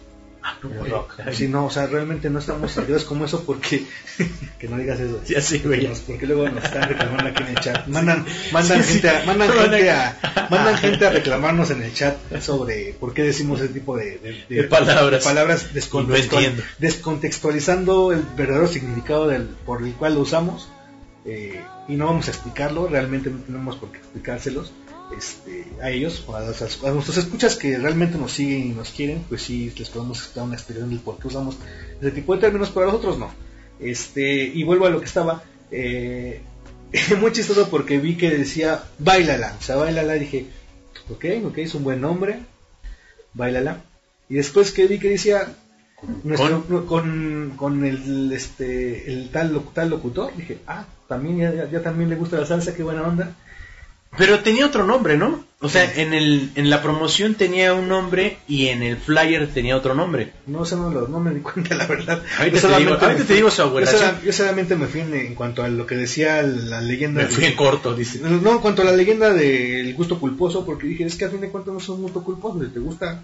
Del 0.62 0.90
rock. 0.90 1.14
Sí, 1.32 1.48
no, 1.48 1.66
o 1.66 1.70
sea, 1.70 1.86
realmente 1.86 2.28
no 2.30 2.38
estamos 2.38 2.72
etiquetados 2.72 3.04
como 3.04 3.24
eso 3.24 3.44
porque... 3.44 3.84
que 4.58 4.68
no 4.68 4.76
digas 4.78 5.00
eso. 5.00 5.20
Ya 5.26 5.40
sí, 5.40 5.58
güey. 5.64 5.88
Porque 6.06 6.26
luego 6.26 6.48
nos 6.48 6.64
están 6.64 6.88
reclamando 6.88 7.28
aquí 7.30 7.42
en 7.42 7.48
el 7.50 7.54
chat. 7.56 7.86
Mandan, 7.88 8.24
mandan, 8.52 8.82
Sí, 8.82 8.92
gente, 8.94 9.10
sí. 9.10 9.16
A, 9.16 9.24
mandan, 9.26 9.50
gente, 9.52 9.90
a, 9.90 10.48
mandan 10.50 10.76
gente 10.78 11.06
a 11.06 11.10
reclamarnos 11.10 11.70
en 11.70 11.82
el 11.82 11.92
chat 11.94 12.16
sobre 12.40 12.94
por 12.98 13.14
qué 13.14 13.22
decimos 13.22 13.60
ese 13.60 13.72
tipo 13.72 13.96
de, 13.96 14.18
de- 14.18 14.44
de- 14.48 14.62
De 14.62 14.64
palabras. 14.64 15.24
palabras 15.24 15.62
Y 15.62 15.66
no 15.74 15.80
descontextual- 15.80 16.44
entiendo. 16.44 16.62
descontextualizando 16.78 18.12
el 18.12 18.22
verdadero 18.36 18.68
significado 18.68 19.28
del, 19.28 19.42
por 19.64 19.82
el 19.82 19.92
cual 19.94 20.14
lo 20.14 20.20
usamos. 20.20 20.68
eh, 21.24 21.60
y 21.88 21.94
no 21.96 22.06
vamos 22.06 22.28
a 22.28 22.30
explicarlo, 22.30 22.86
realmente 22.88 23.28
no 23.30 23.38
tenemos 23.38 23.76
por 23.76 23.90
qué 23.90 23.98
explicárselos 23.98 24.72
este, 25.16 25.64
a 25.82 25.90
ellos, 25.90 26.24
a, 26.28 26.38
a 26.38 26.90
nuestros 26.92 27.16
escuchas 27.18 27.56
que 27.56 27.76
realmente 27.78 28.18
nos 28.18 28.32
siguen 28.32 28.66
y 28.66 28.70
nos 28.70 28.90
quieren, 28.90 29.24
pues 29.28 29.42
sí 29.42 29.72
les 29.76 29.88
podemos 29.88 30.30
dar 30.34 30.44
una 30.44 30.54
explicación 30.54 30.90
del 30.90 31.00
por 31.00 31.18
qué 31.18 31.28
usamos 31.28 31.56
ese 32.00 32.10
tipo 32.10 32.34
de 32.34 32.40
términos, 32.40 32.70
pero 32.72 32.84
a 32.84 32.92
los 32.92 32.96
otros 32.96 33.18
no. 33.18 33.30
Este, 33.80 34.44
y 34.44 34.62
vuelvo 34.64 34.86
a 34.86 34.90
lo 34.90 35.00
que 35.00 35.06
estaba, 35.06 35.42
eh, 35.70 36.40
muy 37.20 37.32
chistoso 37.32 37.68
porque 37.70 37.98
vi 37.98 38.16
que 38.16 38.30
decía 38.30 38.82
bailala, 38.98 39.56
o 39.58 39.62
sea, 39.62 39.76
bailala, 39.76 40.14
dije, 40.14 40.46
ok, 41.10 41.24
ok, 41.46 41.58
es 41.58 41.74
un 41.74 41.84
buen 41.84 42.00
nombre, 42.00 42.40
bailala. 43.34 43.82
Y 44.28 44.34
después 44.34 44.72
que 44.72 44.86
vi 44.86 44.98
que 44.98 45.10
decía 45.10 45.54
nuestro- 46.24 46.86
con, 46.86 47.52
con, 47.56 47.84
el 47.84 48.32
este 48.32 49.10
el 49.12 49.30
tal 49.30 49.60
tal 49.74 49.90
locutor, 49.90 50.34
dije, 50.36 50.58
ah, 50.66 50.84
también 51.08 51.38
ya, 51.38 51.54
ya- 51.54 51.70
ya 51.70 51.82
también 51.82 52.08
le 52.10 52.16
gusta 52.16 52.38
la 52.38 52.46
salsa, 52.46 52.74
qué 52.74 52.82
buena 52.82 53.02
onda. 53.02 53.34
Pero 54.18 54.40
tenía 54.40 54.66
otro 54.66 54.84
nombre, 54.84 55.16
¿no? 55.16 55.44
O 55.60 55.68
sea, 55.68 55.86
Sí. 55.90 56.00
en, 56.00 56.12
el, 56.12 56.50
en 56.56 56.68
la 56.70 56.82
promoción 56.82 57.34
tenía 57.34 57.72
un 57.72 57.88
nombre 57.88 58.36
y 58.48 58.66
en 58.66 58.82
el 58.82 58.96
flyer 58.96 59.46
tenía 59.54 59.76
otro 59.76 59.94
nombre. 59.94 60.32
No 60.46 60.64
sé, 60.64 60.74
no, 60.76 60.90
no 60.90 61.20
me 61.20 61.32
di 61.32 61.40
cuenta, 61.40 61.74
la 61.76 61.86
verdad. 61.86 62.20
Ahorita 62.38 62.60
te 62.60 62.66
digo- 62.78 62.90
ahorita 62.94 63.08
me 63.08 63.14
te 63.24 63.34
digo 63.34 63.48
fui- 63.48 63.86
su 63.86 63.86
sola- 63.86 64.20
yo 64.22 64.32
solamente 64.32 64.74
me 64.76 64.86
fui 64.86 65.00
en, 65.00 65.14
en 65.14 65.34
cuanto 65.34 65.62
a 65.62 65.68
lo 65.68 65.86
que 65.86 65.94
decía 65.94 66.42
la 66.42 66.80
leyenda. 66.80 67.22
Me 67.22 67.28
de- 67.28 67.34
fui 67.34 67.44
en 67.44 67.54
corto, 67.56 67.94
dice. 67.94 68.18
No, 68.20 68.52
en 68.52 68.58
cuanto 68.58 68.82
a 68.82 68.84
la 68.84 68.92
leyenda 68.92 69.32
del 69.32 69.94
gusto 69.94 70.18
culposo, 70.18 70.66
porque 70.66 70.88
dije, 70.88 71.04
es 71.04 71.14
que 71.16 71.24
a 71.26 71.30
fin 71.30 71.40
de 71.40 71.48
cuentas 71.50 71.72
no 71.72 71.78
es 71.78 71.88
un 71.88 72.02
gusto 72.02 72.22
culposo. 72.24 72.60
Si 72.62 72.70
te 72.70 72.80
gusta 72.80 73.22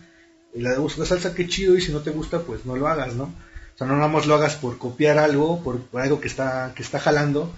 la, 0.55 0.70
la 0.78 1.05
salsa, 1.07 1.34
qué 1.34 1.47
chido, 1.49 1.76
y 1.76 1.81
si 1.83 1.92
no 1.92 1.99
te 2.00 2.10
gusta, 2.10 2.39
pues 2.41 2.65
no 2.65 2.76
lo 2.76 2.86
hagas, 2.89 3.15
¿no? 3.15 3.25
O 3.25 3.76
sea, 3.78 3.86
no 3.86 3.94
nada 3.97 4.08
más 4.08 4.26
lo 4.26 4.34
hagas 4.36 4.55
por 4.55 4.78
copiar 4.78 5.18
algo, 5.18 5.62
por, 5.62 5.81
por 5.81 6.00
algo 6.02 6.20
que 6.20 6.28
está, 6.28 6.73
que 6.75 6.83
está 6.83 6.99
jalando. 6.99 7.52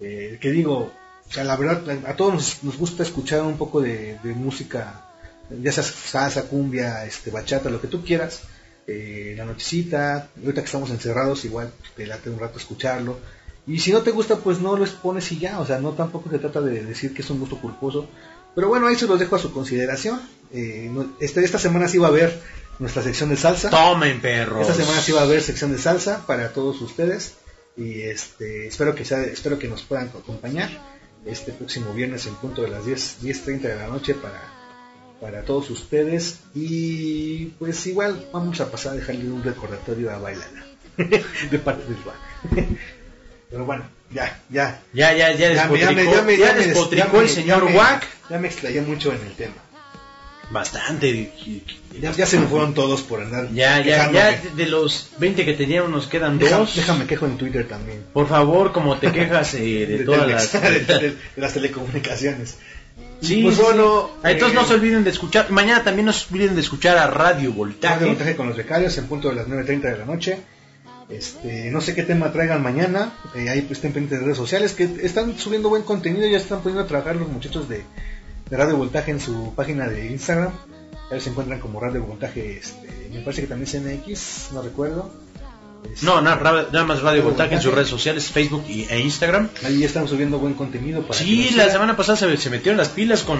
Eh, 0.00 0.38
que 0.40 0.50
digo, 0.50 0.92
o 1.28 1.32
sea, 1.32 1.44
la 1.44 1.56
verdad, 1.56 2.06
a 2.06 2.16
todos 2.16 2.34
nos, 2.34 2.64
nos 2.64 2.76
gusta 2.76 3.02
escuchar 3.02 3.42
un 3.42 3.56
poco 3.56 3.80
de, 3.80 4.18
de 4.22 4.32
música, 4.34 5.04
ya 5.50 5.72
sea 5.72 5.82
salsa, 5.82 6.44
cumbia, 6.44 7.04
este, 7.06 7.30
bachata, 7.30 7.70
lo 7.70 7.80
que 7.80 7.88
tú 7.88 8.04
quieras. 8.04 8.42
Eh, 8.86 9.34
la 9.36 9.46
nochecita, 9.46 10.28
ahorita 10.36 10.60
que 10.60 10.66
estamos 10.66 10.90
encerrados, 10.90 11.44
igual 11.46 11.72
te 11.96 12.06
late 12.06 12.28
un 12.30 12.38
rato 12.38 12.58
escucharlo. 12.58 13.18
Y 13.66 13.78
si 13.78 13.92
no 13.92 14.02
te 14.02 14.10
gusta, 14.10 14.36
pues 14.36 14.60
no 14.60 14.76
lo 14.76 14.84
expones 14.84 15.30
y 15.32 15.38
ya. 15.38 15.58
O 15.58 15.66
sea, 15.66 15.78
no 15.78 15.92
tampoco 15.92 16.28
se 16.30 16.38
trata 16.38 16.60
de 16.60 16.84
decir 16.84 17.14
que 17.14 17.22
es 17.22 17.30
un 17.30 17.40
gusto 17.40 17.58
culposo. 17.58 18.08
Pero 18.54 18.68
bueno, 18.68 18.86
ahí 18.86 18.94
se 18.94 19.06
los 19.06 19.18
dejo 19.18 19.36
a 19.36 19.38
su 19.38 19.52
consideración. 19.52 20.20
Eh, 20.52 20.90
este, 21.18 21.42
esta 21.42 21.58
semana 21.58 21.88
sí 21.88 21.98
va 21.98 22.08
a 22.08 22.10
haber 22.10 22.38
nuestra 22.78 23.02
sección 23.02 23.30
de 23.30 23.36
salsa. 23.36 23.70
Tomen, 23.70 24.20
perros. 24.20 24.68
Esta 24.68 24.74
semana 24.74 25.00
sí 25.00 25.12
va 25.12 25.22
a 25.22 25.24
haber 25.24 25.40
sección 25.40 25.72
de 25.72 25.78
salsa 25.78 26.26
para 26.26 26.52
todos 26.52 26.80
ustedes. 26.82 27.34
Y 27.76 28.02
este, 28.02 28.68
espero 28.68 28.94
que 28.94 29.04
sea, 29.04 29.22
espero 29.22 29.58
que 29.58 29.66
nos 29.66 29.82
puedan 29.82 30.08
acompañar 30.08 30.70
este 31.26 31.52
próximo 31.52 31.92
viernes 31.94 32.26
en 32.26 32.34
punto 32.36 32.62
de 32.62 32.68
las 32.68 32.84
10, 32.86 33.18
10.30 33.22 33.60
de 33.62 33.76
la 33.76 33.86
noche 33.88 34.14
para, 34.14 34.42
para 35.20 35.42
todos 35.42 35.70
ustedes. 35.70 36.40
Y 36.54 37.46
pues 37.58 37.86
igual 37.86 38.26
vamos 38.32 38.60
a 38.60 38.70
pasar 38.70 38.92
a 38.92 38.96
dejarle 38.96 39.28
un 39.30 39.42
recordatorio 39.42 40.10
a 40.12 40.18
Bailana 40.18 40.64
de 40.96 41.58
parte 41.58 41.84
del 41.84 42.02
bar. 42.04 42.16
Pero 43.50 43.64
bueno, 43.66 43.84
ya, 44.10 44.40
ya. 44.50 44.80
Ya, 44.92 45.12
ya, 45.14 45.32
ya 45.32 45.48
despotricó, 45.50 45.76
ya 45.76 45.92
me- 45.92 46.04
ya 46.10 46.22
me- 46.22 46.36
ya 46.36 46.54
me- 46.54 46.66
despotricó 46.66 47.20
el 47.20 47.28
señor 47.28 47.64
Wack. 47.64 48.06
Ya 48.30 48.38
me 48.38 48.48
explayé 48.48 48.80
mucho 48.80 49.12
en 49.12 49.20
el 49.20 49.32
tema. 49.34 49.54
Bastante. 50.50 51.32
Ya, 52.00 52.12
ya 52.12 52.26
se 52.26 52.38
me 52.38 52.46
fueron 52.46 52.74
todos 52.74 53.02
por 53.02 53.20
andar. 53.22 53.48
Ya, 53.52 53.80
ya, 53.80 54.10
ya 54.12 54.40
de 54.56 54.66
los 54.66 55.10
20 55.18 55.44
que 55.44 55.54
teníamos 55.54 55.90
nos 55.90 56.06
quedan 56.06 56.38
Deja- 56.38 56.58
dos. 56.58 56.76
déjame 56.76 57.06
quejo 57.06 57.26
en 57.26 57.36
Twitter 57.36 57.66
también. 57.68 58.04
Por 58.12 58.28
favor, 58.28 58.72
como 58.72 58.98
te 58.98 59.10
quejas 59.12 59.54
eh, 59.54 59.86
de, 59.88 59.98
todas 60.04 60.28
las... 60.28 60.52
de, 60.62 61.16
las 61.36 61.52
telecomunicaciones. 61.54 62.56
Sí, 63.20 63.42
Pues 63.42 63.56
bueno, 63.58 64.10
sí. 64.22 64.28
Entonces 64.30 64.56
eh, 64.56 64.60
no 64.60 64.66
se 64.68 64.74
olviden 64.74 65.02
de 65.04 65.10
escuchar. 65.10 65.50
Mañana 65.50 65.82
también 65.82 66.06
no 66.06 66.12
se 66.12 66.32
olviden 66.32 66.54
de 66.54 66.60
escuchar 66.60 66.98
a 66.98 67.06
Radio 67.06 67.52
Voltaje. 67.52 67.94
Radio 67.94 68.08
Montaje 68.08 68.36
con 68.36 68.48
los 68.48 68.56
becarios 68.56 68.96
en 68.98 69.06
punto 69.06 69.28
de 69.30 69.36
las 69.36 69.46
9.30 69.48 69.80
de 69.80 69.98
la 69.98 70.04
noche. 70.04 70.38
Este, 71.08 71.70
no 71.70 71.80
sé 71.80 71.94
qué 71.94 72.02
tema 72.02 72.32
traigan 72.32 72.62
mañana. 72.62 73.12
eh, 73.34 73.48
ahí 73.48 73.60
pues 73.62 73.78
estén 73.78 73.92
pendientes 73.92 74.18
de 74.20 74.24
redes 74.24 74.38
sociales 74.38 74.72
que 74.72 74.88
están 75.02 75.38
subiendo 75.38 75.68
buen 75.68 75.82
contenido. 75.82 76.26
Ya 76.28 76.36
están 76.38 76.60
poniendo 76.60 76.82
a 76.84 76.86
trabajar 76.86 77.16
los 77.16 77.28
muchachos 77.28 77.68
de, 77.68 77.82
de 78.50 78.56
Radio 78.56 78.76
Voltaje 78.76 79.10
en 79.10 79.20
su 79.20 79.54
página 79.54 79.88
de 79.88 80.06
Instagram. 80.06 80.50
Ahí 81.10 81.20
se 81.20 81.30
encuentran 81.30 81.60
como 81.60 81.80
Radio 81.80 82.02
Voltaje. 82.04 82.58
Este, 82.58 83.08
me 83.12 83.20
parece 83.20 83.42
que 83.42 83.48
también 83.48 83.68
es 83.68 83.80
MX, 84.08 84.52
no 84.52 84.62
recuerdo. 84.62 85.10
Este, 85.92 86.06
No, 86.06 86.20
nada 86.22 86.84
más 86.84 87.02
Radio 87.02 87.22
Voltaje 87.24 87.54
en 87.56 87.60
sus 87.60 87.72
redes 87.74 87.88
sociales, 87.88 88.28
Facebook 88.30 88.64
y, 88.68 88.84
e 88.84 89.00
Instagram. 89.00 89.48
Ahí 89.64 89.80
ya 89.80 89.86
están 89.86 90.08
subiendo 90.08 90.38
buen 90.38 90.54
contenido. 90.54 91.02
Para 91.02 91.18
Sí, 91.18 91.50
la 91.54 91.70
semana 91.70 91.96
pasada 91.96 92.16
se, 92.16 92.36
se 92.36 92.50
metieron 92.50 92.78
las 92.78 92.88
pilas 92.88 93.22
con, 93.22 93.38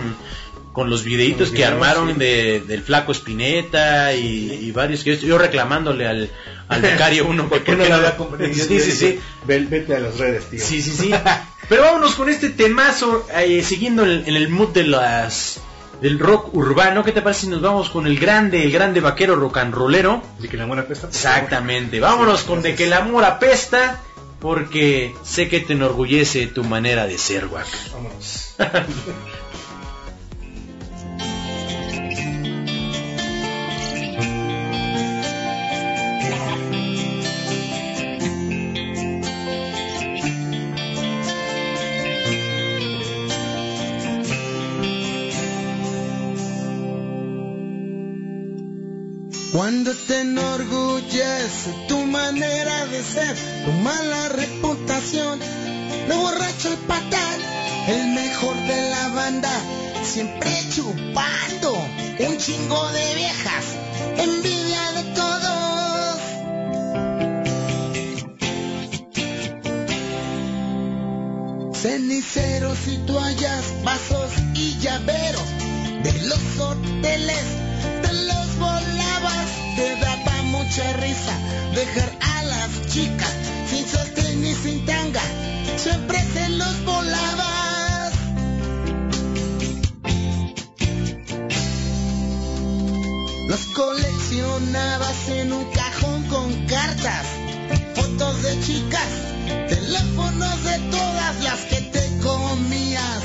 con 0.74 0.90
los 0.90 1.04
videitos 1.04 1.36
Con 1.36 1.40
los 1.46 1.50
que 1.50 1.56
videos, 1.56 1.72
armaron 1.72 2.12
sí. 2.12 2.18
de, 2.18 2.60
del 2.66 2.82
flaco 2.82 3.12
Espineta 3.12 4.12
y, 4.14 4.52
y 4.52 4.72
varios 4.72 5.04
que 5.04 5.16
yo, 5.16 5.38
reclamándole 5.38 6.06
al, 6.06 6.30
al 6.68 6.82
becario 6.82 7.26
uno 7.26 7.48
¿Por 7.48 7.64
qué 7.64 7.76
no 7.76 7.84
la 7.86 7.96
había 7.96 8.16
comprado? 8.16 8.44
Sí, 8.54 8.78
sí, 8.78 8.92
sí. 8.92 9.18
Ve- 9.46 9.66
Vete 9.68 9.96
a 9.96 10.00
las 10.00 10.18
redes, 10.18 10.44
tío. 10.50 10.60
Sí, 10.62 10.82
sí, 10.82 10.90
sí. 10.90 11.10
Pero 11.68 11.82
vámonos 11.82 12.14
con 12.14 12.28
este 12.28 12.50
temazo, 12.50 13.26
eh, 13.34 13.62
siguiendo 13.62 14.04
en, 14.04 14.24
en 14.26 14.36
el 14.36 14.48
mood 14.48 14.68
de 14.70 14.84
las 14.84 15.60
del 16.00 16.18
rock 16.18 16.54
urbano. 16.54 17.02
¿Qué 17.04 17.12
te 17.12 17.22
parece 17.22 17.42
si 17.42 17.46
nos 17.48 17.62
vamos 17.62 17.88
con 17.90 18.06
el 18.06 18.18
grande, 18.18 18.62
el 18.64 18.70
grande 18.72 19.00
vaquero 19.00 19.36
rock 19.36 19.58
and 19.58 19.74
rollero? 19.74 20.22
De 20.40 20.48
que 20.48 20.56
la 20.56 20.66
buena 20.66 20.82
pesta. 20.84 21.06
por 21.08 21.16
favor. 21.16 21.36
Exactamente. 21.38 22.00
Vámonos 22.00 22.40
Sí, 22.40 22.46
con 22.46 22.62
de 22.62 22.74
que 22.74 22.84
el 22.84 22.92
amor 22.92 23.24
apesta, 23.24 24.02
porque 24.40 25.14
sé 25.22 25.48
que 25.48 25.60
te 25.60 25.72
enorgullece 25.72 26.46
tu 26.48 26.64
manera 26.64 27.06
de 27.06 27.16
ser, 27.16 27.46
guac. 27.46 27.66
Vámonos. 27.92 28.54
Cuando 49.54 49.94
te 49.94 50.22
enorgullece 50.22 51.70
tu 51.86 51.98
manera 52.06 52.86
de 52.86 53.00
ser, 53.04 53.36
tu 53.64 53.70
mala 53.84 54.28
reputación, 54.30 55.38
lo 56.08 56.18
borracho 56.18 56.72
y 56.72 56.76
patán, 56.88 57.38
el 57.86 58.08
mejor 58.14 58.56
de 58.56 58.90
la 58.90 59.08
banda, 59.10 59.52
siempre 60.02 60.50
chupando, 60.74 61.72
un 62.18 62.36
chingo 62.36 62.88
de 62.94 63.14
viejas, 63.14 63.64
envidia 64.16 64.90
de 64.90 65.02
todos. 65.14 66.18
Ceniceros 71.80 72.88
y 72.88 72.96
toallas, 73.06 73.72
vasos 73.84 74.32
y 74.54 74.76
llaveros 74.80 75.48
de 76.02 76.12
los 76.24 76.58
hoteles, 76.58 77.44
te 78.02 78.12
los 78.24 78.43
volabas, 78.58 79.46
te 79.76 79.96
daba 79.96 80.42
mucha 80.42 80.92
risa 80.94 81.32
dejar 81.74 82.10
a 82.20 82.42
las 82.44 82.86
chicas 82.92 83.32
sin 83.70 83.86
sostén 83.86 84.44
y 84.44 84.54
sin 84.54 84.84
tanga, 84.86 85.22
siempre 85.76 86.18
se 86.32 86.48
los 86.50 86.84
volabas. 86.84 88.12
Los 93.48 93.66
coleccionabas 93.66 95.28
en 95.28 95.52
un 95.52 95.64
cajón 95.72 96.22
con 96.24 96.66
cartas, 96.66 97.26
fotos 97.94 98.42
de 98.42 98.60
chicas, 98.60 99.08
teléfonos 99.68 100.64
de 100.64 100.78
todas 100.90 101.44
las 101.44 101.60
que 101.60 101.80
te 101.92 102.18
comías. 102.22 103.22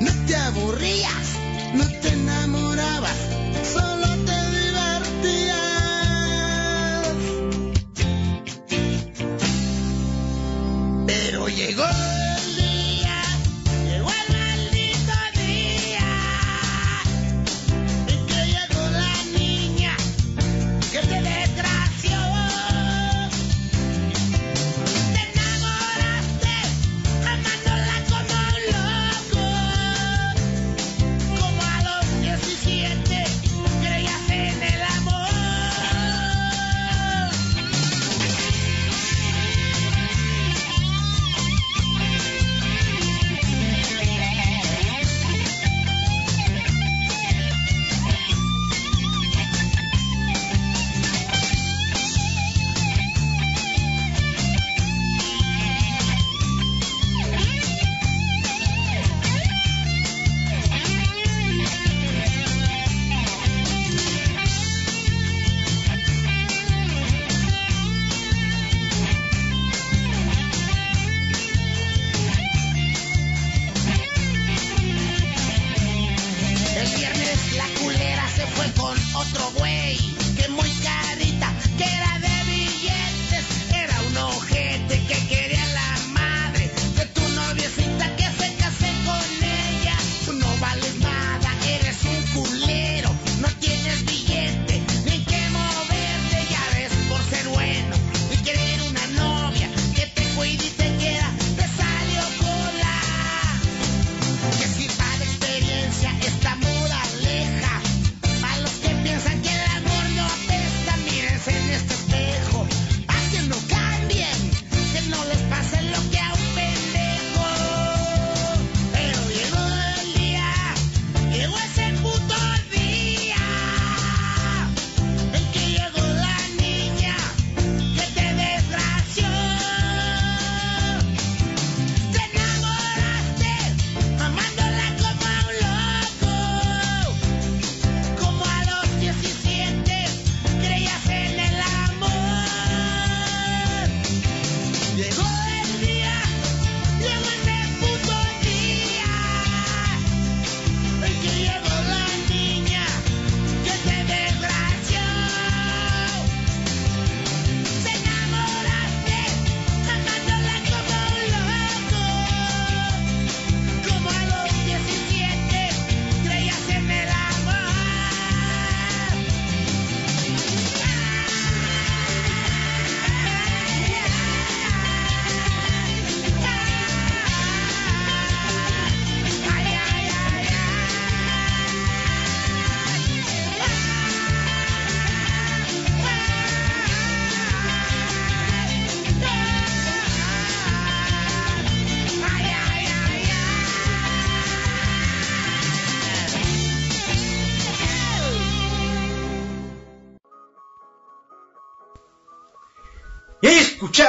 No 0.00 0.12
te 0.26 0.36
aburrías, 0.36 1.26
no 1.74 1.84
te 2.00 2.08
enamorabas, 2.08 3.16
solo 3.72 4.15
llegó 11.66 12.15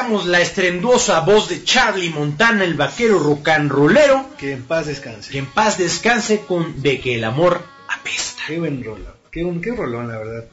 escuchamos 0.07 0.25
la 0.27 0.41
estrenduosa 0.41 1.19
voz 1.21 1.49
de 1.49 1.63
Charlie 1.63 2.09
Montana, 2.09 2.63
el 2.63 2.75
vaquero 2.75 3.19
rocanrolero, 3.19 4.29
Que 4.37 4.53
en 4.53 4.63
paz 4.63 4.87
descanse. 4.87 5.31
que 5.31 5.39
en 5.39 5.45
paz 5.47 5.77
descanse 5.77 6.41
con 6.47 6.81
De 6.81 6.99
que 7.01 7.15
el 7.15 7.23
amor 7.23 7.61
apesta. 7.89 8.41
Qué 8.47 8.57
buen 8.59 8.83
rolón. 8.83 9.13
Qué, 9.31 9.43
un, 9.43 9.59
qué 9.61 9.73
rolón, 9.75 10.07
la 10.07 10.17
verdad. 10.17 10.45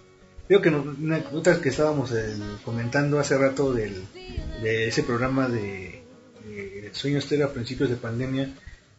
Digo 0.48 0.60
que 0.60 0.68
una 0.70 1.22
otra 1.32 1.60
que 1.60 1.68
estábamos 1.70 2.10
eh, 2.12 2.34
comentando 2.64 3.18
hace 3.20 3.38
rato 3.38 3.72
del, 3.72 4.04
de 4.62 4.88
ese 4.88 5.02
programa 5.04 5.48
de, 5.48 6.02
de 6.46 6.90
Sueño 6.92 7.18
Estéreo 7.18 7.46
a 7.46 7.52
principios 7.52 7.88
de 7.88 7.96
pandemia, 7.96 8.50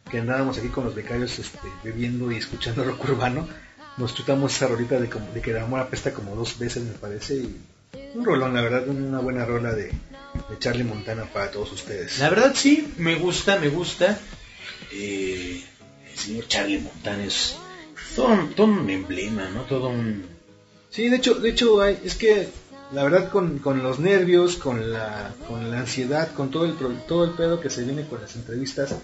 que 0.09 0.19
andábamos 0.19 0.57
aquí 0.57 0.69
con 0.69 0.85
los 0.85 0.95
becarios 0.95 1.37
este, 1.37 1.59
bebiendo 1.83 2.31
y 2.31 2.37
escuchando 2.37 2.83
rock 2.83 3.03
urbano. 3.03 3.47
Nos 3.97 4.15
chutamos 4.15 4.55
esa 4.55 4.67
rolita 4.67 4.99
de, 4.99 5.09
como- 5.09 5.31
de 5.33 5.41
que 5.41 5.51
el 5.51 5.57
amor 5.59 5.81
apesta 5.81 6.11
como 6.13 6.35
dos 6.35 6.57
veces, 6.57 6.83
me 6.83 6.93
parece. 6.93 7.35
Y 7.35 7.55
un 8.13 8.25
rolón, 8.25 8.53
la 8.53 8.61
verdad, 8.61 8.87
una 8.87 9.19
buena 9.19 9.45
rola 9.45 9.73
de, 9.73 9.85
de 9.85 10.59
Charlie 10.59 10.83
Montana 10.83 11.25
para 11.25 11.51
todos 11.51 11.71
ustedes. 11.73 12.19
La 12.19 12.29
verdad 12.29 12.53
sí, 12.55 12.93
me 12.97 13.15
gusta, 13.15 13.57
me 13.59 13.69
gusta. 13.69 14.19
Eh, 14.93 15.63
el 16.11 16.17
señor 16.17 16.47
Charlie 16.47 16.79
Montana 16.79 17.23
es 17.25 17.55
todo 18.15 18.27
un, 18.27 18.53
todo 18.53 18.67
un 18.67 18.89
emblema, 18.89 19.49
¿no? 19.49 19.61
Todo 19.63 19.89
un... 19.89 20.25
Sí, 20.89 21.09
de 21.09 21.17
hecho, 21.17 21.35
de 21.35 21.49
hecho 21.49 21.81
hay- 21.81 21.99
es 22.03 22.15
que 22.15 22.47
la 22.93 23.03
verdad 23.03 23.29
con, 23.31 23.59
con 23.59 23.81
los 23.83 23.99
nervios, 23.99 24.55
con 24.57 24.93
la, 24.93 25.33
con 25.47 25.69
la 25.71 25.79
ansiedad, 25.79 26.31
con 26.33 26.51
todo 26.51 26.65
el, 26.65 26.75
todo 27.07 27.25
el 27.25 27.31
pedo 27.31 27.59
que 27.59 27.69
se 27.69 27.83
viene 27.83 28.05
con 28.07 28.21
las 28.21 28.35
entrevistas 28.35 28.95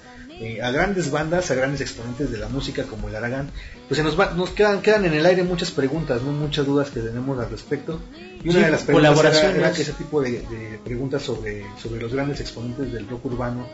eh, 0.41 0.61
a 0.61 0.71
grandes 0.71 1.11
bandas, 1.11 1.49
a 1.51 1.55
grandes 1.55 1.79
exponentes 1.81 2.31
de 2.31 2.37
la 2.39 2.49
música 2.49 2.83
como 2.83 3.07
el 3.09 3.15
Aragán, 3.15 3.51
pues 3.87 3.97
se 3.97 4.03
nos, 4.03 4.19
va- 4.19 4.31
nos 4.33 4.49
quedan, 4.49 4.81
quedan 4.81 5.05
en 5.05 5.13
el 5.13 5.25
aire 5.25 5.43
muchas 5.43 5.71
preguntas, 5.71 6.21
¿no? 6.23 6.31
muchas 6.31 6.65
dudas 6.65 6.89
que 6.89 6.99
tenemos 6.99 7.37
al 7.39 7.49
respecto. 7.49 8.01
Y 8.43 8.49
una 8.49 8.59
Sí, 8.59 8.65
de 8.65 8.71
las 8.71 8.81
preguntas 8.83 9.43
era, 9.55 9.71
que 9.71 9.81
ese 9.83 9.93
tipo 9.93 10.21
de, 10.21 10.31
de 10.31 10.79
preguntas 10.83 11.21
sobre, 11.21 11.63
sobre 11.81 12.01
los 12.01 12.11
grandes 12.13 12.39
exponentes 12.41 12.91
del 12.91 13.07
rock 13.07 13.25
urbano, 13.25 13.67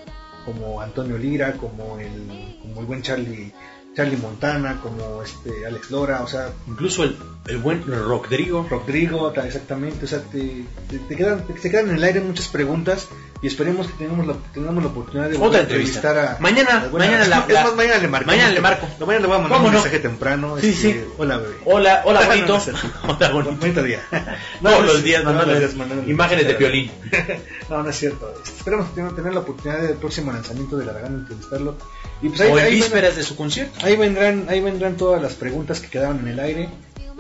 como 0.46 0.82
Antonio 0.82 1.18
Lira, 1.18 1.54
como 1.54 1.98
el, 2.00 2.58
como 2.62 2.82
el 2.82 2.86
buen 2.86 3.02
Charlie, 3.02 3.54
Charlie 3.98 4.16
Montana, 4.18 4.80
como 4.82 5.24
este 5.24 5.66
Alex 5.66 5.90
Lora, 5.90 6.22
o 6.22 6.28
sea, 6.28 6.52
Incluso 6.68 7.04
el, 7.04 7.18
el 7.48 7.58
buen 7.58 7.84
Rodrigo. 7.84 8.68
Rodrigo, 8.70 9.32
ta- 9.32 9.48
exactamente, 9.48 10.06
o 10.06 10.08
sea, 10.08 10.20
te, 10.22 10.66
te- 10.88 11.00
te 11.00 11.16
quedan, 11.16 11.48
te, 11.48 11.54
te 11.54 11.70
quedan 11.72 11.90
en 11.90 11.96
el 11.96 12.04
aire 12.04 12.20
muchas 12.22 12.48
preguntas 12.48 13.08
y 13.42 13.48
esperemos 13.48 13.88
que 13.88 13.94
tengamos 13.94 14.28
la, 14.28 14.36
tengamos 14.54 14.84
la 14.84 14.90
oportunidad 14.90 15.30
de 15.30 15.38
Otra 15.38 15.60
a 15.60 15.64
entrevistar 15.64 16.12
entrevista. 16.16 16.38
a... 16.38 16.40
Mañana, 16.42 16.84
a- 16.86 16.90
mañana 16.96 17.18
la- 17.28 17.46
es 17.48 17.54
la- 17.54 17.64
más, 17.64 17.76
mañana 17.76 17.98
le 17.98 18.08
marco. 18.08 18.28
mañana 18.28 18.52
le 18.54 18.62
marco. 18.62 18.88
mañana 19.00 19.20
le 19.20 19.28
voy 19.28 19.36
a 19.36 19.40
mandar 19.40 19.58
¿Cómo 19.58 19.68
un 19.70 19.74
no? 19.74 19.80
mensaje 19.80 20.00
temprano. 20.00 20.56
Sí, 20.62 20.70
este, 20.70 20.94
sí. 20.94 21.02
Hola, 21.18 21.38
bebé. 21.38 21.56
Hola, 21.66 22.02
hola 22.06 22.20
No, 22.22 22.26
no, 22.28 22.32
bonito. 22.36 22.72
no. 22.72 23.14
Hola 23.16 23.30
bonito. 23.32 23.56
Bonito 23.60 23.84
día. 23.90 24.00
Todos 24.62 24.80
no 24.80 24.94
los 24.94 25.04
días 25.04 25.24
mandando 25.24 26.08
imágenes 26.08 26.46
de 26.46 26.54
violín. 26.54 26.92
no, 27.70 27.82
no 27.82 27.90
es 27.90 27.96
cierto. 27.98 28.32
Esperemos 28.44 28.94
tener, 28.94 29.16
tener 29.16 29.34
la 29.34 29.40
oportunidad 29.40 29.82
del 29.82 29.96
próximo 29.98 30.32
lanzamiento 30.32 30.78
de 30.78 30.86
la 30.86 30.92
Aragán 30.92 31.16
entrevistarlo. 31.16 31.76
Y 32.22 32.30
pues 32.30 32.42
ahí, 32.42 32.52
o 32.52 32.58
en 32.60 32.72
vísperas 32.72 33.16
de 33.16 33.22
su 33.24 33.36
concierto. 33.36 33.86
Ahí 33.88 33.96
vendrán, 33.96 34.48
ahí 34.50 34.60
vendrán 34.60 34.98
todas 34.98 35.22
las 35.22 35.36
preguntas 35.36 35.80
que 35.80 35.88
quedaban 35.88 36.20
en 36.20 36.28
el 36.28 36.42
aire 36.42 36.68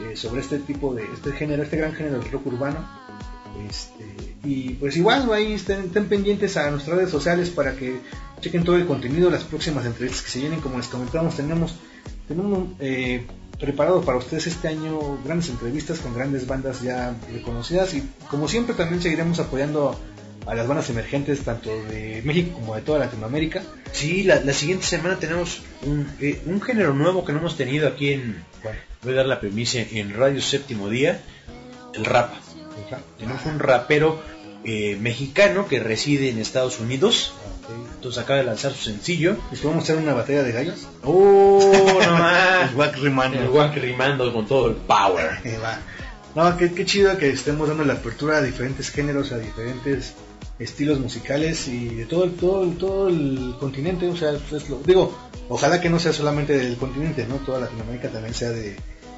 eh, 0.01 0.17
sobre 0.17 0.41
este 0.41 0.59
tipo 0.59 0.93
de, 0.93 1.05
este 1.13 1.31
género, 1.31 1.63
este 1.63 1.77
gran 1.77 1.93
género 1.93 2.19
del 2.19 2.29
rock 2.29 2.47
urbano. 2.47 2.85
Este, 3.69 4.35
y 4.43 4.71
pues 4.71 4.97
igual 4.97 5.31
ahí 5.31 5.53
estén, 5.53 5.85
estén 5.85 6.09
pendientes 6.09 6.57
a 6.57 6.69
nuestras 6.69 6.97
redes 6.97 7.09
sociales 7.09 7.51
para 7.51 7.73
que 7.77 8.01
chequen 8.41 8.65
todo 8.65 8.75
el 8.75 8.85
contenido, 8.85 9.29
las 9.29 9.45
próximas 9.45 9.85
entrevistas 9.85 10.23
que 10.23 10.29
se 10.29 10.39
vienen, 10.39 10.59
como 10.59 10.75
les 10.75 10.87
comentamos, 10.87 11.37
tenemos, 11.37 11.73
tenemos 12.27 12.67
eh, 12.81 13.25
preparado 13.57 14.01
para 14.01 14.17
ustedes 14.17 14.47
este 14.47 14.67
año 14.67 15.19
grandes 15.23 15.47
entrevistas 15.47 15.99
con 15.99 16.13
grandes 16.13 16.47
bandas 16.47 16.81
ya 16.81 17.15
reconocidas. 17.31 17.93
Y 17.93 18.03
como 18.29 18.49
siempre 18.49 18.75
también 18.75 19.01
seguiremos 19.01 19.39
apoyando 19.39 19.97
a 20.47 20.55
las 20.55 20.67
bandas 20.67 20.89
emergentes 20.89 21.41
tanto 21.41 21.69
de 21.85 22.21
México 22.23 22.53
como 22.53 22.75
de 22.75 22.81
toda 22.81 22.99
Latinoamérica. 22.99 23.61
Sí, 23.91 24.23
la, 24.23 24.39
la 24.41 24.53
siguiente 24.53 24.85
semana 24.85 25.17
tenemos 25.17 25.61
un, 25.83 26.09
eh, 26.21 26.41
un 26.45 26.61
género 26.61 26.93
nuevo 26.93 27.25
que 27.25 27.33
no 27.33 27.39
hemos 27.39 27.57
tenido 27.57 27.87
aquí 27.87 28.13
en... 28.13 28.43
Voy 29.03 29.13
a 29.13 29.17
dar 29.17 29.25
la 29.25 29.39
premisa 29.39 29.79
en 29.79 30.13
Radio 30.13 30.41
Séptimo 30.41 30.89
Día, 30.89 31.21
el 31.93 32.05
rap. 32.05 32.33
Tenemos 33.17 33.45
un 33.45 33.59
rapero 33.59 34.21
eh, 34.63 34.97
mexicano 34.99 35.67
que 35.67 35.79
reside 35.79 36.29
en 36.29 36.39
Estados 36.39 36.79
Unidos. 36.79 37.33
Entonces 37.95 38.23
acaba 38.23 38.39
de 38.39 38.45
lanzar 38.45 38.73
su 38.73 38.83
sencillo. 38.85 39.37
¿Les 39.51 39.59
podemos 39.59 39.83
hacer 39.83 39.97
una 39.97 40.13
batalla 40.13 40.43
de 40.43 40.51
gallos? 40.51 40.87
¡Oh, 41.03 41.71
no 42.05 42.17
más! 42.17 42.69
El 42.69 42.75
guac 42.75 42.97
rimando. 42.97 43.39
El 43.39 43.49
guac 43.49 43.75
rimando 43.75 44.33
con 44.33 44.47
todo 44.47 44.69
el 44.69 44.75
power. 44.75 45.39
Eh, 45.43 45.57
va. 45.61 45.79
No, 46.35 46.57
qué, 46.57 46.71
qué 46.71 46.85
chido 46.85 47.17
que 47.17 47.29
estemos 47.29 47.67
dando 47.67 47.83
la 47.83 47.93
apertura 47.93 48.37
a 48.37 48.41
diferentes 48.41 48.89
géneros, 48.89 49.31
a 49.31 49.39
diferentes 49.39 50.13
estilos 50.59 50.99
musicales 50.99 51.67
y 51.67 51.87
de 51.89 52.05
todo 52.05 52.23
el, 52.23 52.31
todo 52.33 52.63
el, 52.63 52.77
todo 52.77 53.07
el 53.09 53.55
continente. 53.59 54.07
O 54.07 54.15
sea, 54.17 54.33
pues, 54.49 54.69
lo- 54.69 54.79
digo, 54.85 55.15
ojalá 55.49 55.79
que 55.81 55.89
no 55.89 55.99
sea 55.99 56.13
solamente 56.13 56.57
del 56.57 56.77
continente, 56.77 57.25
¿no? 57.27 57.35
Toda 57.37 57.59
Latinoamérica 57.61 58.09
también 58.09 58.33
sea 58.33 58.49
de, 58.49 58.75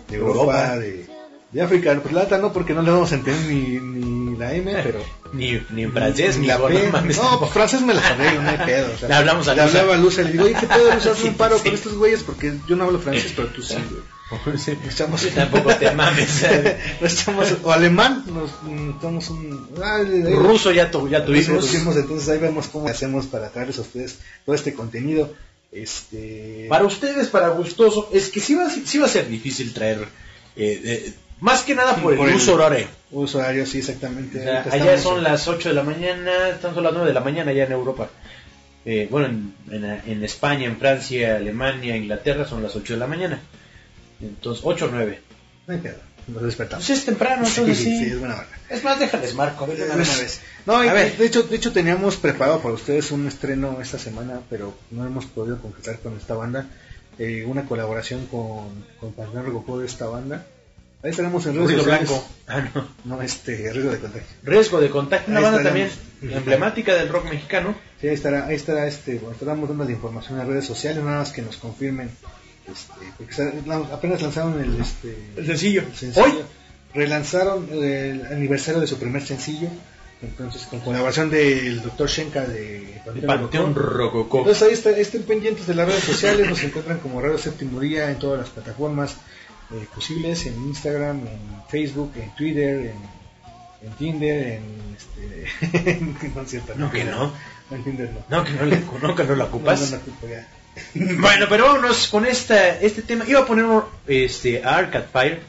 de 0.09 0.15
Europa, 0.17 0.39
Europa. 0.73 0.77
de, 0.79 1.05
de 1.51 1.61
África. 1.61 1.99
Pues 2.01 2.13
la 2.13 2.23
neta 2.23 2.37
no, 2.37 2.51
porque 2.53 2.73
no 2.73 2.81
le 2.81 2.91
vamos 2.91 3.11
a 3.11 3.15
entender 3.15 3.45
ni, 3.51 3.79
ni 3.79 4.37
la 4.37 4.53
M, 4.53 4.71
pero... 4.83 4.99
Ni, 5.31 5.61
ni 5.71 5.83
en 5.83 5.93
francés, 5.93 6.37
ni, 6.39 6.47
la 6.47 6.57
por- 6.57 6.71
P. 6.73 6.89
no 6.91 7.39
pues 7.39 7.51
francés 7.51 7.81
me 7.81 7.93
la 7.93 8.01
yo, 8.33 8.41
no 8.41 8.49
hay 8.49 8.57
pedo. 8.65 8.91
o 8.93 8.97
sea, 8.97 9.09
Le 9.09 9.13
hablamos 9.15 9.47
a 9.47 9.53
Le 9.53 9.61
hablaba 9.61 9.93
a 9.93 9.97
Luza, 9.97 10.23
le 10.23 10.31
digo, 10.31 10.45
oye, 10.45 10.55
¿qué 10.59 10.65
pedo, 10.67 11.15
Sí, 11.15 11.27
un 11.27 11.33
paro 11.37 11.57
sí. 11.57 11.65
con 11.65 11.73
estos 11.75 11.93
güeyes 11.93 12.23
porque 12.23 12.53
yo 12.67 12.75
no 12.75 12.85
hablo 12.85 12.99
francés, 12.99 13.31
pero 13.35 13.47
tú 13.49 13.61
sí, 13.61 13.75
güey. 13.75 14.01
Sí. 14.57 14.77
Echamos 14.87 15.25
Tampoco 15.33 15.73
te 15.75 15.91
mames. 15.91 16.45
Nos 17.01 17.13
echamos, 17.13 17.47
o 17.63 17.71
alemán, 17.71 18.23
nos 18.27 18.51
mm, 18.63 18.97
echamos 18.97 19.29
un... 19.29 19.69
ah, 19.83 19.99
Ruso 20.35 20.71
ya, 20.71 20.91
tu- 20.91 21.07
ya 21.09 21.25
tuvimos. 21.25 21.73
entonces 21.95 22.29
ahí 22.29 22.37
vemos 22.39 22.67
cómo 22.67 22.87
hacemos 22.87 23.25
para 23.25 23.49
traerles 23.49 23.79
a 23.79 23.81
ustedes 23.81 24.19
todo 24.45 24.55
este 24.55 24.73
contenido. 24.73 25.33
Este... 25.71 26.65
Para 26.69 26.85
ustedes, 26.85 27.27
para 27.29 27.49
gustoso, 27.49 28.09
es 28.13 28.29
que 28.29 28.39
sí 28.39 28.55
va, 28.55 28.67
a- 28.67 28.69
sí 28.69 28.97
va 28.99 29.05
a 29.05 29.09
ser 29.09 29.27
difícil 29.27 29.73
traer, 29.73 29.99
eh, 30.55 30.81
eh, 30.83 31.13
más 31.39 31.61
que 31.63 31.73
nada 31.75 31.95
por 31.95 32.13
el 32.13 32.19
Por 32.19 32.29
el- 32.29 32.35
uso 32.35 32.55
horario. 32.55 32.87
Uso 33.11 33.39
horario, 33.39 33.65
sí, 33.65 33.79
exactamente. 33.79 34.39
O 34.39 34.43
sea, 34.43 34.57
Ahorita 34.63 34.75
allá 34.75 34.97
son 35.01 35.23
las 35.23 35.47
8 35.47 35.69
de 35.69 35.75
la 35.75 35.83
mañana, 35.83 36.49
están 36.49 36.73
son 36.75 36.83
las 36.83 36.93
9 36.93 37.07
de 37.07 37.13
la 37.13 37.21
mañana 37.21 37.51
allá 37.51 37.65
en 37.65 37.71
Europa. 37.71 38.09
Eh, 38.85 39.07
bueno, 39.09 39.27
en, 39.27 39.53
en- 39.71 40.01
en 40.05 40.23
España, 40.23 40.65
en 40.65 40.77
Francia, 40.77 41.35
Alemania, 41.37 41.95
Inglaterra 41.97 42.47
son 42.47 42.61
las 42.61 42.75
8 42.75 42.93
de 42.93 42.99
la 42.99 43.07
mañana. 43.07 43.39
Entonces, 44.21 44.63
8 44.65 44.85
o 44.85 44.89
9. 44.91 45.21
No 45.67 45.73
hay 45.73 45.79
pedo, 45.79 45.97
nos 46.27 46.43
despertamos. 46.43 46.85
Pues 46.85 46.99
es 46.99 47.05
temprano, 47.05 47.45
Sí, 47.45 47.61
entonces 47.61 47.77
sí, 47.83 47.97
sí. 47.97 48.05
es 48.11 48.19
buena 48.19 48.35
hora. 48.35 48.47
Es 48.69 48.83
más, 48.83 48.99
déjales 48.99 49.33
marco. 49.35 49.63
a 49.63 49.67
ver, 49.67 49.77
una 49.83 49.85
De 49.93 49.95
vez. 49.97 50.09
una 50.09 50.17
vez. 50.19 50.41
No, 50.65 50.75
A 50.75 50.93
ver. 50.93 51.17
de 51.17 51.25
hecho, 51.25 51.43
de 51.43 51.55
hecho 51.55 51.71
teníamos 51.71 52.17
preparado 52.17 52.59
para 52.61 52.73
ustedes 52.73 53.11
un 53.11 53.27
estreno 53.27 53.79
esta 53.81 53.97
semana, 53.99 54.41
pero 54.49 54.73
no 54.91 55.05
hemos 55.05 55.25
podido 55.25 55.59
concretar 55.61 55.99
con 55.99 56.17
esta 56.17 56.33
banda. 56.35 56.67
Eh, 57.17 57.43
una 57.45 57.65
colaboración 57.65 58.27
con, 58.27 58.85
con 58.99 59.13
de 59.79 59.85
esta 59.85 60.07
banda. 60.07 60.45
Ahí 61.03 61.11
estaremos 61.11 61.45
en 61.45 61.55
redes 61.67 61.85
blanco. 61.85 62.27
Ah, 62.47 62.67
no. 62.73 62.87
No, 63.05 63.21
este, 63.21 63.71
riesgo 63.71 63.91
de 63.91 63.99
contagio. 63.99 64.27
Riesgo 64.43 64.81
de 64.81 64.89
contacto, 64.89 65.29
una 65.31 65.39
Ahí 65.39 65.43
banda 65.45 65.59
estaremos. 65.61 65.91
también 66.21 66.37
emblemática 66.37 66.93
del 66.95 67.09
rock 67.09 67.25
mexicano. 67.29 67.75
Sí, 68.01 68.07
ahí 68.07 68.13
estará, 68.15 68.47
ahí 68.47 68.55
estará 68.55 68.87
este, 68.87 69.15
bueno, 69.15 69.31
estaremos 69.33 69.69
dando 69.69 69.83
la 69.85 69.91
información 69.91 70.39
en 70.41 70.47
redes 70.47 70.65
sociales, 70.65 71.03
nada 71.03 71.19
más 71.19 71.31
que 71.31 71.41
nos 71.41 71.57
confirmen. 71.57 72.09
Este, 72.71 73.61
la- 73.65 73.77
apenas 73.77 74.21
lanzaron 74.21 74.59
el, 74.61 74.79
este, 74.79 75.17
El 75.37 75.45
sencillo. 75.45 75.81
el 75.81 75.95
sencillo. 75.95 76.25
Hoy. 76.25 76.33
Relanzaron 76.93 77.67
el 77.71 78.25
aniversario 78.27 78.81
de 78.81 78.87
su 78.87 78.97
primer 78.97 79.25
sencillo. 79.25 79.67
Entonces, 80.21 80.63
con 80.63 80.81
colaboración 80.81 81.29
del 81.29 81.81
Dr. 81.81 82.09
Shenka 82.09 82.41
de 82.41 83.01
Panteón 83.25 83.73
Rococó. 83.73 84.39
Entonces 84.39 84.63
ahí 84.63 84.73
está, 84.73 84.89
estén 84.91 85.23
pendientes 85.23 85.65
de 85.65 85.75
las 85.75 85.87
redes 85.87 86.03
sociales, 86.03 86.49
nos 86.49 86.61
encuentran 86.61 86.99
como 86.99 87.21
Radio 87.21 87.37
Séptimo 87.37 87.79
Día 87.79 88.11
en 88.11 88.19
todas 88.19 88.39
las 88.39 88.49
plataformas 88.49 89.15
eh, 89.71 89.85
posibles, 89.95 90.45
en 90.45 90.55
Instagram, 90.67 91.19
en 91.25 91.39
Facebook, 91.69 92.11
en 92.17 92.35
Twitter, 92.35 92.91
en, 93.81 93.87
en 93.87 93.93
Tinder, 93.97 94.45
en 94.59 94.63
este 94.97 96.01
no 96.35 96.43
cierto, 96.45 96.73
No, 96.75 96.91
que 96.91 97.05
no. 97.05 97.31
en 97.71 97.83
Tinder 97.85 98.11
no. 98.11 98.37
No, 98.37 98.43
que 98.43 98.51
no, 98.51 98.65
no, 99.07 99.15
que 99.15 99.23
no 99.23 99.35
la 99.35 99.45
ocupas. 99.45 99.79
No, 99.79 99.85
no, 99.85 99.91
no 99.91 99.97
ocupo 100.01 100.27
ya. 100.27 100.45
Bueno, 100.93 101.45
pero 101.49 101.65
vámonos 101.65 102.07
con 102.07 102.25
esta, 102.25 102.79
este 102.79 103.01
tema. 103.01 103.25
Iba 103.27 103.41
a 103.41 103.45
poner 103.45 103.65
este, 104.07 104.63
a 104.63 104.77
Arcade 104.77 105.07
Fire, 105.11 105.39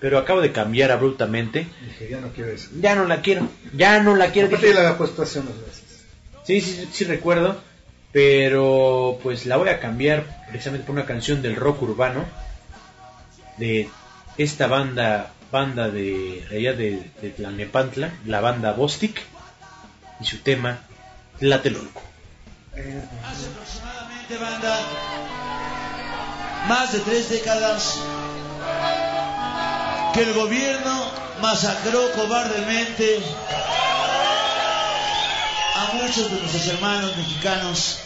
pero 0.00 0.18
acabo 0.18 0.40
de 0.40 0.52
cambiar 0.52 0.90
abruptamente. 0.90 1.66
Dije, 1.84 2.08
ya 2.10 2.20
no 2.20 2.28
quiero 2.32 2.50
eso. 2.50 2.70
Ya 2.80 2.94
no 2.94 3.04
la 3.04 3.20
quiero. 3.20 3.48
Ya 3.74 4.02
no 4.02 4.16
la 4.16 4.30
quiero. 4.30 4.48
Dije, 4.48 4.74
la 4.74 4.80
había 4.80 4.98
puesto 4.98 5.22
hace 5.22 5.40
unos 5.40 5.56
meses. 5.56 5.84
Sí, 6.44 6.60
sí, 6.60 6.72
sí, 6.72 6.88
sí 6.92 7.04
recuerdo. 7.04 7.60
Pero 8.12 9.18
pues 9.22 9.44
la 9.46 9.56
voy 9.56 9.68
a 9.68 9.80
cambiar 9.80 10.44
precisamente 10.48 10.86
por 10.86 10.94
una 10.94 11.06
canción 11.06 11.42
del 11.42 11.56
rock 11.56 11.82
urbano. 11.82 12.24
De 13.58 13.88
esta 14.38 14.66
banda, 14.66 15.32
banda 15.50 15.90
de 15.90 16.44
allá 16.50 16.72
de, 16.72 17.02
de 17.20 17.30
Tlalnepantla, 17.30 18.12
la 18.24 18.40
banda 18.40 18.72
Bostic. 18.72 19.20
Y 20.20 20.24
su 20.24 20.38
tema, 20.38 20.80
Tlatelolco. 21.38 22.02
Eh, 22.74 23.02
banda, 24.36 24.78
más 26.68 26.92
de 26.92 27.00
tres 27.00 27.30
décadas 27.30 27.94
que 30.12 30.22
el 30.22 30.34
gobierno 30.34 31.10
masacró 31.40 32.12
cobardemente 32.12 33.22
a 35.76 35.94
muchos 35.94 36.30
de 36.30 36.40
nuestros 36.40 36.66
hermanos 36.66 37.16
mexicanos. 37.16 37.98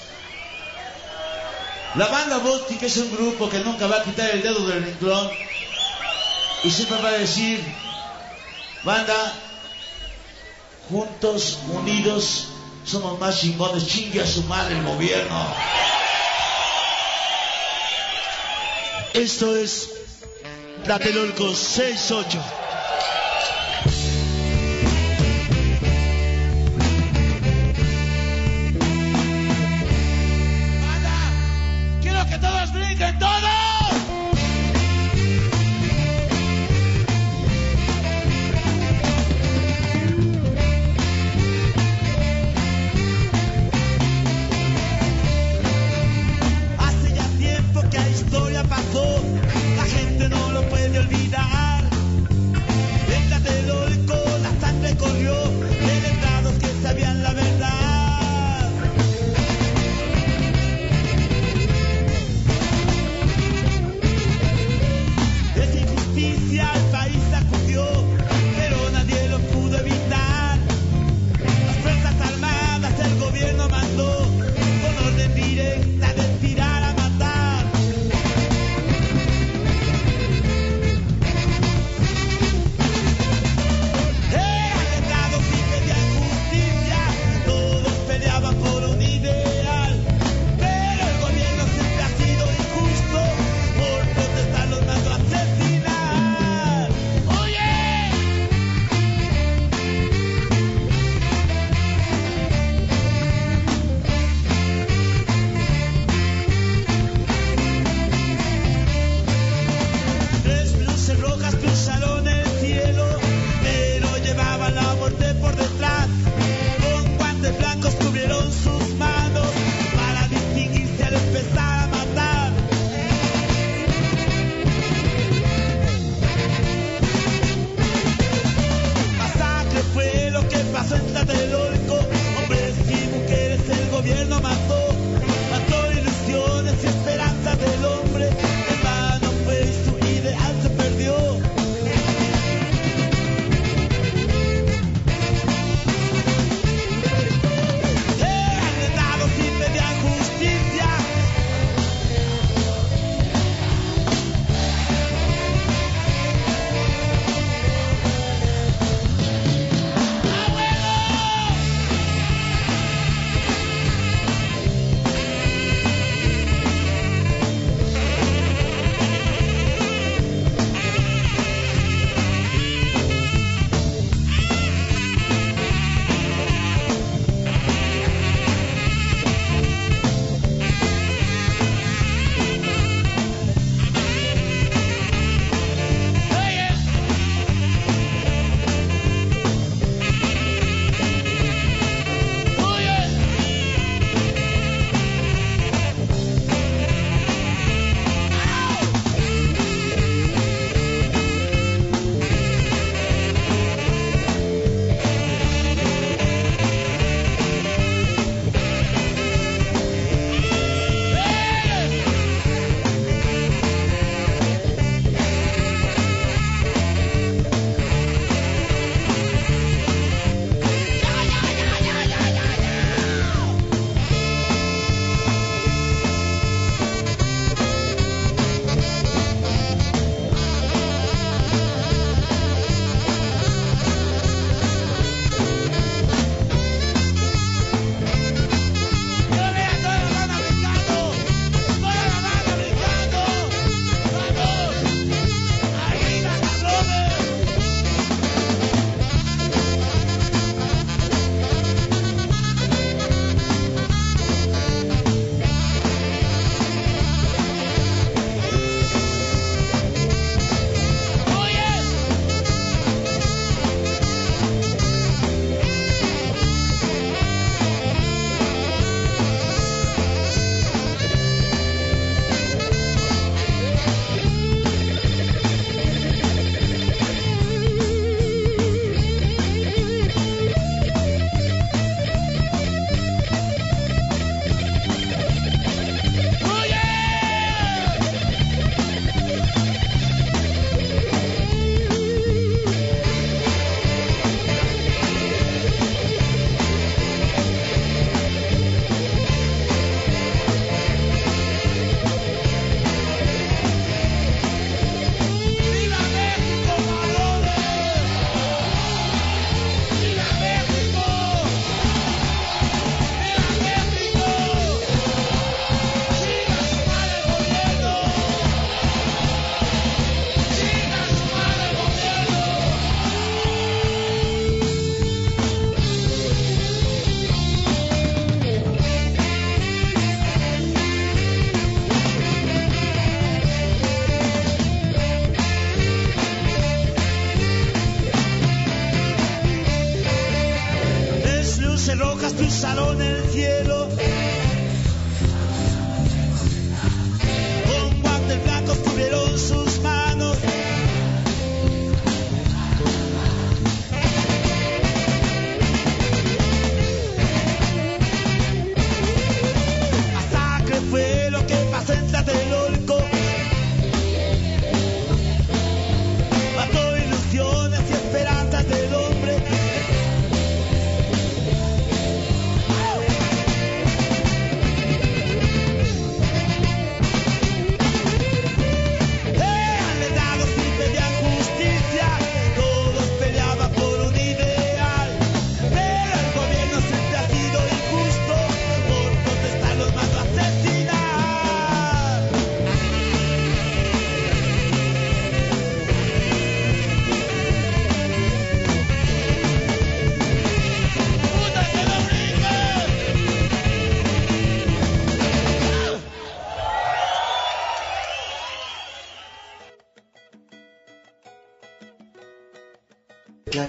La 1.96 2.06
banda 2.06 2.40
que 2.78 2.86
es 2.86 2.96
un 2.98 3.10
grupo 3.10 3.50
que 3.50 3.58
nunca 3.60 3.86
va 3.88 3.96
a 3.96 4.04
quitar 4.04 4.30
el 4.30 4.42
dedo 4.42 4.64
del 4.66 4.84
renglón 4.84 5.30
y 6.62 6.70
siempre 6.70 7.02
va 7.02 7.08
a 7.08 7.12
decir, 7.12 7.60
banda, 8.84 9.32
juntos, 10.88 11.58
unidos, 11.68 12.46
somos 12.84 13.18
más 13.18 13.40
chingones, 13.40 13.86
chingue 13.86 14.22
a 14.22 14.26
su 14.26 14.44
madre 14.44 14.78
el 14.78 14.84
gobierno. 14.84 15.46
Esto 19.14 19.54
es 19.56 19.90
Tlatelolco 20.84 21.54
68. 21.54 22.38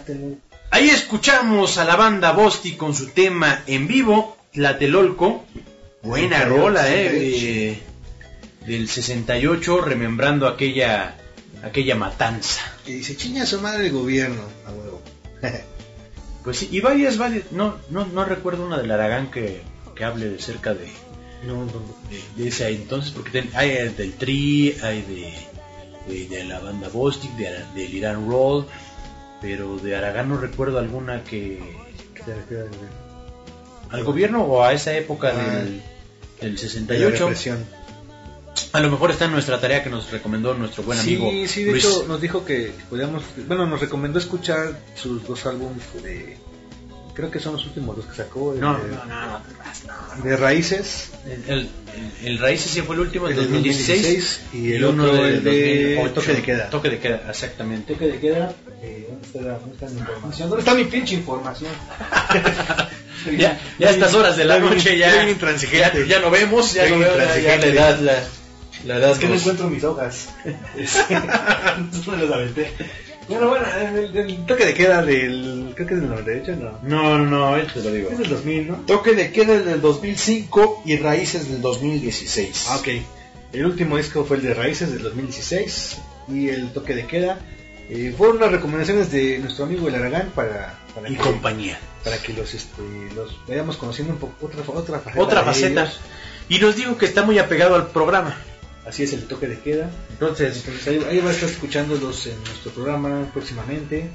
Tlatelolco. 0.06 0.42
Ahí 0.72 0.90
escuchamos 0.90 1.78
a 1.78 1.86
la 1.86 1.96
banda 1.96 2.32
Bosti 2.32 2.74
con 2.74 2.96
su 2.96 3.08
tema 3.10 3.64
en 3.68 3.88
vivo, 3.88 4.38
Tlatelolco. 4.54 5.46
Buena 6.02 6.46
rola, 6.46 6.90
eh. 6.94 7.10
68. 7.10 7.46
de- 7.46 7.94
del 8.66 8.88
68, 8.88 9.82
remembrando 9.82 10.48
aquella, 10.48 11.16
aquella 11.64 11.96
matanza. 11.96 12.62
Y 12.86 12.94
dice, 12.94 13.18
chinga 13.18 13.46
su 13.46 13.60
madre 13.60 13.88
el 13.88 13.92
gobierno. 13.94 14.42
A 14.66 14.72
huevo. 14.72 15.02
Pues 16.44 16.58
sí, 16.58 16.68
y 16.74 16.82
varias, 16.82 17.18
varias. 17.18 17.54
No, 17.54 17.78
no, 17.90 18.06
no 18.06 18.26
recuerdo 18.26 18.66
una 18.66 18.78
del 18.78 18.92
Aragán 18.92 19.32
que, 19.32 19.62
que 19.96 20.04
hable 20.04 20.28
de 20.28 20.40
cerca 20.40 20.74
de, 20.74 20.90
no, 21.48 21.64
no, 21.64 21.72
de, 22.10 22.22
de 22.44 22.50
ese 22.50 22.68
entonces, 22.68 23.12
porque 23.12 23.46
hay 23.54 23.70
del 23.94 24.12
Tri, 24.16 24.76
hay 24.84 25.04
de, 25.04 25.34
de, 26.14 26.28
de 26.28 26.44
la 26.44 26.60
banda 26.60 26.90
Bostic, 26.90 27.32
del 27.38 27.94
Irán 27.94 28.28
Roll, 28.30 28.66
pero 29.44 29.78
de 29.78 29.96
Aragán 29.96 30.30
no 30.30 30.38
recuerdo 30.38 30.80
alguna 30.80 31.24
que. 31.24 31.60
¿Qué 32.16 32.24
te 32.24 32.34
refieres 32.34 32.66
al 32.66 32.72
gobierno? 32.72 33.04
al 33.92 34.04
gobierno 34.04 34.42
o 34.46 34.64
a 34.64 34.74
esa 34.74 34.98
época 34.98 35.32
Ah, 35.36 35.58
del, 35.60 35.84
del 36.42 36.42
De 36.42 36.50
la 36.52 36.58
68. 36.58 37.20
represión. 37.28 37.64
A 38.72 38.80
lo 38.80 38.90
mejor 38.90 39.12
está 39.12 39.26
en 39.26 39.32
nuestra 39.34 39.60
tarea 39.62 39.84
que 39.84 39.90
nos 39.92 40.10
recomendó 40.12 40.56
nuestro 40.56 40.82
buen 40.82 40.98
amigo 40.98 41.30
Sí, 41.30 41.48
sí, 41.48 41.64
de 41.64 41.72
Luis. 41.72 41.86
hecho 41.86 42.06
nos 42.08 42.20
dijo 42.20 42.44
que 42.44 42.72
podíamos, 42.90 43.22
bueno, 43.48 43.68
nos 43.68 43.80
recomendó 43.80 44.18
escuchar 44.18 44.80
sus 44.96 45.24
dos 45.28 45.46
álbumes 45.46 45.84
de, 46.02 46.38
creo 47.14 47.30
que 47.32 47.40
son 47.40 47.54
los 47.54 47.66
últimos 47.66 47.96
dos 47.96 48.06
que 48.06 48.16
sacó, 48.16 48.54
el 48.54 48.60
No, 48.60 48.78
de, 48.78 48.90
no, 48.90 49.06
no, 49.06 49.06
no, 49.06 49.40
no. 50.18 50.24
de 50.24 50.38
Raíces, 50.38 51.12
El, 51.26 51.44
el, 51.52 51.60
el, 52.22 52.28
el 52.28 52.38
Raíces 52.40 52.72
sí 52.72 52.82
fue 52.82 52.96
el 52.96 53.02
último, 53.02 53.28
el 53.28 53.34
el 53.34 53.38
del 53.40 53.48
2016. 53.52 54.02
2016, 54.04 54.42
y 54.54 54.74
el 54.74 54.84
otro, 54.84 55.26
el 55.26 55.44
de 55.44 55.96
2008. 55.96 56.14
Toque 56.14 56.34
de 56.34 56.42
Queda. 56.42 56.70
Toque 56.70 56.90
de 56.90 57.00
queda, 57.00 57.24
exactamente. 57.30 57.94
Toque 57.94 58.06
de 58.08 58.20
queda, 58.20 58.54
eh, 58.82 59.08
¿dónde, 59.10 59.26
está, 59.28 59.42
la- 59.42 59.60
dónde 59.60 59.74
está 59.76 59.86
mi 59.90 60.00
información? 60.00 60.50
¿Dónde 60.50 60.62
está 60.62 60.74
mi 60.76 60.86
pinche 60.86 61.16
información? 61.16 61.72
Ya, 63.38 63.58
ya 63.80 63.88
a 63.88 63.92
estas 63.92 64.14
horas 64.16 64.36
de 64.36 64.44
la 64.44 64.60
noche 64.60 64.98
ya 64.98 65.10
ya, 65.26 65.26
ya, 65.56 66.06
ya 66.06 66.20
no 66.20 66.30
vemos, 66.30 66.74
ya 66.74 66.90
no 66.90 67.00
veo, 67.00 67.16
ya, 67.18 67.56
la 67.58 67.66
edad, 67.68 68.00
la, 68.02 68.24
la 68.86 68.98
edad 68.98 69.12
Es 69.12 69.18
que 69.20 69.30
no 69.30 69.36
encuentro 69.36 69.70
mis 69.70 69.82
hojas. 69.86 70.28
Me 70.46 72.18
los 72.18 72.32
aventé. 72.32 72.74
Bueno, 73.28 73.48
bueno, 73.50 73.66
el, 73.98 74.16
el 74.18 74.46
toque 74.46 74.66
de 74.66 74.74
queda 74.74 75.02
del, 75.04 75.72
creo 75.76 75.88
que 75.88 75.94
es 75.96 76.02
del 76.02 76.10
98, 76.10 76.56
no. 76.58 76.80
No, 76.84 77.18
no, 77.18 77.26
no, 77.26 77.54
ahí 77.56 77.66
te 77.74 77.82
lo 77.82 77.92
digo. 77.92 78.10
Es 78.12 78.18
del 78.18 78.30
2000, 78.30 78.68
¿no? 78.68 78.76
Toque 78.86 79.14
de 79.14 79.32
queda 79.32 79.60
del 79.60 79.82
2005 79.82 80.84
y 80.86 80.98
Raíces 80.98 81.50
del 81.50 81.62
2016. 81.62 82.66
Ah, 82.70 82.78
ok. 82.78 82.88
El 83.54 83.66
último 83.66 83.98
disco 83.98 84.26
fue 84.26 84.38
el 84.38 84.44
de 84.44 84.54
Raíces 84.54 84.92
del 84.92 85.04
2016 85.04 85.98
y 86.30 86.50
el 86.50 86.72
toque 86.74 86.96
de 86.96 87.06
queda. 87.06 87.38
eh, 87.90 88.14
fueron 88.18 88.38
unas 88.38 88.52
recomendaciones 88.52 89.12
de 89.12 89.40
nuestro 89.40 89.66
amigo 89.66 89.88
el 89.88 89.96
Aragán 89.96 90.32
para, 90.34 90.80
para, 90.96 91.10
Y 91.10 91.16
que, 91.16 91.22
compañía. 91.22 91.80
para 92.04 92.18
que 92.18 92.34
los, 92.34 92.54
este, 92.54 92.82
los 93.16 93.38
vayamos 93.48 93.78
conociendo 93.78 94.14
un 94.14 94.20
poco 94.20 94.46
otra, 94.48 94.62
otra 94.68 95.00
faceta. 95.00 95.24
Otra 95.24 95.44
faceta. 95.44 95.92
Y 96.50 96.60
nos 96.60 96.76
dijo 96.76 96.98
que 96.98 97.06
está 97.06 97.24
muy 97.24 97.40
apegado 97.40 97.76
al 97.76 97.88
programa. 97.88 98.36
Así 98.88 99.04
es 99.04 99.14
el 99.14 99.24
toque 99.28 99.48
de 99.48 99.60
queda. 99.60 99.90
Entonces, 100.12 100.58
Entonces 100.58 100.88
ahí, 100.88 101.06
ahí 101.10 101.20
va 101.20 101.30
a 101.30 101.34
estar 101.34 101.50
escuchándolos 101.50 102.28
en 102.28 102.38
nuestro 102.44 102.72
programa 102.72 103.30
próximamente. 103.34 104.10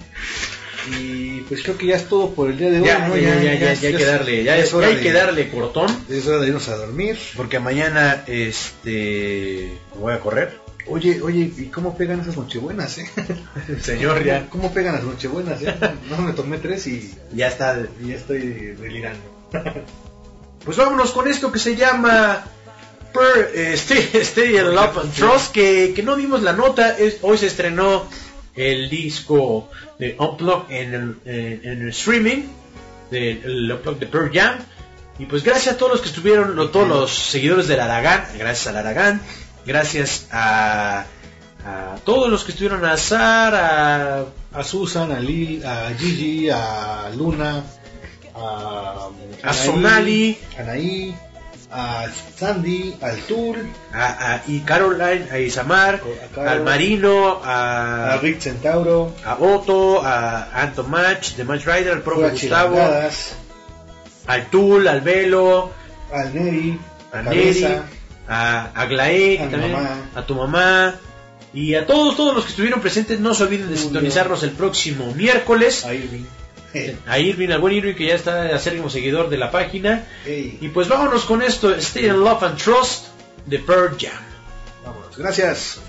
Y 1.00 1.40
pues 1.42 1.62
creo 1.62 1.76
que 1.76 1.86
ya 1.86 1.96
es 1.96 2.08
todo 2.08 2.34
por 2.34 2.50
el 2.50 2.56
día 2.58 2.70
de 2.70 2.80
hoy. 2.80 2.86
ya, 2.86 3.08
¿no? 3.08 3.16
ya, 3.16 3.34
ya, 3.42 3.54
ya, 3.54 3.72
ya 3.74 3.88
hay 3.88 3.94
que 3.96 4.04
darle, 4.04 4.44
ya, 4.44 4.56
es 4.58 4.70
ya 4.70 4.76
hora 4.76 4.86
hay 4.88 4.94
de- 4.96 5.02
que 5.02 5.12
darle 5.12 5.50
cortón. 5.50 5.86
Es 6.08 6.26
hora 6.26 6.38
de 6.38 6.46
irnos 6.48 6.68
a 6.68 6.76
dormir. 6.76 7.18
Porque 7.36 7.58
mañana, 7.58 8.24
este, 8.26 9.72
voy 9.98 10.12
a 10.14 10.20
correr. 10.20 10.58
Oye, 10.86 11.20
oye, 11.20 11.50
¿y 11.54 11.66
cómo 11.66 11.96
pegan 11.98 12.20
esas 12.20 12.36
nochebuenas, 12.38 12.96
eh? 12.98 13.10
Señor, 13.82 14.24
ya, 14.24 14.48
¿Cómo 14.48 14.72
pegan 14.72 14.94
las 14.94 15.04
nochebuenas, 15.04 15.60
eh? 15.62 15.74
No 16.08 16.16
me 16.18 16.32
tomé 16.32 16.56
tres 16.58 16.86
y, 16.86 17.14
ya 17.34 17.48
está. 17.48 17.78
y 18.02 18.08
ya 18.08 18.14
estoy 18.16 18.38
delirando. 18.40 19.20
Pues 20.64 20.76
vámonos 20.76 21.12
con 21.12 21.26
esto 21.28 21.50
que 21.50 21.58
se 21.58 21.76
llama 21.76 22.44
Per, 23.18 23.52
eh, 23.54 23.72
Stay, 23.74 24.10
Stay 24.22 24.56
in 24.56 24.74
Love 24.74 24.98
and 24.98 25.12
Trust, 25.14 25.52
que, 25.52 25.92
que 25.94 26.02
no 26.02 26.16
dimos 26.16 26.42
la 26.42 26.52
nota. 26.52 26.96
Es, 26.96 27.18
hoy 27.22 27.38
se 27.38 27.46
estrenó 27.46 28.06
el 28.54 28.88
disco 28.90 29.68
de 29.98 30.16
Unplug 30.18 30.66
en 30.70 30.94
el, 30.94 31.16
en, 31.24 31.60
en 31.64 31.82
el 31.82 31.88
streaming, 31.90 32.42
del 33.10 33.42
el 33.44 33.72
Unplug 33.72 33.98
de 33.98 34.06
Pearl 34.06 34.30
Jam. 34.32 34.58
Y 35.18 35.26
pues 35.26 35.42
gracias 35.42 35.74
a 35.74 35.78
todos 35.78 35.92
los 35.92 36.00
que 36.00 36.08
estuvieron, 36.08 36.54
lo- 36.54 36.70
todos 36.70 36.86
los 36.88 37.12
seguidores 37.12 37.66
del 37.66 37.80
Aragán, 37.80 38.24
gracias 38.38 38.68
al 38.68 38.76
Aragán, 38.76 39.20
gracias 39.66 40.28
a, 40.30 41.06
a 41.66 41.96
todos 42.04 42.30
los 42.30 42.44
que 42.44 42.52
estuvieron 42.52 42.84
a 42.84 42.92
Azar, 42.92 43.54
a, 43.54 44.24
A 44.52 44.62
Susan, 44.64 45.10
a 45.10 45.18
Lil, 45.18 45.64
a 45.66 45.90
Gigi, 45.98 46.48
a 46.50 47.10
Luna, 47.16 47.64
a, 48.36 49.08
A 49.42 49.52
Sonali. 49.52 50.38
a 50.56 50.60
Anaí, 50.62 51.14
a 51.70 52.06
Sandy, 52.36 52.96
al 53.02 53.16
Tool, 53.22 53.56
a, 53.92 54.34
a- 54.34 54.42
y 54.46 54.60
Caroline, 54.60 55.26
a 55.30 55.38
Isamar, 55.38 55.96
A 55.96 56.34
Carol. 56.34 56.48
al 56.48 56.62
Marino, 56.64 57.40
a, 57.44 58.14
a 58.14 58.16
Rick 58.18 58.40
Centauro, 58.40 59.12
a 59.24 59.34
Otto, 59.38 60.00
a 60.02 60.48
Anton 60.62 60.90
Match, 60.90 61.34
de 61.34 61.44
Match 61.44 61.66
Rider, 61.66 61.92
al 61.92 62.02
profe 62.02 62.26
a 62.26 62.30
Gustavo, 62.30 62.74
Chilangadas, 62.74 63.34
al 64.26 64.46
Tul, 64.50 64.88
al 64.88 65.00
Velo, 65.02 65.70
al 66.12 66.34
Neri, 66.34 66.78
a 67.12 67.22
Neri, 67.22 67.66
a, 68.28 68.70
a 68.74 68.86
Glae, 68.86 69.38
A 69.38 69.44
mi 69.44 69.50
también- 69.50 69.72
mamá. 69.72 69.90
a 70.14 70.22
tu 70.22 70.34
mamá, 70.34 70.94
y 71.54 71.74
a 71.74 71.86
todos, 71.86 72.16
todos 72.16 72.34
los 72.34 72.44
que 72.44 72.50
estuvieron 72.50 72.80
presentes, 72.80 73.20
no 73.20 73.34
se 73.34 73.42
olviden 73.44 73.68
de 73.68 73.74
Julio. 73.76 73.82
sintonizarnos 73.90 74.42
el 74.42 74.50
próximo 74.50 75.12
miércoles. 75.14 75.84
A 77.06 77.18
Irving, 77.18 77.48
al 77.50 77.60
buen 77.60 77.74
Irving, 77.74 77.94
que 77.94 78.06
ya 78.06 78.14
está 78.14 78.54
acérrimo 78.54 78.90
seguidor 78.90 79.30
de 79.30 79.38
la 79.38 79.50
página. 79.50 80.06
Hey, 80.24 80.58
Y 80.60 80.68
pues 80.68 80.88
vámonos 80.88 81.24
con 81.24 81.40
esto, 81.42 81.74
Stay 81.76 82.06
in 82.06 82.20
Love 82.20 82.42
and 82.42 82.58
Trust, 82.62 83.06
de 83.46 83.58
Pearl 83.58 83.96
Jam. 83.98 84.12
vámonos. 84.84 85.16
Gracias. 85.16 85.80